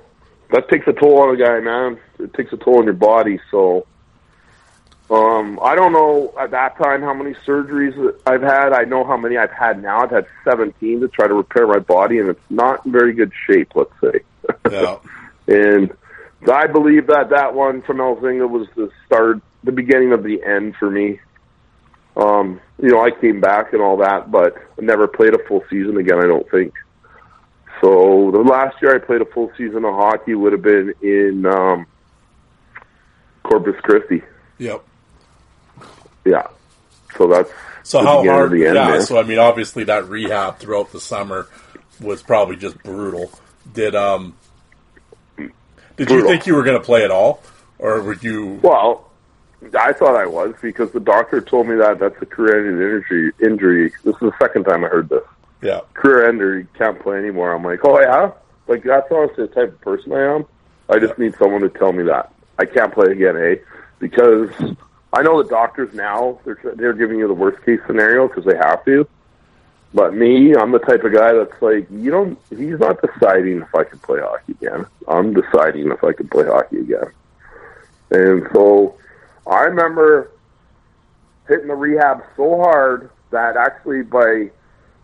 that 0.52 0.70
takes 0.70 0.88
a 0.88 0.94
toll 0.94 1.20
on 1.20 1.34
a 1.34 1.38
guy, 1.38 1.60
man. 1.60 2.00
It 2.20 2.34
takes 2.34 2.54
a 2.54 2.58
toll 2.58 2.78
on 2.80 2.86
your 2.86 2.94
body. 2.94 3.40
So, 3.50 3.88
um, 5.10 5.60
I 5.62 5.76
don't 5.76 5.92
know 5.92 6.34
at 6.40 6.52
that 6.52 6.78
time 6.78 7.02
how 7.02 7.14
many 7.14 7.34
surgeries 7.46 8.16
I've 8.26 8.42
had. 8.42 8.72
I 8.74 8.84
know 8.84 9.04
how 9.04 9.18
many 9.18 9.38
I've 9.38 9.52
had 9.52 9.82
now. 9.82 10.02
I've 10.02 10.12
had 10.12 10.26
17 10.46 11.02
to 11.02 11.08
try 11.10 11.28
to 11.28 11.34
repair 11.34 11.68
my 11.68 11.80
body, 11.80 12.20
and 12.20 12.30
it's 12.30 12.40
not 12.50 12.86
in 12.86 12.92
very 12.92 13.14
good 13.14 13.32
shape, 13.48 13.74
let's 13.76 13.92
say. 14.02 14.22
Yeah. 14.72 14.98
And 15.48 15.92
I 16.52 16.68
believe 16.68 17.08
that 17.08 17.30
that 17.30 17.54
one 17.54 17.82
from 17.82 17.98
Elzinga 17.98 18.50
was 18.50 18.68
the 18.76 18.90
start, 19.06 19.40
the 19.64 19.72
beginning 19.72 20.12
of 20.14 20.24
the 20.24 20.42
end 20.44 20.76
for 20.78 20.90
me. 20.90 21.20
Um, 22.16 22.60
you 22.82 22.90
know, 22.90 23.02
I 23.02 23.12
came 23.12 23.40
back 23.40 23.74
and 23.74 23.82
all 23.82 23.98
that, 23.98 24.32
but 24.32 24.56
I 24.78 24.82
never 24.82 25.08
played 25.08 25.34
a 25.34 25.44
full 25.48 25.64
season 25.70 25.98
again, 25.98 26.18
I 26.20 26.28
don't 26.28 26.50
think. 26.50 26.74
So 27.80 28.30
the 28.32 28.40
last 28.40 28.82
year 28.82 28.96
I 28.96 29.00
played 29.00 29.22
a 29.22 29.26
full 29.26 29.52
season 29.58 29.86
of 29.86 29.94
hockey 29.96 30.36
would 30.36 30.52
have 30.52 30.62
been 30.62 30.94
in 31.02 31.46
um, 31.46 31.86
Corpus 33.44 33.80
Christi. 33.82 34.22
Yep. 34.60 34.84
Yeah. 36.26 36.48
So 37.18 37.28
that's 37.28 37.50
So 37.84 38.00
the 38.02 38.08
how 38.08 38.24
hard? 38.24 38.46
of 38.46 38.52
the 38.52 38.66
end 38.68 38.76
yeah. 38.76 38.88
there. 38.92 39.02
So 39.02 39.20
I 39.20 39.24
mean, 39.24 39.40
obviously 39.40 39.84
that 39.86 40.08
rehab 40.08 40.60
throughout 40.60 40.92
the 40.92 41.00
summer 41.00 41.48
was 42.00 42.22
probably 42.22 42.56
just 42.56 42.82
brutal. 42.84 43.32
Did 43.74 43.96
um, 43.96 44.36
did 45.98 46.10
you 46.10 46.28
think 46.28 46.48
you 46.48 46.56
were 46.56 46.64
going 46.64 46.80
to 46.80 46.86
play 46.86 47.04
at 47.04 47.12
all, 47.12 47.42
or 47.80 48.02
were 48.02 48.16
you? 48.16 48.60
Well, 48.62 49.10
I 49.78 49.94
thought 49.94 50.16
I 50.16 50.26
was 50.26 50.56
because 50.62 50.92
the 50.92 51.00
doctor 51.00 51.42
told 51.42 51.68
me 51.68 51.76
that 51.76 52.00
that's 52.00 52.22
a 52.22 52.26
career-ending 52.26 52.82
injury. 52.82 53.32
Injury. 53.42 53.94
This 54.04 54.16
is 54.16 54.22
the 54.22 54.34
second 54.40 54.64
time 54.64 54.84
I 54.84 54.88
heard 54.88 55.10
this. 55.10 55.24
Yeah. 55.62 55.82
Career 55.94 56.28
ender, 56.28 56.60
you 56.60 56.68
can't 56.78 57.00
play 57.00 57.18
anymore. 57.18 57.54
I'm 57.54 57.64
like, 57.64 57.86
oh 57.86 58.00
yeah, 58.00 58.32
like 58.68 58.84
that's 58.84 59.12
honestly 59.12 59.46
the 59.46 59.54
type 59.54 59.70
of 59.70 59.82
person 59.82 60.12
I 60.14 60.36
am. 60.36 60.46
I 60.90 61.00
just 61.00 61.18
need 61.20 61.36
someone 61.38 61.62
to 61.62 61.70
tell 61.70 61.94
me 61.94 62.04
that 62.04 62.34
I 62.58 62.66
can't 62.66 62.94
play 62.94 63.12
again, 63.12 63.38
eh? 63.38 63.56
Because 64.00 64.50
I 65.14 65.22
know 65.22 65.42
the 65.42 65.50
doctors 65.50 65.94
now 65.94 66.40
they're 66.44 66.60
they're 66.76 66.94
giving 66.94 67.20
you 67.20 67.28
the 67.28 67.34
worst 67.34 67.64
case 67.64 67.80
scenario 67.86 68.28
because 68.28 68.46
they 68.46 68.58
have 68.58 68.84
to. 68.86 69.08
But 69.94 70.14
me, 70.14 70.56
I'm 70.56 70.72
the 70.72 70.80
type 70.80 71.04
of 71.04 71.14
guy 71.14 71.34
that's 71.34 71.62
like, 71.62 71.90
you 71.92 72.12
don't. 72.12 72.40
He's 72.50 72.80
not 72.80 73.02
deciding 73.02 73.62
if 73.62 73.76
I 73.76 73.84
can 73.84 74.00
play 74.00 74.20
hockey 74.22 74.54
again. 74.54 74.86
I'm 75.08 75.34
deciding 75.34 75.92
if 75.92 76.04
I 76.04 76.14
can 76.14 76.30
play 76.30 76.46
hockey 76.46 76.80
again. 76.80 77.12
And 78.10 78.48
so, 78.54 78.96
I 79.46 79.64
remember 79.64 80.32
hitting 81.48 81.68
the 81.68 81.76
rehab 81.76 82.24
so 82.38 82.58
hard 82.58 83.10
that 83.32 83.58
actually 83.58 84.04
by 84.04 84.50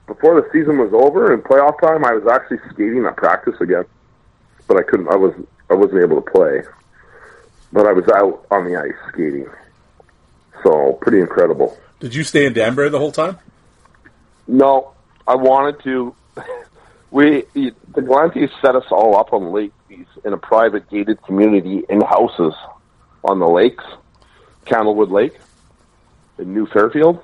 before 0.08 0.42
the 0.42 0.50
season 0.54 0.78
was 0.78 0.94
over 0.94 1.34
and 1.34 1.44
playoff 1.44 1.80
time, 1.82 2.06
I 2.06 2.14
was 2.14 2.26
actually 2.28 2.60
skating 2.72 3.06
at 3.06 3.18
practice 3.18 3.60
again. 3.60 3.84
But 4.68 4.78
I 4.78 4.84
couldn't. 4.84 5.10
I 5.10 5.16
was. 5.16 5.34
I 5.70 5.74
wasn't 5.74 6.02
able 6.02 6.22
to 6.22 6.32
play. 6.32 6.62
But 7.74 7.86
I 7.86 7.92
was 7.92 8.08
out 8.08 8.46
on 8.52 8.64
the 8.64 8.78
ice 8.78 8.94
skating. 9.10 9.50
So 10.64 10.94
pretty 11.02 11.20
incredible. 11.20 11.78
Did 12.00 12.16
you 12.16 12.24
stay 12.24 12.46
in 12.46 12.54
Danbury 12.54 12.90
the 12.90 13.00
whole 13.00 13.12
time? 13.12 13.38
No, 14.48 14.94
I 15.28 15.36
wanted 15.36 15.84
to. 15.84 16.16
We 17.10 17.46
the 17.54 18.02
Galantes 18.02 18.52
set 18.62 18.76
us 18.76 18.84
all 18.92 19.16
up 19.16 19.32
on 19.32 19.54
lakes 19.54 19.74
in 20.26 20.34
a 20.34 20.38
private 20.38 20.90
gated 20.90 21.22
community 21.24 21.86
in 21.88 22.02
houses 22.02 22.54
on 23.24 23.40
the 23.40 23.48
lakes, 23.48 23.86
Candlewood 24.66 25.10
Lake, 25.10 25.40
in 26.38 26.54
New 26.54 26.66
Fairfield. 26.68 27.24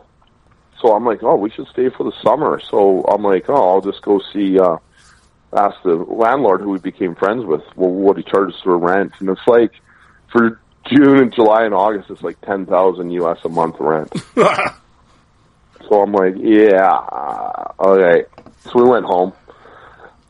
So 0.80 0.96
I'm 0.96 1.06
like, 1.06 1.22
oh, 1.22 1.36
we 1.36 1.50
should 1.50 1.68
stay 1.68 1.90
for 1.90 2.06
the 2.06 2.14
summer. 2.24 2.62
So 2.62 3.04
I'm 3.04 3.24
like, 3.24 3.50
oh, 3.50 3.72
I'll 3.72 3.82
just 3.82 4.02
go 4.04 4.22
see. 4.32 4.58
uh 4.58 4.78
Ask 5.52 5.76
the 5.84 5.96
landlord 5.96 6.62
who 6.62 6.70
we 6.70 6.80
became 6.80 7.14
friends 7.14 7.46
with, 7.46 7.62
well, 7.76 7.92
what 7.92 8.16
he 8.18 8.24
charges 8.24 8.56
for 8.64 8.76
rent, 8.78 9.12
and 9.20 9.30
it's 9.30 9.46
like 9.46 9.74
for 10.32 10.60
June 10.88 11.18
and 11.20 11.34
July 11.34 11.66
and 11.66 11.74
August, 11.76 12.10
it's 12.10 12.24
like 12.24 12.40
ten 12.42 12.66
thousand 12.66 13.12
US 13.12 13.38
a 13.44 13.50
month 13.50 13.76
rent. 13.80 14.12
So 15.90 16.02
I'm 16.02 16.12
like, 16.12 16.36
yeah, 16.38 16.86
uh, 16.92 17.74
okay. 17.80 18.26
So 18.64 18.72
we 18.84 18.90
went 18.90 19.06
home. 19.06 19.34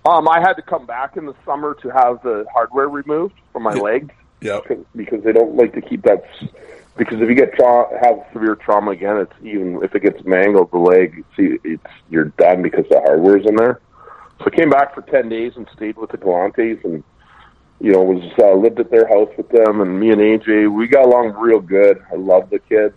Um, 0.06 0.28
I 0.28 0.40
had 0.40 0.54
to 0.54 0.62
come 0.62 0.86
back 0.86 1.16
in 1.16 1.26
the 1.26 1.36
summer 1.46 1.76
to 1.82 1.90
have 1.90 2.22
the 2.24 2.46
hardware 2.54 2.90
removed 2.90 3.36
from 3.54 3.64
my 3.64 3.74
legs 3.74 4.14
Yeah. 4.42 4.60
because 4.96 5.24
they 5.24 5.32
don't 5.32 5.56
like 5.56 5.74
to 5.74 5.82
keep 5.82 6.02
that. 6.04 6.24
s- 6.42 6.50
Because 6.98 7.22
if 7.22 7.30
you 7.30 7.36
get 7.36 7.54
tra- 7.56 7.88
have 8.04 8.20
severe 8.34 8.56
trauma 8.56 8.92
again, 8.92 9.18
it's 9.18 9.34
even 9.42 9.80
if 9.84 9.96
it 9.96 10.02
gets 10.02 10.24
mangled 10.26 10.72
the 10.72 10.78
leg, 10.78 11.24
it's, 11.38 11.60
it's 11.64 11.94
you're 12.10 12.26
done 12.38 12.62
because 12.62 12.86
the 12.90 13.00
hardware's 13.00 13.46
in 13.46 13.56
there. 13.56 13.80
So 14.40 14.46
I 14.48 14.50
came 14.50 14.70
back 14.70 14.94
for 14.94 15.02
ten 15.04 15.30
days 15.30 15.54
and 15.56 15.68
stayed 15.76 15.96
with 15.98 16.12
the 16.12 16.18
Galantes, 16.18 16.84
and 16.84 17.04
you 17.80 17.92
know, 17.94 18.02
was 18.04 18.24
uh, 18.40 18.54
lived 18.54 18.80
at 18.80 18.92
their 18.92 19.08
house 19.08 19.30
with 19.38 19.50
them, 19.50 19.82
and 19.82 20.00
me 20.00 20.12
and 20.12 20.20
AJ, 20.22 20.72
we 20.74 20.88
got 20.88 21.06
along 21.06 21.32
real 21.34 21.60
good. 21.60 22.04
I 22.12 22.16
love 22.16 22.50
the 22.50 22.60
kid. 22.60 22.94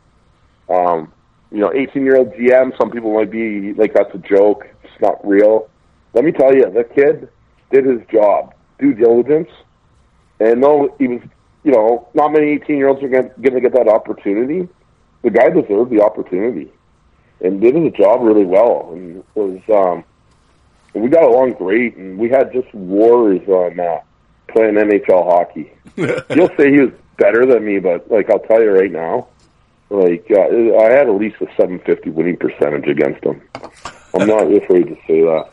Um, 0.68 1.12
you 1.50 1.58
know, 1.58 1.72
18 1.72 2.04
year 2.04 2.16
old 2.16 2.32
GM. 2.32 2.76
Some 2.78 2.90
people 2.90 3.14
might 3.14 3.30
be 3.30 3.72
like 3.74 3.94
that's 3.94 4.14
a 4.14 4.18
joke. 4.18 4.66
It's 4.84 5.00
not 5.00 5.26
real. 5.26 5.68
Let 6.14 6.24
me 6.24 6.32
tell 6.32 6.54
you, 6.54 6.70
the 6.70 6.84
kid 6.84 7.28
did 7.70 7.84
his 7.84 8.00
job, 8.10 8.54
due 8.78 8.94
diligence, 8.94 9.50
and 10.40 10.62
though 10.62 10.94
he 10.98 11.08
was, 11.08 11.20
you 11.64 11.72
know, 11.72 12.08
not 12.14 12.32
many 12.32 12.52
18 12.52 12.76
year 12.76 12.88
olds 12.88 13.02
are 13.02 13.08
going 13.08 13.30
to 13.42 13.60
get 13.60 13.72
that 13.72 13.88
opportunity. 13.88 14.68
The 15.22 15.30
guy 15.30 15.50
deserved 15.50 15.90
the 15.90 16.02
opportunity 16.02 16.72
and 17.40 17.60
did 17.60 17.74
his 17.74 17.92
job 17.92 18.22
really 18.22 18.44
well, 18.44 18.90
and 18.92 19.24
was. 19.34 19.60
um 19.68 20.04
we 20.96 21.08
got 21.08 21.24
along 21.24 21.52
great, 21.52 21.96
and 21.96 22.18
we 22.18 22.28
had 22.28 22.52
just 22.52 22.72
wars 22.74 23.46
on 23.48 23.78
uh, 23.78 24.00
playing 24.48 24.74
NHL 24.74 25.24
hockey. 25.24 25.72
You'll 25.96 26.50
say 26.56 26.72
he 26.72 26.80
was 26.80 26.92
better 27.18 27.46
than 27.46 27.64
me, 27.64 27.78
but 27.78 28.10
like 28.10 28.30
I'll 28.30 28.40
tell 28.40 28.62
you 28.62 28.70
right 28.70 28.90
now, 28.90 29.28
like 29.90 30.26
uh, 30.30 30.40
I 30.40 30.90
had 30.90 31.08
at 31.08 31.14
least 31.14 31.36
a 31.40 31.46
750 31.56 32.10
winning 32.10 32.36
percentage 32.36 32.86
against 32.86 33.24
him. 33.24 33.40
I'm 34.14 34.26
not 34.26 34.52
afraid 34.62 34.88
to 34.88 34.96
say 35.06 35.22
that. 35.22 35.50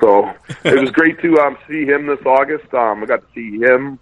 So 0.00 0.32
it 0.64 0.80
was 0.80 0.90
great 0.90 1.20
to 1.20 1.38
um, 1.38 1.58
see 1.68 1.84
him 1.84 2.06
this 2.06 2.24
August. 2.24 2.72
Um, 2.72 3.02
I 3.02 3.06
got 3.06 3.20
to 3.20 3.26
see 3.34 3.58
him. 3.58 3.98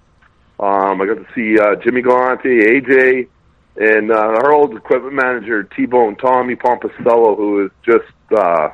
Um, 0.60 1.00
I 1.00 1.06
got 1.06 1.14
to 1.14 1.26
see 1.34 1.58
uh, 1.58 1.76
Jimmy 1.76 2.02
Galante, 2.02 2.48
AJ, 2.48 3.28
and 3.76 4.10
uh, 4.10 4.14
our 4.14 4.52
old 4.52 4.76
equipment 4.76 5.14
manager 5.14 5.62
T-Bone 5.64 6.16
Tommy 6.16 6.56
Pomposello, 6.56 7.36
who 7.36 7.64
is 7.64 7.70
just 7.84 8.12
uh, 8.36 8.70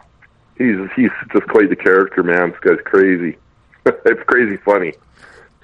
he's 0.57 0.77
he's 0.97 1.11
just 1.33 1.47
quite 1.49 1.69
the 1.71 1.77
character, 1.77 2.23
man. 2.23 2.51
This 2.51 2.61
guy's 2.61 2.85
crazy. 2.85 3.37
it's 3.87 4.23
crazy 4.27 4.57
funny. 4.59 4.95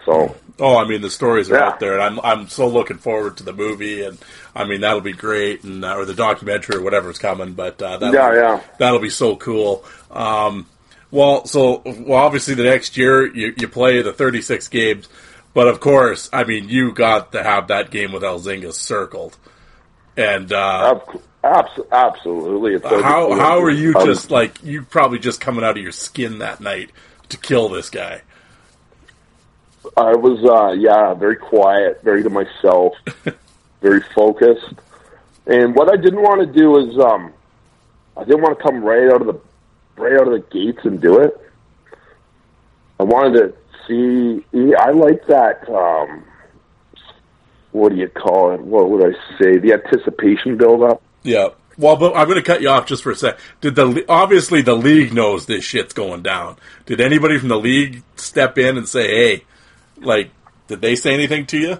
So 0.05 0.37
Oh, 0.63 0.77
I 0.77 0.87
mean 0.87 1.01
the 1.01 1.09
stories 1.11 1.51
are 1.51 1.55
Yeah. 1.57 1.69
out 1.69 1.81
there, 1.81 1.95
and 1.99 2.03
I'm 2.03 2.21
I'm 2.23 2.49
so 2.49 2.69
looking 2.69 2.99
forward 2.99 3.39
to 3.39 3.43
the 3.45 3.53
movie, 3.53 4.03
and 4.05 4.19
I 4.55 4.65
mean 4.65 4.83
that'll 4.83 5.01
be 5.01 5.13
great, 5.15 5.65
and 5.65 5.85
uh, 5.85 5.97
or 5.97 6.05
the 6.05 6.15
documentary 6.15 6.77
or 6.77 6.83
whatever's 6.83 7.19
coming. 7.19 7.55
But 7.55 7.81
uh, 7.81 7.97
that'll, 7.97 8.15
Yeah, 8.15 8.35
yeah. 8.35 8.61
that'll 8.79 8.99
be 8.99 9.09
so 9.11 9.37
cool. 9.37 9.85
Um, 10.11 10.67
well, 11.11 11.47
so 11.47 11.83
well, 11.85 12.19
obviously 12.25 12.55
the 12.55 12.65
next 12.65 12.97
year 12.99 13.27
you 13.35 13.55
you 13.57 13.69
play 13.69 14.03
the 14.03 14.13
36 14.13 14.69
games, 14.69 15.09
but 15.55 15.67
of 15.67 15.81
course, 15.81 16.29
I 16.33 16.45
mean 16.45 16.69
you 16.69 16.93
got 16.93 17.33
to 17.33 17.43
have 17.43 17.69
that 17.69 17.91
game 17.91 18.13
with 18.13 18.23
Elzinga 18.23 18.75
circled, 18.75 19.39
and 20.17 20.53
uh, 20.53 21.01
Ab- 21.01 21.21
abs- 21.43 21.81
absolutely. 21.91 22.75
It's 22.75 22.85
how 22.87 23.33
how 23.35 23.61
are 23.63 23.71
you 23.71 23.95
um, 23.95 24.05
just 24.05 24.31
like 24.31 24.63
you 24.63 24.83
probably 24.83 25.19
just 25.21 25.41
coming 25.41 25.65
out 25.65 25.79
of 25.79 25.83
your 25.83 25.93
skin 25.93 26.41
that 26.41 26.61
night 26.61 26.91
to 27.31 27.39
kill 27.39 27.71
this 27.71 27.89
guy? 27.89 28.21
I 29.97 30.15
was, 30.15 30.45
uh, 30.45 30.73
yeah, 30.73 31.15
very 31.15 31.37
quiet, 31.37 32.03
very 32.03 32.23
to 32.23 32.31
myself, 32.31 32.95
very 33.81 34.01
focused. 34.15 34.75
And 35.47 35.75
what 35.75 35.91
I 35.91 35.97
didn't 35.97 36.23
want 36.23 36.41
to 36.41 36.47
do 36.47 36.79
is, 36.79 36.99
um, 36.99 37.33
I 38.17 38.25
didn't 38.25 38.43
want 38.43 38.59
to 38.59 38.63
come 38.63 38.83
right 38.83 39.11
out 39.11 39.23
of 39.23 39.27
the 39.27 39.41
right 39.97 40.15
out 40.15 40.29
of 40.29 40.33
the 40.33 40.45
gates 40.51 40.81
and 40.85 41.01
do 41.01 41.21
it. 41.21 41.37
I 42.99 43.05
wanted 43.05 43.39
to 43.39 43.55
see. 43.89 44.45
I 44.77 44.91
like 44.91 45.27
that. 45.27 45.69
Um, 45.69 46.25
what 47.73 47.91
do 47.91 47.97
you 47.97 48.09
call 48.09 48.53
it? 48.53 48.61
What 48.61 48.91
would 48.91 49.03
I 49.03 49.13
say? 49.39 49.59
The 49.59 49.73
anticipation 49.73 50.57
build 50.57 50.83
up. 50.83 51.03
Yeah. 51.23 51.51
Well, 51.79 51.97
but 51.97 52.15
I'm 52.15 52.27
going 52.27 52.37
to 52.37 52.43
cut 52.43 52.61
you 52.61 52.69
off 52.69 52.87
just 52.87 53.03
for 53.03 53.11
a 53.11 53.17
sec. 53.17 53.39
Did 53.63 53.75
the 53.75 54.05
obviously 54.09 54.61
the 54.61 54.75
league 54.75 55.15
knows 55.15 55.47
this 55.47 55.65
shit's 55.65 55.95
going 55.95 56.23
down? 56.23 56.57
Did 56.85 57.01
anybody 57.01 57.39
from 57.39 57.49
the 57.49 57.59
league 57.59 58.03
step 58.17 58.59
in 58.59 58.77
and 58.77 58.87
say, 58.87 59.09
"Hey, 59.09 59.45
like, 60.01 60.31
did 60.67 60.81
they 60.81 60.97
say 60.97 61.15
anything 61.15 61.47
to 61.47 61.59
you?" 61.59 61.79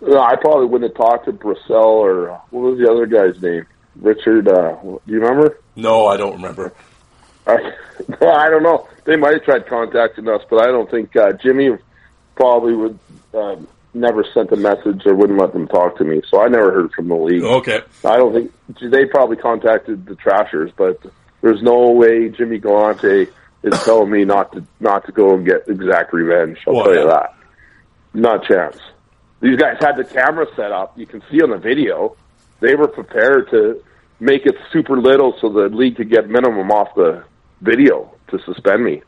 No, 0.00 0.20
I 0.20 0.36
probably 0.36 0.66
wouldn't 0.66 0.90
have 0.90 0.96
talked 0.96 1.24
to 1.26 1.32
Brissell 1.32 1.84
or 1.84 2.30
uh, 2.30 2.38
what 2.50 2.60
was 2.60 2.78
the 2.78 2.90
other 2.90 3.06
guy's 3.06 3.40
name? 3.42 3.66
Richard. 3.96 4.48
Uh, 4.48 4.76
do 4.82 5.00
you 5.06 5.20
remember? 5.20 5.58
No, 5.76 6.06
I 6.06 6.16
don't 6.16 6.34
remember. 6.34 6.72
I, 7.46 7.56
I 8.20 8.48
don't 8.50 8.62
know. 8.62 8.88
They 9.04 9.16
might 9.16 9.34
have 9.34 9.44
tried 9.44 9.66
contacting 9.66 10.28
us, 10.28 10.42
but 10.48 10.62
I 10.62 10.66
don't 10.66 10.90
think 10.90 11.14
uh, 11.16 11.32
Jimmy 11.32 11.76
probably 12.34 12.74
would 12.74 12.98
uh, 13.32 13.56
never 13.92 14.24
sent 14.34 14.50
a 14.52 14.56
message 14.56 15.02
or 15.06 15.14
wouldn't 15.14 15.38
let 15.38 15.52
them 15.52 15.68
talk 15.68 15.98
to 15.98 16.04
me. 16.04 16.22
So 16.28 16.42
I 16.42 16.48
never 16.48 16.72
heard 16.72 16.92
from 16.92 17.08
the 17.08 17.14
league. 17.14 17.42
Okay. 17.42 17.80
I 18.04 18.16
don't 18.16 18.32
think 18.32 18.52
they 18.80 19.06
probably 19.06 19.36
contacted 19.36 20.06
the 20.06 20.16
Trashers, 20.16 20.72
but 20.76 21.00
there's 21.40 21.62
no 21.62 21.90
way 21.90 22.28
Jimmy 22.30 22.58
Galante 22.58 23.28
is 23.64 23.82
telling 23.84 24.10
me 24.10 24.24
not 24.24 24.52
to 24.52 24.64
not 24.80 25.04
to 25.06 25.12
go 25.12 25.34
and 25.34 25.44
get 25.46 25.68
exact 25.68 26.12
revenge. 26.12 26.58
I'll 26.66 26.74
Well, 26.74 26.84
tell 26.84 26.94
you 26.94 27.06
that. 27.08 27.34
Not 28.12 28.44
a 28.44 28.48
chance. 28.54 28.78
These 29.40 29.56
guys 29.58 29.76
had 29.80 29.96
the 29.96 30.04
camera 30.04 30.46
set 30.54 30.70
up. 30.70 30.96
You 30.98 31.06
can 31.06 31.22
see 31.30 31.40
on 31.42 31.50
the 31.50 31.58
video. 31.58 32.16
They 32.60 32.74
were 32.76 32.88
prepared 32.88 33.50
to 33.50 33.82
make 34.20 34.46
it 34.46 34.54
super 34.72 35.00
little 35.00 35.34
so 35.40 35.48
the 35.48 35.68
league 35.74 35.96
could 35.96 36.10
get 36.10 36.28
minimum 36.28 36.70
off 36.70 36.94
the 36.94 37.24
video 37.60 38.14
to 38.28 38.38
suspend 38.44 38.84
me. 38.84 39.02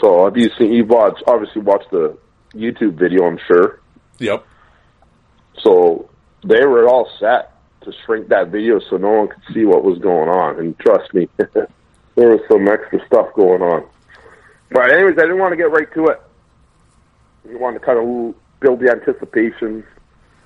So 0.00 0.24
have 0.24 0.36
you 0.36 0.50
seen? 0.58 0.72
You've 0.72 0.88
watched, 0.88 1.22
obviously 1.26 1.62
watched 1.62 1.90
the 1.90 2.16
YouTube 2.54 2.94
video, 2.98 3.24
I'm 3.26 3.38
sure. 3.46 3.80
Yep. 4.18 4.44
So 5.58 6.10
they 6.44 6.64
were 6.64 6.88
all 6.88 7.08
set 7.20 7.52
to 7.82 7.92
shrink 8.04 8.28
that 8.28 8.48
video 8.48 8.80
so 8.90 8.96
no 8.96 9.10
one 9.10 9.28
could 9.28 9.42
see 9.54 9.64
what 9.64 9.84
was 9.84 9.98
going 9.98 10.28
on. 10.28 10.58
And 10.58 10.78
trust 10.78 11.12
me, 11.14 11.28
there 12.14 12.30
was 12.30 12.40
some 12.48 12.68
extra 12.68 13.04
stuff 13.06 13.32
going 13.34 13.62
on. 13.62 13.86
But 14.70 14.92
anyways, 14.92 15.18
I 15.18 15.22
didn't 15.22 15.38
want 15.38 15.52
to 15.52 15.56
get 15.56 15.70
right 15.70 15.92
to 15.94 16.06
it. 16.06 16.22
I 17.50 17.56
wanted 17.56 17.80
to 17.80 17.84
kind 17.84 17.98
of 17.98 18.34
build 18.60 18.80
the 18.80 18.90
anticipation. 18.90 19.84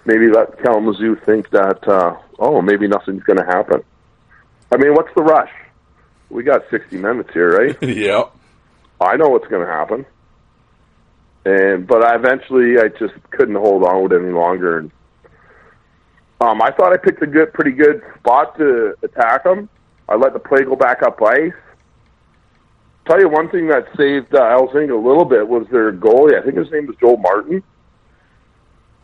Maybe 0.05 0.29
let 0.29 0.63
Kalamazoo 0.63 1.17
think 1.25 1.51
that, 1.51 1.87
uh, 1.87 2.17
oh, 2.39 2.63
maybe 2.63 2.89
nothing's 2.89 3.23
going 3.23 3.39
to 3.39 3.45
happen. 3.45 3.83
I 4.73 4.77
mean, 4.77 4.95
what's 4.95 5.15
the 5.15 5.23
rush? 5.23 5.51
We 6.31 6.43
got 6.43 6.63
60 6.71 6.97
minutes 6.99 7.31
here, 7.33 7.51
right? 7.57 7.83
yep. 7.83 8.33
I 9.01 9.17
know 9.17 9.29
what's 9.29 9.47
going 9.49 9.65
to 9.65 9.73
happen. 9.73 10.07
And 11.45 11.87
but 11.87 12.05
I 12.05 12.17
eventually 12.17 12.77
I 12.79 12.89
just 12.89 13.15
couldn't 13.31 13.55
hold 13.55 13.85
on 13.85 14.03
with 14.03 14.13
it 14.13 14.21
any 14.21 14.33
longer. 14.33 14.79
And 14.79 14.91
um, 16.41 16.61
I 16.61 16.73
thought 16.73 16.93
I 16.93 16.97
picked 16.97 17.23
a 17.23 17.27
good, 17.27 17.53
pretty 17.53 17.71
good 17.71 18.03
spot 18.19 18.59
to 18.59 18.97
attack 19.03 19.45
them. 19.45 19.69
I 20.09 20.17
let 20.17 20.33
the 20.33 20.39
play 20.39 20.65
go 20.65 20.77
back 20.77 21.03
up 21.03 21.21
ice. 21.23 21.53
Tell 23.07 23.21
you 23.21 23.29
one 23.29 23.49
thing 23.51 23.69
that 23.69 23.87
saved 23.97 24.35
uh, 24.35 24.41
Elzing 24.41 24.91
a 24.91 24.97
little 24.97 25.25
bit 25.25 25.47
was 25.47 25.67
their 25.71 25.93
goalie. 25.93 26.39
I 26.39 26.45
think 26.45 26.57
his 26.57 26.71
name 26.71 26.87
was 26.87 26.97
Joel 26.97 27.19
Martin. 27.19 27.63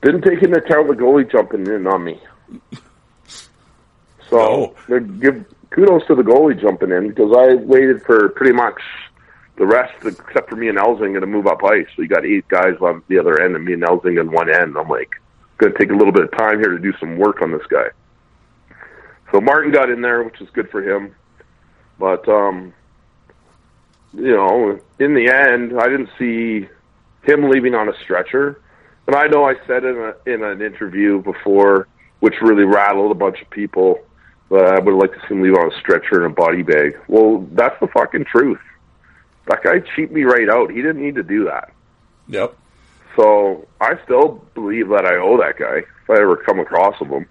Didn't 0.02 0.22
take 0.22 0.42
into 0.42 0.58
account 0.58 0.89
the 0.89 0.94
goalie 0.94 1.31
jumping 1.31 1.66
in 1.66 1.86
on 1.86 2.02
me. 2.02 2.20
So 4.28 4.74
they 4.89 4.98
give 5.00 5.44
kudos 5.70 6.06
to 6.06 6.14
the 6.14 6.22
goalie 6.22 6.60
jumping 6.60 6.90
in 6.90 7.08
because 7.08 7.32
I 7.36 7.55
waited 7.55 8.02
for 8.02 8.31
pretty 8.31 8.52
much 8.52 8.81
the 9.56 9.66
rest, 9.66 9.94
except 10.05 10.50
for 10.50 10.56
me 10.56 10.68
and 10.68 10.78
Elzinga, 10.78 11.20
to 11.20 11.26
move 11.26 11.47
up 11.47 11.62
ice. 11.62 11.86
So 11.94 12.02
you 12.02 12.08
got 12.08 12.24
eight 12.24 12.48
guys 12.48 12.74
on 12.81 13.02
the 13.08 13.18
other 13.18 13.40
end, 13.40 13.55
and 13.55 13.64
me 13.64 13.74
and 13.74 13.82
Elzinga 13.82 14.20
on 14.20 14.32
one 14.32 14.50
end. 14.52 14.76
I'm 14.76 14.89
like, 14.89 15.14
going 15.58 15.72
to 15.72 15.78
take 15.78 15.90
a 15.90 15.94
little 15.94 16.12
bit 16.12 16.24
of 16.24 16.32
time 16.36 16.58
here 16.58 16.70
to 16.70 16.78
do 16.78 16.92
some 16.98 17.18
work 17.18 17.42
on 17.42 17.52
this 17.52 17.66
guy. 17.68 17.86
So 19.32 19.40
Martin 19.40 19.72
got 19.72 19.90
in 19.90 20.02
there, 20.02 20.22
which 20.22 20.40
is 20.40 20.48
good 20.50 20.70
for 20.70 20.82
him. 20.82 21.14
But 21.98 22.28
um, 22.28 22.74
you 24.12 24.32
know, 24.34 24.78
in 24.98 25.14
the 25.14 25.28
end, 25.28 25.80
I 25.80 25.88
didn't 25.88 26.10
see 26.18 26.68
him 27.22 27.48
leaving 27.48 27.74
on 27.74 27.88
a 27.88 27.98
stretcher. 28.04 28.60
And 29.06 29.16
I 29.16 29.26
know 29.26 29.44
I 29.44 29.54
said 29.66 29.84
in 29.84 29.96
a 29.96 30.14
in 30.26 30.44
an 30.44 30.62
interview 30.62 31.22
before, 31.22 31.88
which 32.20 32.34
really 32.40 32.64
rattled 32.64 33.10
a 33.10 33.14
bunch 33.14 33.40
of 33.40 33.50
people, 33.50 34.00
that 34.50 34.66
I 34.66 34.78
would 34.78 34.94
like 34.94 35.12
to 35.12 35.20
see 35.20 35.34
him 35.34 35.42
leave 35.42 35.54
on 35.54 35.72
a 35.72 35.78
stretcher 35.80 36.24
and 36.24 36.32
a 36.32 36.34
body 36.34 36.62
bag. 36.62 36.98
Well, 37.08 37.46
that's 37.52 37.78
the 37.80 37.88
fucking 37.88 38.26
truth. 38.26 38.60
That 39.46 39.62
guy 39.62 39.80
cheated 39.80 40.12
me 40.12 40.22
right 40.22 40.48
out. 40.48 40.70
He 40.70 40.82
didn't 40.82 41.02
need 41.02 41.16
to 41.16 41.22
do 41.22 41.44
that. 41.46 41.72
Yep. 42.28 42.56
So 43.16 43.66
I 43.80 43.98
still 44.04 44.44
believe 44.54 44.88
that 44.90 45.04
I 45.04 45.16
owe 45.16 45.36
that 45.38 45.58
guy 45.58 45.78
if 45.78 46.10
I 46.10 46.14
ever 46.14 46.36
come 46.36 46.60
across 46.60 46.96
him. 47.00 47.26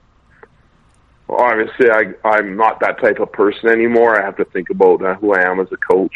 Obviously, 1.31 1.89
I 1.89 2.13
I'm 2.27 2.57
not 2.57 2.81
that 2.81 2.99
type 3.01 3.19
of 3.19 3.31
person 3.31 3.69
anymore. 3.69 4.21
I 4.21 4.25
have 4.25 4.35
to 4.37 4.45
think 4.45 4.69
about 4.69 5.01
uh, 5.03 5.15
who 5.15 5.33
I 5.33 5.49
am 5.49 5.59
as 5.61 5.67
a 5.71 5.77
coach 5.77 6.13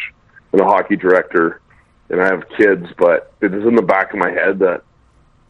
and 0.51 0.61
a 0.61 0.65
hockey 0.65 0.97
director, 0.97 1.61
and 2.09 2.21
I 2.21 2.25
have 2.25 2.43
kids. 2.57 2.85
But 2.97 3.31
it 3.41 3.53
is 3.53 3.63
in 3.65 3.75
the 3.75 3.81
back 3.81 4.11
of 4.13 4.19
my 4.19 4.29
head 4.29 4.59
that 4.59 4.81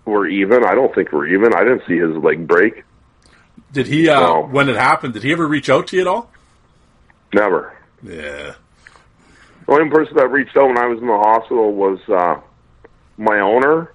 we're 0.05 0.27
even. 0.27 0.63
I 0.63 0.75
don't 0.75 0.93
think 0.93 1.11
we're 1.11 1.27
even. 1.27 1.53
I 1.55 1.63
didn't 1.63 1.81
see 1.87 1.97
his 1.97 2.15
leg 2.23 2.47
break. 2.47 2.83
Did 3.71 3.87
he 3.87 4.07
uh, 4.07 4.19
No. 4.19 4.41
when 4.43 4.69
it 4.69 4.75
happened? 4.75 5.13
Did 5.13 5.23
he 5.23 5.31
ever 5.31 5.47
reach 5.47 5.69
out 5.69 5.87
to 5.87 5.95
you 5.95 6.01
at 6.03 6.07
all? 6.07 6.29
Never. 7.33 7.75
Yeah. 8.03 8.53
The 9.65 9.71
only 9.73 9.89
person 9.89 10.15
that 10.17 10.27
reached 10.29 10.55
out 10.55 10.67
when 10.67 10.77
I 10.77 10.85
was 10.85 10.99
in 11.01 11.07
the 11.07 11.17
hospital 11.17 11.73
was 11.73 11.99
uh, 12.07 12.39
my 13.17 13.39
owner. 13.39 13.91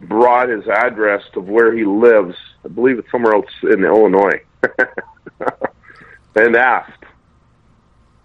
Brought 0.00 0.48
his 0.48 0.66
address 0.66 1.22
of 1.36 1.46
where 1.46 1.76
he 1.76 1.84
lives. 1.84 2.34
I 2.64 2.68
believe 2.68 2.98
it's 2.98 3.10
somewhere 3.10 3.34
else 3.34 3.50
in 3.62 3.84
Illinois, 3.84 4.40
and 6.36 6.56
asked, 6.56 7.04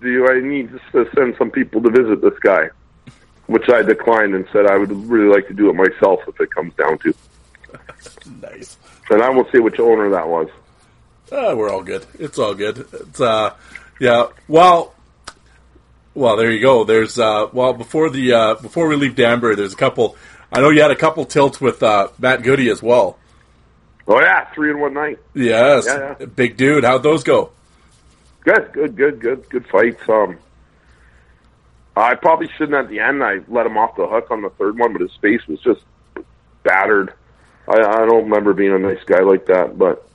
"Do 0.01 0.27
I 0.29 0.39
need 0.39 0.71
to 0.93 1.09
send 1.15 1.35
some 1.37 1.51
people 1.51 1.81
to 1.81 1.89
visit 1.89 2.21
this 2.21 2.37
guy?" 2.39 2.69
which 3.47 3.69
I 3.69 3.83
declined 3.83 4.33
and 4.33 4.47
said 4.51 4.65
I 4.65 4.77
would 4.77 4.91
really 5.07 5.33
like 5.33 5.47
to 5.47 5.53
do 5.53 5.69
it 5.69 5.73
myself 5.73 6.21
if 6.27 6.39
it 6.39 6.51
comes 6.51 6.73
down 6.75 6.97
to. 6.99 7.13
Nice. 8.41 8.77
And 9.09 9.21
I 9.21 9.29
won't 9.29 9.51
say 9.51 9.59
which 9.59 9.79
owner 9.79 10.09
that 10.09 10.27
was. 10.27 10.47
Uh, 11.31 11.53
we're 11.55 11.69
all 11.69 11.83
good. 11.83 12.05
It's 12.19 12.39
all 12.39 12.53
good. 12.55 12.87
It's 12.91 13.21
uh, 13.21 13.55
yeah. 13.99 14.27
Well, 14.47 14.93
well, 16.13 16.35
there 16.35 16.51
you 16.51 16.61
go. 16.61 16.83
There's 16.83 17.19
uh, 17.19 17.47
well 17.51 17.73
before 17.73 18.09
the 18.09 18.33
uh, 18.33 18.53
before 18.55 18.87
we 18.87 18.95
leave 18.95 19.15
Danbury, 19.15 19.55
there's 19.55 19.73
a 19.73 19.77
couple. 19.77 20.15
I 20.51 20.61
know 20.61 20.69
you 20.69 20.81
had 20.81 20.91
a 20.91 20.95
couple 20.95 21.25
tilts 21.25 21.59
with 21.59 21.83
uh, 21.83 22.09
Matt 22.19 22.41
Goody 22.43 22.69
as 22.69 22.81
well. 22.81 23.19
Oh 24.07 24.19
yeah, 24.19 24.45
three 24.53 24.69
in 24.69 24.79
one 24.79 24.93
night. 24.93 25.19
Yes, 25.33 25.85
Yeah, 25.87 26.15
yeah. 26.19 26.25
big 26.27 26.57
dude. 26.57 26.83
How'd 26.83 27.03
those 27.03 27.23
go? 27.23 27.51
Good, 28.43 28.71
good, 28.73 28.95
good, 28.95 29.19
good, 29.19 29.49
good 29.49 29.67
fights. 29.67 30.07
Um, 30.07 30.37
I 31.97 32.13
probably 32.15 32.47
shouldn't 32.57 32.75
at 32.77 32.89
the 32.89 32.99
end. 32.99 33.23
I 33.23 33.39
let 33.47 33.65
him 33.65 33.77
off 33.77 33.95
the 33.95 34.05
hook 34.05 34.29
on 34.29 34.41
the 34.43 34.49
third 34.51 34.77
one, 34.77 34.91
but 34.93 35.01
his 35.01 35.15
face 35.21 35.41
was 35.47 35.59
just 35.61 35.81
battered. 36.63 37.13
I, 37.67 37.77
I 37.77 38.05
don't 38.05 38.25
remember 38.25 38.53
being 38.53 38.73
a 38.73 38.79
nice 38.79 39.03
guy 39.05 39.21
like 39.21 39.47
that, 39.47 39.77
but 39.77 40.07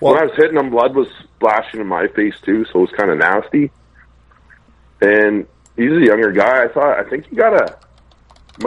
Well, 0.00 0.14
when 0.14 0.22
I 0.22 0.26
was 0.26 0.34
hitting 0.36 0.56
him, 0.58 0.70
blood 0.70 0.96
was 0.96 1.06
splashing 1.36 1.80
in 1.80 1.86
my 1.86 2.08
face 2.08 2.34
too, 2.42 2.64
so 2.64 2.78
it 2.80 2.82
was 2.82 2.90
kind 2.96 3.10
of 3.10 3.18
nasty. 3.18 3.70
And 5.00 5.46
he's 5.76 5.92
a 5.92 6.04
younger 6.06 6.32
guy. 6.32 6.64
I 6.64 6.68
thought, 6.68 6.98
I 6.98 7.08
think 7.08 7.26
he 7.28 7.36
got 7.36 7.52
a, 7.54 7.78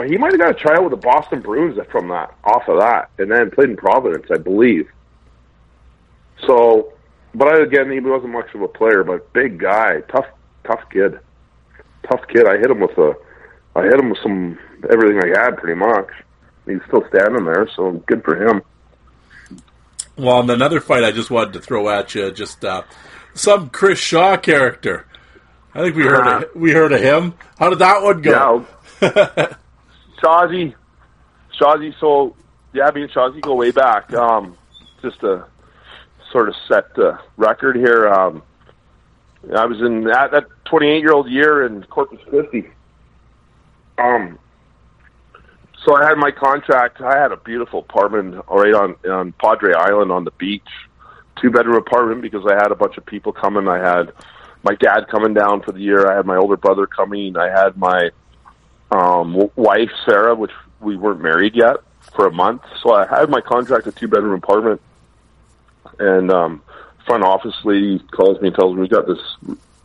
he 0.06 0.18
might 0.18 0.32
have 0.32 0.40
got 0.40 0.50
a 0.50 0.54
tryout 0.54 0.82
with 0.84 0.90
the 0.90 0.96
Boston 0.98 1.40
Bruins 1.40 1.78
from 1.90 2.08
that, 2.08 2.34
off 2.44 2.68
of 2.68 2.78
that, 2.80 3.10
and 3.18 3.30
then 3.30 3.50
played 3.50 3.70
in 3.70 3.76
Providence, 3.76 4.26
I 4.30 4.36
believe. 4.36 4.88
So, 6.46 6.92
but 7.34 7.48
I, 7.48 7.62
again, 7.62 7.90
he 7.90 8.00
wasn't 8.00 8.32
much 8.32 8.54
of 8.54 8.62
a 8.62 8.68
player, 8.68 9.02
but 9.04 9.32
big 9.32 9.58
guy, 9.58 10.00
tough, 10.12 10.26
tough 10.64 10.82
kid, 10.90 11.18
tough 12.08 12.20
kid. 12.28 12.46
I 12.46 12.58
hit 12.58 12.70
him 12.70 12.80
with 12.80 12.96
a, 12.98 13.14
I 13.74 13.82
hit 13.84 13.98
him 13.98 14.10
with 14.10 14.18
some 14.22 14.58
everything 14.88 15.20
I 15.22 15.38
had, 15.44 15.56
pretty 15.56 15.78
much. 15.78 16.08
He's 16.66 16.80
still 16.86 17.04
standing 17.08 17.44
there, 17.44 17.68
so 17.74 17.92
good 18.06 18.22
for 18.22 18.36
him. 18.36 18.62
well, 20.16 20.40
and 20.40 20.50
another 20.50 20.80
fight 20.80 21.02
I 21.02 21.12
just 21.12 21.30
wanted 21.30 21.54
to 21.54 21.60
throw 21.60 21.88
at 21.88 22.14
you, 22.14 22.30
just 22.30 22.64
uh, 22.64 22.82
some 23.34 23.70
Chris 23.70 23.98
Shaw 23.98 24.36
character. 24.36 25.06
I 25.74 25.80
think 25.82 25.96
we 25.96 26.02
heard 26.04 26.26
Uh-huh. 26.26 26.44
of, 26.44 26.60
we 26.60 26.72
heard 26.72 26.92
of 26.92 27.00
him. 27.00 27.34
How 27.58 27.70
did 27.70 27.78
that 27.80 28.02
one 28.02 28.20
go? 28.22 28.66
Yeah. 29.00 29.54
Shazi, 30.22 30.74
Shazi. 31.58 31.94
So 32.00 32.36
yeah, 32.72 32.90
me 32.94 33.02
and 33.02 33.10
Shazi 33.10 33.40
go 33.40 33.54
way 33.54 33.70
back. 33.70 34.12
Um, 34.12 34.56
just 35.02 35.20
to 35.20 35.46
sort 36.32 36.48
of 36.48 36.54
set 36.66 36.94
the 36.94 37.18
record 37.36 37.76
here. 37.76 38.08
Um, 38.08 38.42
I 39.56 39.64
was 39.66 39.80
in 39.80 40.04
that, 40.04 40.32
that 40.32 40.46
28 40.66 41.00
year 41.00 41.12
old 41.12 41.28
year 41.28 41.64
in 41.64 41.82
Corpus 41.84 42.18
Christi. 42.28 42.68
Um, 43.96 44.38
so 45.84 45.96
I 45.96 46.04
had 46.04 46.18
my 46.18 46.30
contract. 46.30 47.00
I 47.00 47.18
had 47.18 47.32
a 47.32 47.36
beautiful 47.36 47.80
apartment 47.80 48.44
right 48.50 48.74
on 48.74 48.96
on 49.08 49.32
Padre 49.32 49.72
Island 49.74 50.10
on 50.10 50.24
the 50.24 50.32
beach, 50.32 50.68
two 51.40 51.50
bedroom 51.50 51.76
apartment 51.76 52.22
because 52.22 52.44
I 52.46 52.54
had 52.54 52.72
a 52.72 52.74
bunch 52.74 52.96
of 52.98 53.06
people 53.06 53.32
coming. 53.32 53.68
I 53.68 53.78
had 53.78 54.12
my 54.62 54.74
dad 54.74 55.06
coming 55.08 55.34
down 55.34 55.62
for 55.62 55.72
the 55.72 55.80
year. 55.80 56.10
I 56.10 56.16
had 56.16 56.26
my 56.26 56.36
older 56.36 56.56
brother 56.56 56.86
coming. 56.86 57.36
I 57.36 57.48
had 57.48 57.76
my 57.76 58.10
um, 58.90 59.50
wife 59.56 59.90
Sarah, 60.04 60.34
which 60.34 60.52
we 60.80 60.96
weren't 60.96 61.20
married 61.20 61.54
yet 61.54 61.76
for 62.14 62.26
a 62.26 62.32
month. 62.32 62.62
So 62.82 62.94
I 62.94 63.06
had 63.06 63.28
my 63.28 63.40
contract 63.40 63.86
a 63.86 63.92
two 63.92 64.08
bedroom 64.08 64.34
apartment, 64.34 64.80
and 65.98 66.30
um, 66.30 66.62
front 67.06 67.24
office 67.24 67.54
lady 67.64 67.98
calls 68.10 68.40
me 68.40 68.48
and 68.48 68.56
tells 68.56 68.74
me 68.74 68.82
we 68.82 68.88
got 68.88 69.06
this 69.06 69.18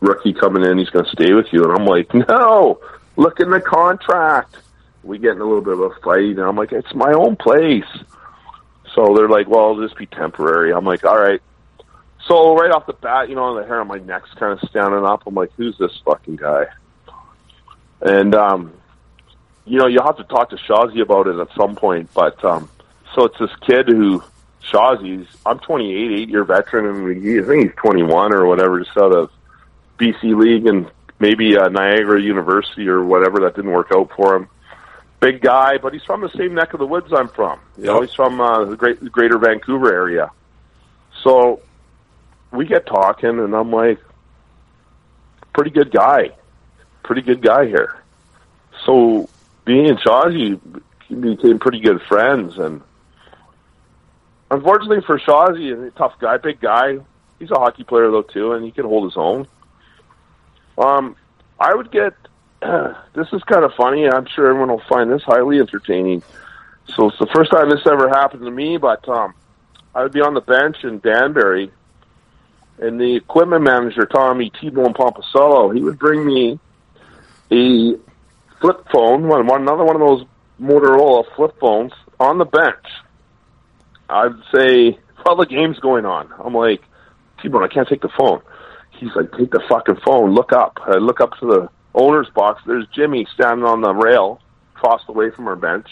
rookie 0.00 0.32
coming 0.32 0.64
in. 0.64 0.78
He's 0.78 0.90
going 0.90 1.04
to 1.04 1.10
stay 1.10 1.32
with 1.32 1.46
you, 1.52 1.64
and 1.64 1.72
I'm 1.72 1.86
like, 1.86 2.12
no, 2.14 2.80
look 3.16 3.40
in 3.40 3.50
the 3.50 3.60
contract. 3.60 4.56
We 5.02 5.18
get 5.18 5.32
in 5.32 5.40
a 5.40 5.44
little 5.44 5.60
bit 5.60 5.74
of 5.74 5.80
a 5.80 5.90
fight, 6.02 6.20
and 6.20 6.40
I'm 6.40 6.56
like, 6.56 6.72
it's 6.72 6.94
my 6.94 7.12
own 7.12 7.36
place. 7.36 7.84
So 8.94 9.14
they're 9.14 9.28
like, 9.28 9.48
well, 9.48 9.80
just 9.80 9.96
be 9.96 10.06
temporary. 10.06 10.72
I'm 10.72 10.84
like, 10.84 11.04
all 11.04 11.18
right. 11.18 11.40
So 12.26 12.54
right 12.54 12.70
off 12.70 12.86
the 12.86 12.94
bat, 12.94 13.28
you 13.28 13.34
know, 13.34 13.54
the 13.60 13.66
hair 13.66 13.80
on 13.80 13.88
my 13.88 13.98
neck's 13.98 14.32
kind 14.34 14.58
of 14.58 14.68
standing 14.70 15.04
up. 15.04 15.24
I'm 15.26 15.34
like, 15.34 15.52
who's 15.56 15.76
this 15.76 15.92
fucking 16.06 16.36
guy? 16.36 16.66
And 18.00 18.34
um, 18.34 18.72
you 19.64 19.78
know, 19.78 19.86
you'll 19.86 20.04
have 20.04 20.16
to 20.18 20.24
talk 20.24 20.50
to 20.50 20.56
Shawzy 20.56 21.00
about 21.00 21.26
it 21.26 21.38
at 21.38 21.48
some 21.56 21.74
point. 21.76 22.10
But 22.14 22.42
um, 22.44 22.68
so 23.14 23.24
it's 23.24 23.38
this 23.38 23.54
kid 23.66 23.88
who 23.88 24.22
Shawzy's. 24.62 25.26
I'm 25.46 25.58
28, 25.58 26.20
eight 26.20 26.28
year 26.28 26.44
veteran, 26.44 26.86
and 26.86 27.22
he, 27.22 27.38
I 27.38 27.42
think 27.42 27.64
he's 27.64 27.76
21 27.76 28.34
or 28.34 28.46
whatever, 28.46 28.80
just 28.80 28.96
out 28.96 29.14
of 29.14 29.30
BC 29.98 30.36
League 30.36 30.66
and 30.66 30.90
maybe 31.18 31.56
uh, 31.56 31.68
Niagara 31.68 32.20
University 32.20 32.88
or 32.88 33.04
whatever. 33.04 33.40
That 33.40 33.54
didn't 33.54 33.72
work 33.72 33.90
out 33.94 34.10
for 34.16 34.36
him. 34.36 34.48
Big 35.20 35.40
guy, 35.40 35.78
but 35.78 35.92
he's 35.92 36.02
from 36.02 36.20
the 36.20 36.30
same 36.30 36.54
neck 36.54 36.74
of 36.74 36.80
the 36.80 36.86
woods 36.86 37.12
I'm 37.12 37.28
from. 37.28 37.58
You 37.78 37.84
know, 37.84 38.00
he's 38.02 38.12
from 38.12 38.40
uh, 38.40 38.64
the 38.66 38.76
great, 38.76 39.00
Greater 39.10 39.38
Vancouver 39.38 39.92
area. 39.92 40.30
So 41.22 41.62
we 42.50 42.66
get 42.66 42.84
talking, 42.86 43.38
and 43.38 43.54
I'm 43.54 43.70
like, 43.70 43.98
pretty 45.54 45.70
good 45.70 45.90
guy, 45.90 46.30
pretty 47.02 47.22
good 47.22 47.40
guy 47.40 47.66
here. 47.66 47.96
So 48.84 49.30
me 49.66 49.88
and 49.88 49.98
Shawzy 49.98 50.60
became 51.08 51.58
pretty 51.58 51.80
good 51.80 52.00
friends, 52.02 52.58
and 52.58 52.82
unfortunately 54.50 55.00
for 55.06 55.18
Shawzy, 55.18 55.86
a 55.86 55.90
tough 55.92 56.18
guy, 56.18 56.36
big 56.38 56.60
guy. 56.60 56.98
He's 57.38 57.50
a 57.50 57.58
hockey 57.58 57.84
player 57.84 58.10
though 58.10 58.22
too, 58.22 58.52
and 58.52 58.64
he 58.64 58.70
can 58.70 58.84
hold 58.84 59.04
his 59.04 59.16
own. 59.16 59.46
Um, 60.78 61.16
I 61.58 61.74
would 61.74 61.90
get. 61.90 62.14
this 62.62 63.28
is 63.32 63.42
kind 63.44 63.64
of 63.64 63.72
funny. 63.76 64.08
I'm 64.08 64.26
sure 64.26 64.48
everyone 64.48 64.70
will 64.70 64.82
find 64.88 65.10
this 65.10 65.22
highly 65.22 65.58
entertaining. 65.58 66.22
So 66.94 67.08
it's 67.08 67.18
the 67.18 67.26
first 67.34 67.50
time 67.50 67.70
this 67.70 67.86
ever 67.86 68.08
happened 68.08 68.44
to 68.44 68.50
me, 68.50 68.76
but 68.76 69.08
um, 69.08 69.34
I 69.94 70.02
would 70.02 70.12
be 70.12 70.20
on 70.20 70.34
the 70.34 70.40
bench 70.40 70.84
in 70.84 70.98
Danbury, 71.00 71.70
and 72.78 73.00
the 73.00 73.16
equipment 73.16 73.62
manager, 73.62 74.06
Tommy 74.06 74.50
T-Bone 74.50 74.94
he 75.74 75.80
would 75.80 75.98
bring 75.98 76.26
me 76.26 76.58
a 77.50 77.96
flip 78.64 78.86
phone, 78.90 79.28
one, 79.28 79.46
one 79.46 79.60
another 79.60 79.84
one 79.84 79.94
of 79.94 80.00
those 80.00 80.26
Motorola 80.58 81.24
flip 81.36 81.54
phones 81.60 81.92
on 82.18 82.38
the 82.38 82.46
bench. 82.46 82.86
I'd 84.08 84.32
say 84.54 84.98
while 85.22 85.36
the 85.36 85.44
game's 85.44 85.78
going 85.80 86.06
on, 86.06 86.32
I'm 86.42 86.54
like, 86.54 86.80
T-Bone, 87.42 87.62
I 87.62 87.68
can't 87.68 87.86
take 87.86 88.00
the 88.00 88.08
phone. 88.16 88.40
He's 88.98 89.10
like, 89.14 89.32
take 89.32 89.50
the 89.50 89.62
fucking 89.68 89.96
phone. 90.04 90.34
Look 90.34 90.52
up. 90.52 90.78
I 90.86 90.96
look 90.96 91.20
up 91.20 91.32
to 91.40 91.46
the 91.46 91.68
owner's 91.94 92.28
box. 92.34 92.62
There's 92.66 92.86
Jimmy 92.94 93.26
standing 93.34 93.66
on 93.66 93.82
the 93.82 93.92
rail, 93.92 94.40
crossed 94.72 95.04
away 95.08 95.30
from 95.30 95.46
our 95.46 95.56
bench. 95.56 95.88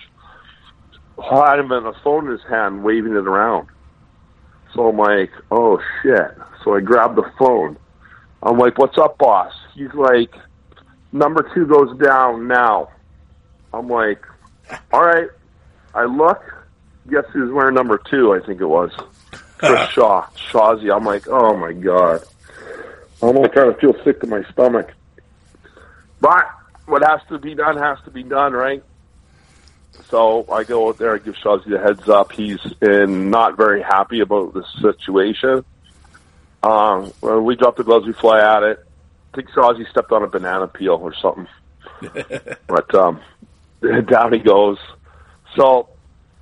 In 1.18 1.24
a 1.24 1.92
phone 2.02 2.26
in 2.26 2.32
his 2.32 2.40
hand, 2.48 2.82
waving 2.82 3.12
it 3.12 3.26
around. 3.26 3.68
So 4.74 4.88
I'm 4.88 4.96
like, 4.96 5.30
oh 5.50 5.78
shit. 6.02 6.38
So 6.64 6.74
I 6.74 6.80
grab 6.80 7.16
the 7.16 7.30
phone. 7.38 7.76
I'm 8.42 8.56
like, 8.56 8.78
what's 8.78 8.96
up, 8.96 9.18
boss? 9.18 9.52
He's 9.74 9.92
like, 9.94 10.34
number 11.12 11.48
two 11.54 11.66
goes 11.66 11.96
down 11.98 12.48
now. 12.48 12.90
I'm 13.72 13.88
like, 13.88 14.24
all 14.92 15.04
right. 15.04 15.28
I 15.94 16.04
look. 16.04 16.42
Guess 17.10 17.24
who's 17.32 17.52
wearing 17.52 17.74
number 17.74 17.98
two? 17.98 18.32
I 18.32 18.40
think 18.40 18.60
it 18.60 18.66
was 18.66 18.92
Chris 19.58 19.88
Shaw, 19.90 20.26
Shawzy. 20.36 20.94
I'm 20.94 21.04
like, 21.04 21.28
oh 21.28 21.56
my 21.56 21.72
god. 21.72 22.22
I'm 23.20 23.28
almost 23.28 23.52
trying 23.52 23.72
to 23.72 23.78
feel 23.78 23.94
sick 24.04 24.20
to 24.20 24.26
my 24.26 24.42
stomach. 24.52 24.92
But 26.20 26.48
what 26.86 27.02
has 27.04 27.20
to 27.28 27.38
be 27.38 27.54
done 27.54 27.76
has 27.76 27.98
to 28.04 28.10
be 28.10 28.22
done, 28.22 28.52
right? 28.52 28.82
So 30.08 30.46
I 30.50 30.64
go 30.64 30.88
out 30.88 30.98
there, 30.98 31.14
I 31.14 31.18
give 31.18 31.34
Shawzy 31.34 31.70
the 31.70 31.78
heads 31.78 32.08
up. 32.08 32.32
He's 32.32 32.60
in 32.80 33.30
not 33.30 33.56
very 33.56 33.82
happy 33.82 34.20
about 34.20 34.54
the 34.54 34.64
situation. 34.80 35.64
Um, 36.62 37.12
we 37.20 37.56
drop 37.56 37.76
the 37.76 37.84
gloves, 37.84 38.06
we 38.06 38.12
fly 38.12 38.40
at 38.40 38.62
it. 38.62 38.86
I 39.32 39.36
think 39.36 39.50
Shawzy 39.50 39.88
stepped 39.90 40.12
on 40.12 40.22
a 40.22 40.26
banana 40.26 40.66
peel 40.66 41.00
or 41.02 41.14
something. 41.14 41.48
but 42.66 42.94
um, 42.94 43.20
down 44.06 44.32
he 44.32 44.40
goes. 44.40 44.78
So 45.56 45.88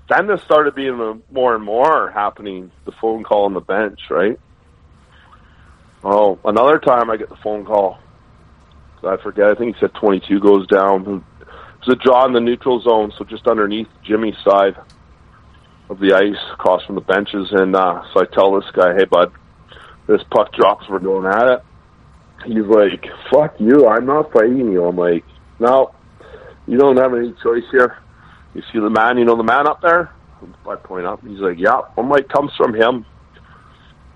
then 0.08 0.26
this 0.26 0.42
started 0.42 0.74
being 0.74 0.98
a, 1.00 1.18
more 1.32 1.54
and 1.54 1.64
more 1.64 2.10
happening. 2.10 2.70
The 2.84 2.92
phone 2.92 3.22
call 3.22 3.44
on 3.44 3.54
the 3.54 3.60
bench, 3.60 4.00
right? 4.10 4.38
Oh, 6.02 6.38
another 6.44 6.78
time 6.78 7.10
I 7.10 7.16
get 7.16 7.28
the 7.28 7.36
phone 7.36 7.64
call. 7.64 7.98
I 9.04 9.16
forget. 9.22 9.50
I 9.50 9.54
think 9.54 9.76
he 9.76 9.80
said 9.80 9.94
22 9.94 10.40
goes 10.40 10.66
down. 10.66 11.24
There's 11.86 11.96
a 11.96 11.96
draw 11.96 12.26
in 12.26 12.32
the 12.32 12.40
neutral 12.40 12.80
zone, 12.80 13.12
so 13.16 13.24
just 13.24 13.46
underneath 13.46 13.88
Jimmy's 14.02 14.36
side 14.44 14.76
of 15.88 15.98
the 15.98 16.12
ice, 16.12 16.52
across 16.52 16.84
from 16.84 16.96
the 16.96 17.00
benches. 17.00 17.48
And 17.52 17.74
uh, 17.74 18.02
so 18.12 18.20
I 18.20 18.24
tell 18.26 18.60
this 18.60 18.70
guy, 18.72 18.94
"Hey, 18.94 19.04
bud, 19.04 19.32
this 20.06 20.22
puck 20.30 20.52
drops. 20.52 20.88
We're 20.88 20.98
going 20.98 21.26
at 21.26 21.48
it." 21.48 21.62
He's 22.44 22.64
like, 22.64 23.04
"Fuck 23.30 23.60
you! 23.60 23.86
I'm 23.86 24.06
not 24.06 24.32
fighting 24.32 24.72
you." 24.72 24.84
I'm 24.84 24.96
like, 24.96 25.24
"No, 25.58 25.92
you 26.66 26.78
don't 26.78 26.96
have 26.96 27.14
any 27.14 27.32
choice 27.42 27.64
here. 27.70 27.98
You 28.54 28.62
see 28.72 28.80
the 28.80 28.90
man? 28.90 29.18
You 29.18 29.24
know 29.24 29.36
the 29.36 29.42
man 29.42 29.66
up 29.66 29.80
there?" 29.82 30.10
I 30.66 30.76
point 30.76 31.06
up. 31.06 31.20
He's 31.26 31.40
like, 31.40 31.58
"Yep." 31.58 31.92
I'm 31.98 32.08
like, 32.08 32.28
"Comes 32.28 32.52
from 32.56 32.74
him." 32.74 33.04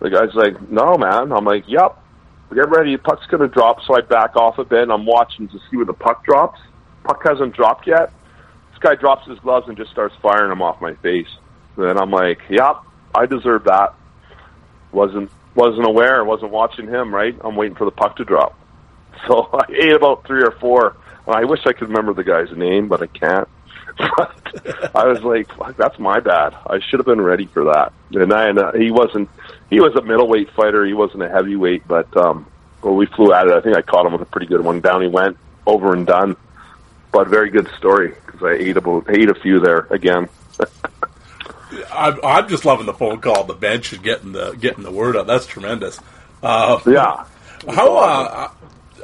The 0.00 0.10
guy's 0.10 0.34
like, 0.34 0.70
"No, 0.70 0.96
man." 0.96 1.32
I'm 1.32 1.44
like, 1.44 1.64
"Yep." 1.68 1.98
Get 2.54 2.68
ready. 2.70 2.94
The 2.94 3.02
puck's 3.02 3.26
gonna 3.26 3.48
drop. 3.48 3.82
So 3.82 3.96
I 3.96 4.00
back 4.02 4.36
off 4.36 4.58
a 4.58 4.64
bit. 4.64 4.88
I'm 4.88 5.06
watching 5.06 5.48
to 5.48 5.58
see 5.68 5.76
where 5.76 5.86
the 5.86 5.92
puck 5.92 6.24
drops. 6.24 6.60
puck 7.02 7.20
hasn't 7.26 7.54
dropped 7.54 7.86
yet. 7.86 8.12
This 8.70 8.78
guy 8.78 8.94
drops 8.94 9.26
his 9.28 9.38
gloves 9.40 9.68
and 9.68 9.76
just 9.76 9.90
starts 9.90 10.14
firing 10.22 10.50
them 10.50 10.62
off 10.62 10.80
my 10.80 10.94
face. 10.94 11.28
And 11.76 11.98
I'm 11.98 12.10
like, 12.10 12.38
yep, 12.48 12.76
I 13.14 13.26
deserve 13.26 13.64
that. 13.64 13.94
Wasn't 14.92 15.30
wasn't 15.54 15.86
aware, 15.86 16.24
wasn't 16.24 16.50
watching 16.50 16.88
him. 16.88 17.14
Right, 17.14 17.36
I'm 17.42 17.56
waiting 17.56 17.76
for 17.76 17.84
the 17.84 17.90
puck 17.90 18.16
to 18.16 18.24
drop. 18.24 18.58
So 19.28 19.48
I 19.54 19.64
ate 19.72 19.92
about 19.92 20.26
three 20.26 20.42
or 20.42 20.50
four. 20.50 20.96
I 21.26 21.44
wish 21.44 21.60
I 21.64 21.72
could 21.72 21.88
remember 21.88 22.12
the 22.12 22.24
guy's 22.24 22.54
name, 22.54 22.88
but 22.88 23.00
I 23.00 23.06
can't. 23.06 23.48
But 23.96 24.90
I 24.94 25.06
was 25.06 25.22
like, 25.22 25.48
that's 25.76 25.98
my 25.98 26.20
bad. 26.20 26.54
I 26.66 26.80
should 26.80 26.98
have 26.98 27.06
been 27.06 27.20
ready 27.20 27.46
for 27.46 27.64
that. 27.64 27.92
And 28.10 28.32
I, 28.32 28.48
and 28.48 28.58
uh, 28.58 28.72
he 28.72 28.90
wasn't. 28.90 29.30
He 29.70 29.80
was 29.80 29.94
a 29.94 30.02
middleweight 30.02 30.50
fighter. 30.50 30.84
He 30.84 30.94
wasn't 30.94 31.22
a 31.22 31.28
heavyweight, 31.28 31.86
but 31.88 32.14
um, 32.16 32.46
well, 32.82 32.94
we 32.94 33.06
flew 33.06 33.32
at 33.32 33.46
it. 33.46 33.52
I 33.52 33.60
think 33.60 33.76
I 33.76 33.82
caught 33.82 34.04
him 34.04 34.12
with 34.12 34.22
a 34.22 34.26
pretty 34.26 34.46
good 34.46 34.62
one. 34.62 34.80
Down 34.80 35.00
he 35.00 35.08
went, 35.08 35.38
over 35.66 35.94
and 35.94 36.06
done. 36.06 36.36
But 37.12 37.28
very 37.28 37.50
good 37.50 37.68
story 37.78 38.14
because 38.26 38.42
I 38.42 38.52
ate 38.52 38.76
about 38.76 39.08
ate 39.08 39.30
a 39.30 39.34
few 39.34 39.60
there 39.60 39.86
again. 39.90 40.28
I'm, 41.92 42.18
I'm 42.24 42.48
just 42.48 42.64
loving 42.64 42.86
the 42.86 42.94
phone 42.94 43.20
call, 43.20 43.44
the 43.44 43.54
bench, 43.54 43.92
and 43.92 44.02
getting 44.02 44.32
the 44.32 44.52
getting 44.52 44.82
the 44.84 44.90
word 44.90 45.16
out. 45.16 45.26
That's 45.26 45.46
tremendous. 45.46 45.98
Uh, 46.42 46.78
Yeah. 46.86 47.24
How 47.68 47.96
uh, 47.96 48.50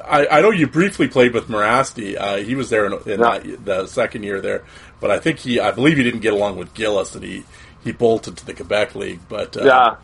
I, 0.07 0.27
I 0.27 0.41
know 0.41 0.51
you 0.51 0.67
briefly 0.67 1.09
played 1.09 1.33
with 1.33 1.49
Mirasty. 1.49 2.17
Uh, 2.19 2.37
he 2.39 2.55
was 2.55 2.69
there 2.71 2.87
in, 2.87 2.93
in 3.07 3.21
Yeah. 3.21 3.39
that, 3.39 3.65
the 3.65 3.87
second 3.87 4.23
year 4.25 4.41
there, 4.41 4.65
but 5.01 5.11
I 5.11 5.19
think 5.19 5.39
he, 5.39 5.61
I 5.61 5.71
believe 5.71 5.97
he 5.97 6.03
didn't 6.05 6.21
get 6.21 6.33
along 6.33 6.57
with 6.57 6.75
Gillis, 6.75 7.15
and 7.15 7.25
he 7.25 7.45
he 7.83 7.93
bolted 7.93 8.37
to 8.39 8.47
the 8.47 8.53
Quebec 8.55 8.95
League. 8.95 9.21
But 9.29 9.57
uh, 9.57 9.65
Yeah. 9.65 9.97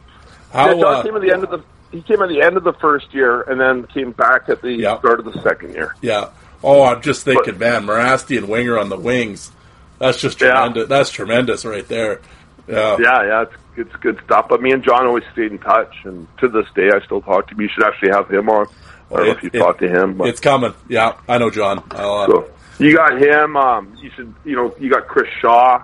how 0.52 0.68
yeah, 0.74 0.80
John 0.80 0.94
uh, 0.94 1.02
came 1.02 1.16
at 1.16 1.22
the 1.22 1.32
end 1.32 1.44
of 1.44 1.50
the 1.50 1.62
he 1.92 2.02
came 2.02 2.20
at 2.22 2.28
the 2.28 2.42
end 2.42 2.56
of 2.56 2.64
the 2.64 2.72
first 2.74 3.12
year 3.14 3.42
and 3.42 3.60
then 3.60 3.84
came 3.86 4.12
back 4.12 4.48
at 4.48 4.60
the 4.62 4.72
Yeah. 4.72 4.98
start 4.98 5.18
of 5.20 5.24
the 5.26 5.40
second 5.42 5.72
year. 5.74 5.94
yeah. 6.02 6.28
Oh, 6.64 6.82
I'm 6.84 7.02
just 7.02 7.22
thinking, 7.24 7.58
man, 7.58 7.84
Mirasty 7.84 8.38
and 8.38 8.48
Winger 8.48 8.78
on 8.78 8.88
the 8.88 8.96
wings. 8.96 9.52
That's 9.98 10.20
just 10.20 10.38
tremendous. 10.38 10.88
That's 10.88 11.10
tremendous 11.10 11.64
right 11.66 11.86
there. 11.86 12.20
Yeah. 12.68 12.96
Yeah, 13.00 13.22
yeah, 13.26 13.42
it's 13.42 13.52
it's 13.76 13.96
good 13.96 14.18
stuff. 14.24 14.46
But 14.48 14.60
me 14.62 14.72
and 14.72 14.82
John 14.82 15.06
always 15.06 15.24
stayed 15.32 15.52
in 15.52 15.58
touch, 15.58 15.94
and 16.04 16.26
to 16.38 16.48
this 16.48 16.66
day, 16.74 16.90
I 16.94 17.04
still 17.04 17.20
talk 17.20 17.46
to 17.48 17.54
him. 17.54 17.60
You 17.60 17.68
should 17.68 17.84
actually 17.84 18.10
have 18.10 18.28
him 18.30 18.48
on. 18.48 18.66
I 19.10 19.16
don't 19.16 19.26
know 19.26 19.32
if 19.32 19.42
you 19.42 19.50
it- 19.52 19.58
talked 19.58 19.80
to 19.80 19.88
him, 19.88 20.14
but 20.14 20.28
It's 20.28 20.40
coming. 20.40 20.74
Yeah, 20.88 21.14
I 21.28 21.38
know, 21.38 21.50
John. 21.50 21.78
Uh, 21.90 22.26
so 22.26 22.50
you 22.78 22.96
got 22.96 23.20
him. 23.22 23.56
Um, 23.56 23.92
you 24.02 24.10
should, 24.16 24.34
you 24.44 24.56
know, 24.56 24.74
you 24.80 24.90
got 24.90 25.06
Chris 25.06 25.28
Shaw, 25.40 25.82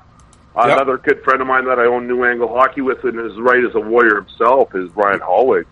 Yep. 0.56 0.64
another 0.66 0.98
good 0.98 1.22
friend 1.22 1.40
of 1.40 1.46
mine 1.46 1.66
that 1.66 1.78
I 1.78 1.84
own 1.86 2.08
New 2.08 2.24
Angle 2.24 2.48
Hockey 2.48 2.80
with, 2.80 3.04
and 3.04 3.18
is 3.20 3.38
right 3.38 3.62
as 3.64 3.74
a 3.74 3.80
warrior 3.80 4.16
himself 4.22 4.74
is 4.74 4.90
Ryan 4.96 5.20
Hollweg. 5.20 5.64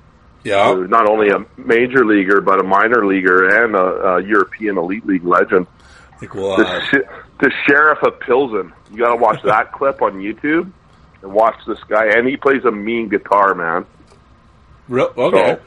yeah. 0.44 0.72
who's 0.72 0.88
not 0.88 1.06
only 1.08 1.28
a 1.30 1.44
major 1.58 2.02
leaguer 2.06 2.40
but 2.40 2.60
a 2.60 2.62
minor 2.62 3.04
leaguer 3.04 3.46
and 3.64 3.74
a, 3.76 3.82
a 3.82 4.22
European 4.22 4.78
elite 4.78 5.04
league 5.04 5.24
legend. 5.24 5.66
I 6.14 6.16
think 6.18 6.34
we'll. 6.34 6.56
The, 6.56 6.66
Uh, 6.66 6.80
sh- 6.84 7.08
the 7.40 7.50
sheriff 7.66 7.98
of 8.04 8.20
Pilsen. 8.20 8.72
You 8.92 8.98
got 8.98 9.10
to 9.10 9.16
watch 9.16 9.42
that 9.44 9.72
clip 9.78 10.00
on 10.02 10.14
YouTube 10.20 10.70
and 11.22 11.32
watch 11.32 11.56
this 11.66 11.78
guy, 11.88 12.06
and 12.16 12.26
he 12.26 12.36
plays 12.36 12.64
a 12.64 12.70
mean 12.70 13.08
guitar, 13.08 13.54
man. 13.54 13.86
real, 14.88 15.12
okay. 15.16 15.58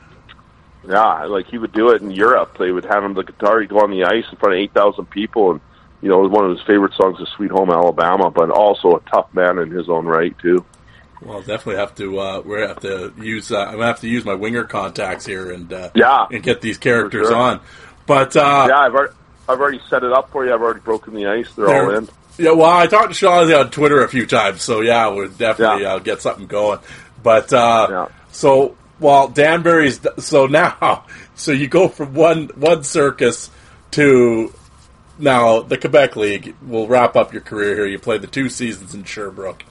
So, 0.86 0.90
yeah, 0.92 1.26
like 1.26 1.48
he 1.48 1.58
would 1.58 1.72
do 1.72 1.90
it 1.92 2.02
in 2.02 2.12
Europe. 2.12 2.58
They 2.60 2.72
would 2.72 2.86
have 2.86 3.04
him 3.04 3.14
the 3.14 3.24
guitar. 3.24 3.62
He'd 3.62 3.70
go 3.70 3.80
on 3.80 3.92
the 3.92 4.04
ice 4.04 4.26
in 4.32 4.38
front 4.38 4.56
of 4.56 4.60
eight 4.60 4.74
thousand 4.74 5.06
people, 5.10 5.52
and 5.52 5.62
you 6.02 6.10
know, 6.10 6.20
it 6.20 6.24
was 6.30 6.32
one 6.32 6.46
of 6.50 6.58
his 6.58 6.66
favorite 6.68 6.94
songs 6.96 7.20
is 7.22 7.30
"Sweet 7.38 7.52
Home 7.52 7.70
Alabama." 7.70 8.30
But 8.30 8.50
also 8.52 8.96
a 8.98 9.00
tough 9.10 9.34
man 9.34 9.60
in 9.60 9.72
his 9.72 9.88
own 9.90 10.06
right 10.06 10.38
too. 10.40 10.66
Well, 11.22 11.40
definitely 11.40 11.78
have 11.78 11.96
to. 11.96 12.20
Uh, 12.20 12.42
we 12.42 12.60
have 12.62 12.82
to 12.82 13.14
use. 13.22 13.50
Uh, 13.50 13.60
I'm 13.60 13.74
gonna 13.76 13.86
have 13.86 14.02
to 14.02 14.10
use 14.10 14.26
my 14.26 14.34
winger 14.34 14.66
contacts 14.66 15.26
here 15.26 15.52
and 15.52 15.72
uh, 15.72 15.90
Yeah. 15.96 16.26
and 16.30 16.44
get 16.44 16.60
these 16.60 16.78
characters 16.78 17.28
sure. 17.30 17.38
on. 17.38 17.62
But 18.06 18.36
uh, 18.36 18.66
Yeah, 18.70 18.80
I've 18.80 18.94
already, 18.94 19.14
I've 19.48 19.62
already 19.62 19.80
set 19.90 20.04
it 20.04 20.12
up 20.12 20.32
for 20.32 20.46
you. 20.46 20.54
I've 20.54 20.62
already 20.62 20.82
broken 20.82 21.14
the 21.14 21.28
ice. 21.28 21.50
They're, 21.54 21.68
all 21.68 21.88
They're- 21.88 21.96
in. 22.00 22.10
Yeah, 22.38 22.52
well, 22.52 22.70
I 22.70 22.88
talked 22.88 23.10
to 23.10 23.14
Shawnee 23.14 23.54
on 23.54 23.70
Twitter 23.70 24.04
a 24.04 24.10
few 24.10 24.26
times, 24.26 24.62
so 24.62 24.82
yeah, 24.82 25.08
we'll 25.08 25.30
definitely 25.30 25.84
Yeah. 25.84 25.96
uh, 25.96 26.00
get 26.00 26.22
something 26.22 26.48
going. 26.48 26.80
But 27.22 27.52
uh, 27.54 27.88
Yeah. 27.90 28.06
so 28.32 28.76
well, 29.00 29.28
Danbury's. 29.28 30.00
So 30.20 30.46
now, 30.48 31.06
so 31.36 31.52
you 31.52 31.68
go 31.68 31.88
from 31.88 32.14
one 32.14 32.50
one 32.56 32.84
circus 32.84 33.50
to 33.92 34.54
now 35.20 35.62
the 35.62 35.78
Quebec 35.78 36.16
League. 36.16 36.56
will 36.66 36.88
wrap 36.88 37.16
up 37.16 37.34
your 37.34 37.42
career 37.42 37.76
here. 37.76 37.86
You 37.88 38.00
played 38.00 38.22
the 38.22 38.28
two 38.28 38.50
seasons 38.50 38.94
in 38.96 39.04
Sherbrooke. 39.04 39.64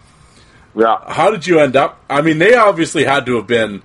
Yeah. 0.74 0.96
how 1.06 1.30
did 1.30 1.46
you 1.46 1.58
end 1.60 1.76
up? 1.76 2.00
I 2.08 2.22
mean, 2.22 2.38
they 2.38 2.54
obviously 2.54 3.04
had 3.04 3.26
to 3.26 3.36
have 3.36 3.46
been 3.46 3.82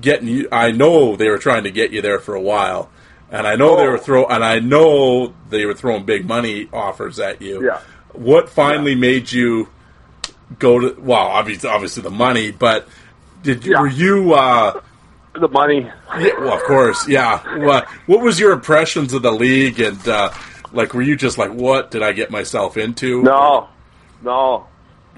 getting 0.00 0.28
you. 0.28 0.48
I 0.52 0.70
know 0.70 1.16
they 1.16 1.28
were 1.30 1.38
trying 1.38 1.64
to 1.64 1.70
get 1.72 1.90
you 1.90 2.00
there 2.00 2.20
for 2.20 2.34
a 2.36 2.40
while, 2.40 2.90
and 3.32 3.44
I 3.44 3.56
know 3.56 3.74
they 3.76 3.86
Oh. 3.86 3.90
were 3.90 3.98
throw, 3.98 4.24
and 4.26 4.44
I 4.44 4.60
know 4.60 5.34
they 5.50 5.66
were 5.66 5.74
throwing 5.74 6.04
big 6.04 6.28
money 6.28 6.68
offers 6.72 7.18
at 7.18 7.42
you. 7.42 7.64
Yeah. 7.64 7.78
What 8.18 8.48
finally 8.50 8.94
made 8.96 9.30
you 9.30 9.68
go 10.58 10.80
to? 10.80 11.00
Well, 11.00 11.18
obviously, 11.18 11.70
obviously 11.70 12.02
the 12.02 12.10
money, 12.10 12.50
but 12.50 12.88
did 13.42 13.64
Yeah. 13.64 13.80
were 13.80 13.86
you? 13.86 14.34
Uh, 14.34 14.80
The 15.34 15.46
money. 15.48 15.88
yeah, 16.18 16.30
well, 16.40 16.54
of 16.54 16.62
course, 16.64 17.06
yeah. 17.06 17.38
What 17.64 17.86
What 18.06 18.20
was 18.22 18.40
your 18.40 18.50
impressions 18.52 19.12
of 19.14 19.22
the 19.22 19.30
league, 19.30 19.78
and 19.78 20.08
uh, 20.08 20.30
like, 20.72 20.94
were 20.94 21.02
you 21.02 21.14
just 21.16 21.38
like, 21.38 21.52
what 21.52 21.92
did 21.92 22.02
I 22.02 22.10
get 22.12 22.30
myself 22.32 22.76
into? 22.76 23.22
No, 23.22 23.68
no. 24.22 24.66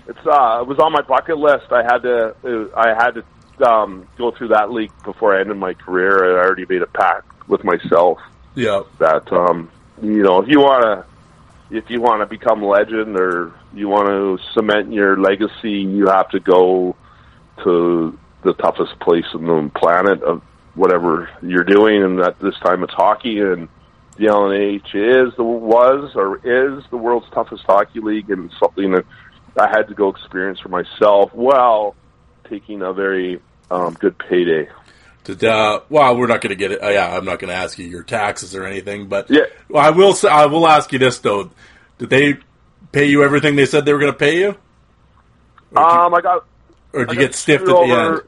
It's 0.07 0.27
uh, 0.27 0.59
it 0.61 0.67
was 0.67 0.79
on 0.79 0.93
my 0.93 1.01
bucket 1.03 1.39
list. 1.39 1.73
I 1.73 1.83
had 1.83 2.03
to, 2.03 2.35
uh, 2.45 2.79
I 2.79 2.89
had 3.03 3.13
to 3.15 3.67
um, 3.67 4.07
go 4.19 4.31
through 4.33 4.49
that 4.49 4.71
league 4.73 4.93
before 5.05 5.35
I 5.37 5.41
ended 5.41 5.57
my 5.57 5.73
career. 5.75 6.39
I 6.39 6.45
already 6.45 6.67
made 6.69 6.83
a 6.83 6.87
pact 6.87 7.27
with 7.49 7.63
myself 7.65 8.19
Yeah. 8.55 8.83
that 8.99 9.33
um, 9.33 9.71
you 10.03 10.23
know, 10.23 10.43
if 10.43 10.49
you 10.49 10.61
want 10.61 10.83
to, 10.85 11.05
if 11.71 11.89
you 11.89 12.01
want 12.01 12.21
to 12.21 12.27
become 12.27 12.63
legend 12.63 13.17
or 13.17 13.55
you 13.73 13.89
want 13.89 14.09
to 14.09 14.39
cement 14.55 14.93
your 14.93 15.17
legacy, 15.17 15.71
you 15.71 16.07
have 16.07 16.29
to 16.31 16.41
go 16.41 16.97
to 17.65 18.19
the 18.43 18.55
toughest 18.55 18.99
place 19.01 19.27
on 19.35 19.45
the 19.45 19.71
planet 19.75 20.23
of 20.23 20.43
whatever 20.75 21.29
you're 21.43 21.65
doing. 21.65 22.03
And 22.03 22.21
at 22.21 22.39
this 22.41 22.55
time, 22.65 22.83
it's 22.83 22.93
hockey, 22.93 23.41
and 23.41 23.69
the 24.17 24.27
LNH 24.27 24.95
is 24.95 25.35
the 25.37 25.45
was 25.45 26.13
or 26.15 26.37
is 26.39 26.85
the 26.91 26.97
world's 26.97 27.29
toughest 27.33 27.65
hockey 27.65 28.01
league, 28.01 28.31
and 28.31 28.51
something 28.59 28.93
that 28.93 29.05
I 29.57 29.69
had 29.69 29.89
to 29.89 29.95
go 29.95 30.09
experience 30.09 30.59
for 30.61 30.69
myself 30.69 31.33
while 31.33 31.95
taking 32.49 32.83
a 32.83 32.93
very 32.93 33.41
um, 33.71 33.95
good 33.95 34.19
payday. 34.19 34.69
Did, 35.25 35.45
uh, 35.45 35.81
well, 35.91 36.17
we're 36.17 36.27
not 36.27 36.41
going 36.41 36.51
to 36.51 36.57
get 36.57 36.73
it. 36.73 36.83
Uh, 36.83 36.89
yeah, 36.89 37.15
I'm 37.17 37.25
not 37.25 37.39
going 37.39 37.51
to 37.51 37.55
ask 37.55 37.79
you 37.79 37.87
your 37.87 38.03
taxes 38.03 38.55
or 38.55 38.65
anything, 38.65 39.09
but 39.09 39.31
Yeah. 39.31 39.43
well, 39.69 39.85
I 39.85 39.91
will. 39.91 40.15
Say, 40.15 40.29
I 40.29 40.47
will 40.47 40.67
ask 40.67 40.93
you 40.93 40.99
this 40.99 41.19
though: 41.19 41.51
Did 41.99 42.11
they 42.11 42.39
pay 42.93 43.07
you 43.07 43.23
everything 43.23 43.57
they 43.57 43.67
said 43.67 43.85
they 43.85 43.93
were 43.93 43.99
going 43.99 44.13
to 44.13 44.19
pay 44.19 44.39
you, 44.41 44.57
or 45.75 45.83
Um, 45.83 46.15
I 46.15 46.21
got 46.21 46.45
or 46.93 47.05
did 47.05 47.11
I 47.11 47.13
you 47.13 47.27
get 47.27 47.35
stiffed 47.35 47.69
at 47.69 47.69
the 47.69 47.83
end? 47.83 48.21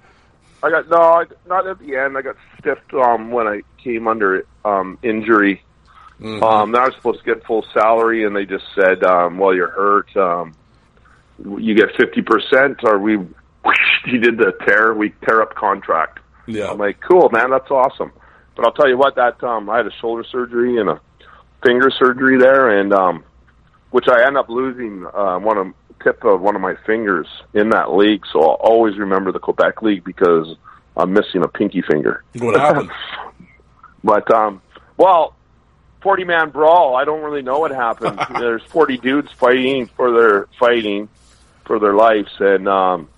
I 0.62 0.70
got 0.70 0.88
no, 0.88 0.98
I, 0.98 1.24
not 1.48 1.66
at 1.66 1.78
the 1.78 1.96
end. 1.96 2.16
I 2.16 2.22
got 2.22 2.36
stiffed 2.58 2.94
um, 2.94 3.30
when 3.30 3.48
I 3.48 3.62
came 3.82 4.06
under 4.06 4.46
um, 4.64 4.98
injury. 5.02 5.62
Mm-hmm. 6.20 6.42
Um, 6.42 6.76
I 6.76 6.84
was 6.86 6.94
supposed 6.94 7.18
to 7.20 7.24
get 7.24 7.44
full 7.44 7.66
salary, 7.74 8.24
and 8.24 8.36
they 8.36 8.44
just 8.46 8.64
said, 8.74 9.02
um, 9.02 9.38
"Well, 9.38 9.54
you're 9.54 9.70
hurt. 9.70 10.16
Um, 10.16 10.54
you 11.58 11.74
get 11.74 11.96
fifty 11.96 12.22
percent, 12.22 12.80
or 12.84 12.98
we." 12.98 13.18
You 14.04 14.18
did 14.18 14.36
the 14.36 14.52
tear. 14.66 14.92
We 14.92 15.10
tear 15.24 15.42
up 15.42 15.54
contract. 15.54 16.18
Yeah, 16.55 16.70
I'm 16.70 16.78
like, 16.78 17.00
cool, 17.00 17.28
man, 17.31 17.50
that's 17.50 17.70
awesome. 17.70 18.12
But 18.55 18.66
I'll 18.66 18.72
tell 18.72 18.89
you 18.89 18.98
what, 18.98 19.16
that 19.16 19.42
um, 19.42 19.70
I 19.70 19.78
had 19.78 19.86
a 19.86 19.92
shoulder 19.92 20.24
surgery 20.24 20.78
and 20.78 20.89
a 20.89 21.00
finger 21.64 21.90
surgery 21.90 22.39
there, 22.39 22.78
and 22.78 22.92
um, 22.92 23.24
which 23.90 24.08
I 24.08 24.26
end 24.26 24.36
up 24.36 24.48
losing 24.48 25.06
uh, 25.06 25.39
one 25.39 25.58
of 25.58 25.74
tip 26.02 26.24
of 26.24 26.40
one 26.40 26.56
of 26.56 26.62
my 26.62 26.74
fingers 26.86 27.26
in 27.55 27.70
that 27.70 27.92
league. 27.92 28.24
So 28.32 28.40
I'll 28.40 28.56
always 28.56 28.97
remember 28.98 29.32
the 29.32 29.39
Quebec 29.39 29.82
League 29.82 30.05
because 30.05 30.56
I'm 30.97 31.12
missing 31.12 31.42
a 31.42 31.48
pinky 31.48 31.82
finger. 31.82 32.24
what 32.39 32.58
happened? 32.58 32.90
But 34.05 34.28
um, 34.34 34.60
well, 34.97 35.36
forty 36.00 36.24
man 36.24 36.50
brawl. 36.50 36.97
I 36.97 37.05
don't 37.05 37.22
really 37.22 37.42
know 37.42 37.60
what 37.60 37.70
happened. 37.70 38.18
There's 38.40 38.62
forty 38.64 38.98
dudes 38.98 39.31
fighting 39.31 39.86
for 39.86 40.10
their 40.10 40.48
fighting 40.58 41.08
for 41.64 41.78
their 41.78 41.94
lives, 41.94 42.32
and 42.40 42.68
um, 42.68 43.08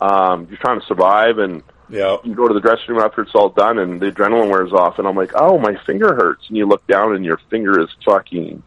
um, 0.00 0.46
you're 0.48 0.58
trying 0.58 0.78
to 0.80 0.86
survive 0.86 1.38
and 1.38 1.64
yeah, 1.90 2.18
you 2.22 2.34
go 2.34 2.46
to 2.46 2.54
the 2.54 2.60
dressing 2.60 2.94
room 2.94 3.00
after 3.00 3.22
it's 3.22 3.34
all 3.34 3.48
done 3.48 3.78
and 3.78 4.00
the 4.00 4.12
adrenaline 4.12 4.48
wears 4.48 4.72
off 4.72 4.98
and 4.98 5.08
I'm 5.08 5.16
like, 5.16 5.32
oh, 5.34 5.58
my 5.58 5.76
finger 5.84 6.14
hurts. 6.14 6.46
And 6.48 6.56
you 6.56 6.66
look 6.66 6.86
down 6.86 7.14
and 7.14 7.24
your 7.24 7.38
finger 7.50 7.80
is 7.80 7.88
fucking 8.04 8.62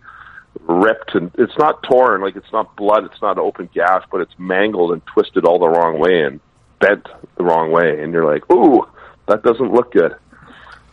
ripped 0.61 1.15
and 1.15 1.31
it's 1.37 1.57
not 1.57 1.81
torn, 1.83 2.21
like 2.21 2.35
it's 2.35 2.51
not 2.51 2.75
blood, 2.75 3.05
it's 3.05 3.21
not 3.21 3.37
open 3.37 3.69
gash, 3.73 4.03
but 4.11 4.21
it's 4.21 4.33
mangled 4.37 4.91
and 4.91 5.05
twisted 5.05 5.45
all 5.45 5.57
the 5.57 5.69
wrong 5.69 5.99
way 5.99 6.23
and 6.23 6.41
bent 6.79 7.07
the 7.37 7.43
wrong 7.43 7.71
way. 7.71 8.01
And 8.03 8.11
you're 8.11 8.25
like, 8.25 8.49
ooh, 8.51 8.85
that 9.27 9.41
doesn't 9.41 9.71
look 9.71 9.93
good. 9.93 10.15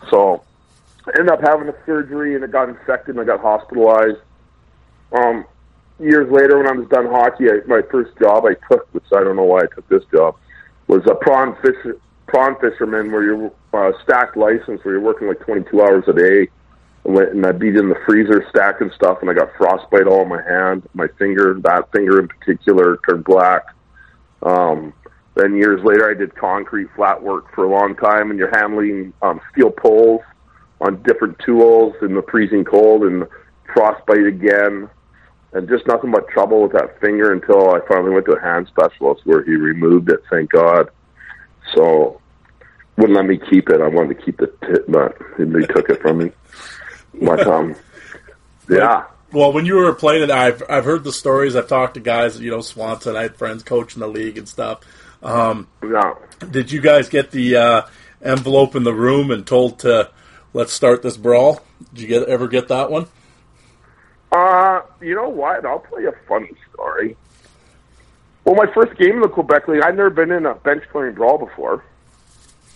So 0.09 0.45
I 1.07 1.19
ended 1.19 1.33
up 1.33 1.41
having 1.41 1.69
a 1.69 1.75
surgery 1.85 2.37
and 2.37 2.45
it 2.45 2.53
got 2.53 2.69
infected 2.69 3.17
and 3.17 3.21
I 3.21 3.25
got 3.25 3.41
hospitalized. 3.41 4.19
Um, 5.13 5.45
years 5.99 6.31
later, 6.31 6.59
when 6.59 6.69
I 6.69 6.73
was 6.73 6.89
done 6.89 7.07
hockey, 7.07 7.51
I, 7.51 7.59
my 7.67 7.83
first 7.91 8.17
job 8.21 8.45
I 8.45 8.55
took, 8.73 8.87
which 8.95 9.05
I 9.13 9.25
don't 9.25 9.35
know 9.35 9.45
why 9.45 9.63
I 9.63 9.67
took 9.75 9.89
this 9.89 10.05
job, 10.13 10.37
was 10.87 11.03
a 11.07 11.15
prawn 11.17 11.57
fish 11.63 11.95
prawn 12.31 12.57
fisherman 12.61 13.11
where 13.11 13.23
you're 13.23 13.53
uh, 13.73 13.93
stacked 14.03 14.37
license 14.37 14.81
where 14.85 14.95
you're 14.95 15.01
working 15.01 15.29
like 15.29 15.41
22 15.41 15.83
hours 15.83 16.05
a 16.09 16.13
day 16.13 16.49
I 17.07 17.09
went 17.09 17.31
and 17.31 17.47
I 17.47 17.53
beat 17.53 17.77
in 17.77 17.89
the 17.89 17.99
freezer 18.07 18.45
stack 18.51 18.81
and 18.81 18.93
stuff, 18.93 19.19
and 19.21 19.31
I 19.31 19.35
got 19.35 19.49
frostbite 19.57 20.07
all 20.07 20.21
on 20.21 20.29
my 20.29 20.43
hand, 20.43 20.89
my 20.95 21.07
finger, 21.19 21.59
that 21.63 21.91
finger 21.93 22.21
in 22.21 22.29
particular 22.29 22.99
turned 23.09 23.25
black. 23.25 23.63
Um, 24.43 24.93
then 25.35 25.57
years 25.57 25.83
later, 25.85 26.11
I 26.11 26.15
did 26.15 26.35
concrete 26.35 26.89
flat 26.97 27.23
work 27.23 27.55
for 27.55 27.65
a 27.65 27.71
long 27.71 27.97
time, 27.97 28.31
and 28.31 28.39
you're 28.39 28.55
handling 28.55 29.13
um, 29.23 29.41
steel 29.53 29.71
poles 29.71 30.21
on 30.81 31.03
different 31.03 31.39
tools 31.39 31.95
in 32.03 32.15
the 32.15 32.23
freezing 32.31 32.65
cold, 32.65 33.05
and 33.05 33.27
frostbite 33.73 34.27
again, 34.27 34.91
and 35.53 35.69
just 35.69 35.87
nothing 35.87 36.11
but 36.11 36.29
trouble 36.29 36.63
with 36.63 36.73
that 36.73 37.01
finger 37.01 37.33
until 37.33 37.75
I 37.75 37.81
finally 37.89 38.11
went 38.11 38.27
to 38.27 38.33
a 38.33 38.41
hand 38.41 38.67
specialist 38.69 39.23
where 39.25 39.43
he 39.43 39.53
removed 39.53 40.11
it. 40.11 40.21
Thank 40.31 40.51
God. 40.51 40.91
So 41.75 42.20
wouldn't 43.01 43.17
let 43.17 43.25
me 43.25 43.39
keep 43.39 43.71
it. 43.71 43.81
I 43.81 43.89
wanted 43.89 44.19
to 44.19 44.25
keep 44.25 44.37
the 44.37 44.53
tip, 44.67 44.85
but 44.87 45.17
they 45.39 45.67
took 45.67 45.89
it 45.89 46.03
from 46.03 46.19
me. 46.19 46.33
But 47.21 47.47
um, 47.47 47.75
yeah. 48.69 49.07
Well, 49.33 49.53
when 49.53 49.65
you 49.65 49.77
were 49.77 49.95
playing 49.95 50.25
it, 50.25 50.31
I've 50.31 50.63
I've 50.69 50.85
heard 50.85 51.05
the 51.05 51.13
stories. 51.13 51.57
I've 51.57 51.69
talked 51.69 51.95
to 51.95 52.01
guys, 52.01 52.39
you 52.41 52.51
know, 52.51 52.61
Swanson. 52.61 53.17
I 53.17 53.23
had 53.23 53.37
friends 53.37 53.63
coaching 53.63 54.01
the 54.01 54.09
league 54.09 54.39
and 54.39 54.49
stuff. 54.49 54.81
Um, 55.23 55.69
yeah. 55.83 56.15
Did 56.51 56.73
you 56.73 56.81
guys 56.81 57.09
get 57.09 57.31
the 57.31 57.57
uh, 57.57 57.83
envelope 58.23 58.77
in 58.77 58.85
the 58.85 58.95
room 58.95 59.31
and 59.31 59.47
told 59.47 59.81
to 59.81 60.11
let's 60.53 60.73
start 60.73 61.03
this 61.03 61.17
brawl? 61.17 61.63
Did 61.95 62.03
you 62.03 62.09
get 62.09 62.29
ever 62.29 62.49
get 62.49 62.69
that 62.69 62.91
one? 62.91 63.07
Uh, 64.33 64.83
you 65.01 65.15
know 65.15 65.29
what? 65.29 65.65
I'll 65.65 65.81
tell 65.81 66.01
you 66.01 66.11
a 66.11 66.27
funny 66.29 66.53
story. 66.73 67.17
Well, 68.45 68.55
my 68.55 68.73
first 68.73 68.99
game 68.99 69.17
in 69.17 69.21
the 69.21 69.29
Quebec 69.29 69.69
League, 69.69 69.83
I'd 69.83 69.97
never 69.97 70.11
been 70.11 70.31
in 70.31 70.47
a 70.47 70.55
bench 70.55 70.85
clearing 70.91 71.15
brawl 71.15 71.39
before. 71.39 71.85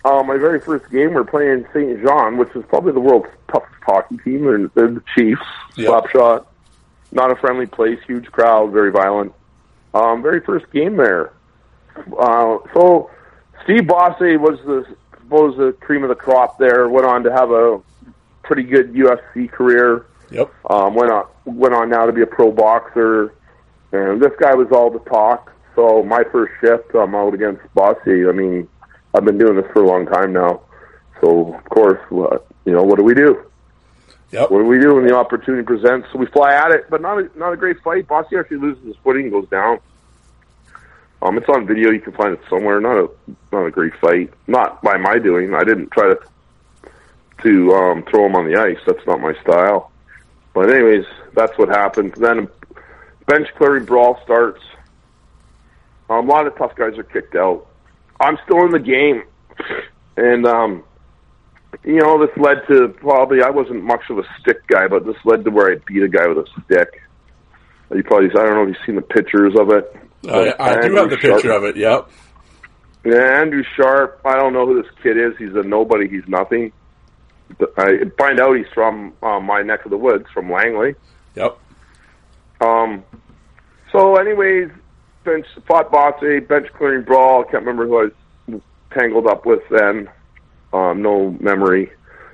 Uh, 0.05 0.23
my 0.23 0.37
very 0.37 0.61
first 0.61 0.91
game, 0.91 1.11
we 1.11 1.15
we're 1.15 1.25
playing 1.25 1.65
St. 1.73 2.03
Jean, 2.03 2.37
which 2.37 2.55
is 2.55 2.65
probably 2.69 2.93
the 2.93 3.01
world's 3.01 3.29
toughest 3.51 3.83
hockey 3.83 4.19
team. 4.19 4.45
They're, 4.45 4.69
they're 4.75 4.91
the 4.91 5.03
Chiefs, 5.17 5.41
Yep. 5.77 5.87
slap 5.89 6.11
shot. 6.11 6.47
Not 7.13 7.31
a 7.31 7.37
friendly 7.37 7.67
place, 7.67 7.99
huge 8.07 8.27
crowd, 8.31 8.73
very 8.73 8.91
violent. 8.91 9.33
Um, 9.95 10.21
very 10.23 10.41
first 10.41 10.71
game 10.73 10.97
there. 10.97 11.33
Uh, 12.19 12.59
so 12.75 13.09
Steve 13.63 13.87
Bosse 13.87 14.37
was 14.39 14.59
the 14.67 14.85
was 15.31 15.57
the 15.57 15.73
cream 15.81 16.03
of 16.03 16.09
the 16.09 16.15
crop 16.15 16.59
there. 16.59 16.89
Went 16.89 17.07
on 17.07 17.23
to 17.23 17.33
have 17.33 17.51
a 17.51 17.81
pretty 18.43 18.65
good 18.65 18.93
UFC 18.93 19.51
career. 19.51 20.07
Yep. 20.31 20.53
Um, 20.69 20.95
went 20.95 21.13
on 21.13 21.27
went 21.45 21.73
on 21.75 21.89
now 21.89 22.05
to 22.07 22.13
be 22.13 22.23
a 22.23 22.27
pro 22.27 22.51
boxer, 22.51 23.33
and 23.93 24.21
this 24.21 24.33
guy 24.41 24.55
was 24.55 24.69
all 24.73 24.91
the 24.91 24.99
talk. 25.11 25.53
So 25.77 26.03
my 26.03 26.25
first 26.25 26.53
shift, 26.61 26.95
I'm 26.95 27.15
out 27.15 27.33
against 27.35 27.63
Bosse. 27.75 27.97
I 28.07 28.33
mean, 28.33 28.69
I've 29.15 29.25
been 29.25 29.39
doing 29.39 29.57
this 29.57 29.67
for 29.73 29.83
a 29.83 29.87
long 29.87 30.07
time 30.07 30.33
now. 30.33 30.63
So 31.21 31.55
of 31.55 31.65
course, 31.65 32.01
what 32.11 32.47
you 32.65 32.73
know, 32.73 32.83
what 32.83 32.97
do 32.97 33.05
we 33.05 33.15
do? 33.15 33.45
Yep. 34.33 34.51
What 34.51 34.59
do 34.59 34.65
we 34.65 34.81
do 34.81 34.97
when 34.97 35.07
the 35.07 35.15
opportunity 35.15 35.65
presents? 35.65 36.09
So 36.13 36.19
we 36.19 36.27
fly 36.27 36.53
at 36.55 36.73
it, 36.73 36.91
but 36.91 37.01
not 37.01 37.19
a, 37.19 37.31
not 37.39 37.53
a 37.53 37.57
great 37.57 37.81
fight. 37.83 38.09
Bosse 38.09 38.33
actually 38.37 38.57
loses 38.57 38.85
his 38.85 38.97
footing, 39.05 39.31
goes 39.31 39.49
down. 39.49 39.79
Um, 41.23 41.39
it's 41.39 41.49
on 41.49 41.67
video. 41.67 41.91
You 41.91 42.01
can 42.01 42.13
find 42.13 42.35
it 42.35 42.41
somewhere. 42.51 42.81
Not 42.81 42.99
a 42.99 43.09
not 43.53 43.65
a 43.65 43.71
great 43.71 43.95
fight. 44.01 44.33
Not 44.47 44.83
by 44.83 44.97
my 44.97 45.19
doing. 45.19 45.55
I 45.55 45.63
didn't 45.63 45.91
try 45.93 46.15
to 46.15 46.19
to 47.43 47.73
um, 47.75 48.05
throw 48.11 48.27
him 48.27 48.35
on 48.35 48.51
the 48.51 48.61
ice. 48.61 48.79
That's 48.87 49.07
not 49.07 49.21
my 49.21 49.35
style. 49.41 49.93
But 50.53 50.71
anyways, 50.71 51.07
that's 51.35 51.57
what 51.57 51.69
happened. 51.69 52.15
Then 52.17 52.49
bench 53.27 53.49
clearing 53.57 53.85
brawl 53.85 54.21
starts. 54.25 54.63
Um, 56.11 56.29
a 56.29 56.33
lot 56.33 56.47
of 56.47 56.57
tough 56.57 56.75
guys 56.75 56.99
are 56.99 57.05
kicked 57.05 57.37
out. 57.37 57.67
I'm 58.21 58.39
still 58.45 58.65
in 58.65 58.71
the 58.71 58.79
game, 58.79 59.23
and 60.17 60.47
um, 60.47 60.85
you 61.85 61.97
know 61.99 62.19
this 62.25 62.35
led 62.37 62.67
to 62.69 62.89
probably 63.01 63.43
I 63.43 63.51
wasn't 63.51 63.83
much 63.85 64.03
of 64.11 64.19
a 64.19 64.23
stick 64.41 64.67
guy, 64.69 64.87
but 64.89 65.05
this 65.05 65.17
led 65.25 65.45
to 65.45 65.51
where 65.51 65.73
I 65.73 65.77
beat 65.87 66.03
a 66.03 66.09
guy 66.09 66.27
with 66.29 66.39
a 66.39 66.47
stick. 66.65 67.03
You 67.95 68.03
probably 68.03 68.31
I 68.31 68.45
don't 68.45 68.55
know 68.55 68.63
if 68.63 68.69
you've 68.69 68.87
seen 68.87 68.97
the 68.97 69.03
pictures 69.03 69.55
of 69.59 69.71
it. 69.71 69.97
I, 70.29 70.55
I 70.59 70.89
do 70.89 70.95
have 70.97 71.11
the 71.11 71.19
Sharp- 71.19 71.35
picture 71.37 71.53
of 71.53 71.65
it. 71.65 71.77
Yep. 71.77 72.09
yeah, 73.05 73.41
Andrew 73.41 73.63
Sharp. 73.77 74.21
I 74.25 74.37
don't 74.37 74.53
know 74.53 74.67
who 74.67 74.83
this 74.83 74.91
kid 75.03 75.19
is. 75.19 75.37
He's 75.39 75.55
a 75.55 75.63
nobody. 75.63 76.09
He's 76.09 76.27
nothing. 76.27 76.73
I 77.77 77.99
find 78.19 78.41
out 78.41 78.57
he's 78.57 78.67
from 78.73 79.13
uh, 79.23 79.39
my 79.41 79.63
neck 79.63 79.85
of 79.85 79.91
the 79.91 79.99
woods, 79.99 80.25
from 80.33 80.51
Langley. 80.51 80.95
Yep. 81.35 81.59
Um. 82.61 83.05
So, 83.93 84.17
anyways, 84.17 84.71
bench 85.25 85.47
fought 85.67 85.91
Bosse, 85.91 86.47
bench 86.47 86.69
clearing 86.75 87.03
brawl. 87.03 87.45
Can't 87.45 87.65
remember 87.65 87.87
who 87.87 87.99
I 87.99 88.09
was 88.53 88.63
tangled 88.93 89.27
up 89.27 89.47
with 89.47 89.63
then. 89.71 90.09
Um, 90.73 91.03
no 91.03 91.31
memory 91.41 91.91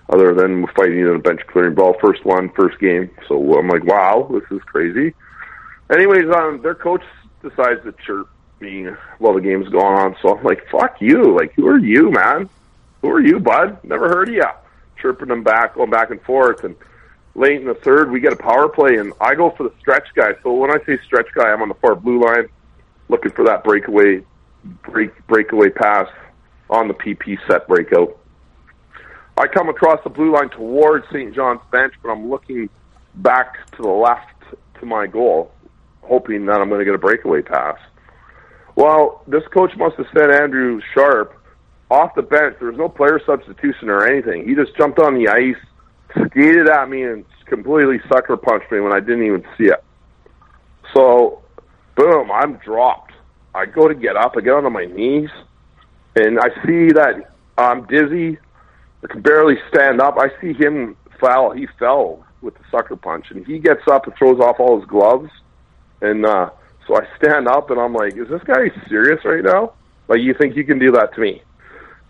other 0.09 0.35
than 0.35 0.67
fighting 0.69 1.01
in 1.01 1.09
a 1.09 1.19
bench 1.19 1.41
clearing 1.47 1.75
brawl. 1.75 1.97
First 2.01 2.25
one, 2.25 2.51
first 2.51 2.79
game. 2.81 3.11
So 3.29 3.59
I'm 3.59 3.69
like, 3.69 3.85
wow, 3.85 4.29
this 4.33 4.43
is 4.51 4.63
crazy. 4.65 5.15
Anyways, 5.93 6.29
um, 6.35 6.61
their 6.63 6.75
coach 6.75 7.03
decides 7.43 7.83
to 7.85 7.95
chirp 8.05 8.29
me 8.61 8.87
while 9.19 9.35
the 9.35 9.41
game's 9.41 9.69
going 9.69 9.99
on. 9.99 10.17
So 10.21 10.37
I'm 10.37 10.45
like, 10.45 10.69
fuck 10.69 11.01
you. 11.01 11.37
Like, 11.37 11.53
who 11.55 11.67
are 11.69 11.79
you, 11.79 12.11
man? 12.11 12.49
Who 13.03 13.11
are 13.11 13.21
you, 13.21 13.41
bud? 13.41 13.83
Never 13.85 14.09
heard 14.09 14.29
of 14.29 14.35
you. 14.35 14.45
Chirping 15.01 15.29
them 15.29 15.43
back, 15.43 15.75
going 15.75 15.91
back 15.91 16.11
and 16.11 16.21
forth. 16.23 16.65
And 16.65 16.77
late 17.35 17.61
in 17.61 17.67
the 17.67 17.75
third, 17.75 18.11
we 18.11 18.21
get 18.21 18.33
a 18.33 18.37
power 18.37 18.69
play, 18.69 18.97
and 18.97 19.13
I 19.21 19.35
go 19.35 19.51
for 19.51 19.65
the 19.65 19.73
stretch 19.81 20.09
guy. 20.15 20.33
So 20.43 20.53
when 20.55 20.71
I 20.71 20.85
say 20.85 20.99
stretch 21.05 21.29
guy, 21.35 21.51
I'm 21.51 21.63
on 21.63 21.69
the 21.69 21.75
far 21.75 21.95
blue 21.95 22.21
line, 22.23 22.49
looking 23.11 23.33
for 23.33 23.45
that 23.45 23.65
breakaway, 23.65 24.23
break 24.83 25.11
breakaway 25.27 25.69
pass 25.69 26.07
on 26.71 26.89
the 26.89 26.95
PP 26.95 27.37
set 27.49 27.67
breakout. 27.67 28.17
I 29.37 29.47
come 29.47 29.69
across 29.69 29.99
the 30.05 30.11
blue 30.11 30.33
line 30.33 30.51
towards 30.51 31.07
St. 31.09 31.35
John's 31.35 31.61
bench, 31.73 31.95
but 32.03 32.11
I'm 32.11 32.31
looking 32.31 32.69
back 33.17 33.71
to 33.73 33.83
the 33.83 33.89
left 33.89 34.27
to 34.79 34.87
my 34.87 35.07
goal, 35.07 35.51
hoping 36.03 36.47
that 36.47 36.61
I'm 36.61 36.69
going 36.69 36.81
to 36.81 36.85
get 36.85 36.95
a 36.95 36.99
breakaway 36.99 37.43
pass. 37.43 37.79
Well, 38.77 39.23
this 39.27 39.43
coach 39.53 39.73
must 39.77 39.97
have 39.97 40.07
sent 40.17 40.33
Andrew 40.33 40.81
Sharp 40.95 41.37
off 41.91 42.15
the 42.15 42.23
bench. 42.23 42.57
There 42.59 42.69
was 42.69 42.79
no 42.79 42.89
player 42.89 43.21
substitution 43.27 43.89
or 43.89 44.07
anything. 44.07 44.49
He 44.49 44.55
just 44.55 44.77
jumped 44.77 45.01
on 45.01 45.15
the 45.15 45.29
ice, 45.29 46.27
skated 46.27 46.69
at 46.69 46.89
me, 46.89 47.03
and 47.03 47.25
completely 47.47 48.01
sucker 48.09 48.37
punched 48.37 48.71
me 48.71 48.81
when 48.81 48.93
I 48.93 49.01
didn't 49.01 49.25
even 49.25 49.45
see 49.59 49.65
it. 49.65 49.83
So, 50.95 51.43
boom, 52.01 52.31
I'm 52.31 52.57
dropped. 52.57 53.13
I 53.55 53.67
go 53.67 53.89
to 53.89 53.95
get 53.95 54.17
up. 54.17 54.33
I 54.37 54.41
get 54.41 54.55
onto 54.55 54.71
my 54.71 54.87
knees, 54.87 55.29
and 56.17 56.39
I 56.39 56.49
see 56.65 56.93
that 56.93 57.35
I'm 57.59 57.87
dizzy. 57.87 58.39
I 59.05 59.07
can 59.09 59.23
barely 59.23 59.57
stand 59.73 60.01
up. 60.01 60.17
I 60.19 60.29
see 60.41 60.53
him 60.53 60.97
foul. 61.21 61.53
He 61.53 61.67
fell 61.79 62.25
with 62.41 62.55
the 62.55 62.65
sucker 62.71 62.97
punch, 62.97 63.27
and 63.31 63.47
he 63.47 63.59
gets 63.59 63.83
up 63.91 64.07
and 64.07 64.17
throws 64.17 64.41
off 64.41 64.57
all 64.59 64.81
his 64.81 64.89
gloves. 64.89 65.31
And 66.01 66.25
uh, 66.25 66.51
so 66.87 66.97
I 66.97 67.07
stand 67.19 67.49
up, 67.49 67.71
and 67.71 67.79
I'm 67.79 67.93
like, 67.93 68.17
"Is 68.17 68.29
this 68.29 68.43
guy 68.45 68.71
serious 68.89 69.23
right 69.25 69.45
now? 69.45 69.75
Like, 70.09 70.21
you 70.21 70.35
think 70.35 70.57
you 70.57 70.65
can 70.65 70.79
do 70.79 70.93
that 70.93 71.15
to 71.15 71.21
me?" 71.21 71.43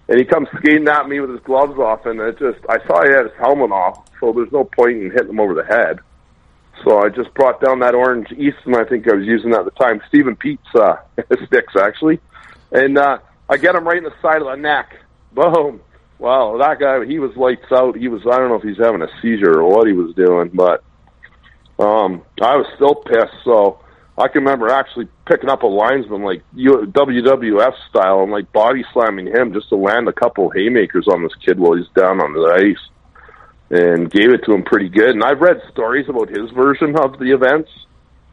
And 0.09 0.19
he 0.19 0.25
comes 0.25 0.49
skating 0.59 0.89
at 0.89 1.09
me 1.09 1.21
with 1.21 1.31
his 1.31 1.41
gloves 1.41 1.79
off, 1.79 2.07
and 2.07 2.21
it 2.21 2.39
just 2.39 2.59
I 2.69 2.79
saw 2.87 3.03
he 3.03 3.11
had 3.11 3.25
his 3.27 3.39
helmet 3.39 3.73
off, 3.73 4.07
so 4.21 4.33
there's 4.33 4.53
no 4.53 4.65
point 4.65 5.03
in 5.03 5.11
hitting 5.11 5.31
him 5.31 5.41
over 5.41 5.55
the 5.55 5.65
head. 5.65 5.99
So 6.85 7.05
I 7.05 7.09
just 7.09 7.33
brought 7.35 7.61
down 7.61 7.81
that 7.81 7.95
orange 7.95 8.31
Easton. 8.33 8.75
I 8.75 8.85
think 8.85 9.11
I 9.11 9.15
was 9.15 9.27
using 9.27 9.55
at 9.55 9.65
the 9.65 9.71
time. 9.73 10.01
Stephen 10.09 10.37
Peat's 10.37 10.63
uh, 10.75 10.97
sticks 11.47 11.75
actually, 11.77 12.21
and 12.73 12.97
uh, 12.97 13.19
I 13.49 13.57
get 13.57 13.75
him 13.75 13.87
right 13.87 13.99
in 13.99 14.05
the 14.05 14.15
side 14.23 14.41
of 14.41 14.49
the 14.49 14.57
neck. 14.57 14.97
Boom! 15.33 15.81
Wow, 16.19 16.59
that 16.59 16.79
guy 16.79 17.05
he 17.05 17.19
was 17.19 17.37
lights 17.37 17.71
out. 17.73 17.97
He 17.97 18.09
was 18.09 18.23
I 18.27 18.39
don't 18.39 18.49
know 18.49 18.57
if 18.57 18.63
he's 18.63 18.79
having 18.79 19.03
a 19.03 19.09
seizure 19.21 19.61
or 19.61 19.71
what 19.71 19.87
he 19.87 19.93
was 19.93 20.15
doing, 20.15 20.51
but 20.55 20.83
um, 21.79 22.23
I 22.41 22.57
was 22.57 22.67
still 22.77 22.95
pissed. 22.95 23.45
So 23.45 23.81
I 24.17 24.29
can 24.29 24.45
remember 24.45 24.71
actually 24.71 25.09
picking 25.27 25.49
up 25.49 25.63
a 25.63 25.67
linesman 25.67 26.23
like 26.23 26.43
WWF 26.55 27.75
style 27.89 28.23
and 28.23 28.33
like 28.33 28.53
body 28.53 28.85
slamming 28.93 29.29
him 29.29 29.53
just 29.53 29.69
to 29.71 29.77
land 29.77 30.09
a 30.09 30.13
couple 30.13 30.51
haymakers 30.51 31.09
on 31.09 31.23
this 31.23 31.35
kid 31.45 31.59
while 31.59 31.75
he's 31.75 31.89
down 31.95 32.21
on 32.21 32.33
the 32.33 32.71
ice 32.71 32.90
and 33.71 34.11
gave 34.11 34.33
it 34.33 34.45
to 34.45 34.53
him 34.53 34.65
pretty 34.65 34.89
good. 34.89 35.11
And 35.11 35.23
I've 35.23 35.41
read 35.41 35.63
stories 35.73 36.09
about 36.09 36.29
his 36.29 36.51
version 36.51 36.97
of 36.99 37.19
the 37.19 37.33
events, 37.33 37.71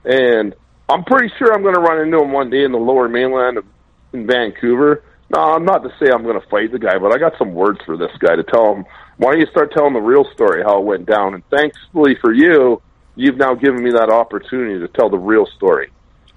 and 0.03 0.55
I'm 0.89 1.03
pretty 1.03 1.31
sure 1.37 1.53
I'm 1.53 1.61
going 1.61 1.75
to 1.75 1.81
run 1.81 2.01
into 2.01 2.19
him 2.19 2.31
one 2.31 2.49
day 2.49 2.63
in 2.63 2.71
the 2.71 2.77
Lower 2.77 3.07
Mainland 3.07 3.57
of, 3.57 3.65
in 4.13 4.25
Vancouver. 4.25 5.03
No, 5.29 5.41
I'm 5.41 5.65
not 5.65 5.83
to 5.83 5.89
say 5.99 6.09
I'm 6.11 6.23
going 6.23 6.39
to 6.39 6.47
fight 6.47 6.71
the 6.71 6.79
guy, 6.79 6.97
but 6.97 7.13
I 7.13 7.19
got 7.19 7.37
some 7.37 7.53
words 7.53 7.79
for 7.85 7.97
this 7.97 8.11
guy 8.19 8.35
to 8.35 8.43
tell 8.43 8.73
him. 8.73 8.85
Why 9.17 9.31
don't 9.31 9.41
you 9.41 9.47
start 9.47 9.73
telling 9.73 9.93
the 9.93 9.99
real 9.99 10.25
story 10.33 10.63
how 10.63 10.79
it 10.79 10.85
went 10.85 11.05
down? 11.05 11.33
And 11.33 11.43
thankfully 11.49 12.15
for 12.21 12.33
you, 12.33 12.81
you've 13.15 13.35
now 13.35 13.53
given 13.53 13.83
me 13.83 13.91
that 13.91 14.09
opportunity 14.09 14.79
to 14.79 14.87
tell 14.87 15.09
the 15.09 15.17
real 15.17 15.45
story. 15.57 15.89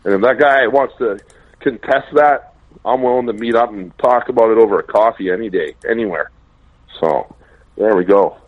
And 0.05 0.15
if 0.15 0.21
that 0.23 0.39
guy 0.39 0.67
wants 0.67 0.95
to 0.99 1.21
contest 1.61 2.09
that, 2.15 2.55
I'm 2.85 3.03
willing 3.03 3.27
to 3.27 3.33
meet 3.33 3.55
up 3.55 3.71
and 3.71 3.97
talk 3.99 4.29
about 4.29 4.51
it 4.51 4.59
over 4.59 4.81
a 4.81 4.83
coffee 4.83 5.31
any 5.31 5.51
day, 5.51 5.75
anywhere. 5.89 6.31
So 6.99 7.35
there 7.77 7.95
we 7.95 8.05
go. 8.05 8.40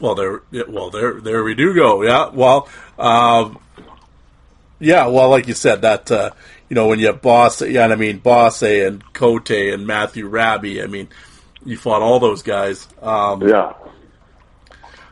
Well, 0.00 0.14
there. 0.14 0.42
Well, 0.68 0.90
there. 0.90 1.20
There 1.20 1.42
we 1.44 1.54
do 1.54 1.74
go. 1.74 2.02
Yeah. 2.02 2.28
Well. 2.32 2.68
Um, 2.98 3.58
yeah. 4.78 5.06
Well, 5.06 5.28
like 5.30 5.48
you 5.48 5.54
said, 5.54 5.82
that 5.82 6.10
uh, 6.10 6.30
you 6.68 6.74
know 6.74 6.86
when 6.88 6.98
you 6.98 7.06
have 7.06 7.20
Boss, 7.22 7.62
yeah, 7.62 7.84
and 7.84 7.92
I 7.92 7.96
mean 7.96 8.18
Bosse 8.18 8.62
and 8.86 9.02
Cote 9.12 9.50
and 9.50 9.86
Matthew 9.86 10.26
Rabby. 10.26 10.82
I 10.82 10.86
mean, 10.86 11.08
you 11.64 11.76
fought 11.76 12.02
all 12.02 12.20
those 12.20 12.42
guys. 12.42 12.86
Um, 13.02 13.42
Yeah. 13.46 13.72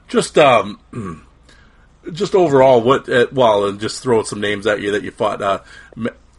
just 0.08 0.38
um, 0.38 0.78
just 2.12 2.34
overall, 2.34 2.80
what? 2.80 3.08
Uh, 3.08 3.26
well, 3.32 3.66
and 3.66 3.80
just 3.80 4.02
throw 4.02 4.22
some 4.22 4.40
names 4.40 4.66
at 4.66 4.80
you 4.80 4.92
that 4.92 5.02
you 5.02 5.10
fought. 5.10 5.42
Uh, 5.42 5.60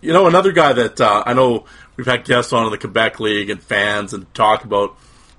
you 0.01 0.13
know, 0.13 0.27
another 0.27 0.51
guy 0.53 0.71
that 0.73 1.01
uh, 1.01 1.23
I 1.25 1.33
know 1.33 1.65
we've 1.97 2.05
had 2.07 2.23
guests 2.23 2.53
on 2.53 2.65
in 2.65 2.71
the 2.71 2.77
Quebec 2.77 3.19
League 3.19 3.49
and 3.49 3.61
fans 3.61 4.13
and 4.13 4.31
talk 4.33 4.63
about, 4.63 4.95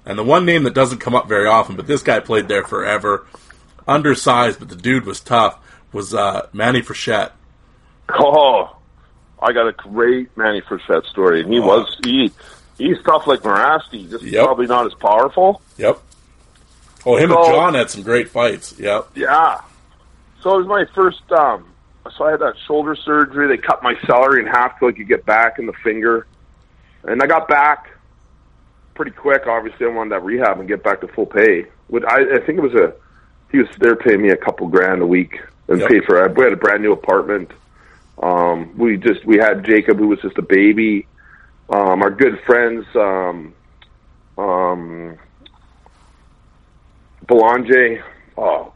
and 0.06 0.18
the 0.18 0.24
one 0.24 0.44
name 0.44 0.62
that 0.64 0.74
doesn't 0.74 0.98
come 0.98 1.14
up 1.14 1.28
very 1.28 1.46
often, 1.46 1.76
but 1.76 1.86
this 1.86 2.02
guy 2.02 2.20
played 2.20 2.48
there 2.48 2.64
forever, 2.64 3.26
undersized, 3.86 4.58
but 4.58 4.68
the 4.68 4.76
dude 4.76 5.04
was 5.04 5.20
tough. 5.20 5.58
Was 5.92 6.14
uh, 6.14 6.48
Manny 6.52 6.82
Frechette? 6.82 7.32
Oh, 8.10 8.76
I 9.40 9.52
got 9.52 9.68
a 9.68 9.72
great 9.72 10.36
Manny 10.36 10.60
Frechette 10.60 11.06
story, 11.06 11.42
and 11.42 11.52
he 11.52 11.60
oh. 11.60 11.66
was 11.66 11.96
he 12.04 12.32
he's 12.76 13.00
tough 13.04 13.26
like 13.26 13.40
Mirasty, 13.40 14.10
just 14.10 14.24
yep. 14.24 14.44
probably 14.44 14.66
not 14.66 14.86
as 14.86 14.94
powerful. 14.94 15.62
Yep. 15.76 15.98
Oh, 17.06 17.16
him 17.16 17.30
so, 17.30 17.38
and 17.38 17.54
John 17.54 17.74
had 17.74 17.90
some 17.90 18.02
great 18.02 18.28
fights. 18.28 18.74
Yep. 18.78 19.10
Yeah. 19.14 19.60
So 20.42 20.54
it 20.54 20.58
was 20.58 20.66
my 20.66 20.84
first. 20.94 21.20
um 21.32 21.66
So 22.16 22.24
I 22.24 22.32
had 22.32 22.40
that 22.40 22.54
shoulder 22.66 22.96
surgery. 22.96 23.48
They 23.48 23.62
cut 23.62 23.82
my 23.82 23.94
celery 24.06 24.42
in 24.42 24.46
half 24.46 24.78
so 24.80 24.88
I 24.88 24.92
could 24.92 25.08
get 25.08 25.24
back 25.24 25.58
in 25.58 25.66
the 25.66 25.72
finger, 25.84 26.26
and 27.04 27.22
I 27.22 27.26
got 27.26 27.48
back 27.48 27.97
pretty 28.98 29.12
quick. 29.12 29.46
Obviously, 29.46 29.86
I 29.86 29.90
wanted 29.90 30.10
that 30.10 30.24
rehab 30.24 30.58
and 30.58 30.68
get 30.68 30.82
back 30.82 31.00
to 31.02 31.08
full 31.08 31.24
pay. 31.24 31.66
Would 31.88 32.04
I, 32.04 32.16
I 32.16 32.40
think 32.44 32.58
it 32.58 32.62
was 32.62 32.74
a 32.74 32.92
he 33.52 33.58
was 33.58 33.68
there 33.78 33.94
paying 33.94 34.20
me 34.20 34.30
a 34.30 34.36
couple 34.36 34.66
grand 34.66 35.00
a 35.00 35.06
week 35.06 35.40
and 35.68 35.78
yep. 35.78 35.88
paid 35.88 36.04
for. 36.04 36.28
We 36.28 36.42
had 36.42 36.52
a 36.52 36.56
brand 36.56 36.82
new 36.82 36.92
apartment. 36.92 37.52
Um, 38.20 38.76
we 38.76 38.96
just 38.96 39.24
we 39.24 39.36
had 39.36 39.64
Jacob, 39.64 39.98
who 39.98 40.08
was 40.08 40.20
just 40.20 40.36
a 40.36 40.42
baby. 40.42 41.06
Um, 41.70 42.02
our 42.02 42.10
good 42.10 42.40
friends, 42.44 42.84
um, 42.96 43.54
um, 44.36 45.16
Belanger. 47.28 48.04
Oh, 48.36 48.72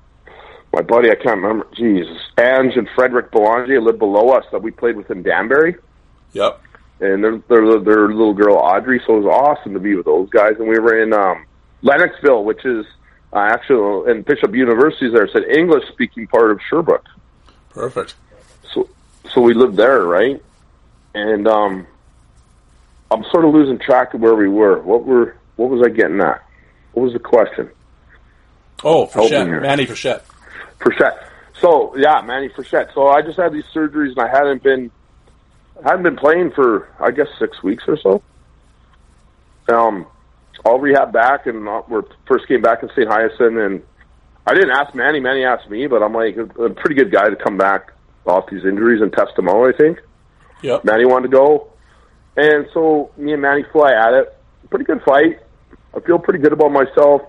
my 0.72 0.82
buddy, 0.82 1.10
I 1.10 1.16
can't 1.16 1.42
remember. 1.42 1.66
Jesus, 1.74 2.16
Ange 2.38 2.76
and 2.76 2.88
Frederick 2.94 3.32
Belanger 3.32 3.80
lived 3.80 3.98
below 3.98 4.30
us 4.30 4.44
that 4.52 4.62
we 4.62 4.70
played 4.70 4.96
with 4.96 5.10
in 5.10 5.24
Danbury. 5.24 5.76
Yep. 6.32 6.60
And 7.02 7.24
their 7.24 7.38
their 7.48 7.80
their 7.80 8.08
little 8.08 8.32
girl 8.32 8.54
Audrey, 8.54 9.02
so 9.04 9.16
it 9.16 9.24
was 9.24 9.26
awesome 9.26 9.74
to 9.74 9.80
be 9.80 9.96
with 9.96 10.06
those 10.06 10.30
guys. 10.30 10.54
And 10.60 10.68
we 10.68 10.78
were 10.78 11.02
in 11.02 11.12
um, 11.12 11.44
Lennoxville, 11.82 12.44
which 12.44 12.64
is 12.64 12.86
uh, 13.32 13.38
actually 13.38 14.12
in 14.12 14.22
Bishop 14.22 14.54
University. 14.54 15.10
There, 15.10 15.28
said 15.28 15.42
English 15.44 15.82
speaking 15.92 16.28
part 16.28 16.52
of 16.52 16.60
Sherbrooke. 16.70 17.08
Perfect. 17.70 18.14
So 18.72 18.88
so 19.34 19.40
we 19.40 19.52
lived 19.52 19.76
there, 19.76 20.04
right? 20.04 20.40
And 21.12 21.48
um, 21.48 21.88
I'm 23.10 23.24
sort 23.32 23.46
of 23.46 23.52
losing 23.52 23.80
track 23.80 24.14
of 24.14 24.20
where 24.20 24.36
we 24.36 24.48
were. 24.48 24.78
What 24.80 25.04
were 25.04 25.36
what 25.56 25.70
was 25.70 25.82
I 25.84 25.90
getting 25.90 26.20
at? 26.20 26.40
What 26.92 27.02
was 27.02 27.14
the 27.14 27.18
question? 27.18 27.68
Oh, 28.84 29.08
Frechette, 29.08 29.60
Manny 29.60 29.86
Frechette. 29.86 30.22
Frechette. 30.78 31.26
So 31.60 31.96
yeah, 31.96 32.22
Manny 32.22 32.48
Frechette. 32.48 32.94
So 32.94 33.08
I 33.08 33.22
just 33.22 33.40
had 33.40 33.52
these 33.52 33.64
surgeries, 33.74 34.10
and 34.10 34.20
I 34.20 34.28
hadn't 34.28 34.62
been 34.62 34.92
hadn't 35.84 36.02
been 36.02 36.16
playing 36.16 36.52
for 36.52 36.88
I 37.00 37.10
guess 37.10 37.28
six 37.38 37.62
weeks 37.62 37.84
or 37.86 37.96
so. 37.98 38.22
Um, 39.72 40.06
all 40.64 40.78
rehab 40.78 41.12
back, 41.12 41.46
and 41.46 41.66
uh, 41.68 41.82
we 41.88 42.00
first 42.26 42.46
came 42.48 42.62
back 42.62 42.82
in 42.82 42.88
St. 42.90 43.08
Hyacinthe, 43.08 43.58
and 43.58 43.82
I 44.46 44.54
didn't 44.54 44.72
ask 44.72 44.94
Manny. 44.94 45.20
Manny 45.20 45.44
asked 45.44 45.70
me, 45.70 45.86
but 45.86 46.02
I'm 46.02 46.12
like 46.12 46.36
a, 46.36 46.44
a 46.64 46.70
pretty 46.70 46.94
good 46.94 47.12
guy 47.12 47.28
to 47.28 47.36
come 47.36 47.56
back 47.56 47.92
off 48.26 48.44
these 48.50 48.64
injuries 48.64 49.00
and 49.00 49.12
test 49.12 49.34
them 49.36 49.48
all. 49.48 49.68
I 49.68 49.72
think. 49.76 49.98
Yeah. 50.62 50.78
Manny 50.84 51.04
wanted 51.04 51.30
to 51.30 51.36
go. 51.36 51.68
And 52.36 52.66
so 52.72 53.10
me 53.16 53.32
and 53.32 53.42
Manny 53.42 53.64
fly 53.72 53.92
at 53.92 54.14
it. 54.14 54.36
Pretty 54.70 54.84
good 54.84 55.02
fight. 55.04 55.40
I 55.94 56.00
feel 56.00 56.18
pretty 56.18 56.38
good 56.38 56.52
about 56.52 56.72
myself. 56.72 57.22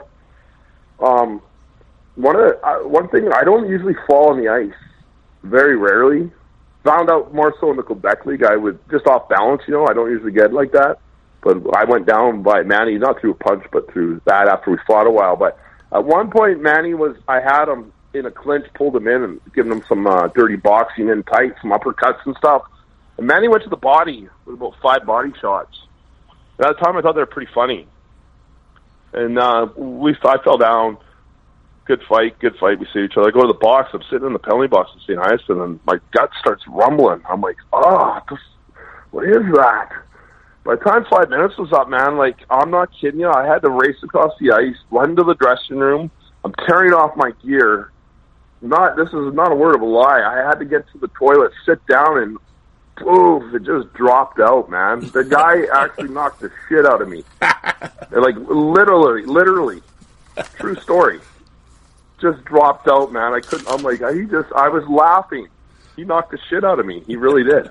Um, 1.00 1.42
one 2.16 2.36
of 2.36 2.42
the, 2.42 2.66
uh, 2.66 2.88
one 2.88 3.10
thing 3.10 3.30
I 3.34 3.44
don't 3.44 3.68
usually 3.68 3.96
fall 4.08 4.30
on 4.30 4.42
the 4.42 4.50
ice. 4.50 4.72
Very 5.44 5.76
rarely. 5.76 6.32
Found 6.84 7.10
out 7.10 7.34
more 7.34 7.54
so 7.60 7.72
in 7.72 7.78
the 7.78 7.84
Quebec 7.84 8.26
League. 8.26 8.44
I 8.44 8.56
would 8.56 8.78
just 8.90 9.08
off 9.08 9.30
balance. 9.30 9.62
You 9.68 9.74
know, 9.74 9.88
I 9.88 9.94
don't 9.94 10.10
usually 10.10 10.34
get 10.34 10.54
like 10.54 10.72
that. 10.74 11.00
But 11.42 11.58
I 11.76 11.84
went 11.86 12.06
down 12.06 12.42
by 12.44 12.64
Manny, 12.64 12.98
not 12.98 13.20
through 13.20 13.32
a 13.32 13.36
punch, 13.36 13.64
but 13.72 13.92
through 13.92 14.22
that 14.26 14.48
after 14.48 14.72
we 14.72 14.78
fought 14.88 15.08
a 15.08 15.12
while. 15.12 15.36
But 15.36 15.58
at 15.92 16.04
one 16.04 16.32
point, 16.32 16.62
Manny 16.62 16.94
was. 16.94 17.16
I 17.28 17.40
had 17.42 17.68
him 17.68 17.92
in 18.14 18.26
a 18.26 18.32
clinch, 18.32 18.66
pulled 18.76 18.96
him 18.96 19.08
in, 19.08 19.24
and 19.24 19.42
given 19.54 19.72
him 19.72 19.84
some 19.88 20.08
uh, 20.08 20.28
dirty 20.28 20.56
boxing 20.56 21.10
in 21.10 21.24
tight, 21.24 21.54
some 21.62 21.72
uppercuts 21.72 22.26
and 22.26 22.36
stuff. 22.38 22.64
And 23.18 23.28
Manny 23.28 23.48
went 23.48 23.64
to 23.64 23.70
the 23.70 23.78
body 23.78 24.28
with 24.46 24.56
about 24.56 24.76
five 24.82 25.06
body 25.06 25.32
shots. 25.40 25.78
At 26.60 26.68
the 26.68 26.74
time, 26.84 26.98
I 26.98 27.02
thought 27.02 27.14
they 27.14 27.22
were 27.22 27.26
pretty 27.26 27.52
funny. 27.54 27.88
And 29.14 29.38
uh, 29.38 29.68
we, 29.76 30.16
I 30.24 30.38
fell 30.44 30.58
down. 30.58 30.98
Good 31.86 32.02
fight, 32.08 32.40
good 32.40 32.56
fight. 32.58 32.80
We 32.80 32.88
see 32.94 33.02
each 33.02 33.18
other. 33.18 33.28
I 33.28 33.32
go 33.32 33.42
to 33.42 33.48
the 33.48 33.60
box. 33.60 33.90
I'm 33.94 34.02
sitting 34.10 34.26
in 34.26 34.34
the 34.34 34.40
penalty 34.40 34.68
box 34.68 34.92
in 34.94 35.02
St. 35.02 35.20
Hyacinthe, 35.20 35.50
and 35.50 35.62
then 35.62 35.80
my 35.86 36.00
gut 36.12 36.30
starts 36.40 36.64
rumbling. 36.68 37.22
I'm 37.30 37.42
like, 37.42 37.58
oh, 37.74 38.20
this, 38.30 38.40
what 39.12 39.26
is 39.26 39.44
that? 39.56 39.90
By 40.64 40.76
the 40.76 40.82
time 40.82 41.06
five 41.10 41.30
minutes 41.30 41.58
was 41.58 41.74
up, 41.74 41.90
man, 41.90 42.16
like 42.16 42.38
I'm 42.50 42.72
not 42.72 42.90
kidding 43.00 43.20
you. 43.20 43.30
I 43.30 43.46
had 43.46 43.62
to 43.64 43.70
race 43.70 44.02
across 44.02 44.32
the 44.40 44.52
ice, 44.52 44.78
run 44.92 45.16
to 45.18 45.24
the 45.24 45.36
dressing 45.36 45.78
room. 45.78 46.10
I'm 46.46 46.54
tearing 46.66 46.94
off 46.94 47.18
my 47.18 47.32
gear. 47.44 47.92
Not 48.62 48.96
this 48.96 49.10
is 49.10 49.34
not 49.34 49.52
a 49.52 49.56
word 49.56 49.76
of 49.76 49.82
a 49.82 49.86
lie. 49.86 50.22
I 50.22 50.48
had 50.48 50.60
to 50.60 50.66
get 50.66 50.90
to 50.94 50.98
the 51.00 51.10
toilet, 51.10 51.52
sit 51.66 51.86
down, 51.88 52.18
and 52.18 52.38
Oof, 53.02 53.54
it 53.54 53.64
just 53.64 53.92
dropped 53.94 54.40
out, 54.40 54.70
man. 54.70 55.00
The 55.00 55.24
guy 55.24 55.64
actually 55.74 56.10
knocked 56.10 56.42
the 56.42 56.52
shit 56.70 56.86
out 56.86 57.02
of 57.02 57.10
me. 57.10 57.24
like 58.12 58.36
literally, 58.38 59.24
literally. 59.24 59.82
True 60.56 60.76
story. 60.76 61.20
Just 62.24 62.46
dropped 62.46 62.88
out, 62.88 63.12
man. 63.12 63.34
I 63.34 63.42
couldn't 63.42 63.68
I'm 63.68 63.84
like 63.84 64.00
he 64.16 64.24
just 64.24 64.52
I 64.54 64.70
was 64.70 64.88
laughing. 64.88 65.50
He 65.98 66.06
knocked 66.06 66.32
the 66.32 66.40
shit 66.50 66.64
out 66.64 66.80
of 66.80 66.86
me. 66.86 67.04
He 67.06 67.18
really 67.18 67.44
did. 67.44 67.70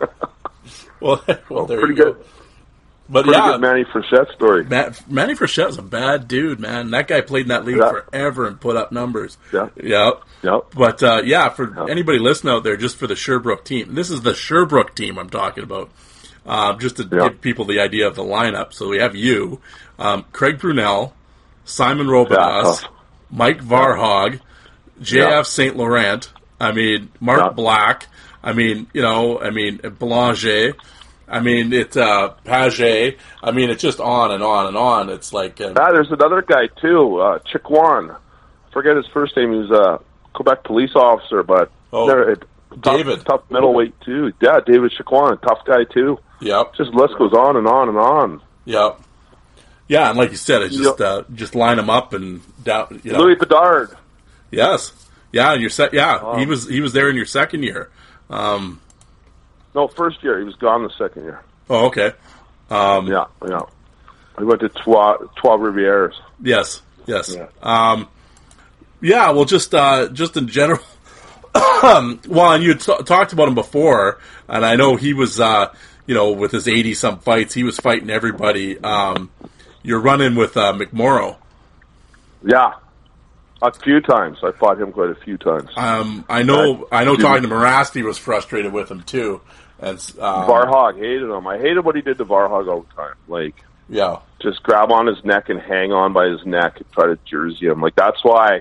well, 1.00 1.22
well, 1.50 1.66
there 1.66 1.80
pretty 1.80 1.94
you 1.94 2.04
go. 2.04 2.12
good. 2.12 2.24
But 3.10 3.24
Pretty 3.24 3.38
yeah, 3.38 3.52
good 3.52 3.60
Manny 3.60 3.84
Frechette 3.84 4.34
story. 4.34 4.64
Matt, 4.64 5.10
Manny 5.10 5.34
Frechette's 5.34 5.78
a 5.78 5.82
bad 5.82 6.28
dude, 6.28 6.60
man. 6.60 6.90
That 6.90 7.08
guy 7.08 7.22
played 7.22 7.42
in 7.42 7.48
that 7.48 7.64
league 7.64 7.78
yeah. 7.78 7.90
forever 7.90 8.46
and 8.46 8.60
put 8.60 8.76
up 8.76 8.92
numbers. 8.92 9.38
Yeah, 9.52 9.70
yeah, 9.82 10.10
yeah. 10.42 10.60
But 10.74 11.02
uh, 11.02 11.22
yeah, 11.24 11.48
for 11.48 11.74
yeah. 11.74 11.90
anybody 11.90 12.18
listening 12.18 12.52
out 12.52 12.64
there, 12.64 12.76
just 12.76 12.98
for 12.98 13.06
the 13.06 13.16
Sherbrooke 13.16 13.64
team, 13.64 13.94
this 13.94 14.10
is 14.10 14.20
the 14.20 14.34
Sherbrooke 14.34 14.94
team 14.94 15.18
I'm 15.18 15.30
talking 15.30 15.64
about. 15.64 15.90
Uh, 16.44 16.76
just 16.76 16.96
to 16.96 17.08
yeah. 17.10 17.28
give 17.28 17.40
people 17.40 17.64
the 17.64 17.80
idea 17.80 18.06
of 18.06 18.14
the 18.14 18.22
lineup. 18.22 18.72
So 18.72 18.88
we 18.88 18.98
have 18.98 19.14
you, 19.14 19.60
um, 19.98 20.24
Craig 20.32 20.58
Brunel, 20.58 21.14
Simon 21.64 22.06
Robidas, 22.06 22.86
Mike 23.30 23.62
Varhog, 23.62 24.40
JF 25.00 25.46
St. 25.46 25.76
Laurent. 25.76 26.32
I 26.60 26.72
mean, 26.72 27.10
Mark 27.20 27.54
Black. 27.54 28.06
I 28.42 28.52
mean, 28.52 28.86
you 28.92 29.02
know, 29.02 29.40
I 29.40 29.50
mean, 29.50 29.78
Belanger. 29.78 30.74
I 31.28 31.40
mean, 31.40 31.72
it's 31.72 31.96
uh, 31.96 32.28
Page. 32.44 33.16
I 33.42 33.50
mean, 33.50 33.70
it's 33.70 33.82
just 33.82 34.00
on 34.00 34.32
and 34.32 34.42
on 34.42 34.66
and 34.66 34.76
on. 34.76 35.10
It's 35.10 35.32
like 35.32 35.60
uh, 35.60 35.74
ah, 35.76 35.92
there's 35.92 36.10
another 36.10 36.42
guy 36.42 36.68
too, 36.80 37.18
uh, 37.18 37.38
Chiquan. 37.40 38.16
Forget 38.72 38.96
his 38.96 39.06
first 39.12 39.36
name. 39.36 39.52
He's 39.52 39.70
a 39.70 40.00
Quebec 40.32 40.64
police 40.64 40.94
officer, 40.94 41.42
but 41.42 41.70
oh, 41.92 42.34
tough, 42.82 42.96
David, 42.96 43.24
tough 43.26 43.42
middleweight 43.50 44.00
too. 44.00 44.32
Yeah, 44.40 44.60
David 44.64 44.92
Chikwan, 44.92 45.40
tough 45.42 45.64
guy 45.66 45.84
too. 45.84 46.18
Yep. 46.40 46.76
Just 46.76 46.90
list 46.92 47.14
goes 47.18 47.32
on 47.32 47.56
and 47.56 47.66
on 47.66 47.88
and 47.88 47.98
on. 47.98 48.42
Yep. 48.64 49.00
Yeah, 49.88 50.10
and 50.10 50.18
like 50.18 50.30
you 50.30 50.36
said, 50.36 50.62
it's 50.62 50.76
just 50.76 51.00
uh, 51.00 51.24
just 51.34 51.54
line 51.54 51.78
them 51.78 51.88
up 51.90 52.12
and 52.12 52.42
down. 52.62 53.00
You 53.02 53.12
know. 53.12 53.20
Louis 53.20 53.36
Bedard. 53.36 53.96
Yes. 54.50 54.92
Yeah, 55.32 55.52
and 55.52 55.60
your 55.60 55.70
set. 55.70 55.92
Yeah, 55.92 56.16
um, 56.16 56.38
he 56.38 56.46
was 56.46 56.68
he 56.68 56.80
was 56.80 56.92
there 56.92 57.10
in 57.10 57.16
your 57.16 57.26
second 57.26 57.62
year. 57.62 57.90
Um, 58.30 58.80
no, 59.74 59.88
first 59.88 60.22
year. 60.22 60.38
He 60.38 60.44
was 60.44 60.56
gone 60.56 60.82
the 60.82 60.92
second 60.98 61.24
year. 61.24 61.42
Oh, 61.68 61.86
okay. 61.86 62.12
Um, 62.70 63.06
yeah, 63.06 63.26
yeah. 63.46 63.62
He 64.38 64.44
went 64.44 64.60
to 64.60 64.68
Trois, 64.68 65.16
Trois 65.36 65.56
Rivières. 65.56 66.14
Yes, 66.42 66.82
yes. 67.06 67.34
Yeah. 67.34 67.48
Um, 67.62 68.08
yeah, 69.00 69.30
well, 69.30 69.44
just 69.44 69.74
uh, 69.74 70.08
just 70.08 70.36
in 70.36 70.48
general. 70.48 70.80
well, 71.54 72.52
and 72.52 72.62
you 72.62 72.74
t- 72.74 73.02
talked 73.04 73.32
about 73.32 73.48
him 73.48 73.54
before, 73.54 74.18
and 74.48 74.64
I 74.64 74.76
know 74.76 74.96
he 74.96 75.12
was, 75.12 75.40
uh, 75.40 75.72
you 76.06 76.14
know, 76.14 76.32
with 76.32 76.52
his 76.52 76.68
eighty 76.68 76.94
some 76.94 77.18
fights, 77.18 77.54
he 77.54 77.64
was 77.64 77.78
fighting 77.78 78.10
everybody. 78.10 78.78
Um, 78.78 79.30
you're 79.88 80.00
running 80.00 80.34
with 80.34 80.56
uh, 80.56 80.72
McMorrow. 80.74 81.36
Yeah, 82.44 82.74
a 83.62 83.72
few 83.72 84.00
times. 84.00 84.38
I 84.42 84.52
fought 84.52 84.80
him 84.80 84.92
quite 84.92 85.10
a 85.10 85.14
few 85.14 85.38
times. 85.38 85.70
Um, 85.76 86.24
I 86.28 86.42
know. 86.42 86.86
I 86.92 87.04
know. 87.04 87.16
Talking 87.16 87.42
to 87.42 87.48
Mirasty 87.48 88.04
was 88.04 88.18
frustrated 88.18 88.72
with 88.72 88.90
him 88.90 89.02
too. 89.02 89.40
And 89.80 89.98
um, 90.20 90.48
Varhog 90.48 90.96
hated 90.98 91.30
him. 91.30 91.46
I 91.46 91.58
hated 91.58 91.84
what 91.84 91.96
he 91.96 92.02
did 92.02 92.18
to 92.18 92.24
Varhog 92.24 92.68
all 92.68 92.82
the 92.82 92.94
time. 92.94 93.14
Like, 93.26 93.54
yeah, 93.88 94.18
just 94.40 94.62
grab 94.62 94.92
on 94.92 95.06
his 95.06 95.24
neck 95.24 95.48
and 95.48 95.60
hang 95.60 95.90
on 95.92 96.12
by 96.12 96.28
his 96.28 96.44
neck 96.44 96.76
and 96.76 96.92
try 96.92 97.06
to 97.06 97.18
jersey 97.24 97.66
him. 97.66 97.80
Like 97.80 97.96
that's 97.96 98.22
why. 98.22 98.60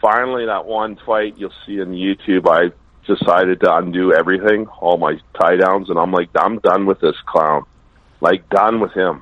Finally, 0.00 0.46
that 0.46 0.64
one 0.64 0.96
fight 1.04 1.34
you'll 1.36 1.52
see 1.66 1.78
on 1.78 1.88
YouTube, 1.88 2.48
I 2.48 2.72
decided 3.06 3.60
to 3.60 3.74
undo 3.76 4.14
everything, 4.14 4.66
all 4.66 4.96
my 4.96 5.18
tie 5.38 5.56
downs, 5.56 5.90
and 5.90 5.98
I'm 5.98 6.10
like, 6.10 6.30
I'm 6.34 6.58
done 6.58 6.86
with 6.86 7.00
this 7.00 7.16
clown. 7.26 7.64
Like, 8.22 8.48
done 8.48 8.80
with 8.80 8.92
him. 8.92 9.20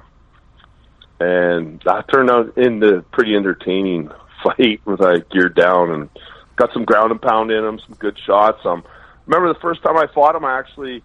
And 1.20 1.80
that 1.84 2.06
turned 2.12 2.30
out 2.30 2.56
into 2.56 3.04
pretty 3.12 3.34
entertaining 3.34 4.10
fight 4.42 4.80
with 4.84 5.00
I 5.00 5.18
geared 5.32 5.56
down 5.56 5.90
and 5.90 6.08
got 6.56 6.72
some 6.72 6.84
ground 6.84 7.10
and 7.10 7.20
pound 7.20 7.50
in 7.50 7.64
him, 7.64 7.78
some 7.80 7.96
good 7.98 8.18
shots. 8.24 8.60
Um, 8.64 8.84
remember 9.26 9.52
the 9.52 9.60
first 9.60 9.82
time 9.82 9.96
I 9.96 10.06
fought 10.14 10.36
him, 10.36 10.44
I 10.44 10.58
actually 10.58 11.02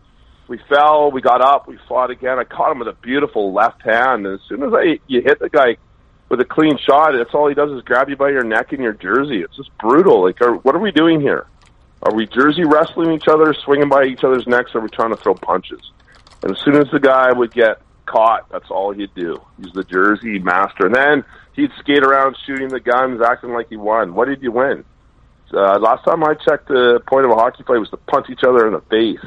we 0.47 0.59
fell, 0.69 1.11
we 1.11 1.21
got 1.21 1.41
up, 1.41 1.67
we 1.67 1.77
fought 1.87 2.11
again. 2.11 2.37
I 2.37 2.43
caught 2.43 2.71
him 2.71 2.79
with 2.79 2.87
a 2.87 2.93
beautiful 3.01 3.53
left 3.53 3.81
hand, 3.81 4.25
and 4.25 4.35
as 4.35 4.41
soon 4.47 4.63
as 4.63 4.73
I 4.73 4.99
you 5.07 5.21
hit 5.21 5.39
the 5.39 5.49
guy 5.49 5.77
with 6.29 6.41
a 6.41 6.45
clean 6.45 6.77
shot, 6.77 7.13
that's 7.17 7.33
all 7.33 7.47
he 7.47 7.55
does 7.55 7.71
is 7.71 7.81
grab 7.83 8.09
you 8.09 8.15
by 8.15 8.29
your 8.29 8.43
neck 8.43 8.73
and 8.73 8.81
your 8.81 8.93
jersey. 8.93 9.41
It's 9.41 9.55
just 9.55 9.75
brutal. 9.77 10.23
Like, 10.23 10.41
are, 10.41 10.55
what 10.55 10.75
are 10.75 10.79
we 10.79 10.91
doing 10.91 11.21
here? 11.21 11.47
Are 12.01 12.13
we 12.13 12.27
jersey 12.27 12.65
wrestling 12.65 13.11
each 13.11 13.27
other, 13.27 13.53
swinging 13.53 13.87
by 13.87 14.03
each 14.03 14.23
other's 14.23 14.45
necks, 14.45 14.75
or 14.75 14.79
are 14.79 14.81
we 14.81 14.89
trying 14.89 15.11
to 15.11 15.15
throw 15.15 15.35
punches? 15.35 15.91
And 16.41 16.51
as 16.51 16.59
soon 16.59 16.75
as 16.75 16.89
the 16.91 16.99
guy 16.99 17.31
would 17.31 17.53
get 17.53 17.81
caught, 18.13 18.49
that's 18.49 18.69
all 18.69 18.93
he'd 18.93 19.13
do. 19.15 19.41
He's 19.61 19.73
the 19.73 19.83
jersey 19.83 20.39
master. 20.39 20.85
And 20.85 20.95
then 20.95 21.25
he'd 21.53 21.71
skate 21.79 22.03
around 22.03 22.37
shooting 22.45 22.69
the 22.69 22.79
guns, 22.79 23.21
acting 23.21 23.53
like 23.53 23.69
he 23.69 23.77
won. 23.77 24.13
What 24.13 24.27
did 24.27 24.43
you 24.43 24.51
win? 24.51 24.85
Uh, 25.51 25.77
last 25.79 26.03
time 26.03 26.23
I 26.23 26.33
checked, 26.33 26.67
the 26.67 26.99
point 27.07 27.25
of 27.25 27.31
a 27.31 27.35
hockey 27.35 27.63
play 27.63 27.77
was 27.77 27.89
to 27.91 27.97
punch 27.97 28.27
each 28.31 28.43
other 28.43 28.65
in 28.65 28.73
the 28.73 28.81
face, 28.81 29.23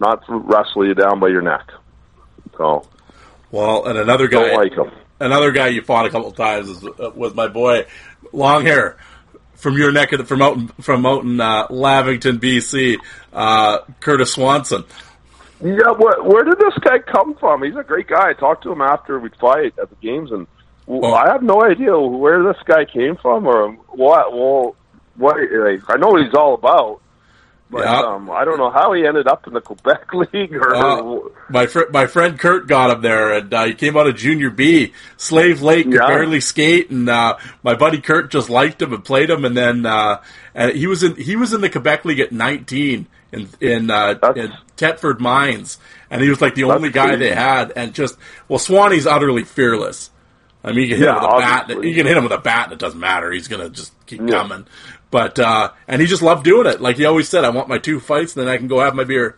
not 0.00 0.24
to 0.26 0.34
wrestle 0.34 0.86
you 0.86 0.94
down 0.94 1.20
by 1.20 1.28
your 1.28 1.42
neck. 1.42 1.68
So, 2.56 2.86
well, 3.50 3.84
and 3.84 3.98
another 3.98 4.28
guy, 4.28 4.48
don't 4.48 4.56
like 4.56 4.72
him. 4.72 4.90
another 5.20 5.52
guy 5.52 5.68
you 5.68 5.82
fought 5.82 6.06
a 6.06 6.10
couple 6.10 6.32
times 6.32 6.68
was, 6.68 6.84
uh, 6.84 7.10
was 7.14 7.34
my 7.34 7.48
boy, 7.48 7.84
long 8.32 8.64
hair 8.64 8.96
from 9.56 9.76
your 9.76 9.92
neck 9.92 10.12
of 10.12 10.18
the, 10.20 10.24
from 10.24 10.40
out 10.40 10.56
in, 10.56 10.68
from 10.80 11.04
out 11.04 11.22
in 11.22 11.38
uh, 11.38 11.66
Lavington, 11.68 12.38
BC, 12.38 12.96
uh, 13.34 13.78
Curtis 14.00 14.32
Swanson. 14.32 14.84
Yeah, 15.62 15.92
where, 15.96 16.22
where 16.22 16.44
did 16.44 16.58
this 16.58 16.74
guy 16.80 16.98
come 16.98 17.34
from? 17.36 17.62
He's 17.62 17.76
a 17.76 17.82
great 17.84 18.08
guy. 18.08 18.30
I 18.30 18.32
talked 18.32 18.64
to 18.64 18.72
him 18.72 18.80
after 18.82 19.18
we'd 19.20 19.36
fight 19.36 19.74
at 19.80 19.90
the 19.90 19.96
games, 20.02 20.32
and 20.32 20.46
well, 20.86 21.14
I 21.14 21.28
have 21.30 21.42
no 21.42 21.62
idea 21.62 21.96
where 21.98 22.42
this 22.42 22.60
guy 22.64 22.84
came 22.84 23.16
from 23.16 23.46
or 23.46 23.70
what. 23.90 24.32
Well, 24.32 24.74
what 25.16 25.36
like, 25.36 25.82
I 25.88 25.96
know 25.98 26.08
what 26.08 26.24
he's 26.24 26.34
all 26.34 26.54
about, 26.54 27.00
but 27.70 27.84
Yeah. 27.84 28.00
um, 28.00 28.30
I 28.30 28.44
don't 28.44 28.58
know 28.58 28.70
how 28.70 28.92
he 28.94 29.06
ended 29.06 29.28
up 29.28 29.46
in 29.46 29.52
the 29.52 29.60
Quebec 29.70 30.12
League. 30.14 30.56
Or 30.56 30.74
Uh, 30.74 31.18
my 31.48 31.66
fr- 31.66 31.90
my 31.92 32.06
friend 32.06 32.36
Kurt 32.38 32.66
got 32.66 32.90
him 32.90 33.02
there, 33.02 33.32
and 33.34 33.54
uh, 33.54 33.64
he 33.66 33.74
came 33.74 33.96
out 33.96 34.08
of 34.08 34.16
Junior 34.16 34.50
B. 34.50 34.92
Slave 35.16 35.62
Lake 35.62 35.84
could 35.88 35.98
barely 36.00 36.40
skate, 36.40 36.90
and 36.90 37.08
uh, 37.08 37.36
my 37.62 37.74
buddy 37.74 38.00
Kurt 38.00 38.30
just 38.32 38.50
liked 38.50 38.82
him 38.82 38.92
and 38.92 39.04
played 39.04 39.30
him, 39.30 39.44
and 39.44 39.56
then 39.56 39.86
uh, 39.86 40.20
and 40.54 40.72
he 40.72 40.88
was 40.88 41.02
in 41.04 41.14
he 41.16 41.36
was 41.36 41.52
in 41.52 41.60
the 41.60 41.70
Quebec 41.70 42.04
League 42.04 42.20
at 42.20 42.32
19 42.32 43.06
in 43.32 43.48
in, 43.60 43.90
uh, 43.90 44.14
in 44.36 44.52
Thetford 44.76 45.20
Mines, 45.20 45.78
and 46.10 46.22
he 46.22 46.28
was 46.28 46.40
like 46.40 46.54
the 46.54 46.64
only 46.64 46.90
guy 46.90 47.08
crazy. 47.08 47.18
they 47.28 47.34
had, 47.34 47.72
and 47.74 47.94
just 47.94 48.16
well, 48.48 48.58
Swanee's 48.58 49.06
utterly 49.06 49.44
fearless. 49.44 50.10
I 50.64 50.68
mean, 50.72 50.82
you 50.82 50.88
can 50.90 50.98
hit 50.98 51.06
Yeah, 51.06 51.16
him 51.16 51.22
with 51.22 51.30
a 51.34 51.38
bat. 51.38 51.84
You 51.84 51.94
can 51.94 52.06
hit 52.06 52.16
him 52.16 52.22
with 52.24 52.32
a 52.32 52.38
bat, 52.38 52.64
and 52.66 52.72
it 52.74 52.78
doesn't 52.78 53.00
matter. 53.00 53.32
He's 53.32 53.48
gonna 53.48 53.70
just 53.70 53.92
keep 54.06 54.20
Yeah. 54.20 54.36
coming. 54.36 54.66
But 55.10 55.38
uh, 55.38 55.72
and 55.88 56.00
he 56.00 56.06
just 56.06 56.22
loved 56.22 56.44
doing 56.44 56.66
it. 56.66 56.80
Like 56.80 56.96
he 56.96 57.04
always 57.04 57.28
said, 57.28 57.44
I 57.44 57.50
want 57.50 57.68
my 57.68 57.78
two 57.78 57.98
fights, 58.00 58.36
and 58.36 58.46
then 58.46 58.52
I 58.52 58.58
can 58.58 58.68
go 58.68 58.80
have 58.80 58.94
my 58.94 59.04
beer. 59.04 59.36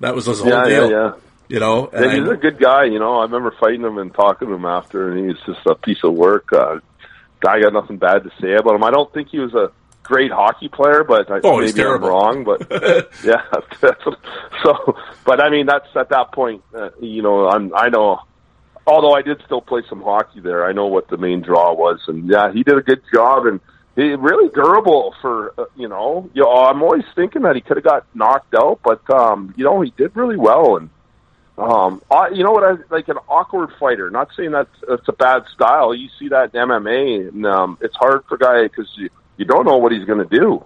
That 0.00 0.14
was 0.14 0.26
his 0.26 0.40
whole 0.40 0.50
yeah, 0.50 0.66
yeah, 0.66 0.68
deal. 0.68 0.90
yeah. 0.90 1.12
You 1.48 1.60
know, 1.60 1.86
and 1.92 2.04
And 2.04 2.12
he's 2.12 2.28
I- 2.28 2.34
a 2.34 2.36
good 2.36 2.58
guy, 2.58 2.84
you 2.84 2.98
know. 2.98 3.20
I 3.20 3.22
remember 3.22 3.54
fighting 3.58 3.82
him 3.82 3.98
and 3.98 4.12
talking 4.12 4.48
to 4.48 4.54
him 4.54 4.64
after, 4.66 5.10
and 5.12 5.28
he's 5.30 5.38
just 5.46 5.64
a 5.66 5.74
piece 5.76 6.02
of 6.04 6.12
work. 6.14 6.52
Uh, 6.52 6.80
guy 7.40 7.60
got 7.60 7.72
nothing 7.72 7.96
bad 7.98 8.24
to 8.24 8.30
say 8.40 8.54
about 8.54 8.74
him. 8.74 8.82
I 8.84 8.90
don't 8.90 9.12
think 9.14 9.28
he 9.28 9.38
was 9.38 9.54
a 9.54 9.70
great 10.06 10.32
hockey 10.32 10.68
player, 10.68 11.04
but 11.04 11.30
I, 11.30 11.40
Oh, 11.44 11.60
maybe 11.60 11.82
I'm 11.84 12.02
wrong. 12.02 12.44
But 12.44 12.66
yeah, 13.24 13.42
so. 14.62 14.96
But 15.24 15.40
I 15.40 15.50
mean, 15.50 15.66
that's 15.66 15.88
at 15.96 16.08
that 16.10 16.32
point, 16.32 16.62
uh, 16.74 16.90
you 17.00 17.22
know. 17.22 17.48
I'm, 17.48 17.74
I 17.74 17.88
know. 17.88 18.20
Although 18.86 19.14
I 19.14 19.22
did 19.22 19.42
still 19.44 19.60
play 19.60 19.82
some 19.88 20.00
hockey 20.00 20.40
there, 20.40 20.64
I 20.64 20.72
know 20.72 20.86
what 20.86 21.08
the 21.08 21.16
main 21.16 21.40
draw 21.40 21.72
was, 21.72 22.00
and 22.06 22.28
yeah, 22.28 22.52
he 22.52 22.62
did 22.62 22.78
a 22.78 22.82
good 22.82 23.02
job, 23.12 23.46
and 23.46 23.60
he 23.96 24.14
really 24.14 24.48
durable 24.50 25.14
for 25.20 25.54
uh, 25.58 25.64
you 25.76 25.88
know. 25.88 26.30
You 26.34 26.44
know, 26.44 26.52
I'm 26.52 26.82
always 26.82 27.04
thinking 27.14 27.42
that 27.42 27.56
he 27.56 27.62
could 27.62 27.76
have 27.76 27.84
got 27.84 28.06
knocked 28.14 28.54
out, 28.54 28.80
but 28.84 29.08
um, 29.10 29.54
you 29.56 29.64
know, 29.64 29.80
he 29.80 29.92
did 29.96 30.14
really 30.14 30.36
well, 30.36 30.76
and 30.76 30.90
um, 31.58 32.02
I, 32.10 32.28
you 32.28 32.44
know 32.44 32.52
what? 32.52 32.64
I 32.64 32.74
like 32.90 33.08
an 33.08 33.16
awkward 33.28 33.70
fighter. 33.80 34.10
Not 34.10 34.28
saying 34.36 34.50
that's 34.50 34.70
that's 34.86 35.08
a 35.08 35.12
bad 35.12 35.44
style. 35.52 35.94
You 35.94 36.08
see 36.18 36.28
that 36.28 36.54
in 36.54 36.68
MMA, 36.68 37.28
and 37.28 37.46
um, 37.46 37.78
it's 37.80 37.96
hard 37.96 38.24
for 38.28 38.36
guy 38.36 38.64
because 38.64 38.88
you 39.36 39.44
don't 39.44 39.66
know 39.66 39.76
what 39.78 39.92
he's 39.92 40.04
going 40.04 40.18
to 40.26 40.38
do. 40.38 40.64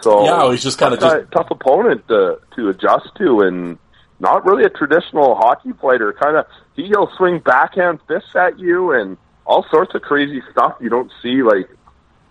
So 0.00 0.24
Yeah, 0.24 0.50
he's 0.50 0.62
just 0.62 0.78
kinda 0.78 0.96
tough 0.96 1.12
just- 1.20 1.32
tough 1.32 1.50
opponent 1.50 2.06
to 2.08 2.38
to 2.56 2.68
adjust 2.68 3.08
to, 3.16 3.40
and 3.40 3.78
not 4.20 4.44
really 4.44 4.64
a 4.64 4.68
traditional 4.68 5.34
hockey 5.34 5.72
fighter. 5.80 6.12
Kind 6.12 6.36
of 6.36 6.46
he'll 6.76 7.10
swing 7.16 7.38
backhand 7.38 8.00
fists 8.06 8.34
at 8.36 8.58
you, 8.58 8.92
and 8.92 9.16
all 9.46 9.64
sorts 9.70 9.94
of 9.94 10.02
crazy 10.02 10.42
stuff 10.52 10.74
you 10.80 10.88
don't 10.90 11.10
see 11.22 11.42
like 11.42 11.68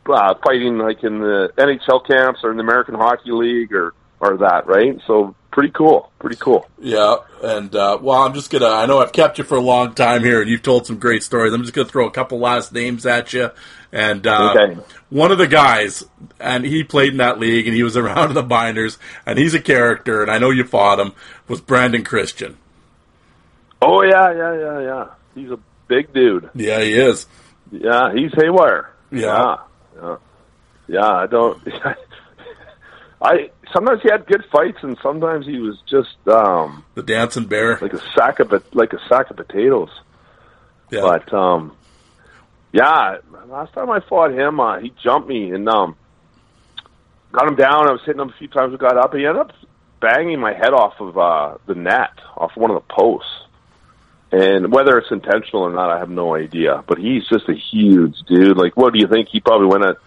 uh, 0.08 0.34
fighting 0.46 0.78
like 0.78 1.04
in 1.04 1.20
the 1.20 1.52
NHL 1.58 2.06
camps 2.06 2.42
or 2.44 2.52
in 2.52 2.58
the 2.58 2.64
American 2.64 2.94
Hockey 2.96 3.32
League 3.32 3.74
or 3.74 3.94
or 4.24 4.38
that. 4.38 4.68
Right? 4.68 5.00
So 5.06 5.36
pretty 5.52 5.70
cool. 5.72 6.12
Pretty 6.20 6.38
cool. 6.38 6.68
Yeah, 6.80 7.18
and 7.44 7.74
uh, 7.76 7.98
well, 8.02 8.22
I'm 8.24 8.34
just 8.34 8.50
gonna. 8.52 8.68
I 8.68 8.86
know 8.86 9.00
I've 9.00 9.12
kept 9.12 9.38
you 9.38 9.44
for 9.44 9.56
a 9.58 9.62
long 9.62 9.94
time 9.94 10.24
here, 10.24 10.42
and 10.42 10.50
you've 10.50 10.64
told 10.64 10.86
some 10.88 10.98
great 11.00 11.24
stories. 11.24 11.54
I'm 11.54 11.62
just 11.62 11.74
gonna 11.74 11.88
throw 11.88 12.08
a 12.08 12.12
couple 12.12 12.40
last 12.40 12.74
names 12.74 13.06
at 13.06 13.34
you. 13.34 13.52
And 13.92 14.26
uh, 14.26 14.56
Okay. 14.58 14.82
one 15.12 15.32
of 15.32 15.38
the 15.38 15.46
guys, 15.48 16.04
and 16.40 16.66
he 16.66 16.84
played 16.84 17.12
in 17.12 17.18
that 17.18 17.40
league, 17.40 17.68
and 17.68 17.76
he 17.76 17.84
was 17.84 17.96
around 18.04 18.30
in 18.30 18.34
the 18.36 18.42
binders, 18.44 18.98
and 19.26 19.38
he's 19.38 19.54
a 19.54 19.60
character, 19.62 20.22
and 20.24 20.32
I 20.32 20.40
know 20.40 20.50
you 20.50 20.64
fought 20.64 21.00
him. 21.00 21.14
Was 21.48 21.62
Brandon 21.62 22.04
Christian? 22.04 22.58
Oh 23.82 24.02
yeah, 24.04 24.32
yeah, 24.34 24.54
yeah, 24.60 24.80
yeah. 24.82 25.06
He's 25.36 25.52
a 25.52 25.60
big 25.88 26.14
dude. 26.14 26.50
Yeah, 26.56 26.80
he 26.82 26.94
is. 26.94 27.28
Yeah, 27.72 28.14
he's 28.14 28.32
haywire. 28.34 28.90
Yeah. 29.12 29.20
yeah, 29.22 29.56
yeah. 30.02 30.16
Yeah, 30.88 31.08
I 31.08 31.28
don't. 31.28 31.62
I 33.24 33.50
sometimes 33.74 34.02
he 34.04 34.10
had 34.12 34.26
good 34.28 34.44
fights, 34.52 34.80
and 34.82 34.98
sometimes 35.02 35.46
he 35.46 35.58
was 35.60 35.82
just 35.90 36.18
um 36.28 36.84
The 36.96 37.04
dancing 37.04 37.46
bear. 37.46 37.78
like 37.82 37.94
a 37.94 38.02
sack 38.16 38.40
of 38.40 38.52
like 38.74 38.92
a 38.94 39.00
sack 39.08 39.30
of 39.32 39.38
potatoes. 39.38 39.90
yeah. 40.92 41.02
But 41.02 41.34
um, 41.34 41.76
yeah, 42.74 43.18
last 43.48 43.74
time 43.74 43.90
I 43.90 44.02
fought 44.02 44.32
him, 44.34 44.60
uh, 44.60 44.80
he 44.80 44.92
jumped 45.04 45.28
me 45.30 45.52
and 45.52 45.68
um, 45.70 45.96
got 47.32 47.48
him 47.48 47.56
down. 47.56 47.88
I 47.88 47.92
was 47.92 48.02
hitting 48.06 48.22
him 48.22 48.30
a 48.30 48.38
few 48.38 48.48
times. 48.48 48.72
We 48.72 48.78
got 48.78 48.98
up. 48.98 49.12
And 49.14 49.22
he 49.22 49.26
ended 49.28 49.42
up 49.42 49.52
banging 50.02 50.40
my 50.40 50.54
head 50.54 50.74
off 50.74 51.00
of 51.00 51.18
uh, 51.18 51.58
the 51.68 51.76
net, 51.76 52.12
off 52.36 52.52
one 52.56 52.72
of 52.72 52.76
the 52.76 52.94
posts. 52.94 53.30
And 54.32 54.74
whether 54.74 54.98
it's 54.98 55.12
intentional 55.12 55.62
or 55.64 55.72
not, 55.72 55.92
I 55.92 56.00
have 56.00 56.10
no 56.10 56.36
idea. 56.36 56.84
But 56.88 56.98
he's 56.98 57.28
just 57.28 57.48
a 57.48 57.54
huge 57.54 58.16
dude. 58.28 58.58
Like, 58.58 58.76
what 58.76 58.92
do 58.92 59.00
you 59.00 59.08
think? 59.08 59.30
He 59.32 59.40
probably 59.40 59.68
went 59.68 59.86
at 59.86 59.98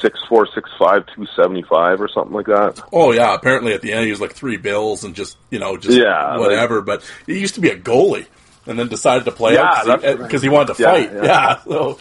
six 0.00 0.18
four, 0.28 0.46
six 0.54 0.68
five, 0.78 1.04
two 1.14 1.26
seventy 1.36 1.62
five, 1.62 2.00
or 2.00 2.08
something 2.08 2.32
like 2.32 2.46
that. 2.46 2.80
Oh 2.92 3.12
yeah, 3.12 3.34
apparently 3.34 3.72
at 3.72 3.82
the 3.82 3.92
end 3.92 4.04
he 4.04 4.10
was 4.10 4.20
like 4.20 4.32
three 4.32 4.56
bills 4.56 5.04
and 5.04 5.14
just 5.14 5.36
you 5.50 5.58
know 5.58 5.76
just 5.76 5.96
Yeah, 5.98 6.32
like- 6.32 6.40
whatever. 6.40 6.80
but 6.82 7.02
he 7.26 7.38
used 7.38 7.54
to 7.56 7.60
be 7.60 7.70
a 7.70 7.76
goalie 7.78 8.26
and 8.66 8.78
then 8.78 8.88
decided 8.88 9.24
to 9.24 9.32
play 9.32 9.54
Yeah, 9.54 9.82
because 9.84 10.04
eh, 10.04 10.14
right. 10.14 10.42
he 10.42 10.48
wanted 10.48 10.74
to 10.76 10.82
Yeah, 10.82 10.90
fight. 10.92 11.12
yeah. 11.14 11.24
Yeah, 11.24 11.56
so 11.64 11.98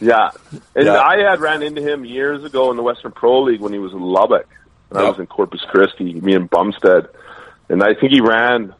Yeah, 0.00 0.30
and 0.74 0.86
Yeah. 0.86 1.00
I 1.00 1.18
had 1.30 1.40
ran 1.40 1.62
into 1.62 1.80
him 1.82 2.04
years 2.04 2.44
ago 2.44 2.70
in 2.70 2.76
the 2.76 2.82
Western 2.82 3.12
Pro 3.12 3.42
League 3.42 3.60
when 3.60 3.72
he 3.72 3.78
was 3.78 3.92
in 3.92 4.00
Lubbock, 4.00 4.46
and 4.90 4.98
I 4.98 5.08
was 5.08 5.18
in 5.18 5.26
Corpus 5.26 5.60
Christi, 5.68 6.14
me 6.20 6.34
and 6.34 6.48
Bumstead, 6.50 7.08
and 7.68 7.82
I 7.82 7.94
think 7.94 8.12
he 8.12 8.20
ran 8.20 8.74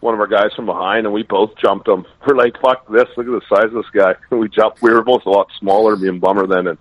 one 0.00 0.14
of 0.14 0.20
our 0.20 0.26
guys 0.26 0.54
from 0.56 0.64
behind, 0.66 1.04
and 1.06 1.12
we 1.12 1.22
both 1.24 1.50
jumped 1.58 1.86
him. 1.86 2.06
We're 2.26 2.34
like, 2.36 2.54
"Fuck 2.60 2.88
this! 2.88 3.06
Look 3.16 3.26
at 3.26 3.32
the 3.32 3.42
size 3.54 3.64
of 3.66 3.72
this 3.72 3.90
guy." 3.92 4.14
we 4.30 4.48
jumped. 4.48 4.80
We 4.80 4.92
were 4.92 5.02
both 5.02 5.26
a 5.26 5.30
lot 5.30 5.48
smaller, 5.58 5.94
me 5.96 6.08
and 6.08 6.20
Bummer 6.20 6.46
then, 6.46 6.66
and 6.68 6.78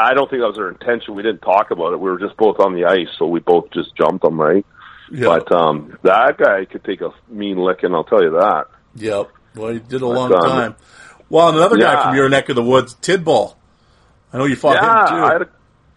I 0.00 0.14
don't 0.14 0.28
think 0.30 0.42
that 0.42 0.48
was 0.48 0.58
our 0.58 0.70
intention. 0.70 1.14
We 1.14 1.22
didn't 1.22 1.40
talk 1.42 1.70
about 1.70 1.92
it. 1.92 2.00
We 2.00 2.10
were 2.10 2.18
just 2.18 2.36
both 2.36 2.60
on 2.60 2.74
the 2.74 2.84
ice, 2.86 3.08
so 3.18 3.26
we 3.26 3.40
both 3.40 3.70
just 3.72 3.94
jumped 3.96 4.24
him, 4.24 4.40
right? 4.40 4.64
yeah, 5.10 5.26
But 5.26 5.52
um, 5.52 5.98
that 6.02 6.38
guy 6.38 6.64
could 6.64 6.84
take 6.84 7.00
a 7.00 7.10
mean 7.28 7.58
licking. 7.58 7.94
I'll 7.94 8.04
tell 8.04 8.22
you 8.22 8.30
that. 8.32 8.66
yep. 8.94 9.30
Well, 9.54 9.72
he 9.72 9.78
did 9.80 10.00
a 10.02 10.06
But, 10.06 10.14
long 10.14 10.32
um, 10.34 10.40
time. 10.42 10.76
Well, 11.28 11.48
and 11.48 11.56
another 11.58 11.76
guy 11.78 12.02
from 12.04 12.14
your 12.16 12.28
neck 12.28 12.48
of 12.48 12.56
the 12.56 12.62
woods, 12.62 12.94
Tidball. 12.94 13.54
I 14.32 14.38
know 14.38 14.44
you 14.44 14.56
fought 14.56 14.76
yeah, 14.76 15.02
him 15.02 15.08
too. 15.08 15.24
I 15.24 15.32
had 15.32 15.42
a 15.42 15.48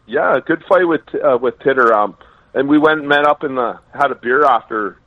yeah, 0.08 0.36
a 0.38 0.42
good 0.42 0.64
fight 0.68 0.84
with 0.88 1.02
uh, 1.16 1.38
with 1.42 1.58
Titter. 1.60 1.94
Um, 1.94 2.18
and 2.54 2.68
we 2.70 2.78
went 2.78 3.00
and 3.00 3.10
met 3.10 3.26
up 3.26 3.44
in 3.44 3.56
the 3.56 3.80
had 3.94 4.12
a 4.12 4.16
beer 4.16 4.44
after 4.46 4.98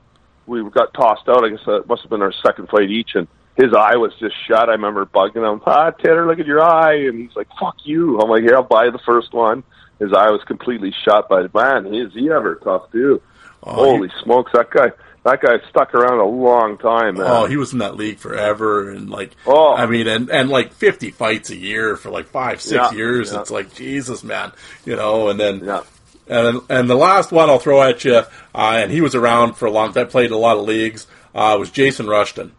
we 0.46 0.62
got 0.70 0.92
tossed 0.94 1.28
out. 1.28 1.44
I 1.44 1.50
guess 1.50 1.60
that 1.66 1.86
must 1.88 2.02
have 2.02 2.10
been 2.10 2.22
our 2.22 2.32
second 2.44 2.68
fight 2.68 2.90
each, 2.90 3.10
and 3.14 3.28
his 3.58 3.74
eye 3.74 3.96
was 3.96 4.12
just 4.18 4.34
shut. 4.46 4.68
I 4.70 4.72
remember 4.72 5.04
bugging 5.04 5.44
him, 5.52 5.60
ah, 5.66 5.90
Tanner, 5.90 6.26
look 6.26 6.38
at 6.38 6.46
your 6.46 6.62
eye, 6.62 6.94
and 7.08 7.18
he's 7.20 7.36
like, 7.36 7.48
fuck 7.60 7.76
you. 7.84 8.18
I'm 8.20 8.30
like, 8.30 8.42
here, 8.42 8.54
I'll 8.56 8.62
buy 8.62 8.88
the 8.88 9.00
first 9.04 9.34
one. 9.34 9.64
His 9.98 10.12
eye 10.14 10.30
was 10.30 10.42
completely 10.46 10.94
shut, 11.04 11.28
but 11.28 11.52
man, 11.52 11.92
is 11.94 12.12
he 12.14 12.30
ever 12.30 12.54
tough 12.62 12.90
too? 12.92 13.20
Oh, 13.64 13.74
Holy 13.74 14.08
smokes, 14.22 14.52
that 14.54 14.70
guy! 14.70 14.92
That 15.24 15.42
guy 15.42 15.58
stuck 15.68 15.92
around 15.94 16.20
a 16.20 16.24
long 16.24 16.78
time, 16.78 17.16
man. 17.18 17.26
Oh, 17.28 17.44
he 17.46 17.56
was 17.56 17.72
in 17.72 17.80
that 17.80 17.96
league 17.96 18.18
forever, 18.18 18.88
and 18.90 19.10
like, 19.10 19.32
Oh. 19.44 19.74
I 19.74 19.86
mean, 19.86 20.06
and 20.06 20.30
and 20.30 20.48
like 20.48 20.72
fifty 20.72 21.10
fights 21.10 21.50
a 21.50 21.56
year 21.56 21.96
for 21.96 22.08
like 22.10 22.26
five, 22.26 22.62
six 22.62 22.76
Yeah, 22.76 22.92
years. 22.92 23.32
yeah. 23.32 23.40
It's 23.40 23.50
like 23.50 23.74
Jesus, 23.74 24.22
man, 24.22 24.52
you 24.86 24.94
know. 24.94 25.28
And 25.28 25.38
then, 25.40 25.64
yeah. 25.64 25.82
and 26.28 26.60
and 26.70 26.88
the 26.88 26.94
last 26.94 27.32
one 27.32 27.50
I'll 27.50 27.58
throw 27.58 27.82
at 27.82 28.04
you, 28.04 28.14
uh, 28.14 28.24
and 28.54 28.92
he 28.92 29.00
was 29.00 29.16
around 29.16 29.54
for 29.54 29.66
a 29.66 29.70
long 29.72 29.92
time, 29.92 30.06
played 30.06 30.30
a 30.30 30.36
lot 30.38 30.56
of 30.56 30.64
leagues. 30.64 31.08
Uh, 31.34 31.56
was 31.58 31.70
Jason 31.72 32.06
Rushton? 32.06 32.52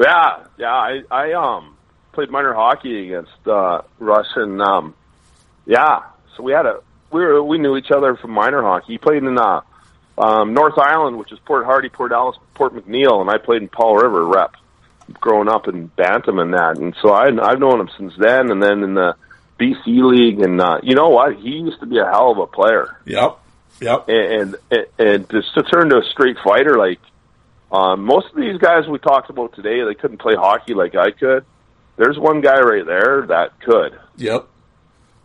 Yeah, 0.00 0.44
yeah. 0.58 0.72
I, 0.72 1.02
I 1.10 1.32
um 1.32 1.76
played 2.12 2.30
minor 2.30 2.54
hockey 2.54 3.06
against 3.06 3.46
uh, 3.46 3.82
Russ, 3.98 4.28
and 4.36 4.60
um, 4.62 4.94
yeah, 5.66 6.02
so 6.36 6.42
we 6.42 6.52
had 6.52 6.66
a 6.66 6.80
we 7.10 7.20
were 7.20 7.42
we 7.42 7.58
knew 7.58 7.76
each 7.76 7.90
other 7.90 8.16
from 8.16 8.30
minor 8.30 8.62
hockey. 8.62 8.94
He 8.94 8.98
played 8.98 9.22
in 9.22 9.38
uh, 9.38 9.60
um, 10.16 10.54
North 10.54 10.78
Island, 10.78 11.18
which 11.18 11.32
is 11.32 11.38
Port 11.40 11.64
Hardy, 11.64 11.88
Port 11.88 12.12
Alice, 12.12 12.36
Port 12.54 12.74
McNeill, 12.74 13.20
and 13.20 13.30
I 13.30 13.38
played 13.38 13.62
in 13.62 13.68
Powell 13.68 13.96
River 13.96 14.26
rep 14.26 14.54
growing 15.20 15.48
up 15.48 15.66
in 15.66 15.86
Bantam 15.86 16.38
and 16.38 16.54
that. 16.54 16.78
And 16.78 16.94
so 17.02 17.10
I, 17.10 17.26
I've 17.26 17.58
known 17.58 17.80
him 17.80 17.90
since 17.98 18.14
then. 18.16 18.50
And 18.50 18.62
then 18.62 18.82
in 18.82 18.94
the 18.94 19.16
BC 19.58 19.86
League, 19.86 20.40
and 20.40 20.60
uh, 20.60 20.78
you 20.82 20.94
know 20.94 21.08
what? 21.08 21.36
He 21.36 21.50
used 21.50 21.80
to 21.80 21.86
be 21.86 21.98
a 21.98 22.04
hell 22.04 22.30
of 22.30 22.38
a 22.38 22.46
player. 22.46 22.96
Yep. 23.06 23.38
Yep. 23.80 24.08
And 24.08 24.56
and, 24.70 24.86
and 24.98 25.30
just 25.30 25.54
to 25.54 25.62
turn 25.62 25.90
to 25.90 25.98
a 25.98 26.04
straight 26.10 26.36
fighter, 26.44 26.76
like 26.76 27.00
um, 27.72 28.04
most 28.04 28.26
of 28.30 28.36
these 28.36 28.58
guys 28.58 28.88
we 28.88 28.98
talked 28.98 29.30
about 29.30 29.54
today, 29.54 29.84
they 29.84 29.94
couldn't 29.94 30.18
play 30.18 30.34
hockey 30.34 30.74
like 30.74 30.94
I 30.94 31.10
could. 31.10 31.44
There's 31.96 32.18
one 32.18 32.40
guy 32.40 32.60
right 32.60 32.84
there 32.84 33.26
that 33.28 33.60
could. 33.60 33.98
Yep. 34.16 34.48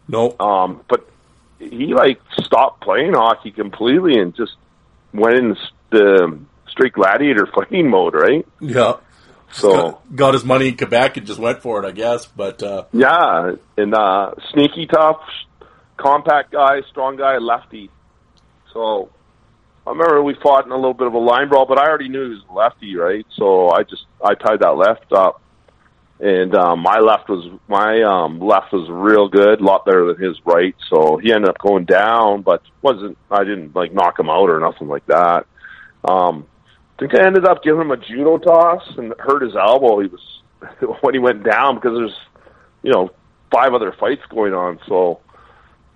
No. 0.08 0.36
Um, 0.40 0.82
but 0.88 1.10
he 1.58 1.94
like 1.94 2.20
stopped 2.44 2.82
playing 2.82 3.14
hockey 3.14 3.52
completely 3.52 4.20
and 4.20 4.36
just 4.36 4.56
went 5.14 5.38
in 5.38 5.56
the 5.90 6.40
straight 6.68 6.94
gladiator 6.94 7.48
fighting 7.56 7.90
mode, 7.90 8.14
right? 8.14 8.46
Yeah. 8.60 8.98
So 9.52 9.72
got, 9.72 10.16
got, 10.16 10.34
his 10.34 10.44
money 10.44 10.68
in 10.68 10.78
Quebec 10.78 11.18
and 11.18 11.26
just 11.26 11.40
went 11.40 11.62
for 11.62 11.82
it, 11.84 11.88
I 11.88 11.92
guess. 11.92 12.26
But 12.26 12.62
uh, 12.62 12.86
yeah, 12.92 13.56
and 13.78 13.96
uh, 13.96 14.34
sneaky, 14.52 14.86
tough, 14.86 15.22
compact 15.98 16.52
guy, 16.52 16.82
strong 16.90 17.16
guy, 17.16 17.38
lefty. 17.38 17.90
So 18.74 19.10
I 19.88 19.92
remember 19.92 20.24
we 20.24 20.36
fought 20.42 20.66
in 20.66 20.72
a 20.72 20.76
little 20.76 20.96
bit 20.96 21.08
of 21.08 21.14
a 21.14 21.20
line 21.20 21.48
brawl, 21.48 21.68
but 21.68 21.80
I 21.80 21.88
already 21.88 22.10
knew 22.10 22.24
he 22.24 22.30
was 22.36 22.44
lefty, 22.52 22.96
right? 22.96 23.26
So 23.38 23.70
I 23.70 23.84
just 23.84 24.06
I 24.24 24.34
tied 24.34 24.62
that 24.62 24.76
left 24.76 25.12
up, 25.14 25.42
and 26.20 26.56
um, 26.56 26.80
my 26.80 27.00
left 27.00 27.30
was 27.30 27.48
my 27.68 28.02
um, 28.02 28.40
left 28.40 28.74
was 28.74 28.90
real 28.90 29.30
good, 29.30 29.62
a 29.62 29.64
lot 29.64 29.86
better 29.86 30.12
than 30.12 30.24
his 30.24 30.38
right. 30.44 30.76
So 30.90 31.18
he 31.18 31.32
ended 31.32 31.50
up 31.50 31.60
going 31.60 31.86
down, 31.86 32.42
but 32.42 32.64
wasn't 32.82 33.18
I 33.30 33.44
didn't 33.44 33.76
like 33.76 33.94
knock 33.94 34.20
him 34.20 34.30
out 34.30 34.50
or 34.50 34.60
nothing 34.60 34.88
like 34.88 35.06
that. 35.06 35.46
Um, 36.04 36.48
I 36.96 37.02
think 37.02 37.14
I 37.14 37.26
ended 37.26 37.46
up 37.46 37.62
giving 37.62 37.82
him 37.82 37.92
a 37.92 37.98
judo 37.98 38.38
toss 38.40 38.82
and 38.98 39.14
hurt 39.20 39.44
his 39.44 39.56
elbow. 39.56 40.00
He 40.00 40.08
was 40.08 40.42
when 41.02 41.14
he 41.14 41.20
went 41.20 41.44
down 41.44 41.76
because 41.76 41.96
there's 41.96 42.18
you 42.82 42.92
know 42.92 43.12
five 43.52 43.74
other 43.74 43.94
fights 44.00 44.24
going 44.32 44.54
on, 44.54 44.80
so 44.88 45.20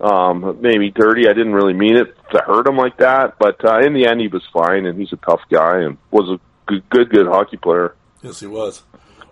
um, 0.01 0.57
maybe 0.61 0.91
dirty. 0.91 1.27
I 1.27 1.33
didn't 1.33 1.53
really 1.53 1.73
mean 1.73 1.95
it 1.95 2.15
to 2.31 2.39
hurt 2.39 2.67
him 2.67 2.77
like 2.77 2.97
that, 2.97 3.37
but 3.39 3.63
uh, 3.63 3.79
in 3.79 3.93
the 3.93 4.05
end, 4.05 4.21
he 4.21 4.27
was 4.27 4.43
fine, 4.53 4.85
and 4.85 4.99
he's 4.99 5.13
a 5.13 5.17
tough 5.17 5.41
guy 5.49 5.79
and 5.79 5.97
was 6.11 6.29
a 6.29 6.39
good, 6.67 6.89
good, 6.89 7.09
good 7.09 7.27
hockey 7.27 7.57
player. 7.57 7.95
Yes, 8.21 8.39
he 8.39 8.47
was. 8.47 8.83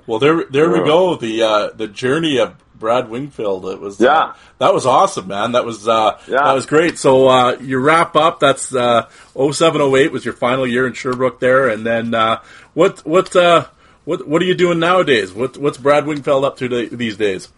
Well, 0.05 0.19
there, 0.19 0.45
there 0.45 0.73
yeah. 0.73 0.81
we 0.81 0.87
go. 0.87 1.15
The 1.15 1.43
uh, 1.43 1.69
the 1.75 1.87
journey 1.87 2.39
of 2.39 2.55
Brad 2.79 3.09
Wingfield. 3.09 3.65
It 3.65 3.79
was 3.79 3.99
uh, 3.99 4.05
yeah, 4.05 4.19
uh, 4.19 4.35
that 4.59 4.73
was 4.73 4.85
awesome, 4.85 5.27
man. 5.27 5.51
That 5.51 5.65
was 5.65 5.87
uh, 5.87 6.19
yeah. 6.27 6.43
that 6.43 6.53
was 6.53 6.65
great. 6.65 6.97
So 6.97 7.27
uh, 7.27 7.57
you 7.59 7.79
wrap 7.79 8.15
up. 8.15 8.39
That's 8.39 8.73
uh, 8.73 9.09
0708 9.33 10.11
was 10.11 10.25
your 10.25 10.33
final 10.33 10.65
year 10.65 10.87
in 10.87 10.93
Sherbrooke 10.93 11.39
there, 11.39 11.67
and 11.67 11.85
then 11.85 12.13
uh, 12.13 12.41
what 12.73 13.05
what 13.05 13.35
uh, 13.35 13.67
what 14.05 14.27
what 14.27 14.41
are 14.41 14.45
you 14.45 14.55
doing 14.55 14.79
nowadays? 14.79 15.33
What 15.33 15.57
what's 15.57 15.77
Brad 15.77 16.05
Wingfield 16.05 16.45
up 16.45 16.57
to 16.57 16.87
these 16.87 17.17
days? 17.17 17.49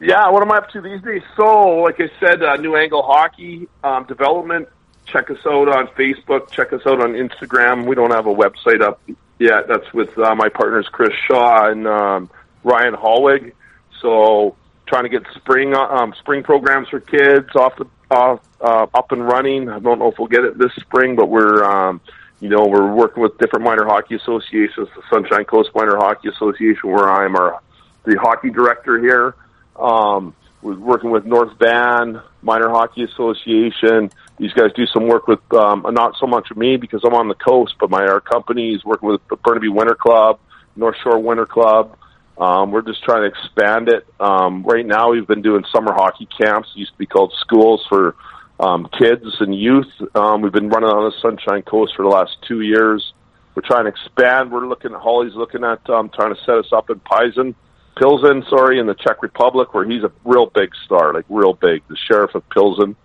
Yeah, 0.00 0.28
what 0.30 0.42
am 0.42 0.52
I 0.52 0.58
up 0.58 0.70
to 0.70 0.80
these 0.80 1.00
days? 1.02 1.22
So, 1.36 1.68
like 1.78 2.00
I 2.00 2.10
said, 2.20 2.42
uh, 2.42 2.56
New 2.56 2.76
Angle 2.76 3.02
Hockey 3.02 3.68
um, 3.82 4.04
Development. 4.04 4.68
Check 5.06 5.30
us 5.30 5.38
out 5.46 5.68
on 5.68 5.86
Facebook. 5.88 6.50
Check 6.50 6.72
us 6.72 6.80
out 6.86 7.00
on 7.00 7.12
Instagram. 7.12 7.86
We 7.86 7.94
don't 7.94 8.10
have 8.10 8.26
a 8.26 8.34
website 8.34 8.82
up 8.82 9.00
yet. 9.38 9.68
That's 9.68 9.92
with 9.92 10.16
uh, 10.18 10.34
my 10.34 10.48
partners 10.48 10.88
Chris 10.90 11.12
Shaw 11.26 11.70
and 11.70 11.86
um, 11.86 12.30
Ryan 12.64 12.94
Hollweg. 12.94 13.52
So 14.00 14.56
trying 14.86 15.04
to 15.04 15.08
get 15.08 15.22
spring 15.34 15.74
um, 15.74 16.14
spring 16.18 16.42
programs 16.42 16.88
for 16.88 17.00
kids 17.00 17.48
off 17.54 17.76
the 17.76 17.86
off 18.10 18.40
uh, 18.60 18.86
up 18.94 19.12
and 19.12 19.26
running. 19.26 19.68
I 19.68 19.78
don't 19.78 19.98
know 19.98 20.10
if 20.10 20.18
we'll 20.18 20.28
get 20.28 20.44
it 20.44 20.58
this 20.58 20.72
spring, 20.76 21.16
but 21.16 21.28
we're 21.28 21.64
um, 21.64 22.00
you 22.40 22.48
know 22.48 22.66
we're 22.66 22.92
working 22.92 23.22
with 23.22 23.36
different 23.38 23.64
minor 23.64 23.84
hockey 23.84 24.14
associations, 24.16 24.88
the 24.94 25.02
Sunshine 25.10 25.44
Coast 25.44 25.70
Minor 25.74 25.96
Hockey 25.96 26.28
Association, 26.28 26.90
where 26.90 27.08
I'm 27.08 27.36
our 27.36 27.60
the 28.04 28.18
hockey 28.20 28.50
director 28.50 28.98
here. 28.98 29.34
Um, 29.76 30.34
we're 30.62 30.78
working 30.78 31.10
with 31.10 31.26
North 31.26 31.58
Van 31.58 32.22
Minor 32.42 32.70
Hockey 32.70 33.04
Association. 33.04 34.10
These 34.38 34.52
guys 34.54 34.72
do 34.74 34.86
some 34.86 35.06
work 35.06 35.26
with 35.26 35.40
um, 35.52 35.86
not 35.90 36.14
so 36.18 36.26
much 36.26 36.48
with 36.48 36.58
me 36.58 36.76
because 36.76 37.02
I'm 37.04 37.14
on 37.14 37.28
the 37.28 37.34
coast, 37.34 37.74
but 37.78 37.90
my 37.90 38.04
our 38.06 38.20
company 38.20 38.74
is 38.74 38.84
working 38.84 39.08
with 39.08 39.20
the 39.28 39.36
Burnaby 39.36 39.68
Winter 39.68 39.94
Club, 39.94 40.38
North 40.74 40.96
Shore 41.02 41.18
Winter 41.18 41.46
Club. 41.46 41.96
Um, 42.36 42.72
we're 42.72 42.82
just 42.82 43.02
trying 43.04 43.22
to 43.22 43.28
expand 43.28 43.88
it. 43.88 44.06
Um, 44.18 44.64
right 44.64 44.84
now, 44.84 45.10
we've 45.10 45.26
been 45.26 45.42
doing 45.42 45.64
summer 45.70 45.92
hockey 45.92 46.26
camps. 46.26 46.70
It 46.74 46.80
used 46.80 46.92
to 46.92 46.98
be 46.98 47.06
called 47.06 47.32
schools 47.38 47.84
for 47.88 48.16
um, 48.58 48.88
kids 48.98 49.24
and 49.40 49.54
youth. 49.54 49.92
Um, 50.14 50.42
we've 50.42 50.52
been 50.52 50.68
running 50.68 50.88
on 50.88 51.10
the 51.10 51.16
Sunshine 51.20 51.62
Coast 51.62 51.94
for 51.96 52.02
the 52.02 52.08
last 52.08 52.36
two 52.46 52.60
years. 52.60 53.12
We're 53.54 53.62
trying 53.62 53.84
to 53.84 53.90
expand. 53.90 54.50
We're 54.50 54.66
looking 54.66 54.92
Holly's 54.92 55.34
looking 55.34 55.62
at 55.62 55.88
um, 55.88 56.10
trying 56.10 56.34
to 56.34 56.40
set 56.42 56.56
us 56.56 56.72
up 56.72 56.90
in 56.90 56.98
Pisen, 57.00 57.54
Pilsen, 57.96 58.44
sorry, 58.48 58.78
in 58.78 58.86
the 58.86 58.94
Czech 58.94 59.22
Republic, 59.22 59.72
where 59.72 59.84
he's 59.84 60.02
a 60.02 60.12
real 60.24 60.46
big 60.46 60.70
star, 60.84 61.14
like 61.14 61.24
real 61.28 61.54
big. 61.54 61.82
The 61.88 61.96
sheriff 62.08 62.34
of 62.34 62.48
Pilsen. 62.50 62.96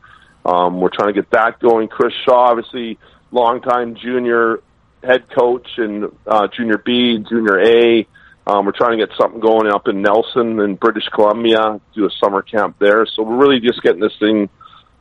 Um, 0.46 0.80
we're 0.80 0.90
trying 0.90 1.14
to 1.14 1.22
get 1.22 1.30
that 1.32 1.60
going. 1.60 1.88
Chris 1.88 2.14
Shaw, 2.26 2.50
obviously, 2.52 2.98
longtime 3.32 3.96
junior 3.96 4.62
head 5.04 5.30
coach 5.30 5.68
and 5.78 6.12
uh, 6.26 6.48
junior 6.56 6.78
B, 6.78 7.24
junior 7.30 7.60
A. 7.60 8.08
Um, 8.48 8.66
we're 8.66 8.72
trying 8.72 8.98
to 8.98 9.06
get 9.06 9.16
something 9.16 9.40
going 9.40 9.72
up 9.72 9.88
in 9.88 10.02
Nelson 10.02 10.60
in 10.60 10.76
British 10.76 11.08
Columbia, 11.14 11.80
do 11.94 12.06
a 12.06 12.10
summer 12.24 12.42
camp 12.42 12.78
there. 12.80 13.06
So 13.06 13.22
we're 13.24 13.38
really 13.38 13.60
just 13.60 13.82
getting 13.84 14.02
this 14.02 14.18
thing 14.20 14.50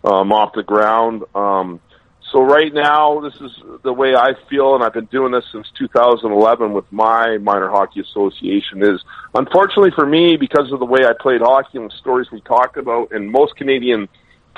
um, 0.04 0.32
off 0.32 0.52
the 0.54 0.62
ground. 0.62 1.22
Um, 1.34 1.80
so 2.30 2.42
right 2.42 2.72
now, 2.72 3.20
this 3.20 3.34
is 3.40 3.52
the 3.82 3.92
way 3.92 4.14
I 4.14 4.34
feel, 4.50 4.74
and 4.74 4.84
I've 4.84 4.92
been 4.92 5.06
doing 5.06 5.32
this 5.32 5.44
since 5.50 5.66
2011 5.78 6.74
with 6.74 6.84
my 6.92 7.38
minor 7.38 7.70
hockey 7.70 8.00
association. 8.00 8.82
Is 8.82 9.02
unfortunately 9.34 9.92
for 9.92 10.04
me 10.04 10.36
because 10.36 10.70
of 10.70 10.78
the 10.78 10.84
way 10.84 11.06
I 11.06 11.12
played 11.18 11.40
hockey 11.40 11.78
and 11.78 11.90
the 11.90 11.96
stories 11.96 12.30
we 12.30 12.40
talked 12.42 12.76
about, 12.76 13.12
in 13.12 13.30
most 13.30 13.56
Canadian 13.56 14.08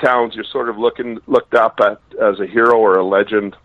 towns, 0.03 0.35
you're 0.35 0.43
sort 0.43 0.67
of 0.67 0.77
looking 0.77 1.19
looked 1.27 1.53
up 1.53 1.79
at 1.79 2.01
as 2.21 2.39
a 2.41 2.45
hero 2.45 2.77
or 2.77 2.97
a 2.97 3.05
legend. 3.05 3.55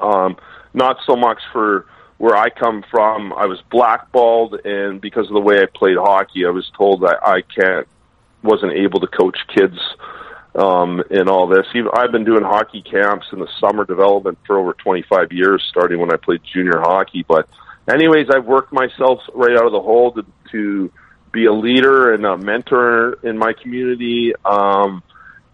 Um, 0.00 0.36
not 0.72 0.98
so 1.04 1.16
much 1.16 1.40
for 1.52 1.86
where 2.18 2.36
I 2.36 2.50
come 2.50 2.84
from, 2.88 3.32
I 3.32 3.46
was 3.46 3.60
blackballed, 3.70 4.64
and 4.64 5.00
because 5.00 5.26
of 5.26 5.34
the 5.34 5.40
way 5.40 5.60
I 5.60 5.66
played 5.66 5.96
hockey, 5.96 6.46
I 6.46 6.50
was 6.50 6.70
told 6.76 7.00
that 7.00 7.18
I 7.26 7.42
can't, 7.42 7.88
wasn't 8.44 8.72
able 8.72 9.00
to 9.00 9.08
coach 9.08 9.38
kids 9.48 9.78
um, 10.54 11.02
in 11.10 11.28
all 11.28 11.46
this. 11.46 11.66
Even, 11.74 11.90
I've 11.94 12.12
been 12.12 12.24
doing 12.24 12.42
hockey 12.42 12.82
camps 12.82 13.26
in 13.32 13.38
the 13.38 13.48
summer 13.60 13.84
development 13.84 14.38
for 14.46 14.58
over 14.58 14.72
25 14.74 15.32
years, 15.32 15.64
starting 15.68 16.00
when 16.00 16.12
I 16.12 16.16
played 16.16 16.40
junior 16.52 16.80
hockey. 16.80 17.24
But, 17.26 17.48
anyways, 17.88 18.28
I've 18.30 18.46
worked 18.46 18.72
myself 18.72 19.20
right 19.34 19.56
out 19.56 19.66
of 19.66 19.72
the 19.72 19.82
hole 19.82 20.12
to, 20.12 20.24
to 20.52 20.92
be 21.32 21.46
a 21.46 21.52
leader 21.52 22.12
and 22.14 22.24
a 22.24 22.36
mentor 22.38 23.18
in 23.22 23.38
my 23.38 23.52
community. 23.52 24.32
Um, 24.44 25.02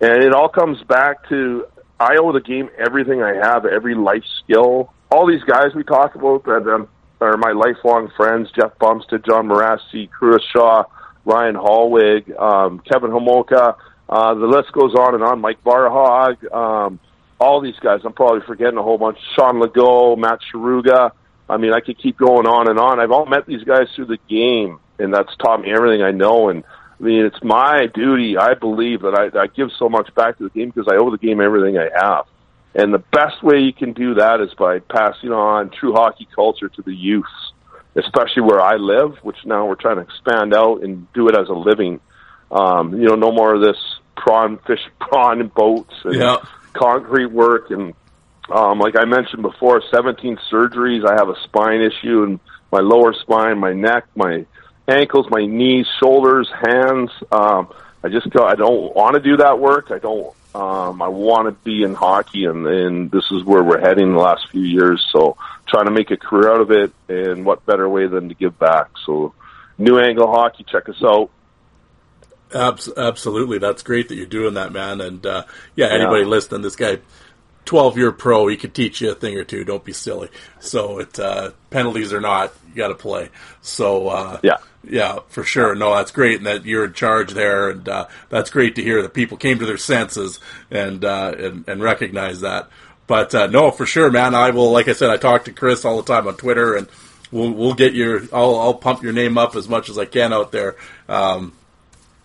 and 0.01 0.23
it 0.23 0.35
all 0.35 0.49
comes 0.49 0.83
back 0.85 1.29
to 1.29 1.67
I 1.99 2.17
owe 2.19 2.33
the 2.33 2.41
game 2.41 2.71
everything 2.79 3.23
I 3.23 3.35
have, 3.35 3.67
every 3.67 3.95
life 3.95 4.25
skill 4.43 4.93
all 5.11 5.27
these 5.27 5.43
guys 5.43 5.75
we 5.75 5.83
talked 5.83 6.17
about 6.17 6.45
that 6.45 6.73
um, 6.73 6.89
are 7.21 7.37
my 7.37 7.53
lifelong 7.53 8.11
friends: 8.17 8.51
Jeff 8.53 8.79
Bumstead, 8.79 9.25
John 9.29 9.49
Mirasty, 9.49 10.09
Chris 10.11 10.43
Shaw, 10.53 10.85
Ryan 11.25 11.57
Hollweg, 11.57 12.39
um, 12.41 12.81
Kevin 12.91 13.11
Homoka. 13.11 13.77
Uh, 14.11 14.35
the 14.35 14.47
list 14.47 14.73
goes 14.73 14.93
on 14.95 15.15
and 15.15 15.23
on. 15.23 15.41
Mike 15.41 15.63
Barhog, 15.63 16.53
um, 16.53 16.99
all 17.39 17.61
these 17.61 17.79
guys. 17.81 18.01
I'm 18.05 18.13
probably 18.13 18.41
forgetting 18.45 18.77
a 18.77 18.83
whole 18.83 18.99
bunch. 18.99 19.19
Sean 19.37 19.61
Legault, 19.61 20.19
Matt 20.19 20.41
Sharuga. 20.53 21.13
I 21.49 21.57
mean, 21.57 21.73
I 21.73 21.81
could 21.81 21.97
keep 21.97 22.19
going 22.19 22.47
on 22.47 22.69
and 22.69 22.79
on. 22.79 22.99
I've 22.99 23.13
all 23.13 23.27
met 23.27 23.47
these 23.47 23.63
guys 23.63 23.87
through 23.95 24.07
the 24.07 24.19
game, 24.29 24.81
and 24.99 25.15
that's 25.15 25.35
taught 25.37 25.63
me 25.63 25.73
everything 25.73 26.03
I 26.03 26.11
know. 26.11 26.49
And 26.49 26.65
I 27.01 27.03
mean, 27.03 27.25
it's 27.25 27.43
my 27.43 27.87
duty. 27.87 28.37
I 28.37 28.55
believe 28.55 29.03
that 29.03 29.15
I, 29.15 29.39
I 29.39 29.47
give 29.47 29.69
so 29.79 29.89
much 29.89 30.13
back 30.17 30.39
to 30.39 30.45
the 30.45 30.51
game 30.51 30.71
because 30.71 30.89
I 30.93 30.97
owe 30.97 31.11
the 31.11 31.19
game 31.19 31.41
everything 31.41 31.79
I 31.79 31.89
have. 31.95 32.27
And 32.75 32.93
the 32.93 33.03
best 33.13 33.43
way 33.43 33.61
you 33.61 33.73
can 33.73 33.93
do 33.93 34.15
that 34.15 34.41
is 34.41 34.53
by 34.55 34.81
passing 34.81 35.31
on 35.31 35.71
true 35.71 35.93
hockey 35.93 36.29
culture 36.35 36.69
to 36.69 36.83
the 36.83 36.95
youth, 36.95 37.25
especially 37.97 38.43
where 38.43 38.61
I 38.61 38.77
live, 38.77 39.19
which 39.23 39.39
now 39.45 39.67
we're 39.67 39.75
trying 39.75 39.97
to 39.97 40.03
expand 40.03 40.55
out 40.55 40.83
and 40.83 41.13
do 41.13 41.29
it 41.29 41.37
as 41.37 41.49
a 41.49 41.55
living. 41.55 42.01
Um, 42.51 43.01
you 43.01 43.09
know, 43.09 43.17
no 43.17 43.33
more 43.33 43.55
of 43.55 43.63
this 43.63 43.77
prawn 44.21 44.59
fish 44.67 44.81
prawn 45.01 45.49
boats 45.49 45.95
and 46.05 46.15
yeah. 46.15 46.37
concrete 46.75 47.33
work 47.33 47.71
and 47.71 47.95
um, 48.51 48.81
like 48.81 48.97
I 48.97 49.05
mentioned 49.05 49.43
before, 49.43 49.81
17 49.93 50.37
surgeries. 50.51 51.09
I 51.09 51.15
have 51.15 51.29
a 51.29 51.41
spine 51.45 51.81
issue 51.83 52.25
in 52.25 52.41
my 52.73 52.81
lower 52.81 53.15
spine, 53.15 53.59
my 53.59 53.73
neck, 53.73 54.07
my 54.17 54.45
ankles, 54.89 55.27
my 55.31 55.47
knees, 55.47 55.87
shoulders, 56.01 56.51
hands. 56.61 57.11
Um, 57.31 57.73
I 58.03 58.09
just 58.09 58.29
go, 58.31 58.45
I 58.45 58.57
don't 58.57 58.95
want 58.95 59.15
to 59.15 59.21
do 59.21 59.37
that 59.37 59.61
work. 59.61 59.93
I 59.93 59.99
don't 59.99 60.35
um, 60.53 61.01
I 61.01 61.07
want 61.07 61.47
to 61.47 61.53
be 61.65 61.85
in 61.85 61.95
hockey, 61.95 62.45
and, 62.45 62.67
and 62.67 63.11
this 63.11 63.25
is 63.31 63.45
where 63.45 63.63
we're 63.63 63.81
heading 63.81 64.13
the 64.13 64.19
last 64.19 64.51
few 64.51 64.63
years. 64.63 65.07
So, 65.13 65.37
trying 65.69 65.85
to 65.85 65.93
make 65.93 66.11
a 66.11 66.17
career 66.17 66.53
out 66.53 66.61
of 66.61 66.73
it, 66.73 66.93
and 67.09 67.45
what 67.45 67.65
better 67.67 67.89
way 67.89 68.09
than 68.09 68.31
to 68.31 68.35
give 68.35 68.59
back? 68.59 68.89
So, 69.07 69.33
New 69.79 70.01
Angle 70.01 70.27
Hockey. 70.27 70.65
Check 70.65 70.89
us 70.89 71.01
out. 71.05 71.31
Abs- 72.55 72.93
absolutely, 72.97 73.59
that's 73.59 73.83
great 73.83 74.09
that 74.09 74.17
you're 74.17 74.27
doing 74.27 74.55
that, 74.55 74.73
man. 74.73 75.01
And 75.01 75.25
uh, 75.25 75.45
yeah, 75.77 75.87
anybody 75.87 76.23
yeah. 76.23 76.29
listening, 76.29 76.63
this 76.63 76.77
guy, 76.77 76.99
twelve 77.65 77.97
year 77.97 78.13
pro, 78.13 78.49
he 78.49 78.57
could 78.57 78.75
teach 78.75 79.01
you 79.01 79.11
a 79.11 79.15
thing 79.15 79.37
or 79.37 79.45
two. 79.45 79.65
Don't 79.65 79.85
be 79.85 79.93
silly. 79.93 80.29
So 80.59 80.99
it 80.99 81.19
uh, 81.19 81.53
penalties 81.71 82.13
or 82.13 82.21
not, 82.21 82.53
you 82.69 82.75
got 82.75 82.89
to 82.89 82.95
play. 82.95 83.29
So 83.63 84.09
uh, 84.09 84.41
yeah, 84.43 84.59
yeah, 84.83 85.19
for 85.29 85.45
sure. 85.45 85.75
No, 85.75 85.95
that's 85.95 86.11
great, 86.11 86.39
and 86.39 86.47
that 86.47 86.65
you're 86.65 86.87
in 86.87 86.93
charge 86.93 87.33
there, 87.33 87.71
and 87.71 87.89
uh, 87.89 88.07
that's 88.29 88.51
great 88.51 88.77
to 88.77 88.83
hear 88.83 89.03
that 89.03 89.15
people 89.15 89.37
came 89.37 89.59
to 89.59 89.67
their 89.67 89.77
senses 89.77 90.41
and 90.71 91.05
uh, 91.05 91.35
and, 91.39 91.69
and 91.69 91.83
recognize 91.83 92.41
that. 92.41 92.69
But 93.07 93.35
uh, 93.35 93.47
no, 93.49 93.71
for 93.73 93.87
sure, 93.87 94.11
man. 94.11 94.35
I 94.35 94.51
will. 94.51 94.71
Like 94.71 94.89
I 94.89 94.93
said, 94.93 95.11
I 95.11 95.17
talk 95.17 95.45
to 95.45 95.53
Chris 95.53 95.85
all 95.85 96.01
the 96.01 96.13
time 96.13 96.29
on 96.29 96.37
Twitter, 96.37 96.77
and 96.77 96.89
we'll 97.31 97.51
we'll 97.51 97.75
get 97.75 97.93
your. 97.93 98.23
I'll 98.33 98.59
I'll 98.59 98.75
pump 98.75 99.03
your 99.03 99.13
name 99.13 99.37
up 99.37 99.57
as 99.57 99.69
much 99.69 99.89
as 99.89 99.99
I 99.99 100.05
can 100.05 100.33
out 100.33 100.53
there. 100.53 100.77
Um, 101.09 101.53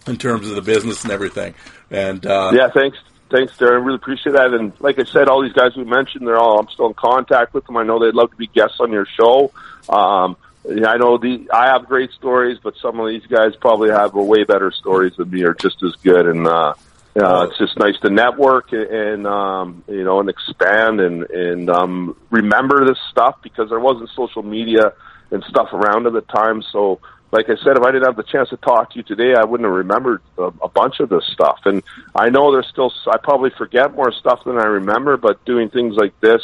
in 0.07 0.17
terms 0.17 0.49
of 0.49 0.55
the 0.55 0.61
business 0.61 1.03
and 1.03 1.11
everything. 1.11 1.53
And 1.89 2.25
uh, 2.25 2.51
yeah, 2.53 2.69
thanks, 2.73 2.97
thanks, 3.29 3.53
Darren. 3.57 3.85
Really 3.85 3.95
appreciate 3.95 4.33
that. 4.33 4.53
And 4.53 4.73
like 4.79 4.99
I 4.99 5.03
said, 5.03 5.27
all 5.27 5.41
these 5.41 5.53
guys 5.53 5.75
we 5.75 5.83
mentioned, 5.83 6.27
they're 6.27 6.37
all 6.37 6.59
I'm 6.59 6.69
still 6.69 6.87
in 6.87 6.93
contact 6.93 7.53
with 7.53 7.65
them. 7.65 7.77
I 7.77 7.83
know 7.83 7.99
they'd 7.99 8.13
love 8.15 8.31
to 8.31 8.37
be 8.37 8.47
guests 8.47 8.77
on 8.79 8.91
your 8.91 9.05
show. 9.05 9.51
Um, 9.89 10.37
I 10.67 10.97
know 10.97 11.17
the 11.17 11.47
I 11.53 11.67
have 11.67 11.85
great 11.85 12.11
stories, 12.11 12.57
but 12.61 12.75
some 12.81 12.99
of 12.99 13.07
these 13.07 13.25
guys 13.27 13.55
probably 13.55 13.91
have 13.91 14.13
way 14.13 14.43
better 14.43 14.71
stories 14.71 15.13
than 15.15 15.29
me, 15.29 15.43
or 15.43 15.53
just 15.53 15.83
as 15.83 15.95
good. 15.97 16.25
And 16.27 16.47
uh, 16.47 16.73
uh, 17.15 17.47
it's 17.49 17.57
just 17.57 17.77
nice 17.77 17.97
to 18.01 18.09
network 18.09 18.73
and 18.73 19.27
um, 19.27 19.83
you 19.87 20.03
know 20.03 20.19
and 20.19 20.29
expand 20.29 20.99
and 20.99 21.29
and 21.29 21.69
um, 21.69 22.17
remember 22.29 22.85
this 22.85 22.97
stuff 23.11 23.37
because 23.43 23.69
there 23.69 23.79
wasn't 23.79 24.09
social 24.15 24.43
media 24.43 24.93
and 25.31 25.43
stuff 25.43 25.71
around 25.71 26.07
at 26.07 26.13
the 26.13 26.21
time. 26.21 26.63
So 26.71 26.99
like 27.35 27.49
I 27.49 27.61
said, 27.61 27.75
if 27.75 27.83
I 27.83 27.91
didn't 27.91 28.05
have 28.05 28.15
the 28.15 28.23
chance 28.23 28.49
to 28.49 28.57
talk 28.57 28.91
to 28.91 28.97
you 28.97 29.03
today, 29.03 29.35
I 29.35 29.43
wouldn't 29.43 29.67
have 29.67 29.75
remembered 29.75 30.21
a, 30.37 30.43
a 30.43 30.69
bunch 30.69 31.01
of 31.01 31.09
this 31.09 31.25
stuff. 31.33 31.59
And 31.65 31.83
I 32.15 32.29
know 32.29 32.53
there's 32.53 32.67
still, 32.67 32.93
I 33.11 33.17
probably 33.17 33.49
forget 33.57 33.93
more 33.93 34.13
stuff 34.13 34.45
than 34.45 34.57
I 34.57 34.63
remember, 34.63 35.17
but 35.17 35.43
doing 35.43 35.69
things 35.69 35.95
like 35.95 36.17
this 36.21 36.41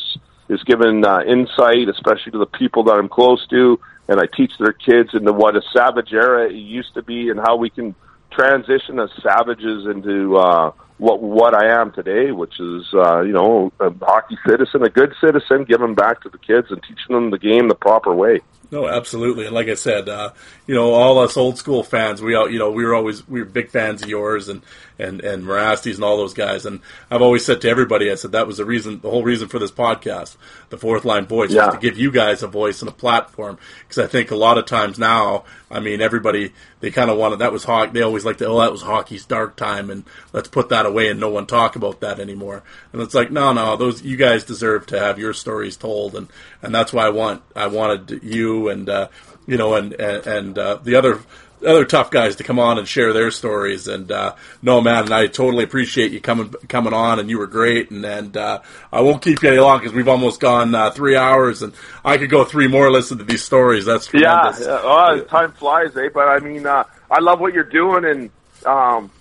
is 0.49 0.61
giving 0.63 1.05
uh, 1.05 1.21
insight, 1.21 1.87
especially 1.87 2.33
to 2.33 2.39
the 2.39 2.45
people 2.45 2.83
that 2.83 2.95
I'm 2.95 3.07
close 3.07 3.47
to, 3.47 3.79
and 4.09 4.19
I 4.19 4.25
teach 4.25 4.51
their 4.59 4.73
kids 4.73 5.11
into 5.13 5.31
what 5.31 5.55
a 5.55 5.61
savage 5.73 6.11
era 6.11 6.49
it 6.49 6.55
used 6.55 6.93
to 6.95 7.01
be 7.01 7.29
and 7.29 7.39
how 7.39 7.55
we 7.55 7.69
can 7.69 7.95
transition 8.29 8.99
as 8.99 9.09
savages 9.23 9.87
into 9.87 10.35
uh, 10.35 10.71
what 11.01 11.19
what 11.19 11.55
I 11.55 11.81
am 11.81 11.91
today, 11.91 12.31
which 12.31 12.59
is 12.59 12.85
uh, 12.93 13.21
you 13.21 13.33
know 13.33 13.73
a 13.79 13.91
hockey 14.05 14.37
citizen, 14.47 14.83
a 14.83 14.89
good 14.89 15.13
citizen, 15.19 15.63
giving 15.63 15.95
back 15.95 16.21
to 16.21 16.29
the 16.29 16.37
kids 16.37 16.67
and 16.69 16.79
teaching 16.83 17.15
them 17.15 17.31
the 17.31 17.39
game 17.39 17.69
the 17.69 17.75
proper 17.75 18.13
way. 18.13 18.41
No, 18.69 18.87
absolutely, 18.87 19.47
and 19.47 19.53
like 19.53 19.67
I 19.67 19.73
said, 19.73 20.07
uh, 20.07 20.31
you 20.65 20.73
know, 20.73 20.93
all 20.93 21.19
us 21.19 21.35
old 21.35 21.57
school 21.57 21.83
fans, 21.83 22.21
we 22.21 22.35
all, 22.35 22.49
you 22.49 22.57
know, 22.57 22.71
we 22.71 22.85
were 22.85 22.95
always 22.95 23.27
we 23.27 23.41
were 23.41 23.45
big 23.45 23.69
fans 23.69 24.01
of 24.01 24.07
yours 24.07 24.47
and 24.47 24.61
and 24.97 25.19
and 25.21 25.45
Mirasty's 25.45 25.95
and 25.95 26.05
all 26.05 26.15
those 26.15 26.33
guys. 26.33 26.65
And 26.65 26.79
I've 27.09 27.21
always 27.21 27.43
said 27.43 27.59
to 27.61 27.69
everybody, 27.69 28.09
I 28.09 28.15
said 28.15 28.31
that 28.31 28.47
was 28.47 28.57
the 28.57 28.65
reason, 28.65 29.01
the 29.01 29.09
whole 29.09 29.23
reason 29.23 29.49
for 29.49 29.59
this 29.59 29.71
podcast, 29.71 30.37
the 30.69 30.77
Fourth 30.77 31.03
Line 31.03 31.25
Voice, 31.25 31.51
yeah. 31.51 31.71
to 31.71 31.77
give 31.79 31.97
you 31.97 32.11
guys 32.11 32.43
a 32.43 32.47
voice 32.47 32.81
and 32.81 32.87
a 32.87 32.93
platform. 32.93 33.57
Because 33.81 33.97
I 33.97 34.07
think 34.07 34.31
a 34.31 34.37
lot 34.37 34.57
of 34.57 34.65
times 34.67 34.97
now, 34.97 35.43
I 35.69 35.81
mean, 35.81 35.99
everybody 35.99 36.53
they 36.79 36.91
kind 36.91 37.09
of 37.09 37.17
wanted 37.17 37.39
that 37.39 37.51
was 37.51 37.65
hockey. 37.65 37.91
They 37.91 38.01
always 38.03 38.23
like 38.23 38.37
to, 38.37 38.45
oh, 38.45 38.61
that 38.61 38.71
was 38.71 38.83
hockey's 38.83 39.25
dark 39.25 39.57
time, 39.57 39.89
and 39.89 40.05
let's 40.31 40.47
put 40.47 40.69
that 40.69 40.85
away 40.85 40.90
and 40.97 41.19
no 41.19 41.29
one 41.29 41.45
talk 41.45 41.75
about 41.75 42.01
that 42.01 42.19
anymore. 42.19 42.63
And 42.93 43.01
it's 43.01 43.13
like, 43.13 43.31
no, 43.31 43.53
no, 43.53 43.75
those 43.75 44.01
you 44.01 44.17
guys 44.17 44.43
deserve 44.43 44.85
to 44.87 44.99
have 44.99 45.19
your 45.19 45.33
stories 45.33 45.77
told, 45.77 46.15
and 46.15 46.27
and 46.61 46.73
that's 46.73 46.93
why 46.93 47.05
I 47.05 47.09
want 47.09 47.43
I 47.55 47.67
wanted 47.67 48.23
you 48.23 48.69
and 48.69 48.89
uh, 48.89 49.07
you 49.47 49.57
know 49.57 49.75
and 49.75 49.93
and, 49.93 50.27
and 50.27 50.57
uh, 50.57 50.75
the 50.83 50.95
other 50.95 51.19
other 51.65 51.85
tough 51.85 52.11
guys 52.11 52.37
to 52.37 52.43
come 52.43 52.59
on 52.59 52.77
and 52.77 52.87
share 52.87 53.13
their 53.13 53.31
stories. 53.31 53.87
And 53.87 54.11
uh, 54.11 54.35
no, 54.61 54.81
man, 54.81 55.05
and 55.05 55.13
I 55.13 55.27
totally 55.27 55.63
appreciate 55.63 56.11
you 56.11 56.19
coming 56.19 56.53
coming 56.67 56.93
on, 56.93 57.19
and 57.19 57.29
you 57.29 57.37
were 57.37 57.47
great. 57.47 57.91
And 57.91 58.05
and 58.05 58.35
uh, 58.35 58.61
I 58.91 59.01
won't 59.01 59.21
keep 59.21 59.41
you 59.41 59.49
any 59.49 59.59
long 59.59 59.79
because 59.79 59.93
we've 59.93 60.07
almost 60.07 60.39
gone 60.39 60.73
uh, 60.73 60.91
three 60.91 61.15
hours, 61.15 61.61
and 61.61 61.73
I 62.03 62.17
could 62.17 62.29
go 62.29 62.43
three 62.43 62.67
more 62.67 62.91
listen 62.91 63.17
to 63.19 63.23
these 63.23 63.43
stories. 63.43 63.85
That's 63.85 64.07
tremendous. 64.07 64.61
yeah. 64.61 64.79
Oh, 64.81 65.21
time 65.21 65.51
flies, 65.53 65.95
eh? 65.97 66.09
But 66.13 66.27
I 66.27 66.39
mean, 66.39 66.65
uh, 66.65 66.83
I 67.09 67.19
love 67.19 67.39
what 67.39 67.53
you're 67.53 67.63
doing, 67.63 68.05
and 68.05 68.29
um, 68.65 69.11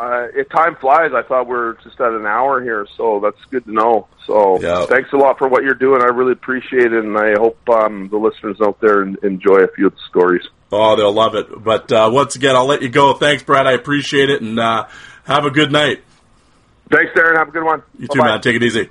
uh, 0.00 0.28
it 0.34 0.50
time 0.50 0.76
flies. 0.76 1.12
I 1.14 1.22
thought 1.22 1.46
we 1.46 1.54
are 1.54 1.76
just 1.84 2.00
at 2.00 2.12
an 2.12 2.26
hour 2.26 2.62
here, 2.62 2.86
so 2.96 3.20
that's 3.20 3.42
good 3.50 3.64
to 3.66 3.72
know. 3.72 4.08
So 4.26 4.60
yeah. 4.60 4.86
thanks 4.86 5.12
a 5.12 5.16
lot 5.16 5.38
for 5.38 5.48
what 5.48 5.62
you're 5.62 5.74
doing. 5.74 6.02
I 6.02 6.06
really 6.06 6.32
appreciate 6.32 6.92
it, 6.92 7.04
and 7.04 7.16
I 7.16 7.32
hope 7.32 7.58
um, 7.68 8.08
the 8.08 8.16
listeners 8.16 8.56
out 8.60 8.80
there 8.80 9.02
enjoy 9.02 9.58
a 9.58 9.68
few 9.68 9.86
of 9.86 9.94
the 9.94 10.00
stories. 10.08 10.42
Oh, 10.72 10.96
they'll 10.96 11.12
love 11.12 11.34
it. 11.34 11.62
But 11.62 11.92
uh, 11.92 12.10
once 12.12 12.34
again, 12.34 12.56
I'll 12.56 12.66
let 12.66 12.82
you 12.82 12.88
go. 12.88 13.12
Thanks, 13.14 13.42
Brad. 13.42 13.66
I 13.66 13.72
appreciate 13.72 14.30
it, 14.30 14.40
and 14.40 14.58
uh, 14.58 14.86
have 15.24 15.44
a 15.44 15.50
good 15.50 15.70
night. 15.70 16.02
Thanks, 16.90 17.12
Darren. 17.12 17.36
Have 17.36 17.48
a 17.48 17.52
good 17.52 17.64
one. 17.64 17.82
You 17.98 18.08
Bye-bye. 18.08 18.14
too, 18.14 18.24
man. 18.24 18.40
Take 18.40 18.56
it 18.56 18.62
easy. 18.62 18.90